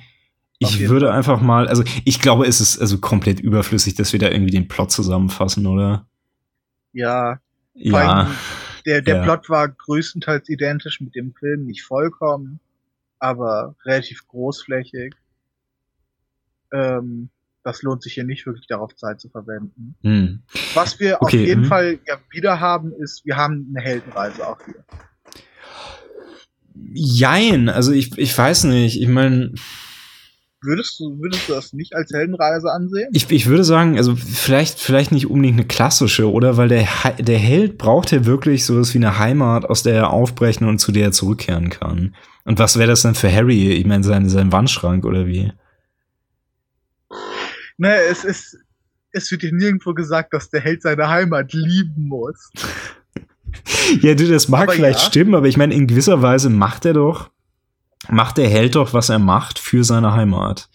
Ich 0.59 0.91
würde 0.91 1.11
einfach 1.11 1.41
mal, 1.41 1.69
also 1.69 1.85
ich 2.05 2.21
glaube, 2.21 2.47
es 2.47 2.61
ist 2.61 2.79
also 2.79 2.99
komplett 2.99 3.41
überflüssig, 3.41 3.95
dass 3.95 4.13
wir 4.13 4.21
da 4.21 4.29
irgendwie 4.29 4.51
den 4.51 4.69
Plot 4.69 4.93
zusammenfassen, 4.93 5.67
oder? 5.67 6.07
Ja. 6.93 7.41
Ja. 7.73 8.31
Der, 8.85 9.01
der 9.01 9.17
Ja. 9.17 9.23
Plot 9.23 9.49
war 9.49 9.71
größtenteils 9.71 10.51
identisch 10.51 11.01
mit 11.01 11.15
dem 11.15 11.33
Film, 11.33 11.65
nicht 11.65 11.83
vollkommen, 11.83 12.61
aber 13.21 13.75
relativ 13.87 14.29
großflächig. 14.29 15.15
Ähm, 16.75 17.31
das 17.69 17.83
lohnt 17.83 18.03
sich 18.03 18.15
hier 18.15 18.25
nicht 18.25 18.47
wirklich 18.47 18.67
darauf 18.67 18.97
Zeit 18.97 19.21
zu 19.21 19.29
verwenden. 19.29 19.95
Hm. 20.03 20.41
Was 20.73 20.99
wir 20.99 21.21
auf 21.21 21.29
Okay, 21.29 21.45
jeden 21.45 21.63
mhm. 21.63 21.67
Fall 21.67 21.99
ja 22.07 22.17
wieder 22.31 22.61
haben, 22.61 22.95
ist, 22.95 23.27
wir 23.27 23.37
haben 23.37 23.71
eine 23.75 23.85
Heldenreise 23.85 24.49
auch 24.49 24.59
hier. 24.65 24.83
Jein, 26.95 27.69
also 27.69 27.93
ich, 27.93 28.17
ich 28.17 28.37
weiß 28.37 28.65
nicht. 28.65 28.99
Ich 28.99 29.09
meine, 29.09 29.53
Würdest 30.63 30.99
du, 30.99 31.21
würdest 31.21 31.49
du 31.49 31.53
das 31.53 31.73
nicht 31.73 31.95
als 31.95 32.11
Heldenreise 32.13 32.73
ansehen? 32.73 33.11
ich, 33.13 33.31
ich 33.31 33.47
würde 33.47 33.63
sagen, 33.63 33.97
also 33.97 34.17
vielleicht, 34.17 34.81
vielleicht 34.81 35.13
nicht 35.13 35.31
unbedingt 35.31 35.59
eine 35.59 35.69
klassische, 35.69 36.33
oder? 36.33 36.57
Weil 36.57 36.69
der, 36.69 36.89
der 37.19 37.39
Held 37.39 37.79
braucht 37.79 38.11
ja 38.11 38.25
wirklich 38.25 38.65
sowas 38.65 38.93
wie 38.95 38.99
eine 38.99 39.19
Heimat, 39.19 39.67
aus 39.67 39.83
der 39.85 39.95
er 39.95 40.11
aufbrechen 40.11 40.67
und 40.67 40.79
zu 40.79 40.91
der 40.91 41.05
er 41.05 41.13
zurückkehren 41.13 41.69
kann. 41.69 42.15
Und 42.45 42.59
was 42.59 42.77
wäre 42.79 42.89
das 42.89 43.03
denn 43.03 43.15
für 43.15 43.33
Harry? 43.33 43.73
Ich 43.73 43.87
meine, 43.87 44.03
sein, 44.03 44.29
sein 44.29 44.51
Wandschrank 44.51 45.05
oder 45.05 45.27
wie? 45.27 45.53
Ne, 47.79 47.95
es 48.11 48.25
ist, 48.25 48.59
es 49.13 49.31
wird 49.31 49.41
hier 49.43 49.53
nirgendwo 49.55 49.95
gesagt, 49.95 50.35
dass 50.35 50.51
der 50.51 50.61
Held 50.61 50.83
seine 50.83 51.09
Heimat 51.09 51.53
lieben 51.53 52.09
muss. 52.09 52.51
Ja, 54.03 54.15
du, 54.15 54.29
das 54.29 54.49
mag 54.49 54.65
Aber 54.65 54.73
vielleicht 54.73 54.99
ja. 55.01 55.07
stimmen, 55.07 55.35
aber 55.35 55.47
ich 55.47 55.57
meine, 55.57 55.73
in 55.75 55.87
gewisser 55.87 56.21
Weise 56.21 56.51
macht 56.51 56.85
er 56.85 56.93
doch, 56.93 57.31
macht 58.11 58.37
der 58.37 58.49
Held 58.49 58.75
doch, 58.75 58.93
was 58.93 59.09
er 59.09 59.19
macht 59.19 59.59
für 59.59 59.85
seine 59.85 60.13
Heimat. 60.13 60.69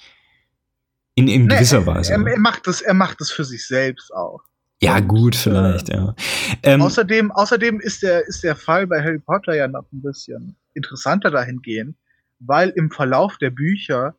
In, 1.13 1.27
in 1.27 1.45
Ne, 1.45 1.53
gewisser 1.55 1.77
er, 1.77 1.85
Weise. 1.85 2.13
Er, 2.13 2.25
er 2.25 2.39
macht 2.39 2.67
es, 2.67 2.81
er 2.81 2.95
macht 2.95 3.21
es 3.21 3.29
für 3.31 3.45
sich 3.45 3.67
selbst 3.67 4.11
auch. 4.13 4.41
ja, 4.81 4.99
gut, 5.01 5.35
vielleicht, 5.35 5.89
ja. 5.89 6.15
Ähm, 6.63 6.81
Außerdem, 6.81 7.31
außerdem 7.31 7.79
ist 7.79 8.01
der, 8.01 8.27
ist 8.27 8.43
der 8.43 8.55
Fall 8.55 8.87
bei 8.87 9.01
Harry 9.03 9.19
Potter 9.19 9.53
ja 9.55 9.67
noch 9.67 9.85
ein 9.93 10.01
bisschen 10.01 10.55
interessanter 10.73 11.29
dahingehend, 11.29 11.95
weil 12.39 12.69
im 12.69 12.89
Verlauf 12.89 13.37
der 13.37 13.51
Bücher 13.51 14.15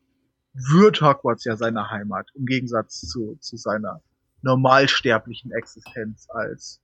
wird 0.55 1.01
Hogwarts 1.01 1.43
ja 1.43 1.57
seine 1.57 1.89
Heimat, 1.91 2.29
im 2.33 2.45
Gegensatz 2.45 3.01
zu, 3.01 3.35
zu 3.39 3.57
seiner 3.57 4.01
normalsterblichen 4.41 5.51
Existenz 5.51 6.27
als 6.29 6.81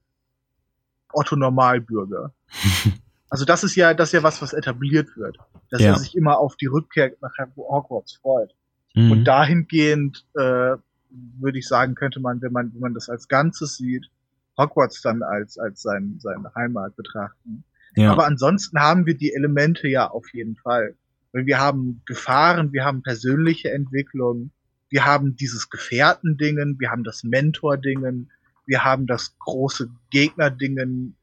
Otto 1.12 1.36
Normalbürger. 1.36 2.32
Also 3.30 3.46
das 3.46 3.64
ist 3.64 3.76
ja, 3.76 3.94
das 3.94 4.10
ist 4.10 4.12
ja 4.12 4.22
was, 4.22 4.42
was 4.42 4.52
etabliert 4.52 5.16
wird, 5.16 5.38
dass 5.70 5.80
Ja. 5.80 5.92
er 5.92 5.98
sich 5.98 6.14
immer 6.14 6.36
auf 6.36 6.54
die 6.56 6.66
Rückkehr 6.66 7.12
nach 7.22 7.32
Hogwarts 7.56 8.16
freut. 8.16 8.54
mhm. 8.94 9.10
Und 9.10 9.24
dahingehend 9.24 10.26
äh, 10.34 10.76
würde 11.08 11.58
ich 11.58 11.66
sagen, 11.66 11.94
könnte 11.94 12.20
man, 12.20 12.42
wenn 12.42 12.52
man, 12.52 12.74
wenn 12.74 12.80
man 12.80 12.92
das 12.92 13.08
als 13.08 13.28
Ganzes 13.28 13.78
sieht, 13.78 14.10
Hogwarts 14.58 15.00
dann 15.00 15.22
als, 15.22 15.56
als 15.56 15.80
sein, 15.80 16.18
seine 16.20 16.54
Heimat 16.54 16.94
betrachten. 16.94 17.64
ja. 17.96 18.12
Aber 18.12 18.26
ansonsten 18.26 18.78
haben 18.78 19.06
wir 19.06 19.16
die 19.16 19.32
Elemente 19.32 19.88
ja 19.88 20.10
auf 20.10 20.30
jeden 20.34 20.56
Fall. 20.56 20.94
Weil 21.32 21.46
wir 21.46 21.58
haben 21.58 22.02
Gefahren, 22.06 22.72
wir 22.72 22.84
haben 22.84 23.02
persönliche 23.02 23.70
Entwicklung, 23.70 24.50
wir 24.90 25.04
haben 25.04 25.36
dieses 25.36 25.70
Gefährtendingen, 25.70 26.78
wir 26.78 26.90
haben 26.90 27.04
das 27.04 27.24
Mentor-Dingen, 27.24 28.30
wir 28.66 28.84
haben 28.84 29.06
das 29.06 29.36
große 29.38 29.90
Gegner-Dingen, 30.10 31.16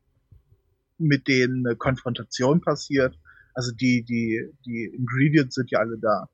mit 0.97 1.27
denen 1.27 1.65
eine 1.65 1.75
Konfrontation 1.75 2.61
passiert. 2.61 3.17
Also 3.53 3.71
die, 3.71 4.03
die, 4.03 4.41
die 4.65 4.85
Ingredients 4.85 5.55
sind 5.55 5.71
ja 5.71 5.79
alle 5.79 5.97
da. 5.97 6.27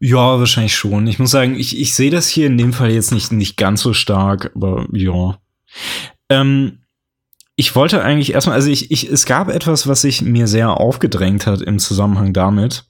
Ja, 0.00 0.38
wahrscheinlich 0.38 0.74
schon. 0.74 1.06
Ich 1.06 1.18
muss 1.18 1.30
sagen, 1.30 1.54
ich, 1.54 1.78
ich 1.78 1.94
sehe 1.94 2.10
das 2.10 2.28
hier 2.28 2.46
in 2.46 2.58
dem 2.58 2.72
Fall 2.72 2.90
jetzt 2.90 3.12
nicht, 3.12 3.30
nicht 3.30 3.56
ganz 3.56 3.82
so 3.82 3.92
stark, 3.92 4.50
aber 4.54 4.86
ja. 4.92 5.38
Ähm, 6.28 6.81
ich 7.56 7.74
wollte 7.76 8.02
eigentlich 8.02 8.32
erstmal, 8.32 8.56
also 8.56 8.70
ich, 8.70 8.90
ich, 8.90 9.10
es 9.10 9.26
gab 9.26 9.48
etwas, 9.48 9.86
was 9.86 10.02
sich 10.02 10.22
mir 10.22 10.46
sehr 10.46 10.80
aufgedrängt 10.80 11.46
hat 11.46 11.60
im 11.60 11.78
Zusammenhang 11.78 12.32
damit. 12.32 12.86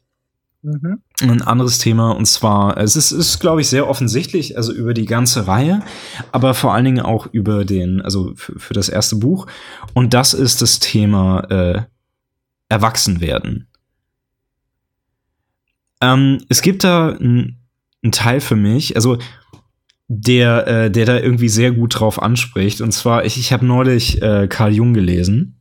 Mhm. 0.63 1.03
Ein 1.21 1.43
anderes 1.43 1.79
Thema, 1.79 2.13
und 2.13 2.27
zwar, 2.27 2.77
es 2.77 2.95
ist, 2.95 3.11
ist 3.11 3.41
glaube 3.41 3.61
ich, 3.61 3.69
sehr 3.69 3.89
offensichtlich, 3.89 4.57
also 4.57 4.73
über 4.73 4.95
die 4.95 5.07
ganze 5.07 5.49
Reihe, 5.49 5.83
aber 6.31 6.55
vor 6.55 6.73
allen 6.73 6.85
Dingen 6.85 7.01
auch 7.01 7.27
über 7.33 7.65
den, 7.65 8.01
also 8.01 8.33
für, 8.37 8.73
das 8.73 8.89
erste 8.89 9.17
Buch. 9.17 9.49
Und 9.95 10.15
das 10.15 10.35
ist 10.35 10.63
das 10.63 10.79
Thema 10.79 11.41
äh, 11.51 11.83
Erwachsenwerden. 12.69 13.67
Ähm, 16.01 16.45
es 16.49 16.63
gibt 16.63 16.85
da 16.85 17.09
einen 17.09 17.59
Teil 18.13 18.41
für 18.41 18.57
mich, 18.57 18.95
also 18.95 19.19
der, 20.15 20.67
äh, 20.67 20.91
der 20.91 21.07
da 21.07 21.19
irgendwie 21.19 21.49
sehr 21.49 21.73
gut 21.73 21.99
drauf 21.99 22.21
anspricht. 22.21 22.83
Und 22.83 22.93
zwar, 22.93 23.25
ich, 23.25 23.39
ich 23.39 23.53
habe 23.53 23.65
neulich 23.65 24.21
äh, 24.21 24.47
Carl 24.47 24.73
Jung 24.73 24.93
gelesen. 24.93 25.57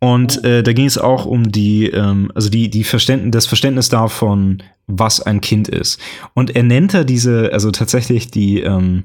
Und 0.00 0.40
Oh. 0.42 0.46
äh, 0.46 0.62
da 0.62 0.72
ging 0.72 0.86
es 0.86 0.98
auch 0.98 1.24
um 1.24 1.50
die, 1.50 1.86
ähm, 1.86 2.30
also 2.34 2.50
die, 2.50 2.68
die 2.68 2.84
Verständnis, 2.84 3.32
das 3.32 3.46
Verständnis 3.46 3.88
davon, 3.88 4.62
was 4.86 5.20
ein 5.20 5.40
Kind 5.40 5.68
ist. 5.68 5.98
Und 6.34 6.54
er 6.54 6.62
nennt 6.62 6.92
da 6.92 7.04
diese, 7.04 7.52
also 7.52 7.70
tatsächlich 7.70 8.30
die, 8.30 8.60
ähm, 8.60 9.04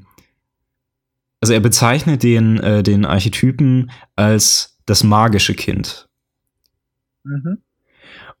also 1.40 1.54
er 1.54 1.60
bezeichnet 1.60 2.22
den, 2.22 2.58
äh, 2.58 2.82
den 2.82 3.04
Archetypen 3.06 3.90
als 4.14 4.78
das 4.84 5.04
magische 5.04 5.54
Kind. 5.54 6.08
Mhm. 7.24 7.58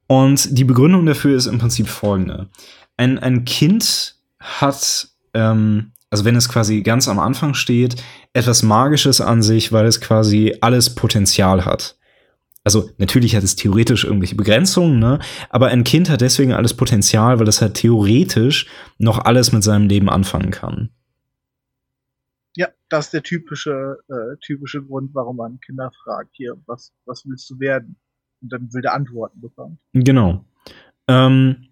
Und 0.06 0.56
die 0.56 0.64
Begründung 0.64 1.06
dafür 1.06 1.36
ist 1.36 1.46
im 1.46 1.58
Prinzip 1.58 1.88
folgende. 1.88 2.48
Ein, 2.96 3.18
ein 3.18 3.44
Kind 3.44 4.16
hat, 4.38 5.08
ähm, 5.36 5.92
also 6.10 6.24
wenn 6.24 6.34
es 6.34 6.48
quasi 6.48 6.82
ganz 6.82 7.08
am 7.08 7.18
Anfang 7.18 7.54
steht, 7.54 8.02
etwas 8.32 8.62
Magisches 8.62 9.20
an 9.20 9.42
sich, 9.42 9.72
weil 9.72 9.86
es 9.86 10.00
quasi 10.00 10.56
alles 10.60 10.94
Potenzial 10.94 11.64
hat. 11.64 11.98
Also 12.64 12.90
natürlich 12.98 13.36
hat 13.36 13.44
es 13.44 13.54
theoretisch 13.54 14.04
irgendwelche 14.04 14.34
Begrenzungen, 14.34 14.98
ne? 14.98 15.20
aber 15.50 15.68
ein 15.68 15.84
Kind 15.84 16.10
hat 16.10 16.20
deswegen 16.20 16.52
alles 16.52 16.74
Potenzial, 16.74 17.38
weil 17.38 17.46
es 17.46 17.60
halt 17.60 17.74
theoretisch 17.74 18.66
noch 18.98 19.24
alles 19.24 19.52
mit 19.52 19.62
seinem 19.62 19.88
Leben 19.88 20.08
anfangen 20.08 20.50
kann. 20.50 20.90
Ja, 22.56 22.68
das 22.88 23.06
ist 23.06 23.14
der 23.14 23.22
typische, 23.22 23.98
äh, 24.08 24.36
typische 24.44 24.82
Grund, 24.82 25.10
warum 25.14 25.36
man 25.36 25.60
Kinder 25.60 25.92
fragt, 26.02 26.30
hier, 26.32 26.56
was, 26.66 26.92
was 27.04 27.24
willst 27.26 27.48
du 27.50 27.60
werden? 27.60 27.96
Und 28.40 28.52
dann 28.52 28.72
will 28.72 28.82
der 28.82 28.94
Antworten 28.94 29.40
bekommen. 29.40 29.78
Genau. 29.92 30.44
Ähm, 31.08 31.65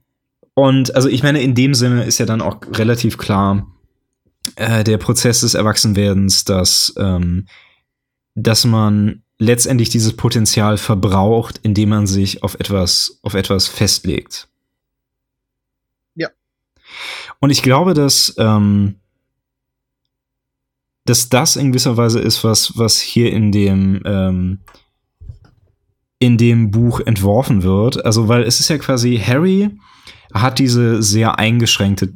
und 0.54 0.94
also 0.94 1.08
ich 1.08 1.22
meine, 1.22 1.42
in 1.42 1.54
dem 1.54 1.74
Sinne 1.74 2.04
ist 2.04 2.18
ja 2.18 2.26
dann 2.26 2.40
auch 2.40 2.60
relativ 2.72 3.18
klar, 3.18 3.66
äh, 4.56 4.84
der 4.84 4.98
Prozess 4.98 5.40
des 5.40 5.54
Erwachsenwerdens, 5.54 6.44
dass, 6.44 6.94
ähm, 6.96 7.46
dass 8.34 8.64
man 8.64 9.22
letztendlich 9.38 9.88
dieses 9.88 10.14
Potenzial 10.14 10.78
verbraucht, 10.78 11.58
indem 11.62 11.88
man 11.88 12.06
sich 12.06 12.42
auf 12.42 12.54
etwas, 12.54 13.18
auf 13.22 13.34
etwas 13.34 13.66
festlegt. 13.66 14.48
Ja. 16.14 16.28
Und 17.40 17.50
ich 17.50 17.62
glaube, 17.62 17.94
dass, 17.94 18.34
ähm, 18.38 18.96
dass 21.04 21.28
das 21.28 21.56
in 21.56 21.72
gewisser 21.72 21.96
Weise 21.96 22.20
ist, 22.20 22.44
was, 22.44 22.78
was 22.78 23.00
hier 23.00 23.32
in 23.32 23.50
dem, 23.50 24.00
ähm, 24.04 24.60
in 26.20 26.38
dem 26.38 26.70
Buch 26.70 27.00
entworfen 27.00 27.62
wird. 27.62 28.04
Also, 28.04 28.28
weil 28.28 28.44
es 28.44 28.60
ist 28.60 28.68
ja 28.68 28.78
quasi, 28.78 29.18
Harry 29.18 29.70
hat 30.34 30.58
diese 30.58 31.02
sehr 31.02 31.38
eingeschränkte 31.38 32.12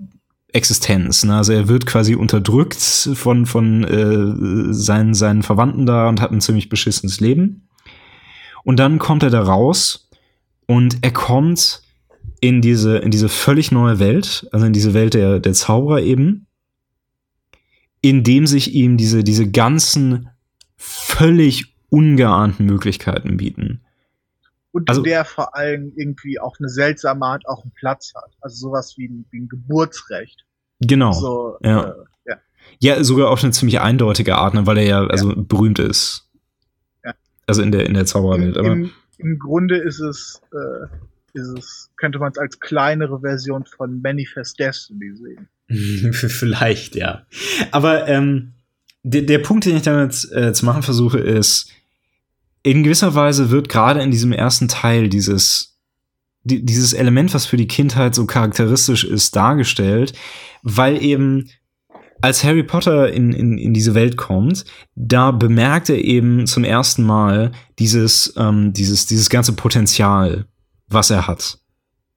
Existenz. 0.52 1.24
Ne? 1.24 1.36
Also 1.36 1.52
er 1.52 1.68
wird 1.68 1.86
quasi 1.86 2.14
unterdrückt 2.14 2.80
von, 3.14 3.46
von 3.46 3.84
äh, 3.84 4.72
seinen, 4.72 5.14
seinen 5.14 5.42
Verwandten 5.42 5.86
da 5.86 6.08
und 6.08 6.20
hat 6.20 6.32
ein 6.32 6.40
ziemlich 6.40 6.68
beschissenes 6.68 7.20
Leben. 7.20 7.68
Und 8.64 8.78
dann 8.78 8.98
kommt 8.98 9.22
er 9.22 9.30
da 9.30 9.42
raus 9.42 10.08
und 10.66 10.98
er 11.02 11.12
kommt 11.12 11.82
in 12.40 12.60
diese, 12.60 12.98
in 12.98 13.10
diese 13.10 13.28
völlig 13.28 13.72
neue 13.72 13.98
Welt, 13.98 14.46
also 14.52 14.66
in 14.66 14.72
diese 14.72 14.94
Welt 14.94 15.14
der, 15.14 15.38
der 15.40 15.52
Zauberer 15.52 16.00
eben, 16.00 16.46
in 18.00 18.22
dem 18.22 18.46
sich 18.46 18.74
ihm 18.74 18.96
diese, 18.96 19.24
diese 19.24 19.50
ganzen 19.50 20.28
völlig 20.76 21.74
ungeahnten 21.88 22.66
Möglichkeiten 22.66 23.36
bieten. 23.36 23.80
Und 24.72 24.88
Also- 24.88 25.02
der 25.02 25.24
vor 25.24 25.56
allem 25.56 25.92
irgendwie 25.96 26.38
auf 26.38 26.56
eine 26.58 26.68
seltsame 26.68 27.24
Art 27.24 27.46
auch 27.48 27.62
einen 27.62 27.72
Platz 27.72 28.12
hat. 28.14 28.32
Also 28.40 28.68
sowas 28.68 28.94
wie 28.96 29.08
ein, 29.08 29.24
wie 29.30 29.40
ein 29.40 29.48
Geburtsrecht. 29.48 30.44
Genau. 30.80 31.12
So, 31.12 31.56
ja. 31.62 31.90
Äh, 31.90 31.94
ja. 32.26 32.36
Ja, 32.80 33.02
sogar 33.04 33.30
auf 33.30 33.42
eine 33.42 33.52
ziemlich 33.52 33.80
eindeutige 33.80 34.36
Art, 34.36 34.54
ne, 34.54 34.66
weil 34.66 34.78
er 34.78 34.84
ja 34.84 35.06
also 35.06 35.34
berühmt 35.34 35.78
ist. 35.78 36.28
Ja. 37.04 37.14
Also 37.46 37.62
in 37.62 37.72
der, 37.72 37.86
in 37.86 37.94
der 37.94 38.02
Im, 38.02 38.06
Zaubererwelt. 38.06 38.58
Aber 38.58 38.72
im, 38.72 38.90
Im 39.16 39.38
Grunde 39.38 39.78
ist 39.78 40.00
es, 40.00 40.40
äh, 40.52 40.86
ist 41.32 41.48
es, 41.58 41.90
könnte 41.96 42.18
man 42.18 42.30
es 42.32 42.38
als 42.38 42.60
kleinere 42.60 43.20
Version 43.20 43.64
von 43.64 44.00
Manifest 44.02 44.58
Destiny 44.58 45.16
sehen. 45.16 45.48
vielleicht, 46.12 46.94
ja. 46.94 47.26
Aber 47.72 48.06
ähm, 48.06 48.52
der, 49.02 49.22
der 49.22 49.38
Punkt, 49.38 49.64
den 49.64 49.76
ich 49.76 49.82
damit 49.82 50.28
äh, 50.32 50.52
zu 50.52 50.64
machen 50.66 50.82
versuche, 50.82 51.18
ist, 51.18 51.70
in 52.62 52.82
gewisser 52.82 53.14
Weise 53.14 53.50
wird 53.50 53.68
gerade 53.68 54.02
in 54.02 54.10
diesem 54.10 54.32
ersten 54.32 54.68
Teil 54.68 55.08
dieses, 55.08 55.78
die, 56.42 56.64
dieses 56.64 56.92
Element, 56.92 57.34
was 57.34 57.46
für 57.46 57.56
die 57.56 57.68
Kindheit 57.68 58.14
so 58.14 58.26
charakteristisch 58.26 59.04
ist, 59.04 59.36
dargestellt, 59.36 60.12
weil 60.62 61.02
eben 61.02 61.48
als 62.20 62.42
Harry 62.42 62.62
Potter 62.62 63.12
in, 63.12 63.32
in, 63.32 63.58
in 63.58 63.72
diese 63.74 63.94
Welt 63.94 64.16
kommt, 64.16 64.64
da 64.96 65.30
bemerkt 65.30 65.88
er 65.88 66.02
eben 66.02 66.46
zum 66.46 66.64
ersten 66.64 67.04
Mal 67.04 67.52
dieses, 67.78 68.34
ähm, 68.36 68.72
dieses, 68.72 69.06
dieses 69.06 69.30
ganze 69.30 69.52
Potenzial, 69.52 70.46
was 70.88 71.10
er 71.10 71.28
hat. 71.28 71.58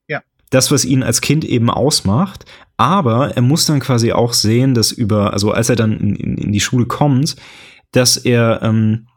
Ja. 0.07 0.21
Das, 0.49 0.71
was 0.71 0.85
ihn 0.85 1.03
als 1.03 1.21
Kind 1.21 1.45
eben 1.45 1.69
ausmacht. 1.69 2.45
Aber 2.77 3.35
er 3.35 3.43
muss 3.43 3.67
dann 3.67 3.79
quasi 3.79 4.11
auch 4.11 4.33
sehen, 4.33 4.73
dass 4.73 4.91
über, 4.91 5.33
also 5.33 5.51
als 5.51 5.69
er 5.69 5.75
dann 5.75 5.95
in, 5.99 6.15
in, 6.15 6.37
in 6.37 6.51
die 6.51 6.59
Schule 6.59 6.87
kommt, 6.87 7.35
dass 7.91 8.17
er 8.17 8.63
ähm, 8.63 9.07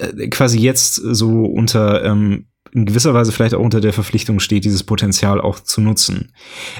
äh, 0.00 0.28
quasi 0.28 0.58
jetzt 0.58 0.94
so 0.94 1.44
unter 1.44 2.04
ähm, 2.04 2.46
in 2.72 2.86
gewisser 2.86 3.14
Weise 3.14 3.32
vielleicht 3.32 3.54
auch 3.54 3.62
unter 3.62 3.80
der 3.80 3.92
Verpflichtung 3.92 4.38
steht, 4.38 4.64
dieses 4.64 4.84
Potenzial 4.84 5.40
auch 5.40 5.60
zu 5.60 5.80
nutzen. 5.80 6.32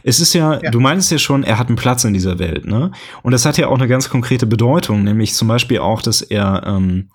Es 0.05 0.21
ist 0.21 0.35
ja, 0.35 0.61
ja, 0.61 0.71
du 0.71 0.79
meinst 0.79 1.11
ja 1.11 1.19
schon, 1.19 1.43
er 1.43 1.59
hat 1.59 1.69
einen 1.69 1.77
Platz 1.77 2.05
in 2.05 2.13
dieser 2.13 2.39
Welt, 2.39 2.65
ne? 2.65 2.93
Und 3.23 3.33
das 3.33 3.45
hat 3.45 3.59
ja 3.59 3.67
auch 3.69 3.79
eine 3.79 3.89
ganz 3.89 4.09
konkrete 4.09 4.47
Bedeutung, 4.47 5.03
nämlich 5.03 5.35
zum 5.35 5.49
Beispiel 5.49 5.79
auch, 5.79 6.03
dass 6.03 6.23
er, 6.23 6.63
ähm, 6.67 7.09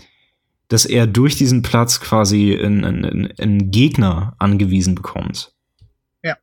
dass 0.67 0.85
er 0.85 1.07
durch 1.07 1.35
diesen 1.35 1.61
Platz 1.61 2.01
quasi 2.01 2.57
einen, 2.57 3.31
einen 3.39 3.71
Gegner 3.71 4.35
angewiesen 4.39 4.95
bekommt. 4.95 5.53
Ja. 6.21 6.35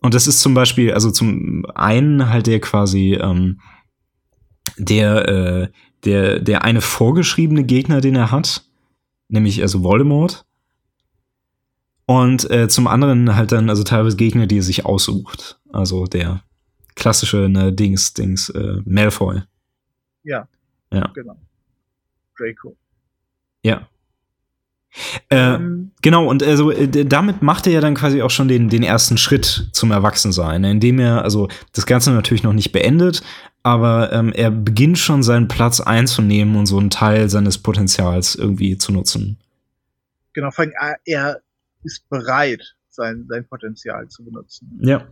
Und 0.00 0.12
das 0.12 0.26
ist 0.26 0.40
zum 0.40 0.52
Beispiel, 0.52 0.92
also 0.92 1.10
zum 1.10 1.64
einen 1.74 2.28
halt 2.28 2.46
der 2.46 2.60
quasi 2.60 3.14
ähm, 3.14 3.60
der, 4.76 5.28
äh, 5.28 5.68
der, 6.04 6.40
der 6.40 6.64
eine 6.64 6.82
vorgeschriebene 6.82 7.64
Gegner, 7.64 8.00
den 8.00 8.16
er 8.16 8.30
hat, 8.30 8.64
nämlich 9.34 9.60
also 9.60 9.82
Voldemort 9.82 10.46
und 12.06 12.50
äh, 12.50 12.68
zum 12.68 12.86
anderen 12.86 13.34
halt 13.36 13.52
dann, 13.52 13.68
also 13.68 13.82
teilweise 13.82 14.16
Gegner, 14.16 14.46
die 14.46 14.58
er 14.58 14.62
sich 14.62 14.84
aussucht. 14.84 15.58
Also 15.72 16.06
der 16.06 16.42
klassische 16.94 17.48
ne, 17.48 17.72
Dings, 17.72 18.14
Dings, 18.14 18.48
äh, 18.50 18.78
Malfoy. 18.84 19.42
Ja. 20.22 20.48
Ja. 20.92 21.10
Genau. 21.14 21.36
Draco. 22.36 22.76
Ja. 23.62 23.88
Äh, 25.28 25.54
ähm, 25.54 25.90
genau, 26.02 26.28
und 26.28 26.42
also 26.42 26.70
damit 26.70 27.42
macht 27.42 27.66
er 27.66 27.72
ja 27.72 27.80
dann 27.80 27.94
quasi 27.94 28.22
auch 28.22 28.30
schon 28.30 28.46
den, 28.46 28.68
den 28.68 28.84
ersten 28.84 29.18
Schritt 29.18 29.68
zum 29.72 29.90
Erwachsensein, 29.90 30.60
ne, 30.60 30.70
indem 30.70 31.00
er, 31.00 31.22
also 31.22 31.48
das 31.72 31.86
Ganze 31.86 32.12
natürlich 32.12 32.44
noch 32.44 32.52
nicht 32.52 32.70
beendet, 32.70 33.22
aber 33.64 34.12
ähm, 34.12 34.30
er 34.32 34.50
beginnt 34.50 34.98
schon 34.98 35.22
seinen 35.22 35.48
Platz 35.48 35.80
einzunehmen 35.80 36.54
und 36.54 36.66
so 36.66 36.78
einen 36.78 36.90
Teil 36.90 37.30
seines 37.30 37.58
Potenzials 37.58 38.34
irgendwie 38.36 38.76
zu 38.76 38.92
nutzen. 38.92 39.38
Genau, 40.34 40.50
vor 40.50 40.66
allem, 40.66 40.74
äh, 40.78 40.94
er 41.06 41.40
ist 41.82 42.08
bereit, 42.10 42.76
sein, 42.90 43.24
sein 43.28 43.46
Potenzial 43.48 44.06
zu 44.08 44.22
benutzen. 44.22 44.78
Ja. 44.80 45.06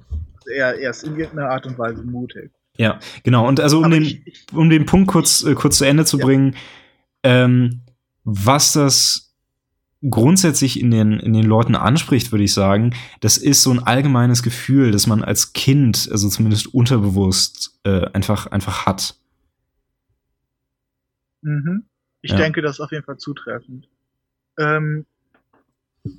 Er, 0.54 0.78
er 0.78 0.90
ist 0.90 1.02
in 1.02 1.18
irgendeiner 1.18 1.48
Art 1.48 1.66
und 1.66 1.78
Weise 1.78 2.02
mutig. 2.02 2.50
Ja, 2.76 3.00
genau. 3.22 3.48
Und 3.48 3.58
also 3.58 3.80
um 3.80 3.90
den, 3.90 4.02
ich, 4.02 4.46
um 4.52 4.68
den 4.68 4.84
Punkt 4.84 5.08
kurz, 5.08 5.42
äh, 5.44 5.54
kurz 5.54 5.78
zu 5.78 5.84
Ende 5.84 6.04
zu 6.04 6.18
ja. 6.18 6.24
bringen, 6.24 6.54
ähm, 7.22 7.80
was 8.24 8.72
das 8.74 9.31
grundsätzlich 10.08 10.80
in 10.80 10.90
den, 10.90 11.18
in 11.20 11.32
den 11.32 11.44
Leuten 11.44 11.76
anspricht, 11.76 12.32
würde 12.32 12.44
ich 12.44 12.52
sagen, 12.52 12.94
das 13.20 13.38
ist 13.38 13.62
so 13.62 13.70
ein 13.70 13.80
allgemeines 13.80 14.42
Gefühl, 14.42 14.90
das 14.90 15.06
man 15.06 15.22
als 15.22 15.52
Kind, 15.52 16.08
also 16.10 16.28
zumindest 16.28 16.74
unterbewusst, 16.74 17.78
äh, 17.84 18.06
einfach, 18.12 18.46
einfach 18.48 18.86
hat. 18.86 19.16
Mhm. 21.42 21.84
Ich 22.20 22.32
ja. 22.32 22.36
denke, 22.36 22.62
das 22.62 22.76
ist 22.76 22.80
auf 22.80 22.92
jeden 22.92 23.04
Fall 23.04 23.18
zutreffend. 23.18 23.88
Ähm, 24.58 25.06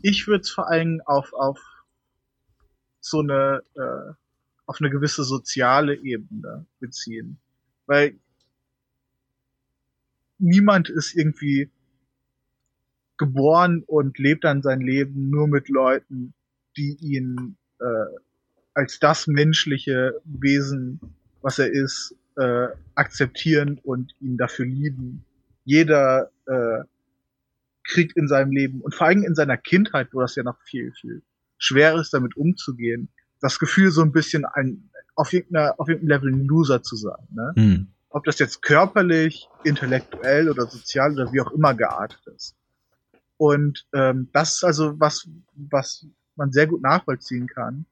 ich 0.01 0.27
würde 0.27 0.41
es 0.41 0.51
vor 0.51 0.69
allem 0.69 1.01
auf, 1.05 1.34
auf 1.34 1.60
so 2.99 3.19
eine, 3.19 3.61
äh, 3.76 4.14
auf 4.65 4.77
eine 4.80 4.89
gewisse 4.89 5.23
soziale 5.23 5.95
Ebene 5.95 6.65
beziehen. 6.80 7.38
Weil 7.85 8.18
niemand 10.39 10.89
ist 10.89 11.15
irgendwie 11.15 11.69
geboren 13.24 13.84
und 13.86 14.20
lebt 14.20 14.44
dann 14.44 14.62
sein 14.62 14.82
Leben 14.82 15.30
nur 15.30 15.48
mit 15.48 15.70
Leuten, 15.70 16.34
die 16.76 16.98
ihn 17.00 17.56
äh, 17.80 17.86
als 18.74 19.00
das 19.00 19.28
menschliche 19.28 20.20
Wesen, 20.26 21.00
was 21.41 21.60
er 21.60 21.72
ist, 21.72 22.16
äh, 22.36 22.68
akzeptieren 22.95 23.80
und 23.84 24.14
ihn 24.20 24.38
dafür 24.38 24.66
lieben. 24.66 25.24
Jeder 25.64 26.32
äh, 26.48 26.84
kriegt 27.84 28.18
in 28.18 28.28
seinem 28.28 28.52
Leben 28.52 28.82
und 28.82 28.94
vor 28.94 29.08
allem 29.08 29.24
in 29.24 29.36
seiner 29.36 29.58
Kindheit, 29.58 30.10
wo 30.12 30.22
das 30.22 30.36
ja 30.36 30.44
noch 30.44 30.60
viel, 30.64 30.91
viel 31.00 31.22
schwer 31.58 31.95
ist, 31.95 32.14
damit 32.14 32.36
umzugehen, 32.36 33.10
das 33.40 33.60
Gefühl, 33.60 33.91
so 33.91 34.02
ein 34.02 34.12
bisschen 34.12 34.45
ein, 34.45 34.90
auf 35.16 35.32
irgendeiner, 35.32 35.80
auf 35.80 35.88
irgendeinem 35.88 36.22
Level 36.22 36.34
ein 36.34 36.45
Loser 36.45 36.82
zu 36.82 36.95
sein. 36.95 37.28
Ne? 37.32 37.54
Hm. 37.56 37.88
Ob 38.10 38.26
das 38.26 38.40
jetzt 38.40 38.62
körperlich, 38.62 39.48
intellektuell 39.64 40.50
oder 40.50 40.66
sozial 40.66 41.14
oder 41.14 41.32
wie 41.32 41.41
auch 41.41 41.52
immer 41.52 41.74
geartet 41.74 42.22
ist. 42.36 42.56
Und 43.44 43.86
ähm, 43.91 44.30
das 44.32 44.53
ist 44.53 44.64
also 44.64 44.98
was, 45.02 45.28
was 45.56 46.07
man 46.38 46.53
sehr 46.53 46.65
gut 46.65 46.82
nachvollziehen 46.82 47.45
kann, 47.45 47.86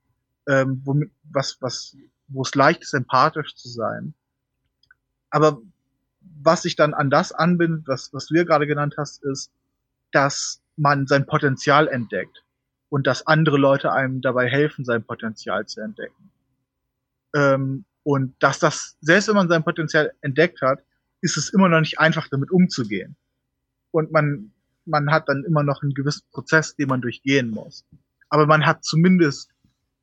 ähm, 0.48 0.82
womit, 0.86 1.12
was, 1.24 1.58
was, 1.60 1.98
wo 2.30 2.44
es 2.44 2.56
leicht 2.56 2.84
ist, 2.84 2.94
empathisch 2.94 3.54
zu 3.56 3.68
sein. 3.68 4.14
Aber 5.30 5.62
was 6.42 6.62
sich 6.62 6.78
dann 6.78 6.94
an 6.94 7.10
das 7.10 7.34
anbindet, 7.34 7.86
was, 7.86 8.14
was 8.14 8.28
du 8.28 8.36
ja 8.36 8.46
gerade 8.46 8.66
genannt 8.66 8.96
hast, 8.98 9.26
ist, 9.26 9.52
dass 10.14 10.62
man 10.78 11.06
sein 11.06 11.26
Potenzial 11.26 11.90
entdeckt 11.90 12.46
und 12.88 13.06
dass 13.06 13.28
andere 13.28 13.58
Leute 13.58 13.92
einem 13.92 14.22
dabei 14.22 14.48
helfen, 14.48 14.86
sein 14.86 15.04
Potenzial 15.04 15.66
zu 15.66 15.82
entdecken. 15.82 16.32
Ähm, 17.36 17.84
und 18.04 18.42
dass 18.42 18.60
das, 18.60 18.96
selbst 19.02 19.28
wenn 19.28 19.36
man 19.36 19.50
sein 19.50 19.66
Potenzial 19.66 20.14
entdeckt 20.22 20.62
hat, 20.62 20.82
ist 21.20 21.36
es 21.36 21.50
immer 21.50 21.68
noch 21.68 21.82
nicht 21.82 22.00
einfach, 22.00 22.30
damit 22.30 22.52
umzugehen. 22.52 23.18
Und 23.92 24.14
man, 24.14 24.54
man 24.86 25.12
hat 25.12 25.30
dann 25.30 25.44
immer 25.44 25.64
noch 25.64 25.82
einen 25.82 25.94
gewissen 25.94 26.24
Prozess, 26.32 26.76
den 26.76 26.88
man 26.88 27.02
durchgehen 27.02 27.50
muss. 27.50 27.86
Aber 28.30 28.46
man 28.46 28.66
hat 28.66 28.84
zumindest 28.84 29.52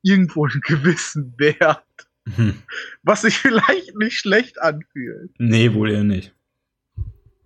irgendwo 0.01 0.45
einen 0.45 0.61
gewissen 0.61 1.33
Wert, 1.37 1.83
mhm. 2.25 2.61
was 3.03 3.21
sich 3.21 3.37
vielleicht 3.39 3.95
nicht 3.97 4.17
schlecht 4.17 4.61
anfühlt. 4.61 5.31
Nee, 5.37 5.73
wohl 5.73 5.91
eher 5.91 6.03
nicht. 6.03 6.33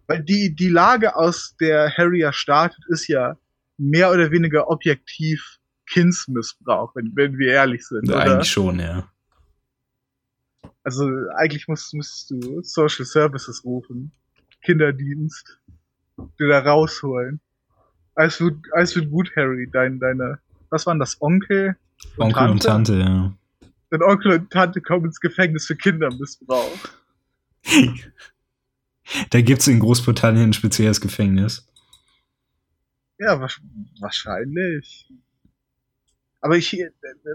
Weil 0.07 0.23
die, 0.23 0.53
die 0.53 0.69
Lage, 0.69 1.15
aus 1.15 1.55
der 1.59 1.95
Harry 1.97 2.19
ja 2.19 2.33
startet, 2.33 2.83
ist 2.89 3.07
ja 3.07 3.37
mehr 3.77 4.11
oder 4.11 4.31
weniger 4.31 4.69
objektiv 4.69 5.59
Kindsmissbrauch, 5.87 6.95
wenn, 6.95 7.11
wenn 7.15 7.37
wir 7.37 7.53
ehrlich 7.53 7.85
sind. 7.85 8.09
Ja? 8.09 8.19
Eigentlich 8.19 8.51
schon, 8.51 8.79
ja. 8.79 9.09
Also 10.83 11.05
eigentlich 11.35 11.67
musst, 11.67 11.93
müsstest 11.93 12.31
du 12.31 12.61
Social 12.61 13.05
Services 13.05 13.63
rufen. 13.63 14.11
Kinderdienst. 14.63 15.59
Dir 16.39 16.47
da 16.49 16.59
rausholen. 16.59 17.39
Alles 18.15 18.39
wird, 18.39 18.57
alles 18.71 18.95
wird 18.95 19.09
gut, 19.09 19.31
Harry. 19.35 19.69
Dein, 19.71 19.99
deine, 19.99 20.39
was 20.69 20.85
waren 20.85 20.99
das? 20.99 21.21
Onkel? 21.21 21.77
Und 22.17 22.25
Onkel 22.25 22.33
Tante? 22.33 22.51
und 22.51 22.63
Tante, 22.63 22.93
ja. 22.99 23.33
Dein 23.89 24.01
Onkel 24.01 24.33
und 24.33 24.51
Tante 24.51 24.81
kommen 24.81 25.05
ins 25.05 25.19
Gefängnis 25.19 25.65
für 25.65 25.75
Kindermissbrauch. 25.75 26.77
Da 29.29 29.41
gibt's 29.41 29.67
in 29.67 29.81
Großbritannien 29.81 30.49
ein 30.49 30.53
spezielles 30.53 31.01
Gefängnis. 31.01 31.67
Ja, 33.19 33.39
wahrscheinlich. 33.99 35.11
Aber 36.41 36.57
ich, 36.57 36.77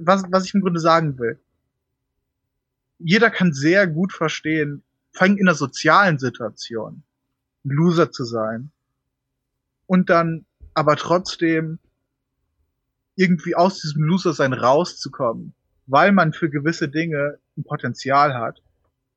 was, 0.00 0.24
was 0.30 0.46
ich 0.46 0.54
im 0.54 0.60
Grunde 0.60 0.80
sagen 0.80 1.18
will, 1.18 1.38
jeder 2.98 3.30
kann 3.30 3.52
sehr 3.52 3.86
gut 3.86 4.12
verstehen, 4.12 4.82
vor 5.12 5.22
allem 5.22 5.36
in 5.36 5.48
einer 5.48 5.54
sozialen 5.54 6.18
Situation, 6.18 7.02
ein 7.64 7.70
Loser 7.70 8.10
zu 8.10 8.24
sein. 8.24 8.70
Und 9.88 10.08
dann 10.08 10.46
aber 10.74 10.94
trotzdem 10.94 11.80
irgendwie 13.16 13.56
aus 13.56 13.80
diesem 13.80 14.04
Loser-Sein 14.04 14.52
rauszukommen, 14.52 15.52
weil 15.86 16.12
man 16.12 16.32
für 16.32 16.48
gewisse 16.48 16.88
Dinge 16.88 17.38
ein 17.56 17.64
Potenzial 17.64 18.34
hat 18.34 18.62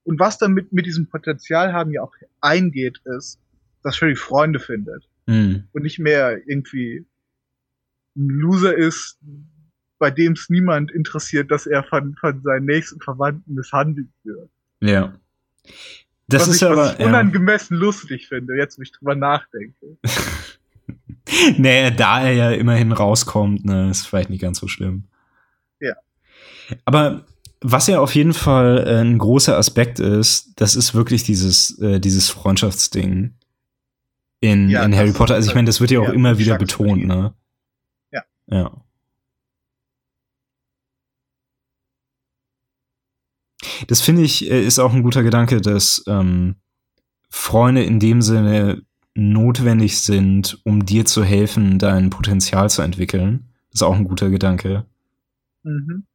und 0.03 0.19
was 0.19 0.37
dann 0.37 0.53
mit, 0.53 0.71
mit 0.71 0.85
diesem 0.85 1.07
Potenzial 1.07 1.73
haben 1.73 1.91
ja 1.91 2.01
auch 2.01 2.13
eingeht, 2.39 3.01
ist, 3.17 3.39
dass 3.83 3.95
Sherry 3.95 4.15
Freunde 4.15 4.59
findet. 4.59 5.07
Mhm. 5.27 5.65
Und 5.71 5.83
nicht 5.83 5.99
mehr 5.99 6.47
irgendwie 6.47 7.05
ein 8.15 8.27
Loser 8.29 8.75
ist, 8.75 9.19
bei 9.99 10.09
dem 10.09 10.33
es 10.33 10.49
niemand 10.49 10.91
interessiert, 10.91 11.51
dass 11.51 11.67
er 11.67 11.83
von, 11.83 12.15
von 12.15 12.41
seinen 12.41 12.65
nächsten 12.65 12.99
Verwandten 12.99 13.53
misshandelt 13.53 14.09
wird. 14.23 14.49
Ja. 14.79 15.19
Das 16.27 16.43
was 16.43 16.47
ist 16.55 16.55
ich, 16.57 16.63
aber 16.67 16.77
was 16.77 16.99
ich 16.99 17.05
unangemessen 17.05 17.77
ja. 17.77 17.83
lustig 17.83 18.27
finde, 18.27 18.55
jetzt 18.55 18.79
wo 18.79 18.81
ich 18.81 18.91
drüber 18.91 19.15
nachdenke. 19.15 19.97
nee, 21.57 21.91
da 21.91 22.21
er 22.21 22.33
ja 22.33 22.51
immerhin 22.51 22.91
rauskommt, 22.91 23.65
ne, 23.65 23.89
ist 23.89 24.07
vielleicht 24.07 24.29
nicht 24.29 24.41
ganz 24.41 24.59
so 24.59 24.67
schlimm. 24.67 25.05
Ja. 25.79 25.93
Aber 26.85 27.25
was 27.61 27.87
ja 27.87 27.99
auf 27.99 28.15
jeden 28.15 28.33
Fall 28.33 28.85
äh, 28.87 29.01
ein 29.01 29.17
großer 29.17 29.57
Aspekt 29.57 29.99
ist, 29.99 30.53
das 30.55 30.75
ist 30.75 30.93
wirklich 30.95 31.23
dieses, 31.23 31.77
äh, 31.79 31.99
dieses 31.99 32.29
Freundschaftsding 32.29 33.35
in, 34.39 34.69
ja, 34.69 34.83
in 34.83 34.95
Harry 34.95 35.11
Potter. 35.11 35.35
Also 35.35 35.49
ich 35.49 35.55
meine, 35.55 35.67
das 35.67 35.79
wird 35.79 35.91
ja 35.91 35.99
auch 35.99 36.07
ja, 36.07 36.13
immer 36.13 36.37
wieder 36.39 36.57
betont, 36.57 37.05
ne? 37.05 37.33
Ja. 38.11 38.23
Ja. 38.47 38.71
das 43.87 44.01
finde 44.01 44.23
ich, 44.23 44.49
äh, 44.49 44.63
ist 44.63 44.79
auch 44.79 44.93
ein 44.93 45.03
guter 45.03 45.23
Gedanke, 45.23 45.61
dass 45.61 46.03
ähm, 46.07 46.55
Freunde 47.29 47.83
in 47.83 47.99
dem 47.99 48.21
Sinne 48.21 48.81
notwendig 49.13 50.01
sind, 50.01 50.59
um 50.63 50.85
dir 50.85 51.05
zu 51.05 51.23
helfen, 51.23 51.79
dein 51.79 52.09
Potenzial 52.09 52.69
zu 52.69 52.81
entwickeln. 52.81 53.49
Das 53.71 53.81
ist 53.81 53.83
auch 53.83 53.95
ein 53.95 54.05
guter 54.05 54.29
Gedanke. 54.29 54.85
Mhm. 55.63 56.05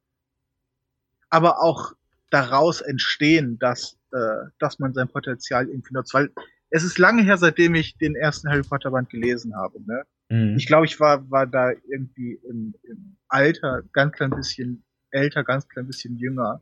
Aber 1.29 1.61
auch 1.61 1.93
daraus 2.29 2.81
entstehen, 2.81 3.57
dass, 3.59 3.97
äh, 4.11 4.49
dass 4.59 4.79
man 4.79 4.93
sein 4.93 5.07
Potenzial 5.07 5.67
irgendwie 5.67 5.93
nutzt. 5.93 6.13
Weil 6.13 6.31
es 6.69 6.83
ist 6.83 6.97
lange 6.97 7.23
her, 7.23 7.37
seitdem 7.37 7.75
ich 7.75 7.97
den 7.97 8.15
ersten 8.15 8.49
Harry 8.49 8.63
Potter 8.63 8.91
Band 8.91 9.09
gelesen 9.09 9.55
habe. 9.55 9.79
Ne? 9.85 10.03
Mhm. 10.29 10.57
Ich 10.57 10.67
glaube, 10.67 10.85
ich 10.85 10.99
war, 10.99 11.29
war 11.29 11.47
da 11.47 11.71
irgendwie 11.89 12.39
im, 12.49 12.73
im 12.83 13.17
Alter 13.27 13.83
ganz 13.93 14.13
klein 14.13 14.31
bisschen 14.31 14.83
älter, 15.11 15.43
ganz 15.43 15.67
klein 15.67 15.87
bisschen 15.87 16.17
jünger 16.17 16.61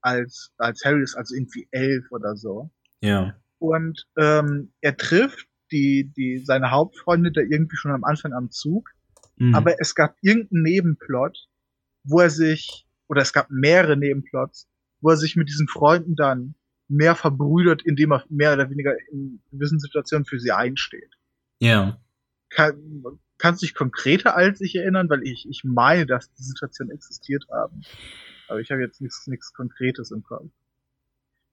als, 0.00 0.52
als 0.58 0.84
Harry 0.84 1.02
ist, 1.02 1.14
also 1.16 1.34
irgendwie 1.34 1.68
elf 1.70 2.10
oder 2.10 2.36
so. 2.36 2.70
Ja. 3.00 3.34
Und 3.58 4.06
ähm, 4.16 4.72
er 4.80 4.96
trifft 4.96 5.46
die, 5.72 6.12
die, 6.16 6.38
seine 6.44 6.70
Hauptfreunde 6.70 7.32
da 7.32 7.40
irgendwie 7.40 7.76
schon 7.76 7.92
am 7.92 8.04
Anfang 8.04 8.32
am 8.32 8.50
Zug. 8.50 8.90
Mhm. 9.36 9.54
Aber 9.54 9.80
es 9.80 9.94
gab 9.94 10.16
irgendeinen 10.20 10.62
Nebenplot, 10.62 11.48
wo 12.04 12.20
er 12.20 12.30
sich, 12.30 12.86
oder 13.08 13.22
es 13.22 13.32
gab 13.32 13.50
mehrere 13.50 13.96
Nebenplots, 13.96 14.68
wo 15.00 15.10
er 15.10 15.16
sich 15.16 15.36
mit 15.36 15.48
diesen 15.48 15.68
Freunden 15.68 16.14
dann 16.14 16.54
mehr 16.88 17.14
verbrüdert, 17.14 17.82
indem 17.82 18.12
er 18.12 18.24
mehr 18.28 18.52
oder 18.52 18.70
weniger 18.70 18.94
in 19.10 19.42
gewissen 19.50 19.80
Situationen 19.80 20.26
für 20.26 20.38
sie 20.38 20.52
einsteht. 20.52 21.10
Ja. 21.58 21.98
Kann, 22.50 23.04
kannst 23.38 23.62
du 23.62 23.66
dich 23.66 23.74
konkreter 23.74 24.36
als 24.36 24.60
ich 24.60 24.76
erinnern, 24.76 25.08
weil 25.08 25.22
ich, 25.22 25.48
ich 25.48 25.64
meine, 25.64 26.06
dass 26.06 26.32
die 26.34 26.42
Situationen 26.42 26.94
existiert 26.94 27.46
haben. 27.50 27.82
Aber 28.48 28.60
ich 28.60 28.70
habe 28.70 28.82
jetzt 28.82 29.00
nichts, 29.00 29.26
nichts 29.26 29.52
Konkretes 29.54 30.10
im 30.10 30.22
Kopf. 30.22 30.50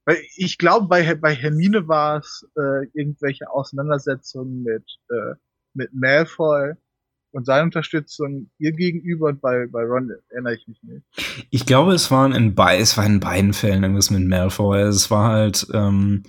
Weil 0.05 0.17
ich 0.35 0.57
glaube, 0.57 0.87
bei, 0.87 1.15
bei 1.15 1.35
Hermine 1.35 1.87
war 1.87 2.19
es 2.19 2.47
äh, 2.55 2.87
irgendwelche 2.93 3.49
Auseinandersetzungen 3.49 4.63
mit, 4.63 4.85
äh, 5.09 5.35
mit 5.73 5.93
Malfoy 5.93 6.73
und 7.31 7.45
seine 7.45 7.63
Unterstützung 7.63 8.49
ihr 8.57 8.71
gegenüber 8.71 9.27
und 9.27 9.41
bei, 9.41 9.67
bei 9.67 9.83
Ron 9.83 10.11
erinnere 10.29 10.55
ich 10.55 10.67
mich 10.67 10.81
nicht. 10.81 11.47
Ich 11.51 11.65
glaube, 11.65 11.93
es 11.93 12.09
waren 12.09 12.33
in, 12.33 12.55
be 12.55 12.77
es 12.77 12.97
war 12.97 13.05
in 13.05 13.19
beiden 13.19 13.53
Fällen 13.53 13.83
irgendwas 13.83 14.09
mit 14.09 14.27
Malfoy. 14.27 14.81
Es 14.81 15.11
war 15.11 15.29
halt 15.29 15.67
ähm, 15.73 16.23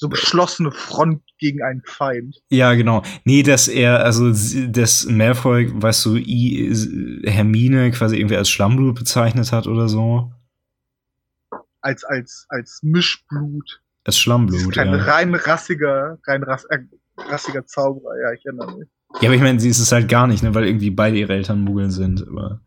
so 0.00 0.08
geschlossene 0.08 0.72
Front 0.72 1.22
gegen 1.38 1.62
einen 1.62 1.82
Feind. 1.84 2.42
Ja, 2.48 2.74
genau. 2.74 3.02
Nee, 3.24 3.42
dass 3.42 3.68
er, 3.68 4.04
also 4.04 4.32
dass 4.68 5.06
Malfoy, 5.06 5.70
weißt 5.74 6.06
du, 6.06 6.16
I, 6.16 7.22
Hermine 7.26 7.90
quasi 7.90 8.16
irgendwie 8.16 8.36
als 8.36 8.48
Schlammblut 8.48 8.94
bezeichnet 8.94 9.52
hat 9.52 9.66
oder 9.66 9.88
so. 9.88 10.32
Als, 11.80 12.04
als, 12.04 12.46
als 12.48 12.80
Mischblut. 12.82 13.82
Als 14.04 14.18
Schlammblut, 14.18 14.74
kein 14.74 14.88
ja. 14.88 14.96
rein 14.96 15.34
rassiger, 15.34 16.18
rein 16.26 16.42
rass, 16.42 16.64
äh, 16.66 16.78
rassiger 17.16 17.66
Zauberer, 17.66 18.14
ja, 18.22 18.32
ich 18.32 18.44
erinnere 18.46 18.78
mich. 18.78 18.88
Ja, 19.20 19.28
aber 19.28 19.34
ich 19.34 19.42
meine, 19.42 19.60
sie 19.60 19.68
ist 19.68 19.80
es 19.80 19.92
halt 19.92 20.08
gar 20.08 20.26
nicht, 20.26 20.42
ne, 20.42 20.54
weil 20.54 20.66
irgendwie 20.66 20.90
beide 20.90 21.18
ihre 21.18 21.34
Eltern 21.34 21.60
Muggeln 21.60 21.90
sind, 21.90 22.26
aber. 22.26 22.60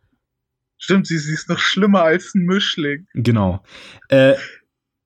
Stimmt, 0.77 1.07
sie, 1.07 1.17
sie 1.17 1.33
ist 1.33 1.49
noch 1.49 1.59
schlimmer 1.59 2.03
als 2.03 2.35
ein 2.35 2.45
Mischling. 2.45 3.07
Genau. 3.13 3.63
Äh, 4.09 4.35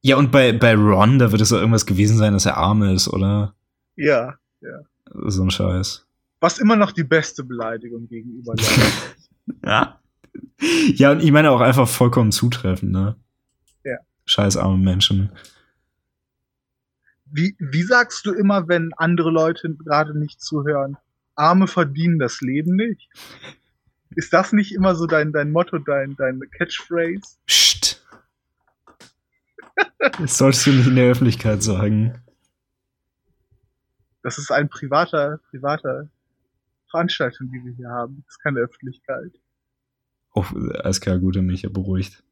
ja, 0.01 0.15
und 0.15 0.31
bei, 0.31 0.53
bei 0.53 0.73
Ron, 0.75 1.19
da 1.19 1.31
wird 1.31 1.41
es 1.41 1.49
doch 1.49 1.57
irgendwas 1.57 1.85
gewesen 1.85 2.17
sein, 2.17 2.33
dass 2.33 2.45
er 2.45 2.57
arm 2.57 2.83
ist, 2.83 3.07
oder? 3.07 3.55
Ja, 3.95 4.35
ja. 4.61 4.81
So 5.25 5.43
ein 5.43 5.51
Scheiß. 5.51 6.05
Was 6.39 6.59
immer 6.59 6.75
noch 6.75 6.91
die 6.91 7.03
beste 7.03 7.43
Beleidigung 7.43 8.07
gegenüber 8.07 8.53
Ja. 9.65 9.99
Ja, 10.95 11.11
und 11.11 11.21
ich 11.21 11.31
meine 11.31 11.51
auch 11.51 11.61
einfach 11.61 11.87
vollkommen 11.87 12.31
zutreffend, 12.31 12.91
ne? 12.91 13.15
Scheiß 14.27 14.57
arme 14.57 14.77
Menschen. 14.77 15.31
Wie, 17.25 17.55
wie 17.59 17.83
sagst 17.83 18.25
du 18.25 18.33
immer, 18.33 18.67
wenn 18.67 18.93
andere 18.97 19.31
Leute 19.31 19.73
gerade 19.73 20.17
nicht 20.17 20.41
zuhören? 20.41 20.97
Arme 21.35 21.67
verdienen 21.67 22.19
das 22.19 22.41
Leben 22.41 22.75
nicht? 22.75 23.09
Ist 24.15 24.33
das 24.33 24.53
nicht 24.53 24.73
immer 24.73 24.95
so 24.95 25.05
dein, 25.07 25.31
dein 25.31 25.51
Motto, 25.51 25.77
dein, 25.77 26.15
dein 26.15 26.39
Catchphrase? 26.51 27.37
Psst. 27.45 28.05
Das 30.19 30.37
solltest 30.37 30.65
du 30.65 30.71
nicht 30.71 30.87
in 30.87 30.95
der 30.95 31.11
Öffentlichkeit 31.11 31.63
sagen. 31.63 32.21
Das 34.23 34.37
ist 34.37 34.51
ein 34.51 34.69
privater, 34.69 35.39
privater 35.49 36.09
Veranstaltung, 36.89 37.51
die 37.51 37.63
wir 37.63 37.73
hier 37.73 37.89
haben. 37.89 38.23
Das 38.25 38.35
ist 38.35 38.43
keine 38.43 38.59
Öffentlichkeit. 38.59 39.31
Oh, 40.33 40.45
alles 40.79 41.01
klar, 41.01 41.17
gut, 41.19 41.35
mich 41.37 41.61
ja 41.61 41.69
beruhigt. 41.69 42.23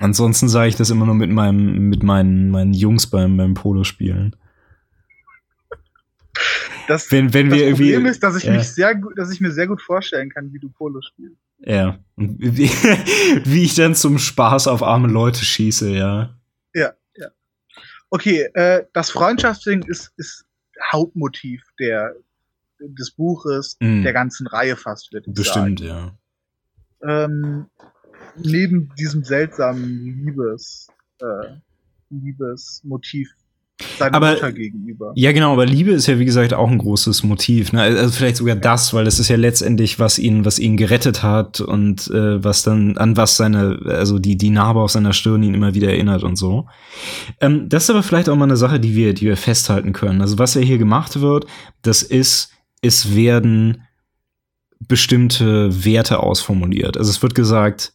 Ansonsten 0.00 0.48
sage 0.48 0.68
ich 0.68 0.76
das 0.76 0.90
immer 0.90 1.06
nur 1.06 1.14
mit 1.14 1.30
meinem, 1.30 1.88
mit 1.88 2.02
meinen, 2.02 2.50
meinen 2.50 2.72
Jungs 2.72 3.06
beim, 3.06 3.36
beim 3.36 3.54
Polo-Spielen. 3.54 4.36
Das, 6.88 7.12
wenn, 7.12 7.34
wenn 7.34 7.50
das 7.50 7.58
wir 7.58 7.70
Problem 7.70 7.88
irgendwie, 7.90 8.08
ist, 8.10 8.22
dass 8.22 8.36
ich, 8.36 8.44
ja. 8.44 8.54
mich 8.54 8.68
sehr 8.68 8.94
gut, 8.94 9.12
dass 9.18 9.30
ich 9.30 9.40
mir 9.40 9.52
sehr 9.52 9.66
gut 9.66 9.82
vorstellen 9.82 10.30
kann, 10.30 10.52
wie 10.52 10.58
du 10.58 10.70
Polo 10.70 11.00
spielst. 11.02 11.36
Ja. 11.58 11.98
Und 12.16 12.36
wie, 12.38 12.68
wie 13.44 13.64
ich 13.64 13.74
dann 13.74 13.94
zum 13.94 14.18
Spaß 14.18 14.68
auf 14.68 14.82
arme 14.82 15.08
Leute 15.08 15.44
schieße, 15.44 15.90
ja. 15.90 16.34
Ja, 16.74 16.94
ja. 17.14 17.28
Okay, 18.08 18.48
äh, 18.54 18.86
das 18.94 19.10
Freundschaftsding 19.10 19.82
ist, 19.82 20.12
ist 20.16 20.46
Hauptmotiv 20.92 21.62
der, 21.78 22.14
des 22.80 23.10
Buches, 23.10 23.76
mm. 23.80 24.02
der 24.02 24.12
ganzen 24.14 24.46
Reihe 24.46 24.76
fast, 24.76 25.12
würde 25.12 25.28
ich 25.28 25.36
Bestimmt, 25.36 25.80
sagen. 25.80 26.12
ja. 27.02 27.24
Ähm, 27.24 27.66
neben 28.44 28.90
diesem 28.98 29.24
seltsamen 29.24 30.24
Liebes, 30.24 30.88
äh, 31.20 31.56
Liebesmotiv 32.10 33.28
seiner 33.98 34.16
aber, 34.16 34.32
Mutter 34.32 34.52
gegenüber. 34.52 35.12
Ja, 35.14 35.32
genau, 35.32 35.52
aber 35.52 35.66
Liebe 35.66 35.92
ist 35.92 36.06
ja, 36.06 36.18
wie 36.18 36.24
gesagt, 36.24 36.52
auch 36.52 36.68
ein 36.68 36.78
großes 36.78 37.22
Motiv. 37.22 37.72
Ne? 37.72 37.82
Also 37.82 38.10
vielleicht 38.10 38.36
sogar 38.36 38.56
das, 38.56 38.92
weil 38.92 39.04
das 39.04 39.20
ist 39.20 39.28
ja 39.28 39.36
letztendlich, 39.36 39.98
was 40.00 40.18
ihn, 40.18 40.44
was 40.44 40.58
ihn 40.58 40.76
gerettet 40.76 41.22
hat 41.22 41.60
und 41.60 42.08
äh, 42.08 42.42
was 42.42 42.62
dann, 42.62 42.96
an 42.96 43.16
was 43.16 43.36
seine, 43.36 43.78
also 43.86 44.18
die, 44.18 44.36
die 44.36 44.50
Narbe 44.50 44.80
auf 44.80 44.90
seiner 44.90 45.12
Stirn 45.12 45.42
ihn 45.42 45.54
immer 45.54 45.74
wieder 45.74 45.90
erinnert 45.90 46.24
und 46.24 46.36
so. 46.36 46.66
Ähm, 47.40 47.68
das 47.68 47.84
ist 47.84 47.90
aber 47.90 48.02
vielleicht 48.02 48.28
auch 48.28 48.36
mal 48.36 48.44
eine 48.44 48.56
Sache, 48.56 48.80
die 48.80 48.96
wir, 48.96 49.14
die 49.14 49.26
wir 49.26 49.36
festhalten 49.36 49.92
können. 49.92 50.20
Also 50.20 50.38
was 50.38 50.54
ja 50.54 50.60
hier 50.60 50.78
gemacht 50.78 51.20
wird, 51.20 51.46
das 51.82 52.02
ist, 52.02 52.50
es 52.82 53.14
werden 53.14 53.82
bestimmte 54.80 55.84
Werte 55.84 56.20
ausformuliert. 56.20 56.96
Also 56.96 57.10
es 57.10 57.22
wird 57.22 57.34
gesagt, 57.34 57.92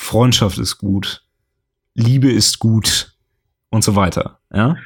Freundschaft 0.00 0.58
ist 0.58 0.78
gut, 0.78 1.24
Liebe 1.94 2.32
ist 2.32 2.58
gut 2.58 3.14
und 3.68 3.84
so 3.84 3.94
weiter. 3.96 4.40
Ja. 4.52 4.76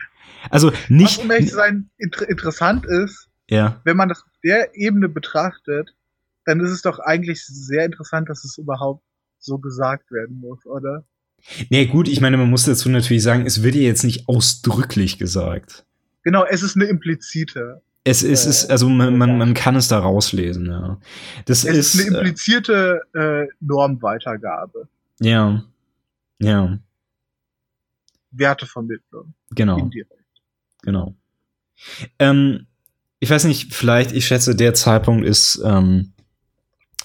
Also 0.50 0.72
nicht. 0.88 1.18
Was, 1.18 1.24
um 1.24 1.30
ehrlich 1.30 1.48
zu 1.48 1.54
sein, 1.54 1.88
inter 1.96 2.28
interessant 2.28 2.84
ist, 2.84 3.28
ja. 3.48 3.80
wenn 3.84 3.96
man 3.96 4.08
das 4.08 4.22
auf 4.22 4.32
der 4.42 4.76
Ebene 4.76 5.08
betrachtet, 5.08 5.94
dann 6.44 6.60
ist 6.60 6.70
es 6.70 6.82
doch 6.82 6.98
eigentlich 6.98 7.46
sehr 7.46 7.84
interessant, 7.84 8.28
dass 8.28 8.44
es 8.44 8.58
überhaupt 8.58 9.02
so 9.38 9.58
gesagt 9.58 10.10
werden 10.10 10.40
muss, 10.40 10.66
oder? 10.66 11.04
Nee, 11.70 11.86
gut, 11.86 12.08
ich 12.08 12.20
meine, 12.20 12.36
man 12.36 12.50
muss 12.50 12.64
dazu 12.64 12.88
natürlich 12.88 13.22
sagen, 13.22 13.46
es 13.46 13.62
wird 13.62 13.76
ja 13.76 13.82
jetzt 13.82 14.02
nicht 14.02 14.28
ausdrücklich 14.28 15.18
gesagt. 15.18 15.86
Genau, 16.24 16.44
es 16.44 16.62
ist 16.62 16.74
eine 16.74 16.86
implizite. 16.86 17.82
Es, 18.02 18.22
es 18.22 18.46
äh, 18.46 18.50
ist, 18.50 18.70
also 18.70 18.88
man, 18.88 19.16
man, 19.16 19.38
man 19.38 19.54
kann 19.54 19.76
es 19.76 19.88
da 19.88 19.98
rauslesen, 20.00 20.66
ja. 20.66 21.00
Das 21.46 21.64
es 21.64 21.76
ist, 21.76 21.94
ist 21.94 22.08
eine 22.08 22.18
implizierte 22.18 23.00
äh, 23.14 23.46
Normweitergabe. 23.60 24.88
Ja. 25.20 25.64
Ja. 26.40 26.78
Wertevermittlung. 28.30 29.34
Genau. 29.50 29.78
Indirekt. 29.78 30.12
Genau. 30.82 31.14
Ähm, 32.18 32.66
ich 33.20 33.30
weiß 33.30 33.44
nicht, 33.44 33.72
vielleicht, 33.72 34.12
ich 34.12 34.26
schätze, 34.26 34.54
der 34.54 34.74
Zeitpunkt 34.74 35.24
ist, 35.26 35.62
ähm, 35.64 36.12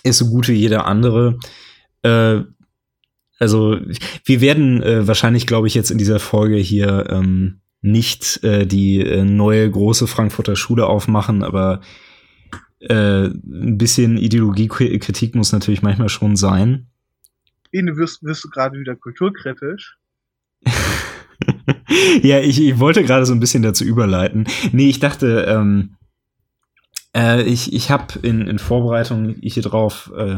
ist 0.04 0.18
so 0.18 0.30
gut 0.30 0.48
wie 0.48 0.54
jeder 0.54 0.86
andere. 0.86 1.40
Äh, 2.02 2.42
also, 3.40 3.78
wir 4.26 4.42
werden 4.42 4.84
äh, 4.84 5.08
wahrscheinlich, 5.08 5.48
glaube 5.48 5.68
ich, 5.68 5.74
jetzt 5.74 5.92
in 5.92 5.98
dieser 5.98 6.20
Folge 6.20 6.58
hier 6.58 7.08
ähm, 7.10 7.62
nicht 7.82 8.44
äh, 8.44 8.66
die 8.66 9.00
äh, 9.00 9.24
neue 9.24 9.70
große 9.72 10.08
Frankfurter 10.08 10.58
Schule 10.58 10.88
aufmachen, 10.88 11.44
aber 11.44 11.80
äh, 12.82 13.28
ein 13.28 13.78
bisschen 13.78 14.18
Ideologiekritik 14.18 15.36
muss 15.36 15.54
natürlich 15.54 15.82
manchmal 15.82 16.10
schon 16.10 16.36
sein. 16.36 16.89
Ene, 17.72 17.98
wirst, 17.98 18.24
wirst 18.24 18.44
du 18.44 18.50
gerade 18.50 18.80
wieder 18.80 18.96
kulturkritisch? 18.96 19.98
ja, 22.22 22.40
ich, 22.40 22.62
ich 22.62 22.80
wollte 22.80 23.04
gerade 23.04 23.26
so 23.26 23.34
ein 23.34 23.40
bisschen 23.40 23.64
dazu 23.64 23.84
überleiten. 23.84 24.48
Nee, 24.72 24.90
ich 24.90 25.00
dachte, 25.00 25.46
ähm, 25.48 25.96
äh, 27.16 27.44
ich, 27.44 27.74
ich 27.74 27.92
habe 27.92 28.20
in, 28.22 28.48
in 28.48 28.60
Vorbereitung 28.60 29.36
hier 29.42 29.64
drauf 29.64 30.12
äh, 30.16 30.38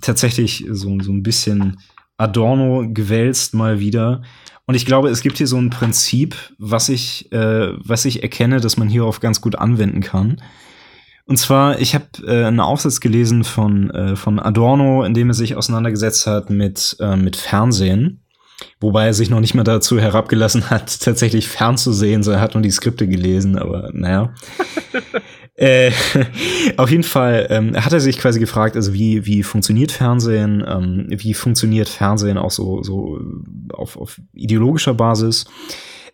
tatsächlich 0.00 0.66
so, 0.70 0.98
so 1.00 1.12
ein 1.12 1.22
bisschen 1.22 1.78
Adorno 2.16 2.88
gewälzt 2.92 3.54
mal 3.54 3.80
wieder. 3.80 4.22
Und 4.66 4.74
ich 4.74 4.84
glaube, 4.84 5.08
es 5.08 5.22
gibt 5.22 5.38
hier 5.38 5.46
so 5.46 5.56
ein 5.56 5.70
Prinzip, 5.70 6.36
was 6.58 6.90
ich, 6.90 7.32
äh, 7.32 7.72
was 7.78 8.04
ich 8.04 8.22
erkenne, 8.22 8.60
dass 8.60 8.76
man 8.76 8.88
hierauf 8.88 9.20
ganz 9.20 9.40
gut 9.40 9.56
anwenden 9.56 10.02
kann. 10.02 10.42
Und 11.28 11.36
zwar, 11.36 11.78
ich 11.78 11.94
habe 11.94 12.06
äh, 12.26 12.46
einen 12.46 12.58
Aufsatz 12.58 13.00
gelesen 13.00 13.44
von, 13.44 13.90
äh, 13.90 14.16
von 14.16 14.40
Adorno, 14.40 15.04
in 15.04 15.14
dem 15.14 15.28
er 15.30 15.34
sich 15.34 15.54
auseinandergesetzt 15.54 16.26
hat 16.26 16.50
mit, 16.50 16.96
äh, 17.00 17.16
mit 17.16 17.36
Fernsehen 17.36 18.22
Wobei 18.80 19.06
er 19.06 19.14
sich 19.14 19.30
noch 19.30 19.40
nicht 19.40 19.54
mal 19.54 19.64
dazu 19.64 20.00
herabgelassen 20.00 20.70
hat, 20.70 21.00
tatsächlich 21.00 21.48
fernzusehen, 21.48 22.22
sondern 22.22 22.40
er 22.40 22.42
hat 22.42 22.54
nur 22.54 22.62
die 22.62 22.70
Skripte 22.70 23.06
gelesen, 23.06 23.56
aber 23.58 23.90
naja. 23.92 24.34
äh, 25.54 25.90
auf 26.76 26.90
jeden 26.90 27.02
Fall 27.02 27.46
ähm, 27.50 27.76
hat 27.76 27.92
er 27.92 28.00
sich 28.00 28.18
quasi 28.18 28.40
gefragt, 28.40 28.76
also 28.76 28.92
wie, 28.92 29.26
wie 29.26 29.42
funktioniert 29.42 29.92
Fernsehen, 29.92 30.64
ähm, 30.66 31.06
wie 31.08 31.34
funktioniert 31.34 31.88
Fernsehen 31.88 32.38
auch 32.38 32.50
so, 32.50 32.82
so 32.82 33.20
auf, 33.72 33.96
auf 33.96 34.20
ideologischer 34.32 34.94
Basis. 34.94 35.46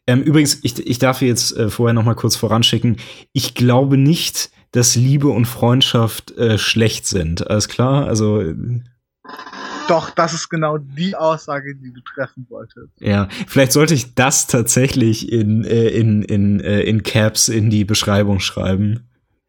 Ähm, 0.07 0.23
übrigens, 0.23 0.59
ich, 0.63 0.87
ich 0.87 0.99
darf 0.99 1.23
jetzt 1.23 1.57
äh, 1.57 1.71
vorher 1.71 1.95
noch 1.95 2.05
mal 2.05 2.15
kurz 2.15 2.37
voranschicken, 2.37 2.99
ich 3.33 3.55
glaube 3.55 3.97
nicht, 3.97 4.51
dass 4.75 4.97
Liebe 4.97 5.29
und 5.29 5.47
Freundschaft 5.47 6.37
äh, 6.37 6.59
schlecht 6.59 7.07
sind. 7.07 7.49
Alles 7.49 7.69
klar? 7.69 8.07
Also 8.07 8.43
doch, 9.89 10.11
das 10.11 10.33
ist 10.33 10.49
genau 10.49 10.79
die 10.79 11.15
Aussage, 11.15 11.77
die 11.77 11.93
du 11.93 12.01
treffen 12.01 12.47
wolltest. 12.49 12.89
Ja, 12.99 13.29
vielleicht 13.47 13.73
sollte 13.73 13.95
ich 13.95 14.15
das 14.15 14.47
tatsächlich 14.47 15.31
in, 15.31 15.65
äh, 15.65 15.89
in, 15.89 16.23
in, 16.23 16.61
äh, 16.61 16.81
in 16.81 17.03
Caps 17.03 17.49
in 17.49 17.71
die 17.71 17.85
Beschreibung 17.85 18.41
schreiben. 18.41 19.09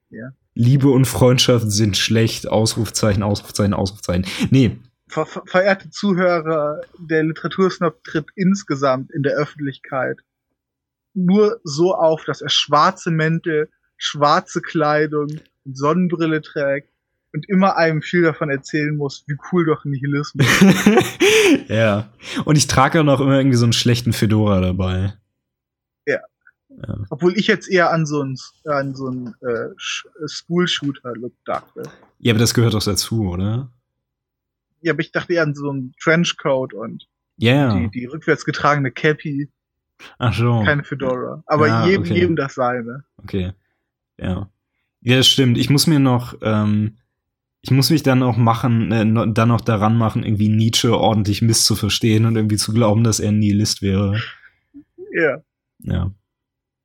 Ja. 0.09 0.29
Liebe 0.53 0.89
und 0.89 1.05
Freundschaft 1.05 1.71
sind 1.71 1.97
schlecht, 1.97 2.47
Ausrufzeichen, 2.47 3.23
Ausrufzeichen, 3.23 3.73
Ausrufzeichen. 3.73 4.25
Nee. 4.51 4.77
Ver 5.07 5.25
verehrte 5.25 5.89
Zuhörer, 5.89 6.81
der 6.99 7.23
Literatursnob 7.23 8.03
tritt 8.03 8.27
insgesamt 8.35 9.11
in 9.11 9.23
der 9.23 9.33
Öffentlichkeit 9.33 10.19
nur 11.15 11.59
so 11.63 11.95
auf, 11.95 12.25
dass 12.25 12.41
er 12.41 12.49
schwarze 12.49 13.09
Mäntel, 13.09 13.69
schwarze 13.97 14.61
Kleidung 14.61 15.27
und 15.65 15.77
Sonnenbrille 15.77 16.41
trägt 16.41 16.89
und 17.35 17.49
immer 17.49 17.75
einem 17.75 18.01
viel 18.01 18.21
davon 18.21 18.49
erzählen 18.49 18.95
muss, 18.95 19.25
wie 19.27 19.35
cool 19.51 19.65
doch 19.65 19.83
Nihilismus 19.83 20.45
ist. 20.61 21.67
ja. 21.67 22.09
Und 22.45 22.57
ich 22.57 22.67
trage 22.67 23.01
auch 23.01 23.03
noch 23.03 23.19
immer 23.19 23.37
irgendwie 23.37 23.57
so 23.57 23.65
einen 23.65 23.73
schlechten 23.73 24.13
Fedora 24.13 24.61
dabei. 24.61 25.13
Ja. 26.05 26.19
ja. 26.69 26.97
Obwohl 27.09 27.37
ich 27.37 27.47
jetzt 27.47 27.69
eher 27.69 27.91
an 27.91 28.05
so 28.05 28.21
einen, 28.21 28.37
an 28.63 28.95
so 28.95 29.07
einen 29.07 29.35
äh, 29.41 30.27
School-Shooter-Look 30.27 31.33
dachte. 31.43 31.83
Ja, 32.19 32.31
aber 32.31 32.39
das 32.39 32.53
gehört 32.53 32.73
doch 32.73 32.83
dazu, 32.83 33.29
oder? 33.29 33.69
Ja, 34.81 34.93
aber 34.93 35.01
ich 35.01 35.11
dachte 35.11 35.33
eher 35.33 35.43
an 35.43 35.55
so 35.55 35.69
einen 35.69 35.93
Trenchcoat 36.01 36.73
und 36.73 37.07
yeah. 37.41 37.77
die, 37.77 37.89
die 37.89 38.05
rückwärts 38.05 38.45
getragene 38.45 38.91
Cappy. 38.91 39.49
Ach 40.19 40.33
so. 40.33 40.63
Keine 40.63 40.85
Fedora. 40.85 41.43
Aber 41.47 41.67
ja, 41.67 41.85
jedem, 41.85 42.03
okay. 42.03 42.13
jedem 42.13 42.35
das 42.37 42.55
seine. 42.55 43.03
Okay. 43.17 43.53
Ja. 44.17 44.49
Ja, 45.01 45.17
das 45.17 45.27
stimmt. 45.27 45.57
Ich 45.57 45.69
muss 45.69 45.87
mir 45.87 45.99
noch, 45.99 46.35
ähm, 46.41 46.97
ich 47.61 47.71
muss 47.71 47.89
mich 47.89 48.03
dann 48.03 48.23
auch 48.23 48.37
machen, 48.37 48.91
äh, 48.91 49.33
dann 49.33 49.51
auch 49.51 49.61
daran 49.61 49.97
machen, 49.97 50.23
irgendwie 50.23 50.49
Nietzsche 50.49 50.97
ordentlich 50.97 51.41
misszuverstehen 51.41 52.25
und 52.25 52.35
irgendwie 52.35 52.57
zu 52.57 52.73
glauben, 52.73 53.03
dass 53.03 53.19
er 53.19 53.29
ein 53.29 53.39
Nihilist 53.39 53.81
wäre. 53.81 54.19
Ja. 55.11 55.37
Ja. 55.79 56.11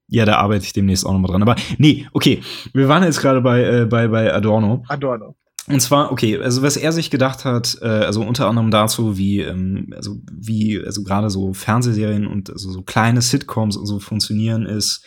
Ja, 0.09 0.25
da 0.25 0.37
arbeite 0.37 0.65
ich 0.65 0.73
demnächst 0.73 1.07
auch 1.07 1.13
nochmal 1.13 1.31
dran. 1.31 1.43
Aber 1.43 1.57
nee, 1.79 2.07
okay. 2.13 2.43
Wir 2.73 2.89
waren 2.89 3.05
jetzt 3.05 3.21
gerade 3.21 3.41
bei, 3.41 3.63
äh, 3.63 3.87
bei, 3.87 4.09
bei 4.09 4.33
Adorno. 4.33 4.85
Adorno. 4.89 5.37
Und 5.69 5.81
zwar, 5.81 6.11
okay, 6.11 6.37
also 6.39 6.63
was 6.63 6.77
er 6.77 6.91
sich 6.91 7.11
gedacht 7.11 7.45
hat, 7.45 7.79
äh, 7.81 7.87
also 7.87 8.23
unter 8.23 8.49
anderem 8.49 8.71
dazu, 8.73 9.17
wie, 9.17 9.41
ähm, 9.41 9.93
also 9.95 10.17
wie, 10.33 10.83
also 10.85 11.05
gerade 11.05 11.31
so 11.31 11.53
Fernsehserien 11.53 12.27
und 12.27 12.51
also 12.51 12.73
so 12.73 12.83
kleine 12.83 13.23
Sitcoms 13.23 13.77
und 13.77 13.87
so 13.87 14.01
funktionieren 14.01 14.67
ist, 14.67 15.05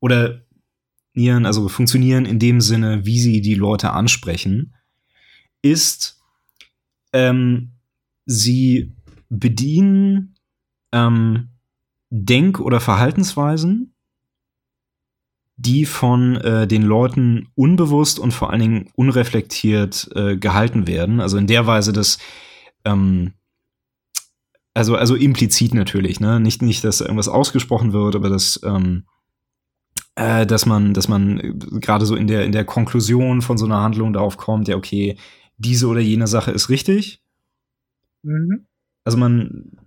oder 0.00 0.40
also 1.16 1.68
funktionieren 1.68 2.26
in 2.26 2.38
dem 2.38 2.60
Sinne, 2.60 3.04
wie 3.04 3.18
sie 3.18 3.40
die 3.40 3.54
Leute 3.54 3.92
ansprechen 3.92 4.74
ist, 5.62 6.20
ähm, 7.12 7.72
sie 8.24 8.94
bedienen 9.28 10.36
ähm, 10.92 11.48
Denk- 12.10 12.60
oder 12.60 12.80
Verhaltensweisen, 12.80 13.94
die 15.56 15.86
von 15.86 16.36
äh, 16.36 16.68
den 16.68 16.82
Leuten 16.82 17.48
unbewusst 17.54 18.20
und 18.20 18.32
vor 18.32 18.50
allen 18.50 18.60
Dingen 18.60 18.90
unreflektiert 18.94 20.08
äh, 20.14 20.36
gehalten 20.36 20.86
werden. 20.86 21.20
Also 21.20 21.36
in 21.36 21.48
der 21.48 21.66
Weise, 21.66 21.92
dass 21.92 22.18
ähm, 22.84 23.34
also, 24.78 24.94
also 24.94 25.16
implizit 25.16 25.74
natürlich, 25.74 26.20
ne? 26.20 26.38
Nicht, 26.38 26.62
nicht, 26.62 26.84
dass 26.84 27.00
irgendwas 27.00 27.26
ausgesprochen 27.26 27.92
wird, 27.92 28.14
aber 28.14 28.28
dass, 28.28 28.60
ähm, 28.62 29.06
äh, 30.18 30.46
dass 30.46 30.66
man, 30.66 30.94
dass 30.94 31.06
man 31.06 31.38
äh, 31.38 31.52
gerade 31.78 32.04
so 32.04 32.16
in 32.16 32.26
der, 32.26 32.44
in 32.44 32.50
der 32.50 32.64
Konklusion 32.64 33.40
von 33.40 33.56
so 33.56 33.66
einer 33.66 33.80
Handlung 33.80 34.12
darauf 34.12 34.36
kommt, 34.36 34.66
ja, 34.66 34.76
okay, 34.76 35.16
diese 35.58 35.86
oder 35.86 36.00
jene 36.00 36.26
Sache 36.26 36.50
ist 36.50 36.68
richtig. 36.68 37.22
Mhm. 38.24 38.66
Also 39.04 39.16
man 39.16 39.78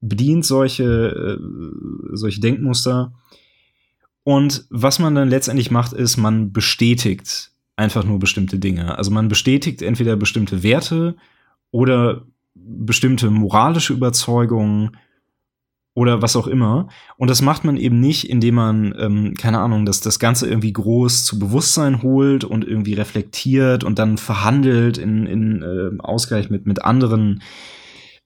bedient 0.00 0.44
solche, 0.44 0.84
äh, 0.84 2.16
solche 2.16 2.40
Denkmuster. 2.40 3.14
Und 4.24 4.66
was 4.70 4.98
man 4.98 5.14
dann 5.14 5.28
letztendlich 5.28 5.70
macht, 5.70 5.92
ist, 5.92 6.16
man 6.16 6.52
bestätigt 6.52 7.52
einfach 7.76 8.04
nur 8.04 8.18
bestimmte 8.18 8.58
Dinge. 8.58 8.98
Also 8.98 9.12
man 9.12 9.28
bestätigt 9.28 9.80
entweder 9.80 10.16
bestimmte 10.16 10.64
Werte 10.64 11.16
oder 11.70 12.26
bestimmte 12.54 13.30
moralische 13.30 13.92
Überzeugungen 13.92 14.96
oder 15.96 16.20
was 16.20 16.36
auch 16.36 16.46
immer. 16.46 16.88
Und 17.16 17.30
das 17.30 17.40
macht 17.40 17.64
man 17.64 17.78
eben 17.78 17.98
nicht, 18.00 18.28
indem 18.28 18.56
man, 18.56 18.94
ähm, 18.98 19.34
keine 19.34 19.60
Ahnung, 19.60 19.86
dass 19.86 20.00
das 20.00 20.18
Ganze 20.18 20.46
irgendwie 20.46 20.74
groß 20.74 21.24
zu 21.24 21.38
Bewusstsein 21.38 22.02
holt 22.02 22.44
und 22.44 22.66
irgendwie 22.66 22.92
reflektiert 22.92 23.82
und 23.82 23.98
dann 23.98 24.18
verhandelt 24.18 24.98
in, 24.98 25.26
in 25.26 25.62
äh, 25.62 25.98
Ausgleich 26.02 26.50
mit, 26.50 26.66
mit 26.66 26.84
anderen, 26.84 27.42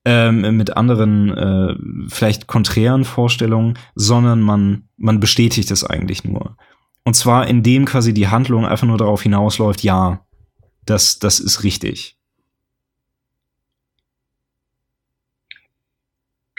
ähm, 0.04 0.56
mit 0.56 0.76
anderen, 0.76 1.30
äh, 1.30 1.76
vielleicht 2.08 2.48
konträren 2.48 3.04
Vorstellungen, 3.04 3.78
sondern 3.94 4.40
man, 4.40 4.88
man 4.96 5.20
bestätigt 5.20 5.70
es 5.70 5.84
eigentlich 5.84 6.24
nur. 6.24 6.56
Und 7.04 7.14
zwar 7.14 7.46
indem 7.46 7.84
quasi 7.84 8.12
die 8.12 8.26
Handlung 8.26 8.66
einfach 8.66 8.88
nur 8.88 8.98
darauf 8.98 9.22
hinausläuft, 9.22 9.84
ja, 9.84 10.26
das, 10.86 11.20
das 11.20 11.38
ist 11.38 11.62
richtig. 11.62 12.16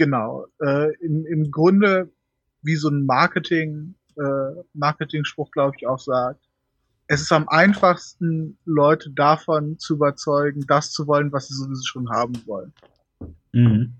Genau. 0.01 0.47
Äh, 0.59 0.95
im, 1.05 1.27
Im 1.27 1.51
Grunde, 1.51 2.09
wie 2.63 2.75
so 2.75 2.89
ein 2.89 3.05
Marketing, 3.05 3.93
äh, 4.17 4.63
Marketing-Spruch, 4.73 5.51
glaube 5.51 5.75
ich, 5.77 5.85
auch 5.85 5.99
sagt, 5.99 6.43
es 7.05 7.21
ist 7.21 7.31
am 7.31 7.47
einfachsten, 7.47 8.57
Leute 8.65 9.11
davon 9.11 9.77
zu 9.77 9.93
überzeugen, 9.93 10.65
das 10.67 10.91
zu 10.91 11.05
wollen, 11.05 11.31
was 11.31 11.49
sie 11.49 11.53
sowieso 11.53 11.83
schon 11.83 12.09
haben 12.09 12.33
wollen. 12.47 12.73
Mhm. 13.51 13.93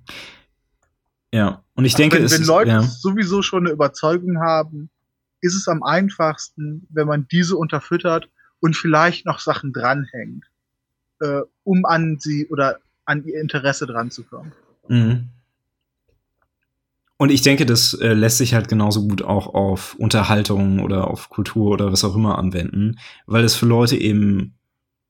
Ja, 1.32 1.64
und 1.76 1.86
ich 1.86 1.94
also 1.94 2.02
denke, 2.02 2.18
wenn, 2.18 2.26
es 2.26 2.40
wenn 2.40 2.48
Leute 2.48 2.72
ja. 2.72 2.82
sowieso 2.82 3.44
schon 3.44 3.68
eine 3.68 3.74
Überzeugung 3.74 4.40
haben, 4.40 4.90
ist 5.40 5.54
es 5.54 5.68
am 5.68 5.84
einfachsten, 5.84 6.88
wenn 6.90 7.06
man 7.06 7.28
diese 7.32 7.58
unterfüttert 7.58 8.28
und 8.60 8.76
vielleicht 8.76 9.28
noch 9.28 9.38
Sachen 9.38 9.72
dranhängt, 9.72 10.46
äh, 11.20 11.42
um 11.64 11.86
an 11.86 12.18
sie 12.20 12.48
oder 12.48 12.80
an 13.06 13.24
ihr 13.24 13.40
Interesse 13.40 13.86
dran 13.86 14.10
zu 14.10 14.24
kommen. 14.24 14.52
Mhm. 14.88 15.30
Und 17.22 17.32
ich 17.32 17.44
denke, 17.44 17.68
das 17.68 17.94
äh, 17.94 18.14
lässt 18.14 18.40
sich 18.40 18.56
halt 18.56 18.68
genauso 18.68 19.08
gut 19.08 19.22
auch 19.22 19.54
auf 19.54 19.94
Unterhaltung 20.00 20.80
oder 20.80 21.08
auf 21.08 21.30
Kultur 21.30 21.70
oder 21.70 21.92
was 21.92 22.04
auch 22.04 22.16
immer 22.16 22.40
anwenden, 22.40 22.98
weil 23.28 23.44
es 23.44 23.54
für 23.54 23.68
Leute 23.68 23.96
eben 23.96 24.56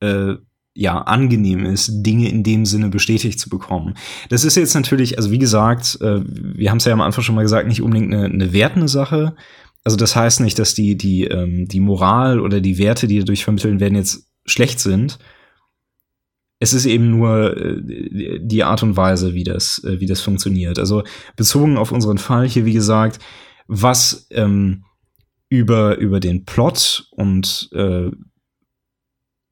äh, 0.00 0.34
ja 0.74 0.98
angenehm 0.98 1.64
ist, 1.64 2.02
Dinge 2.02 2.28
in 2.28 2.42
dem 2.42 2.66
Sinne 2.66 2.90
bestätigt 2.90 3.40
zu 3.40 3.48
bekommen. 3.48 3.94
Das 4.28 4.44
ist 4.44 4.58
jetzt 4.58 4.74
natürlich, 4.74 5.16
also 5.16 5.30
wie 5.30 5.38
gesagt, 5.38 6.02
äh, 6.02 6.20
wir 6.26 6.68
haben 6.68 6.76
es 6.76 6.84
ja 6.84 6.92
am 6.92 7.00
Anfang 7.00 7.24
schon 7.24 7.34
mal 7.34 7.40
gesagt, 7.44 7.66
nicht 7.66 7.80
unbedingt 7.80 8.12
eine, 8.12 8.26
eine 8.26 8.52
wertende 8.52 8.88
Sache. 8.88 9.34
Also 9.82 9.96
das 9.96 10.14
heißt 10.14 10.40
nicht, 10.40 10.58
dass 10.58 10.74
die 10.74 10.98
die 10.98 11.24
ähm, 11.24 11.66
die 11.66 11.80
Moral 11.80 12.40
oder 12.40 12.60
die 12.60 12.76
Werte, 12.76 13.06
die 13.06 13.20
dadurch 13.20 13.42
vermitteln 13.42 13.80
werden, 13.80 13.96
jetzt 13.96 14.26
schlecht 14.44 14.80
sind, 14.80 15.18
es 16.62 16.72
ist 16.72 16.86
eben 16.86 17.10
nur 17.10 17.56
äh, 17.56 18.38
die 18.40 18.62
Art 18.62 18.84
und 18.84 18.96
Weise, 18.96 19.34
wie 19.34 19.42
das, 19.42 19.82
äh, 19.82 19.98
wie 19.98 20.06
das 20.06 20.20
funktioniert. 20.20 20.78
Also 20.78 21.02
bezogen 21.36 21.76
auf 21.76 21.90
unseren 21.90 22.18
Fall 22.18 22.48
hier, 22.48 22.64
wie 22.64 22.72
gesagt, 22.72 23.18
was 23.66 24.28
ähm, 24.30 24.84
über, 25.48 25.98
über 25.98 26.20
den 26.20 26.44
Plot 26.44 27.08
und 27.10 27.68
äh, 27.72 28.10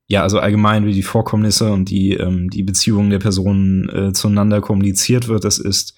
ja, 0.06 0.22
also 0.22 0.38
allgemein 0.38 0.86
wie 0.86 0.92
die 0.92 1.02
Vorkommnisse 1.02 1.72
und 1.72 1.90
die, 1.90 2.14
ähm, 2.14 2.48
die 2.48 2.62
Beziehungen 2.62 3.10
der 3.10 3.18
Personen 3.18 3.88
äh, 3.88 4.12
zueinander 4.12 4.60
kommuniziert 4.60 5.26
wird, 5.26 5.44
das 5.44 5.58
ist 5.58 5.96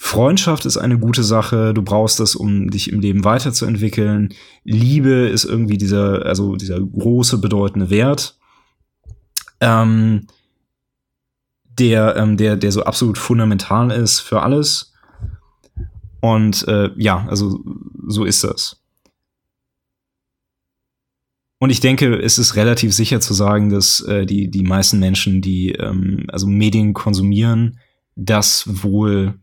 Freundschaft 0.00 0.64
ist 0.66 0.76
eine 0.76 0.98
gute 0.98 1.24
Sache, 1.24 1.74
du 1.74 1.82
brauchst 1.82 2.20
das, 2.20 2.36
um 2.36 2.70
dich 2.70 2.92
im 2.92 3.00
Leben 3.00 3.24
weiterzuentwickeln. 3.24 4.32
Liebe 4.62 5.10
ist 5.10 5.44
irgendwie 5.44 5.76
dieser, 5.76 6.24
also 6.24 6.54
dieser 6.54 6.80
große, 6.80 7.38
bedeutende 7.38 7.90
Wert 7.90 8.37
ähm, 9.60 10.26
der, 11.78 12.16
ähm, 12.16 12.36
der, 12.36 12.56
der 12.56 12.72
so 12.72 12.82
absolut 12.82 13.18
fundamental 13.18 13.90
ist 13.90 14.20
für 14.20 14.42
alles. 14.42 14.92
Und 16.20 16.66
äh, 16.66 16.90
ja, 16.96 17.26
also 17.28 17.60
so 18.06 18.24
ist 18.24 18.44
das. 18.44 18.82
Und 21.60 21.70
ich 21.70 21.80
denke, 21.80 22.16
es 22.16 22.38
ist 22.38 22.54
relativ 22.56 22.94
sicher 22.94 23.20
zu 23.20 23.34
sagen, 23.34 23.70
dass 23.70 24.00
äh, 24.00 24.26
die, 24.26 24.48
die 24.48 24.62
meisten 24.62 25.00
Menschen, 25.00 25.40
die 25.40 25.72
ähm, 25.72 26.26
also 26.28 26.46
Medien 26.46 26.94
konsumieren, 26.94 27.80
das 28.14 28.82
wohl 28.82 29.34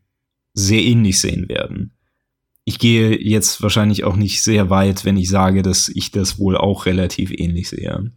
sehr 0.54 0.82
ähnlich 0.82 1.20
sehen 1.20 1.50
werden. 1.50 1.92
Ich 2.64 2.80
gehe 2.80 3.22
jetzt 3.22 3.62
wahrscheinlich 3.62 4.06
auch 4.06 4.16
nicht 4.16 4.42
sehr 4.42 4.70
weit, 4.70 5.06
wenn 5.06 5.18
ich 5.18 5.30
sage, 5.30 5.62
dass 5.62 5.90
ich 5.90 6.12
das 6.12 6.40
wohl 6.40 6.58
auch 6.58 6.86
relativ 6.86 7.32
ähnlich 7.32 7.70
sehe. 7.70 8.12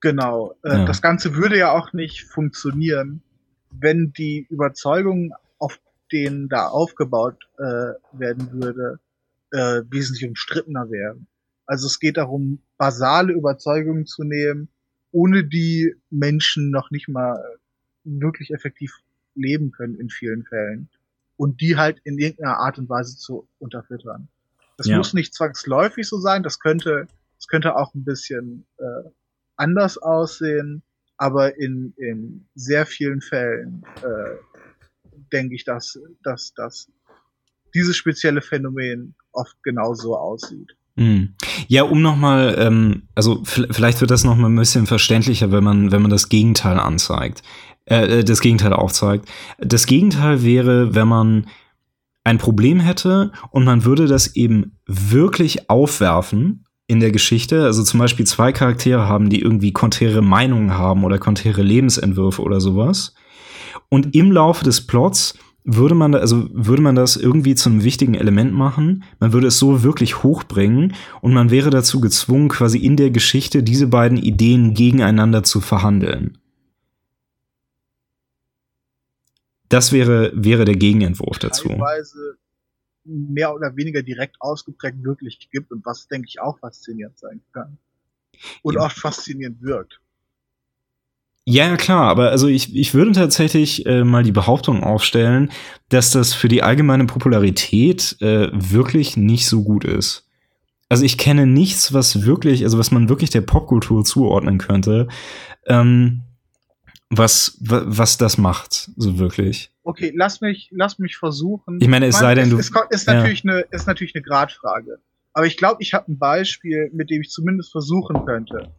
Genau. 0.00 0.54
Äh, 0.62 0.70
ja. 0.70 0.84
Das 0.84 1.02
Ganze 1.02 1.34
würde 1.34 1.58
ja 1.58 1.72
auch 1.72 1.92
nicht 1.92 2.24
funktionieren, 2.24 3.22
wenn 3.70 4.12
die 4.12 4.46
Überzeugungen, 4.48 5.32
auf 5.58 5.78
denen 6.12 6.48
da 6.48 6.68
aufgebaut 6.68 7.48
äh, 7.58 7.92
werden 8.12 8.52
würde, 8.52 8.98
äh, 9.52 9.82
wesentlich 9.90 10.26
umstrittener 10.26 10.90
wären. 10.90 11.26
Also 11.66 11.86
es 11.86 12.00
geht 12.00 12.16
darum, 12.16 12.60
basale 12.78 13.32
Überzeugungen 13.32 14.06
zu 14.06 14.24
nehmen, 14.24 14.68
ohne 15.12 15.44
die 15.44 15.94
Menschen 16.10 16.70
noch 16.70 16.90
nicht 16.90 17.08
mal 17.08 17.42
wirklich 18.04 18.50
effektiv 18.52 18.92
leben 19.34 19.70
können 19.70 19.94
in 19.94 20.08
vielen 20.08 20.44
Fällen. 20.44 20.88
Und 21.36 21.60
die 21.60 21.76
halt 21.76 22.00
in 22.04 22.18
irgendeiner 22.18 22.58
Art 22.58 22.78
und 22.78 22.88
Weise 22.88 23.16
zu 23.16 23.48
unterfüttern. 23.58 24.28
Das 24.76 24.86
ja. 24.88 24.96
muss 24.96 25.14
nicht 25.14 25.34
zwangsläufig 25.34 26.06
so 26.06 26.18
sein, 26.18 26.42
das 26.42 26.58
könnte, 26.58 27.06
das 27.36 27.48
könnte 27.48 27.76
auch 27.76 27.94
ein 27.94 28.04
bisschen 28.04 28.66
äh, 28.78 29.08
anders 29.60 29.98
aussehen, 29.98 30.82
aber 31.16 31.58
in, 31.58 31.92
in 31.96 32.46
sehr 32.54 32.86
vielen 32.86 33.20
Fällen 33.20 33.82
äh, 34.02 34.36
denke 35.32 35.54
ich, 35.54 35.64
dass, 35.64 35.98
dass, 36.22 36.54
dass 36.54 36.90
dieses 37.74 37.96
spezielle 37.96 38.42
Phänomen 38.42 39.14
oft 39.32 39.62
genauso 39.62 40.16
aussieht. 40.16 40.74
Hm. 40.96 41.34
Ja, 41.68 41.84
um 41.84 42.02
nochmal, 42.02 42.56
ähm, 42.58 43.02
also 43.14 43.42
vielleicht 43.44 44.00
wird 44.00 44.10
das 44.10 44.24
nochmal 44.24 44.50
ein 44.50 44.56
bisschen 44.56 44.86
verständlicher, 44.86 45.52
wenn 45.52 45.62
man, 45.62 45.92
wenn 45.92 46.02
man 46.02 46.10
das 46.10 46.28
Gegenteil 46.28 46.78
anzeigt, 46.78 47.42
äh, 47.84 48.20
äh, 48.20 48.24
das 48.24 48.40
Gegenteil 48.40 48.72
aufzeigt. 48.72 49.28
Das 49.58 49.86
Gegenteil 49.86 50.42
wäre, 50.42 50.94
wenn 50.94 51.06
man 51.06 51.46
ein 52.24 52.38
Problem 52.38 52.80
hätte 52.80 53.32
und 53.50 53.64
man 53.64 53.84
würde 53.84 54.06
das 54.06 54.34
eben 54.36 54.78
wirklich 54.86 55.70
aufwerfen 55.70 56.64
in 56.90 56.98
der 56.98 57.12
Geschichte, 57.12 57.62
also 57.62 57.84
zum 57.84 58.00
Beispiel 58.00 58.26
zwei 58.26 58.50
Charaktere 58.50 59.06
haben, 59.06 59.30
die 59.30 59.40
irgendwie 59.40 59.72
konträre 59.72 60.22
Meinungen 60.22 60.76
haben 60.76 61.04
oder 61.04 61.20
konträre 61.20 61.62
Lebensentwürfe 61.62 62.42
oder 62.42 62.60
sowas. 62.60 63.14
Und 63.88 64.16
im 64.16 64.32
Laufe 64.32 64.64
des 64.64 64.88
Plots 64.88 65.34
würde 65.62 65.94
man, 65.94 66.16
also 66.16 66.48
würde 66.52 66.82
man 66.82 66.96
das 66.96 67.14
irgendwie 67.14 67.54
zu 67.54 67.68
einem 67.68 67.84
wichtigen 67.84 68.14
Element 68.16 68.54
machen, 68.54 69.04
man 69.20 69.32
würde 69.32 69.46
es 69.46 69.58
so 69.58 69.84
wirklich 69.84 70.24
hochbringen 70.24 70.94
und 71.20 71.32
man 71.32 71.52
wäre 71.52 71.70
dazu 71.70 72.00
gezwungen, 72.00 72.48
quasi 72.48 72.78
in 72.78 72.96
der 72.96 73.10
Geschichte 73.10 73.62
diese 73.62 73.86
beiden 73.86 74.18
Ideen 74.18 74.74
gegeneinander 74.74 75.44
zu 75.44 75.60
verhandeln. 75.60 76.38
Das 79.68 79.92
wäre, 79.92 80.32
wäre 80.34 80.64
der 80.64 80.74
Gegenentwurf 80.74 81.38
dazu. 81.38 81.68
Teilweise 81.68 82.36
mehr 83.10 83.54
oder 83.54 83.76
weniger 83.76 84.02
direkt 84.02 84.36
ausgeprägt 84.40 85.02
wirklich 85.02 85.48
gibt 85.50 85.70
und 85.72 85.84
was, 85.84 86.08
denke 86.08 86.28
ich, 86.28 86.40
auch 86.40 86.58
faszinierend 86.58 87.18
sein 87.18 87.40
kann. 87.52 87.78
Und 88.62 88.74
ja. 88.74 88.80
auch 88.80 88.92
faszinierend 88.92 89.60
wirkt. 89.62 90.00
Ja, 91.46 91.76
klar, 91.76 92.04
aber 92.04 92.30
also 92.30 92.46
ich, 92.46 92.76
ich 92.76 92.94
würde 92.94 93.12
tatsächlich 93.12 93.84
äh, 93.86 94.04
mal 94.04 94.22
die 94.22 94.32
Behauptung 94.32 94.84
aufstellen, 94.84 95.50
dass 95.88 96.12
das 96.12 96.34
für 96.34 96.48
die 96.48 96.62
allgemeine 96.62 97.06
Popularität 97.06 98.16
äh, 98.20 98.48
wirklich 98.52 99.16
nicht 99.16 99.46
so 99.46 99.64
gut 99.64 99.84
ist. 99.84 100.28
Also 100.88 101.04
ich 101.04 101.18
kenne 101.18 101.46
nichts, 101.46 101.92
was 101.92 102.24
wirklich, 102.24 102.62
also 102.64 102.78
was 102.78 102.90
man 102.90 103.08
wirklich 103.08 103.30
der 103.30 103.40
Popkultur 103.40 104.04
zuordnen 104.04 104.58
könnte, 104.58 105.08
ähm, 105.66 106.22
was, 107.10 107.58
was 107.60 108.16
das 108.18 108.38
macht, 108.38 108.90
so 108.96 109.18
wirklich. 109.18 109.72
Okay, 109.82 110.12
lass 110.14 110.40
mich, 110.40 110.68
lass 110.70 110.98
mich 111.00 111.16
versuchen. 111.16 111.80
Ich 111.80 111.88
meine, 111.88 112.06
es 112.06 112.18
sei 112.18 112.36
denn, 112.36 112.50
du. 112.50 112.58
Es, 112.58 112.70
ist, 112.90 113.06
natürlich 113.08 113.42
ja. 113.42 113.52
eine, 113.52 113.60
ist 113.72 113.86
natürlich 113.86 114.14
eine 114.14 114.22
Gradfrage. 114.22 115.00
Aber 115.32 115.46
ich 115.46 115.56
glaube, 115.56 115.82
ich 115.82 115.92
habe 115.92 116.10
ein 116.10 116.18
Beispiel, 116.18 116.88
mit 116.92 117.10
dem 117.10 117.22
ich 117.22 117.30
zumindest 117.30 117.72
versuchen 117.72 118.24
könnte, 118.24 118.72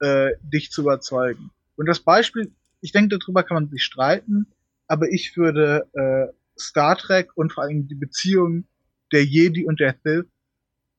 äh, 0.00 0.32
dich 0.42 0.70
zu 0.70 0.82
überzeugen. 0.82 1.50
Und 1.76 1.86
das 1.86 2.00
Beispiel, 2.00 2.52
ich 2.80 2.92
denke, 2.92 3.16
darüber 3.18 3.44
kann 3.44 3.54
man 3.54 3.68
sich 3.68 3.82
streiten, 3.84 4.48
aber 4.88 5.08
ich 5.10 5.36
würde 5.36 5.86
äh, 5.94 6.32
Star 6.60 6.96
Trek 6.96 7.30
und 7.36 7.52
vor 7.52 7.64
allem 7.64 7.86
die 7.86 7.94
Beziehung 7.94 8.64
der 9.12 9.24
Jedi 9.24 9.64
und 9.64 9.78
der 9.80 9.94
Sith 10.02 10.26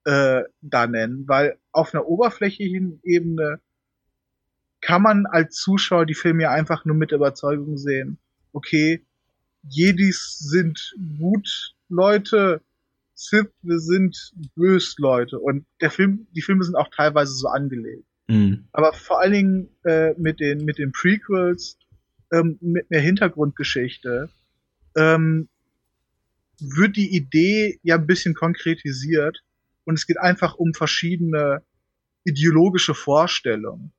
äh, 0.05 0.43
da 0.61 0.87
nennen, 0.87 1.27
weil 1.27 1.57
auf 1.71 1.93
einer 1.93 2.05
oberflächlichen 2.05 3.01
Ebene 3.03 3.59
kann 4.83 5.01
man 5.01 5.25
als 5.25 5.55
Zuschauer 5.55 6.05
die 6.05 6.13
Filme 6.13 6.43
ja 6.43 6.51
einfach 6.51 6.83
nur 6.83 6.95
mit 6.95 7.11
Überzeugung 7.13 7.77
sehen. 7.77 8.17
Okay, 8.51 9.05
Jedis 9.63 10.37
sind 10.39 10.93
gut 11.17 11.73
Leute, 11.87 12.61
Sith 13.15 13.47
sind 13.63 14.33
bös 14.55 14.95
Leute 14.97 15.39
und 15.39 15.65
der 15.79 15.89
Film, 15.89 16.27
die 16.35 16.41
Filme 16.41 16.65
sind 16.65 16.75
auch 16.75 16.89
teilweise 16.89 17.33
so 17.33 17.47
angelegt. 17.47 18.03
Mhm. 18.27 18.65
Aber 18.73 18.91
vor 18.93 19.21
allen 19.21 19.31
Dingen 19.31 19.69
äh, 19.85 20.13
mit 20.17 20.41
den 20.41 20.65
mit 20.65 20.77
den 20.77 20.91
Prequels, 20.91 21.77
ähm, 22.33 22.57
mit 22.59 22.89
mehr 22.89 23.01
Hintergrundgeschichte, 23.01 24.29
ähm, 24.97 25.47
wird 26.59 26.97
die 26.97 27.15
Idee 27.15 27.79
ja 27.83 27.95
ein 27.95 28.07
bisschen 28.07 28.33
konkretisiert 28.33 29.43
und 29.85 29.97
es 29.97 30.07
geht 30.07 30.19
einfach 30.19 30.55
um 30.55 30.73
verschiedene 30.73 31.61
ideologische 32.25 32.93
Vorstellungen. 32.93 33.93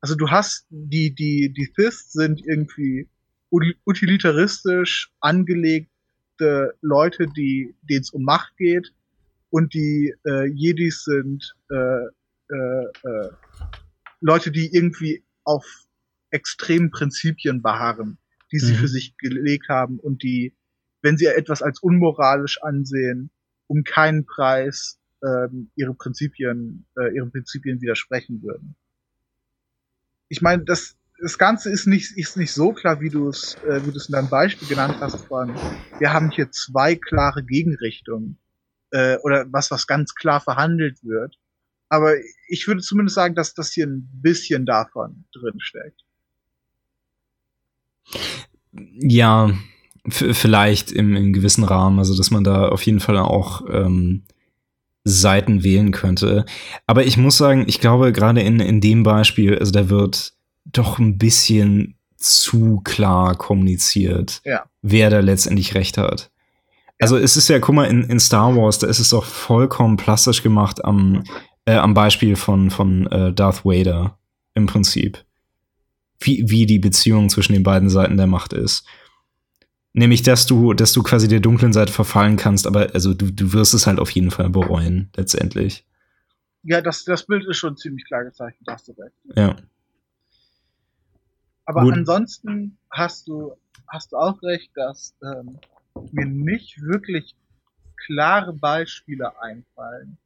Also 0.00 0.14
du 0.14 0.30
hast 0.30 0.66
die 0.70 1.14
die 1.14 1.52
die 1.52 1.68
Sith 1.76 2.12
sind 2.12 2.44
irgendwie 2.44 3.08
utilitaristisch 3.50 5.10
angelegte 5.20 6.74
Leute, 6.80 7.26
die 7.26 7.74
denen 7.82 8.00
es 8.00 8.10
um 8.10 8.22
Macht 8.22 8.56
geht 8.56 8.92
und 9.50 9.74
die 9.74 10.14
äh, 10.26 10.46
Jedis 10.46 11.04
sind 11.04 11.54
äh, 11.70 12.06
äh, 12.48 12.84
äh, 13.02 13.30
Leute, 14.20 14.50
die 14.50 14.72
irgendwie 14.72 15.24
auf 15.44 15.64
extremen 16.30 16.90
Prinzipien 16.90 17.62
beharren, 17.62 18.18
die 18.52 18.58
sie 18.58 18.72
mhm. 18.72 18.78
für 18.78 18.88
sich 18.88 19.16
gelegt 19.16 19.68
haben 19.68 19.98
und 19.98 20.22
die, 20.22 20.54
wenn 21.02 21.16
sie 21.16 21.26
etwas 21.26 21.62
als 21.62 21.80
unmoralisch 21.80 22.62
ansehen, 22.62 23.30
um 23.66 23.84
keinen 23.84 24.26
Preis 24.26 24.98
ähm, 25.24 25.70
ihre 25.76 25.94
Prinzipien, 25.94 26.86
äh, 26.98 27.14
ihren 27.14 27.30
Prinzipien 27.30 27.80
widersprechen 27.80 28.42
würden. 28.42 28.76
Ich 30.28 30.42
meine, 30.42 30.64
das, 30.64 30.96
das 31.20 31.38
Ganze 31.38 31.70
ist 31.70 31.86
nicht, 31.86 32.16
ist 32.16 32.36
nicht 32.36 32.52
so 32.52 32.72
klar, 32.72 33.00
wie 33.00 33.10
du 33.10 33.28
es, 33.28 33.56
äh, 33.66 33.84
wie 33.86 33.90
du 33.90 33.96
es 33.96 34.08
in 34.08 34.12
deinem 34.12 34.28
Beispiel 34.28 34.68
genannt 34.68 34.96
hast 35.00 35.24
von, 35.26 35.54
wir 35.98 36.12
haben 36.12 36.30
hier 36.30 36.50
zwei 36.50 36.96
klare 36.96 37.44
Gegenrichtungen, 37.44 38.38
äh, 38.90 39.16
oder 39.18 39.46
was, 39.50 39.70
was 39.70 39.86
ganz 39.86 40.14
klar 40.14 40.40
verhandelt 40.40 41.02
wird. 41.04 41.36
Aber 41.88 42.14
ich 42.48 42.66
würde 42.66 42.80
zumindest 42.80 43.14
sagen, 43.14 43.34
dass 43.34 43.54
das 43.54 43.72
hier 43.72 43.86
ein 43.86 44.08
bisschen 44.12 44.66
davon 44.66 45.24
drin 45.32 45.60
steckt. 45.60 46.02
Ja, 48.72 49.52
vielleicht 50.08 50.92
im, 50.92 51.14
im 51.16 51.32
gewissen 51.32 51.64
Rahmen, 51.64 51.98
also 51.98 52.16
dass 52.16 52.30
man 52.30 52.44
da 52.44 52.68
auf 52.68 52.82
jeden 52.82 53.00
Fall 53.00 53.16
auch 53.18 53.62
ähm, 53.70 54.24
Seiten 55.08 55.62
wählen 55.62 55.92
könnte. 55.92 56.44
Aber 56.88 57.04
ich 57.04 57.16
muss 57.16 57.36
sagen, 57.38 57.64
ich 57.68 57.80
glaube, 57.80 58.12
gerade 58.12 58.40
in, 58.40 58.58
in 58.58 58.80
dem 58.80 59.04
Beispiel, 59.04 59.56
also 59.56 59.70
da 59.70 59.88
wird 59.88 60.32
doch 60.64 60.98
ein 60.98 61.16
bisschen 61.16 61.94
zu 62.16 62.80
klar 62.82 63.36
kommuniziert, 63.36 64.40
ja. 64.44 64.64
wer 64.82 65.08
da 65.08 65.20
letztendlich 65.20 65.76
recht 65.76 65.96
hat. 65.96 66.32
Also 66.98 67.16
es 67.16 67.36
ist 67.36 67.46
ja, 67.48 67.60
guck 67.60 67.76
mal, 67.76 67.84
in, 67.84 68.02
in 68.02 68.18
Star 68.18 68.56
Wars, 68.56 68.80
da 68.80 68.88
ist 68.88 68.98
es 68.98 69.10
doch 69.10 69.24
vollkommen 69.24 69.96
plastisch 69.96 70.42
gemacht 70.42 70.84
am, 70.84 71.22
äh, 71.66 71.76
am 71.76 71.94
Beispiel 71.94 72.34
von, 72.34 72.70
von 72.70 73.06
äh, 73.06 73.32
Darth 73.32 73.64
Vader 73.64 74.18
im 74.54 74.66
Prinzip. 74.66 75.24
Wie, 76.18 76.50
wie 76.50 76.66
die 76.66 76.80
Beziehung 76.80 77.28
zwischen 77.28 77.52
den 77.52 77.62
beiden 77.62 77.90
Seiten 77.90 78.16
der 78.16 78.26
Macht 78.26 78.54
ist. 78.54 78.84
Nämlich, 79.98 80.22
dass 80.22 80.44
du, 80.44 80.74
dass 80.74 80.92
du 80.92 81.02
quasi 81.02 81.26
der 81.26 81.40
dunklen 81.40 81.72
Seite 81.72 81.90
verfallen 81.90 82.36
kannst, 82.36 82.66
aber 82.66 82.92
also 82.92 83.14
du, 83.14 83.30
du 83.32 83.54
wirst 83.54 83.72
es 83.72 83.86
halt 83.86 83.98
auf 83.98 84.10
jeden 84.10 84.30
Fall 84.30 84.50
bereuen, 84.50 85.08
letztendlich. 85.16 85.86
Ja, 86.64 86.82
das, 86.82 87.04
das 87.04 87.24
Bild 87.24 87.46
ist 87.46 87.56
schon 87.56 87.78
ziemlich 87.78 88.04
klar 88.04 88.24
gezeichnet, 88.24 88.68
hast 88.68 88.88
du 88.88 88.92
recht. 88.92 89.16
Ja. 89.34 89.56
Aber 91.64 91.80
Gut. 91.80 91.94
ansonsten 91.94 92.76
hast 92.90 93.26
du, 93.26 93.56
hast 93.88 94.12
du 94.12 94.18
auch 94.18 94.42
recht, 94.42 94.70
dass 94.74 95.14
ähm, 95.22 95.58
mir 96.12 96.26
nicht 96.26 96.82
wirklich 96.82 97.34
klare 97.96 98.52
Beispiele 98.52 99.40
einfallen, 99.40 100.18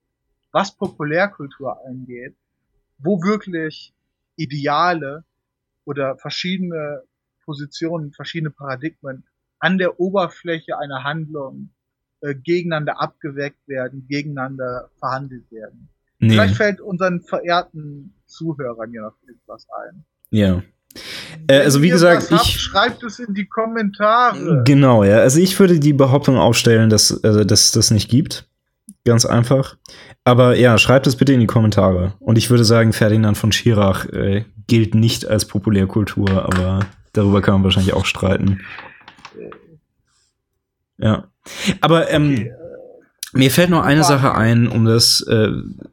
was 0.50 0.74
Populärkultur 0.76 1.78
angeht, 1.86 2.34
wo 2.98 3.22
wirklich 3.22 3.94
Ideale 4.34 5.22
oder 5.84 6.16
verschiedene 6.16 7.04
Positionen, 7.44 8.12
verschiedene 8.12 8.50
Paradigmen 8.50 9.22
an 9.60 9.78
der 9.78 10.00
Oberfläche 10.00 10.78
einer 10.78 11.04
Handlung 11.04 11.70
äh, 12.20 12.34
gegeneinander 12.34 13.00
abgeweckt 13.00 13.66
werden, 13.68 14.06
gegeneinander 14.08 14.90
verhandelt 14.98 15.50
werden. 15.50 15.88
Nee. 16.18 16.30
Vielleicht 16.30 16.56
fällt 16.56 16.80
unseren 16.80 17.20
verehrten 17.22 18.14
Zuhörern 18.26 18.92
ja 18.92 19.02
noch 19.02 19.16
etwas 19.26 19.66
ein. 19.70 20.04
Ja. 20.30 20.62
Äh, 21.46 21.60
also 21.60 21.82
wie 21.82 21.88
gesagt, 21.88 22.30
habt, 22.30 22.44
ich 22.44 22.60
schreibt 22.60 23.02
es 23.02 23.18
in 23.18 23.34
die 23.34 23.46
Kommentare. 23.46 24.62
Genau, 24.64 25.04
ja. 25.04 25.18
Also 25.18 25.40
ich 25.40 25.58
würde 25.58 25.78
die 25.78 25.92
Behauptung 25.92 26.36
aufstellen, 26.36 26.90
dass, 26.90 27.24
also, 27.24 27.44
dass 27.44 27.64
es 27.64 27.72
das 27.72 27.90
nicht 27.90 28.10
gibt. 28.10 28.46
Ganz 29.04 29.24
einfach. 29.24 29.76
Aber 30.24 30.56
ja, 30.56 30.76
schreibt 30.76 31.06
es 31.06 31.16
bitte 31.16 31.32
in 31.32 31.40
die 31.40 31.46
Kommentare. 31.46 32.14
Und 32.18 32.36
ich 32.36 32.50
würde 32.50 32.64
sagen, 32.64 32.92
Ferdinand 32.92 33.38
von 33.38 33.52
Schirach 33.52 34.06
äh, 34.06 34.44
gilt 34.66 34.94
nicht 34.94 35.26
als 35.26 35.46
Populärkultur, 35.46 36.30
aber 36.44 36.80
darüber 37.12 37.40
kann 37.40 37.54
man 37.54 37.64
wahrscheinlich 37.64 37.94
auch 37.94 38.04
streiten. 38.04 38.60
Ja. 41.00 41.30
Aber 41.80 42.10
ähm, 42.10 42.32
okay. 42.32 42.52
Mir 43.32 43.52
fällt 43.52 43.70
noch 43.70 43.84
eine 43.84 44.02
Sache 44.02 44.34
ein, 44.34 44.66
um 44.66 44.84
das, 44.84 45.20
äh, 45.20 45.50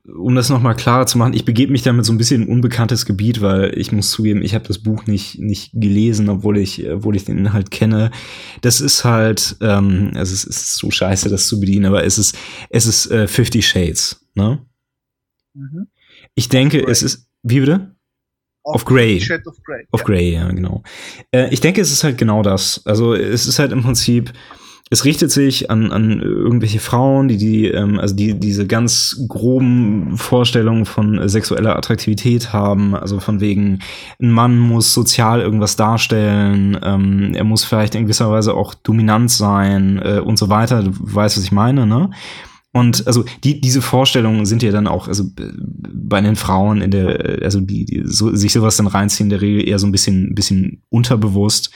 um 0.08 0.34
das 0.34 0.50
nochmal 0.50 0.76
klarer 0.76 1.06
zu 1.06 1.20
machen. 1.20 1.36
Ich 1.36 1.46
begebe 1.46 1.72
mich 1.72 1.84
damit 1.84 2.04
so 2.04 2.12
ein 2.12 2.18
bisschen 2.18 2.44
in 2.44 2.50
unbekanntes 2.50 3.06
Gebiet, 3.06 3.42
weil 3.42 3.78
ich 3.78 3.92
muss 3.92 4.10
zugeben, 4.10 4.42
ich 4.42 4.56
habe 4.56 4.68
das 4.68 4.80
Buch 4.80 5.06
nicht, 5.06 5.38
nicht 5.38 5.70
gelesen, 5.74 6.30
obwohl 6.30 6.58
ich, 6.58 6.90
obwohl 6.90 7.16
ich 7.16 7.26
den 7.26 7.38
Inhalt 7.38 7.70
kenne. 7.70 8.10
Das 8.62 8.82
ist 8.82 9.06
halt, 9.06 9.56
ähm, 9.62 10.14
also 10.16 10.34
es 10.34 10.46
ist 10.46 10.78
so 10.78 10.90
scheiße, 10.90 11.30
das 11.30 11.48
zu 11.48 11.60
bedienen, 11.60 11.86
aber 11.86 12.04
es 12.04 12.18
ist, 12.18 12.36
es 12.72 12.88
ist 12.88 13.12
äh, 13.12 13.28
Fifty 13.28 13.62
Shades, 13.62 14.26
ne? 14.34 14.66
Mhm. 15.54 15.88
Ich 16.34 16.50
denke, 16.50 16.88
es 16.88 17.04
ist, 17.04 17.28
wie 17.44 17.60
bitte? 17.60 17.96
Of, 18.64 18.76
of 18.76 18.86
Grey. 18.86 19.18
Of 19.18 19.64
Grey, 19.64 19.88
of 19.92 20.04
Grey 20.04 20.34
ja. 20.34 20.48
ja, 20.48 20.52
genau. 20.52 20.82
Äh, 21.32 21.54
ich 21.54 21.62
denke, 21.62 21.82
es 21.82 21.92
ist 21.92 22.04
halt 22.04 22.18
genau 22.18 22.42
das. 22.42 22.82
Also 22.86 23.14
es 23.14 23.46
ist 23.46 23.60
halt 23.60 23.72
im 23.72 23.84
Prinzip, 23.84 24.34
es 24.90 25.06
richtet 25.06 25.32
sich 25.32 25.70
an, 25.70 25.92
an 25.92 26.22
irgendwelche 26.22 26.80
Frauen, 26.80 27.28
die 27.28 27.38
die, 27.38 27.68
ähm, 27.68 28.00
also 28.00 28.16
die 28.16 28.40
diese 28.40 28.68
ganz 28.68 29.26
groben 29.28 30.18
Vorstellungen 30.18 30.86
von 30.86 31.28
sexueller 31.28 31.76
Attraktivität 31.76 32.54
haben, 32.54 32.96
also 32.96 33.20
von 33.20 33.42
wegen, 33.42 33.80
ein 34.22 34.32
Mann 34.32 34.58
muss 34.58 34.94
sozial 34.94 35.42
irgendwas 35.42 35.76
darstellen, 35.76 36.80
ähm, 36.84 37.34
er 37.34 37.44
muss 37.44 37.66
vielleicht 37.66 37.96
in 37.96 38.04
gewisser 38.04 38.32
Weise 38.32 38.54
auch 38.54 38.74
dominant 38.74 39.30
sein 39.32 40.02
äh, 40.04 40.20
und 40.20 40.38
so 40.38 40.50
weiter. 40.50 40.84
Du 40.84 40.92
weißt, 40.94 41.38
was 41.38 41.44
ich 41.44 41.52
meine, 41.52 41.86
ne? 41.86 42.10
Und 42.78 43.08
also 43.08 43.26
die, 43.44 43.60
diese 43.60 43.82
Vorstellungen 43.82 44.46
sind 44.46 44.62
ja 44.62 44.72
dann 44.72 44.86
auch, 44.86 45.08
also 45.08 45.24
bei 45.36 46.22
den 46.22 46.36
Frauen 46.36 46.82
in 46.82 46.92
der, 46.92 47.40
also 47.42 47.60
die, 47.60 47.86
die 47.86 48.04
so, 48.06 48.36
sich 48.36 48.54
sowas 48.54 48.78
dann 48.78 48.86
reinziehen, 48.86 49.26
in 49.26 49.30
der 49.32 49.42
Regel 49.42 49.68
eher 49.68 49.80
so 49.80 49.88
ein 49.88 49.92
bisschen, 49.92 50.36
bisschen 50.36 50.84
unterbewusst. 50.90 51.72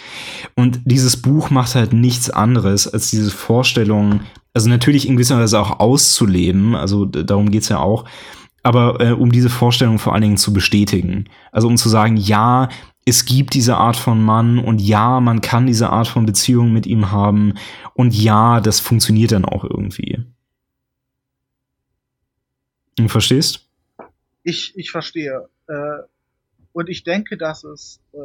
Und 0.56 0.80
dieses 0.86 1.18
Buch 1.18 1.50
macht 1.50 1.74
halt 1.74 1.92
nichts 1.92 2.30
anderes, 2.30 2.88
als 2.88 3.10
diese 3.10 3.32
Vorstellungen, 3.32 4.22
also 4.54 4.70
natürlich 4.70 5.08
in 5.08 5.16
gewisser 5.16 5.40
Weise 5.40 5.60
auch 5.60 5.80
auszuleben, 5.80 6.76
also 6.76 7.06
darum 7.06 7.50
geht's 7.50 7.70
ja 7.70 7.80
auch, 7.80 8.06
aber 8.62 9.02
äh, 9.02 9.14
um 9.14 9.32
diese 9.32 9.50
Vorstellung 9.50 9.98
vor 9.98 10.14
allen 10.14 10.22
Dingen 10.22 10.38
zu 10.38 10.54
bestätigen. 10.54 11.26
Also 11.52 11.68
um 11.68 11.78
zu 11.78 11.90
sagen, 11.90 12.16
ja, 12.16 12.70
es 13.06 13.26
gibt 13.26 13.56
diese 13.56 13.76
Art 13.76 13.96
von 13.96 14.24
Mann 14.24 14.60
und 14.60 14.80
ja, 14.80 15.20
man 15.20 15.42
kann 15.42 15.66
diese 15.66 15.90
Art 15.90 16.08
von 16.08 16.28
Beziehung 16.28 16.72
mit 16.72 16.86
ihm 16.86 17.10
haben 17.10 17.56
und 17.96 18.14
ja, 18.14 18.62
das 18.62 18.80
funktioniert 18.80 19.32
dann 19.32 19.46
auch 19.46 19.64
irgendwie. 19.64 20.20
Du 23.02 23.08
verstehst? 23.08 23.68
Ich, 24.44 24.78
ich 24.78 24.92
verstehe. 24.92 25.50
Äh, 25.68 26.04
und 26.72 26.88
ich 26.88 27.04
denke, 27.04 27.36
dass 27.36 27.64
es, 27.64 28.00
äh, 28.14 28.18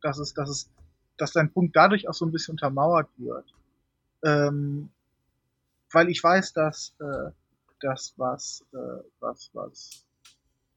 dass 0.00 0.18
es, 0.18 0.32
dass 0.32 0.48
es, 0.48 0.70
dass 1.16 1.32
dein 1.32 1.52
Punkt 1.52 1.74
dadurch 1.74 2.08
auch 2.08 2.14
so 2.14 2.24
ein 2.24 2.30
bisschen 2.30 2.52
untermauert 2.52 3.08
wird. 3.16 3.52
Ähm, 4.24 4.90
weil 5.90 6.08
ich 6.08 6.22
weiß, 6.22 6.52
dass 6.52 6.94
äh, 7.00 7.32
das, 7.80 8.14
was, 8.16 8.64
äh, 8.72 9.02
was, 9.18 9.50
was 9.54 10.04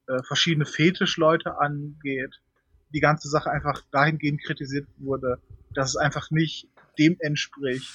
äh, 0.08 0.20
verschiedene 0.24 0.66
Fetischleute 0.66 1.56
angeht, 1.58 2.40
die 2.92 3.00
ganze 3.00 3.28
Sache 3.28 3.50
einfach 3.50 3.82
dahingehend 3.92 4.42
kritisiert 4.42 4.88
wurde, 4.96 5.40
dass 5.72 5.90
es 5.90 5.96
einfach 5.96 6.32
nicht 6.32 6.68
dem 6.98 7.16
entspricht, 7.20 7.92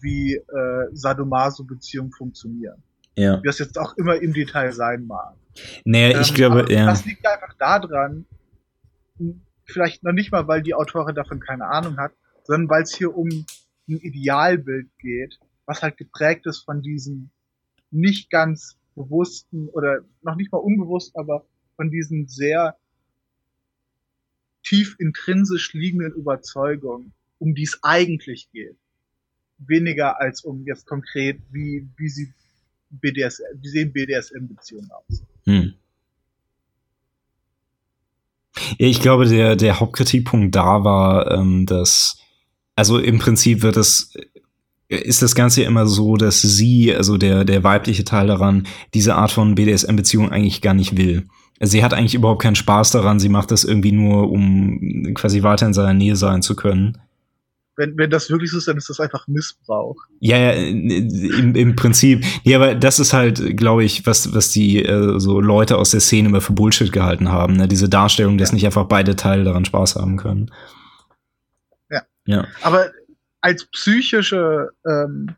wie 0.00 0.36
äh, 0.36 0.88
Sadomaso-Beziehungen 0.92 2.12
funktionieren. 2.12 2.82
Ja. 3.18 3.42
Wie 3.42 3.46
das 3.46 3.58
jetzt 3.58 3.78
auch 3.78 3.96
immer 3.96 4.16
im 4.16 4.32
Detail 4.32 4.72
sein 4.72 5.06
mag. 5.06 5.34
Nee, 5.84 6.12
ähm, 6.12 6.20
ich 6.20 6.34
glaube, 6.34 6.72
ja. 6.72 6.86
Das 6.86 7.04
liegt 7.04 7.26
einfach 7.26 7.54
daran, 7.54 8.26
vielleicht 9.64 10.04
noch 10.04 10.12
nicht 10.12 10.30
mal, 10.30 10.46
weil 10.46 10.62
die 10.62 10.74
Autorin 10.74 11.16
davon 11.16 11.40
keine 11.40 11.66
Ahnung 11.66 11.96
hat, 11.96 12.12
sondern 12.44 12.70
weil 12.70 12.82
es 12.82 12.94
hier 12.94 13.16
um 13.16 13.28
ein 13.28 13.96
Idealbild 13.96 14.88
geht, 14.98 15.40
was 15.66 15.82
halt 15.82 15.96
geprägt 15.96 16.46
ist 16.46 16.58
von 16.58 16.80
diesen 16.80 17.30
nicht 17.90 18.30
ganz 18.30 18.78
bewussten 18.94 19.68
oder 19.68 20.00
noch 20.22 20.36
nicht 20.36 20.52
mal 20.52 20.58
unbewusst, 20.58 21.16
aber 21.16 21.44
von 21.76 21.90
diesen 21.90 22.28
sehr 22.28 22.76
tief 24.62 24.96
intrinsisch 24.98 25.72
liegenden 25.72 26.12
Überzeugungen, 26.12 27.12
um 27.38 27.54
die 27.54 27.64
es 27.64 27.80
eigentlich 27.82 28.48
geht. 28.52 28.76
Weniger 29.58 30.20
als 30.20 30.44
um 30.44 30.64
jetzt 30.66 30.86
konkret, 30.86 31.40
wie, 31.50 31.88
wie 31.96 32.08
sie 32.08 32.32
BDSM, 32.90 33.42
wie 33.60 33.68
sehen 33.68 33.92
BDSM-Beziehungen 33.92 34.90
aus? 34.90 35.22
Hm. 35.44 35.74
Ich 38.76 39.00
glaube, 39.00 39.26
der, 39.26 39.56
der 39.56 39.80
Hauptkritikpunkt 39.80 40.54
da 40.54 40.84
war, 40.84 41.30
ähm, 41.30 41.66
dass, 41.66 42.18
also 42.74 42.98
im 42.98 43.18
Prinzip 43.18 43.62
wird 43.62 43.76
es, 43.76 44.12
ist 44.88 45.22
das 45.22 45.34
Ganze 45.34 45.62
immer 45.62 45.86
so, 45.86 46.16
dass 46.16 46.40
sie, 46.42 46.94
also 46.94 47.18
der, 47.18 47.44
der 47.44 47.62
weibliche 47.62 48.04
Teil 48.04 48.26
daran, 48.26 48.66
diese 48.94 49.14
Art 49.14 49.30
von 49.30 49.54
BDSM-Beziehung 49.54 50.30
eigentlich 50.30 50.60
gar 50.60 50.74
nicht 50.74 50.96
will. 50.96 51.26
Sie 51.60 51.82
hat 51.84 51.92
eigentlich 51.92 52.14
überhaupt 52.14 52.42
keinen 52.42 52.56
Spaß 52.56 52.92
daran, 52.92 53.20
sie 53.20 53.28
macht 53.28 53.50
das 53.50 53.64
irgendwie 53.64 53.92
nur, 53.92 54.30
um 54.30 55.12
quasi 55.14 55.42
weiter 55.42 55.66
in 55.66 55.74
seiner 55.74 55.94
Nähe 55.94 56.16
sein 56.16 56.42
zu 56.42 56.56
können 56.56 56.98
wenn, 57.78 57.96
wenn 57.96 58.10
das 58.10 58.28
wirklich 58.28 58.50
so 58.50 58.58
ist, 58.58 58.66
dann 58.66 58.76
ist 58.76 58.90
das 58.90 58.98
einfach 58.98 59.28
Missbrauch. 59.28 59.96
Ja, 60.18 60.36
ja, 60.36 60.50
im, 60.50 61.54
im 61.54 61.76
Prinzip. 61.76 62.24
Ja, 62.42 62.58
aber 62.58 62.74
das 62.74 62.98
ist 62.98 63.12
halt, 63.12 63.56
glaube 63.56 63.84
ich, 63.84 64.04
was, 64.04 64.34
was 64.34 64.50
die 64.50 64.84
äh, 64.84 65.18
so 65.20 65.40
Leute 65.40 65.78
aus 65.78 65.92
der 65.92 66.00
Szene 66.00 66.28
immer 66.28 66.40
für 66.40 66.52
Bullshit 66.52 66.92
gehalten 66.92 67.30
haben. 67.30 67.54
Ne? 67.54 67.68
Diese 67.68 67.88
Darstellung, 67.88 68.36
dass 68.36 68.50
ja. 68.50 68.56
nicht 68.56 68.66
einfach 68.66 68.86
beide 68.86 69.14
Teile 69.14 69.44
daran 69.44 69.64
Spaß 69.64 69.94
haben 69.94 70.16
können. 70.16 70.50
Ja. 71.88 72.02
ja. 72.26 72.46
Aber 72.62 72.90
als 73.40 73.64
psychische, 73.66 74.70
ähm, 74.84 75.36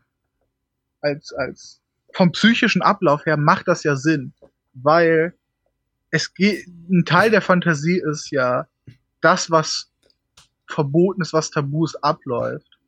als, 1.01 1.31
als 1.33 1.79
vom 2.11 2.31
psychischen 2.31 2.81
Ablauf 2.81 3.27
her 3.27 3.37
macht 3.37 3.67
das 3.67 3.83
ja 3.83 3.95
Sinn, 3.95 4.33
weil 4.73 5.35
es 6.09 6.33
geht, 6.33 6.65
ein 6.89 7.05
Teil 7.05 7.29
der 7.29 7.41
Fantasie 7.41 8.01
ist 8.11 8.31
ja 8.31 8.65
das, 9.21 9.51
was 9.51 9.90
Verbotenes, 10.71 11.33
was 11.33 11.51
Tabus 11.51 11.95
abläuft. 11.95 12.79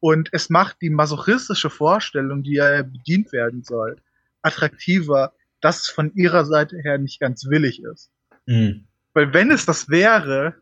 Und 0.00 0.28
es 0.32 0.50
macht 0.50 0.82
die 0.82 0.90
masochistische 0.90 1.70
Vorstellung, 1.70 2.42
die 2.42 2.54
ja 2.54 2.82
bedient 2.82 3.32
werden 3.32 3.62
soll, 3.62 3.96
attraktiver, 4.42 5.32
dass 5.60 5.80
es 5.80 5.88
von 5.88 6.12
ihrer 6.14 6.44
Seite 6.44 6.76
her 6.76 6.98
nicht 6.98 7.20
ganz 7.20 7.48
willig 7.48 7.82
ist. 7.82 8.10
Mhm. 8.46 8.84
Weil 9.14 9.32
wenn 9.32 9.50
es 9.50 9.64
das 9.64 9.88
wäre, 9.88 10.56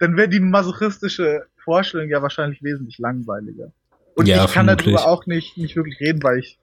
dann 0.00 0.16
wäre 0.16 0.28
die 0.28 0.40
masochistische 0.40 1.46
Vorstellung 1.56 2.08
ja 2.08 2.20
wahrscheinlich 2.20 2.62
wesentlich 2.62 2.98
langweiliger. 2.98 3.72
Und 4.16 4.26
ja, 4.26 4.44
ich 4.44 4.52
kann 4.52 4.66
vermutlich. 4.66 4.96
darüber 4.96 5.08
auch 5.08 5.26
nicht, 5.26 5.56
nicht 5.56 5.76
wirklich 5.76 6.00
reden, 6.00 6.22
weil 6.22 6.40
ich 6.40 6.58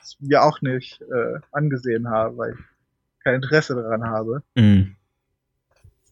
es 0.00 0.16
mir 0.18 0.42
auch 0.42 0.60
nicht 0.60 1.00
äh, 1.02 1.38
angesehen 1.52 2.08
habe, 2.08 2.36
weil 2.36 2.52
ich 2.54 3.22
kein 3.22 3.36
Interesse 3.36 3.74
daran 3.76 4.04
habe. 4.04 4.42
Mhm. 4.56 4.96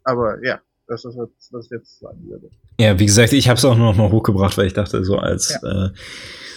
Aber 0.05 0.45
ja 0.45 0.61
dass 0.93 1.03
das 1.03 1.17
jetzt, 1.17 1.55
das 1.55 1.71
jetzt 1.71 2.01
sagen 2.01 2.29
würde. 2.29 2.51
Ja, 2.79 2.99
wie 2.99 3.07
gesagt, 3.07 3.33
ich 3.33 3.49
habe 3.49 3.57
es 3.57 3.65
auch 3.65 3.77
nur 3.77 3.87
noch 3.87 3.97
mal 3.97 4.11
hochgebracht, 4.11 4.59
weil 4.59 4.67
ich 4.67 4.75
dachte, 4.75 5.03
so 5.05 5.17
als. 5.17 5.59
Ja, 5.63 5.87
äh, 5.87 5.91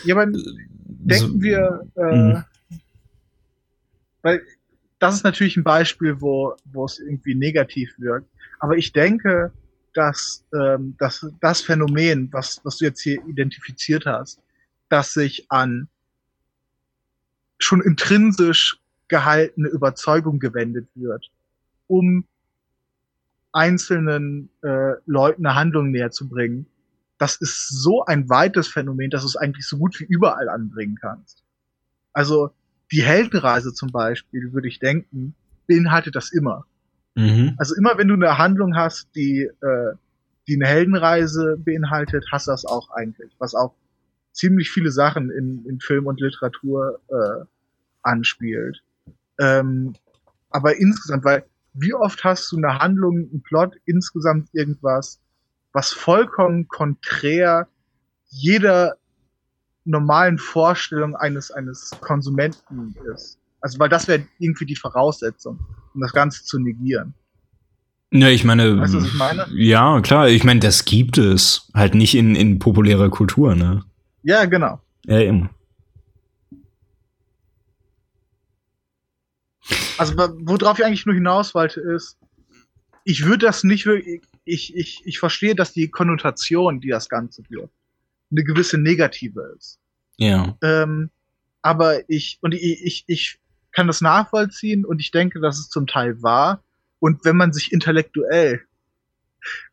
ja 0.03 0.15
aber 0.15 0.25
denken 0.25 1.27
so, 1.27 1.41
wir, 1.41 1.87
äh, 1.95 2.15
mhm. 2.15 2.43
weil 4.21 4.41
das 4.99 5.15
ist 5.15 5.23
natürlich 5.23 5.55
ein 5.55 5.63
Beispiel, 5.63 6.19
wo, 6.19 6.55
wo 6.65 6.85
es 6.85 6.99
irgendwie 6.99 7.35
negativ 7.35 7.93
wirkt. 7.97 8.27
Aber 8.59 8.75
ich 8.75 8.91
denke, 8.91 9.51
dass, 9.93 10.43
ähm, 10.53 10.95
dass 10.99 11.25
das 11.39 11.61
Phänomen, 11.61 12.27
was, 12.33 12.59
was 12.63 12.77
du 12.77 12.85
jetzt 12.85 13.01
hier 13.01 13.25
identifiziert 13.27 14.05
hast, 14.05 14.41
dass 14.89 15.13
sich 15.13 15.45
an 15.49 15.87
schon 17.57 17.81
intrinsisch 17.81 18.79
gehaltene 19.07 19.69
Überzeugung 19.69 20.39
gewendet 20.39 20.87
wird, 20.95 21.29
um 21.87 22.25
einzelnen 23.55 24.49
äh, 24.61 24.93
Leuten 25.05 25.45
eine 25.45 25.55
Handlung 25.55 25.91
näher 25.91 26.11
zu 26.11 26.27
bringen, 26.27 26.67
das 27.17 27.37
ist 27.37 27.69
so 27.69 28.03
ein 28.03 28.29
weites 28.29 28.67
Phänomen, 28.67 29.09
dass 29.09 29.21
du 29.21 29.27
es 29.27 29.37
eigentlich 29.37 29.65
so 29.65 29.77
gut 29.77 29.99
wie 29.99 30.03
überall 30.03 30.49
anbringen 30.49 30.97
kannst. 30.99 31.43
Also 32.11 32.51
die 32.91 33.01
Heldenreise 33.01 33.73
zum 33.73 33.91
Beispiel, 33.91 34.51
würde 34.53 34.67
ich 34.67 34.79
denken, 34.79 35.35
beinhaltet 35.67 36.15
das 36.15 36.31
immer. 36.31 36.65
Mhm. 37.15 37.55
Also 37.57 37.75
immer 37.75 37.97
wenn 37.97 38.09
du 38.09 38.15
eine 38.15 38.37
Handlung 38.37 38.75
hast, 38.75 39.07
die, 39.15 39.43
äh, 39.43 39.93
die 40.47 40.55
eine 40.55 40.67
Heldenreise 40.67 41.57
beinhaltet, 41.57 42.25
hast 42.31 42.47
du 42.47 42.51
das 42.51 42.65
auch 42.65 42.89
eigentlich, 42.91 43.31
was 43.39 43.55
auch 43.55 43.73
ziemlich 44.33 44.69
viele 44.69 44.91
Sachen 44.91 45.31
in, 45.31 45.65
in 45.65 45.79
Film 45.79 46.07
und 46.07 46.19
Literatur 46.19 46.99
äh, 47.07 47.45
anspielt. 48.03 48.83
Ähm, 49.39 49.95
aber 50.49 50.75
insgesamt, 50.75 51.23
weil 51.23 51.45
wie 51.75 51.93
oft 51.93 52.23
hast 52.23 52.51
du 52.51 52.57
eine 52.57 52.79
Handlung, 52.79 53.17
einen 53.17 53.41
Plot, 53.43 53.75
insgesamt 53.85 54.49
irgendwas, 54.53 55.19
was 55.73 55.91
vollkommen 55.91 56.67
konträr 56.67 57.67
jeder 58.29 58.95
normalen 59.83 60.37
Vorstellung 60.37 61.15
eines, 61.15 61.51
eines 61.51 61.91
Konsumenten 62.01 62.95
ist. 63.13 63.37
Also, 63.61 63.79
weil 63.79 63.89
das 63.89 64.07
wäre 64.07 64.25
irgendwie 64.39 64.65
die 64.65 64.75
Voraussetzung, 64.75 65.59
um 65.93 66.01
das 66.01 66.13
Ganze 66.13 66.43
zu 66.43 66.59
negieren. 66.59 67.13
Ja, 68.11 68.29
ich 68.29 68.43
meine, 68.43 68.79
weißt 68.79 68.93
du, 68.93 68.97
was 68.99 69.05
ich 69.07 69.13
meine? 69.15 69.47
ja, 69.53 69.99
klar, 70.01 70.29
ich 70.29 70.43
meine, 70.43 70.59
das 70.59 70.85
gibt 70.85 71.17
es. 71.17 71.69
Halt 71.73 71.95
nicht 71.95 72.15
in, 72.15 72.35
in 72.35 72.59
populärer 72.59 73.09
Kultur, 73.09 73.55
ne? 73.55 73.83
Ja, 74.23 74.45
genau. 74.45 74.79
Ja, 75.05 75.19
eben. 75.19 75.49
Also, 79.97 80.15
worauf 80.17 80.79
ich 80.79 80.85
eigentlich 80.85 81.05
nur 81.05 81.15
hinaus 81.15 81.55
wollte, 81.55 81.79
ist, 81.81 82.17
ich 83.03 83.25
würde 83.25 83.45
das 83.45 83.63
nicht 83.63 83.85
wirklich, 83.85 84.21
ich, 84.43 84.75
ich, 84.75 85.01
ich 85.05 85.19
verstehe, 85.19 85.55
dass 85.55 85.73
die 85.73 85.89
Konnotation, 85.89 86.81
die 86.81 86.89
das 86.89 87.07
Ganze 87.07 87.43
wird, 87.49 87.69
eine 88.31 88.43
gewisse 88.43 88.77
negative 88.77 89.53
ist. 89.57 89.79
Ja. 90.17 90.57
Ähm, 90.61 91.09
aber 91.61 92.09
ich, 92.09 92.39
und 92.41 92.53
ich, 92.53 92.83
ich, 92.83 93.03
ich 93.07 93.39
kann 93.71 93.87
das 93.87 94.01
nachvollziehen 94.01 94.85
und 94.85 94.99
ich 94.99 95.11
denke, 95.11 95.39
dass 95.39 95.59
es 95.59 95.69
zum 95.69 95.87
Teil 95.87 96.21
wahr. 96.21 96.63
Und 96.99 97.25
wenn 97.25 97.37
man 97.37 97.53
sich 97.53 97.71
intellektuell 97.71 98.61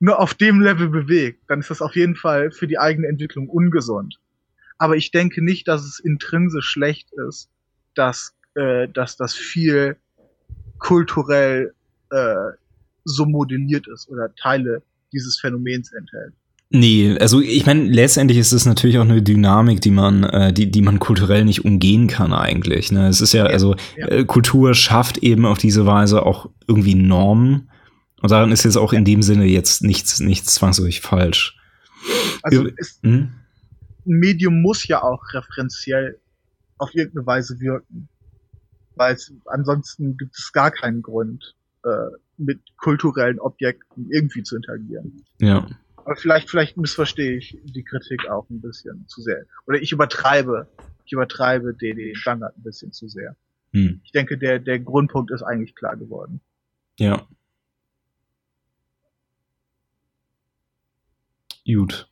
nur 0.01 0.19
auf 0.19 0.35
dem 0.35 0.61
Level 0.61 0.89
bewegt, 0.89 1.45
dann 1.49 1.61
ist 1.61 1.71
das 1.71 1.81
auf 1.81 1.97
jeden 1.97 2.17
Fall 2.17 2.51
für 2.51 2.67
die 2.67 2.79
eigene 2.79 3.09
Entwicklung 3.09 3.49
ungesund. 3.49 4.19
Aber 4.79 4.97
ich 4.97 5.11
denke 5.11 5.43
nicht, 5.43 5.69
dass 5.69 5.85
es 5.85 5.99
intrinsisch 6.01 6.67
schlecht 6.67 7.11
ist, 7.29 7.49
dass, 7.95 8.35
äh, 8.55 8.89
dass 8.89 9.17
das 9.17 9.35
viel 9.35 9.97
kulturell 10.83 11.73
äh, 12.11 12.35
so 13.05 13.25
modelliert 13.25 13.87
ist 13.89 14.09
oder 14.09 14.35
Teile 14.35 14.83
dieses 15.13 15.39
Phänomens 15.41 15.93
enthält. 15.93 16.35
Nee, 16.75 17.19
also 17.21 17.41
ich 17.41 17.67
meine, 17.67 17.85
letztendlich 17.85 18.39
ist 18.39 18.53
es 18.53 18.65
natürlich 18.65 18.97
auch 18.99 19.03
eine 19.03 19.23
Dynamik, 19.23 19.83
die 19.83 19.91
man, 19.91 20.25
äh, 20.25 20.53
die, 20.55 20.71
die 20.71 20.81
man 20.81 20.99
kulturell 20.99 21.45
nicht 21.45 21.67
umgehen 21.67 22.07
kann 22.07 22.33
eigentlich. 22.33 22.91
Ne? 22.91 23.09
Es 23.09 23.21
ist 23.21 23.35
ja, 23.35 23.45
also 23.45 23.77
ja. 23.97 24.09
Äh, 24.09 24.25
Kultur 24.25 24.75
schafft 24.75 25.19
eben 25.19 25.45
auf 25.45 25.59
diese 25.59 25.85
Weise 25.85 26.25
auch 26.25 26.49
irgendwie 26.67 26.95
Normen. 26.95 27.69
Und 28.23 28.31
daran 28.31 28.53
ist 28.53 28.65
jetzt 28.65 28.77
auch 28.77 28.95
in 28.95 29.05
dem 29.05 29.23
Sinne 29.23 29.45
jetzt 29.45 29.83
nichts, 29.83 30.21
nichts 30.21 30.55
zwangsläufig 30.55 31.03
falsch. 31.03 31.59
Also 32.43 32.67
es, 32.79 32.99
hm? 33.03 33.33
ein 34.07 34.19
Medium 34.19 34.63
muss 34.63 34.89
ja 34.89 35.03
auch 35.03 35.23
referenziell 35.35 36.19
auf 36.79 36.95
irgendeine 36.95 37.27
Weise 37.27 37.61
wirken. 37.61 38.09
Weil 38.97 39.15
es, 39.15 39.33
ansonsten 39.47 40.17
gibt 40.17 40.37
es 40.37 40.53
gar 40.53 40.71
keinen 40.71 41.03
Grund, 41.03 41.55
äh, 41.85 42.11
mit 42.37 42.61
kulturellen 42.77 43.39
Objekten 43.39 44.11
irgendwie 44.11 44.43
zu 44.43 44.57
interagieren. 44.57 45.25
Ja. 45.41 45.67
Aber 45.97 46.17
vielleicht, 46.17 46.51
vielleicht 46.51 46.77
missverstehe 46.77 47.37
ich 47.37 47.59
die 47.65 47.85
Kritik 47.85 48.29
auch 48.29 48.49
ein 48.51 48.61
bisschen 48.61 49.07
zu 49.07 49.23
sehr. 49.23 49.45
Oder 49.67 49.81
ich 49.81 49.93
übertreibe, 49.93 50.67
ich 51.05 51.13
übertreibe 51.13 51.75
den, 51.75 51.97
den 51.97 52.17
Standard 52.17 52.57
ein 52.57 52.63
bisschen 52.63 52.93
zu 52.93 53.09
sehr. 53.09 53.37
Hm. 53.73 54.01
Ich 54.05 54.13
denke, 54.13 54.37
der, 54.37 54.59
der 54.59 54.81
Grundpunkt 54.81 55.31
ist 55.31 55.43
eigentlich 55.43 55.75
klar 55.75 55.97
geworden. 55.97 56.41
Ja. 56.99 57.27
Gut. 61.65 62.09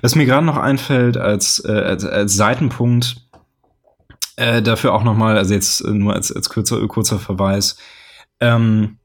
Was 0.00 0.16
mir 0.16 0.26
gerade 0.26 0.44
noch 0.44 0.58
einfällt 0.58 1.16
als, 1.16 1.64
äh, 1.64 1.72
als, 1.72 2.04
als 2.04 2.34
Seitenpunkt, 2.34 3.28
äh, 4.36 4.62
dafür 4.62 4.94
auch 4.94 5.04
nochmal, 5.04 5.36
also 5.36 5.54
jetzt 5.54 5.84
nur 5.84 6.14
als, 6.14 6.34
als 6.34 6.48
kurzer, 6.48 6.86
kurzer 6.88 7.18
Verweis, 7.18 7.76
ähm, 8.40 8.98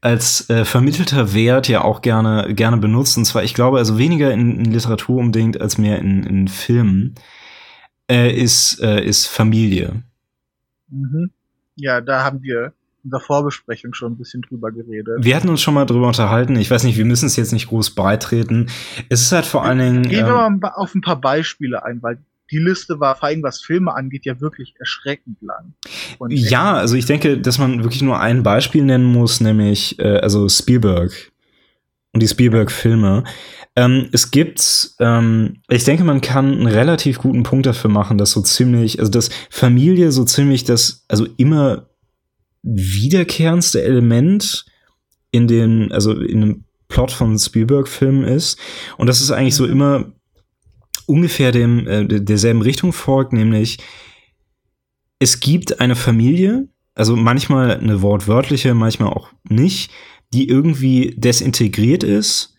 als 0.00 0.50
äh, 0.50 0.64
vermittelter 0.64 1.32
Wert 1.32 1.68
ja 1.68 1.82
auch 1.82 2.02
gerne, 2.02 2.54
gerne 2.54 2.76
benutzt. 2.76 3.16
Und 3.16 3.24
zwar, 3.24 3.44
ich 3.44 3.54
glaube, 3.54 3.78
also 3.78 3.98
weniger 3.98 4.32
in, 4.32 4.58
in 4.58 4.72
Literatur 4.72 5.18
unbedingt 5.18 5.60
als 5.60 5.78
mehr 5.78 5.98
in, 5.98 6.24
in 6.24 6.48
Filmen, 6.48 7.14
äh, 8.10 8.32
ist, 8.32 8.80
äh, 8.82 9.04
ist 9.04 9.26
Familie. 9.26 10.02
Mhm. 10.88 11.30
Ja, 11.76 12.00
da 12.00 12.24
haben 12.24 12.42
wir 12.42 12.72
in 13.04 13.10
der 13.10 13.20
Vorbesprechung 13.20 13.94
schon 13.94 14.12
ein 14.12 14.18
bisschen 14.18 14.42
drüber 14.42 14.70
geredet. 14.70 15.24
Wir 15.24 15.34
hatten 15.34 15.48
uns 15.48 15.60
schon 15.60 15.74
mal 15.74 15.86
drüber 15.86 16.08
unterhalten. 16.08 16.56
Ich 16.56 16.70
weiß 16.70 16.84
nicht, 16.84 16.96
wir 16.98 17.04
müssen 17.04 17.26
es 17.26 17.36
jetzt 17.36 17.52
nicht 17.52 17.68
groß 17.68 17.94
beitreten. 17.94 18.68
Es 19.08 19.22
ist 19.22 19.32
halt 19.32 19.46
vor 19.46 19.64
allen 19.64 19.78
Dingen. 19.78 20.02
Gehen 20.02 20.26
wir 20.26 20.46
ähm, 20.46 20.58
mal 20.60 20.72
auf 20.74 20.94
ein 20.94 21.00
paar 21.00 21.20
Beispiele 21.20 21.84
ein, 21.84 22.02
weil 22.02 22.18
die 22.52 22.58
Liste 22.58 23.00
war 23.00 23.16
vor 23.16 23.28
allem, 23.28 23.42
was 23.42 23.60
Filme 23.60 23.94
angeht, 23.94 24.26
ja 24.26 24.40
wirklich 24.40 24.74
erschreckend 24.78 25.38
lang. 25.40 25.74
Und 26.18 26.32
ja, 26.32 26.74
also 26.74 26.94
ich 26.94 27.06
denke, 27.06 27.38
dass 27.38 27.58
man 27.58 27.82
wirklich 27.82 28.02
nur 28.02 28.20
ein 28.20 28.42
Beispiel 28.42 28.84
nennen 28.84 29.06
muss, 29.06 29.40
nämlich 29.40 29.98
äh, 29.98 30.18
also 30.18 30.48
Spielberg 30.48 31.32
und 32.12 32.22
die 32.22 32.28
Spielberg-Filme. 32.28 33.24
Ähm, 33.74 34.10
es 34.12 34.30
gibt, 34.30 34.90
ähm, 35.00 35.62
ich 35.70 35.84
denke, 35.84 36.04
man 36.04 36.20
kann 36.20 36.52
einen 36.52 36.66
relativ 36.66 37.18
guten 37.18 37.42
Punkt 37.42 37.64
dafür 37.64 37.90
machen, 37.90 38.18
dass 38.18 38.32
so 38.32 38.42
ziemlich, 38.42 38.98
also 39.00 39.10
dass 39.10 39.30
Familie 39.48 40.12
so 40.12 40.24
ziemlich 40.24 40.64
das, 40.64 41.06
also 41.08 41.26
immer 41.38 41.88
wiederkehrendste 42.62 43.82
Element 43.82 44.66
in 45.30 45.48
den, 45.48 45.90
also 45.90 46.12
in 46.12 46.40
dem 46.42 46.64
Plot 46.88 47.10
von 47.10 47.38
Spielberg-Filmen 47.38 48.24
ist. 48.24 48.58
Und 48.98 49.06
das 49.06 49.22
ist 49.22 49.30
eigentlich 49.30 49.54
so 49.54 49.64
mhm. 49.64 49.72
immer 49.72 50.12
ungefähr 51.06 51.52
dem, 51.52 51.86
äh, 51.86 52.06
derselben 52.06 52.62
Richtung 52.62 52.92
folgt, 52.92 53.32
nämlich 53.32 53.78
es 55.18 55.40
gibt 55.40 55.80
eine 55.80 55.94
Familie, 55.94 56.68
also 56.94 57.16
manchmal 57.16 57.78
eine 57.78 58.02
wortwörtliche, 58.02 58.74
manchmal 58.74 59.10
auch 59.10 59.30
nicht, 59.48 59.90
die 60.32 60.48
irgendwie 60.48 61.14
desintegriert 61.16 62.02
ist 62.02 62.56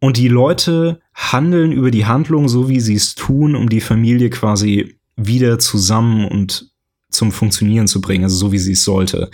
und 0.00 0.16
die 0.16 0.28
Leute 0.28 1.00
handeln 1.14 1.72
über 1.72 1.90
die 1.90 2.06
Handlung 2.06 2.48
so, 2.48 2.68
wie 2.68 2.80
sie 2.80 2.94
es 2.94 3.14
tun, 3.14 3.56
um 3.56 3.68
die 3.68 3.80
Familie 3.80 4.30
quasi 4.30 4.98
wieder 5.16 5.58
zusammen 5.58 6.26
und 6.26 6.70
zum 7.10 7.32
Funktionieren 7.32 7.88
zu 7.88 8.00
bringen, 8.00 8.24
also 8.24 8.36
so 8.36 8.52
wie 8.52 8.58
sie 8.58 8.72
es 8.72 8.84
sollte. 8.84 9.30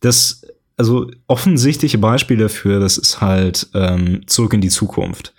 Das, 0.00 0.42
also 0.76 1.10
offensichtliche 1.26 1.98
Beispiel 1.98 2.36
dafür, 2.36 2.80
das 2.80 2.98
ist 2.98 3.20
halt 3.20 3.68
ähm, 3.74 4.26
zurück 4.26 4.54
in 4.54 4.60
die 4.60 4.68
Zukunft. 4.68 5.34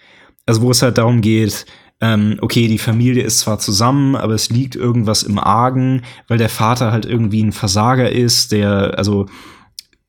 Also 0.45 0.61
wo 0.61 0.71
es 0.71 0.81
halt 0.81 0.97
darum 0.97 1.21
geht, 1.21 1.65
ähm, 1.99 2.37
okay, 2.41 2.67
die 2.67 2.77
Familie 2.77 3.23
ist 3.23 3.39
zwar 3.39 3.59
zusammen, 3.59 4.15
aber 4.15 4.33
es 4.33 4.49
liegt 4.49 4.75
irgendwas 4.75 5.23
im 5.23 5.39
Argen, 5.39 6.03
weil 6.27 6.37
der 6.37 6.49
Vater 6.49 6.91
halt 6.91 7.05
irgendwie 7.05 7.43
ein 7.43 7.51
Versager 7.51 8.11
ist, 8.11 8.51
der, 8.51 8.97
also, 8.97 9.25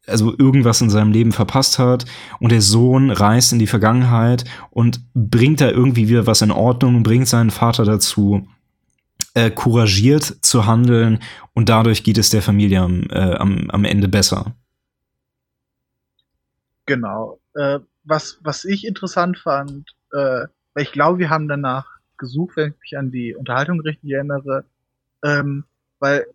also 0.06 0.34
irgendwas 0.38 0.80
in 0.80 0.90
seinem 0.90 1.12
Leben 1.12 1.32
verpasst 1.32 1.78
hat 1.78 2.04
und 2.40 2.52
der 2.52 2.60
Sohn 2.60 3.10
reist 3.10 3.52
in 3.52 3.58
die 3.58 3.66
Vergangenheit 3.66 4.44
und 4.70 5.00
bringt 5.14 5.60
da 5.60 5.70
irgendwie 5.70 6.08
wieder 6.08 6.26
was 6.26 6.42
in 6.42 6.50
Ordnung 6.50 6.96
und 6.96 7.02
bringt 7.04 7.28
seinen 7.28 7.50
Vater 7.50 7.84
dazu, 7.84 8.46
äh, 9.34 9.50
couragiert 9.50 10.24
zu 10.42 10.66
handeln 10.66 11.20
und 11.54 11.68
dadurch 11.70 12.04
geht 12.04 12.18
es 12.18 12.30
der 12.30 12.42
Familie 12.42 12.80
am, 12.80 13.04
äh, 13.10 13.34
am, 13.34 13.70
am 13.70 13.84
Ende 13.84 14.08
besser. 14.08 14.54
Genau. 16.84 17.40
Äh, 17.54 17.80
was, 18.04 18.38
was 18.42 18.64
ich 18.64 18.86
interessant 18.86 19.38
fand, 19.38 19.90
äh, 20.12 20.46
ich 20.80 20.92
glaube, 20.92 21.18
wir 21.18 21.30
haben 21.30 21.48
danach 21.48 21.98
gesucht, 22.16 22.56
wenn 22.56 22.72
ich 22.72 22.78
mich 22.80 22.98
an 22.98 23.10
die 23.10 23.34
Unterhaltung 23.34 23.80
richtig 23.80 24.10
erinnere, 24.10 24.64
ähm, 25.22 25.64
weil 25.98 26.26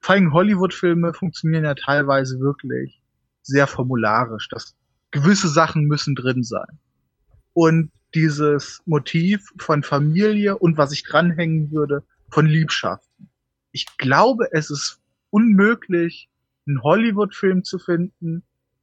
vor 0.00 0.14
allem 0.14 0.32
Hollywood-Filme 0.32 1.14
funktionieren 1.14 1.64
ja 1.64 1.74
teilweise 1.74 2.40
wirklich 2.40 3.02
sehr 3.42 3.66
formularisch, 3.66 4.48
dass 4.48 4.74
gewisse 5.10 5.48
Sachen 5.48 5.84
müssen 5.84 6.14
drin 6.14 6.42
sein. 6.42 6.78
Und 7.52 7.90
dieses 8.14 8.82
Motiv 8.86 9.52
von 9.58 9.82
Familie 9.82 10.56
und 10.56 10.78
was 10.78 10.92
ich 10.92 11.02
dranhängen 11.02 11.70
würde, 11.70 12.02
von 12.30 12.46
Liebschaften. 12.46 13.30
Ich 13.72 13.86
glaube, 13.98 14.48
es 14.52 14.70
ist 14.70 15.00
unmöglich, 15.30 16.28
einen 16.66 16.82
Hollywood-Film 16.82 17.62
zu 17.62 17.78
finden, 17.78 18.42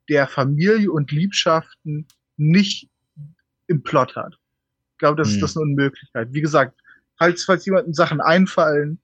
der 0.10 0.28
Familie 0.28 0.92
und 0.92 1.12
Liebschaften 1.12 2.08
nicht 2.38 2.90
im 3.68 3.84
Plot 3.84 4.16
hat 4.16 4.38
glaube, 5.04 5.22
das, 5.22 5.34
hm. 5.34 5.42
das 5.42 5.52
ist 5.52 5.58
eine 5.58 5.66
Unmöglichkeit. 5.66 6.30
Wie 6.32 6.42
gesagt, 6.42 6.80
falls, 7.18 7.44
falls 7.44 7.66
jemanden 7.66 7.94
Sachen 7.94 8.22
einfallen, 8.22 9.00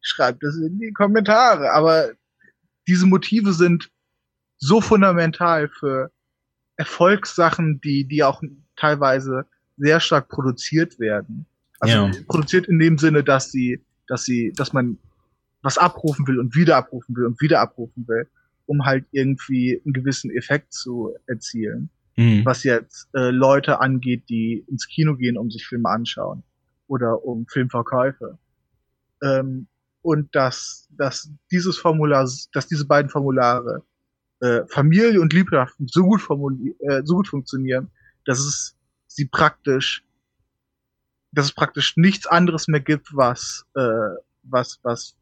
schreibt 0.00 0.42
das 0.42 0.56
in 0.56 0.78
die 0.78 0.92
Kommentare. 0.92 1.72
Aber 1.72 2.12
diese 2.88 3.06
Motive 3.06 3.52
sind 3.52 3.90
so 4.56 4.80
fundamental 4.80 5.68
für 5.68 6.10
Erfolgssachen, 6.76 7.82
die, 7.82 8.04
die 8.04 8.24
auch 8.24 8.42
teilweise 8.76 9.44
sehr 9.76 10.00
stark 10.00 10.28
produziert 10.28 10.98
werden. 10.98 11.44
Also 11.80 12.06
ja. 12.06 12.10
produziert 12.26 12.66
in 12.66 12.78
dem 12.78 12.96
Sinne, 12.96 13.22
dass 13.22 13.52
sie, 13.52 13.84
dass 14.08 14.24
sie, 14.24 14.52
dass 14.56 14.72
man 14.72 14.98
was 15.60 15.76
abrufen 15.76 16.26
will 16.26 16.38
und 16.38 16.54
wieder 16.56 16.78
abrufen 16.78 17.14
will 17.14 17.26
und 17.26 17.40
wieder 17.42 17.60
abrufen 17.60 18.08
will, 18.08 18.26
um 18.64 18.86
halt 18.86 19.04
irgendwie 19.10 19.82
einen 19.84 19.92
gewissen 19.92 20.30
Effekt 20.30 20.72
zu 20.72 21.14
erzielen 21.26 21.90
mhm. 22.16 22.44
was 22.44 22.64
jetzt 22.64 23.08
äh, 23.14 23.30
Leute 23.30 23.80
angeht, 23.80 24.28
die 24.28 24.64
ins 24.68 24.86
Kino 24.86 25.16
gehen, 25.16 25.36
um 25.36 25.50
sich 25.50 25.66
Filme 25.66 25.88
anschauen 25.88 26.42
oder 26.86 27.24
um 27.24 27.46
Filmverkäufe. 27.46 28.38
Ähm, 29.22 29.68
und 30.02 30.34
dass, 30.34 30.88
dass 30.90 31.30
dieses 31.50 31.78
Formular, 31.78 32.28
dass 32.52 32.66
diese 32.66 32.86
beiden 32.86 33.10
Formulare 33.10 33.84
äh, 34.40 34.62
Familie 34.66 35.20
und 35.20 35.32
Liebschaft 35.32 35.74
so 35.86 36.02
gut, 36.02 36.20
äh, 36.80 37.02
so 37.04 37.16
gut 37.16 37.28
funktionieren, 37.28 37.90
dass 38.24 38.40
es 38.40 38.76
sie 39.06 39.26
praktisch, 39.26 40.04
dass 41.30 41.46
es 41.46 41.52
praktisch 41.52 41.96
nichts 41.96 42.26
anderes 42.26 42.66
mehr 42.66 42.80
gibt, 42.80 43.14
was, 43.14 43.64
äh, 43.74 44.16
was, 44.42 44.80
was 44.82 45.16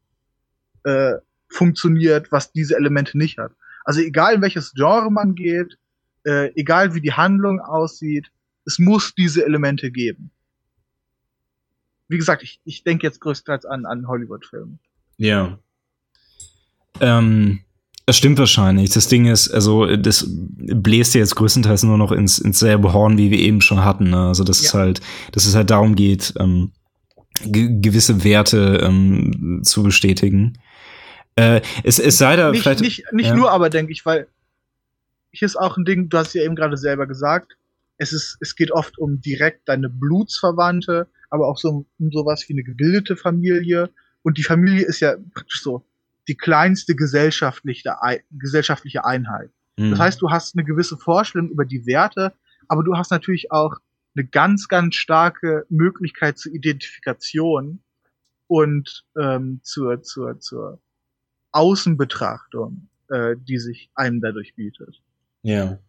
äh, 0.83 1.13
funktioniert, 1.49 2.31
was 2.31 2.51
diese 2.51 2.75
Elemente 2.75 3.17
nicht 3.17 3.37
hat. 3.37 3.51
Also 3.85 4.01
egal 4.01 4.35
in 4.35 4.41
welches 4.41 4.73
Genre 4.73 5.11
man 5.11 5.35
geht, 5.35 5.77
äh, 6.25 6.51
egal 6.55 6.93
wie 6.93 7.01
die 7.01 7.13
Handlung 7.13 7.59
aussieht, 7.59 8.31
es 8.65 8.79
muss 8.79 9.13
diese 9.15 9.45
Elemente 9.45 9.91
geben. 9.91 10.31
Wie 12.07 12.17
gesagt, 12.17 12.43
ich, 12.43 12.59
ich 12.65 12.83
denke 12.83 13.07
jetzt 13.07 13.21
größtenteils 13.21 13.65
an, 13.65 13.85
an 13.85 14.07
Hollywood-Filme. 14.07 14.77
Ja. 15.17 15.57
Ähm, 16.99 17.61
das 18.05 18.17
stimmt 18.17 18.39
wahrscheinlich. 18.39 18.89
Das 18.89 19.07
Ding 19.07 19.25
ist, 19.27 19.49
also 19.49 19.95
das 19.95 20.25
bläst 20.27 21.13
ja 21.13 21.19
jetzt 21.19 21.35
größtenteils 21.35 21.83
nur 21.83 21.97
noch 21.97 22.11
ins, 22.11 22.39
ins 22.39 22.59
selbe 22.59 22.93
Horn, 22.93 23.17
wie 23.17 23.31
wir 23.31 23.39
eben 23.39 23.61
schon 23.61 23.85
hatten. 23.85 24.09
Ne? 24.09 24.27
Also 24.27 24.43
dass 24.43 24.61
ja. 24.61 24.67
es 24.67 24.73
halt, 24.73 25.01
dass 25.31 25.45
es 25.45 25.55
halt 25.55 25.69
darum 25.69 25.95
geht, 25.95 26.33
ähm, 26.37 26.71
ge 27.45 27.69
gewisse 27.79 28.23
Werte 28.23 28.81
ähm, 28.83 29.61
zu 29.63 29.83
bestätigen. 29.83 30.57
Äh, 31.35 31.61
es, 31.83 31.99
es 31.99 32.17
sei 32.17 32.35
da 32.35 32.51
nicht, 32.51 32.61
vielleicht. 32.61 32.81
Nicht, 32.81 33.05
nicht 33.13 33.27
ja. 33.27 33.35
nur, 33.35 33.51
aber 33.51 33.69
denke 33.69 33.91
ich, 33.93 34.05
weil 34.05 34.27
hier 35.31 35.45
ist 35.45 35.55
auch 35.55 35.77
ein 35.77 35.85
Ding, 35.85 36.09
du 36.09 36.17
hast 36.17 36.33
ja 36.33 36.43
eben 36.43 36.55
gerade 36.55 36.77
selber 36.77 37.07
gesagt, 37.07 37.57
es 37.97 38.13
ist, 38.13 38.37
es 38.39 38.55
geht 38.55 38.71
oft 38.71 38.97
um 38.97 39.21
direkt 39.21 39.69
deine 39.69 39.89
Blutsverwandte, 39.89 41.07
aber 41.29 41.47
auch 41.47 41.57
so 41.57 41.85
um 41.99 42.11
sowas 42.11 42.47
wie 42.47 42.53
eine 42.53 42.63
gebildete 42.63 43.15
Familie. 43.15 43.89
Und 44.23 44.37
die 44.37 44.43
Familie 44.43 44.85
ist 44.85 44.99
ja 44.99 45.15
praktisch 45.33 45.61
so 45.61 45.85
die 46.27 46.35
kleinste 46.35 46.95
gesellschaftliche, 46.95 47.95
gesellschaftliche 48.31 49.05
Einheit. 49.05 49.51
Mhm. 49.77 49.91
Das 49.91 49.99
heißt, 49.99 50.21
du 50.21 50.29
hast 50.31 50.55
eine 50.55 50.65
gewisse 50.65 50.97
Vorstellung 50.97 51.49
über 51.49 51.65
die 51.65 51.85
Werte, 51.85 52.33
aber 52.67 52.83
du 52.83 52.95
hast 52.95 53.11
natürlich 53.11 53.51
auch 53.51 53.75
eine 54.15 54.25
ganz, 54.25 54.67
ganz 54.67 54.95
starke 54.95 55.65
Möglichkeit 55.69 56.37
zur 56.37 56.53
Identifikation 56.53 57.81
und 58.47 59.05
ähm, 59.17 59.61
zur, 59.63 60.01
zur, 60.01 60.39
zur 60.39 60.81
Außenbetrachtung, 61.51 62.89
äh, 63.09 63.35
die 63.37 63.59
sich 63.59 63.89
einem 63.95 64.21
dadurch 64.21 64.55
bietet. 64.55 65.01
Ja. 65.43 65.79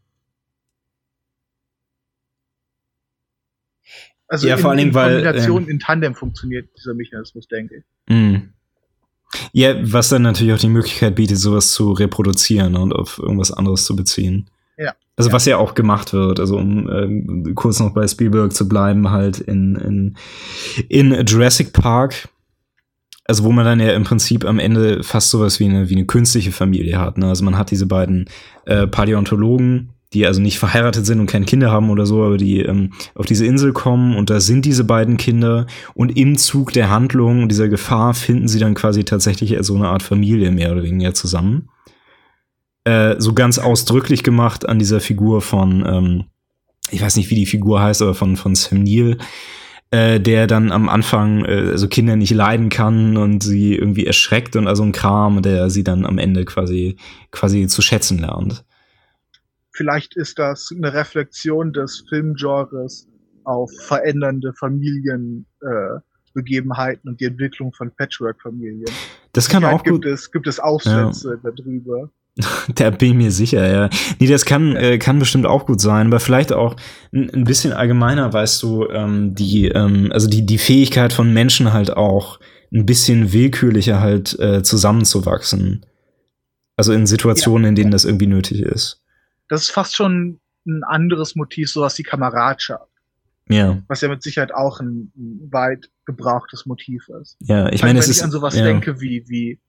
Also 4.28 4.48
ja, 4.48 4.54
in, 4.54 4.60
vor 4.60 4.74
Dingen, 4.74 4.88
in 4.88 4.94
Kombination 4.94 5.56
weil, 5.56 5.62
ähm, 5.64 5.68
in 5.68 5.78
Tandem 5.78 6.14
funktioniert 6.14 6.70
dieser 6.76 6.94
Mechanismus, 6.94 7.46
denke 7.48 7.76
ich. 7.76 7.84
Mhm. 8.14 8.52
Ja, 9.52 9.74
was 9.82 10.08
dann 10.08 10.22
natürlich 10.22 10.54
auch 10.54 10.58
die 10.58 10.68
Möglichkeit 10.68 11.14
bietet, 11.14 11.38
sowas 11.38 11.72
zu 11.72 11.92
reproduzieren 11.92 12.76
und 12.76 12.94
auf 12.94 13.18
irgendwas 13.18 13.52
anderes 13.52 13.84
zu 13.84 13.94
beziehen. 13.96 14.48
Ja. 14.78 14.94
Also 15.16 15.28
ja. 15.28 15.34
was 15.34 15.44
ja 15.44 15.56
auch 15.58 15.74
gemacht 15.74 16.12
wird, 16.14 16.40
also 16.40 16.56
um 16.56 16.88
ähm, 16.88 17.54
kurz 17.54 17.78
noch 17.80 17.92
bei 17.92 18.06
Spielberg 18.08 18.52
zu 18.52 18.68
bleiben, 18.68 19.10
halt 19.10 19.38
in, 19.38 19.76
in, 19.76 20.16
in 20.88 21.26
Jurassic 21.26 21.72
Park, 21.72 22.28
also 23.32 23.44
wo 23.44 23.52
man 23.52 23.64
dann 23.64 23.80
ja 23.80 23.94
im 23.94 24.04
Prinzip 24.04 24.44
am 24.44 24.58
Ende 24.58 25.02
fast 25.02 25.30
sowas 25.30 25.58
wie 25.58 25.64
eine, 25.64 25.88
wie 25.88 25.94
eine 25.94 26.04
künstliche 26.04 26.52
Familie 26.52 26.98
hat. 26.98 27.16
Ne? 27.16 27.28
Also 27.28 27.46
man 27.46 27.56
hat 27.56 27.70
diese 27.70 27.86
beiden 27.86 28.26
äh, 28.66 28.86
Paläontologen, 28.86 29.88
die 30.12 30.26
also 30.26 30.42
nicht 30.42 30.58
verheiratet 30.58 31.06
sind 31.06 31.18
und 31.18 31.30
keine 31.30 31.46
Kinder 31.46 31.70
haben 31.70 31.88
oder 31.88 32.04
so, 32.04 32.22
aber 32.22 32.36
die 32.36 32.60
ähm, 32.60 32.92
auf 33.14 33.24
diese 33.24 33.46
Insel 33.46 33.72
kommen 33.72 34.16
und 34.16 34.28
da 34.28 34.38
sind 34.38 34.66
diese 34.66 34.84
beiden 34.84 35.16
Kinder 35.16 35.66
und 35.94 36.14
im 36.14 36.36
Zug 36.36 36.74
der 36.74 36.90
Handlung 36.90 37.48
dieser 37.48 37.70
Gefahr 37.70 38.12
finden 38.12 38.48
sie 38.48 38.58
dann 38.58 38.74
quasi 38.74 39.02
tatsächlich 39.04 39.56
so 39.60 39.76
eine 39.76 39.88
Art 39.88 40.02
Familie 40.02 40.50
mehr 40.50 40.70
oder 40.70 40.82
weniger 40.82 41.14
zusammen. 41.14 41.70
Äh, 42.84 43.14
so 43.18 43.32
ganz 43.32 43.58
ausdrücklich 43.58 44.22
gemacht 44.24 44.68
an 44.68 44.78
dieser 44.78 45.00
Figur 45.00 45.40
von, 45.40 45.86
ähm, 45.86 46.24
ich 46.90 47.00
weiß 47.00 47.16
nicht, 47.16 47.30
wie 47.30 47.36
die 47.36 47.46
Figur 47.46 47.80
heißt, 47.80 48.02
aber 48.02 48.14
von, 48.14 48.36
von 48.36 48.54
Sam 48.54 48.82
Neill, 48.82 49.16
äh, 49.92 50.20
der 50.20 50.46
dann 50.46 50.72
am 50.72 50.88
Anfang 50.88 51.44
äh, 51.44 51.68
also 51.70 51.86
Kinder 51.86 52.16
nicht 52.16 52.32
leiden 52.32 52.70
kann 52.70 53.18
und 53.18 53.42
sie 53.42 53.76
irgendwie 53.76 54.06
erschreckt 54.06 54.56
und 54.56 54.66
also 54.66 54.82
ein 54.82 54.92
Kram, 54.92 55.42
der 55.42 55.68
sie 55.68 55.84
dann 55.84 56.06
am 56.06 56.16
Ende 56.16 56.46
quasi, 56.46 56.96
quasi 57.30 57.66
zu 57.66 57.82
schätzen 57.82 58.18
lernt. 58.18 58.64
Vielleicht 59.70 60.16
ist 60.16 60.38
das 60.38 60.70
eine 60.74 60.94
Reflexion 60.94 61.74
des 61.74 62.06
Filmgenres 62.08 63.06
auf 63.44 63.70
verändernde 63.80 64.54
Familienbegebenheiten 64.54 67.08
äh, 67.08 67.10
und 67.10 67.20
die 67.20 67.26
Entwicklung 67.26 67.74
von 67.74 67.94
Patchwork-Familien. 67.94 68.88
Das 69.32 69.50
kann 69.50 69.62
auch 69.62 69.82
gibt 69.82 70.04
gut. 70.04 70.06
Es, 70.06 70.30
gibt 70.30 70.46
es 70.46 70.58
Aufsätze 70.58 71.38
ja. 71.42 71.50
darüber. 71.50 72.10
Da 72.74 72.90
bin 72.90 73.10
ich 73.10 73.16
mir 73.16 73.30
sicher, 73.30 73.70
ja. 73.70 73.90
Nee, 74.18 74.26
das 74.26 74.44
kann, 74.44 74.74
äh, 74.76 74.98
kann 74.98 75.18
bestimmt 75.18 75.46
auch 75.46 75.66
gut 75.66 75.80
sein, 75.80 76.06
aber 76.06 76.20
vielleicht 76.20 76.52
auch 76.52 76.76
ein, 77.12 77.44
bisschen 77.44 77.72
allgemeiner, 77.72 78.32
weißt 78.32 78.62
du, 78.62 78.88
ähm, 78.88 79.34
die, 79.34 79.68
ähm, 79.68 80.10
also 80.12 80.28
die, 80.28 80.46
die 80.46 80.58
Fähigkeit 80.58 81.12
von 81.12 81.32
Menschen 81.32 81.72
halt 81.72 81.94
auch 81.94 82.40
ein 82.72 82.86
bisschen 82.86 83.32
willkürlicher 83.32 84.00
halt 84.00 84.38
äh, 84.38 84.62
zusammenzuwachsen. 84.62 85.84
Also 86.76 86.92
in 86.92 87.06
Situationen, 87.06 87.64
ja. 87.64 87.68
in 87.68 87.74
denen 87.74 87.90
das 87.90 88.06
irgendwie 88.06 88.26
nötig 88.26 88.62
ist 88.62 89.02
das 89.52 89.62
ist 89.64 89.70
fast 89.70 89.94
schon 89.94 90.40
ein 90.66 90.82
anderes 90.84 91.36
Motiv, 91.36 91.70
sowas 91.70 91.98
wie 91.98 92.02
Kameradschaft. 92.02 92.88
Ja. 93.48 93.82
Was 93.88 94.00
ja 94.00 94.08
mit 94.08 94.22
Sicherheit 94.22 94.54
auch 94.54 94.80
ein, 94.80 95.12
ein 95.14 95.48
weit 95.52 95.90
gebrauchtes 96.06 96.64
Motiv 96.64 97.08
ist. 97.20 97.36
Ja, 97.40 97.70
ich 97.70 97.82
meine, 97.82 97.98
es 97.98 98.08
ist. 98.08 98.20
Wenn 98.20 98.20
ich 98.20 98.24
an 98.24 98.30
sowas 98.30 98.56
ja. 98.56 98.64
denke 98.64 99.00
wie, 99.00 99.24
wie 99.28 99.60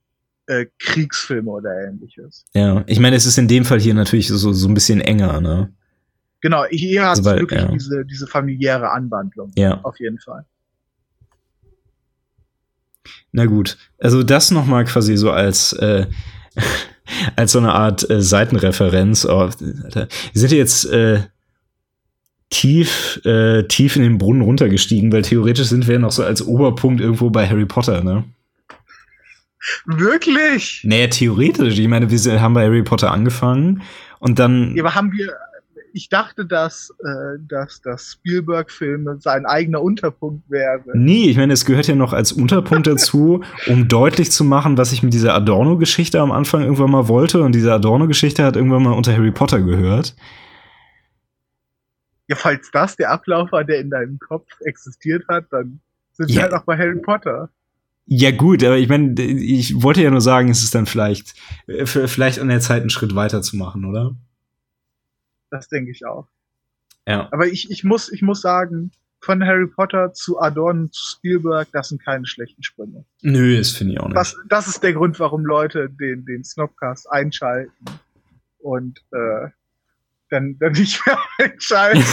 äh, 0.48 0.66
Kriegsfilme 0.80 1.50
oder 1.50 1.88
ähnliches. 1.88 2.46
Ja, 2.54 2.84
ich 2.88 3.00
meine, 3.00 3.16
es 3.16 3.26
ist 3.26 3.38
in 3.38 3.48
dem 3.48 3.66
Fall 3.66 3.80
hier 3.80 3.94
natürlich 3.94 4.28
so, 4.28 4.52
so 4.54 4.68
ein 4.68 4.74
bisschen 4.74 5.02
enger, 5.02 5.42
ne? 5.42 5.72
Genau, 6.42 6.66
hier 6.70 7.06
hast 7.06 7.20
also, 7.20 7.32
du 7.32 7.40
wirklich 7.40 7.62
ja. 7.62 7.72
diese, 7.72 8.06
diese 8.06 8.28
familiäre 8.28 8.92
Anwandlung. 8.92 9.52
Ja. 9.56 9.80
Auf 9.84 10.00
jeden 10.00 10.20
Fall. 10.20 10.46
Na 13.32 13.46
gut, 13.46 13.78
also 13.98 14.24
das 14.24 14.52
nochmal 14.52 14.86
quasi 14.86 15.18
so 15.18 15.32
als 15.32 15.74
äh, 15.74 16.06
als 17.36 17.54
so 17.54 17.60
eine 17.60 17.74
Art 17.74 18.10
äh, 18.10 18.22
Seitenreferenz. 18.22 19.26
Oh, 19.26 19.40
Alter. 19.40 20.08
Wir 20.34 20.40
sind 20.40 20.52
jetzt 20.52 20.86
äh, 20.86 21.22
tief, 22.50 23.22
äh, 23.26 23.64
tief 23.64 23.96
in 23.96 24.04
den 24.04 24.18
Brunnen 24.18 24.42
runtergestiegen, 24.42 25.12
weil 25.12 25.24
theoretisch 25.24 25.68
sind 25.68 25.88
wir 25.88 25.98
noch 25.98 26.12
so 26.12 26.24
als 26.24 26.46
Oberpunkt 26.46 27.02
irgendwo 27.02 27.30
bei 27.30 27.48
Harry 27.48 27.66
Potter, 27.66 28.04
ne? 28.04 28.26
Wirklich? 29.86 30.82
Naja, 30.84 31.08
theoretisch. 31.08 31.80
Ich 31.80 31.88
meine, 31.88 32.10
wir 32.10 32.42
haben 32.42 32.54
bei 32.54 32.66
Harry 32.66 32.84
Potter 32.84 33.12
angefangen 33.12 33.82
und 34.20 34.40
dann. 34.40 34.76
Ja, 34.76 34.84
aber 34.84 34.96
haben 34.96 35.12
wir, 35.12 35.34
ich 35.94 36.10
dachte, 36.10 36.46
dass, 36.46 36.92
äh, 37.04 37.40
dass 37.48 37.82
das 37.82 38.14
Spielberg-Film 38.14 39.20
sein 39.20 39.46
eigener 39.46 39.82
Unterpunkt 39.82 40.50
wäre. 40.50 40.82
Nee, 40.94 41.30
ich 41.30 41.38
meine, 41.38 41.54
es 41.54 41.66
gehört 41.66 41.88
ja 41.88 41.96
noch 41.96 42.14
als 42.14 42.32
Unterpunkt 42.32 42.88
dazu, 42.88 43.44
um 43.68 43.88
deutlich 43.88 44.32
zu 44.32 44.44
machen, 44.44 44.78
was 44.78 44.92
ich 44.92 45.04
mit 45.04 45.14
dieser 45.14 45.36
Adorno-Geschichte 45.36 46.20
am 46.20 46.32
Anfang 46.32 46.64
irgendwann 46.64 46.92
mal 46.92 47.08
wollte. 47.08 47.44
Und 47.44 47.54
diese 47.54 47.72
Adorno-Geschichte 47.72 48.44
hat 48.44 48.56
irgendwann 48.56 48.84
mal 48.84 48.94
unter 48.94 49.14
Harry 49.14 49.32
Potter 49.32 49.62
gehört. 49.62 50.16
Ja, 52.28 52.36
falls 52.36 52.72
das 52.72 52.96
der 52.96 53.12
Ablauf 53.12 53.52
war, 53.52 53.64
der 53.64 53.80
in 53.80 53.90
deinem 53.90 54.18
Kopf 54.18 54.48
existiert 54.62 55.26
hat, 55.28 55.46
dann 55.52 55.80
sind 56.14 56.32
ja. 56.32 56.38
wir 56.38 56.44
halt 56.44 56.54
auch 56.54 56.66
bei 56.66 56.78
Harry 56.78 57.00
Potter. 57.00 57.50
Ja, 58.06 58.32
gut, 58.32 58.64
aber 58.64 58.78
ich 58.78 58.90
meine, 58.90 59.20
ich 59.22 59.82
wollte 59.82 60.02
ja 60.02 60.12
nur 60.12 60.22
sagen, 60.22 60.50
es 60.50 60.64
ist 60.64 60.76
dann 60.76 60.86
vielleicht, 60.86 61.36
äh, 61.68 61.86
vielleicht 61.86 62.40
an 62.40 62.50
der 62.50 62.60
Zeit 62.60 62.82
einen 62.82 62.90
Schritt 62.90 63.16
weiter 63.16 63.42
zu 63.42 63.56
machen, 63.56 63.86
oder? 63.86 64.16
Das 65.50 65.70
denke 65.70 65.92
ich 65.92 66.06
auch. 66.06 66.28
Ja. 67.08 67.30
Aber 67.32 67.48
ich, 67.48 67.72
ich, 67.72 67.84
muss, 67.84 68.12
ich 68.12 68.22
muss 68.22 68.42
sagen, 68.42 68.92
von 69.22 69.44
Harry 69.46 69.68
Potter 69.68 70.12
zu 70.14 70.40
Adorno 70.40 70.88
zu 70.88 71.12
Spielberg, 71.12 71.70
das 71.72 71.90
sind 71.90 72.04
keine 72.04 72.26
schlechten 72.26 72.62
Sprünge. 72.62 73.06
Nö, 73.22 73.58
das 73.58 73.72
finde 73.72 73.94
ich 73.94 74.00
auch 74.00 74.08
nicht. 74.08 74.18
Das, 74.18 74.36
das 74.50 74.68
ist 74.68 74.84
der 74.84 74.94
Grund, 74.94 75.20
warum 75.20 75.46
Leute 75.46 75.90
den, 75.90 76.26
den 76.26 76.44
Snobcast 76.44 77.10
einschalten 77.10 77.86
und 78.60 79.00
äh, 79.12 79.50
dann, 80.30 80.58
dann 80.60 80.74
nicht 80.74 81.02
mehr 81.06 81.18
einschalten. 81.40 82.04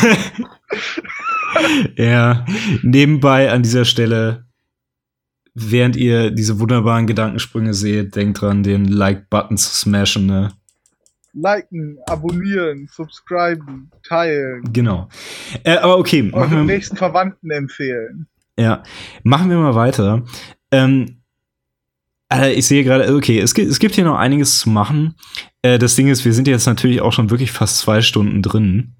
ja, 1.96 2.46
nebenbei 2.82 3.50
an 3.50 3.62
dieser 3.62 3.84
Stelle, 3.84 4.46
während 5.54 5.96
ihr 5.96 6.30
diese 6.30 6.58
wunderbaren 6.58 7.06
Gedankensprünge 7.06 7.74
seht, 7.74 8.16
denkt 8.16 8.40
dran, 8.40 8.62
den 8.62 8.86
Like-Button 8.86 9.56
zu 9.56 9.74
smashen, 9.74 10.26
ne? 10.26 10.52
liken, 11.32 11.98
abonnieren, 12.06 12.88
subscriben, 12.90 13.90
teilen. 14.06 14.64
Genau. 14.72 15.08
Äh, 15.64 15.76
aber 15.76 15.98
okay, 15.98 16.22
machen 16.22 16.50
wir 16.50 16.64
nächsten 16.64 16.96
Verwandten 16.96 17.50
empfehlen. 17.50 18.26
Ja, 18.58 18.82
machen 19.22 19.48
wir 19.48 19.56
mal 19.56 19.74
weiter. 19.74 20.24
Ähm, 20.70 21.22
äh, 22.32 22.52
ich 22.52 22.66
sehe 22.66 22.84
gerade, 22.84 23.14
okay, 23.14 23.38
es 23.38 23.54
gibt, 23.54 23.70
es 23.70 23.78
gibt 23.78 23.94
hier 23.94 24.04
noch 24.04 24.18
einiges 24.18 24.58
zu 24.58 24.70
machen. 24.70 25.14
Äh, 25.62 25.78
das 25.78 25.96
Ding 25.96 26.08
ist, 26.08 26.24
wir 26.24 26.32
sind 26.32 26.48
jetzt 26.48 26.66
natürlich 26.66 27.00
auch 27.00 27.12
schon 27.12 27.30
wirklich 27.30 27.52
fast 27.52 27.78
zwei 27.78 28.00
Stunden 28.00 28.42
drin. 28.42 28.96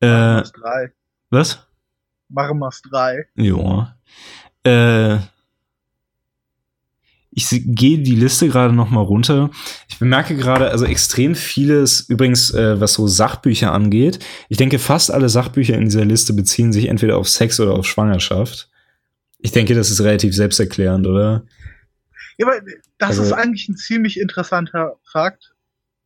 Äh, 0.00 0.06
Machen 0.06 0.50
drei. 0.60 0.92
Was? 1.30 1.66
Machen 2.28 2.58
wir's 2.58 2.82
drei. 2.82 3.26
Ja. 3.36 3.96
Äh, 4.64 5.18
ich 7.36 7.48
gehe 7.50 7.98
die 7.98 8.14
Liste 8.14 8.48
gerade 8.48 8.72
noch 8.72 8.90
mal 8.90 9.00
runter. 9.00 9.50
Ich 9.88 9.98
bemerke 9.98 10.36
gerade, 10.36 10.70
also 10.70 10.84
extrem 10.84 11.34
vieles, 11.34 12.08
übrigens, 12.08 12.52
äh, 12.54 12.80
was 12.80 12.94
so 12.94 13.08
Sachbücher 13.08 13.72
angeht. 13.72 14.20
Ich 14.48 14.56
denke, 14.56 14.78
fast 14.78 15.10
alle 15.10 15.28
Sachbücher 15.28 15.74
in 15.74 15.86
dieser 15.86 16.04
Liste 16.04 16.32
beziehen 16.32 16.72
sich 16.72 16.86
entweder 16.86 17.16
auf 17.16 17.28
Sex 17.28 17.58
oder 17.58 17.72
auf 17.72 17.86
Schwangerschaft. 17.86 18.70
Ich 19.38 19.50
denke, 19.50 19.74
das 19.74 19.90
ist 19.90 20.00
relativ 20.00 20.34
selbsterklärend, 20.34 21.08
oder? 21.08 21.44
Ja, 22.38 22.46
aber 22.46 22.60
das 22.98 23.10
also, 23.10 23.22
ist 23.24 23.32
eigentlich 23.32 23.68
ein 23.68 23.76
ziemlich 23.76 24.20
interessanter 24.20 24.96
Fakt. 25.02 25.54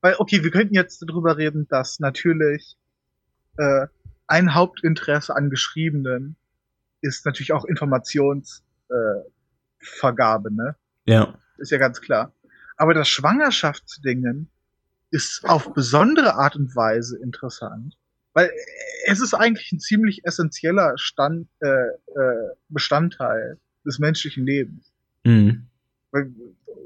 Weil, 0.00 0.14
okay, 0.18 0.42
wir 0.42 0.50
könnten 0.50 0.74
jetzt 0.74 1.04
darüber 1.06 1.36
reden, 1.36 1.66
dass 1.68 2.00
natürlich 2.00 2.76
äh, 3.58 3.86
ein 4.26 4.54
Hauptinteresse 4.54 5.36
an 5.36 5.50
Geschriebenen 5.50 6.36
ist 7.00 7.26
natürlich 7.26 7.52
auch 7.52 7.64
Informationsvergabe, 7.64 10.48
äh, 10.48 10.52
ne? 10.52 10.76
Ja. 11.04 11.38
Ist 11.58 11.70
ja 11.70 11.78
ganz 11.78 12.00
klar. 12.00 12.32
Aber 12.76 12.94
das 12.94 13.08
Schwangerschaftsdingen 13.08 14.48
ist 15.10 15.44
auf 15.44 15.72
besondere 15.72 16.34
Art 16.34 16.56
und 16.56 16.74
Weise 16.76 17.18
interessant, 17.18 17.96
weil 18.34 18.50
es 19.06 19.20
ist 19.20 19.34
eigentlich 19.34 19.72
ein 19.72 19.80
ziemlich 19.80 20.24
essentieller 20.24 20.92
Stand, 20.96 21.48
äh, 21.60 21.66
äh, 21.66 22.54
Bestandteil 22.68 23.58
des 23.84 23.98
menschlichen 23.98 24.44
Lebens. 24.44 24.92
Mhm. 25.24 25.66
Weil 26.10 26.30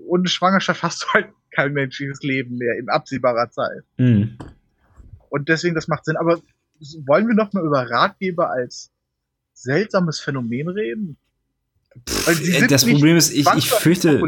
ohne 0.06 0.28
Schwangerschaft 0.28 0.82
hast 0.82 1.02
du 1.02 1.08
halt 1.08 1.28
kein 1.50 1.72
menschliches 1.72 2.22
Leben 2.22 2.56
mehr 2.56 2.78
in 2.78 2.88
absehbarer 2.88 3.50
Zeit. 3.50 3.82
Mhm. 3.98 4.38
Und 5.28 5.48
deswegen, 5.48 5.74
das 5.74 5.88
macht 5.88 6.04
Sinn. 6.04 6.16
Aber 6.16 6.40
wollen 7.06 7.26
wir 7.26 7.34
noch 7.34 7.52
mal 7.52 7.64
über 7.64 7.90
Ratgeber 7.90 8.50
als 8.50 8.90
seltsames 9.62 10.20
Phänomen 10.20 10.68
reden? 10.68 11.16
Weil 12.24 12.34
sie 12.34 12.52
sind 12.52 12.70
das 12.70 12.86
Problem 12.86 13.16
ist, 13.16 13.32
ich, 13.32 13.46
ich 13.56 13.70
fürchte. 13.70 14.22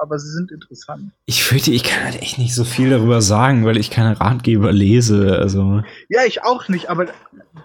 Aber 0.00 0.18
sie 0.18 0.30
sind 0.30 0.52
interessant. 0.52 1.10
Ich 1.24 1.42
fürchte, 1.42 1.72
ich 1.72 1.82
kann 1.82 2.04
halt 2.04 2.20
echt 2.20 2.38
nicht 2.38 2.54
so 2.54 2.64
viel 2.64 2.90
darüber 2.90 3.22
sagen, 3.22 3.64
weil 3.64 3.78
ich 3.78 3.90
keine 3.90 4.20
Ratgeber 4.20 4.72
lese. 4.72 5.38
Also. 5.38 5.82
Ja, 6.08 6.24
ich 6.26 6.42
auch 6.42 6.68
nicht, 6.68 6.90
aber 6.90 7.06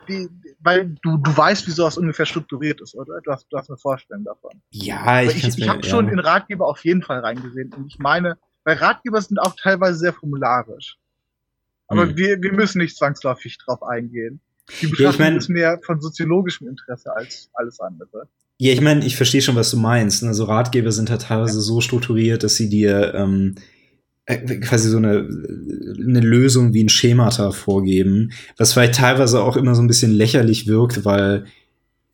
die, 0.08 0.30
weil 0.60 0.96
du, 1.02 1.18
du 1.18 1.36
weißt, 1.36 1.68
wie 1.68 1.72
sowas 1.72 1.98
ungefähr 1.98 2.26
strukturiert 2.26 2.80
ist, 2.80 2.96
oder? 2.96 3.20
Du 3.22 3.32
hast, 3.32 3.48
du 3.50 3.58
hast 3.58 3.70
eine 3.70 3.78
Vorstellung 3.78 4.24
davon. 4.24 4.62
Ja, 4.72 5.22
ich, 5.22 5.36
ich, 5.36 5.58
ich 5.58 5.68
habe 5.68 5.82
ja. 5.82 5.90
schon 5.90 6.08
in 6.08 6.20
Ratgeber 6.20 6.68
auf 6.68 6.84
jeden 6.86 7.04
Fall 7.04 7.20
reingesehen. 7.20 7.74
Und 7.74 7.88
ich 7.88 8.00
meine, 8.00 8.38
weil 8.64 8.78
Ratgeber 8.78 9.22
sind 9.22 9.40
auch 9.40 9.56
teilweise 9.62 10.00
sehr 10.00 10.14
formularisch. 10.14 10.98
Aber 11.88 12.04
hm. 12.04 12.18
wir, 12.18 12.42
wir 12.42 12.54
müssen 12.54 12.78
nicht 12.78 12.96
zwangsläufig 12.96 13.58
drauf 13.58 13.84
eingehen. 13.84 14.40
Die 14.82 14.92
ja, 14.98 15.10
ich 15.10 15.20
mein, 15.20 15.38
ist 15.38 15.50
mehr 15.50 15.80
von 15.86 16.00
soziologischem 16.00 16.68
Interesse 16.68 17.16
als 17.16 17.50
alles 17.54 17.80
andere. 17.80 18.28
Ja, 18.58 18.72
ich 18.72 18.82
meine, 18.82 19.06
ich 19.06 19.18
verstehe 19.18 19.42
schon, 19.42 19.56
was 19.56 19.72
du 19.72 19.78
meinst. 19.78 20.24
Also 20.24 20.46
Ratgeber 20.46 20.92
sind 20.92 21.10
halt 21.10 21.24
teilweise 21.24 21.60
so 21.60 21.82
strukturiert, 21.82 22.44
dass 22.44 22.56
sie 22.56 22.70
dir 22.70 23.14
ähm, 23.14 23.56
äh, 24.26 24.38
quasi 24.60 24.90
so 24.90 24.98
eine, 24.98 25.28
eine 26.00 26.22
Lösung 26.22 26.74
wie 26.74 26.84
ein 26.84 26.90
Schemata 26.90 27.52
vorgeben, 27.52 28.32
was 28.58 28.74
vielleicht 28.74 28.96
teilweise 28.96 29.42
auch 29.42 29.58
immer 29.58 29.76
so 29.76 29.82
ein 29.82 29.88
bisschen 29.88 30.12
lächerlich 30.12 30.68
wirkt, 30.68 31.04
weil 31.04 31.46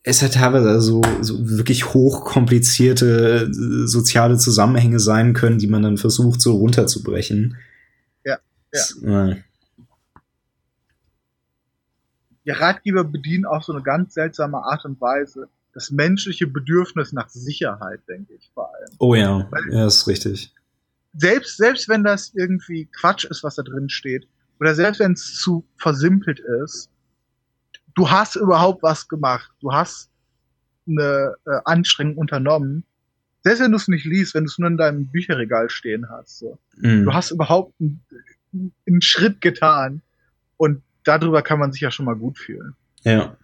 es 0.01 0.21
halt 0.21 0.33
teilweise 0.33 0.81
so, 0.81 1.01
so 1.21 1.49
wirklich 1.49 1.93
hochkomplizierte 1.93 3.51
äh, 3.51 3.87
soziale 3.87 4.37
Zusammenhänge 4.37 4.99
sein 4.99 5.33
können, 5.33 5.59
die 5.59 5.67
man 5.67 5.83
dann 5.83 5.97
versucht 5.97 6.41
so 6.41 6.55
runterzubrechen. 6.55 7.57
Ja, 8.25 8.31
ja. 8.33 8.39
Das, 8.71 8.97
äh, 9.03 9.35
ja, 12.49 12.55
Ratgeber 12.55 13.03
bedienen 13.03 13.45
auch 13.45 13.63
so 13.63 13.73
eine 13.73 13.83
ganz 13.83 14.15
seltsame 14.15 14.57
Art 14.57 14.83
und 14.85 14.99
Weise 14.99 15.49
das 15.73 15.91
menschliche 15.91 16.47
Bedürfnis 16.47 17.13
nach 17.13 17.29
Sicherheit, 17.29 18.01
denke 18.07 18.33
ich 18.33 18.49
vor 18.53 18.73
allem. 18.73 18.89
Oh 18.97 19.13
ja, 19.13 19.47
Weil 19.51 19.71
ja, 19.71 19.85
ist 19.85 20.07
richtig. 20.07 20.51
Selbst, 21.13 21.57
selbst 21.57 21.87
wenn 21.87 22.03
das 22.03 22.33
irgendwie 22.33 22.87
Quatsch 22.91 23.25
ist, 23.25 23.43
was 23.43 23.55
da 23.55 23.63
drin 23.63 23.89
steht, 23.89 24.27
oder 24.59 24.73
selbst 24.73 24.99
wenn 24.99 25.13
es 25.13 25.35
zu 25.35 25.63
versimpelt 25.77 26.39
ist, 26.39 26.89
du 27.93 28.09
hast 28.09 28.35
überhaupt 28.35 28.81
was 28.81 29.07
gemacht, 29.07 29.51
du 29.61 29.71
hast 29.71 30.09
eine 30.87 31.35
äh, 31.45 31.59
Anstrengung 31.65 32.17
unternommen, 32.17 32.83
selbst 33.43 33.61
wenn 33.61 33.71
du 33.71 33.77
es 33.77 33.87
nicht 33.87 34.05
liest, 34.05 34.33
wenn 34.33 34.45
du 34.45 34.49
es 34.49 34.57
nur 34.57 34.69
in 34.69 34.77
deinem 34.77 35.07
Bücherregal 35.07 35.69
stehen 35.69 36.09
hast, 36.09 36.39
so. 36.39 36.57
Mm. 36.77 37.05
du 37.05 37.13
hast 37.13 37.29
überhaupt 37.29 37.73
einen, 37.79 38.03
einen 38.87 39.01
Schritt 39.01 39.39
getan 39.39 40.01
und 40.57 40.81
darüber 41.03 41.41
kann 41.41 41.59
man 41.59 41.71
sich 41.71 41.81
ja 41.81 41.91
schon 41.91 42.05
mal 42.05 42.15
gut 42.15 42.37
fühlen. 42.37 42.75
Ja. 43.03 43.37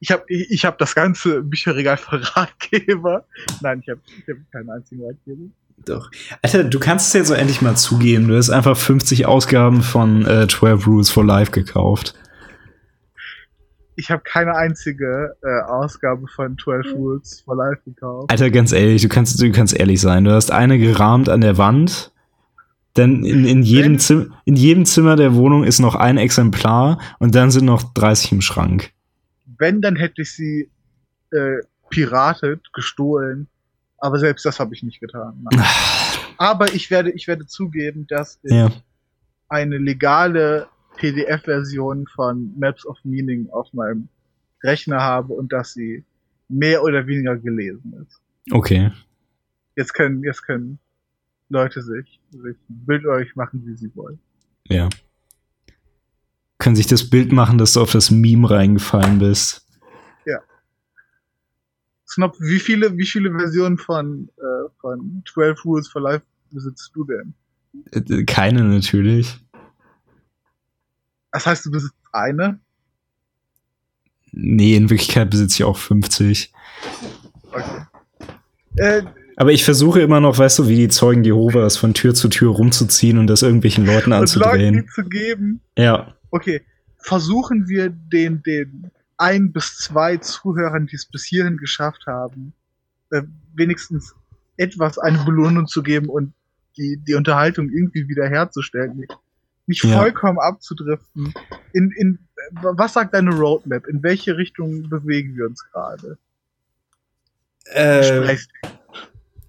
Ich 0.00 0.10
habe 0.10 0.24
ich, 0.28 0.64
hab 0.64 0.78
das 0.78 0.94
ganze 0.94 1.42
Bücherregal 1.42 1.96
voll 1.96 2.22
Ratgeber. 2.22 3.26
Nein, 3.60 3.80
ich 3.82 3.88
habe 3.88 4.00
ich 4.06 4.28
hab 4.28 4.52
keinen 4.52 4.70
einzigen 4.70 5.04
Ratgeber. 5.04 5.50
Doch. 5.86 6.10
Alter, 6.42 6.64
du 6.64 6.78
kannst 6.78 7.08
es 7.08 7.12
jetzt 7.14 7.28
so 7.28 7.34
endlich 7.34 7.62
mal 7.62 7.76
zugeben. 7.76 8.28
Du 8.28 8.36
hast 8.36 8.50
einfach 8.50 8.76
50 8.76 9.26
Ausgaben 9.26 9.82
von 9.82 10.26
äh, 10.26 10.46
12 10.46 10.86
Rules 10.86 11.10
for 11.10 11.24
Life 11.24 11.52
gekauft. 11.52 12.14
Ich 13.96 14.10
habe 14.10 14.22
keine 14.22 14.54
einzige 14.56 15.36
äh, 15.42 15.62
Ausgabe 15.70 16.26
von 16.28 16.56
12 16.58 16.94
Rules 16.94 17.42
for 17.44 17.56
Life 17.56 17.82
gekauft. 17.84 18.30
Alter, 18.30 18.50
ganz 18.50 18.72
ehrlich, 18.72 19.02
du 19.02 19.08
kannst, 19.08 19.40
du 19.40 19.52
kannst 19.52 19.74
ehrlich 19.74 20.00
sein. 20.00 20.24
Du 20.24 20.32
hast 20.32 20.50
eine 20.50 20.78
gerahmt 20.78 21.28
an 21.28 21.40
der 21.40 21.58
Wand. 21.58 22.12
Denn 23.00 23.24
in, 23.24 23.44
in, 23.44 23.62
jedem 23.62 23.98
Zim 23.98 24.32
in 24.44 24.56
jedem 24.56 24.84
Zimmer 24.84 25.16
der 25.16 25.34
Wohnung 25.34 25.64
ist 25.64 25.78
noch 25.78 25.94
ein 25.94 26.18
Exemplar 26.18 27.00
und 27.18 27.34
dann 27.34 27.50
sind 27.50 27.64
noch 27.64 27.82
30 27.94 28.32
im 28.32 28.40
Schrank 28.40 28.92
wenn, 29.60 29.80
dann 29.80 29.94
hätte 29.94 30.22
ich 30.22 30.32
sie 30.32 30.70
äh, 31.30 31.58
piratet, 31.90 32.72
gestohlen. 32.72 33.46
Aber 33.98 34.18
selbst 34.18 34.44
das 34.46 34.58
habe 34.58 34.74
ich 34.74 34.82
nicht 34.82 35.00
getan. 35.00 35.44
Aber 36.38 36.72
ich 36.74 36.90
werde, 36.90 37.10
ich 37.10 37.28
werde 37.28 37.46
zugeben, 37.46 38.06
dass 38.08 38.40
ich 38.42 38.52
ja. 38.52 38.72
eine 39.48 39.76
legale 39.76 40.66
PDF-Version 40.96 42.06
von 42.06 42.58
Maps 42.58 42.86
of 42.86 42.96
Meaning 43.04 43.50
auf 43.50 43.72
meinem 43.74 44.08
Rechner 44.62 45.00
habe 45.00 45.34
und 45.34 45.52
dass 45.52 45.74
sie 45.74 46.04
mehr 46.48 46.82
oder 46.82 47.06
weniger 47.06 47.36
gelesen 47.36 47.94
ist. 48.02 48.20
Okay. 48.50 48.90
Jetzt 49.76 49.92
können, 49.92 50.24
jetzt 50.24 50.42
können 50.42 50.78
Leute 51.50 51.82
sich, 51.82 52.20
sich 52.30 52.56
ein 52.70 52.86
Bild 52.86 53.04
euch 53.06 53.36
machen, 53.36 53.62
wie 53.66 53.76
sie 53.76 53.94
wollen. 53.94 54.18
Ja 54.68 54.88
können 56.60 56.76
sich 56.76 56.86
das 56.86 57.10
Bild 57.10 57.32
machen, 57.32 57.58
dass 57.58 57.72
du 57.72 57.80
auf 57.80 57.90
das 57.90 58.12
Meme 58.12 58.48
reingefallen 58.48 59.18
bist. 59.18 59.66
Ja. 60.26 60.38
Snop, 62.06 62.36
wie 62.38 62.60
viele, 62.60 62.96
wie 62.96 63.06
viele 63.06 63.32
Versionen 63.32 63.78
von, 63.78 64.30
äh, 64.36 64.70
von 64.80 65.24
12 65.32 65.64
Rules 65.64 65.88
for 65.88 66.02
Life 66.02 66.24
besitzt 66.52 66.92
du 66.94 67.04
denn? 67.04 67.34
Äh, 67.92 68.24
keine 68.24 68.62
natürlich. 68.62 69.40
Das 71.32 71.46
heißt, 71.46 71.66
du 71.66 71.70
besitzt 71.70 71.94
eine? 72.12 72.60
Nee, 74.32 74.76
in 74.76 74.90
Wirklichkeit 74.90 75.30
besitze 75.30 75.56
ich 75.56 75.64
auch 75.64 75.76
50. 75.76 76.52
Okay. 77.50 77.86
Äh, 78.76 79.02
aber 79.40 79.52
ich 79.52 79.64
versuche 79.64 80.00
immer 80.00 80.20
noch, 80.20 80.38
weißt 80.38 80.60
du, 80.60 80.68
wie 80.68 80.76
die 80.76 80.88
Zeugen 80.88 81.24
Jehovas 81.24 81.76
von 81.76 81.94
Tür 81.94 82.14
zu 82.14 82.28
Tür 82.28 82.52
rumzuziehen 82.52 83.18
und 83.18 83.26
das 83.26 83.42
irgendwelchen 83.42 83.86
Leuten 83.86 84.12
anzudrehen. 84.12 84.74
Leuten 84.74 84.88
zu 84.88 85.02
geben. 85.04 85.60
Ja 85.76 86.14
okay, 86.30 86.62
versuchen 86.98 87.68
wir 87.68 87.90
den, 87.90 88.42
den 88.42 88.90
ein 89.16 89.52
bis 89.52 89.76
zwei 89.76 90.16
Zuhörern, 90.16 90.86
die 90.86 90.96
es 90.96 91.06
bis 91.06 91.24
hierhin 91.24 91.56
geschafft 91.56 92.06
haben, 92.06 92.52
äh, 93.10 93.22
wenigstens 93.54 94.14
etwas 94.56 94.98
eine 94.98 95.18
Belohnung 95.24 95.66
zu 95.66 95.82
geben 95.82 96.08
und 96.08 96.32
die, 96.76 96.98
die 97.06 97.14
Unterhaltung 97.14 97.68
irgendwie 97.70 98.08
wiederherzustellen. 98.08 99.06
Nicht, 99.66 99.84
ja. 99.84 99.98
vollkommen 99.98 100.38
abzudriften. 100.38 101.32
In, 101.72 101.90
in, 101.96 102.18
was 102.62 102.94
sagt 102.94 103.14
deine 103.14 103.30
Roadmap? 103.30 103.86
In 103.86 104.02
welche 104.02 104.36
Richtung 104.36 104.88
bewegen 104.88 105.36
wir 105.36 105.46
uns 105.46 105.64
gerade? 105.70 106.18
Äh, 107.66 108.36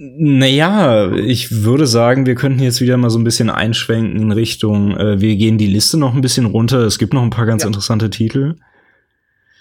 naja, 0.03 1.11
ich 1.11 1.63
würde 1.63 1.85
sagen, 1.85 2.25
wir 2.25 2.33
könnten 2.33 2.63
jetzt 2.63 2.81
wieder 2.81 2.97
mal 2.97 3.11
so 3.11 3.19
ein 3.19 3.23
bisschen 3.23 3.51
einschwenken 3.51 4.19
in 4.19 4.31
Richtung, 4.31 4.97
äh, 4.97 5.21
wir 5.21 5.35
gehen 5.35 5.59
die 5.59 5.67
Liste 5.67 5.95
noch 5.95 6.15
ein 6.15 6.21
bisschen 6.21 6.47
runter. 6.47 6.79
Es 6.79 6.97
gibt 6.97 7.13
noch 7.13 7.21
ein 7.21 7.29
paar 7.29 7.45
ganz 7.45 7.61
ja. 7.61 7.67
interessante 7.67 8.09
Titel. 8.09 8.55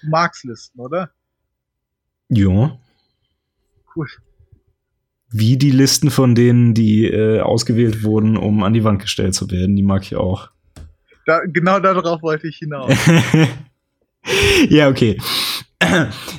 Marx-Listen, 0.03 0.81
oder? 0.81 1.11
Ja. 2.31 2.79
Cool. 3.95 4.07
Wie 5.31 5.59
die 5.59 5.73
Listen 5.73 6.11
von 6.11 6.35
denen, 6.35 6.73
die 6.73 7.05
äh, 7.05 7.41
ausgewählt 7.41 8.03
wurden, 8.03 8.39
um 8.39 8.63
an 8.63 8.73
die 8.73 8.83
Wand 8.83 9.03
gestellt 9.03 9.35
zu 9.35 9.51
werden, 9.51 9.77
die 9.77 9.83
mag 9.83 10.05
ich 10.05 10.17
auch. 10.17 10.49
Da, 11.27 11.41
genau 11.45 11.81
darauf 11.81 12.23
wollte 12.23 12.49
ich 12.49 12.57
hinaus. 12.57 12.95
ja, 14.71 14.89
okay. 14.89 15.21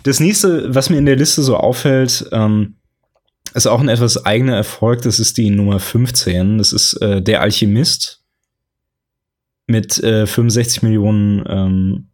Das 0.04 0.20
nächste, 0.20 0.74
was 0.74 0.90
mir 0.90 0.98
in 0.98 1.06
der 1.06 1.18
Liste 1.18 1.44
so 1.44 1.56
auffällt, 1.56 2.28
ähm, 2.32 2.78
ist 3.54 3.68
auch 3.68 3.80
ein 3.80 3.90
etwas 3.90 4.26
eigener 4.26 4.56
Erfolg. 4.56 5.02
Das 5.02 5.20
ist 5.20 5.38
die 5.38 5.50
Nummer 5.50 5.80
15. 5.80 6.58
Das 6.58 6.74
ist 6.74 6.94
äh, 7.02 7.22
Der 7.22 7.42
Alchemist 7.42 8.24
mit 9.68 10.02
äh, 10.04 10.28
65 10.28 10.84
Millionen 10.84 11.44
ähm, 11.48 12.08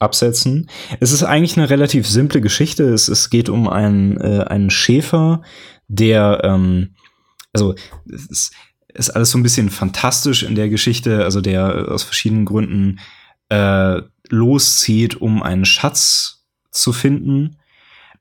Absätzen. 0.00 0.68
Es 1.00 1.12
ist 1.12 1.24
eigentlich 1.24 1.56
eine 1.56 1.70
relativ 1.70 2.08
simple 2.08 2.40
Geschichte. 2.40 2.84
Es, 2.84 3.08
es 3.08 3.30
geht 3.30 3.48
um 3.48 3.68
einen, 3.68 4.16
äh, 4.18 4.44
einen 4.46 4.70
Schäfer, 4.70 5.42
der 5.88 6.40
ähm, 6.44 6.94
also 7.52 7.74
es 8.10 8.52
ist, 8.94 9.10
alles 9.10 9.30
so 9.30 9.38
ein 9.38 9.42
bisschen 9.42 9.70
fantastisch 9.70 10.42
in 10.42 10.54
der 10.54 10.68
Geschichte, 10.68 11.24
also 11.24 11.40
der 11.40 11.88
aus 11.88 12.02
verschiedenen 12.02 12.44
Gründen 12.44 12.98
äh, 13.48 14.02
loszieht, 14.28 15.20
um 15.20 15.42
einen 15.42 15.64
Schatz 15.64 16.44
zu 16.70 16.92
finden. 16.92 17.56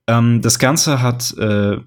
Ähm, 0.08 0.42
das 0.42 0.60
Ganze 0.60 1.02
hat 1.02 1.36
äh, 1.38 1.78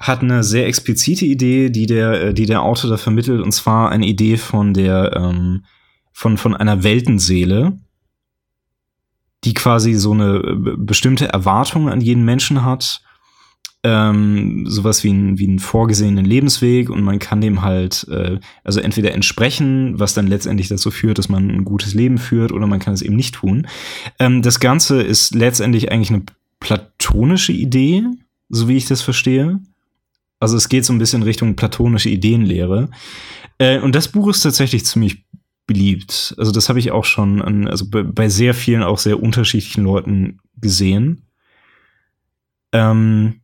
hat 0.00 0.22
eine 0.22 0.42
sehr 0.42 0.66
explizite 0.66 1.26
Idee, 1.26 1.68
die 1.68 1.86
der, 1.86 2.22
äh, 2.22 2.34
die 2.34 2.46
der 2.46 2.62
Autor 2.62 2.90
da 2.90 2.96
vermittelt, 2.96 3.42
und 3.42 3.52
zwar 3.52 3.90
eine 3.90 4.06
Idee 4.06 4.38
von 4.38 4.74
der, 4.74 5.14
ähm, 5.14 5.64
von, 6.12 6.38
von 6.38 6.56
einer 6.56 6.82
Weltenseele, 6.82 7.78
die 9.44 9.54
quasi 9.54 9.94
so 9.94 10.12
eine 10.12 10.38
äh, 10.38 10.76
bestimmte 10.76 11.28
Erwartung 11.28 11.90
an 11.90 12.00
jeden 12.00 12.24
Menschen 12.24 12.64
hat, 12.64 13.02
ähm, 13.82 14.66
sowas 14.66 15.04
wie, 15.04 15.12
ein, 15.12 15.38
wie 15.38 15.48
einen 15.48 15.58
vorgesehenen 15.58 16.24
Lebensweg 16.24 16.90
und 16.90 17.02
man 17.02 17.18
kann 17.18 17.40
dem 17.40 17.62
halt, 17.62 18.06
äh, 18.08 18.38
also 18.64 18.80
entweder 18.80 19.12
entsprechen, 19.12 19.98
was 19.98 20.14
dann 20.14 20.26
letztendlich 20.26 20.68
dazu 20.68 20.90
führt, 20.90 21.18
dass 21.18 21.28
man 21.28 21.50
ein 21.50 21.64
gutes 21.64 21.94
Leben 21.94 22.18
führt, 22.18 22.52
oder 22.52 22.66
man 22.66 22.80
kann 22.80 22.94
es 22.94 23.02
eben 23.02 23.16
nicht 23.16 23.34
tun. 23.36 23.66
Ähm, 24.18 24.42
das 24.42 24.60
Ganze 24.60 25.02
ist 25.02 25.34
letztendlich 25.34 25.92
eigentlich 25.92 26.10
eine 26.10 26.22
platonische 26.58 27.52
Idee, 27.52 28.04
so 28.48 28.68
wie 28.68 28.76
ich 28.76 28.86
das 28.86 29.02
verstehe. 29.02 29.60
Also 30.40 30.56
es 30.56 30.68
geht 30.68 30.84
so 30.84 30.92
ein 30.92 30.98
bisschen 30.98 31.22
Richtung 31.22 31.54
platonische 31.54 32.08
Ideenlehre. 32.08 32.90
Äh, 33.58 33.78
und 33.78 33.94
das 33.94 34.08
Buch 34.08 34.28
ist 34.28 34.40
tatsächlich 34.40 34.86
ziemlich 34.86 35.24
beliebt. 35.66 36.34
Also 36.38 36.50
das 36.50 36.68
habe 36.68 36.80
ich 36.80 36.90
auch 36.90 37.04
schon 37.04 37.42
an, 37.42 37.68
also 37.68 37.84
bei, 37.88 38.28
sehr 38.28 38.54
vielen 38.54 38.82
auch 38.82 38.98
sehr 38.98 39.22
unterschiedlichen 39.22 39.84
Leuten 39.84 40.40
gesehen. 40.56 41.26
Ähm, 42.72 43.42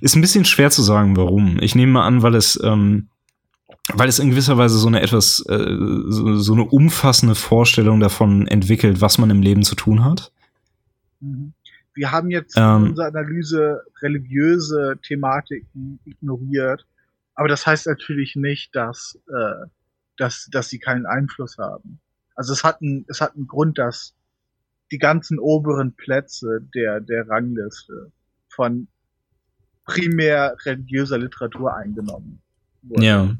ist 0.00 0.14
ein 0.14 0.20
bisschen 0.20 0.44
schwer 0.44 0.70
zu 0.70 0.82
sagen, 0.82 1.16
warum. 1.16 1.58
Ich 1.60 1.74
nehme 1.74 1.92
mal 1.92 2.06
an, 2.06 2.22
weil 2.22 2.34
es, 2.34 2.60
ähm, 2.62 3.08
weil 3.94 4.08
es 4.08 4.18
in 4.18 4.30
gewisser 4.30 4.58
Weise 4.58 4.78
so 4.78 4.86
eine 4.86 5.00
etwas, 5.00 5.44
äh, 5.48 5.76
so, 6.08 6.36
so, 6.36 6.52
eine 6.52 6.64
umfassende 6.64 7.34
Vorstellung 7.34 8.00
davon 8.00 8.46
entwickelt, 8.46 9.00
was 9.00 9.18
man 9.18 9.30
im 9.30 9.42
Leben 9.42 9.62
zu 9.62 9.74
tun 9.74 10.04
hat. 10.04 10.30
Mhm. 11.20 11.54
Wir 11.98 12.12
haben 12.12 12.30
jetzt 12.30 12.56
ähm, 12.56 12.84
in 12.84 12.90
unserer 12.90 13.08
Analyse 13.08 13.82
religiöse 14.00 14.98
Thematiken 15.02 15.98
ignoriert, 16.04 16.86
aber 17.34 17.48
das 17.48 17.66
heißt 17.66 17.86
natürlich 17.86 18.36
nicht, 18.36 18.74
dass, 18.74 19.18
äh, 19.28 19.66
dass, 20.16 20.48
dass 20.52 20.68
sie 20.68 20.78
keinen 20.78 21.06
Einfluss 21.06 21.58
haben. 21.58 21.98
Also 22.36 22.52
es 22.52 22.62
hat, 22.62 22.80
ein, 22.80 23.04
es 23.08 23.20
hat 23.20 23.34
einen 23.34 23.48
Grund, 23.48 23.78
dass 23.78 24.14
die 24.92 24.98
ganzen 24.98 25.40
oberen 25.40 25.92
Plätze 25.94 26.60
der, 26.74 27.00
der 27.00 27.28
Rangliste 27.28 28.12
von 28.48 28.86
primär 29.84 30.56
religiöser 30.64 31.18
Literatur 31.18 31.74
eingenommen 31.74 32.40
Wurde. 32.82 33.04
Ja, 33.04 33.34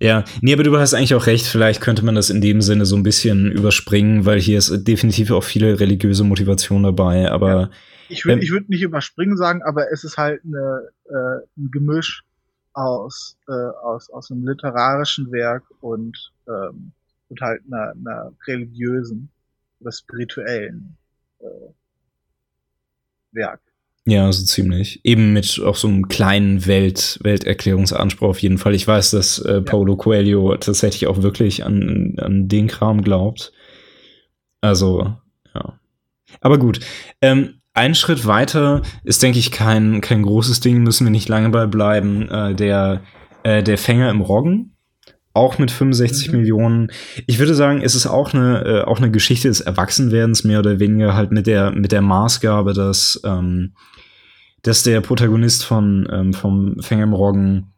ja. 0.00 0.24
Nee, 0.40 0.52
aber 0.52 0.64
du 0.64 0.76
hast 0.76 0.92
eigentlich 0.94 1.14
auch 1.14 1.26
recht. 1.26 1.46
Vielleicht 1.46 1.80
könnte 1.80 2.04
man 2.04 2.14
das 2.14 2.30
in 2.30 2.40
dem 2.40 2.60
Sinne 2.60 2.84
so 2.84 2.96
ein 2.96 3.04
bisschen 3.04 3.50
überspringen, 3.50 4.26
weil 4.26 4.40
hier 4.40 4.58
ist 4.58 4.84
definitiv 4.86 5.30
auch 5.30 5.44
viele 5.44 5.78
religiöse 5.78 6.24
Motivation 6.24 6.82
dabei. 6.82 7.30
Aber 7.30 7.48
ja. 7.48 7.70
Ich 8.12 8.24
würde, 8.24 8.38
ähm, 8.38 8.42
ich 8.42 8.50
würde 8.50 8.66
nicht 8.68 8.82
überspringen 8.82 9.36
sagen, 9.36 9.62
aber 9.62 9.90
es 9.90 10.04
ist 10.04 10.18
halt 10.18 10.42
eine, 10.44 10.88
äh, 11.08 11.46
ein 11.56 11.70
Gemisch 11.70 12.24
aus, 12.74 13.36
äh, 13.48 13.52
aus, 13.52 14.10
aus 14.10 14.30
einem 14.30 14.46
literarischen 14.46 15.30
Werk 15.32 15.64
und, 15.80 16.32
ähm, 16.48 16.92
und 17.28 17.40
halt 17.40 17.62
einer, 17.66 17.92
einer 17.92 18.32
religiösen 18.46 19.30
oder 19.80 19.92
spirituellen 19.92 20.96
äh, 21.40 21.72
Werk. 23.32 23.60
Ja, 24.04 24.32
so 24.32 24.44
ziemlich. 24.44 25.04
Eben 25.04 25.32
mit 25.32 25.60
auch 25.64 25.76
so 25.76 25.86
einem 25.86 26.08
kleinen 26.08 26.66
Welt, 26.66 27.20
Welterklärungsanspruch 27.22 28.28
auf 28.28 28.38
jeden 28.40 28.58
Fall. 28.58 28.74
Ich 28.74 28.86
weiß, 28.86 29.12
dass 29.12 29.38
äh, 29.38 29.62
Paulo 29.62 29.96
Coelho 29.96 30.56
tatsächlich 30.56 31.06
auch 31.06 31.22
wirklich 31.22 31.64
an, 31.64 32.16
an 32.18 32.48
den 32.48 32.66
Kram 32.66 33.02
glaubt. 33.02 33.52
Also, 34.60 35.16
ja. 35.54 35.78
Aber 36.40 36.58
gut. 36.58 36.80
Ähm, 37.20 37.61
ein 37.74 37.94
Schritt 37.94 38.26
weiter 38.26 38.82
ist, 39.04 39.22
denke 39.22 39.38
ich, 39.38 39.50
kein, 39.50 40.00
kein 40.00 40.22
großes 40.22 40.60
Ding, 40.60 40.82
müssen 40.82 41.06
wir 41.06 41.10
nicht 41.10 41.28
lange 41.28 41.48
bei 41.48 41.66
bleiben. 41.66 42.28
Äh, 42.28 42.54
der, 42.54 43.02
äh, 43.42 43.62
der 43.62 43.78
Fänger 43.78 44.10
im 44.10 44.20
Roggen 44.20 44.72
auch 45.34 45.58
mit 45.58 45.70
65 45.70 46.30
mhm. 46.30 46.38
Millionen. 46.38 46.92
Ich 47.26 47.38
würde 47.38 47.54
sagen, 47.54 47.80
es 47.80 47.94
ist 47.94 48.06
auch 48.06 48.34
eine, 48.34 48.64
äh, 48.64 48.82
auch 48.82 48.98
eine 48.98 49.10
Geschichte 49.10 49.48
des 49.48 49.60
Erwachsenwerdens, 49.60 50.44
mehr 50.44 50.58
oder 50.58 50.78
weniger 50.78 51.14
halt 51.14 51.32
mit 51.32 51.46
der, 51.46 51.70
mit 51.70 51.92
der 51.92 52.02
Maßgabe, 52.02 52.74
dass, 52.74 53.20
ähm, 53.24 53.72
dass 54.62 54.82
der 54.82 55.00
Protagonist 55.00 55.64
von, 55.64 56.08
ähm, 56.12 56.34
vom 56.34 56.76
Fänger 56.80 57.04
im 57.04 57.14
Roggen 57.14 57.72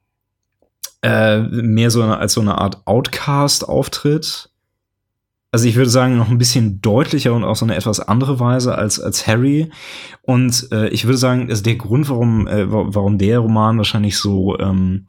äh, 1.03 1.39
mehr 1.41 1.91
so 1.91 2.03
eine, 2.03 2.19
als 2.19 2.33
so 2.33 2.41
eine 2.41 2.59
Art 2.59 2.87
Outcast 2.87 3.69
auftritt. 3.69 4.51
Also 5.55 5.69
ich 5.69 5.77
würde 5.77 5.89
sagen, 5.89 6.17
noch 6.17 6.31
ein 6.31 6.39
bisschen 6.39 6.81
deutlicher 6.81 7.33
und 7.33 7.45
auch 7.45 7.55
so 7.55 7.65
eine 7.65 7.77
etwas 7.77 8.01
andere 8.01 8.41
Weise 8.41 8.75
als, 8.75 8.99
als 8.99 9.29
Harry. 9.29 9.71
Und 10.23 10.67
äh, 10.73 10.89
ich 10.89 11.05
würde 11.05 11.17
sagen, 11.17 11.49
also 11.49 11.63
der 11.63 11.77
Grund, 11.77 12.09
warum, 12.09 12.49
äh, 12.49 12.69
warum 12.69 13.19
der 13.19 13.39
Roman 13.39 13.79
wahrscheinlich 13.79 14.19
so 14.19 14.59
ähm, 14.59 15.07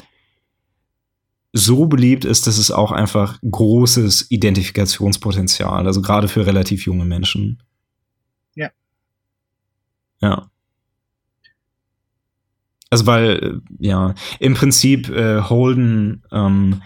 so 1.51 1.87
beliebt 1.87 2.25
ist, 2.25 2.45
dass 2.45 2.59
es 2.59 2.69
auch 2.69 2.91
einfach 2.91 3.39
großes 3.41 4.29
Identifikationspotenzial, 4.29 5.87
also 5.87 6.03
gerade 6.03 6.27
für 6.27 6.45
relativ 6.45 6.85
junge 6.85 7.05
Menschen. 7.05 7.63
Ja. 8.53 8.69
Ja. 10.21 10.51
Also 12.91 13.07
weil, 13.07 13.63
äh, 13.79 13.87
ja, 13.87 14.13
im 14.39 14.53
Prinzip 14.53 15.09
äh, 15.09 15.41
Holden 15.41 16.23
ähm, 16.31 16.83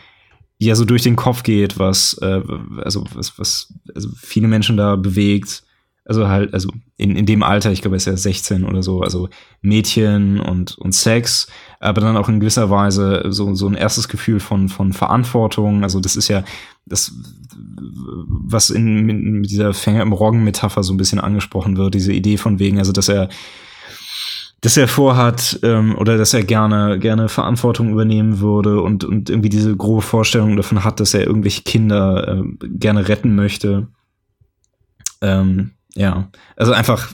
ja 0.60 0.76
so 0.76 0.86
durch 0.86 1.04
den 1.04 1.16
Kopf 1.16 1.44
geht, 1.44 1.80
was, 1.80 2.14
äh, 2.22 2.42
also 2.78 3.06
was, 3.14 3.40
was 3.40 3.74
also 3.96 4.10
viele 4.16 4.48
Menschen 4.48 4.78
da 4.78 4.96
bewegt 4.96 5.64
also 6.10 6.28
halt, 6.28 6.56
also 6.56 6.70
in, 6.98 7.16
in 7.16 7.28
dem 7.28 7.44
Alter, 7.44 7.72
ich 7.72 7.82
glaube, 7.82 7.96
er 7.96 7.98
ist 7.98 8.08
ja 8.08 8.18
16 8.18 8.66
oder 8.66 8.82
so, 8.82 9.02
also 9.02 9.30
Mädchen 9.62 10.40
und, 10.40 10.76
und 10.80 10.96
Sex, 10.96 11.48
aber 11.80 12.02
dann 12.02 12.18
auch 12.18 12.28
in 12.28 12.40
gewisser 12.40 12.72
Weise 12.72 13.26
so, 13.30 13.54
so 13.54 13.68
ein 13.68 13.76
erstes 13.76 14.08
Gefühl 14.08 14.40
von, 14.40 14.70
von 14.70 14.92
Verantwortung. 14.92 15.84
Also 15.84 16.00
das 16.00 16.16
ist 16.16 16.28
ja 16.28 16.44
das, 16.88 17.14
was 18.28 18.72
in, 18.72 19.04
mit 19.42 19.52
dieser 19.52 19.72
Fänger 19.76 20.02
im 20.02 20.12
Roggen-Metapher 20.12 20.82
so 20.82 20.94
ein 20.94 20.98
bisschen 20.98 21.20
angesprochen 21.20 21.78
wird, 21.78 21.94
diese 21.94 22.12
Idee 22.12 22.38
von 22.38 22.58
wegen, 22.58 22.80
also 22.80 22.92
dass 22.92 23.08
er 23.08 23.30
dass 24.62 24.78
er 24.78 24.88
vorhat 24.88 25.60
ähm, 25.64 25.96
oder 25.98 26.18
dass 26.18 26.34
er 26.34 26.44
gerne 26.44 27.00
gerne 27.00 27.30
Verantwortung 27.30 27.92
übernehmen 27.92 28.40
würde 28.40 28.82
und 28.82 29.04
und 29.04 29.30
irgendwie 29.30 29.50
diese 29.50 29.76
grobe 29.76 30.02
Vorstellung 30.02 30.58
davon 30.58 30.84
hat, 30.84 31.00
dass 31.00 31.14
er 31.14 31.26
irgendwelche 31.26 31.64
Kinder 31.64 32.44
äh, 32.44 32.68
gerne 32.68 33.08
retten 33.08 33.36
möchte. 33.36 33.88
Ähm, 35.22 35.72
ja, 35.96 36.30
also 36.56 36.72
einfach 36.72 37.14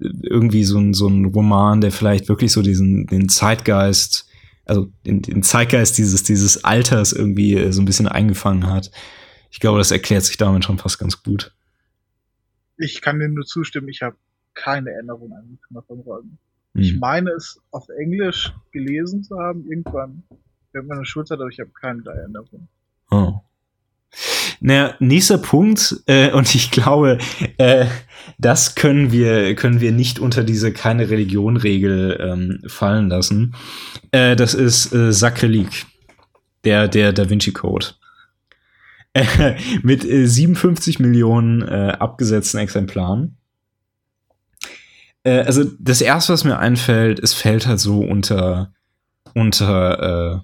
irgendwie 0.00 0.64
so 0.64 0.78
ein, 0.78 0.94
so 0.94 1.08
ein 1.08 1.26
Roman, 1.26 1.80
der 1.80 1.92
vielleicht 1.92 2.28
wirklich 2.28 2.52
so 2.52 2.62
diesen, 2.62 3.06
den 3.06 3.28
Zeitgeist, 3.28 4.28
also 4.64 4.92
den, 5.06 5.22
den 5.22 5.42
Zeitgeist 5.42 5.98
dieses, 5.98 6.22
dieses 6.22 6.64
Alters 6.64 7.12
irgendwie 7.12 7.54
äh, 7.54 7.72
so 7.72 7.82
ein 7.82 7.86
bisschen 7.86 8.08
eingefangen 8.08 8.66
hat. 8.66 8.90
Ich 9.50 9.60
glaube, 9.60 9.78
das 9.78 9.90
erklärt 9.90 10.24
sich 10.24 10.36
damit 10.36 10.64
schon 10.64 10.78
fast 10.78 10.98
ganz 10.98 11.22
gut. 11.22 11.54
Ich 12.76 13.00
kann 13.00 13.18
dem 13.18 13.34
nur 13.34 13.44
zustimmen, 13.44 13.88
ich 13.88 14.02
habe 14.02 14.16
keine 14.54 14.90
Erinnerung 14.90 15.32
an 15.32 15.58
von 15.86 16.00
Räumen. 16.00 16.38
Hm. 16.74 16.82
Ich 16.82 16.98
meine 16.98 17.30
es 17.30 17.60
auf 17.70 17.88
Englisch 17.88 18.52
gelesen 18.72 19.22
zu 19.22 19.38
haben, 19.38 19.64
irgendwann 19.68 20.22
während 20.72 20.88
meiner 20.88 21.04
Schulzeit, 21.04 21.38
aber 21.40 21.48
ich 21.48 21.60
habe 21.60 21.70
keine 21.70 22.02
Erinnerung. 22.04 22.68
Oh. 23.10 23.40
Naja, 24.60 24.94
nächster 24.98 25.38
Punkt, 25.38 26.02
äh, 26.06 26.32
und 26.32 26.54
ich 26.54 26.70
glaube, 26.70 27.18
äh, 27.58 27.86
das 28.38 28.74
können 28.74 29.10
wir, 29.10 29.54
können 29.54 29.80
wir 29.80 29.92
nicht 29.92 30.18
unter 30.18 30.44
diese 30.44 30.72
keine 30.72 31.08
Religion-Regel 31.08 32.18
ähm, 32.20 32.68
fallen 32.68 33.08
lassen. 33.08 33.54
Äh, 34.10 34.36
das 34.36 34.54
ist 34.54 34.92
äh, 34.92 35.12
Sakrileg, 35.12 35.86
der, 36.64 36.88
der 36.88 37.12
Da 37.12 37.30
Vinci 37.30 37.52
Code. 37.52 37.86
Äh, 39.14 39.56
mit 39.82 40.04
äh, 40.04 40.26
57 40.26 40.98
Millionen 40.98 41.62
äh, 41.62 41.96
abgesetzten 41.98 42.58
Exemplaren. 42.58 43.36
Äh, 45.24 45.40
also 45.40 45.64
das 45.78 46.00
erste, 46.00 46.32
was 46.32 46.44
mir 46.44 46.58
einfällt, 46.58 47.18
es 47.20 47.34
fällt 47.34 47.66
halt 47.66 47.80
so 47.80 48.00
unter, 48.00 48.72
unter 49.34 50.36
äh, 50.36 50.38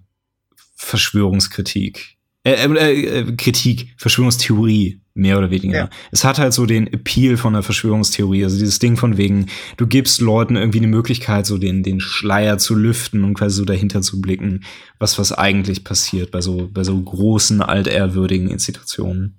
Verschwörungskritik 0.77 2.16
äh, 2.47 2.65
äh, 2.65 3.20
äh, 3.20 3.36
Kritik, 3.36 3.93
Verschwörungstheorie, 3.97 5.01
mehr 5.15 5.36
oder 5.36 5.51
weniger. 5.51 5.78
Ja. 5.78 5.90
Es 6.12 6.23
hat 6.23 6.39
halt 6.39 6.53
so 6.53 6.65
den 6.65 6.86
Appeal 6.86 7.36
von 7.36 7.55
der 7.55 7.65
Verschwörungstheorie, 7.65 8.44
also 8.44 8.57
dieses 8.57 8.78
Ding 8.78 8.97
von 8.97 9.16
wegen, 9.16 9.47
du 9.78 9.89
gibst 9.89 10.20
Leuten 10.20 10.55
irgendwie 10.55 10.78
eine 10.78 10.86
Möglichkeit, 10.86 11.44
so 11.44 11.59
den, 11.59 11.82
den 11.82 11.98
Schleier 11.98 12.59
zu 12.59 12.77
lüften 12.77 13.24
und 13.24 13.35
quasi 13.35 13.57
so 13.57 13.65
dahinter 13.65 14.01
zu 14.01 14.20
blicken, 14.20 14.62
was, 15.01 15.19
was 15.19 15.32
eigentlich 15.32 15.82
passiert 15.82 16.31
bei 16.31 16.40
so, 16.40 16.70
bei 16.73 16.85
so 16.85 16.97
großen, 17.03 17.62
altehrwürdigen 17.62 18.48
Institutionen. 18.48 19.39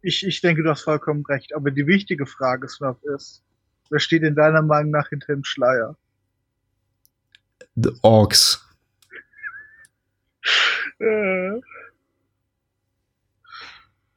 Ich, 0.00 0.24
ich 0.24 0.40
denke, 0.40 0.62
du 0.62 0.70
hast 0.70 0.82
vollkommen 0.82 1.24
recht, 1.26 1.56
aber 1.56 1.72
die 1.72 1.88
wichtige 1.88 2.26
Frage, 2.26 2.68
ist, 3.16 3.42
wer 3.90 4.00
steht 4.00 4.22
in 4.22 4.34
deiner 4.34 4.62
Meinung 4.62 4.90
nach 4.92 5.08
hinter 5.08 5.34
dem 5.34 5.44
Schleier? 5.44 5.96
The 7.76 7.90
Orks. 8.02 8.64
Äh, 10.98 11.60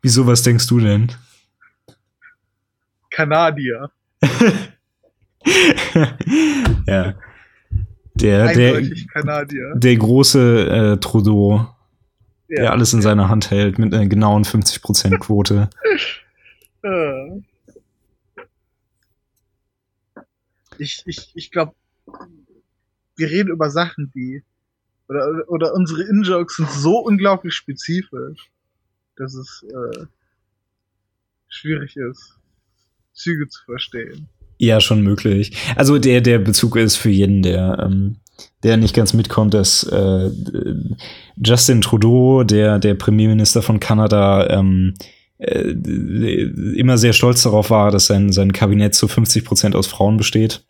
Wieso, 0.02 0.26
was 0.26 0.42
denkst 0.42 0.66
du 0.68 0.80
denn? 0.80 1.12
Kanadier. 3.12 3.92
ja. 6.88 7.14
Der, 8.16 8.54
der, 8.54 8.82
Kanadier. 9.14 9.74
der 9.76 9.96
große 9.96 10.68
äh, 10.94 10.98
Trudeau, 11.00 11.68
der 12.50 12.64
Ja. 12.66 12.72
alles 12.72 12.94
in 12.94 13.02
seiner 13.02 13.30
Hand 13.30 13.52
hält 13.52 13.78
mit 13.80 13.94
einer 13.94 14.08
genauen 14.08 14.44
50% 14.44 15.18
Quote. 15.20 15.70
Äh. 16.84 17.42
Ich, 20.82 21.04
ich, 21.06 21.32
ich 21.36 21.52
glaube, 21.52 21.74
wir 23.16 23.30
reden 23.30 23.50
über 23.50 23.70
Sachen, 23.70 24.12
die 24.16 24.44
oder, 25.08 25.44
oder 25.48 25.74
unsere 25.74 26.04
In-Jokes 26.04 26.56
sind 26.56 26.72
so 26.72 26.98
unglaublich 26.98 27.54
spezifisch, 27.54 28.50
dass 29.16 29.36
es 29.36 29.64
äh, 29.70 30.06
schwierig 31.50 31.96
ist, 31.98 32.38
Züge 33.14 33.48
zu 33.48 33.64
verstehen. 33.66 34.28
Ja, 34.58 34.80
schon 34.80 35.02
möglich. 35.02 35.56
Also 35.76 36.00
der, 36.00 36.22
der 36.22 36.40
Bezug 36.40 36.76
ist 36.78 36.96
für 36.96 37.10
jeden, 37.10 37.44
der, 37.44 37.78
ähm, 37.84 38.18
der 38.64 38.78
nicht 38.78 38.96
ganz 38.96 39.14
mitkommt, 39.14 39.54
dass 39.54 39.84
äh, 39.84 40.32
Justin 41.36 41.82
Trudeau, 41.82 42.44
der, 42.44 42.80
der 42.80 42.96
Premierminister 42.96 43.62
von 43.62 43.80
Kanada, 43.80 44.50
ähm, 44.50 44.94
äh, 45.38 45.72
immer 46.76 46.98
sehr 46.98 47.14
stolz 47.14 47.44
darauf 47.44 47.70
war, 47.70 47.92
dass 47.92 48.06
sein, 48.06 48.32
sein 48.32 48.54
Kabinett 48.54 48.94
zu 48.94 49.08
50 49.08 49.44
Prozent 49.44 49.76
aus 49.76 49.88
Frauen 49.88 50.18
besteht. 50.18 50.64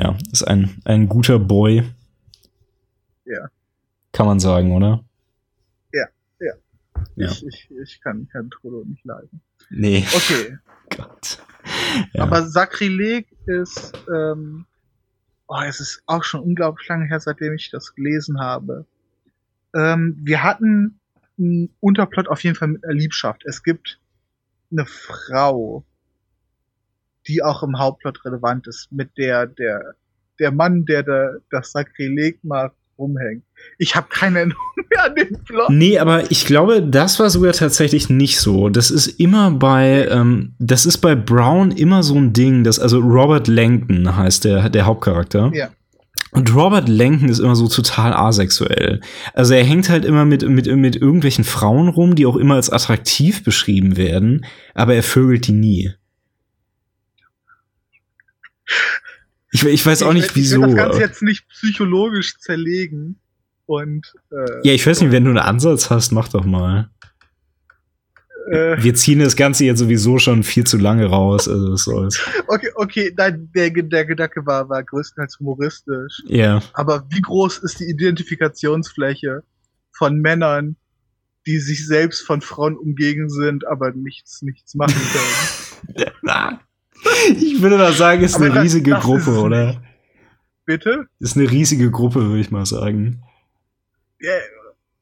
Ja, 0.00 0.16
ist 0.32 0.44
ein, 0.44 0.80
ein 0.84 1.08
guter 1.08 1.38
Boy. 1.38 1.84
Ja. 3.26 3.48
Kann 4.12 4.26
man 4.26 4.40
sagen, 4.40 4.72
oder? 4.72 5.04
Ja. 7.16 7.30
Ich, 7.30 7.46
ich, 7.46 7.70
ich 7.82 8.00
kann 8.00 8.28
Herrn 8.32 8.50
Trudeau 8.50 8.84
nicht 8.84 9.04
leiden. 9.04 9.40
Nee. 9.68 10.06
Okay, 10.14 10.58
Gott. 10.96 11.42
Ja. 12.12 12.22
aber 12.22 12.46
Sakrileg 12.46 13.26
ist, 13.46 13.92
ähm, 14.12 14.64
oh, 15.46 15.60
es 15.66 15.80
ist 15.80 16.02
auch 16.06 16.24
schon 16.24 16.40
unglaublich 16.40 16.88
lange 16.88 17.06
her, 17.06 17.20
seitdem 17.20 17.54
ich 17.54 17.70
das 17.70 17.94
gelesen 17.94 18.40
habe. 18.40 18.86
Ähm, 19.74 20.16
wir 20.22 20.42
hatten 20.42 20.98
einen 21.38 21.74
Unterplot 21.80 22.28
auf 22.28 22.42
jeden 22.42 22.56
Fall 22.56 22.68
mit 22.68 22.84
einer 22.84 22.94
Liebschaft. 22.94 23.44
Es 23.44 23.62
gibt 23.62 24.00
eine 24.70 24.86
Frau, 24.86 25.84
die 27.30 27.42
auch 27.42 27.62
im 27.62 27.78
Hauptplot 27.78 28.24
relevant 28.24 28.66
ist, 28.66 28.90
mit 28.90 29.16
der 29.16 29.46
der 29.46 29.94
der 30.40 30.50
Mann, 30.50 30.84
der 30.86 31.02
da, 31.02 31.30
das 31.50 31.70
Sakrileg 31.70 32.42
macht, 32.42 32.72
rumhängt. 32.98 33.44
Ich 33.78 33.94
habe 33.94 34.08
keine 34.10 34.38
Erinnerung 34.38 34.62
mehr 34.90 35.04
an 35.04 35.14
den 35.14 35.44
Plot. 35.44 35.70
Nee, 35.70 35.98
aber 35.98 36.30
ich 36.30 36.46
glaube, 36.46 36.82
das 36.82 37.20
war 37.20 37.30
sogar 37.30 37.52
tatsächlich 37.52 38.08
nicht 38.10 38.40
so. 38.40 38.68
Das 38.68 38.90
ist 38.90 39.06
immer 39.06 39.50
bei, 39.50 40.08
ähm, 40.10 40.54
das 40.58 40.86
ist 40.86 40.98
bei 40.98 41.14
Brown 41.14 41.70
immer 41.70 42.02
so 42.02 42.16
ein 42.16 42.32
Ding, 42.32 42.64
dass, 42.64 42.78
also 42.78 42.98
Robert 42.98 43.48
Langton 43.48 44.16
heißt 44.16 44.44
der, 44.44 44.68
der 44.70 44.86
Hauptcharakter. 44.86 45.50
Ja. 45.54 45.70
Und 46.32 46.54
Robert 46.54 46.88
Langton 46.88 47.28
ist 47.28 47.40
immer 47.40 47.56
so 47.56 47.66
total 47.66 48.12
asexuell. 48.12 49.00
Also 49.34 49.54
er 49.54 49.64
hängt 49.64 49.88
halt 49.88 50.04
immer 50.04 50.24
mit, 50.24 50.48
mit, 50.48 50.66
mit 50.66 50.96
irgendwelchen 50.96 51.44
Frauen 51.44 51.88
rum, 51.88 52.14
die 52.14 52.26
auch 52.26 52.36
immer 52.36 52.54
als 52.54 52.70
attraktiv 52.70 53.42
beschrieben 53.42 53.96
werden, 53.96 54.46
aber 54.74 54.94
er 54.94 55.02
vögelt 55.02 55.48
die 55.48 55.52
nie. 55.52 55.92
Ich, 59.52 59.64
ich 59.64 59.84
weiß 59.84 60.02
auch 60.04 60.14
Ich 60.14 60.22
nicht 60.22 60.36
wieso. 60.36 60.60
Ich 60.62 60.68
will 60.68 60.74
das 60.76 60.84
Ganze 60.84 61.00
jetzt 61.00 61.22
nicht 61.22 61.48
psychologisch 61.48 62.38
zerlegen 62.38 63.18
und 63.66 64.12
äh, 64.30 64.68
Ja, 64.68 64.72
ich 64.74 64.86
weiß 64.86 65.00
nicht, 65.00 65.12
wenn 65.12 65.24
du 65.24 65.30
einen 65.30 65.38
Ansatz 65.38 65.90
hast, 65.90 66.12
mach 66.12 66.28
doch 66.28 66.44
mal. 66.44 66.90
äh, 68.52 68.76
Wir 68.82 68.94
ziehen 68.94 69.18
das 69.18 69.34
Ganze 69.36 69.64
jetzt 69.64 69.78
sowieso 69.80 70.18
schon 70.18 70.42
viel 70.44 70.64
zu 70.64 70.76
lange 70.78 71.06
raus, 71.06 71.48
also 71.48 71.72
was 71.72 71.82
soll's. 71.84 72.20
okay, 72.48 72.70
okay, 72.76 73.12
nein, 73.16 73.50
der, 73.54 73.70
der 73.70 74.04
Gedanke 74.04 74.44
war, 74.46 74.68
war 74.68 74.82
größtenteils 74.84 75.38
humoristisch. 75.40 76.22
Ja. 76.26 76.62
Aber 76.74 77.04
wie 77.10 77.20
groß 77.20 77.58
ist 77.58 77.80
die 77.80 77.90
Identifikationsfläche 77.90 79.42
von 79.92 80.18
Männern, 80.20 80.76
die 81.46 81.58
sich 81.58 81.86
selbst 81.86 82.24
von 82.26 82.40
Frauen 82.40 82.76
umgeben 82.76 83.28
sind, 83.30 83.66
aber 83.66 83.92
nichts, 83.92 84.42
nichts 84.42 84.74
machen 84.74 85.00
können? 85.12 86.06
Ich 87.36 87.60
würde 87.62 87.76
mal 87.78 87.92
sagen, 87.92 88.22
ist 88.22 88.34
Aber 88.36 88.46
eine 88.46 88.54
das- 88.54 88.64
riesige 88.64 88.90
das 88.90 89.00
ist 89.00 89.04
Gruppe, 89.04 89.30
es 89.30 89.36
oder? 89.38 89.66
nicht. 89.66 89.80
Bitte? 90.64 91.06
Ist 91.18 91.36
eine 91.36 91.50
riesige 91.50 91.90
Gruppe, 91.90 92.20
würde 92.26 92.40
ich 92.40 92.50
mal 92.50 92.66
sagen. 92.66 93.22
Ja, 94.20 94.32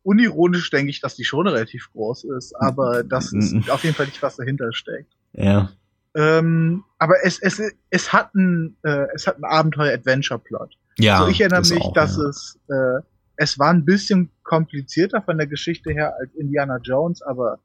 unironisch 0.03 0.71
denke 0.71 0.91
ich, 0.91 1.01
dass 1.01 1.17
die 1.17 1.25
schon 1.25 1.47
relativ 1.47 1.91
groß 1.93 2.25
ist, 2.37 2.55
aber 2.55 3.03
das 3.05 3.33
ist 3.33 3.69
auf 3.71 3.85
jeden 3.85 3.95
Fall 3.95 4.07
nicht, 4.07 4.23
was 4.23 4.37
dahinter 4.37 4.73
steckt. 4.73 5.13
Ja. 5.33 5.71
Ähm, 6.15 6.85
aber 6.99 7.17
es, 7.25 7.39
es, 7.41 7.61
es 7.91 8.13
hat 8.13 8.35
einen, 8.35 8.77
äh, 8.83 9.07
es 9.15 9.27
hat 9.27 9.35
einen 9.37 9.45
Abenteuer-Adventure-Plot. 9.45 10.75
Ja. 10.99 11.19
also 11.19 11.31
ich 11.31 11.41
erinnere 11.41 11.61
mich, 11.61 11.81
auch, 11.81 11.93
dass 11.93 12.17
ja. 12.17 12.29
es, 12.29 12.59
äh, 12.69 13.03
es 13.37 13.59
war 13.59 13.71
ein 13.71 13.85
bisschen 13.85 14.31
komplizierter 14.43 15.23
von 15.23 15.37
der 15.37 15.47
Geschichte 15.47 15.93
her 15.93 16.15
als 16.19 16.35
Indiana 16.35 16.79
Jones, 16.83 17.23
aber 17.23 17.59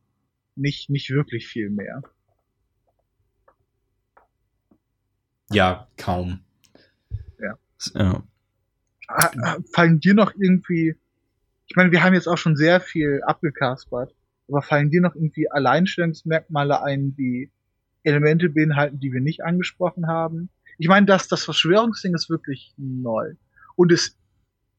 nicht, 0.55 0.89
nicht 0.89 1.10
wirklich 1.10 1.47
viel 1.47 1.69
mehr. 1.69 2.03
Ja, 5.53 5.88
kaum. 5.97 6.39
Ja. 7.39 7.57
ja. 7.95 8.23
Ah, 9.07 9.31
ah, 9.43 9.57
Fallen 9.73 9.99
dir 9.99 10.13
noch 10.13 10.34
irgendwie, 10.35 10.95
ich 11.67 11.75
meine, 11.75 11.91
wir 11.91 12.03
haben 12.03 12.13
jetzt 12.13 12.27
auch 12.27 12.38
schon 12.38 12.55
sehr 12.55 12.80
viel 12.80 13.21
abgekaspert, 13.23 14.13
aber 14.47 14.61
fallen 14.61 14.89
dir 14.89 15.01
noch 15.01 15.15
irgendwie 15.15 15.49
Alleinstellungsmerkmale 15.51 16.81
ein, 16.84 17.15
die 17.15 17.51
Elemente 18.03 18.49
beinhalten, 18.49 18.99
die 18.99 19.13
wir 19.13 19.21
nicht 19.21 19.43
angesprochen 19.43 20.07
haben? 20.07 20.49
Ich 20.77 20.88
meine, 20.88 21.05
dass 21.05 21.27
das 21.27 21.43
Verschwörungsding 21.43 22.15
ist 22.15 22.30
wirklich 22.30 22.73
neu. 22.77 23.34
Und 23.75 23.91
es 23.91 24.17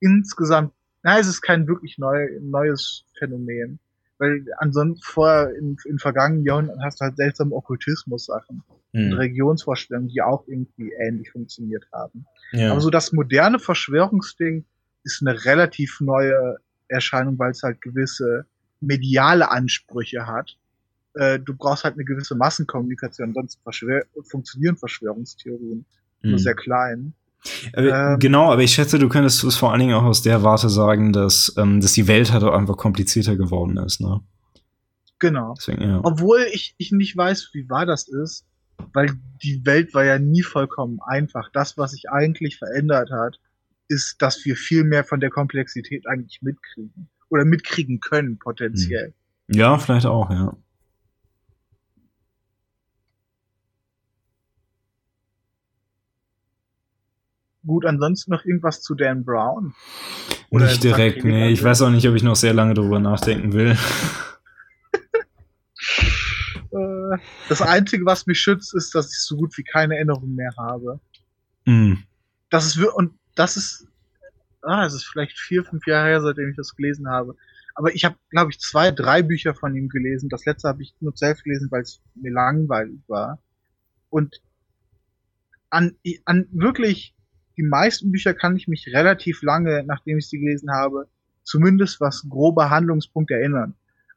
insgesamt, 0.01 0.73
na, 1.03 1.19
es 1.19 1.27
ist 1.27 1.41
kein 1.41 1.67
wirklich 1.69 1.99
neu, 1.99 2.29
neues 2.41 3.05
Phänomen. 3.19 3.79
Weil 4.19 4.45
ansonsten 4.59 5.03
vorher 5.03 5.55
in, 5.57 5.77
in 5.85 5.99
vergangenen 5.99 6.45
Jahrhunderten 6.45 6.83
hast 6.85 7.01
du 7.01 7.05
halt 7.05 7.17
seltsame 7.17 7.55
Okkultismus-Sachen 7.55 8.63
und 8.95 9.11
Hm. 9.11 9.13
Religionsvorstellungen, 9.15 10.09
die 10.09 10.23
auch 10.23 10.47
irgendwie 10.47 10.93
ähnlich 11.01 11.31
funktioniert 11.31 11.85
haben. 11.93 12.25
ja. 12.53 12.71
Aber 12.71 12.81
so 12.81 12.91
das 12.91 13.13
moderne 13.13 13.59
Verschwörungsding 13.59 14.65
ist 15.03 15.21
eine 15.21 15.45
relativ 15.45 16.01
neue 16.01 16.57
Erscheinung, 16.89 17.39
weil 17.39 17.51
es 17.51 17.63
halt 17.63 17.81
gewisse 17.83 18.47
mediale 18.81 19.51
Ansprüche 19.51 20.27
hat. 20.27 20.57
Äh, 21.15 21.39
du 21.41 21.55
brauchst 21.57 21.85
halt 21.85 21.95
eine 21.95 22.05
gewisse 22.05 22.35
Massenkommunikation, 22.37 23.35
sonst 23.35 23.61
verschwör 23.63 24.05
funktionieren 24.31 24.77
Verschwörungstheorien 24.77 25.85
nur 26.23 26.33
Hm. 26.33 26.39
sehr 26.39 26.55
klein. 26.55 27.15
Aber, 27.75 28.13
ähm, 28.13 28.19
genau, 28.19 28.51
aber 28.53 28.63
ich 28.63 28.73
schätze, 28.73 28.99
du 28.99 29.09
könntest 29.09 29.45
es 29.45 29.57
vor 29.57 29.71
allen 29.73 29.81
Dingen 29.81 29.95
auch 29.95 30.05
aus 30.05 30.23
der 30.23 30.43
Warte 30.43 30.71
sagen, 30.71 31.13
dass, 31.13 31.53
ähm, 31.59 31.81
dass 31.81 31.93
die 31.93 32.09
Welt 32.09 32.33
halt 32.33 32.43
auch 32.43 32.55
einfach 32.55 32.77
komplizierter 32.77 33.37
geworden 33.37 33.77
ist, 33.77 34.01
ne? 34.01 34.21
Genau. 35.19 35.55
Deswegen, 35.59 35.83
ja. 35.83 36.01
Obwohl 36.03 36.47
ich, 36.53 36.75
ich 36.79 36.93
nicht 36.93 37.17
weiß, 37.17 37.51
wie 37.53 37.69
wahr 37.69 37.87
das 37.87 38.09
ist, 38.09 38.45
weil 38.93 39.11
die 39.43 39.65
Welt 39.67 39.95
war 39.95 40.05
ja 40.05 40.19
nie 40.19 40.43
vollkommen 40.43 41.01
einfach. 41.07 41.51
Das, 41.53 41.77
was 41.77 41.93
sich 41.93 42.11
eigentlich 42.11 42.59
verändert 42.59 43.11
hat, 43.11 43.41
ist, 43.89 44.23
dass 44.23 44.45
wir 44.45 44.57
viel 44.57 44.85
mehr 44.85 45.05
von 45.05 45.21
der 45.21 45.31
Komplexität 45.31 46.07
eigentlich 46.07 46.43
mitkriegen. 46.43 47.09
Oder 47.29 47.45
mitkriegen 47.45 48.01
können, 48.01 48.39
potenziell. 48.39 49.13
Ja, 49.49 49.77
vielleicht 49.79 50.07
auch, 50.07 50.31
ja. 50.31 50.57
Gut, 57.67 57.87
ansonsten 57.87 58.31
noch 58.31 58.45
irgendwas 58.45 58.83
zu 58.83 58.95
Dan 58.95 59.25
Brown? 59.25 59.75
nicht 60.51 60.85
direkt, 60.85 61.25
nee. 61.25 61.49
Ich 61.49 61.65
weiß 61.65 61.83
auch 61.83 61.91
nicht, 61.91 62.07
ob 62.09 62.15
ich 62.15 62.23
noch 62.23 62.37
sehr 62.37 62.55
lange 62.55 62.75
darüber 62.75 63.01
nachdenken 63.01 63.53
will. 63.53 63.77
Das 67.49 67.63
Einzige, 67.63 68.05
was 68.05 68.27
mich 68.27 68.41
schützt, 68.41 68.75
ist, 68.75 68.95
dass 68.95 69.13
ich 69.13 69.19
so 69.19 69.37
gut 69.37 69.57
wie 69.57 69.65
keine 69.65 69.97
Erinnerung 69.97 70.35
mehr 70.35 70.53
habe. 70.57 71.01
Hm. 71.67 72.03
Das 72.51 72.67
ist 72.67 72.77
und 72.79 73.15
das 73.35 73.57
ist, 73.57 73.87
ah, 74.63 74.85
es 74.85 74.95
ist 74.95 75.05
vielleicht 75.05 75.39
vier, 75.39 75.65
fünf 75.65 75.87
Jahre 75.87 76.09
her, 76.09 76.21
seitdem 76.21 76.51
ich 76.51 76.57
das 76.57 76.77
gelesen 76.77 77.09
habe. 77.09 77.37
Aber 77.75 77.95
ich 77.95 78.05
habe, 78.05 78.17
glaube 78.31 78.53
ich, 78.53 78.61
zwei, 78.61 78.91
drei 78.91 79.23
Bücher 79.23 79.55
von 79.55 79.75
ihm 79.75 79.89
gelesen. 79.89 80.29
Das 80.29 80.45
letzte 80.45 80.69
habe 80.69 80.83
ich 80.83 80.95
nur 81.01 81.13
selbst 81.17 81.43
gelesen, 81.43 81.71
weil 81.71 81.83
es 81.83 82.01
mir 82.15 82.33
langweilig 82.33 83.01
war. 83.09 83.41
Und 84.11 84.41
an, 85.71 85.97
an 86.25 86.47
wirklich 86.53 87.15
die 87.57 87.63
meisten 87.63 88.13
Bücher 88.13 88.35
kann 88.35 88.57
ich 88.57 88.69
mich 88.69 88.89
relativ 88.93 89.43
lange, 89.43 89.83
nachdem 89.85 90.19
ich 90.19 90.29
sie 90.29 90.39
gelesen 90.39 90.71
habe, 90.73 91.09
zumindest 91.43 92.01
was 92.01 92.27
grobe 92.29 92.71
Handlungspunkte 92.71 93.35
erinnern. 93.35 93.75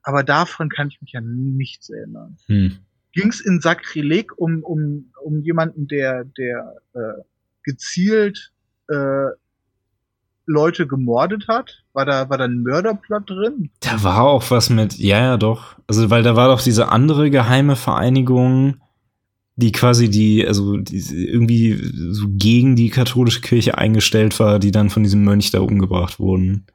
Aber 0.07 0.23
davon 0.23 0.69
kann 0.69 0.87
ich 0.87 1.01
mich 1.01 1.11
ja 1.11 1.19
nichts 1.19 1.89
erinnern. 1.89 2.37
Hm. 2.45 2.77
Ging 3.11 3.27
es 3.27 3.41
in 3.41 3.59
Sakrileg 3.59 4.31
um, 4.37 4.63
um, 4.63 5.11
um 5.21 5.41
jemanden, 5.41 5.89
der, 5.89 6.23
der 6.23 6.75
äh, 6.93 7.21
gezielt 7.63 8.53
äh, 8.87 9.31
Leute 10.45 10.87
gemordet 10.87 11.49
hat? 11.49 11.83
War 11.91 12.05
da, 12.05 12.29
war 12.29 12.37
da 12.37 12.45
ein 12.45 12.61
Mörderplot 12.61 13.29
drin? 13.29 13.69
Da 13.81 14.01
war 14.01 14.23
auch 14.23 14.49
was 14.49 14.69
mit, 14.69 14.97
ja, 14.97 15.19
ja, 15.19 15.35
doch. 15.35 15.75
Also, 15.87 16.09
weil 16.09 16.23
da 16.23 16.37
war 16.37 16.47
doch 16.47 16.61
diese 16.61 16.87
andere 16.87 17.29
geheime 17.29 17.75
Vereinigung, 17.75 18.77
die 19.57 19.73
quasi 19.73 20.09
die, 20.09 20.47
also 20.47 20.77
die 20.77 20.99
irgendwie 21.27 21.77
so 22.13 22.27
gegen 22.29 22.77
die 22.77 22.91
katholische 22.91 23.41
Kirche 23.41 23.77
eingestellt 23.77 24.39
war, 24.39 24.57
die 24.59 24.71
dann 24.71 24.89
von 24.89 25.03
diesem 25.03 25.25
Mönch 25.25 25.51
da 25.51 25.59
umgebracht 25.59 26.17
wurden. 26.17 26.65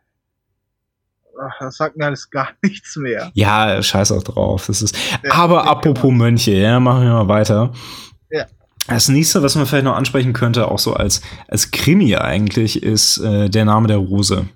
Ach, 1.41 1.53
das 1.61 1.77
sagt 1.77 1.97
mir 1.97 2.07
alles 2.07 2.31
gar 2.31 2.51
nichts 2.63 2.97
mehr. 2.97 3.31
Ja, 3.35 3.83
scheiß 3.83 4.13
auch 4.13 4.23
drauf. 4.23 4.67
Das 4.67 4.83
ist. 4.83 4.97
Ja, 5.23 5.35
aber 5.35 5.67
apropos 5.67 6.13
Mönche, 6.13 6.53
ja, 6.53 6.81
machen 6.81 7.03
wir 7.03 7.13
mal 7.13 7.29
weiter. 7.29 7.73
Ja. 8.31 8.47
Das 8.89 9.09
nächste, 9.09 9.43
was 9.43 9.55
man 9.55 9.67
vielleicht 9.67 9.85
noch 9.85 9.97
ansprechen 9.97 10.33
könnte, 10.33 10.69
auch 10.69 10.79
so 10.79 10.95
als, 10.95 11.23
als 11.49 11.71
Krimi 11.71 12.17
eigentlich, 12.17 12.83
ist 12.83 13.19
äh, 13.19 13.49
der 13.49 13.65
Name 13.65 13.89
der 13.89 13.99
Rose. 13.99 14.47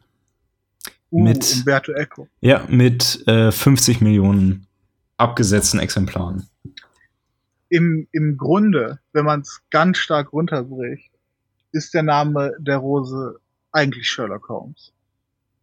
Uh, 1.13 1.23
mit 1.23 1.55
Umberto 1.59 1.93
Eco. 1.93 2.29
Ja, 2.41 2.65
mit 2.69 3.27
äh, 3.29 3.53
50 3.53 4.01
Millionen 4.01 4.67
abgesetzten 5.17 5.79
Exemplaren. 5.79 6.49
Im, 7.69 8.09
Im 8.13 8.37
Grunde, 8.37 8.99
wenn 9.13 9.25
man 9.25 9.41
es 9.41 9.61
ganz 9.71 9.99
stark 9.99 10.33
runterbricht, 10.33 11.11
ist 11.73 11.95
der 11.95 12.03
Name 12.03 12.53
der 12.59 12.79
Rose 12.79 13.39
eigentlich 13.73 14.09
Sherlock 14.09 14.49
Holmes. 14.49 14.93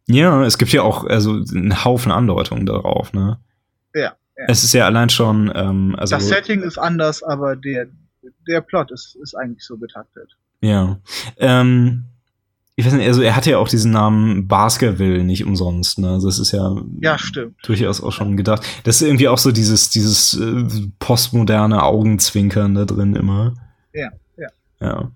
Ja, 0.06 0.44
es 0.44 0.58
gibt 0.58 0.72
ja 0.72 0.82
auch 0.82 1.04
also 1.04 1.32
einen 1.32 1.84
Haufen 1.84 2.12
Andeutungen 2.12 2.66
darauf, 2.66 3.12
ne? 3.12 3.38
Ja. 3.94 4.00
ja. 4.36 4.44
Es 4.48 4.64
ist 4.64 4.74
ja 4.74 4.84
allein 4.86 5.08
schon. 5.08 5.50
Ähm, 5.54 5.94
also 5.98 6.16
das 6.16 6.28
Setting 6.28 6.62
ist 6.62 6.78
anders, 6.78 7.22
aber 7.22 7.56
der, 7.56 7.86
der 8.46 8.60
Plot 8.60 8.90
ist, 8.90 9.16
ist 9.16 9.34
eigentlich 9.34 9.64
so 9.64 9.76
betaktet. 9.76 10.36
Ja. 10.60 10.98
Ähm, 11.38 12.04
ich 12.76 12.84
weiß 12.84 12.94
nicht, 12.94 13.06
also 13.06 13.22
er 13.22 13.36
hatte 13.36 13.52
ja 13.52 13.58
auch 13.58 13.68
diesen 13.68 13.92
Namen 13.92 14.48
Baskerville 14.48 15.22
nicht 15.22 15.44
umsonst, 15.44 15.98
ne? 16.00 16.10
Also 16.10 16.26
das 16.26 16.40
ist 16.40 16.50
ja, 16.50 16.74
ja 17.00 17.18
stimmt. 17.18 17.56
durchaus 17.62 18.02
auch 18.02 18.10
schon 18.10 18.36
gedacht. 18.36 18.64
Das 18.82 18.96
ist 18.96 19.06
irgendwie 19.06 19.28
auch 19.28 19.38
so 19.38 19.52
dieses, 19.52 19.90
dieses 19.90 20.34
äh, 20.34 20.64
postmoderne 20.98 21.82
Augenzwinkern 21.82 22.74
da 22.74 22.84
drin 22.84 23.14
immer. 23.14 23.54
Ja, 23.92 24.10
ja. 24.36 24.48
Ja. 24.80 25.12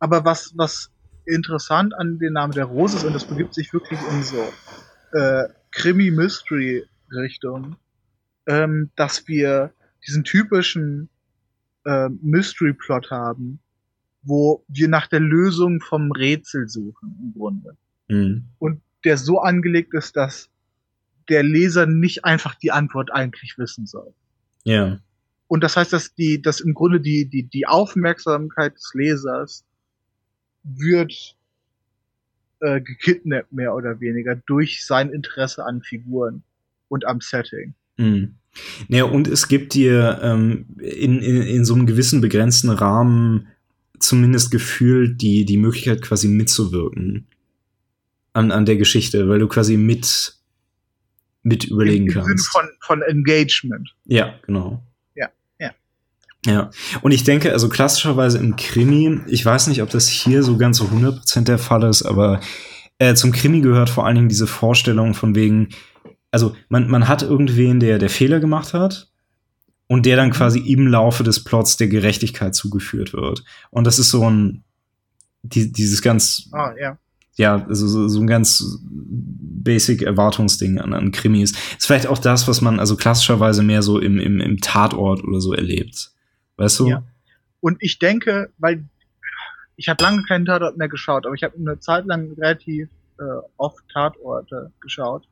Aber 0.00 0.24
was, 0.24 0.52
was 0.56 0.90
interessant 1.28 1.94
an 1.94 2.18
den 2.18 2.34
Namen 2.34 2.52
der 2.52 2.64
Rose 2.64 2.96
ist, 2.96 3.04
und 3.04 3.14
das 3.14 3.26
begibt 3.26 3.54
sich 3.54 3.72
wirklich 3.72 4.00
in 4.10 4.22
so 4.22 4.52
äh, 5.12 5.48
Krimi-Mystery-Richtung, 5.72 7.76
ähm, 8.46 8.90
dass 8.96 9.28
wir 9.28 9.72
diesen 10.06 10.24
typischen 10.24 11.08
äh, 11.84 12.08
Mystery-Plot 12.08 13.10
haben, 13.10 13.60
wo 14.22 14.64
wir 14.68 14.88
nach 14.88 15.06
der 15.06 15.20
Lösung 15.20 15.80
vom 15.80 16.12
Rätsel 16.12 16.68
suchen, 16.68 17.16
im 17.20 17.34
Grunde. 17.38 17.76
Mhm. 18.08 18.44
Und 18.58 18.80
der 19.04 19.16
so 19.16 19.40
angelegt 19.40 19.94
ist, 19.94 20.16
dass 20.16 20.50
der 21.28 21.42
Leser 21.42 21.86
nicht 21.86 22.24
einfach 22.24 22.54
die 22.54 22.72
Antwort 22.72 23.12
eigentlich 23.12 23.58
wissen 23.58 23.86
soll. 23.86 24.14
Ja. 24.64 24.98
Und 25.46 25.62
das 25.62 25.76
heißt, 25.76 25.92
dass 25.92 26.14
die, 26.14 26.42
dass 26.42 26.60
im 26.60 26.74
Grunde 26.74 27.00
die, 27.00 27.28
die, 27.28 27.44
die 27.44 27.66
Aufmerksamkeit 27.66 28.74
des 28.74 28.92
Lesers 28.94 29.64
wird 30.76 31.36
äh, 32.60 32.80
gekidnappt, 32.80 33.52
mehr 33.52 33.74
oder 33.74 34.00
weniger, 34.00 34.36
durch 34.46 34.84
sein 34.84 35.10
Interesse 35.10 35.64
an 35.64 35.82
Figuren 35.82 36.42
und 36.88 37.06
am 37.06 37.20
Setting. 37.20 37.74
Mhm. 37.96 38.34
Naja, 38.88 39.04
und 39.04 39.28
es 39.28 39.48
gibt 39.48 39.74
dir 39.74 40.18
ähm, 40.22 40.66
in, 40.78 41.20
in, 41.20 41.42
in 41.42 41.64
so 41.64 41.74
einem 41.74 41.86
gewissen 41.86 42.20
begrenzten 42.20 42.70
Rahmen 42.70 43.48
zumindest 43.98 44.50
gefühlt 44.50 45.20
die, 45.20 45.44
die 45.44 45.56
Möglichkeit, 45.56 46.02
quasi 46.02 46.28
mitzuwirken 46.28 47.26
an, 48.32 48.52
an 48.52 48.66
der 48.66 48.76
Geschichte, 48.76 49.28
weil 49.28 49.38
du 49.38 49.48
quasi 49.48 49.76
mit, 49.76 50.36
mit 51.42 51.64
überlegen 51.64 52.06
Im, 52.06 52.08
im 52.08 52.14
kannst. 52.14 52.52
Sinne 52.52 52.64
von, 52.80 52.98
von 52.98 53.02
Engagement. 53.02 53.94
Ja, 54.06 54.34
genau. 54.42 54.82
Ja, 56.46 56.70
und 57.02 57.10
ich 57.10 57.24
denke, 57.24 57.52
also 57.52 57.68
klassischerweise 57.68 58.38
im 58.38 58.56
Krimi, 58.56 59.20
ich 59.26 59.44
weiß 59.44 59.66
nicht, 59.66 59.82
ob 59.82 59.90
das 59.90 60.08
hier 60.08 60.42
so 60.42 60.56
ganz 60.56 60.78
so 60.78 60.84
100% 60.84 61.44
der 61.44 61.58
Fall 61.58 61.82
ist, 61.82 62.02
aber 62.02 62.40
äh, 62.98 63.14
zum 63.14 63.32
Krimi 63.32 63.60
gehört 63.60 63.90
vor 63.90 64.06
allen 64.06 64.14
Dingen 64.14 64.28
diese 64.28 64.46
Vorstellung 64.46 65.14
von 65.14 65.34
wegen, 65.34 65.70
also 66.30 66.54
man, 66.68 66.88
man 66.88 67.08
hat 67.08 67.22
irgendwen, 67.22 67.80
der, 67.80 67.98
der 67.98 68.10
Fehler 68.10 68.38
gemacht 68.38 68.72
hat 68.72 69.08
und 69.88 70.06
der 70.06 70.16
dann 70.16 70.30
quasi 70.30 70.60
im 70.60 70.86
Laufe 70.86 71.24
des 71.24 71.42
Plots 71.42 71.76
der 71.76 71.88
Gerechtigkeit 71.88 72.54
zugeführt 72.54 73.12
wird. 73.12 73.42
Und 73.70 73.86
das 73.86 73.98
ist 73.98 74.10
so 74.10 74.28
ein, 74.28 74.62
die, 75.42 75.72
dieses 75.72 76.02
ganz, 76.02 76.48
ah, 76.52 76.72
ja. 76.80 76.98
ja, 77.36 77.66
also 77.66 77.88
so, 77.88 78.08
so 78.08 78.20
ein 78.20 78.26
ganz 78.26 78.62
basic 78.80 80.02
Erwartungsding 80.02 80.78
an, 80.78 80.92
an 80.92 81.10
Krimis. 81.10 81.52
Ist 81.78 81.86
vielleicht 81.86 82.06
auch 82.06 82.18
das, 82.18 82.46
was 82.46 82.60
man 82.60 82.78
also 82.78 82.96
klassischerweise 82.96 83.62
mehr 83.62 83.82
so 83.82 83.98
im, 83.98 84.18
im, 84.18 84.40
im 84.40 84.60
Tatort 84.60 85.24
oder 85.24 85.40
so 85.40 85.52
erlebt. 85.52 86.12
Weißt 86.58 86.80
du? 86.80 86.88
Ja. 86.88 87.02
Und 87.60 87.78
ich 87.80 87.98
denke, 87.98 88.52
weil 88.58 88.84
ich 89.76 89.88
habe 89.88 90.02
lange 90.02 90.24
keinen 90.24 90.44
Tatort 90.44 90.76
mehr 90.76 90.88
geschaut, 90.88 91.24
aber 91.24 91.34
ich 91.34 91.44
habe 91.44 91.56
eine 91.56 91.78
Zeit 91.78 92.04
lang 92.04 92.32
relativ 92.34 92.88
äh, 93.18 93.22
oft 93.56 93.88
Tatorte 93.88 94.72
geschaut. 94.80 95.26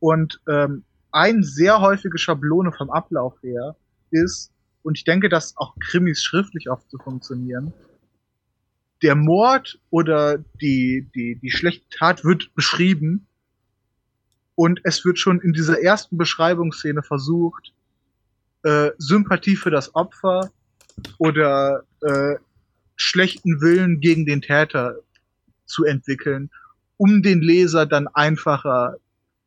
Und 0.00 0.40
ähm, 0.48 0.84
ein 1.12 1.42
sehr 1.42 1.80
häufige 1.80 2.18
Schablone 2.18 2.72
vom 2.72 2.90
Ablauf 2.90 3.40
her 3.42 3.76
ist, 4.10 4.52
und 4.82 4.98
ich 4.98 5.04
denke, 5.04 5.28
dass 5.28 5.56
auch 5.56 5.74
Krimis 5.78 6.22
schriftlich 6.22 6.70
oft 6.70 6.90
so 6.90 6.98
funktionieren, 6.98 7.72
der 9.02 9.14
Mord 9.14 9.80
oder 9.90 10.38
die, 10.60 11.08
die, 11.14 11.36
die 11.36 11.50
schlechte 11.50 11.86
Tat 11.90 12.24
wird 12.24 12.52
beschrieben 12.54 13.26
und 14.56 14.80
es 14.82 15.04
wird 15.04 15.20
schon 15.20 15.40
in 15.40 15.52
dieser 15.52 15.80
ersten 15.80 16.18
Beschreibungsszene 16.18 17.02
versucht, 17.02 17.72
äh, 18.64 18.90
Sympathie 18.98 19.56
für 19.56 19.70
das 19.70 19.94
Opfer 19.94 20.50
oder 21.18 21.84
äh, 22.02 22.36
schlechten 22.96 23.60
Willen 23.60 24.00
gegen 24.00 24.26
den 24.26 24.42
Täter 24.42 24.96
zu 25.64 25.84
entwickeln, 25.84 26.50
um 26.96 27.22
den 27.22 27.40
Leser 27.40 27.86
dann 27.86 28.08
einfacher 28.08 28.96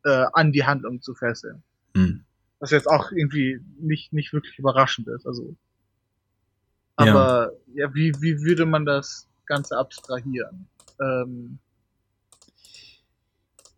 äh, 0.04 0.24
an 0.32 0.52
die 0.52 0.64
Handlung 0.64 1.02
zu 1.02 1.14
fesseln. 1.14 1.62
Hm. 1.94 2.24
Was 2.58 2.70
jetzt 2.70 2.86
auch 2.86 3.12
irgendwie 3.12 3.60
nicht, 3.78 4.12
nicht 4.12 4.32
wirklich 4.32 4.58
überraschend 4.58 5.08
ist. 5.08 5.26
Also. 5.26 5.54
Aber 6.96 7.52
ja, 7.74 7.86
ja 7.86 7.94
wie, 7.94 8.12
wie 8.20 8.40
würde 8.40 8.66
man 8.66 8.86
das 8.86 9.28
Ganze 9.46 9.76
abstrahieren? 9.76 10.68
Ähm, 11.00 11.58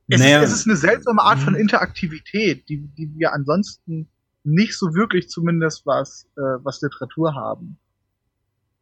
es, 0.08 0.20
naja. 0.20 0.42
ist, 0.42 0.50
es 0.50 0.60
ist 0.60 0.66
eine 0.66 0.76
seltsame 0.76 1.22
Art 1.22 1.38
von 1.38 1.54
hm. 1.54 1.60
Interaktivität, 1.62 2.68
die, 2.68 2.86
die 2.88 3.10
wir 3.16 3.32
ansonsten 3.32 4.08
nicht 4.44 4.76
so 4.76 4.94
wirklich 4.94 5.28
zumindest 5.28 5.86
was, 5.86 6.26
äh, 6.36 6.40
was 6.62 6.80
Literatur 6.82 7.34
haben, 7.34 7.78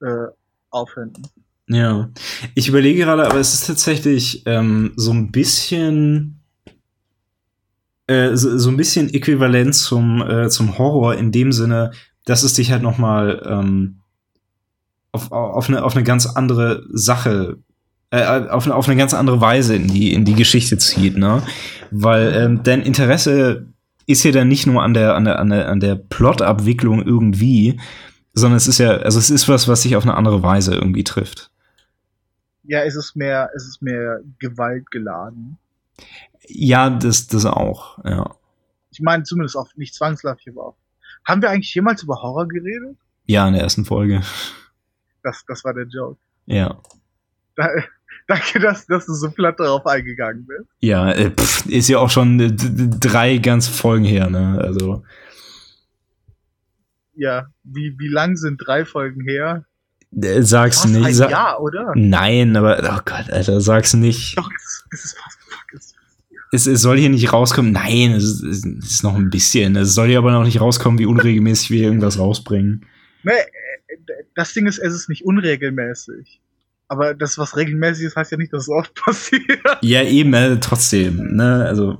äh, 0.02 0.26
auffinden. 0.70 1.22
Ja, 1.68 2.10
ich 2.54 2.68
überlege 2.68 3.04
gerade, 3.04 3.26
aber 3.26 3.38
es 3.38 3.54
ist 3.54 3.66
tatsächlich 3.66 4.42
ähm, 4.46 4.92
so 4.96 5.12
ein 5.12 5.30
bisschen 5.30 6.40
äh, 8.08 8.36
so, 8.36 8.58
so, 8.58 8.68
ein 8.68 8.76
bisschen 8.76 9.12
äquivalent 9.14 9.74
zum, 9.74 10.20
äh, 10.22 10.48
zum 10.48 10.76
Horror 10.76 11.14
in 11.14 11.30
dem 11.30 11.52
Sinne, 11.52 11.92
dass 12.24 12.42
es 12.42 12.54
dich 12.54 12.72
halt 12.72 12.82
noch 12.82 12.98
mal 12.98 13.42
ähm, 13.46 14.00
auf, 15.12 15.30
auf, 15.30 15.68
eine, 15.68 15.84
auf 15.84 15.94
eine 15.94 16.04
ganz 16.04 16.26
andere 16.26 16.84
Sache 16.90 17.58
äh, 18.10 18.24
auf, 18.24 18.66
eine, 18.66 18.74
auf 18.74 18.88
eine 18.88 18.96
ganz 18.96 19.14
andere 19.14 19.40
Weise 19.40 19.74
in 19.74 19.88
die, 19.88 20.12
in 20.12 20.26
die 20.26 20.34
Geschichte 20.34 20.76
zieht, 20.76 21.16
ne? 21.16 21.42
Weil 21.90 22.34
ähm, 22.34 22.60
dein 22.62 22.82
Interesse 22.82 23.71
ist 24.06 24.24
ja 24.24 24.32
dann 24.32 24.48
nicht 24.48 24.66
nur 24.66 24.82
an 24.82 24.94
der, 24.94 25.14
an 25.14 25.24
der, 25.24 25.38
an 25.38 25.50
der, 25.50 25.68
an 25.68 25.80
der 25.80 25.94
Plotabwicklung 25.94 27.02
irgendwie, 27.02 27.80
sondern 28.32 28.56
es 28.56 28.66
ist 28.66 28.78
ja, 28.78 28.96
also 28.96 29.18
es 29.18 29.30
ist 29.30 29.48
was, 29.48 29.68
was 29.68 29.82
sich 29.82 29.96
auf 29.96 30.04
eine 30.04 30.16
andere 30.16 30.42
Weise 30.42 30.74
irgendwie 30.74 31.04
trifft. 31.04 31.50
Ja, 32.64 32.82
es 32.82 32.96
ist 32.96 33.16
mehr, 33.16 33.50
es 33.54 33.66
ist 33.66 33.82
mehr 33.82 34.20
gewaltgeladen. 34.38 35.58
Ja, 36.46 36.90
das, 36.90 37.26
das 37.26 37.44
auch, 37.44 37.98
ja. 38.04 38.34
Ich 38.90 39.00
meine, 39.00 39.22
zumindest 39.24 39.56
auch 39.56 39.68
nicht 39.76 39.94
zwangsläufig, 39.94 40.48
aber 40.50 40.68
auch. 40.68 40.76
Haben 41.24 41.42
wir 41.42 41.50
eigentlich 41.50 41.74
jemals 41.74 42.02
über 42.02 42.20
Horror 42.20 42.48
geredet? 42.48 42.96
Ja, 43.26 43.46
in 43.46 43.54
der 43.54 43.62
ersten 43.62 43.84
Folge. 43.84 44.22
Das, 45.22 45.44
das 45.46 45.64
war 45.64 45.72
der 45.72 45.86
Joke. 45.86 46.18
Ja. 46.46 46.80
Da, 47.56 47.68
danke, 48.34 48.60
dass, 48.60 48.86
dass 48.86 49.06
du 49.06 49.14
so 49.14 49.30
platt 49.30 49.58
darauf 49.58 49.86
eingegangen 49.86 50.46
bist. 50.46 50.68
Ja, 50.80 51.12
äh, 51.12 51.30
pff, 51.30 51.66
ist 51.66 51.88
ja 51.88 51.98
auch 51.98 52.10
schon 52.10 52.40
äh, 52.40 52.52
drei 52.52 53.38
ganz 53.38 53.68
Folgen 53.68 54.04
her, 54.04 54.30
ne? 54.30 54.58
Also. 54.60 55.04
Ja, 57.14 57.46
wie, 57.64 57.94
wie 57.98 58.08
lang 58.08 58.36
sind 58.36 58.58
drei 58.58 58.84
Folgen 58.84 59.22
her? 59.28 59.64
Äh, 60.14 60.42
sag's 60.42 60.82
fast 60.82 60.94
nicht. 60.94 61.04
Ein 61.04 61.14
Sa 61.14 61.30
Jahr, 61.30 61.60
oder? 61.60 61.92
Nein, 61.94 62.56
aber 62.56 62.78
oh 62.82 63.00
Gott, 63.04 63.30
Alter, 63.30 63.60
sag's 63.60 63.94
nicht. 63.94 64.36
Doch, 64.38 64.50
es, 64.56 64.84
es 64.90 65.04
ist 65.04 65.18
fast 65.18 65.38
es, 66.54 66.66
es 66.66 66.82
soll 66.82 66.98
hier 66.98 67.08
nicht 67.08 67.32
rauskommen. 67.32 67.72
Nein, 67.72 68.12
es, 68.12 68.42
es 68.42 68.64
ist 68.64 69.02
noch 69.02 69.16
ein 69.16 69.30
bisschen. 69.30 69.74
Es 69.74 69.94
soll 69.94 70.08
hier 70.08 70.18
aber 70.18 70.32
noch 70.32 70.44
nicht 70.44 70.60
rauskommen, 70.60 70.98
wie 70.98 71.06
unregelmäßig 71.06 71.70
wir 71.70 71.82
irgendwas 71.82 72.18
rausbringen. 72.18 72.84
Nee, 73.22 73.32
das 74.34 74.52
Ding 74.52 74.66
ist, 74.66 74.78
es 74.78 74.92
ist 74.92 75.08
nicht 75.08 75.24
unregelmäßig. 75.24 76.41
Aber 76.92 77.14
das, 77.14 77.38
was 77.38 77.56
regelmäßig 77.56 78.04
ist, 78.04 78.16
heißt 78.16 78.32
ja 78.32 78.36
nicht, 78.36 78.52
dass 78.52 78.64
es 78.64 78.68
oft 78.68 78.94
passiert. 79.02 79.62
Ja, 79.80 80.02
eben, 80.02 80.34
äh, 80.34 80.60
trotzdem, 80.60 81.36
ne, 81.36 81.64
also. 81.66 81.96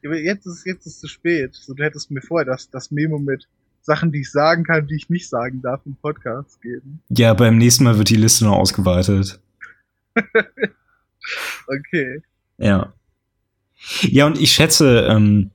Jetzt 0.00 0.46
ist, 0.46 0.64
jetzt 0.64 0.86
ist 0.86 0.94
es 0.94 1.00
zu 1.00 1.08
spät. 1.08 1.54
So, 1.54 1.74
du 1.74 1.84
hättest 1.84 2.10
mir 2.10 2.22
vorher 2.22 2.46
das, 2.46 2.70
das 2.70 2.90
Memo 2.90 3.18
mit 3.18 3.46
Sachen, 3.82 4.10
die 4.10 4.20
ich 4.20 4.30
sagen 4.30 4.64
kann, 4.64 4.86
die 4.86 4.94
ich 4.94 5.10
nicht 5.10 5.28
sagen 5.28 5.60
darf 5.60 5.82
im 5.84 5.96
Podcast 5.96 6.62
geben. 6.62 7.02
Ja, 7.10 7.34
beim 7.34 7.58
nächsten 7.58 7.84
Mal 7.84 7.98
wird 7.98 8.08
die 8.08 8.16
Liste 8.16 8.46
noch 8.46 8.56
ausgeweitet. 8.56 9.38
okay. 11.66 12.22
Ja. 12.56 12.94
Ja, 14.00 14.24
und 14.24 14.40
ich 14.40 14.52
schätze, 14.52 15.08
ähm, 15.10 15.50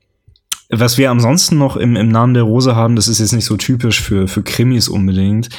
was 0.73 0.97
wir 0.97 1.11
ansonsten 1.11 1.57
noch 1.57 1.75
im, 1.75 1.97
im 1.97 2.07
Namen 2.07 2.33
der 2.33 2.43
Rose 2.43 2.75
haben, 2.75 2.95
das 2.95 3.09
ist 3.09 3.19
jetzt 3.19 3.33
nicht 3.33 3.45
so 3.45 3.57
typisch 3.57 4.01
für, 4.01 4.29
für 4.29 4.41
Krimis 4.41 4.87
unbedingt. 4.87 5.49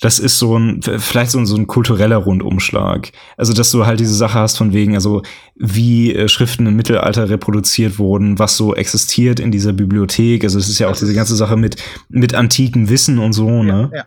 Das 0.00 0.20
ist 0.20 0.38
so 0.38 0.56
ein, 0.56 0.80
vielleicht 0.82 1.32
so 1.32 1.38
ein, 1.38 1.46
so 1.46 1.56
ein 1.56 1.66
kultureller 1.66 2.18
Rundumschlag. 2.18 3.10
Also, 3.36 3.52
dass 3.52 3.72
du 3.72 3.84
halt 3.84 3.98
diese 3.98 4.14
Sache 4.14 4.38
hast 4.38 4.56
von 4.56 4.72
wegen, 4.72 4.94
also, 4.94 5.22
wie 5.56 6.14
äh, 6.14 6.28
Schriften 6.28 6.66
im 6.66 6.76
Mittelalter 6.76 7.28
reproduziert 7.28 7.98
wurden, 7.98 8.38
was 8.38 8.56
so 8.56 8.74
existiert 8.74 9.40
in 9.40 9.50
dieser 9.50 9.72
Bibliothek. 9.72 10.44
Also, 10.44 10.58
es 10.58 10.68
ist 10.68 10.78
ja 10.78 10.88
auch 10.88 10.96
diese 10.96 11.14
ganze 11.14 11.34
Sache 11.34 11.56
mit, 11.56 11.82
mit 12.08 12.34
antikem 12.34 12.88
Wissen 12.88 13.18
und 13.18 13.32
so, 13.32 13.48
ja, 13.48 13.62
ne? 13.62 13.90
Ja. 13.92 14.06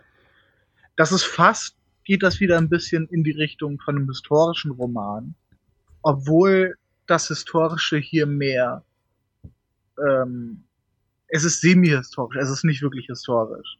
Das 0.96 1.12
ist 1.12 1.24
fast, 1.24 1.74
geht 2.04 2.22
das 2.22 2.40
wieder 2.40 2.56
ein 2.56 2.70
bisschen 2.70 3.06
in 3.08 3.22
die 3.22 3.32
Richtung 3.32 3.78
von 3.84 3.96
einem 3.96 4.08
historischen 4.08 4.70
Roman. 4.70 5.34
Obwohl 6.02 6.76
das 7.06 7.28
Historische 7.28 7.98
hier 7.98 8.26
mehr 8.26 8.82
ähm, 9.98 10.64
es 11.28 11.44
ist 11.44 11.60
semi-historisch, 11.60 12.36
es 12.40 12.50
ist 12.50 12.64
nicht 12.64 12.82
wirklich 12.82 13.06
historisch. 13.06 13.78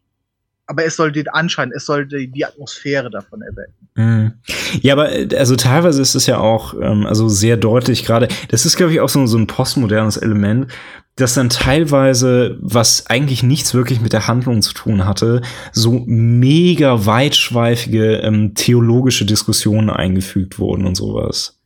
Aber 0.66 0.84
es 0.84 0.96
soll 0.96 1.12
den 1.12 1.28
Anschein, 1.28 1.72
es 1.74 1.84
soll 1.84 2.06
die, 2.06 2.44
Atmosphäre 2.44 3.10
davon 3.10 3.42
erwecken. 3.42 3.88
Mhm. 3.96 4.32
Ja, 4.80 4.94
aber 4.94 5.12
äh, 5.12 5.28
also 5.36 5.56
teilweise 5.56 6.00
ist 6.00 6.14
es 6.14 6.26
ja 6.26 6.38
auch 6.38 6.74
ähm, 6.80 7.06
also 7.06 7.28
sehr 7.28 7.56
deutlich 7.58 8.04
gerade. 8.04 8.28
Das 8.48 8.64
ist 8.64 8.76
glaube 8.76 8.92
ich 8.92 9.00
auch 9.00 9.10
so, 9.10 9.26
so 9.26 9.36
ein 9.36 9.46
postmodernes 9.46 10.16
Element, 10.16 10.68
dass 11.16 11.34
dann 11.34 11.48
teilweise, 11.48 12.58
was 12.60 13.06
eigentlich 13.06 13.42
nichts 13.42 13.74
wirklich 13.74 14.00
mit 14.00 14.12
der 14.12 14.26
Handlung 14.26 14.62
zu 14.62 14.74
tun 14.74 15.06
hatte, 15.06 15.42
so 15.72 16.02
mega 16.06 17.06
weitschweifige 17.06 18.16
ähm, 18.16 18.54
theologische 18.54 19.24
Diskussionen 19.24 19.90
eingefügt 19.90 20.58
wurden 20.58 20.86
und 20.86 20.96
sowas. 20.96 21.60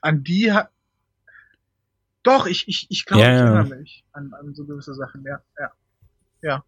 An 0.00 0.24
die 0.24 0.50
hat 0.50 0.70
doch, 2.22 2.46
ich, 2.46 2.68
ich, 2.68 2.86
ich 2.90 3.06
glaube, 3.06 3.22
ja, 3.22 3.34
ich 3.34 3.40
erinnere 3.40 3.78
mich 3.78 4.04
an, 4.12 4.32
an 4.38 4.54
so 4.54 4.64
gewisse 4.64 4.94
Sachen, 4.94 5.24
ja, 5.24 5.40
ja. 5.58 5.70
Ja. 6.42 6.64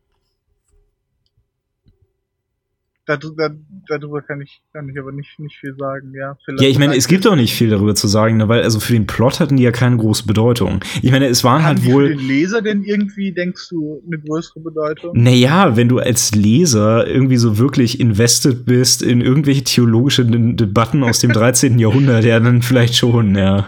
Darüber, 3.04 3.50
darüber 3.88 4.22
kann 4.22 4.40
ich, 4.40 4.62
kann 4.72 4.88
ich 4.88 4.96
aber 4.96 5.10
nicht, 5.10 5.36
nicht 5.40 5.56
viel 5.56 5.74
sagen, 5.76 6.12
ja. 6.14 6.36
ja, 6.60 6.68
ich 6.68 6.78
meine, 6.78 6.94
es 6.94 7.08
gibt 7.08 7.26
auch 7.26 7.34
nicht 7.34 7.52
viel 7.52 7.68
darüber 7.68 7.96
zu 7.96 8.06
sagen, 8.06 8.36
ne, 8.36 8.48
weil 8.48 8.62
also 8.62 8.78
für 8.78 8.92
den 8.92 9.08
Plot 9.08 9.40
hatten 9.40 9.56
die 9.56 9.64
ja 9.64 9.72
keine 9.72 9.96
große 9.96 10.24
Bedeutung. 10.24 10.84
Ich 11.02 11.10
meine, 11.10 11.26
es 11.26 11.42
waren 11.42 11.64
Haben 11.64 11.82
halt 11.82 11.84
wohl. 11.84 12.10
Für 12.10 12.16
den 12.16 12.26
Leser 12.26 12.62
denn 12.62 12.84
irgendwie, 12.84 13.32
denkst 13.32 13.70
du, 13.70 14.00
eine 14.06 14.20
größere 14.20 14.60
Bedeutung? 14.60 15.20
Naja, 15.20 15.76
wenn 15.76 15.88
du 15.88 15.98
als 15.98 16.32
Leser 16.32 17.08
irgendwie 17.08 17.38
so 17.38 17.58
wirklich 17.58 17.98
invested 17.98 18.64
bist 18.64 19.02
in 19.02 19.20
irgendwelche 19.20 19.64
theologische 19.64 20.24
Debatten 20.24 21.02
aus 21.02 21.18
dem 21.18 21.32
13. 21.32 21.80
Jahrhundert, 21.80 22.24
ja, 22.24 22.38
dann 22.38 22.62
vielleicht 22.62 22.94
schon, 22.94 23.34
ja. 23.34 23.66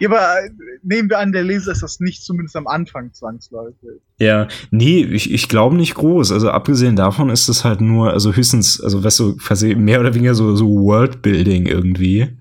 Ja, 0.00 0.08
aber 0.08 0.44
äh, 0.44 0.50
nehmen 0.82 1.08
wir 1.08 1.18
an, 1.18 1.32
der 1.32 1.44
Leser 1.44 1.72
ist 1.72 1.82
das 1.82 2.00
nicht 2.00 2.22
zumindest 2.22 2.56
am 2.56 2.66
Anfang 2.66 3.12
zwangsläufig. 3.12 4.00
Ja, 4.18 4.48
nee, 4.70 5.04
ich, 5.04 5.32
ich 5.32 5.48
glaube 5.48 5.76
nicht 5.76 5.94
groß. 5.94 6.32
Also 6.32 6.50
abgesehen 6.50 6.96
davon 6.96 7.30
ist 7.30 7.48
es 7.48 7.64
halt 7.64 7.80
nur, 7.80 8.12
also 8.12 8.34
höchstens, 8.34 8.80
also 8.80 9.02
weißt 9.02 9.20
du, 9.20 9.36
quasi 9.36 9.74
mehr 9.74 10.00
oder 10.00 10.14
weniger 10.14 10.34
so, 10.34 10.54
so 10.56 10.68
Worldbuilding 10.68 11.66
irgendwie. 11.66 12.36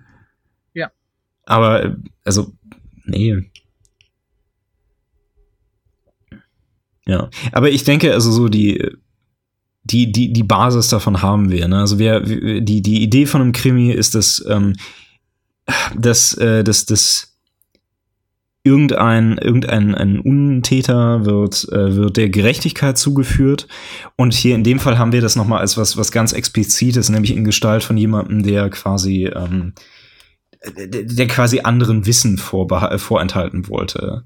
Ja. 0.73 0.91
Aber, 1.45 1.97
also, 2.23 2.53
nee. 3.05 3.51
Ja, 7.05 7.29
aber 7.51 7.69
ich 7.69 7.83
denke, 7.83 8.13
also 8.13 8.31
so 8.31 8.47
die, 8.47 8.83
die, 9.83 10.11
die, 10.11 10.31
die 10.31 10.43
Basis 10.43 10.89
davon 10.89 11.21
haben 11.21 11.49
wir. 11.51 11.67
Ne? 11.67 11.79
Also 11.79 11.99
wir, 11.99 12.21
die, 12.21 12.81
die 12.81 13.03
Idee 13.03 13.25
von 13.25 13.41
einem 13.41 13.51
Krimi 13.51 13.91
ist, 13.91 14.15
dass 14.15 14.43
ähm, 14.47 14.75
dass, 15.95 16.33
äh, 16.35 16.63
dass, 16.63 16.85
dass 16.85 17.31
irgendein, 18.63 19.37
irgendein 19.37 19.95
ein 19.95 20.19
Untäter 20.19 21.25
wird, 21.25 21.67
äh, 21.71 21.95
wird 21.95 22.17
der 22.17 22.29
Gerechtigkeit 22.29 22.97
zugeführt. 22.97 23.67
Und 24.15 24.33
hier 24.33 24.55
in 24.55 24.63
dem 24.63 24.79
Fall 24.79 24.99
haben 24.99 25.11
wir 25.11 25.21
das 25.21 25.35
nochmal 25.35 25.59
als 25.59 25.77
was, 25.77 25.97
was 25.97 26.11
ganz 26.11 26.31
explizites, 26.31 27.09
nämlich 27.09 27.35
in 27.35 27.43
Gestalt 27.43 27.83
von 27.83 27.97
jemandem, 27.97 28.43
der 28.43 28.69
quasi, 28.69 29.25
ähm, 29.25 29.73
der, 30.77 31.03
der 31.03 31.27
quasi 31.27 31.61
anderen 31.61 32.05
Wissen 32.05 32.37
vorenthalten 32.37 33.67
wollte. 33.67 34.25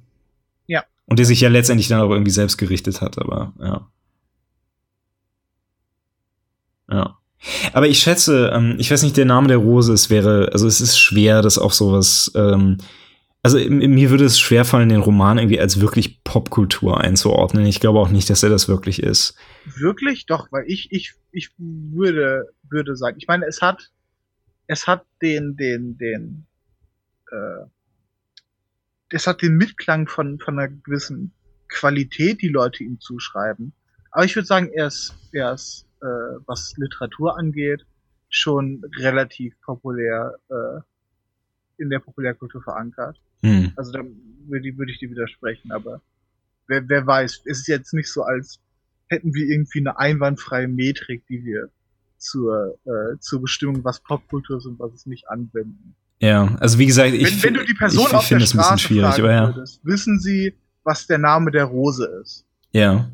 Ja. 0.67 0.83
Und 1.05 1.19
der 1.19 1.25
sich 1.25 1.39
ja 1.39 1.49
letztendlich 1.49 1.87
dann 1.87 2.01
auch 2.01 2.09
irgendwie 2.09 2.31
selbst 2.31 2.57
gerichtet 2.57 2.99
hat, 2.99 3.17
aber 3.17 3.53
ja. 3.59 3.87
Ja. 6.91 7.17
Aber 7.73 7.87
ich 7.87 7.99
schätze, 7.99 8.51
ähm, 8.53 8.75
ich 8.77 8.91
weiß 8.91 9.03
nicht, 9.03 9.17
der 9.17 9.25
Name 9.25 9.47
der 9.47 9.57
Rose, 9.57 9.93
es 9.93 10.09
wäre, 10.09 10.49
also 10.51 10.67
es 10.67 10.81
ist 10.81 10.97
schwer, 10.97 11.41
das 11.41 11.57
auch 11.57 11.71
sowas, 11.71 12.31
ähm, 12.35 12.77
also 13.45 13.59
mir 13.59 14.09
würde 14.09 14.25
es 14.25 14.39
schwerfallen, 14.39 14.89
den 14.89 15.01
Roman 15.01 15.37
irgendwie 15.37 15.59
als 15.59 15.79
wirklich 15.79 16.23
Popkultur 16.23 16.99
einzuordnen. 16.99 17.67
Ich 17.67 17.79
glaube 17.79 17.99
auch 17.99 18.09
nicht, 18.09 18.27
dass 18.31 18.41
er 18.41 18.49
das 18.49 18.67
wirklich 18.67 19.03
ist. 19.03 19.37
Wirklich? 19.77 20.25
Doch, 20.25 20.51
weil 20.51 20.63
ich, 20.65 20.91
ich, 20.91 21.13
ich 21.31 21.51
würde, 21.59 22.51
würde 22.67 22.95
sagen, 22.95 23.17
ich 23.19 23.27
meine, 23.27 23.45
es 23.45 23.61
hat, 23.61 23.91
es 24.65 24.87
hat 24.87 25.05
den, 25.21 25.55
den, 25.57 25.95
den, 25.99 26.47
äh, 27.31 27.65
es 29.09 29.27
hat 29.27 29.43
den 29.43 29.57
Mitklang 29.57 30.07
von, 30.07 30.39
von 30.39 30.57
einer 30.57 30.69
gewissen 30.69 31.31
Qualität, 31.67 32.41
die 32.41 32.49
Leute 32.49 32.83
ihm 32.83 32.99
zuschreiben. 32.99 33.73
Aber 34.09 34.25
ich 34.25 34.35
würde 34.35 34.47
sagen, 34.47 34.71
er 34.73 34.87
ist, 34.87 35.13
er 35.33 35.53
ist 35.53 35.84
äh, 36.01 36.39
was 36.45 36.73
Literatur 36.77 37.37
angeht, 37.37 37.85
schon 38.29 38.83
relativ 38.97 39.53
populär 39.61 40.35
äh, 40.49 41.81
in 41.81 41.89
der 41.89 41.99
Populärkultur 41.99 42.61
verankert. 42.61 43.19
Hm. 43.41 43.71
Also 43.75 43.91
da 43.91 43.99
würde 44.47 44.69
ich, 44.69 44.77
würd 44.77 44.89
ich 44.89 44.99
dir 44.99 45.09
widersprechen, 45.09 45.71
aber 45.71 46.01
wer, 46.67 46.87
wer 46.87 47.05
weiß, 47.05 47.41
es 47.45 47.59
ist 47.59 47.67
jetzt 47.67 47.93
nicht 47.93 48.11
so, 48.11 48.23
als 48.23 48.59
hätten 49.07 49.33
wir 49.33 49.45
irgendwie 49.47 49.79
eine 49.79 49.97
einwandfreie 49.97 50.67
Metrik, 50.67 51.25
die 51.27 51.43
wir 51.43 51.69
zur, 52.17 52.77
äh, 52.85 53.19
zur 53.19 53.41
Bestimmung, 53.41 53.83
was 53.83 53.99
Popkultur 53.99 54.57
ist 54.57 54.65
und 54.65 54.79
was 54.79 54.93
es 54.93 55.05
nicht 55.05 55.29
anwenden. 55.29 55.95
Ja, 56.19 56.55
also 56.59 56.79
wie 56.79 56.85
gesagt, 56.85 57.13
ich, 57.13 57.43
wenn, 57.43 57.43
wenn 57.43 57.53
du 57.55 57.65
die 57.65 57.73
Person 57.73 58.07
ich, 58.07 58.13
auf 58.13 58.27
der 58.27 58.39
Straße 58.39 58.57
ein 58.57 58.75
bisschen 58.75 58.79
schwierig, 58.79 59.19
aber 59.19 59.31
ja. 59.31 59.55
Würdest, 59.55 59.85
wissen 59.85 60.19
sie, 60.19 60.55
was 60.83 61.07
der 61.07 61.17
Name 61.17 61.51
der 61.51 61.65
Rose 61.65 62.05
ist? 62.21 62.45
Ja. 62.71 63.09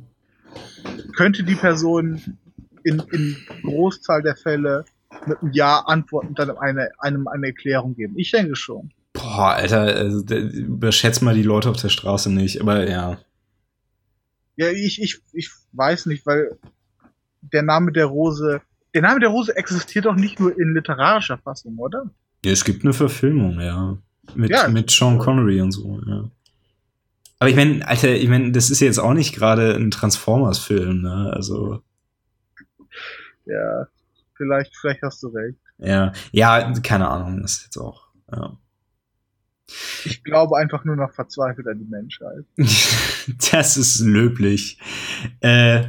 Könnte 1.15 1.43
die 1.43 1.55
Person 1.55 2.37
in, 2.83 3.01
in 3.11 3.37
Großzahl 3.63 4.21
der 4.21 4.35
Fälle 4.35 4.85
mit 5.25 5.41
einem 5.41 5.51
Ja 5.53 5.79
antworten 5.79 6.29
und 6.29 6.39
dann 6.39 6.57
eine, 6.57 6.89
einem 6.99 7.27
eine 7.27 7.47
Erklärung 7.47 7.95
geben. 7.95 8.17
Ich 8.17 8.31
denke 8.31 8.55
schon. 8.55 8.91
Boah, 9.13 9.55
Alter, 9.55 9.81
also, 9.81 10.23
überschätzt 10.35 11.21
mal 11.21 11.35
die 11.35 11.43
Leute 11.43 11.69
auf 11.69 11.77
der 11.77 11.89
Straße 11.89 12.31
nicht, 12.31 12.61
aber 12.61 12.89
ja. 12.89 13.17
Ja, 14.55 14.69
ich, 14.69 15.01
ich, 15.01 15.19
ich 15.33 15.49
weiß 15.73 16.05
nicht, 16.05 16.25
weil 16.25 16.57
der 17.41 17.63
Name 17.63 17.91
der 17.91 18.05
Rose, 18.05 18.61
der 18.93 19.01
Name 19.01 19.19
der 19.19 19.29
Rose 19.29 19.55
existiert 19.55 20.05
doch 20.05 20.15
nicht 20.15 20.39
nur 20.39 20.57
in 20.57 20.73
literarischer 20.73 21.37
Fassung, 21.37 21.77
oder? 21.77 22.09
Ja, 22.45 22.51
es 22.51 22.63
gibt 22.63 22.83
eine 22.83 22.93
Verfilmung, 22.93 23.59
ja. 23.59 23.97
Mit, 24.35 24.51
ja, 24.51 24.67
mit 24.67 24.89
Sean 24.91 25.17
Connery 25.17 25.61
und 25.61 25.71
so, 25.71 25.99
ja. 26.07 26.29
Aber 27.39 27.49
ich 27.49 27.55
meine, 27.55 27.85
Alter, 27.87 28.13
ich 28.13 28.29
meine, 28.29 28.51
das 28.51 28.69
ist 28.69 28.81
jetzt 28.81 28.99
auch 28.99 29.13
nicht 29.13 29.33
gerade 29.33 29.75
ein 29.75 29.89
Transformers-Film, 29.89 31.01
ne? 31.01 31.33
Also. 31.33 31.81
Ja, 33.45 33.87
vielleicht, 34.35 34.75
vielleicht 34.77 35.01
hast 35.01 35.21
du 35.23 35.29
recht. 35.29 35.59
Ja, 35.77 36.13
ja, 36.31 36.73
keine 36.83 37.09
Ahnung, 37.09 37.43
ist 37.43 37.63
jetzt 37.63 37.77
auch, 37.77 38.07
ja. 38.31 38.57
Ich 40.03 40.23
glaube 40.23 40.57
einfach 40.57 40.83
nur 40.83 40.95
noch 40.95 41.13
verzweifelt 41.13 41.67
an 41.67 41.79
die 41.79 41.85
Menschheit. 41.85 42.45
das 42.57 43.77
ist 43.77 44.01
löblich. 44.01 44.79
Äh, 45.39 45.83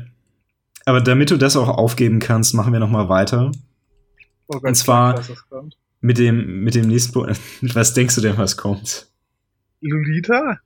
aber 0.85 1.01
damit 1.01 1.31
du 1.31 1.37
das 1.37 1.57
auch 1.57 1.69
aufgeben 1.69 2.19
kannst, 2.19 2.55
machen 2.55 2.73
wir 2.73 2.81
noch 2.81 2.91
mal 2.91 3.09
weiter. 3.09 3.53
Oh 4.47 4.55
Gott, 4.59 4.65
Und 4.65 4.75
zwar 4.75 5.19
weiß, 5.19 5.33
mit 6.01 6.19
dem 6.19 6.63
mit 6.65 6.75
dem 6.75 6.89
nächsten. 6.89 7.15
Was 7.75 7.95
denkst 7.95 8.17
du 8.17 8.21
denn, 8.21 8.37
was 8.37 8.57
kommt? 8.57 9.09
Lolita? 9.81 10.59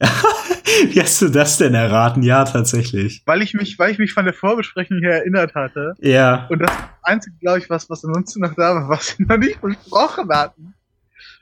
Wie 0.90 1.00
hast 1.00 1.20
du 1.22 1.28
das 1.28 1.58
denn 1.58 1.74
erraten? 1.74 2.22
Ja, 2.22 2.44
tatsächlich. 2.44 3.22
Weil 3.26 3.42
ich 3.42 3.54
mich, 3.54 3.78
weil 3.78 3.90
ich 3.90 3.98
mich 3.98 4.12
von 4.12 4.24
der 4.24 4.34
Vorbesprechung 4.34 4.98
her 4.98 5.18
erinnert 5.18 5.54
hatte. 5.54 5.94
Ja. 6.00 6.46
Und 6.48 6.60
das 6.60 6.70
einzige, 7.02 7.36
glaube 7.40 7.58
ich, 7.58 7.70
was, 7.70 7.88
was 7.90 8.04
ansonsten 8.04 8.40
noch 8.40 8.54
da 8.54 8.74
war, 8.74 8.88
was 8.88 9.18
wir 9.18 9.26
noch 9.26 9.38
nicht 9.38 9.60
besprochen 9.60 10.28
hatten. 10.30 10.74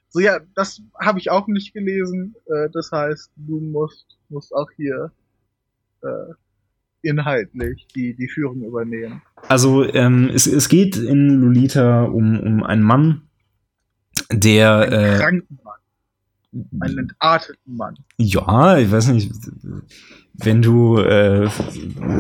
So, 0.09 0.20
ja, 0.20 0.41
das 0.55 0.83
habe 1.00 1.18
ich 1.18 1.31
auch 1.31 1.47
nicht 1.47 1.73
gelesen. 1.73 2.34
Äh, 2.47 2.68
das 2.73 2.91
heißt, 2.92 3.31
du 3.36 3.60
musst, 3.60 4.18
musst 4.28 4.52
auch 4.52 4.68
hier 4.76 5.12
äh, 6.02 6.34
inhaltlich 7.02 7.86
die, 7.94 8.15
die 8.15 8.28
Führung 8.28 8.62
übernehmen. 8.65 9.23
Also 9.49 9.84
ähm, 9.84 10.31
es, 10.34 10.47
es 10.47 10.68
geht 10.68 10.97
in 10.97 11.41
Lolita 11.41 12.05
um, 12.05 12.41
um 12.41 12.62
einen 12.62 12.83
Mann, 12.83 13.23
der... 14.31 14.81
Einen 14.81 14.92
äh, 14.92 15.18
kranken 15.18 15.59
Mann. 15.62 15.80
Einen 16.81 16.99
entarteten 16.99 17.77
Mann. 17.77 17.95
Ja, 18.19 18.77
ich 18.77 18.91
weiß 18.91 19.09
nicht, 19.09 19.31
wenn 20.45 20.62
du 20.62 20.99
äh, 20.99 21.49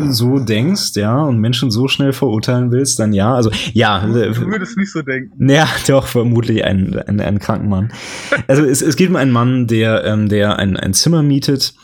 so 0.08 0.38
denkst, 0.38 0.92
ja, 0.94 1.22
und 1.22 1.38
Menschen 1.38 1.70
so 1.70 1.88
schnell 1.88 2.12
verurteilen 2.12 2.70
willst, 2.70 2.98
dann 2.98 3.12
ja. 3.12 3.34
Also 3.34 3.50
ja. 3.72 4.06
Du, 4.06 4.22
äh, 4.22 4.36
würdest 4.36 4.76
nicht 4.76 4.92
so 4.92 5.02
denken. 5.02 5.48
Ja, 5.48 5.68
doch, 5.86 6.06
vermutlich 6.06 6.64
ein, 6.64 6.98
ein, 6.98 7.20
ein 7.20 7.38
kranken 7.38 7.68
Mann. 7.68 7.92
Also 8.46 8.64
es, 8.64 8.82
es 8.82 8.96
geht 8.96 9.10
um 9.10 9.16
einen 9.16 9.32
Mann, 9.32 9.66
der, 9.66 10.04
ähm, 10.04 10.28
der 10.28 10.58
ein, 10.58 10.76
ein 10.76 10.94
Zimmer 10.94 11.22
mietet 11.22 11.74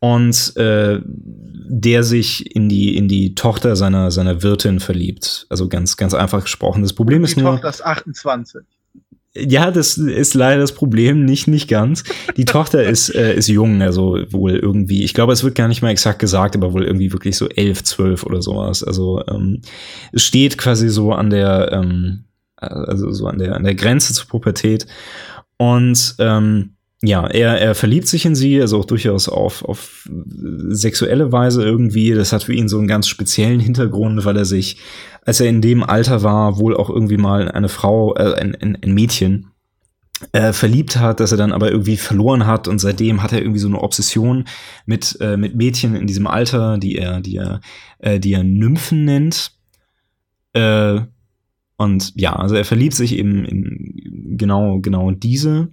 und 0.00 0.56
äh, 0.56 1.00
der 1.04 2.02
sich 2.02 2.54
in 2.54 2.68
die, 2.68 2.96
in 2.96 3.08
die 3.08 3.34
Tochter 3.34 3.74
seiner, 3.76 4.10
seiner 4.10 4.42
Wirtin 4.42 4.80
verliebt. 4.80 5.46
Also 5.48 5.68
ganz, 5.68 5.96
ganz 5.96 6.14
einfach 6.14 6.42
gesprochen. 6.42 6.82
Das 6.82 6.92
Problem 6.92 7.22
Die 7.22 7.30
ist 7.30 7.36
nur. 7.36 7.52
Tochter 7.52 7.70
ist 7.70 7.84
28. 7.84 8.62
Ja, 9.36 9.72
das 9.72 9.98
ist 9.98 10.34
leider 10.34 10.60
das 10.60 10.72
Problem, 10.72 11.24
nicht, 11.24 11.48
nicht 11.48 11.68
ganz. 11.68 12.04
Die 12.36 12.44
Tochter 12.44 12.84
ist, 12.88 13.12
äh, 13.14 13.34
ist 13.34 13.48
jung, 13.48 13.82
also 13.82 14.18
wohl 14.30 14.56
irgendwie, 14.56 15.02
ich 15.02 15.12
glaube, 15.12 15.32
es 15.32 15.42
wird 15.42 15.56
gar 15.56 15.66
nicht 15.66 15.82
mal 15.82 15.90
exakt 15.90 16.20
gesagt, 16.20 16.54
aber 16.54 16.72
wohl 16.72 16.84
irgendwie 16.84 17.12
wirklich 17.12 17.36
so 17.36 17.48
elf, 17.48 17.82
zwölf 17.82 18.24
oder 18.24 18.42
sowas. 18.42 18.84
Also 18.84 19.24
ähm, 19.26 19.62
es 20.12 20.22
steht 20.22 20.56
quasi 20.56 20.88
so 20.88 21.12
an 21.12 21.30
der, 21.30 21.72
ähm, 21.72 22.24
also 22.56 23.10
so 23.10 23.26
an 23.26 23.38
der, 23.38 23.56
an 23.56 23.64
der 23.64 23.74
Grenze 23.74 24.14
zur 24.14 24.28
Pubertät. 24.28 24.86
Und 25.56 26.14
ähm, 26.18 26.76
ja, 27.04 27.26
er, 27.26 27.60
er 27.60 27.74
verliebt 27.74 28.08
sich 28.08 28.24
in 28.24 28.34
sie, 28.34 28.60
also 28.60 28.78
auch 28.78 28.84
durchaus 28.84 29.28
auf, 29.28 29.64
auf 29.64 30.08
sexuelle 30.68 31.32
Weise 31.32 31.62
irgendwie. 31.62 32.12
Das 32.12 32.32
hat 32.32 32.44
für 32.44 32.54
ihn 32.54 32.68
so 32.68 32.78
einen 32.78 32.88
ganz 32.88 33.08
speziellen 33.08 33.60
Hintergrund, 33.60 34.24
weil 34.24 34.36
er 34.36 34.44
sich 34.44 34.78
als 35.24 35.40
er 35.40 35.48
in 35.48 35.60
dem 35.60 35.82
Alter 35.82 36.22
war, 36.22 36.58
wohl 36.58 36.76
auch 36.76 36.90
irgendwie 36.90 37.16
mal 37.16 37.50
eine 37.50 37.68
Frau, 37.68 38.14
äh, 38.14 38.34
ein, 38.34 38.54
ein, 38.54 38.78
ein 38.82 38.94
Mädchen 38.94 39.50
äh, 40.32 40.52
verliebt 40.52 40.96
hat, 40.96 41.20
dass 41.20 41.32
er 41.32 41.38
dann 41.38 41.52
aber 41.52 41.70
irgendwie 41.70 41.96
verloren 41.96 42.46
hat 42.46 42.68
und 42.68 42.78
seitdem 42.78 43.22
hat 43.22 43.32
er 43.32 43.40
irgendwie 43.40 43.58
so 43.58 43.68
eine 43.68 43.80
Obsession 43.80 44.44
mit 44.86 45.18
äh, 45.20 45.36
mit 45.36 45.56
Mädchen 45.56 45.96
in 45.96 46.06
diesem 46.06 46.26
Alter, 46.26 46.78
die 46.78 46.96
er 46.96 47.20
die 47.20 47.36
er 47.36 47.60
äh, 47.98 48.20
die 48.20 48.32
er 48.32 48.44
Nymphen 48.44 49.04
nennt. 49.04 49.52
Äh, 50.52 51.00
und 51.76 52.12
ja, 52.14 52.34
also 52.36 52.54
er 52.54 52.64
verliebt 52.64 52.94
sich 52.94 53.16
eben 53.16 53.44
in 53.44 54.36
genau 54.38 54.78
genau 54.80 55.10
diese, 55.10 55.68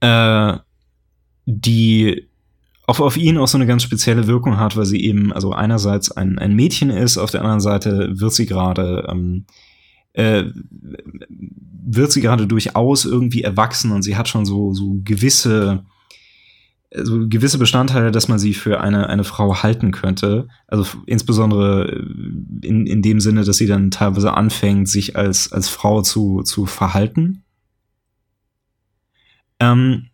äh, 0.00 0.56
die 1.46 2.28
auf, 2.88 3.00
auf 3.00 3.18
ihn 3.18 3.36
auch 3.36 3.48
so 3.48 3.58
eine 3.58 3.66
ganz 3.66 3.82
spezielle 3.82 4.26
Wirkung 4.26 4.58
hat, 4.58 4.74
weil 4.74 4.86
sie 4.86 5.04
eben, 5.04 5.30
also 5.30 5.52
einerseits 5.52 6.10
ein, 6.10 6.38
ein 6.38 6.56
Mädchen 6.56 6.88
ist, 6.88 7.18
auf 7.18 7.30
der 7.30 7.42
anderen 7.42 7.60
Seite 7.60 8.18
wird 8.18 8.32
sie 8.32 8.46
gerade, 8.46 9.06
ähm, 9.10 9.44
äh, 10.14 10.44
wird 11.86 12.10
sie 12.10 12.22
gerade 12.22 12.46
durchaus 12.46 13.04
irgendwie 13.04 13.42
erwachsen 13.42 13.92
und 13.92 14.02
sie 14.02 14.16
hat 14.16 14.26
schon 14.26 14.46
so, 14.46 14.72
so 14.72 15.00
gewisse, 15.04 15.84
so 16.94 17.28
gewisse 17.28 17.58
Bestandteile, 17.58 18.10
dass 18.10 18.28
man 18.28 18.38
sie 18.38 18.54
für 18.54 18.80
eine, 18.80 19.10
eine 19.10 19.24
Frau 19.24 19.62
halten 19.62 19.90
könnte. 19.90 20.48
Also 20.66 20.86
insbesondere 21.04 22.06
in, 22.62 22.86
in 22.86 23.02
dem 23.02 23.20
Sinne, 23.20 23.44
dass 23.44 23.58
sie 23.58 23.66
dann 23.66 23.90
teilweise 23.90 24.32
anfängt, 24.32 24.88
sich 24.88 25.14
als, 25.14 25.52
als 25.52 25.68
Frau 25.68 26.00
zu, 26.00 26.42
zu 26.42 26.64
verhalten. 26.64 27.42
Ähm, 29.60 30.08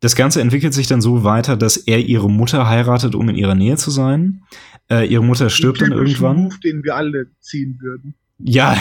das 0.00 0.14
Ganze 0.14 0.40
entwickelt 0.40 0.74
sich 0.74 0.86
dann 0.86 1.00
so 1.00 1.24
weiter, 1.24 1.56
dass 1.56 1.76
er 1.76 1.98
ihre 1.98 2.30
Mutter 2.30 2.68
heiratet, 2.68 3.14
um 3.14 3.28
in 3.28 3.36
ihrer 3.36 3.54
Nähe 3.54 3.76
zu 3.76 3.90
sein. 3.90 4.42
Äh, 4.90 5.06
ihre 5.06 5.24
Mutter 5.24 5.50
stirbt 5.50 5.80
dann 5.80 5.92
irgendwann. 5.92 6.44
Move, 6.44 6.60
den 6.62 6.84
wir 6.84 6.94
alle 6.94 7.28
ziehen 7.40 7.78
würden. 7.80 8.14
Ja. 8.38 8.80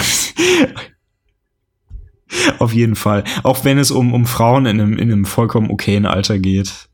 Auf 2.59 2.73
jeden 2.73 2.95
Fall. 2.95 3.23
Auch 3.43 3.63
wenn 3.63 3.77
es 3.77 3.91
um, 3.91 4.13
um 4.13 4.25
Frauen 4.25 4.65
in 4.65 4.81
einem, 4.81 4.97
in 4.97 5.11
einem 5.11 5.25
vollkommen 5.25 5.69
okayen 5.69 6.05
Alter 6.05 6.37
geht. 6.37 6.89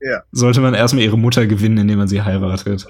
Ja. 0.00 0.22
Sollte 0.32 0.60
man 0.60 0.74
erstmal 0.74 1.04
ihre 1.04 1.18
Mutter 1.18 1.46
gewinnen, 1.46 1.78
indem 1.78 1.98
man 1.98 2.08
sie 2.08 2.22
heiratet. 2.22 2.86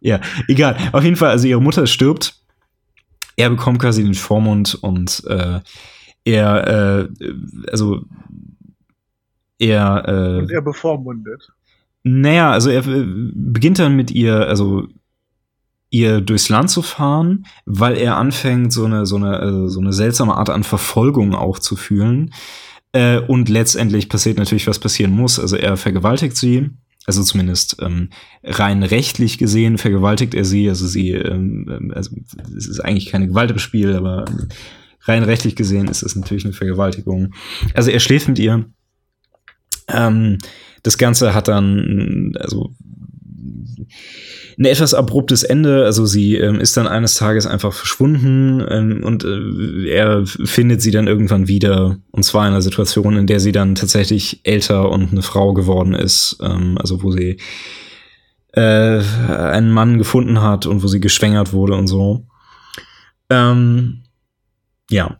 Ja, 0.00 0.20
egal. 0.48 0.76
Auf 0.92 1.02
jeden 1.02 1.16
Fall, 1.16 1.30
also 1.30 1.46
ihre 1.46 1.62
Mutter 1.62 1.86
stirbt. 1.86 2.40
Er 3.36 3.50
bekommt 3.50 3.80
quasi 3.80 4.04
den 4.04 4.14
Vormund 4.14 4.74
und 4.74 5.24
äh, 5.28 5.60
er, 6.24 7.08
äh, 7.20 7.32
also 7.70 8.02
er, 9.58 10.08
äh, 10.08 10.38
Und 10.40 10.50
er 10.50 10.62
bevormundet. 10.62 11.48
naja, 12.02 12.50
also 12.50 12.70
er 12.70 12.86
äh, 12.86 13.04
beginnt 13.06 13.78
dann 13.78 13.96
mit 13.96 14.10
ihr, 14.10 14.46
also 14.46 14.88
ihr 15.90 16.20
durchs 16.20 16.48
Land 16.48 16.70
zu 16.70 16.82
fahren, 16.82 17.46
weil 17.66 17.96
er 17.96 18.16
anfängt, 18.16 18.72
so 18.72 18.84
eine, 18.84 19.06
so 19.06 19.16
eine, 19.16 19.40
äh, 19.40 19.68
so 19.68 19.80
eine 19.80 19.92
seltsame 19.92 20.36
Art 20.36 20.50
an 20.50 20.64
Verfolgung 20.64 21.34
auch 21.34 21.58
zu 21.58 21.76
fühlen. 21.76 22.32
Äh, 22.92 23.20
und 23.20 23.48
letztendlich 23.48 24.08
passiert 24.08 24.38
natürlich, 24.38 24.66
was 24.66 24.78
passieren 24.80 25.12
muss. 25.12 25.38
Also 25.38 25.56
er 25.56 25.76
vergewaltigt 25.76 26.36
sie, 26.36 26.70
also 27.06 27.22
zumindest 27.22 27.76
ähm, 27.80 28.10
rein 28.42 28.82
rechtlich 28.82 29.38
gesehen 29.38 29.78
vergewaltigt 29.78 30.34
er 30.34 30.44
sie. 30.44 30.68
Also 30.68 30.86
sie, 30.86 31.10
ähm, 31.10 31.92
also 31.94 32.16
es 32.56 32.66
ist 32.66 32.80
eigentlich 32.80 33.06
keine 33.06 33.28
Gewalt 33.28 33.50
im 33.50 33.58
Spiel, 33.58 33.94
aber 33.94 34.24
rein 35.04 35.22
rechtlich 35.22 35.56
gesehen 35.56 35.88
ist 35.88 36.02
es 36.02 36.16
natürlich 36.16 36.44
eine 36.44 36.54
Vergewaltigung. 36.54 37.34
Also 37.74 37.90
er 37.90 38.00
schläft 38.00 38.28
mit 38.28 38.38
ihr. 38.38 38.64
Ähm, 39.88 40.38
das 40.82 40.98
Ganze 40.98 41.34
hat 41.34 41.48
dann, 41.48 42.32
also 42.38 42.74
ein 44.58 44.64
etwas 44.64 44.94
abruptes 44.94 45.42
Ende. 45.42 45.84
Also 45.84 46.06
sie 46.06 46.36
ähm, 46.36 46.60
ist 46.60 46.76
dann 46.76 46.86
eines 46.86 47.14
Tages 47.14 47.46
einfach 47.46 47.72
verschwunden 47.72 48.64
ähm, 48.68 49.04
und 49.04 49.24
äh, 49.24 49.88
er 49.88 50.24
findet 50.26 50.80
sie 50.82 50.90
dann 50.90 51.06
irgendwann 51.06 51.48
wieder. 51.48 51.98
Und 52.10 52.22
zwar 52.22 52.46
in 52.46 52.52
einer 52.52 52.62
Situation, 52.62 53.16
in 53.16 53.26
der 53.26 53.40
sie 53.40 53.52
dann 53.52 53.74
tatsächlich 53.74 54.40
älter 54.44 54.90
und 54.90 55.12
eine 55.12 55.22
Frau 55.22 55.54
geworden 55.54 55.94
ist. 55.94 56.38
Ähm, 56.42 56.78
also 56.78 57.02
wo 57.02 57.10
sie 57.10 57.38
äh, 58.52 59.00
einen 59.00 59.70
Mann 59.70 59.98
gefunden 59.98 60.40
hat 60.40 60.66
und 60.66 60.82
wo 60.82 60.86
sie 60.86 61.00
geschwängert 61.00 61.52
wurde 61.52 61.74
und 61.74 61.88
so. 61.88 62.26
Ähm, 63.30 64.03
ja, 64.90 65.18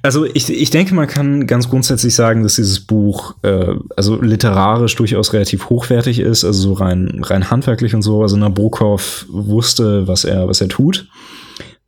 also 0.00 0.24
ich, 0.24 0.48
ich 0.48 0.70
denke, 0.70 0.94
man 0.94 1.06
kann 1.06 1.46
ganz 1.46 1.68
grundsätzlich 1.68 2.14
sagen, 2.14 2.42
dass 2.42 2.56
dieses 2.56 2.80
Buch 2.80 3.34
äh, 3.42 3.74
also 3.94 4.20
literarisch 4.20 4.96
durchaus 4.96 5.34
relativ 5.34 5.68
hochwertig 5.68 6.18
ist, 6.18 6.44
also 6.44 6.62
so 6.62 6.72
rein, 6.72 7.20
rein 7.22 7.50
handwerklich 7.50 7.94
und 7.94 8.02
so. 8.02 8.22
Also 8.22 8.38
Nabokov 8.38 9.26
wusste, 9.28 10.08
was 10.08 10.24
er, 10.24 10.48
was 10.48 10.62
er 10.62 10.68
tut. 10.68 11.08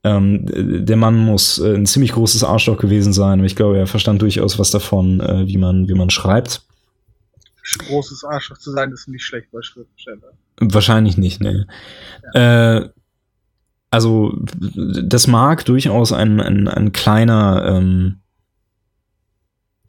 Ähm, 0.04 0.84
der 0.84 0.96
Mann 0.96 1.16
muss 1.16 1.58
äh, 1.58 1.74
ein 1.74 1.86
ziemlich 1.86 2.12
großes 2.12 2.44
Arschloch 2.44 2.76
gewesen 2.76 3.14
sein, 3.14 3.38
aber 3.38 3.46
ich 3.46 3.56
glaube, 3.56 3.78
er 3.78 3.86
verstand 3.86 4.20
durchaus 4.20 4.58
was 4.58 4.70
davon, 4.70 5.20
äh, 5.20 5.46
wie 5.46 5.56
man, 5.56 5.88
wie 5.88 5.94
man 5.94 6.10
schreibt. 6.10 6.62
Großes 7.78 8.22
Arschloch 8.24 8.58
zu 8.58 8.70
sein, 8.70 8.92
ist 8.92 9.08
nicht 9.08 9.24
schlecht 9.24 9.50
bei 9.50 9.62
Schriftsteller. 9.62 10.34
Wahrscheinlich 10.60 11.16
nicht, 11.16 11.40
ne. 11.40 11.66
Ja. 12.34 12.76
Äh, 12.76 12.90
also 13.94 14.36
das 14.66 15.28
mag 15.28 15.64
durchaus 15.66 16.12
ein, 16.12 16.40
ein, 16.40 16.66
ein 16.66 16.90
kleiner 16.90 17.64
ähm, 17.64 18.16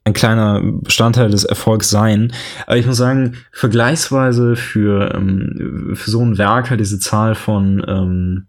ein 0.04 0.14
kleiner 0.14 0.62
Bestandteil 0.62 1.32
des 1.32 1.44
Erfolgs 1.44 1.90
sein. 1.90 2.32
Aber 2.68 2.78
ich 2.78 2.86
muss 2.86 2.98
sagen, 2.98 3.38
vergleichsweise 3.52 4.56
für, 4.56 5.16
ähm, 5.16 5.94
für 5.96 6.12
so 6.12 6.24
ein 6.24 6.38
Werk 6.38 6.70
hat 6.70 6.80
diese 6.80 7.00
Zahl 7.00 7.34
von 7.34 7.84
ähm, 7.88 8.48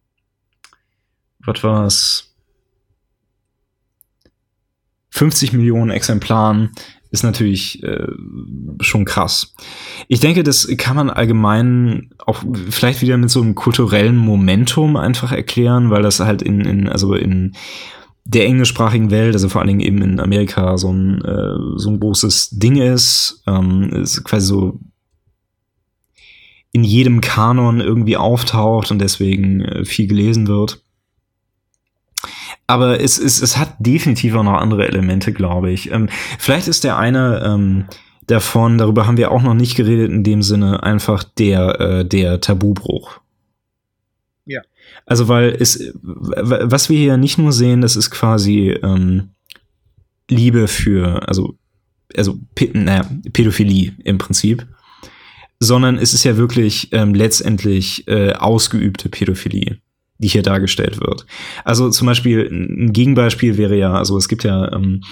was 1.39 1.65
war's? 1.65 2.35
50 5.12 5.55
Millionen 5.55 5.91
Exemplaren 5.91 6.73
ist 7.17 7.23
natürlich 7.23 7.83
äh, 7.83 8.07
schon 8.81 9.05
krass. 9.05 9.55
Ich 10.09 10.20
denke, 10.20 10.43
das 10.43 10.69
kann 10.77 10.97
man 10.97 11.11
allgemein 11.11 12.11
auch 12.27 12.45
vielleicht 12.69 13.01
wieder 13.01 13.17
mit 13.17 13.31
so 13.31 13.41
einem 13.41 13.55
kulturellen 13.55 14.17
Momentum 14.17 14.97
einfach 14.97 15.33
erklären, 15.33 15.91
weil 15.91 16.03
das 16.03 16.20
halt 16.20 16.43
in, 16.43 16.61
in 16.61 16.89
also 16.89 17.15
in 17.15 17.55
der 18.25 18.47
englischsprachigen 18.47 19.11
Welt, 19.11 19.35
also 19.35 19.49
vor 19.49 19.61
allen 19.61 19.69
Dingen 19.69 19.81
eben 19.81 20.03
in 20.03 20.20
Amerika, 20.20 20.77
so 20.77 20.93
ein, 20.93 21.23
äh, 21.25 21.78
so 21.78 21.91
ein 21.91 22.01
großes 22.01 22.51
Ding 22.51 22.77
ist. 22.77 23.43
Ähm, 23.47 23.91
ist 23.91 24.25
quasi 24.25 24.47
so 24.47 24.81
in 26.73 26.85
jedem 26.85 27.20
Kanon 27.23 27.81
irgendwie 27.81 28.17
auftaucht 28.17 28.91
und 28.91 28.99
deswegen 28.99 29.62
äh, 29.62 29.85
viel 29.85 30.09
gelesen 30.09 30.47
wird. 30.47 30.83
Aber 32.67 33.01
es, 33.01 33.19
es, 33.19 33.41
es 33.41 33.57
hat 33.57 33.77
definitiv 33.78 34.35
auch 34.35 34.43
noch 34.43 34.55
andere 34.61 34.86
Elemente, 34.89 35.33
glaube 35.33 35.70
ich. 35.70 35.91
Ähm, 35.93 36.09
vielleicht 36.39 36.67
ist 36.67 36.83
der 36.85 36.99
eine 36.99 37.43
ähm, 37.45 37.85
davon, 38.27 38.77
darüber 38.77 39.07
haben 39.07 39.19
wir 39.19 39.31
auch 39.31 39.43
noch 39.43 39.55
nicht 39.55 39.77
geredet, 39.77 40.11
in 40.11 40.25
dem 40.25 40.43
Sinne 40.43 40.83
einfach 40.83 41.23
der, 41.23 41.81
äh, 41.81 42.05
der 42.05 42.41
Tabubruch. 42.41 43.20
Ja. 44.47 44.62
Also, 45.07 45.28
weil 45.28 45.57
es, 45.59 45.93
was 45.95 46.89
wir 46.89 46.99
hier 46.99 47.17
nicht 47.17 47.39
nur 47.39 47.53
sehen, 47.53 47.83
das 47.83 47.95
ist 47.95 48.11
quasi 48.11 48.70
ähm, 48.83 49.31
Liebe 50.28 50.67
für, 50.67 51.28
also, 51.28 51.57
also 52.17 52.39
naja, 52.73 53.09
Pädophilie 53.33 53.95
im 54.03 54.19
Prinzip. 54.19 54.67
sondern 55.59 55.99
es 55.99 56.12
ist 56.12 56.25
ja 56.25 56.36
wirklich 56.36 56.93
ähm, 56.93 57.15
letztendlich 57.15 58.07
äh, 58.09 58.33
ausgeübte 58.33 59.09
Pädophilie, 59.09 59.78
die 60.19 60.28
hier 60.28 60.43
dargestellt 60.43 61.01
wird. 61.01 61.27
Also 61.65 61.91
zum 61.91 62.07
Beispiel 62.07 62.49
ein 62.51 62.93
Gegenbeispiel 62.93 63.59
wäre 63.59 63.77
ja, 63.77 63.95
also 63.95 64.17
es 64.17 64.28
gibt 64.28 64.45
ja 64.45 64.73
ähm, 64.73 65.03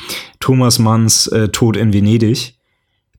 Thomas 0.41 0.79
Manns 0.79 1.27
äh, 1.29 1.49
Tod 1.49 1.77
in 1.77 1.93
Venedig. 1.93 2.55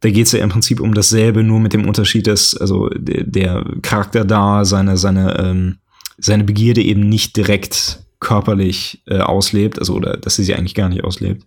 Da 0.02 0.10
geht 0.10 0.26
es 0.26 0.32
ja 0.32 0.44
im 0.44 0.50
Prinzip 0.50 0.80
um 0.80 0.94
dasselbe, 0.94 1.44
nur 1.44 1.60
mit 1.60 1.74
dem 1.74 1.88
Unterschied, 1.88 2.28
dass 2.28 2.56
also 2.56 2.90
der, 2.90 3.24
der 3.24 3.66
Charakter 3.82 4.26
da 4.26 4.66
seine 4.66 4.98
seine 4.98 5.38
ähm, 5.40 5.78
seine 6.18 6.44
Begierde 6.44 6.82
eben 6.82 7.08
nicht 7.08 7.36
direkt 7.38 8.00
körperlich 8.20 9.02
äh, 9.08 9.20
auslebt, 9.20 9.80
also 9.80 9.96
oder 9.96 10.18
dass 10.18 10.36
sie 10.36 10.44
sie 10.44 10.56
eigentlich 10.56 10.76
gar 10.76 10.90
nicht 10.90 11.04
auslebt. 11.04 11.46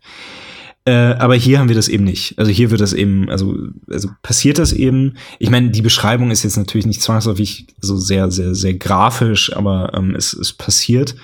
Äh, 0.89 1.17
aber 1.18 1.34
hier 1.34 1.58
haben 1.58 1.68
wir 1.68 1.76
das 1.76 1.89
eben 1.89 2.05
nicht. 2.05 2.39
Also 2.39 2.50
hier 2.50 2.70
wird 2.70 2.81
das 2.81 2.94
eben, 2.94 3.28
also, 3.28 3.55
also 3.91 4.08
passiert 4.23 4.58
das 4.58 4.73
eben. 4.73 5.18
Ich 5.39 5.50
meine, 5.50 5.68
die 5.68 5.83
Beschreibung 5.83 6.31
ist 6.31 6.44
jetzt 6.44 6.57
natürlich 6.57 6.86
nicht 6.86 7.02
zwangsläufig 7.02 7.67
so 7.78 7.99
sehr, 7.99 8.31
sehr, 8.31 8.55
sehr 8.55 8.73
grafisch, 8.73 9.55
aber 9.55 9.92
ähm, 9.92 10.15
es, 10.15 10.33
es 10.33 10.55
passiert. 10.55 11.15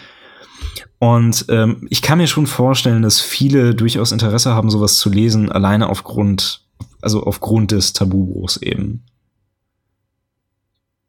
Und 0.98 1.46
ähm, 1.48 1.86
ich 1.88 2.02
kann 2.02 2.18
mir 2.18 2.26
schon 2.26 2.46
vorstellen, 2.46 3.00
dass 3.00 3.22
viele 3.22 3.74
durchaus 3.74 4.12
Interesse 4.12 4.50
haben, 4.50 4.68
sowas 4.68 4.98
zu 4.98 5.08
lesen, 5.08 5.50
alleine 5.50 5.88
aufgrund, 5.88 6.62
also 7.00 7.22
aufgrund 7.22 7.72
des 7.72 7.94
Tabubruchs 7.94 8.58
eben. 8.58 9.02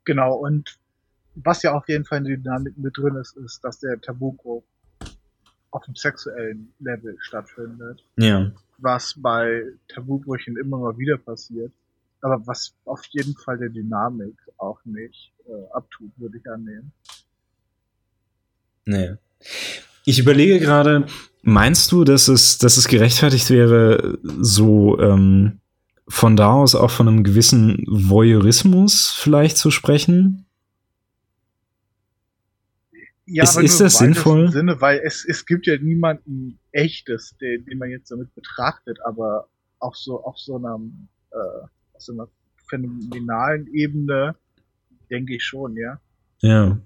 Genau, 0.05 0.33
und 0.33 0.77
was 1.35 1.61
ja 1.61 1.73
auf 1.73 1.89
jeden 1.89 2.05
Fall 2.05 2.19
in 2.19 2.23
der 2.23 2.37
Dynamik 2.37 2.77
mit 2.77 2.97
drin 2.97 3.15
ist, 3.15 3.35
ist, 3.35 3.65
dass 3.65 3.81
der 3.81 3.99
Tabubruch 3.99 4.63
auf 5.75 5.83
dem 5.83 5.95
sexuellen 5.95 6.73
Level 6.79 7.17
stattfindet. 7.19 8.01
Ja. 8.15 8.49
Was 8.77 9.13
bei 9.17 9.63
Tabubrüchen 9.89 10.55
immer 10.57 10.77
mal 10.77 10.97
wieder 10.97 11.17
passiert. 11.17 11.71
Aber 12.21 12.41
was 12.47 12.73
auf 12.85 13.03
jeden 13.11 13.35
Fall 13.35 13.57
der 13.57 13.69
Dynamik 13.69 14.35
auch 14.57 14.79
nicht 14.85 15.33
äh, 15.47 15.73
abtut, 15.73 16.11
würde 16.15 16.37
ich 16.37 16.49
annehmen. 16.49 16.93
Nee. 18.85 19.15
Ich 20.05 20.17
überlege 20.17 20.59
gerade, 20.59 21.07
meinst 21.41 21.91
du, 21.91 22.05
dass 22.05 22.29
es, 22.29 22.57
dass 22.57 22.77
es 22.77 22.87
gerechtfertigt 22.87 23.49
wäre, 23.49 24.17
so 24.23 24.97
ähm, 24.99 25.59
von 26.07 26.37
da 26.37 26.53
aus 26.53 26.73
auch 26.73 26.91
von 26.91 27.09
einem 27.09 27.23
gewissen 27.25 27.83
Voyeurismus 27.87 29.11
vielleicht 29.11 29.57
zu 29.57 29.71
sprechen? 29.71 30.44
Ja, 33.27 33.43
ist, 33.43 33.57
ist 33.57 33.79
das 33.79 33.97
sinnvoll? 33.97 34.51
Sinne, 34.51 34.79
weil 34.81 35.01
es, 35.03 35.25
es 35.25 35.45
gibt 35.45 35.65
ja 35.65 35.77
niemanden 35.77 36.59
echtes, 36.71 37.35
den, 37.37 37.65
den 37.65 37.79
man 37.79 37.89
jetzt 37.89 38.11
damit 38.11 38.33
betrachtet, 38.35 38.99
aber 39.03 39.47
auf 39.79 39.95
so, 39.95 40.23
auf 40.23 40.37
so 40.37 40.57
einer, 40.57 40.79
äh, 41.31 41.65
auf 41.93 42.01
so 42.01 42.13
einer 42.13 42.27
phänomenalen 42.69 43.67
Ebene 43.73 44.35
denke 45.09 45.35
ich 45.35 45.43
schon, 45.43 45.75
ja. 45.75 45.99
Ja. 46.39 46.77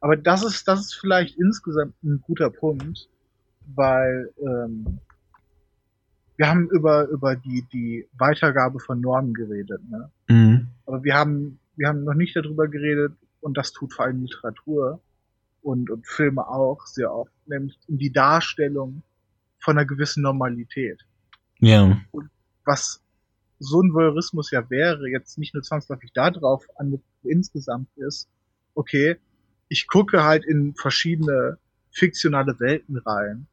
Aber 0.00 0.16
das 0.16 0.44
ist, 0.44 0.66
das 0.66 0.80
ist 0.80 0.94
vielleicht 0.94 1.36
insgesamt 1.38 1.94
ein 2.02 2.20
guter 2.20 2.50
Punkt, 2.50 3.08
weil 3.74 4.30
ähm, 4.40 4.98
wir 6.36 6.48
haben 6.48 6.68
über, 6.70 7.06
über 7.08 7.36
die, 7.36 7.64
die 7.72 8.08
Weitergabe 8.18 8.80
von 8.80 9.00
Normen 9.00 9.34
geredet, 9.34 9.80
ne? 9.88 10.10
Mhm. 10.28 10.68
Aber 10.86 11.04
wir 11.04 11.14
haben, 11.14 11.58
wir 11.76 11.88
haben 11.88 12.04
noch 12.04 12.14
nicht 12.14 12.34
darüber 12.34 12.68
geredet, 12.68 13.12
und 13.40 13.56
das 13.56 13.72
tut 13.72 13.92
vor 13.92 14.06
allem 14.06 14.22
Literatur, 14.22 15.00
und, 15.62 15.90
und 15.90 16.06
Filme 16.06 16.46
auch 16.46 16.86
sehr 16.86 17.12
oft, 17.12 17.32
nämlich 17.46 17.78
um 17.88 17.98
die 17.98 18.12
Darstellung 18.12 19.02
von 19.58 19.78
einer 19.78 19.86
gewissen 19.86 20.22
Normalität. 20.22 21.00
Ja. 21.60 22.00
Und 22.10 22.30
was 22.64 23.00
so 23.58 23.80
ein 23.80 23.94
Voyeurismus 23.94 24.50
ja 24.50 24.68
wäre, 24.70 25.08
jetzt 25.08 25.38
nicht 25.38 25.54
nur 25.54 25.62
zwangsläufig 25.62 26.12
darauf 26.12 26.66
an 26.76 27.00
insgesamt 27.22 27.88
ist, 27.96 28.28
okay, 28.74 29.16
ich 29.68 29.86
gucke 29.86 30.24
halt 30.24 30.44
in 30.44 30.74
verschiedene 30.74 31.58
fiktionale 31.90 32.58
Welten 32.58 32.98
rein 32.98 33.46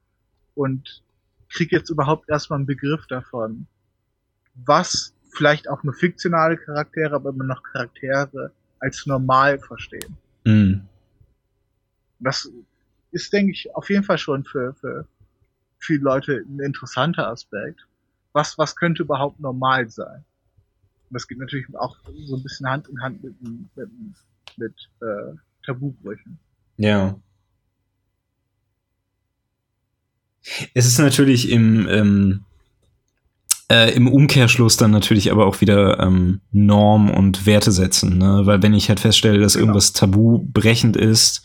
und 0.56 1.04
kriege 1.50 1.76
jetzt 1.76 1.90
überhaupt 1.90 2.30
erstmal 2.30 2.58
einen 2.58 2.66
Begriff 2.66 3.06
davon, 3.08 3.68
was 4.56 5.14
vielleicht 5.32 5.70
auch 5.70 5.84
nur 5.84 5.94
fiktionale 5.94 6.58
Charaktere, 6.58 7.16
aber 7.16 7.30
immer 7.30 7.46
noch 7.46 7.62
Charaktere 7.62 8.52
als 8.80 9.06
normal 9.06 9.60
verstehen. 9.60 10.18
Mhm 10.46 10.90
das 12.20 12.52
ist, 13.12 13.34
denke 13.34 13.52
ich, 13.52 13.74
auf 13.76 13.90
jeden 13.90 14.04
Fall 14.04 14.18
schon 14.18 14.44
für, 14.44 14.74
für 14.76 15.06
viele 15.80 16.02
Leute 16.02 16.44
ein 16.48 16.60
interessanter 16.60 17.28
Aspekt. 17.28 17.86
Was, 18.34 18.58
was 18.58 18.76
könnte 18.76 19.04
überhaupt 19.04 19.40
normal 19.40 19.90
sein? 19.90 20.24
Und 21.10 21.16
das 21.16 21.28
geht 21.28 21.40
natürlich 21.40 21.66
auch 21.76 21.98
so 22.26 22.36
ein 22.36 22.44
bisschen 22.44 22.70
Hand 22.70 22.88
in 22.88 23.02
Hand 23.02 23.24
mit, 23.24 23.36
mit, 23.42 23.90
mit 24.58 24.74
äh, 25.02 25.36
Tabubrüchen. 25.66 26.38
Ja. 26.78 27.16
Es 30.74 30.86
ist 30.86 31.00
natürlich 31.00 31.50
im, 31.50 31.88
ähm, 31.88 32.46
äh, 33.72 33.94
im 33.94 34.08
Umkehrschluss 34.08 34.78
dann 34.78 34.92
natürlich 34.92 35.32
aber 35.32 35.46
auch 35.46 35.62
wieder 35.62 36.00
ähm, 36.00 36.42
Norm 36.52 37.10
und 37.10 37.46
Werte 37.46 37.72
setzen, 37.72 38.18
ne? 38.18 38.42
Weil 38.46 38.62
wenn 38.64 38.74
ich 38.74 38.90
halt 38.90 39.00
feststelle, 39.00 39.40
dass 39.40 39.54
genau. 39.54 39.68
irgendwas 39.68 39.94
tabubrechend 39.94 40.96
ist, 40.96 41.44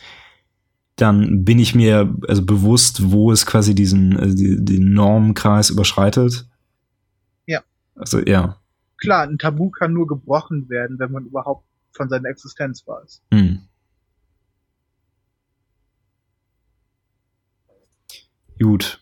dann 0.96 1.44
bin 1.44 1.58
ich 1.58 1.74
mir 1.74 2.14
also 2.28 2.44
bewusst, 2.44 3.10
wo 3.10 3.32
es 3.32 3.46
quasi 3.46 3.74
diesen 3.74 4.16
also 4.18 4.36
die, 4.36 4.64
den 4.64 4.92
Normkreis 4.92 5.70
überschreitet. 5.70 6.46
Ja. 7.46 7.62
Also 7.94 8.20
ja. 8.20 8.60
Klar, 8.98 9.24
ein 9.24 9.38
Tabu 9.38 9.70
kann 9.70 9.92
nur 9.92 10.06
gebrochen 10.06 10.68
werden, 10.68 10.98
wenn 10.98 11.10
man 11.10 11.26
überhaupt 11.26 11.66
von 11.92 12.08
seiner 12.08 12.28
Existenz 12.28 12.86
weiß. 12.86 13.22
Hm. 13.32 13.60
Gut. 18.60 19.00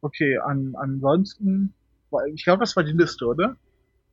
Okay, 0.00 0.38
an, 0.38 0.74
ansonsten, 0.74 1.74
ich 2.34 2.44
glaube, 2.44 2.60
das 2.60 2.74
war 2.76 2.82
die 2.82 2.92
Liste, 2.92 3.26
oder? 3.26 3.56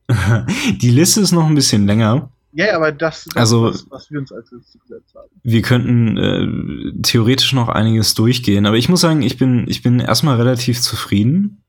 die 0.80 0.90
Liste 0.90 1.20
ist 1.20 1.32
noch 1.32 1.46
ein 1.46 1.54
bisschen 1.54 1.86
länger. 1.86 2.30
Ja, 2.52 2.74
aber 2.74 2.90
das, 2.90 3.24
das 3.24 3.36
also, 3.36 3.64
was, 3.64 3.90
was 3.90 4.10
wir 4.10 4.18
uns 4.18 4.32
als 4.32 4.50
letztes 4.50 4.80
gesetzt 4.80 5.14
haben. 5.14 5.28
Wir 5.42 5.62
könnten 5.62 6.16
äh, 6.16 7.02
theoretisch 7.02 7.52
noch 7.52 7.68
einiges 7.68 8.14
durchgehen, 8.14 8.66
aber 8.66 8.76
ich 8.76 8.88
muss 8.88 9.00
sagen, 9.00 9.22
ich 9.22 9.38
bin, 9.38 9.68
ich 9.68 9.82
bin 9.82 10.00
erstmal 10.00 10.36
relativ 10.36 10.80
zufrieden. 10.80 11.62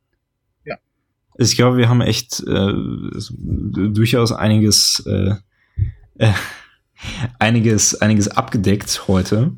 Ja. 0.66 0.78
Ich 1.38 1.56
glaube, 1.56 1.78
wir 1.78 1.88
haben 1.88 2.02
echt 2.02 2.40
äh, 2.48 2.74
durchaus 3.44 4.32
einiges, 4.32 5.04
äh, 5.06 5.36
äh, 6.18 6.34
einiges, 7.40 8.02
einiges 8.02 8.28
abgedeckt 8.30 9.08
heute. 9.08 9.56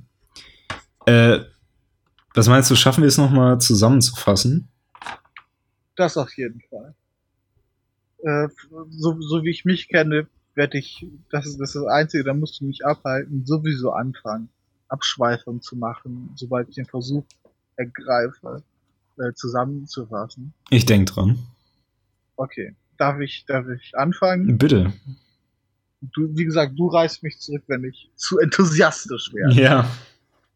Äh, 1.06 1.40
was 2.34 2.50
meinst 2.50 2.69
du, 2.69 2.76
schaffen 2.76 3.02
wir 3.02 3.08
es 3.08 3.18
nochmal 3.18 3.61
zusammenzufassen? 3.61 4.68
Das 5.95 6.18
auf 6.18 6.35
jeden 6.35 6.61
Fall. 6.69 6.95
Äh, 8.24 8.50
so, 8.90 9.22
so 9.22 9.43
wie 9.43 9.52
ich 9.52 9.64
mich 9.64 9.88
kenne, 9.88 10.27
werde 10.56 10.77
ich, 10.77 11.07
das 11.32 11.45
ist, 11.45 11.59
das 11.59 11.75
ist 11.75 11.83
das 11.83 11.88
Einzige, 11.88 12.23
da 12.23 12.33
musst 12.33 12.61
du 12.61 12.65
mich 12.65 12.85
abhalten, 12.85 13.45
sowieso 13.45 13.91
anfangen, 13.91 14.49
Abschweifung 14.88 15.61
zu 15.61 15.75
machen, 15.75 16.32
sobald 16.35 16.69
ich 16.69 16.75
den 16.75 16.85
Versuch 16.85 17.25
ergreife, 17.75 18.64
äh, 19.17 19.33
zusammenzufassen. 19.33 20.53
Ich 20.69 20.85
denk 20.85 21.07
dran. 21.07 21.40
Okay. 22.35 22.75
Darf 22.98 23.19
ich, 23.19 23.45
darf 23.48 23.67
ich 23.69 23.98
anfangen? 23.98 24.57
Bitte. 24.57 24.93
Du, 26.01 26.35
wie 26.35 26.45
gesagt, 26.45 26.77
du 26.77 26.88
reißt 26.88 27.23
mich 27.23 27.40
zurück, 27.40 27.64
wenn 27.67 27.83
ich 27.83 28.11
zu 28.15 28.40
enthusiastisch 28.40 29.33
werde. 29.33 29.59
Ja. 29.59 29.90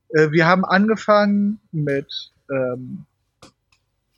Äh, 0.10 0.32
wir 0.32 0.46
haben 0.46 0.66
angefangen 0.66 1.60
mit, 1.72 2.32
ähm, 2.52 3.06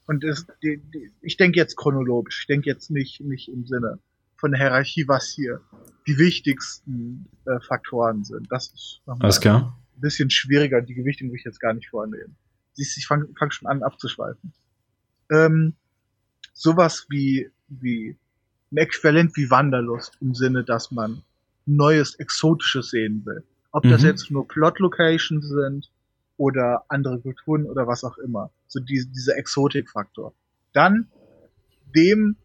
und 0.07 0.23
es, 0.23 0.45
die, 0.61 0.81
die, 0.93 1.11
ich 1.21 1.37
denke 1.37 1.57
jetzt 1.57 1.77
chronologisch, 1.77 2.41
ich 2.41 2.47
denke 2.47 2.69
jetzt 2.69 2.91
nicht, 2.91 3.21
nicht 3.21 3.47
im 3.47 3.65
Sinne 3.65 3.99
von 4.39 4.51
der 4.51 4.59
Hierarchie, 4.59 5.07
was 5.07 5.29
hier 5.29 5.61
die 6.07 6.17
wichtigsten 6.17 7.27
äh, 7.45 7.59
Faktoren 7.67 8.23
sind. 8.23 8.47
Das 8.49 8.67
ist 8.73 9.01
Alles 9.05 9.39
klar. 9.39 9.77
ein 9.97 10.01
bisschen 10.01 10.29
schwieriger. 10.29 10.81
Die 10.81 10.95
Gewichtung 10.95 11.29
will 11.29 11.37
ich 11.37 11.43
jetzt 11.43 11.59
gar 11.59 11.73
nicht 11.73 11.89
vornehmen. 11.89 12.35
Siehst, 12.73 12.97
ich 12.97 13.05
fange 13.05 13.27
fang 13.37 13.51
schon 13.51 13.67
an 13.67 13.83
abzuschweifen. 13.83 14.53
Ähm, 15.31 15.73
sowas 16.53 17.05
wie, 17.09 17.49
wie 17.67 18.17
ein 18.71 18.77
Äquivalent 18.77 19.35
wie 19.35 19.49
Wanderlust 19.49 20.17
im 20.21 20.33
Sinne, 20.33 20.63
dass 20.63 20.91
man 20.91 21.21
Neues, 21.65 22.15
Exotisches 22.15 22.89
sehen 22.89 23.23
will. 23.25 23.43
Ob 23.71 23.85
mhm. 23.85 23.91
das 23.91 24.03
jetzt 24.03 24.31
nur 24.31 24.47
Plot-Locations 24.47 25.47
sind 25.47 25.91
oder 26.37 26.85
andere 26.87 27.19
Kulturen 27.19 27.65
oder 27.65 27.85
was 27.85 28.03
auch 28.03 28.17
immer. 28.17 28.51
So 28.67 28.79
die, 28.79 29.05
dieser 29.05 29.37
Exotik-Faktor. 29.37 30.33
Dann 30.73 31.07
dem 31.95 32.37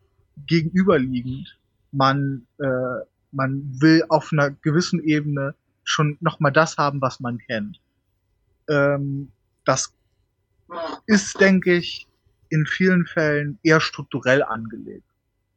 gegenüberliegend 0.46 1.56
man, 1.94 2.46
äh, 2.58 3.04
man 3.32 3.62
will 3.80 4.04
auf 4.08 4.32
einer 4.32 4.50
gewissen 4.50 5.02
Ebene 5.02 5.54
schon 5.84 6.16
nochmal 6.20 6.52
das 6.52 6.76
haben, 6.76 7.00
was 7.00 7.20
man 7.20 7.38
kennt. 7.38 7.80
Ähm, 8.68 9.30
das 9.64 9.92
ist, 11.06 11.40
denke 11.40 11.74
ich, 11.74 12.08
in 12.48 12.66
vielen 12.66 13.06
Fällen 13.06 13.58
eher 13.62 13.80
strukturell 13.80 14.42
angelegt. 14.42 15.04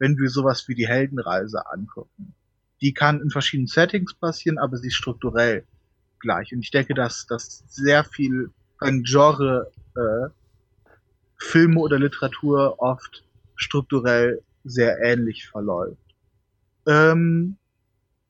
wenn 0.00 0.16
wir 0.16 0.30
sowas 0.30 0.68
wie 0.68 0.76
die 0.76 0.86
Heldenreise 0.86 1.66
angucken. 1.72 2.32
Die 2.80 2.94
kann 2.94 3.20
in 3.20 3.30
verschiedenen 3.30 3.66
Settings 3.66 4.14
passieren, 4.14 4.58
aber 4.58 4.76
sie 4.76 4.86
ist 4.88 4.94
strukturell 4.94 5.64
gleich. 6.20 6.52
Und 6.52 6.60
ich 6.60 6.70
denke, 6.70 6.94
dass 6.94 7.26
das 7.26 7.64
sehr 7.68 8.04
viel 8.04 8.50
ein 8.78 9.02
Genre 9.02 9.72
äh, 9.96 10.28
Filme 11.38 11.80
oder 11.80 11.98
Literatur 11.98 12.80
oft 12.80 13.24
strukturell 13.56 14.40
sehr 14.64 15.00
ähnlich 15.00 15.48
verläuft. 15.48 16.07
Ähm, 16.88 17.58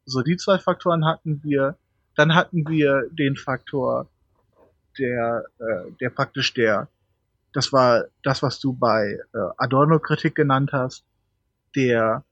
so, 0.05 0.23
die 0.23 0.37
zwei 0.37 0.59
Faktoren 0.59 1.05
hatten 1.05 1.43
wir. 1.45 1.77
Dann 2.17 2.35
hatten 2.35 2.69
wir 2.69 3.09
den 3.13 3.37
Faktor, 3.37 4.11
der, 4.99 5.45
äh, 5.59 5.93
der 6.01 6.11
praktisch 6.11 6.53
der, 6.55 6.89
das 7.53 7.73
war 7.73 8.07
das, 8.25 8.43
was 8.43 8.59
du 8.59 8.73
bei 8.73 9.19
äh, 9.33 9.39
Adorno-Kritik 9.57 10.35
genannt 10.35 10.71
hast, 10.73 11.05
der 11.77 12.25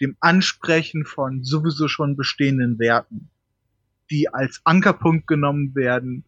dem 0.00 0.16
Ansprechen 0.18 1.04
von 1.04 1.44
sowieso 1.44 1.86
schon 1.86 2.16
bestehenden 2.16 2.80
Werten, 2.80 3.30
die 4.10 4.28
als 4.28 4.60
Ankerpunkt 4.64 5.28
genommen 5.28 5.76
werden, 5.76 6.24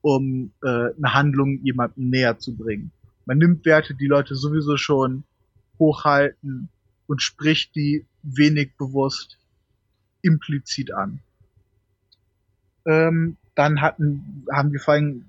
um 0.00 0.52
äh, 0.62 0.66
eine 0.68 1.12
Handlung 1.12 1.60
jemandem 1.62 2.08
näher 2.08 2.38
zu 2.38 2.56
bringen. 2.56 2.92
Man 3.26 3.36
nimmt 3.36 3.66
Werte, 3.66 3.94
die 3.94 4.06
Leute 4.06 4.34
sowieso 4.34 4.78
schon 4.78 5.24
hochhalten 5.78 6.70
und 7.10 7.22
spricht 7.22 7.74
die 7.74 8.06
wenig 8.22 8.76
bewusst 8.76 9.36
implizit 10.22 10.92
an. 10.92 11.18
Ähm, 12.86 13.36
dann 13.56 13.80
hatten, 13.80 14.46
haben 14.52 14.70
wir 14.70 14.78
vor 14.78 14.94
allem, 14.94 15.24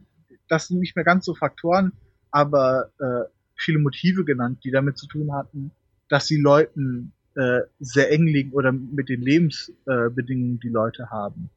das 0.48 0.68
sind 0.68 0.80
nicht 0.80 0.95
mehr 0.95 1.03
ganz 1.03 1.26
so 1.26 1.34
Faktoren, 1.34 1.92
aber 2.30 2.92
äh, 3.00 3.27
viele 3.56 3.80
Motive 3.80 4.26
genannt, 4.26 4.60
die 4.64 4.69
damit 4.69 5.00
zu 5.00 5.08
tun 5.08 5.34
hatten, 5.34 5.72
dass 6.08 6.27
sie 6.27 6.40
Leuten 6.40 7.14
äh, 7.34 7.61
sehr 7.80 8.11
eng 8.11 8.27
liegen 8.27 8.51
oder 8.51 8.72
mit 8.72 9.10
den 9.10 9.24
Lebensbedingungen, 9.24 10.58
äh, 10.58 10.60
die 10.60 10.69
Leute 10.69 11.10
haben, 11.10 11.50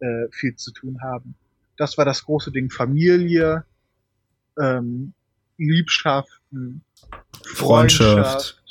äh, 0.00 0.26
viel 0.32 0.56
zu 0.56 0.72
tun 0.72 1.02
haben. 1.02 1.36
Das 1.76 1.96
war 1.96 2.04
das 2.04 2.24
große 2.24 2.50
Ding 2.50 2.68
Familie, 2.68 3.64
ähm, 4.60 5.12
Liebschaften, 5.56 6.82
Freundschaft, 7.44 8.16
Freundschaft 8.16 8.67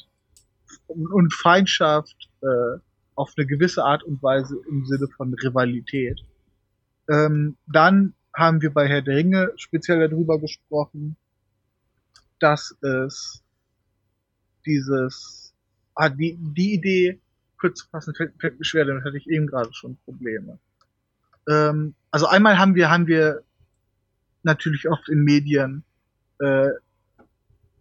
und 0.87 1.33
Feindschaft 1.33 2.29
äh, 2.41 2.79
auf 3.15 3.33
eine 3.35 3.45
gewisse 3.45 3.83
Art 3.83 4.03
und 4.03 4.21
Weise 4.21 4.57
im 4.69 4.85
Sinne 4.85 5.07
von 5.07 5.33
Rivalität. 5.33 6.21
Ähm, 7.09 7.57
dann 7.65 8.13
haben 8.35 8.61
wir 8.61 8.71
bei 8.71 8.87
Herr 8.87 9.01
der 9.01 9.17
Ringe 9.17 9.51
speziell 9.55 10.07
darüber 10.07 10.39
gesprochen, 10.39 11.17
dass 12.39 12.75
es 12.81 13.43
dieses, 14.65 15.53
ah, 15.95 16.09
die, 16.09 16.37
die 16.37 16.73
Idee, 16.73 17.19
kurz 17.59 17.79
zu 17.79 17.87
fassen, 17.89 18.13
fällt, 18.13 18.33
fällt 18.39 18.59
mir 18.59 18.65
schwer, 18.65 18.85
damit 18.85 19.03
hatte 19.03 19.17
ich 19.17 19.27
eben 19.27 19.47
gerade 19.47 19.73
schon 19.73 19.97
Probleme. 20.05 20.59
Ähm, 21.49 21.95
also 22.11 22.27
einmal 22.27 22.59
haben 22.59 22.75
wir, 22.75 22.89
haben 22.89 23.07
wir 23.07 23.43
natürlich 24.43 24.87
oft 24.87 25.09
in 25.09 25.23
Medien 25.23 25.83
äh, 26.39 26.69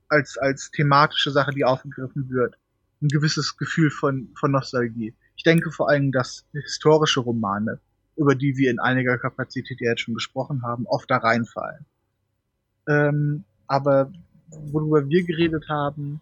als, 0.09 0.39
als 0.39 0.70
thematische 0.70 1.31
Sache, 1.31 1.51
die 1.51 1.65
aufgegriffen 1.65 2.31
wird, 2.31 2.57
ein 3.02 3.08
gewisses 3.08 3.57
Gefühl 3.57 3.91
von, 3.91 4.28
von 4.39 4.50
Nostalgie. 4.50 5.15
Ich 5.36 5.42
denke 5.42 5.70
vor 5.70 5.89
allem, 5.89 6.12
dass 6.12 6.47
historische 6.52 7.20
Romane, 7.20 7.78
über 8.16 8.34
die 8.34 8.57
wir 8.57 8.70
in 8.70 8.78
einiger 8.78 9.18
Kapazität 9.18 9.81
jetzt 9.81 10.02
schon 10.02 10.15
gesprochen 10.15 10.62
haben, 10.62 10.86
oft 10.86 11.10
da 11.10 11.18
reinfallen. 11.18 11.84
Ähm, 12.89 13.44
aber 13.66 14.12
worüber 14.49 15.08
wir 15.08 15.25
geredet 15.25 15.68
haben, 15.68 16.20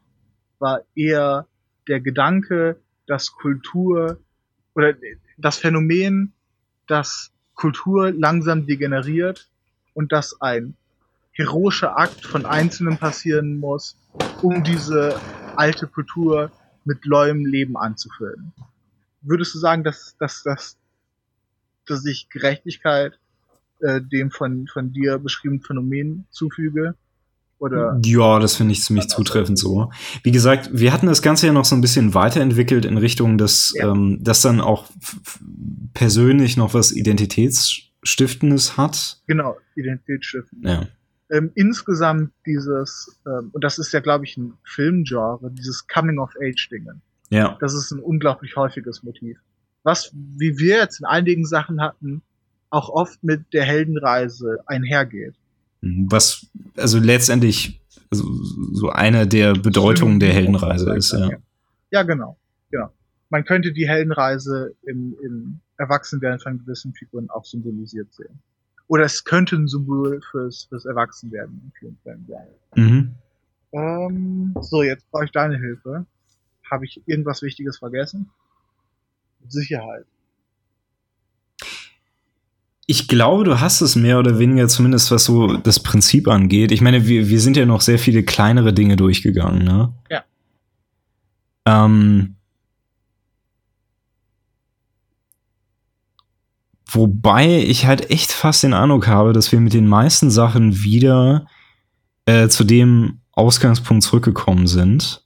war 0.58 0.80
eher 0.94 1.46
der 1.88 2.00
Gedanke, 2.00 2.76
dass 3.06 3.32
Kultur 3.32 4.18
oder 4.74 4.94
das 5.36 5.58
Phänomen, 5.58 6.32
dass 6.86 7.30
Kultur 7.54 8.10
langsam 8.12 8.66
degeneriert 8.66 9.48
und 9.92 10.10
dass 10.10 10.40
ein 10.40 10.74
heroischer 11.32 11.98
Akt 11.98 12.24
von 12.24 12.46
Einzelnen 12.46 12.98
passieren 12.98 13.58
muss, 13.58 13.96
um 14.42 14.64
diese 14.64 15.20
alte 15.56 15.86
Kultur 15.86 16.50
mit 16.84 17.06
neuem 17.06 17.46
Leben 17.46 17.76
anzufüllen. 17.76 18.52
Würdest 19.22 19.54
du 19.54 19.58
sagen, 19.58 19.84
dass, 19.84 20.16
dass, 20.18 20.42
dass, 20.42 20.76
dass 21.86 22.04
ich 22.04 22.28
Gerechtigkeit 22.28 23.18
äh, 23.80 24.00
dem 24.00 24.30
von, 24.30 24.66
von 24.66 24.92
dir 24.92 25.18
beschriebenen 25.18 25.62
Phänomen 25.62 26.26
zufüge? 26.30 26.94
Oder 27.58 27.98
ja, 28.04 28.38
das 28.40 28.56
finde 28.56 28.72
ich 28.72 28.82
ziemlich 28.82 29.08
zutreffend 29.08 29.58
so. 29.58 29.90
Wie 30.22 30.32
gesagt, 30.32 30.70
wir 30.72 30.92
hatten 30.92 31.06
das 31.06 31.22
Ganze 31.22 31.46
ja 31.46 31.52
noch 31.52 31.64
so 31.64 31.74
ein 31.74 31.80
bisschen 31.80 32.12
weiterentwickelt 32.12 32.84
in 32.84 32.98
Richtung, 32.98 33.38
dass 33.38 33.72
ja. 33.74 33.90
ähm, 33.90 34.18
das 34.20 34.42
dann 34.42 34.60
auch 34.60 34.90
persönlich 35.94 36.56
noch 36.56 36.74
was 36.74 36.92
Identitätsstiftendes 36.92 38.76
hat. 38.76 39.22
Genau, 39.26 39.56
Identitätsstiftendes. 39.76 40.70
Ja. 40.70 40.88
Ähm, 41.30 41.50
insgesamt 41.54 42.32
dieses, 42.46 43.18
ähm, 43.26 43.50
und 43.52 43.64
das 43.64 43.78
ist 43.78 43.92
ja, 43.92 44.00
glaube 44.00 44.24
ich, 44.24 44.36
ein 44.36 44.54
Filmgenre, 44.62 45.50
dieses 45.52 45.86
Coming-of-Age-Dingen. 45.88 47.00
Ja. 47.30 47.56
Das 47.60 47.74
ist 47.74 47.90
ein 47.90 48.00
unglaublich 48.00 48.56
häufiges 48.56 49.02
Motiv. 49.02 49.38
Was, 49.82 50.12
wie 50.14 50.58
wir 50.58 50.76
jetzt 50.76 51.00
in 51.00 51.06
einigen 51.06 51.46
Sachen 51.46 51.80
hatten, 51.80 52.22
auch 52.70 52.88
oft 52.88 53.22
mit 53.22 53.52
der 53.52 53.64
Heldenreise 53.64 54.58
einhergeht. 54.66 55.34
Was 55.80 56.46
also 56.76 56.98
letztendlich 56.98 57.80
also 58.10 58.24
so 58.72 58.90
eine 58.90 59.26
der 59.26 59.54
Bedeutungen 59.54 60.20
der 60.20 60.32
Heldenreise 60.32 60.94
ist. 60.94 61.12
Ja. 61.12 61.30
ja, 61.90 62.02
genau. 62.02 62.36
genau. 62.70 62.90
Man 63.28 63.44
könnte 63.44 63.72
die 63.72 63.88
Heldenreise 63.88 64.74
im, 64.82 65.16
im 65.22 65.60
Erwachsenwerden 65.76 66.40
von 66.40 66.58
gewissen 66.58 66.94
Figuren 66.94 67.28
auch 67.30 67.44
symbolisiert 67.44 68.12
sehen. 68.14 68.40
Oder 68.88 69.04
es 69.04 69.24
könnte 69.24 69.56
ein 69.56 69.66
Symbol 69.66 70.20
fürs, 70.30 70.64
fürs 70.64 70.84
Erwachsenwerden 70.84 71.60
in 71.64 71.72
vielen 71.78 71.98
Fällen 72.02 72.26
sein. 72.28 72.46
Mhm. 72.74 73.14
Ähm, 73.72 74.54
so, 74.60 74.82
jetzt 74.82 75.10
brauche 75.10 75.24
ich 75.24 75.32
deine 75.32 75.58
Hilfe. 75.58 76.06
Habe 76.70 76.84
ich 76.84 77.02
irgendwas 77.06 77.42
Wichtiges 77.42 77.78
vergessen? 77.78 78.30
Sicherheit. 79.48 80.06
Ich 82.86 83.08
glaube, 83.08 83.44
du 83.44 83.60
hast 83.60 83.80
es 83.80 83.96
mehr 83.96 84.18
oder 84.18 84.38
weniger 84.38 84.68
zumindest, 84.68 85.10
was 85.10 85.24
so 85.24 85.56
das 85.56 85.80
Prinzip 85.80 86.28
angeht. 86.28 86.70
Ich 86.70 86.82
meine, 86.82 87.06
wir, 87.06 87.28
wir 87.28 87.40
sind 87.40 87.56
ja 87.56 87.64
noch 87.64 87.80
sehr 87.80 87.98
viele 87.98 88.22
kleinere 88.22 88.74
Dinge 88.74 88.96
durchgegangen, 88.96 89.64
ne? 89.64 89.92
Ja. 90.10 90.24
Ähm, 91.66 92.36
wobei 96.94 97.62
ich 97.62 97.86
halt 97.86 98.10
echt 98.10 98.32
fast 98.32 98.62
den 98.62 98.74
Eindruck 98.74 99.06
habe, 99.06 99.32
dass 99.32 99.52
wir 99.52 99.60
mit 99.60 99.74
den 99.74 99.86
meisten 99.86 100.30
Sachen 100.30 100.82
wieder 100.82 101.46
äh, 102.26 102.48
zu 102.48 102.64
dem 102.64 103.20
Ausgangspunkt 103.32 104.02
zurückgekommen 104.02 104.66
sind. 104.66 105.24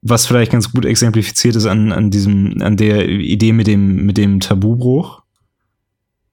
Was 0.00 0.26
vielleicht 0.26 0.52
ganz 0.52 0.72
gut 0.72 0.84
exemplifiziert 0.84 1.56
ist 1.56 1.66
an, 1.66 1.92
an 1.92 2.10
diesem, 2.10 2.62
an 2.62 2.76
der 2.76 3.08
Idee 3.08 3.52
mit 3.52 3.66
dem, 3.66 4.06
mit 4.06 4.16
dem 4.16 4.40
Tabubruch. 4.40 5.22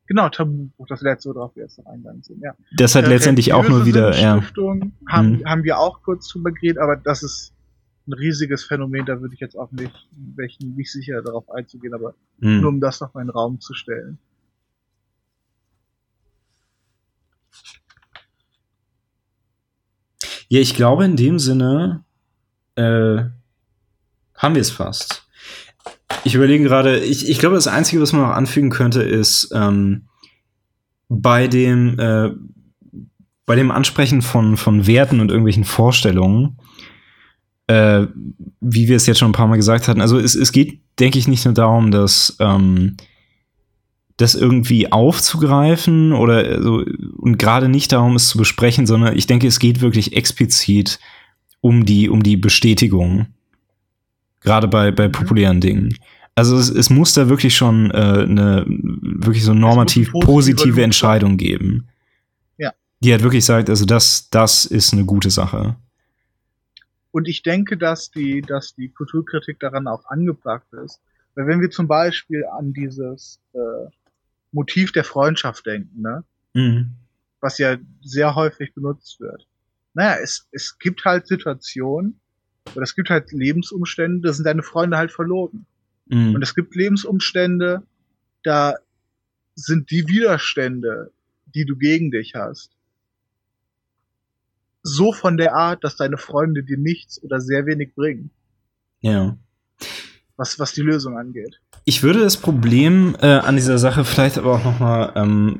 Genau, 0.07 0.29
Tabubuch, 0.29 0.85
das 0.87 1.01
letzte, 1.01 1.33
worauf 1.33 1.55
wir 1.55 1.63
jetzt 1.63 1.79
noch 1.79 1.87
eingegangen 1.87 2.21
sind, 2.21 2.39
ja. 2.43 2.53
Das 2.77 2.93
hat 2.93 3.05
äh, 3.05 3.09
letztendlich 3.09 3.53
auch 3.53 3.67
nur 3.67 3.87
wieder, 3.87 4.15
ja. 4.19 4.43
Haben, 5.07 5.37
mhm. 5.37 5.45
haben 5.45 5.63
wir 5.63 5.79
auch 5.79 6.03
kurz 6.03 6.27
drüber 6.27 6.51
geredet, 6.51 6.77
aber 6.77 6.95
das 6.95 7.23
ist 7.23 7.54
ein 8.07 8.13
riesiges 8.13 8.63
Phänomen, 8.63 9.05
da 9.05 9.19
würde 9.21 9.33
ich 9.33 9.39
jetzt 9.39 9.57
auch 9.57 9.71
nicht, 9.71 10.07
welchen 10.35 10.75
nicht 10.75 10.91
sicher 10.91 11.21
darauf 11.21 11.49
einzugehen, 11.49 11.93
aber 11.93 12.13
mhm. 12.37 12.61
nur 12.61 12.69
um 12.69 12.79
das 12.79 13.01
noch 13.01 13.13
mal 13.13 13.21
in 13.21 13.27
den 13.27 13.33
Raum 13.33 13.59
zu 13.59 13.73
stellen. 13.73 14.17
Ja, 20.47 20.59
ich 20.59 20.75
glaube 20.75 21.05
in 21.05 21.15
dem 21.15 21.39
Sinne 21.39 22.03
äh, 22.75 23.23
haben 24.35 24.55
wir 24.55 24.61
es 24.61 24.69
fast. 24.69 25.27
Ich 26.23 26.35
überlege 26.35 26.63
gerade, 26.63 26.99
ich, 26.99 27.27
ich 27.29 27.39
glaube, 27.39 27.55
das 27.55 27.67
Einzige, 27.67 28.01
was 28.01 28.13
man 28.13 28.21
noch 28.21 28.35
anfügen 28.35 28.69
könnte, 28.69 29.01
ist 29.01 29.51
ähm, 29.53 30.07
bei 31.09 31.47
dem 31.47 31.99
äh, 31.99 32.31
bei 33.45 33.55
dem 33.55 33.71
Ansprechen 33.71 34.21
von, 34.21 34.57
von 34.57 34.87
Werten 34.87 35.19
und 35.19 35.29
irgendwelchen 35.29 35.65
Vorstellungen, 35.65 36.57
äh, 37.67 38.05
wie 38.61 38.87
wir 38.87 38.95
es 38.95 39.07
jetzt 39.07 39.19
schon 39.19 39.29
ein 39.29 39.33
paar 39.33 39.47
Mal 39.47 39.55
gesagt 39.55 39.87
hatten, 39.87 40.01
also 40.01 40.19
es, 40.19 40.35
es 40.35 40.51
geht, 40.51 40.79
denke 40.99 41.17
ich, 41.17 41.27
nicht 41.27 41.45
nur 41.45 41.53
darum, 41.53 41.91
dass 41.91 42.35
ähm, 42.39 42.97
das 44.17 44.35
irgendwie 44.35 44.91
aufzugreifen 44.91 46.13
oder 46.13 46.37
also, 46.37 46.85
und 47.17 47.37
gerade 47.37 47.67
nicht 47.67 47.91
darum, 47.91 48.15
es 48.15 48.29
zu 48.29 48.37
besprechen, 48.37 48.85
sondern 48.85 49.17
ich 49.17 49.27
denke, 49.27 49.47
es 49.47 49.59
geht 49.59 49.81
wirklich 49.81 50.15
explizit 50.15 50.99
um 51.59 51.85
die, 51.85 52.09
um 52.09 52.23
die 52.23 52.37
Bestätigung. 52.37 53.27
Gerade 54.41 54.67
bei, 54.67 54.91
bei 54.91 55.07
populären 55.07 55.59
Dingen. 55.59 55.97
Also 56.35 56.55
es, 56.57 56.69
es 56.69 56.89
muss 56.89 57.13
da 57.13 57.29
wirklich 57.29 57.55
schon 57.55 57.91
äh, 57.91 57.95
eine 57.95 58.65
wirklich 58.67 59.43
so 59.43 59.53
normativ 59.53 60.11
positive, 60.11 60.25
positive 60.31 60.83
Entscheidung 60.83 61.37
geben. 61.37 61.87
Ja. 62.57 62.73
Die 62.99 63.11
halt 63.11 63.23
wirklich 63.23 63.43
sagt, 63.43 63.69
also 63.69 63.85
das, 63.85 64.29
das 64.29 64.65
ist 64.65 64.93
eine 64.93 65.05
gute 65.05 65.29
Sache. 65.29 65.77
Und 67.15 67.29
ich 67.29 67.43
denke, 67.43 67.77
dass 67.77 68.11
die, 68.11 68.41
dass 68.41 68.75
die 68.75 68.89
Kulturkritik 68.89 69.57
daran 69.61 69.87
auch 69.87 70.03
angebracht 70.07 70.67
ist. 70.83 70.99
Weil 71.33 71.47
wenn 71.47 71.61
wir 71.61 71.69
zum 71.69 71.87
Beispiel 71.87 72.43
an 72.45 72.73
dieses 72.73 73.39
äh, 73.53 73.89
Motiv 74.51 74.91
der 74.91 75.05
Freundschaft 75.05 75.65
denken, 75.65 76.01
ne? 76.01 76.25
Mhm. 76.53 76.91
was 77.39 77.57
ja 77.57 77.77
sehr 78.01 78.35
häufig 78.35 78.73
benutzt 78.73 79.21
wird. 79.21 79.47
Naja, 79.93 80.17
es, 80.21 80.49
es 80.51 80.77
gibt 80.77 81.05
halt 81.05 81.25
Situationen, 81.25 82.19
oder 82.73 82.83
es 82.83 82.95
gibt 82.95 83.09
halt 83.09 83.31
Lebensumstände, 83.31 84.27
da 84.27 84.33
sind 84.33 84.43
deine 84.43 84.63
Freunde 84.63 84.97
halt 84.97 85.13
verloren. 85.13 85.65
Mhm. 86.07 86.35
Und 86.35 86.41
es 86.41 86.53
gibt 86.53 86.75
Lebensumstände, 86.75 87.83
da 88.43 88.75
sind 89.55 89.89
die 89.89 90.05
Widerstände, 90.09 91.13
die 91.45 91.63
du 91.63 91.77
gegen 91.77 92.11
dich 92.11 92.35
hast, 92.35 92.74
so 94.85 95.11
von 95.11 95.35
der 95.35 95.55
Art, 95.55 95.83
dass 95.83 95.97
deine 95.97 96.17
Freunde 96.17 96.63
dir 96.63 96.77
nichts 96.77 97.21
oder 97.23 97.41
sehr 97.41 97.65
wenig 97.65 97.95
bringen. 97.95 98.29
Ja. 99.01 99.35
Was, 100.37 100.59
was 100.59 100.73
die 100.73 100.81
Lösung 100.81 101.17
angeht. 101.17 101.59
Ich 101.85 102.03
würde 102.03 102.19
das 102.19 102.37
Problem 102.37 103.15
äh, 103.21 103.27
an 103.27 103.55
dieser 103.55 103.77
Sache 103.77 104.05
vielleicht 104.05 104.37
aber 104.37 104.55
auch 104.55 104.63
noch 104.63 104.79
mal 104.79 105.11
ähm, 105.15 105.59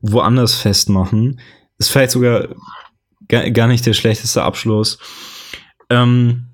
woanders 0.00 0.54
festmachen. 0.54 1.40
Ist 1.78 1.90
vielleicht 1.90 2.12
sogar 2.12 2.48
gar, 3.28 3.50
gar 3.50 3.68
nicht 3.68 3.84
der 3.84 3.92
schlechteste 3.92 4.42
Abschluss. 4.42 4.98
Ähm, 5.90 6.46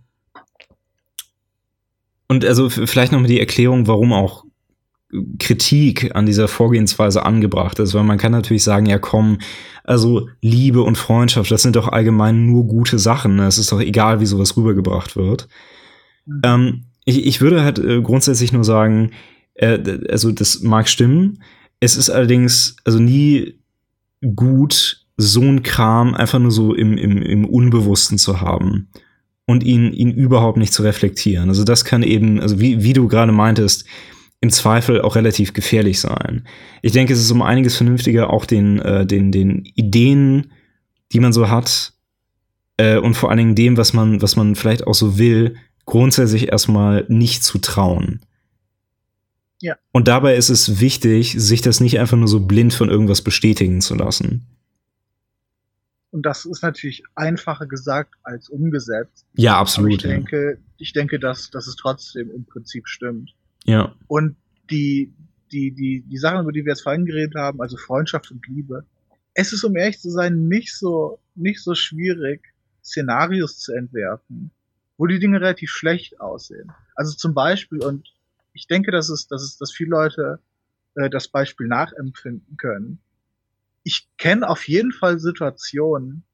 und 2.27 2.45
also 2.45 2.69
vielleicht 2.69 3.13
noch 3.13 3.21
mal 3.21 3.29
die 3.29 3.41
Erklärung, 3.41 3.87
warum 3.87 4.13
auch 4.13 4.45
Kritik 5.39 6.15
an 6.15 6.27
dieser 6.27 6.49
Vorgehensweise 6.49 7.25
angebracht 7.25 7.79
ist, 7.79 7.95
weil 7.95 8.05
man 8.05 8.19
kann 8.19 8.33
natürlich 8.33 8.63
sagen, 8.63 8.87
ja 8.87 8.99
komm, 8.99 9.39
also 9.85 10.29
Liebe 10.43 10.83
und 10.83 10.99
Freundschaft, 10.99 11.51
das 11.51 11.63
sind 11.63 11.77
doch 11.77 11.89
allgemein 11.89 12.45
nur 12.45 12.67
gute 12.67 12.99
Sachen. 12.99 13.37
Ne? 13.37 13.47
Es 13.47 13.57
ist 13.57 13.73
doch 13.73 13.81
egal, 13.81 14.21
wie 14.21 14.27
sowas 14.27 14.57
rübergebracht 14.57 15.17
wird. 15.17 15.49
Mhm. 16.27 16.41
Ähm, 16.45 16.85
ich, 17.07 17.27
ich 17.27 17.41
würde 17.41 17.63
halt 17.63 17.79
äh, 17.79 18.03
grundsätzlich 18.03 18.53
nur 18.53 18.65
sagen, 18.65 19.13
äh, 19.55 19.79
also 20.11 20.31
das 20.31 20.61
mag 20.61 20.89
stimmen. 20.89 21.43
Es 21.81 21.97
ist 21.97 22.11
allerdings 22.11 22.77
also 22.85 22.99
nie 22.99 23.59
gut, 24.35 25.07
so 25.17 25.41
ein 25.41 25.63
Kram 25.63 26.15
einfach 26.15 26.39
nur 26.39 26.51
so 26.51 26.75
im, 26.75 26.99
im, 26.99 27.23
im 27.23 27.45
Unbewussten 27.47 28.19
zu 28.19 28.43
haben 28.43 28.89
und 29.47 29.65
ihn, 29.65 29.93
ihn 29.93 30.11
überhaupt 30.11 30.59
nicht 30.59 30.75
zu 30.75 30.83
reflektieren. 30.83 31.49
Also 31.49 31.65
das 31.65 31.87
kann 31.87 32.03
eben, 32.03 32.41
also 32.41 32.61
wie, 32.61 32.83
wie 32.85 32.93
du 32.93 33.09
gerade 33.09 33.33
meintest, 33.33 33.87
im 34.41 34.51
Zweifel 34.51 35.01
auch 35.01 35.17
relativ 35.17 35.53
gefährlich 35.53 36.01
sein. 36.01 36.47
Ich 36.83 36.93
denke, 36.93 37.13
es 37.13 37.21
ist 37.21 37.31
um 37.31 37.43
einiges 37.43 37.77
vernünftiger, 37.77 38.31
auch 38.31 38.47
den, 38.47 38.79
äh, 38.81 39.05
den, 39.05 39.33
den 39.33 39.65
Ideen, 39.75 40.53
die 41.13 41.21
man 41.21 41.33
so 41.33 41.49
hat, 41.51 41.93
äh, 42.77 42.99
und 42.99 43.15
vor 43.15 43.31
allen 43.31 43.39
Dingen 43.39 43.55
dem, 43.55 43.77
was 43.77 43.93
man, 43.93 44.23
was 44.23 44.37
man 44.37 44.55
vielleicht 44.55 44.87
auch 44.87 44.95
so 44.95 45.19
will, 45.19 45.57
grundsätzlich 45.85 46.49
erstmal 46.53 47.05
nicht 47.09 47.43
zu 47.43 47.59
trauen. 47.59 48.21
Ja. 49.61 49.77
Und 49.91 50.07
dabei 50.07 50.37
ist 50.37 50.51
es 50.51 50.81
wichtig, 50.81 51.35
sich 51.37 51.61
das 51.63 51.81
nicht 51.81 51.99
einfach 51.99 52.17
nur 52.17 52.29
so 52.29 52.41
blind 52.41 52.73
von 52.73 52.89
irgendwas 52.89 53.23
bestätigen 53.23 53.81
zu 53.81 53.97
lassen. 53.97 54.47
Und 56.11 56.23
das 56.25 56.47
ist 56.47 56.63
natürlich 56.63 57.03
einfacher 57.17 57.67
gesagt 57.67 58.15
als 58.23 58.49
umgesetzt. 58.49 59.27
Ja, 59.35 59.59
absolut. 59.59 59.89
Aber 59.89 59.97
ich 59.97 60.03
denke, 60.03 60.59
ich 60.79 60.93
denke, 60.93 61.19
dass, 61.19 61.51
dass 61.51 61.67
es 61.67 61.77
trotzdem 61.77 62.31
im 62.31 62.45
Prinzip 62.45 62.87
stimmt. 62.87 63.35
Ja. 63.65 63.95
Und 64.07 64.37
die, 64.71 65.13
die, 65.53 65.73
die, 65.73 66.03
die 66.03 66.19
Sachen, 66.19 66.43
über 66.43 66.53
die 66.53 66.65
wir 66.65 66.73
jetzt 66.73 66.83
vorhin 66.83 67.07
geredet 67.07 67.35
haben, 67.35 67.61
also 67.61 67.77
Freundschaft 67.77 68.31
und 68.31 68.47
Liebe, 68.47 68.85
es 69.35 69.53
ist, 69.53 69.65
um 69.65 69.77
ehrlich 69.77 70.01
zu 70.01 70.11
sein, 70.11 70.49
nicht 70.49 70.75
so, 70.75 71.21
nicht 71.35 71.63
so 71.63 71.75
schwierig, 71.75 72.43
Szenarios 72.83 73.59
zu 73.59 73.73
entwerfen, 73.73 74.51
wo 74.97 75.07
die 75.07 75.19
Dinge 75.19 75.41
relativ 75.41 75.71
schlecht 75.71 76.21
aussehen. 76.21 76.73
Also 76.95 77.17
zum 77.17 77.35
Beispiel, 77.35 77.83
und 77.83 78.13
ich 78.53 78.67
denke, 78.67 78.91
dass 78.91 79.09
es, 79.09 79.29
dass 79.29 79.43
es, 79.43 79.57
dass 79.57 79.73
viele 79.73 79.91
Leute 79.91 80.41
äh, 80.95 81.09
das 81.09 81.29
Beispiel 81.29 81.69
nachempfinden 81.69 82.57
können. 82.57 82.99
Ich 83.85 84.09
kenne 84.19 84.49
auf 84.49 84.67
jeden 84.67 84.93
Fall 84.93 85.19
Situationen, 85.19 86.25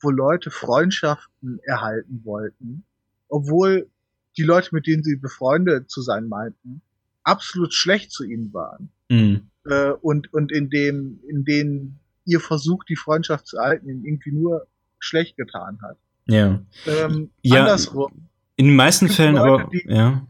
wo 0.00 0.10
Leute 0.10 0.50
Freundschaften 0.50 1.60
erhalten 1.64 2.22
wollten, 2.24 2.84
obwohl 3.28 3.88
die 4.36 4.42
Leute, 4.42 4.74
mit 4.74 4.86
denen 4.86 5.02
sie 5.02 5.16
befreundet 5.16 5.90
zu 5.90 6.02
sein 6.02 6.28
meinten, 6.28 6.82
absolut 7.22 7.72
schlecht 7.72 8.12
zu 8.12 8.24
ihnen 8.24 8.52
waren. 8.52 8.90
Mhm. 9.08 9.48
Äh, 9.66 9.90
und, 9.90 10.32
und 10.32 10.52
in 10.52 10.70
dem, 10.70 11.20
in 11.28 11.44
denen 11.44 11.98
ihr 12.24 12.40
Versuch, 12.40 12.84
die 12.84 12.96
Freundschaft 12.96 13.46
zu 13.46 13.58
halten, 13.58 13.88
ihnen 13.88 14.04
irgendwie 14.04 14.32
nur 14.32 14.66
schlecht 14.98 15.36
getan 15.36 15.78
hat. 15.82 15.96
Ja. 16.26 16.60
Ähm, 16.86 17.30
ja 17.42 17.60
andersrum. 17.60 18.28
In 18.56 18.66
den 18.66 18.76
meisten 18.76 19.08
Fällen 19.08 19.36
Leute, 19.36 19.64
aber, 19.64 19.70
die, 19.70 19.84
ja. 19.86 20.26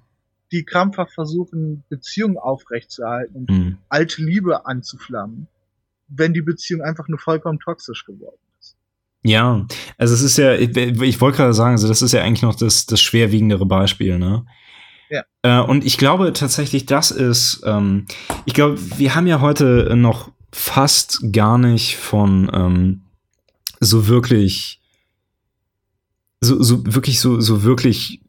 Die 0.53 0.65
krampfhaft 0.65 1.13
versuchen, 1.13 1.85
Beziehungen 1.89 2.39
aufrechtzuerhalten 2.39 3.37
und 3.37 3.51
mhm. 3.51 3.79
alte 3.89 4.23
Liebe 4.23 4.67
anzuflammen, 4.67 5.49
wenn 6.09 6.33
die 6.33 6.43
Beziehung 6.43 6.83
einfach 6.83 7.09
nur 7.09 7.19
vollkommen 7.19 7.59
toxisch 7.61 8.05
geworden 8.05 8.39
ja, 9.25 9.67
also 9.97 10.15
es 10.15 10.21
ist 10.21 10.37
ja, 10.37 10.55
ich, 10.55 10.77
ich 10.77 11.21
wollte 11.21 11.39
gerade 11.39 11.55
sagen, 11.55 11.73
also 11.73 11.89
das 11.89 12.03
ist 12.03 12.13
ja 12.13 12.23
eigentlich 12.23 12.43
noch 12.43 12.55
das, 12.55 12.85
das 12.85 13.01
schwerwiegendere 13.01 13.65
Beispiel, 13.65 14.19
ne? 14.19 14.45
Ja. 15.11 15.25
Äh, 15.43 15.67
und 15.67 15.85
ich 15.85 15.97
glaube 15.97 16.33
tatsächlich, 16.35 16.87
das 16.87 17.11
ist, 17.11 17.63
ähm, 17.65 18.07
ich 18.45 18.53
glaube, 18.53 18.79
wir 18.99 19.15
haben 19.15 19.27
ja 19.27 19.41
heute 19.41 19.95
noch 19.97 20.31
fast 20.53 21.33
gar 21.33 21.57
nicht 21.57 21.97
von 21.97 22.51
ähm, 22.53 23.03
so 23.81 24.09
wirklich, 24.09 24.81
so, 26.41 26.63
so 26.63 26.95
wirklich, 26.95 27.21
so, 27.21 27.41
so 27.41 27.63
wirklich, 27.63 28.21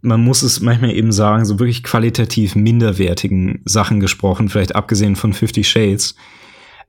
man 0.00 0.24
muss 0.24 0.42
es 0.42 0.60
manchmal 0.60 0.92
eben 0.92 1.12
sagen, 1.12 1.44
so 1.44 1.58
wirklich 1.58 1.82
qualitativ 1.82 2.56
minderwertigen 2.56 3.60
Sachen 3.66 4.00
gesprochen, 4.00 4.48
vielleicht 4.48 4.74
abgesehen 4.74 5.14
von 5.14 5.34
Fifty 5.34 5.62
Shades. 5.62 6.14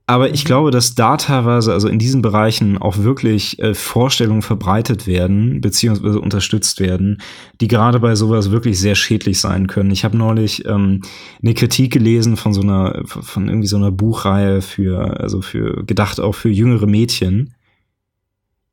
Aber 0.06 0.34
ich 0.34 0.44
glaube, 0.44 0.70
dass 0.70 0.94
da 0.94 1.16
teilweise, 1.16 1.72
also 1.72 1.88
in 1.88 1.98
diesen 1.98 2.20
Bereichen 2.20 2.76
auch 2.76 2.98
wirklich 2.98 3.58
äh, 3.58 3.72
Vorstellungen 3.72 4.42
verbreitet 4.42 5.06
werden, 5.06 5.62
beziehungsweise 5.62 6.20
unterstützt 6.20 6.78
werden, 6.78 7.22
die 7.62 7.68
gerade 7.68 8.00
bei 8.00 8.14
sowas 8.14 8.50
wirklich 8.50 8.78
sehr 8.78 8.96
schädlich 8.96 9.40
sein 9.40 9.66
können. 9.66 9.90
Ich 9.90 10.04
habe 10.04 10.18
neulich 10.18 10.66
ähm, 10.66 11.00
eine 11.42 11.54
Kritik 11.54 11.94
gelesen 11.94 12.36
von 12.36 12.52
so 12.52 12.60
einer, 12.60 13.00
von 13.06 13.48
irgendwie 13.48 13.66
so 13.66 13.76
einer 13.76 13.90
Buchreihe 13.90 14.60
für, 14.60 15.18
also 15.20 15.40
für, 15.40 15.84
gedacht 15.86 16.20
auch 16.20 16.34
für 16.34 16.50
jüngere 16.50 16.86
Mädchen, 16.86 17.54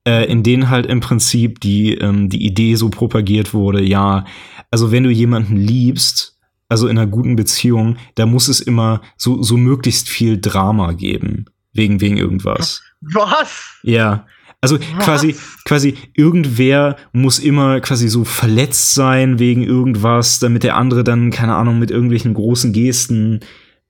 äh, 0.06 0.30
in 0.30 0.44
denen 0.44 0.70
halt 0.70 0.86
im 0.86 1.00
Prinzip 1.00 1.62
die, 1.62 1.94
ähm, 1.94 2.28
die 2.28 2.46
Idee 2.46 2.76
so 2.76 2.90
propagiert 2.90 3.54
wurde, 3.54 3.82
ja, 3.82 4.26
also 4.70 4.92
wenn 4.92 5.04
du 5.04 5.10
jemanden 5.10 5.56
liebst, 5.56 6.38
also 6.72 6.88
in 6.88 6.98
einer 6.98 7.06
guten 7.06 7.36
Beziehung, 7.36 7.98
da 8.16 8.26
muss 8.26 8.48
es 8.48 8.62
immer 8.62 9.02
so, 9.18 9.44
so 9.44 9.58
möglichst 9.58 10.08
viel 10.08 10.40
Drama 10.40 10.94
geben. 10.94 11.46
Wegen, 11.74 12.00
wegen 12.00 12.18
irgendwas. 12.18 12.82
Was? 13.02 13.78
Ja. 13.84 14.26
Also 14.62 14.80
Was? 14.96 15.04
quasi, 15.04 15.36
quasi 15.66 15.96
irgendwer 16.14 16.96
muss 17.12 17.40
immer 17.40 17.82
quasi 17.82 18.08
so 18.08 18.24
verletzt 18.24 18.94
sein 18.94 19.38
wegen 19.38 19.64
irgendwas, 19.64 20.40
damit 20.40 20.64
der 20.64 20.78
andere 20.78 21.04
dann, 21.04 21.30
keine 21.30 21.56
Ahnung, 21.56 21.78
mit 21.78 21.92
irgendwelchen 21.92 22.34
großen 22.34 22.72
Gesten 22.72 23.42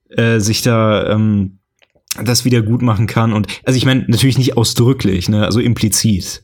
äh, 0.09 0.39
sich 0.39 0.63
da 0.63 1.07
ähm, 1.07 1.59
das 2.23 2.45
wieder 2.45 2.63
gut 2.63 2.81
machen 2.81 3.05
kann. 3.05 3.31
Und 3.31 3.47
also 3.63 3.77
ich 3.77 3.85
meine, 3.85 4.05
natürlich 4.07 4.37
nicht 4.39 4.57
ausdrücklich, 4.57 5.29
ne, 5.29 5.45
also 5.45 5.59
implizit. 5.59 6.43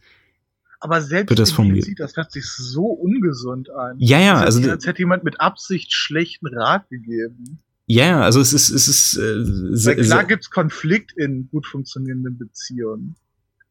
Aber 0.80 1.02
selbst 1.02 1.30
wird 1.32 1.40
das 1.40 1.52
formuliert. 1.52 1.88
das 1.98 2.16
hört 2.16 2.32
sich 2.32 2.46
so 2.46 2.86
ungesund 2.86 3.70
an. 3.72 3.96
Ja, 3.98 4.20
ja, 4.20 4.36
also 4.36 4.70
als 4.70 4.86
hätte 4.86 5.00
jemand 5.00 5.24
mit 5.24 5.42
Absicht 5.42 5.92
schlechten 5.92 6.48
Rat 6.48 6.88
gegeben. 6.90 7.60
Ja, 7.88 8.22
also 8.22 8.42
es 8.42 8.54
ist 8.54 8.70
es 8.70 8.88
ist 8.88 9.18
äh, 9.18 9.86
Weil 9.86 9.96
klar 10.04 10.26
gibt's 10.26 10.50
Konflikt 10.50 11.14
in 11.16 11.48
gut 11.50 11.66
funktionierenden 11.66 12.38
Beziehungen, 12.38 13.16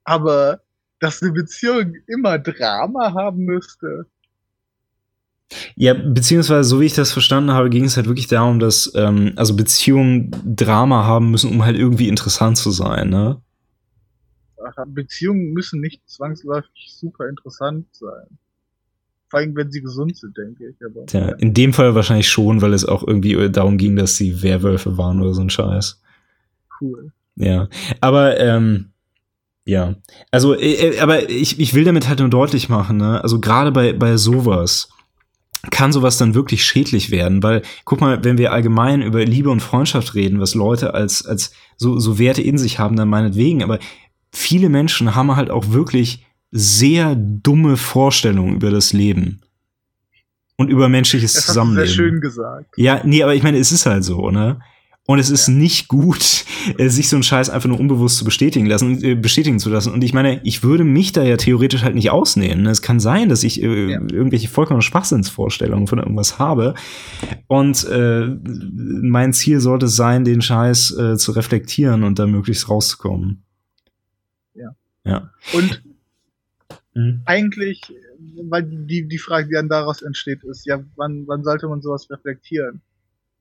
aber 0.04 0.62
dass 1.00 1.22
eine 1.22 1.32
Beziehung 1.32 1.94
immer 2.06 2.38
Drama 2.38 3.12
haben 3.12 3.44
müsste. 3.44 4.06
Ja, 5.76 5.94
beziehungsweise 5.94 6.68
so 6.68 6.80
wie 6.80 6.86
ich 6.86 6.94
das 6.94 7.12
verstanden 7.12 7.52
habe, 7.52 7.70
ging 7.70 7.84
es 7.84 7.96
halt 7.96 8.06
wirklich 8.06 8.26
darum, 8.26 8.58
dass 8.58 8.90
ähm, 8.96 9.32
also 9.36 9.54
Beziehungen 9.54 10.30
Drama 10.44 11.04
haben 11.04 11.30
müssen, 11.30 11.50
um 11.50 11.64
halt 11.64 11.76
irgendwie 11.76 12.08
interessant 12.08 12.58
zu 12.58 12.70
sein, 12.70 13.10
ne? 13.10 13.40
Beziehungen 14.86 15.52
müssen 15.52 15.80
nicht 15.80 16.00
zwangsläufig 16.08 16.88
super 16.88 17.28
interessant 17.28 17.86
sein. 17.92 18.38
Vor 19.28 19.40
allem, 19.40 19.56
wenn 19.56 19.70
sie 19.70 19.80
gesund 19.80 20.16
sind, 20.16 20.36
denke 20.36 20.68
ich. 20.68 20.76
Aber, 20.84 21.04
ja, 21.10 21.34
in 21.36 21.52
dem 21.52 21.72
Fall 21.72 21.94
wahrscheinlich 21.94 22.28
schon, 22.28 22.62
weil 22.62 22.72
es 22.72 22.84
auch 22.84 23.06
irgendwie 23.06 23.50
darum 23.50 23.76
ging, 23.76 23.96
dass 23.96 24.16
sie 24.16 24.42
Werwölfe 24.42 24.96
waren 24.98 25.20
oder 25.20 25.34
so 25.34 25.42
ein 25.42 25.50
Scheiß. 25.50 26.00
Cool. 26.80 27.12
Ja, 27.34 27.68
aber 28.00 28.38
ähm, 28.38 28.92
ja, 29.64 29.96
also, 30.30 30.54
äh, 30.54 30.74
äh, 30.74 31.00
aber 31.00 31.28
ich, 31.28 31.58
ich 31.58 31.74
will 31.74 31.84
damit 31.84 32.08
halt 32.08 32.20
nur 32.20 32.28
deutlich 32.28 32.68
machen, 32.68 32.98
ne? 32.98 33.22
Also 33.22 33.40
gerade 33.40 33.72
bei, 33.72 33.92
bei 33.92 34.16
sowas 34.16 34.88
kann 35.70 35.92
sowas 35.92 36.16
dann 36.18 36.34
wirklich 36.34 36.64
schädlich 36.64 37.10
werden, 37.10 37.42
weil 37.42 37.62
guck 37.84 38.00
mal, 38.00 38.22
wenn 38.22 38.38
wir 38.38 38.52
allgemein 38.52 39.02
über 39.02 39.24
Liebe 39.24 39.50
und 39.50 39.60
Freundschaft 39.60 40.14
reden, 40.14 40.40
was 40.40 40.54
Leute 40.54 40.94
als 40.94 41.26
als 41.26 41.52
so 41.76 41.98
so 41.98 42.18
Werte 42.20 42.42
in 42.42 42.58
sich 42.58 42.78
haben, 42.78 42.94
dann 42.94 43.08
meinetwegen, 43.08 43.64
aber 43.64 43.80
viele 44.32 44.68
Menschen 44.68 45.14
haben 45.14 45.34
halt 45.36 45.50
auch 45.50 45.70
wirklich 45.72 46.24
sehr 46.50 47.14
dumme 47.16 47.76
Vorstellung 47.76 48.54
über 48.54 48.70
das 48.70 48.92
Leben 48.92 49.40
und 50.56 50.68
über 50.70 50.88
menschliches 50.88 51.34
Das 51.34 51.46
Zusammenleben. 51.46 51.86
sehr 51.88 51.94
schön 51.94 52.20
gesagt. 52.20 52.74
Ja, 52.76 53.00
nee, 53.04 53.22
aber 53.22 53.34
ich 53.34 53.42
meine, 53.42 53.58
es 53.58 53.72
ist 53.72 53.86
halt 53.86 54.04
so, 54.04 54.30
ne? 54.30 54.60
Und 55.08 55.20
es 55.20 55.30
ist 55.30 55.46
nicht 55.46 55.86
gut, 55.86 56.44
äh, 56.78 56.88
sich 56.88 57.08
so 57.08 57.14
einen 57.14 57.22
Scheiß 57.22 57.48
einfach 57.48 57.68
nur 57.68 57.78
unbewusst 57.78 58.16
zu 58.16 58.24
bestätigen 58.24 58.66
lassen, 58.66 59.04
äh, 59.04 59.14
bestätigen 59.14 59.60
zu 59.60 59.70
lassen. 59.70 59.92
Und 59.92 60.02
ich 60.02 60.12
meine, 60.12 60.40
ich 60.42 60.64
würde 60.64 60.82
mich 60.82 61.12
da 61.12 61.22
ja 61.22 61.36
theoretisch 61.36 61.82
halt 61.84 61.94
nicht 61.94 62.10
ausnehmen. 62.10 62.62
ne? 62.64 62.70
Es 62.70 62.82
kann 62.82 62.98
sein, 62.98 63.28
dass 63.28 63.44
ich 63.44 63.62
äh, 63.62 63.90
Ja. 63.92 64.00
irgendwelche 64.00 64.48
vollkommen 64.48 64.82
Schwachsinnsvorstellungen 64.82 65.86
von 65.86 66.00
irgendwas 66.00 66.40
habe. 66.40 66.74
Und 67.46 67.84
äh, 67.84 68.26
mein 68.42 69.32
Ziel 69.32 69.60
sollte 69.60 69.86
es 69.86 69.94
sein, 69.94 70.24
den 70.24 70.42
Scheiß 70.42 70.96
äh, 70.98 71.16
zu 71.16 71.30
reflektieren 71.32 72.02
und 72.02 72.18
da 72.18 72.26
möglichst 72.26 72.68
rauszukommen. 72.68 73.44
Ja. 75.06 75.30
Und 75.52 75.82
Mhm. 76.96 77.20
eigentlich, 77.26 77.82
weil 78.48 78.62
die, 78.62 79.06
die 79.06 79.18
Frage, 79.18 79.48
die 79.48 79.54
dann 79.54 79.68
daraus 79.68 80.00
entsteht, 80.00 80.42
ist, 80.44 80.64
ja, 80.64 80.82
wann, 80.96 81.24
wann 81.26 81.44
sollte 81.44 81.68
man 81.68 81.82
sowas 81.82 82.08
reflektieren? 82.10 82.80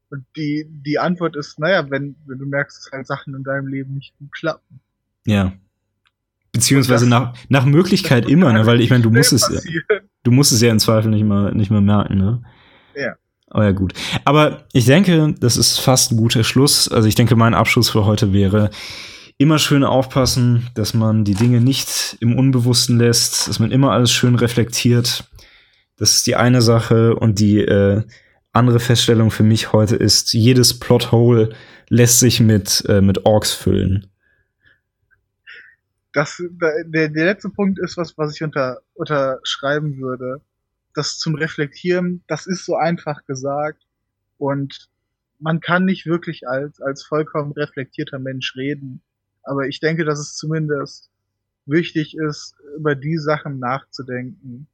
Und 0.10 0.26
die, 0.36 0.68
die 0.70 1.00
Antwort 1.00 1.38
ist, 1.38 1.58
naja, 1.58 1.90
wenn, 1.90 2.16
wenn 2.28 2.38
du 2.38 2.46
merkst, 2.46 2.78
dass 2.78 2.92
halt 2.92 3.08
Sachen 3.08 3.34
in 3.34 3.44
deinem 3.44 3.68
Leben 3.68 3.94
nicht 3.94 4.14
gut 4.20 4.32
klappen. 4.34 4.82
Ja. 5.26 5.54
Beziehungsweise 6.52 7.08
nach, 7.08 7.34
nach 7.48 7.66
Möglichkeit 7.66 8.28
immer, 8.30 8.52
ne? 8.52 8.66
weil 8.66 8.82
ich 8.82 8.90
meine, 8.90 9.04
du 9.04 9.10
musst 9.10 9.34
es 9.34 9.50
ja. 9.50 10.00
Du 10.24 10.32
musst 10.32 10.52
es 10.52 10.62
ja 10.62 10.72
im 10.72 10.80
Zweifel 10.80 11.12
nicht 11.12 11.24
mal, 11.24 11.54
nicht 11.54 11.70
mal 11.72 11.82
merken, 11.82 12.18
ne? 12.18 12.42
Ja. 12.96 13.16
Aber 13.50 13.66
ja, 13.66 13.72
gut. 13.72 13.94
Aber 14.26 14.66
ich 14.74 14.86
denke, 14.86 15.36
das 15.40 15.56
ist 15.56 15.80
fast 15.80 16.12
ein 16.12 16.18
guter 16.18 16.44
Schluss. 16.44 16.90
Also 16.90 17.08
ich 17.08 17.16
denke, 17.16 17.36
mein 17.36 17.54
Abschluss 17.54 17.90
für 17.90 18.06
heute 18.06 18.34
wäre, 18.34 18.70
immer 19.38 19.60
schön 19.60 19.84
aufpassen, 19.84 20.70
dass 20.76 20.94
man 20.94 21.26
die 21.26 21.34
Dinge 21.34 21.62
nicht 21.62 22.18
im 22.20 22.38
Unbewussten 22.38 22.98
lässt, 22.98 23.48
dass 23.48 23.60
man 23.60 23.72
immer 23.72 23.92
alles 23.92 24.12
schön 24.12 24.36
reflektiert. 24.36 25.30
Das 25.98 26.12
ist 26.12 26.28
die 26.28 26.36
eine 26.36 26.62
Sache. 26.62 27.16
Und 27.16 27.40
die 27.40 27.60
äh, 27.60 28.04
andere 28.54 28.80
Feststellung 28.80 29.32
für 29.32 29.44
mich 29.44 29.74
heute 29.74 29.96
ist, 29.96 30.34
jedes 30.34 30.80
Plothole 30.80 31.54
lässt 31.90 32.20
sich 32.20 32.40
mit, 32.40 32.84
äh, 32.88 33.02
mit 33.02 33.26
Orks 33.26 33.54
füllen. 33.54 34.08
Das, 36.14 36.42
der, 36.50 37.10
der 37.10 37.26
letzte 37.26 37.50
Punkt 37.50 37.78
ist 37.78 37.98
was, 37.98 38.18
was 38.18 38.36
ich 38.36 38.42
unter, 38.42 38.80
unterschreiben 38.94 39.98
würde. 39.98 40.42
Das 40.94 41.18
zum 41.18 41.36
Reflektieren, 41.36 42.24
das 42.28 42.48
ist 42.48 42.66
so 42.66 42.78
einfach 42.78 43.26
gesagt. 43.26 43.84
Und 44.38 44.90
man 45.40 45.60
kann 45.60 45.84
nicht 45.84 46.06
wirklich 46.06 46.48
als, 46.48 46.80
als 46.80 47.04
vollkommen 47.04 47.52
reflektierter 47.52 48.20
Mensch 48.20 48.56
reden. 48.56 49.02
Aber 49.46 49.68
ich 49.68 49.80
denke, 49.80 50.06
dass 50.06 50.20
es 50.20 50.36
zumindest 50.36 51.10
wichtig 51.66 52.18
ist, 52.18 52.56
über 52.78 52.96
die 52.96 53.18
Sachen 53.18 53.60
nachzudenken, 53.60 54.68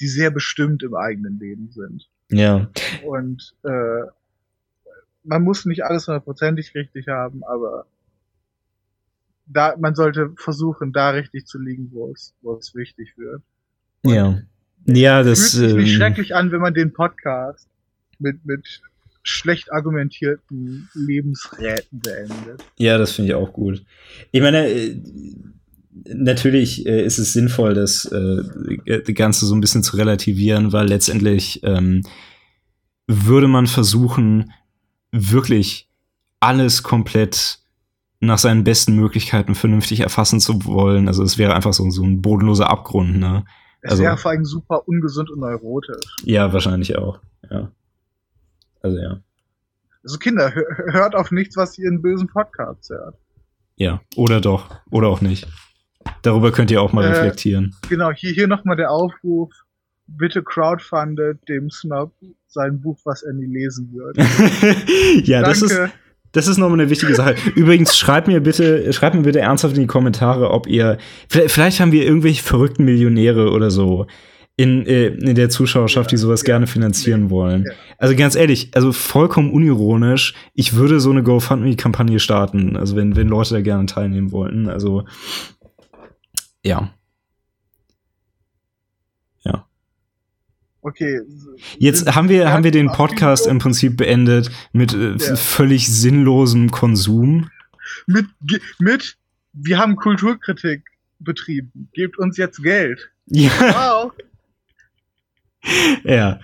die 0.00 0.08
sehr 0.08 0.30
bestimmt 0.30 0.82
im 0.82 0.94
eigenen 0.94 1.38
Leben 1.38 1.70
sind. 1.70 2.08
Ja. 2.30 2.68
Und 3.06 3.54
äh, 3.64 4.02
man 5.24 5.42
muss 5.42 5.64
nicht 5.64 5.84
alles 5.84 6.06
hundertprozentig 6.06 6.74
richtig 6.74 7.08
haben, 7.08 7.42
aber 7.44 7.86
da, 9.46 9.74
man 9.78 9.94
sollte 9.94 10.32
versuchen, 10.36 10.92
da 10.92 11.10
richtig 11.10 11.46
zu 11.46 11.58
liegen, 11.58 11.90
wo 11.92 12.12
es, 12.12 12.34
wo 12.42 12.56
es 12.56 12.74
wichtig 12.74 13.16
wird. 13.16 13.42
Ja. 14.04 14.42
Ja, 14.84 15.22
das. 15.22 15.54
Fühlt 15.54 15.70
sich 15.70 15.92
ähm, 15.92 15.96
schrecklich 15.96 16.34
an, 16.34 16.52
wenn 16.52 16.60
man 16.60 16.74
den 16.74 16.92
Podcast 16.92 17.68
mit, 18.18 18.44
mit 18.44 18.80
schlecht 19.22 19.72
argumentierten 19.72 20.88
Lebensräten 20.94 22.00
beendet. 22.00 22.64
Ja, 22.78 22.98
das 22.98 23.12
finde 23.12 23.30
ich 23.30 23.34
auch 23.34 23.52
gut. 23.52 23.84
Ich 24.32 24.40
meine, 24.40 24.66
äh, 24.68 25.00
natürlich 26.06 26.86
äh, 26.86 27.04
ist 27.04 27.18
es 27.18 27.32
sinnvoll, 27.32 27.74
das 27.74 28.04
äh, 28.06 28.42
das 28.86 29.14
Ganze 29.14 29.46
so 29.46 29.54
ein 29.54 29.60
bisschen 29.60 29.82
zu 29.82 29.96
relativieren, 29.96 30.72
weil 30.72 30.88
letztendlich 30.88 31.60
ähm, 31.64 32.02
würde 33.06 33.48
man 33.48 33.66
versuchen, 33.66 34.52
wirklich 35.12 35.88
alles 36.40 36.82
komplett 36.82 37.58
nach 38.20 38.38
seinen 38.38 38.64
besten 38.64 38.94
Möglichkeiten 38.96 39.54
vernünftig 39.54 40.00
erfassen 40.00 40.40
zu 40.40 40.64
wollen. 40.64 41.08
Also 41.08 41.22
es 41.22 41.38
wäre 41.38 41.54
einfach 41.54 41.72
so, 41.72 41.88
so 41.90 42.02
ein 42.02 42.20
bodenloser 42.20 42.68
Abgrund, 42.68 43.18
ne? 43.18 43.44
Es 43.80 43.92
Also- 43.92 44.02
wäre 44.02 44.16
vor 44.16 44.32
allem 44.32 44.44
super 44.44 44.86
ungesund 44.88 45.30
und 45.30 45.38
neurotisch. 45.40 46.16
Ja, 46.24 46.52
wahrscheinlich 46.52 46.98
auch. 46.98 47.20
Ja. 47.48 47.70
Also 48.82 48.98
ja. 48.98 49.18
Also 50.04 50.18
Kinder, 50.18 50.48
hö- 50.48 50.92
hört 50.92 51.14
auf 51.14 51.30
nichts, 51.30 51.56
was 51.56 51.76
ihr 51.78 51.88
in 51.88 52.00
bösen 52.02 52.28
Podcasts 52.28 52.88
hört. 52.90 53.16
Ja. 53.76 54.00
Oder 54.16 54.40
doch. 54.40 54.70
Oder 54.90 55.08
auch 55.08 55.20
nicht. 55.20 55.46
Darüber 56.22 56.52
könnt 56.52 56.70
ihr 56.70 56.80
auch 56.80 56.92
mal 56.92 57.04
Äh, 57.04 57.08
reflektieren. 57.08 57.74
Genau, 57.88 58.10
hier, 58.12 58.32
hier 58.32 58.46
nochmal 58.48 58.76
der 58.76 58.90
Aufruf. 58.90 59.52
Bitte 60.06 60.42
crowdfundet 60.42 61.46
dem 61.48 61.70
Snob 61.70 62.14
sein 62.46 62.80
Buch, 62.80 62.98
was 63.04 63.22
er 63.22 63.34
nie 63.34 63.44
lesen 63.46 63.92
wird. 63.92 64.16
ja, 65.26 65.42
das 65.42 65.60
ist, 65.60 65.76
Danke. 65.76 65.92
Das 66.32 66.46
ist 66.46 66.56
nochmal 66.58 66.80
eine 66.80 66.90
wichtige 66.90 67.14
Sache. 67.14 67.34
Übrigens, 67.54 67.96
schreibt 67.96 68.26
mir 68.28 68.40
bitte, 68.40 68.90
schreibt 68.92 69.14
mir 69.16 69.22
bitte 69.22 69.40
ernsthaft 69.40 69.74
in 69.76 69.82
die 69.82 69.86
Kommentare, 69.86 70.50
ob 70.50 70.66
ihr, 70.66 70.98
vielleicht, 71.28 71.50
vielleicht 71.52 71.80
haben 71.80 71.92
wir 71.92 72.04
irgendwelche 72.04 72.42
verrückten 72.42 72.84
Millionäre 72.84 73.50
oder 73.50 73.70
so 73.70 74.06
in, 74.58 74.84
äh, 74.86 75.06
in 75.06 75.34
der 75.36 75.48
Zuschauerschaft, 75.48 76.10
Ja, 76.10 76.16
die 76.16 76.20
sowas 76.20 76.42
ja, 76.42 76.46
gerne 76.46 76.66
finanzieren 76.66 77.24
nee, 77.24 77.30
wollen. 77.30 77.64
ja. 77.64 77.72
Also 77.96 78.14
ganz 78.14 78.34
ehrlich, 78.34 78.70
also 78.74 78.92
vollkommen 78.92 79.50
unironisch, 79.52 80.34
ich 80.52 80.74
würde 80.74 81.00
so 81.00 81.10
eine 81.10 81.22
GoFundMe-Kampagne 81.22 82.20
starten, 82.20 82.76
also 82.76 82.94
wenn, 82.96 83.16
wenn 83.16 83.28
Leute 83.28 83.54
da 83.54 83.60
gerne 83.62 83.86
teilnehmen 83.86 84.32
wollten. 84.32 84.68
Also, 84.68 85.04
ja. 86.62 86.92
Okay. 90.80 91.20
Jetzt 91.78 92.14
haben 92.14 92.28
wir, 92.28 92.50
haben 92.52 92.64
wir 92.64 92.70
den 92.70 92.86
Podcast 92.86 93.46
im 93.46 93.58
Prinzip 93.58 93.96
beendet 93.96 94.50
mit 94.72 94.94
äh, 94.94 95.16
Ja. 95.16 95.36
völlig 95.36 95.88
sinnlosem 95.88 96.70
Konsum. 96.70 97.50
Mit, 98.06 98.26
mit, 98.78 99.16
wir 99.52 99.78
haben 99.78 99.96
Kulturkritik 99.96 100.84
betrieben. 101.18 101.90
Gebt 101.92 102.16
uns 102.18 102.36
jetzt 102.36 102.62
Geld. 102.62 103.10
Ja. 103.26 103.50
Wow. 103.60 104.12
Ja. 106.04 106.40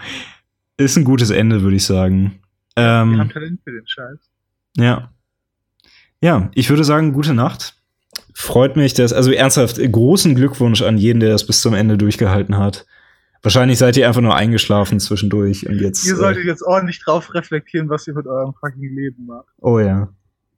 Ist 0.76 0.96
ein 0.96 1.04
gutes 1.04 1.30
Ende, 1.30 1.62
würde 1.62 1.76
ich 1.76 1.84
sagen. 1.84 2.40
Wir 2.76 2.84
haben 2.84 3.20
Ähm, 3.20 3.28
Talent 3.30 3.60
für 3.64 3.72
den 3.72 3.86
Scheiß. 3.86 4.18
ja. 4.76 5.10
Ja, 6.20 6.50
ich 6.54 6.70
würde 6.70 6.84
sagen, 6.84 7.12
gute 7.12 7.34
Nacht. 7.34 7.76
Freut 8.32 8.76
mich, 8.76 8.94
dass, 8.94 9.12
also 9.12 9.30
ernsthaft, 9.30 9.78
großen 9.92 10.34
Glückwunsch 10.34 10.80
an 10.80 10.96
jeden, 10.96 11.20
der 11.20 11.28
das 11.28 11.46
bis 11.46 11.60
zum 11.60 11.74
Ende 11.74 11.98
durchgehalten 11.98 12.56
hat. 12.56 12.86
Wahrscheinlich 13.42 13.78
seid 13.78 13.96
ihr 13.98 14.08
einfach 14.08 14.22
nur 14.22 14.34
eingeschlafen 14.34 15.00
zwischendurch 15.00 15.68
und 15.68 15.78
jetzt. 15.80 16.06
Ihr 16.06 16.14
äh, 16.14 16.16
solltet 16.16 16.44
jetzt 16.46 16.62
ordentlich 16.62 16.98
drauf 17.04 17.34
reflektieren, 17.34 17.90
was 17.90 18.06
ihr 18.06 18.14
mit 18.14 18.26
eurem 18.26 18.54
fucking 18.54 18.94
Leben 18.94 19.26
macht. 19.26 19.48
oh 19.58 19.78
ja. 19.78 20.08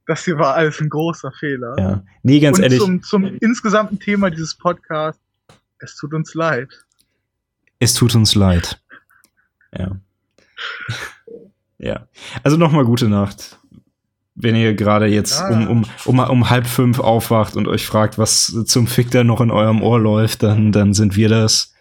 Das 0.07 0.25
hier 0.25 0.39
war 0.39 0.55
alles 0.55 0.81
ein 0.81 0.89
großer 0.89 1.33
Fehler. 1.33 1.75
Ja. 1.81 2.05
Nee, 2.23 2.39
ganz 2.39 2.59
Und 2.59 2.63
ehrlich, 2.63 2.79
zum, 2.79 3.03
zum 3.03 3.25
insgesamten 3.41 3.99
Thema 3.99 4.31
dieses 4.31 4.55
Podcasts, 4.55 5.21
es 5.81 5.97
tut 5.97 6.15
uns 6.15 6.33
leid. 6.35 6.69
Es 7.79 7.95
tut 7.95 8.15
uns 8.15 8.35
leid. 8.35 8.81
Ja. 9.77 9.97
ja. 11.79 12.09
Also 12.43 12.57
nochmal 12.57 12.85
gute 12.85 13.09
Nacht. 13.09 13.59
Wenn 14.35 14.55
ihr 14.55 14.75
gerade 14.75 15.07
jetzt 15.07 15.41
Ja. 15.41 15.49
um, 15.49 15.69
um, 15.69 15.85
um, 16.05 16.19
um 16.19 16.51
halb 16.51 16.67
fünf 16.67 16.99
aufwacht 17.01 17.57
und 17.57 17.69
euch 17.69 17.87
fragt, 17.87 18.19
was 18.19 18.55
zum 18.67 18.87
Fick 18.87 19.11
da 19.11 19.25
noch 19.25 19.41
in 19.41 19.51
eurem 19.51 19.83
Ohr 19.83 19.99
läuft, 19.99 20.43
dann, 20.43 20.73
dann 20.73 20.93
sind 20.93 21.17
wir 21.17 21.29
das. 21.29 21.75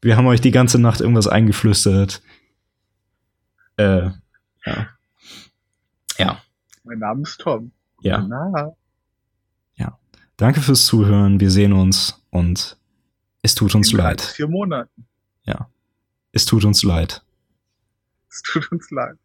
Wir 0.00 0.16
haben 0.16 0.26
euch 0.26 0.40
die 0.40 0.50
ganze 0.50 0.78
Nacht 0.78 1.00
irgendwas 1.00 1.26
eingeflüstert. 1.26 2.22
Äh, 3.76 4.10
ja. 4.64 4.88
Ja. 6.18 6.42
Mein 6.84 6.98
Name 6.98 7.22
ist 7.22 7.40
Tom. 7.40 7.72
Ja. 8.00 8.26
Na, 8.26 8.72
Danke 10.38 10.60
fürs 10.60 10.86
Zuhören. 10.86 11.40
Wir 11.40 11.50
sehen 11.50 11.72
uns 11.72 12.24
und 12.30 12.76
es 13.42 13.56
tut 13.56 13.74
uns 13.74 13.90
in 13.90 13.98
leid. 13.98 14.20
Vier 14.22 14.46
Monaten. 14.46 15.07
Es 16.32 16.44
tut 16.44 16.64
uns 16.64 16.82
leid. 16.82 17.22
Es 18.30 18.42
tut 18.42 18.70
uns 18.70 18.90
leid. 18.90 19.18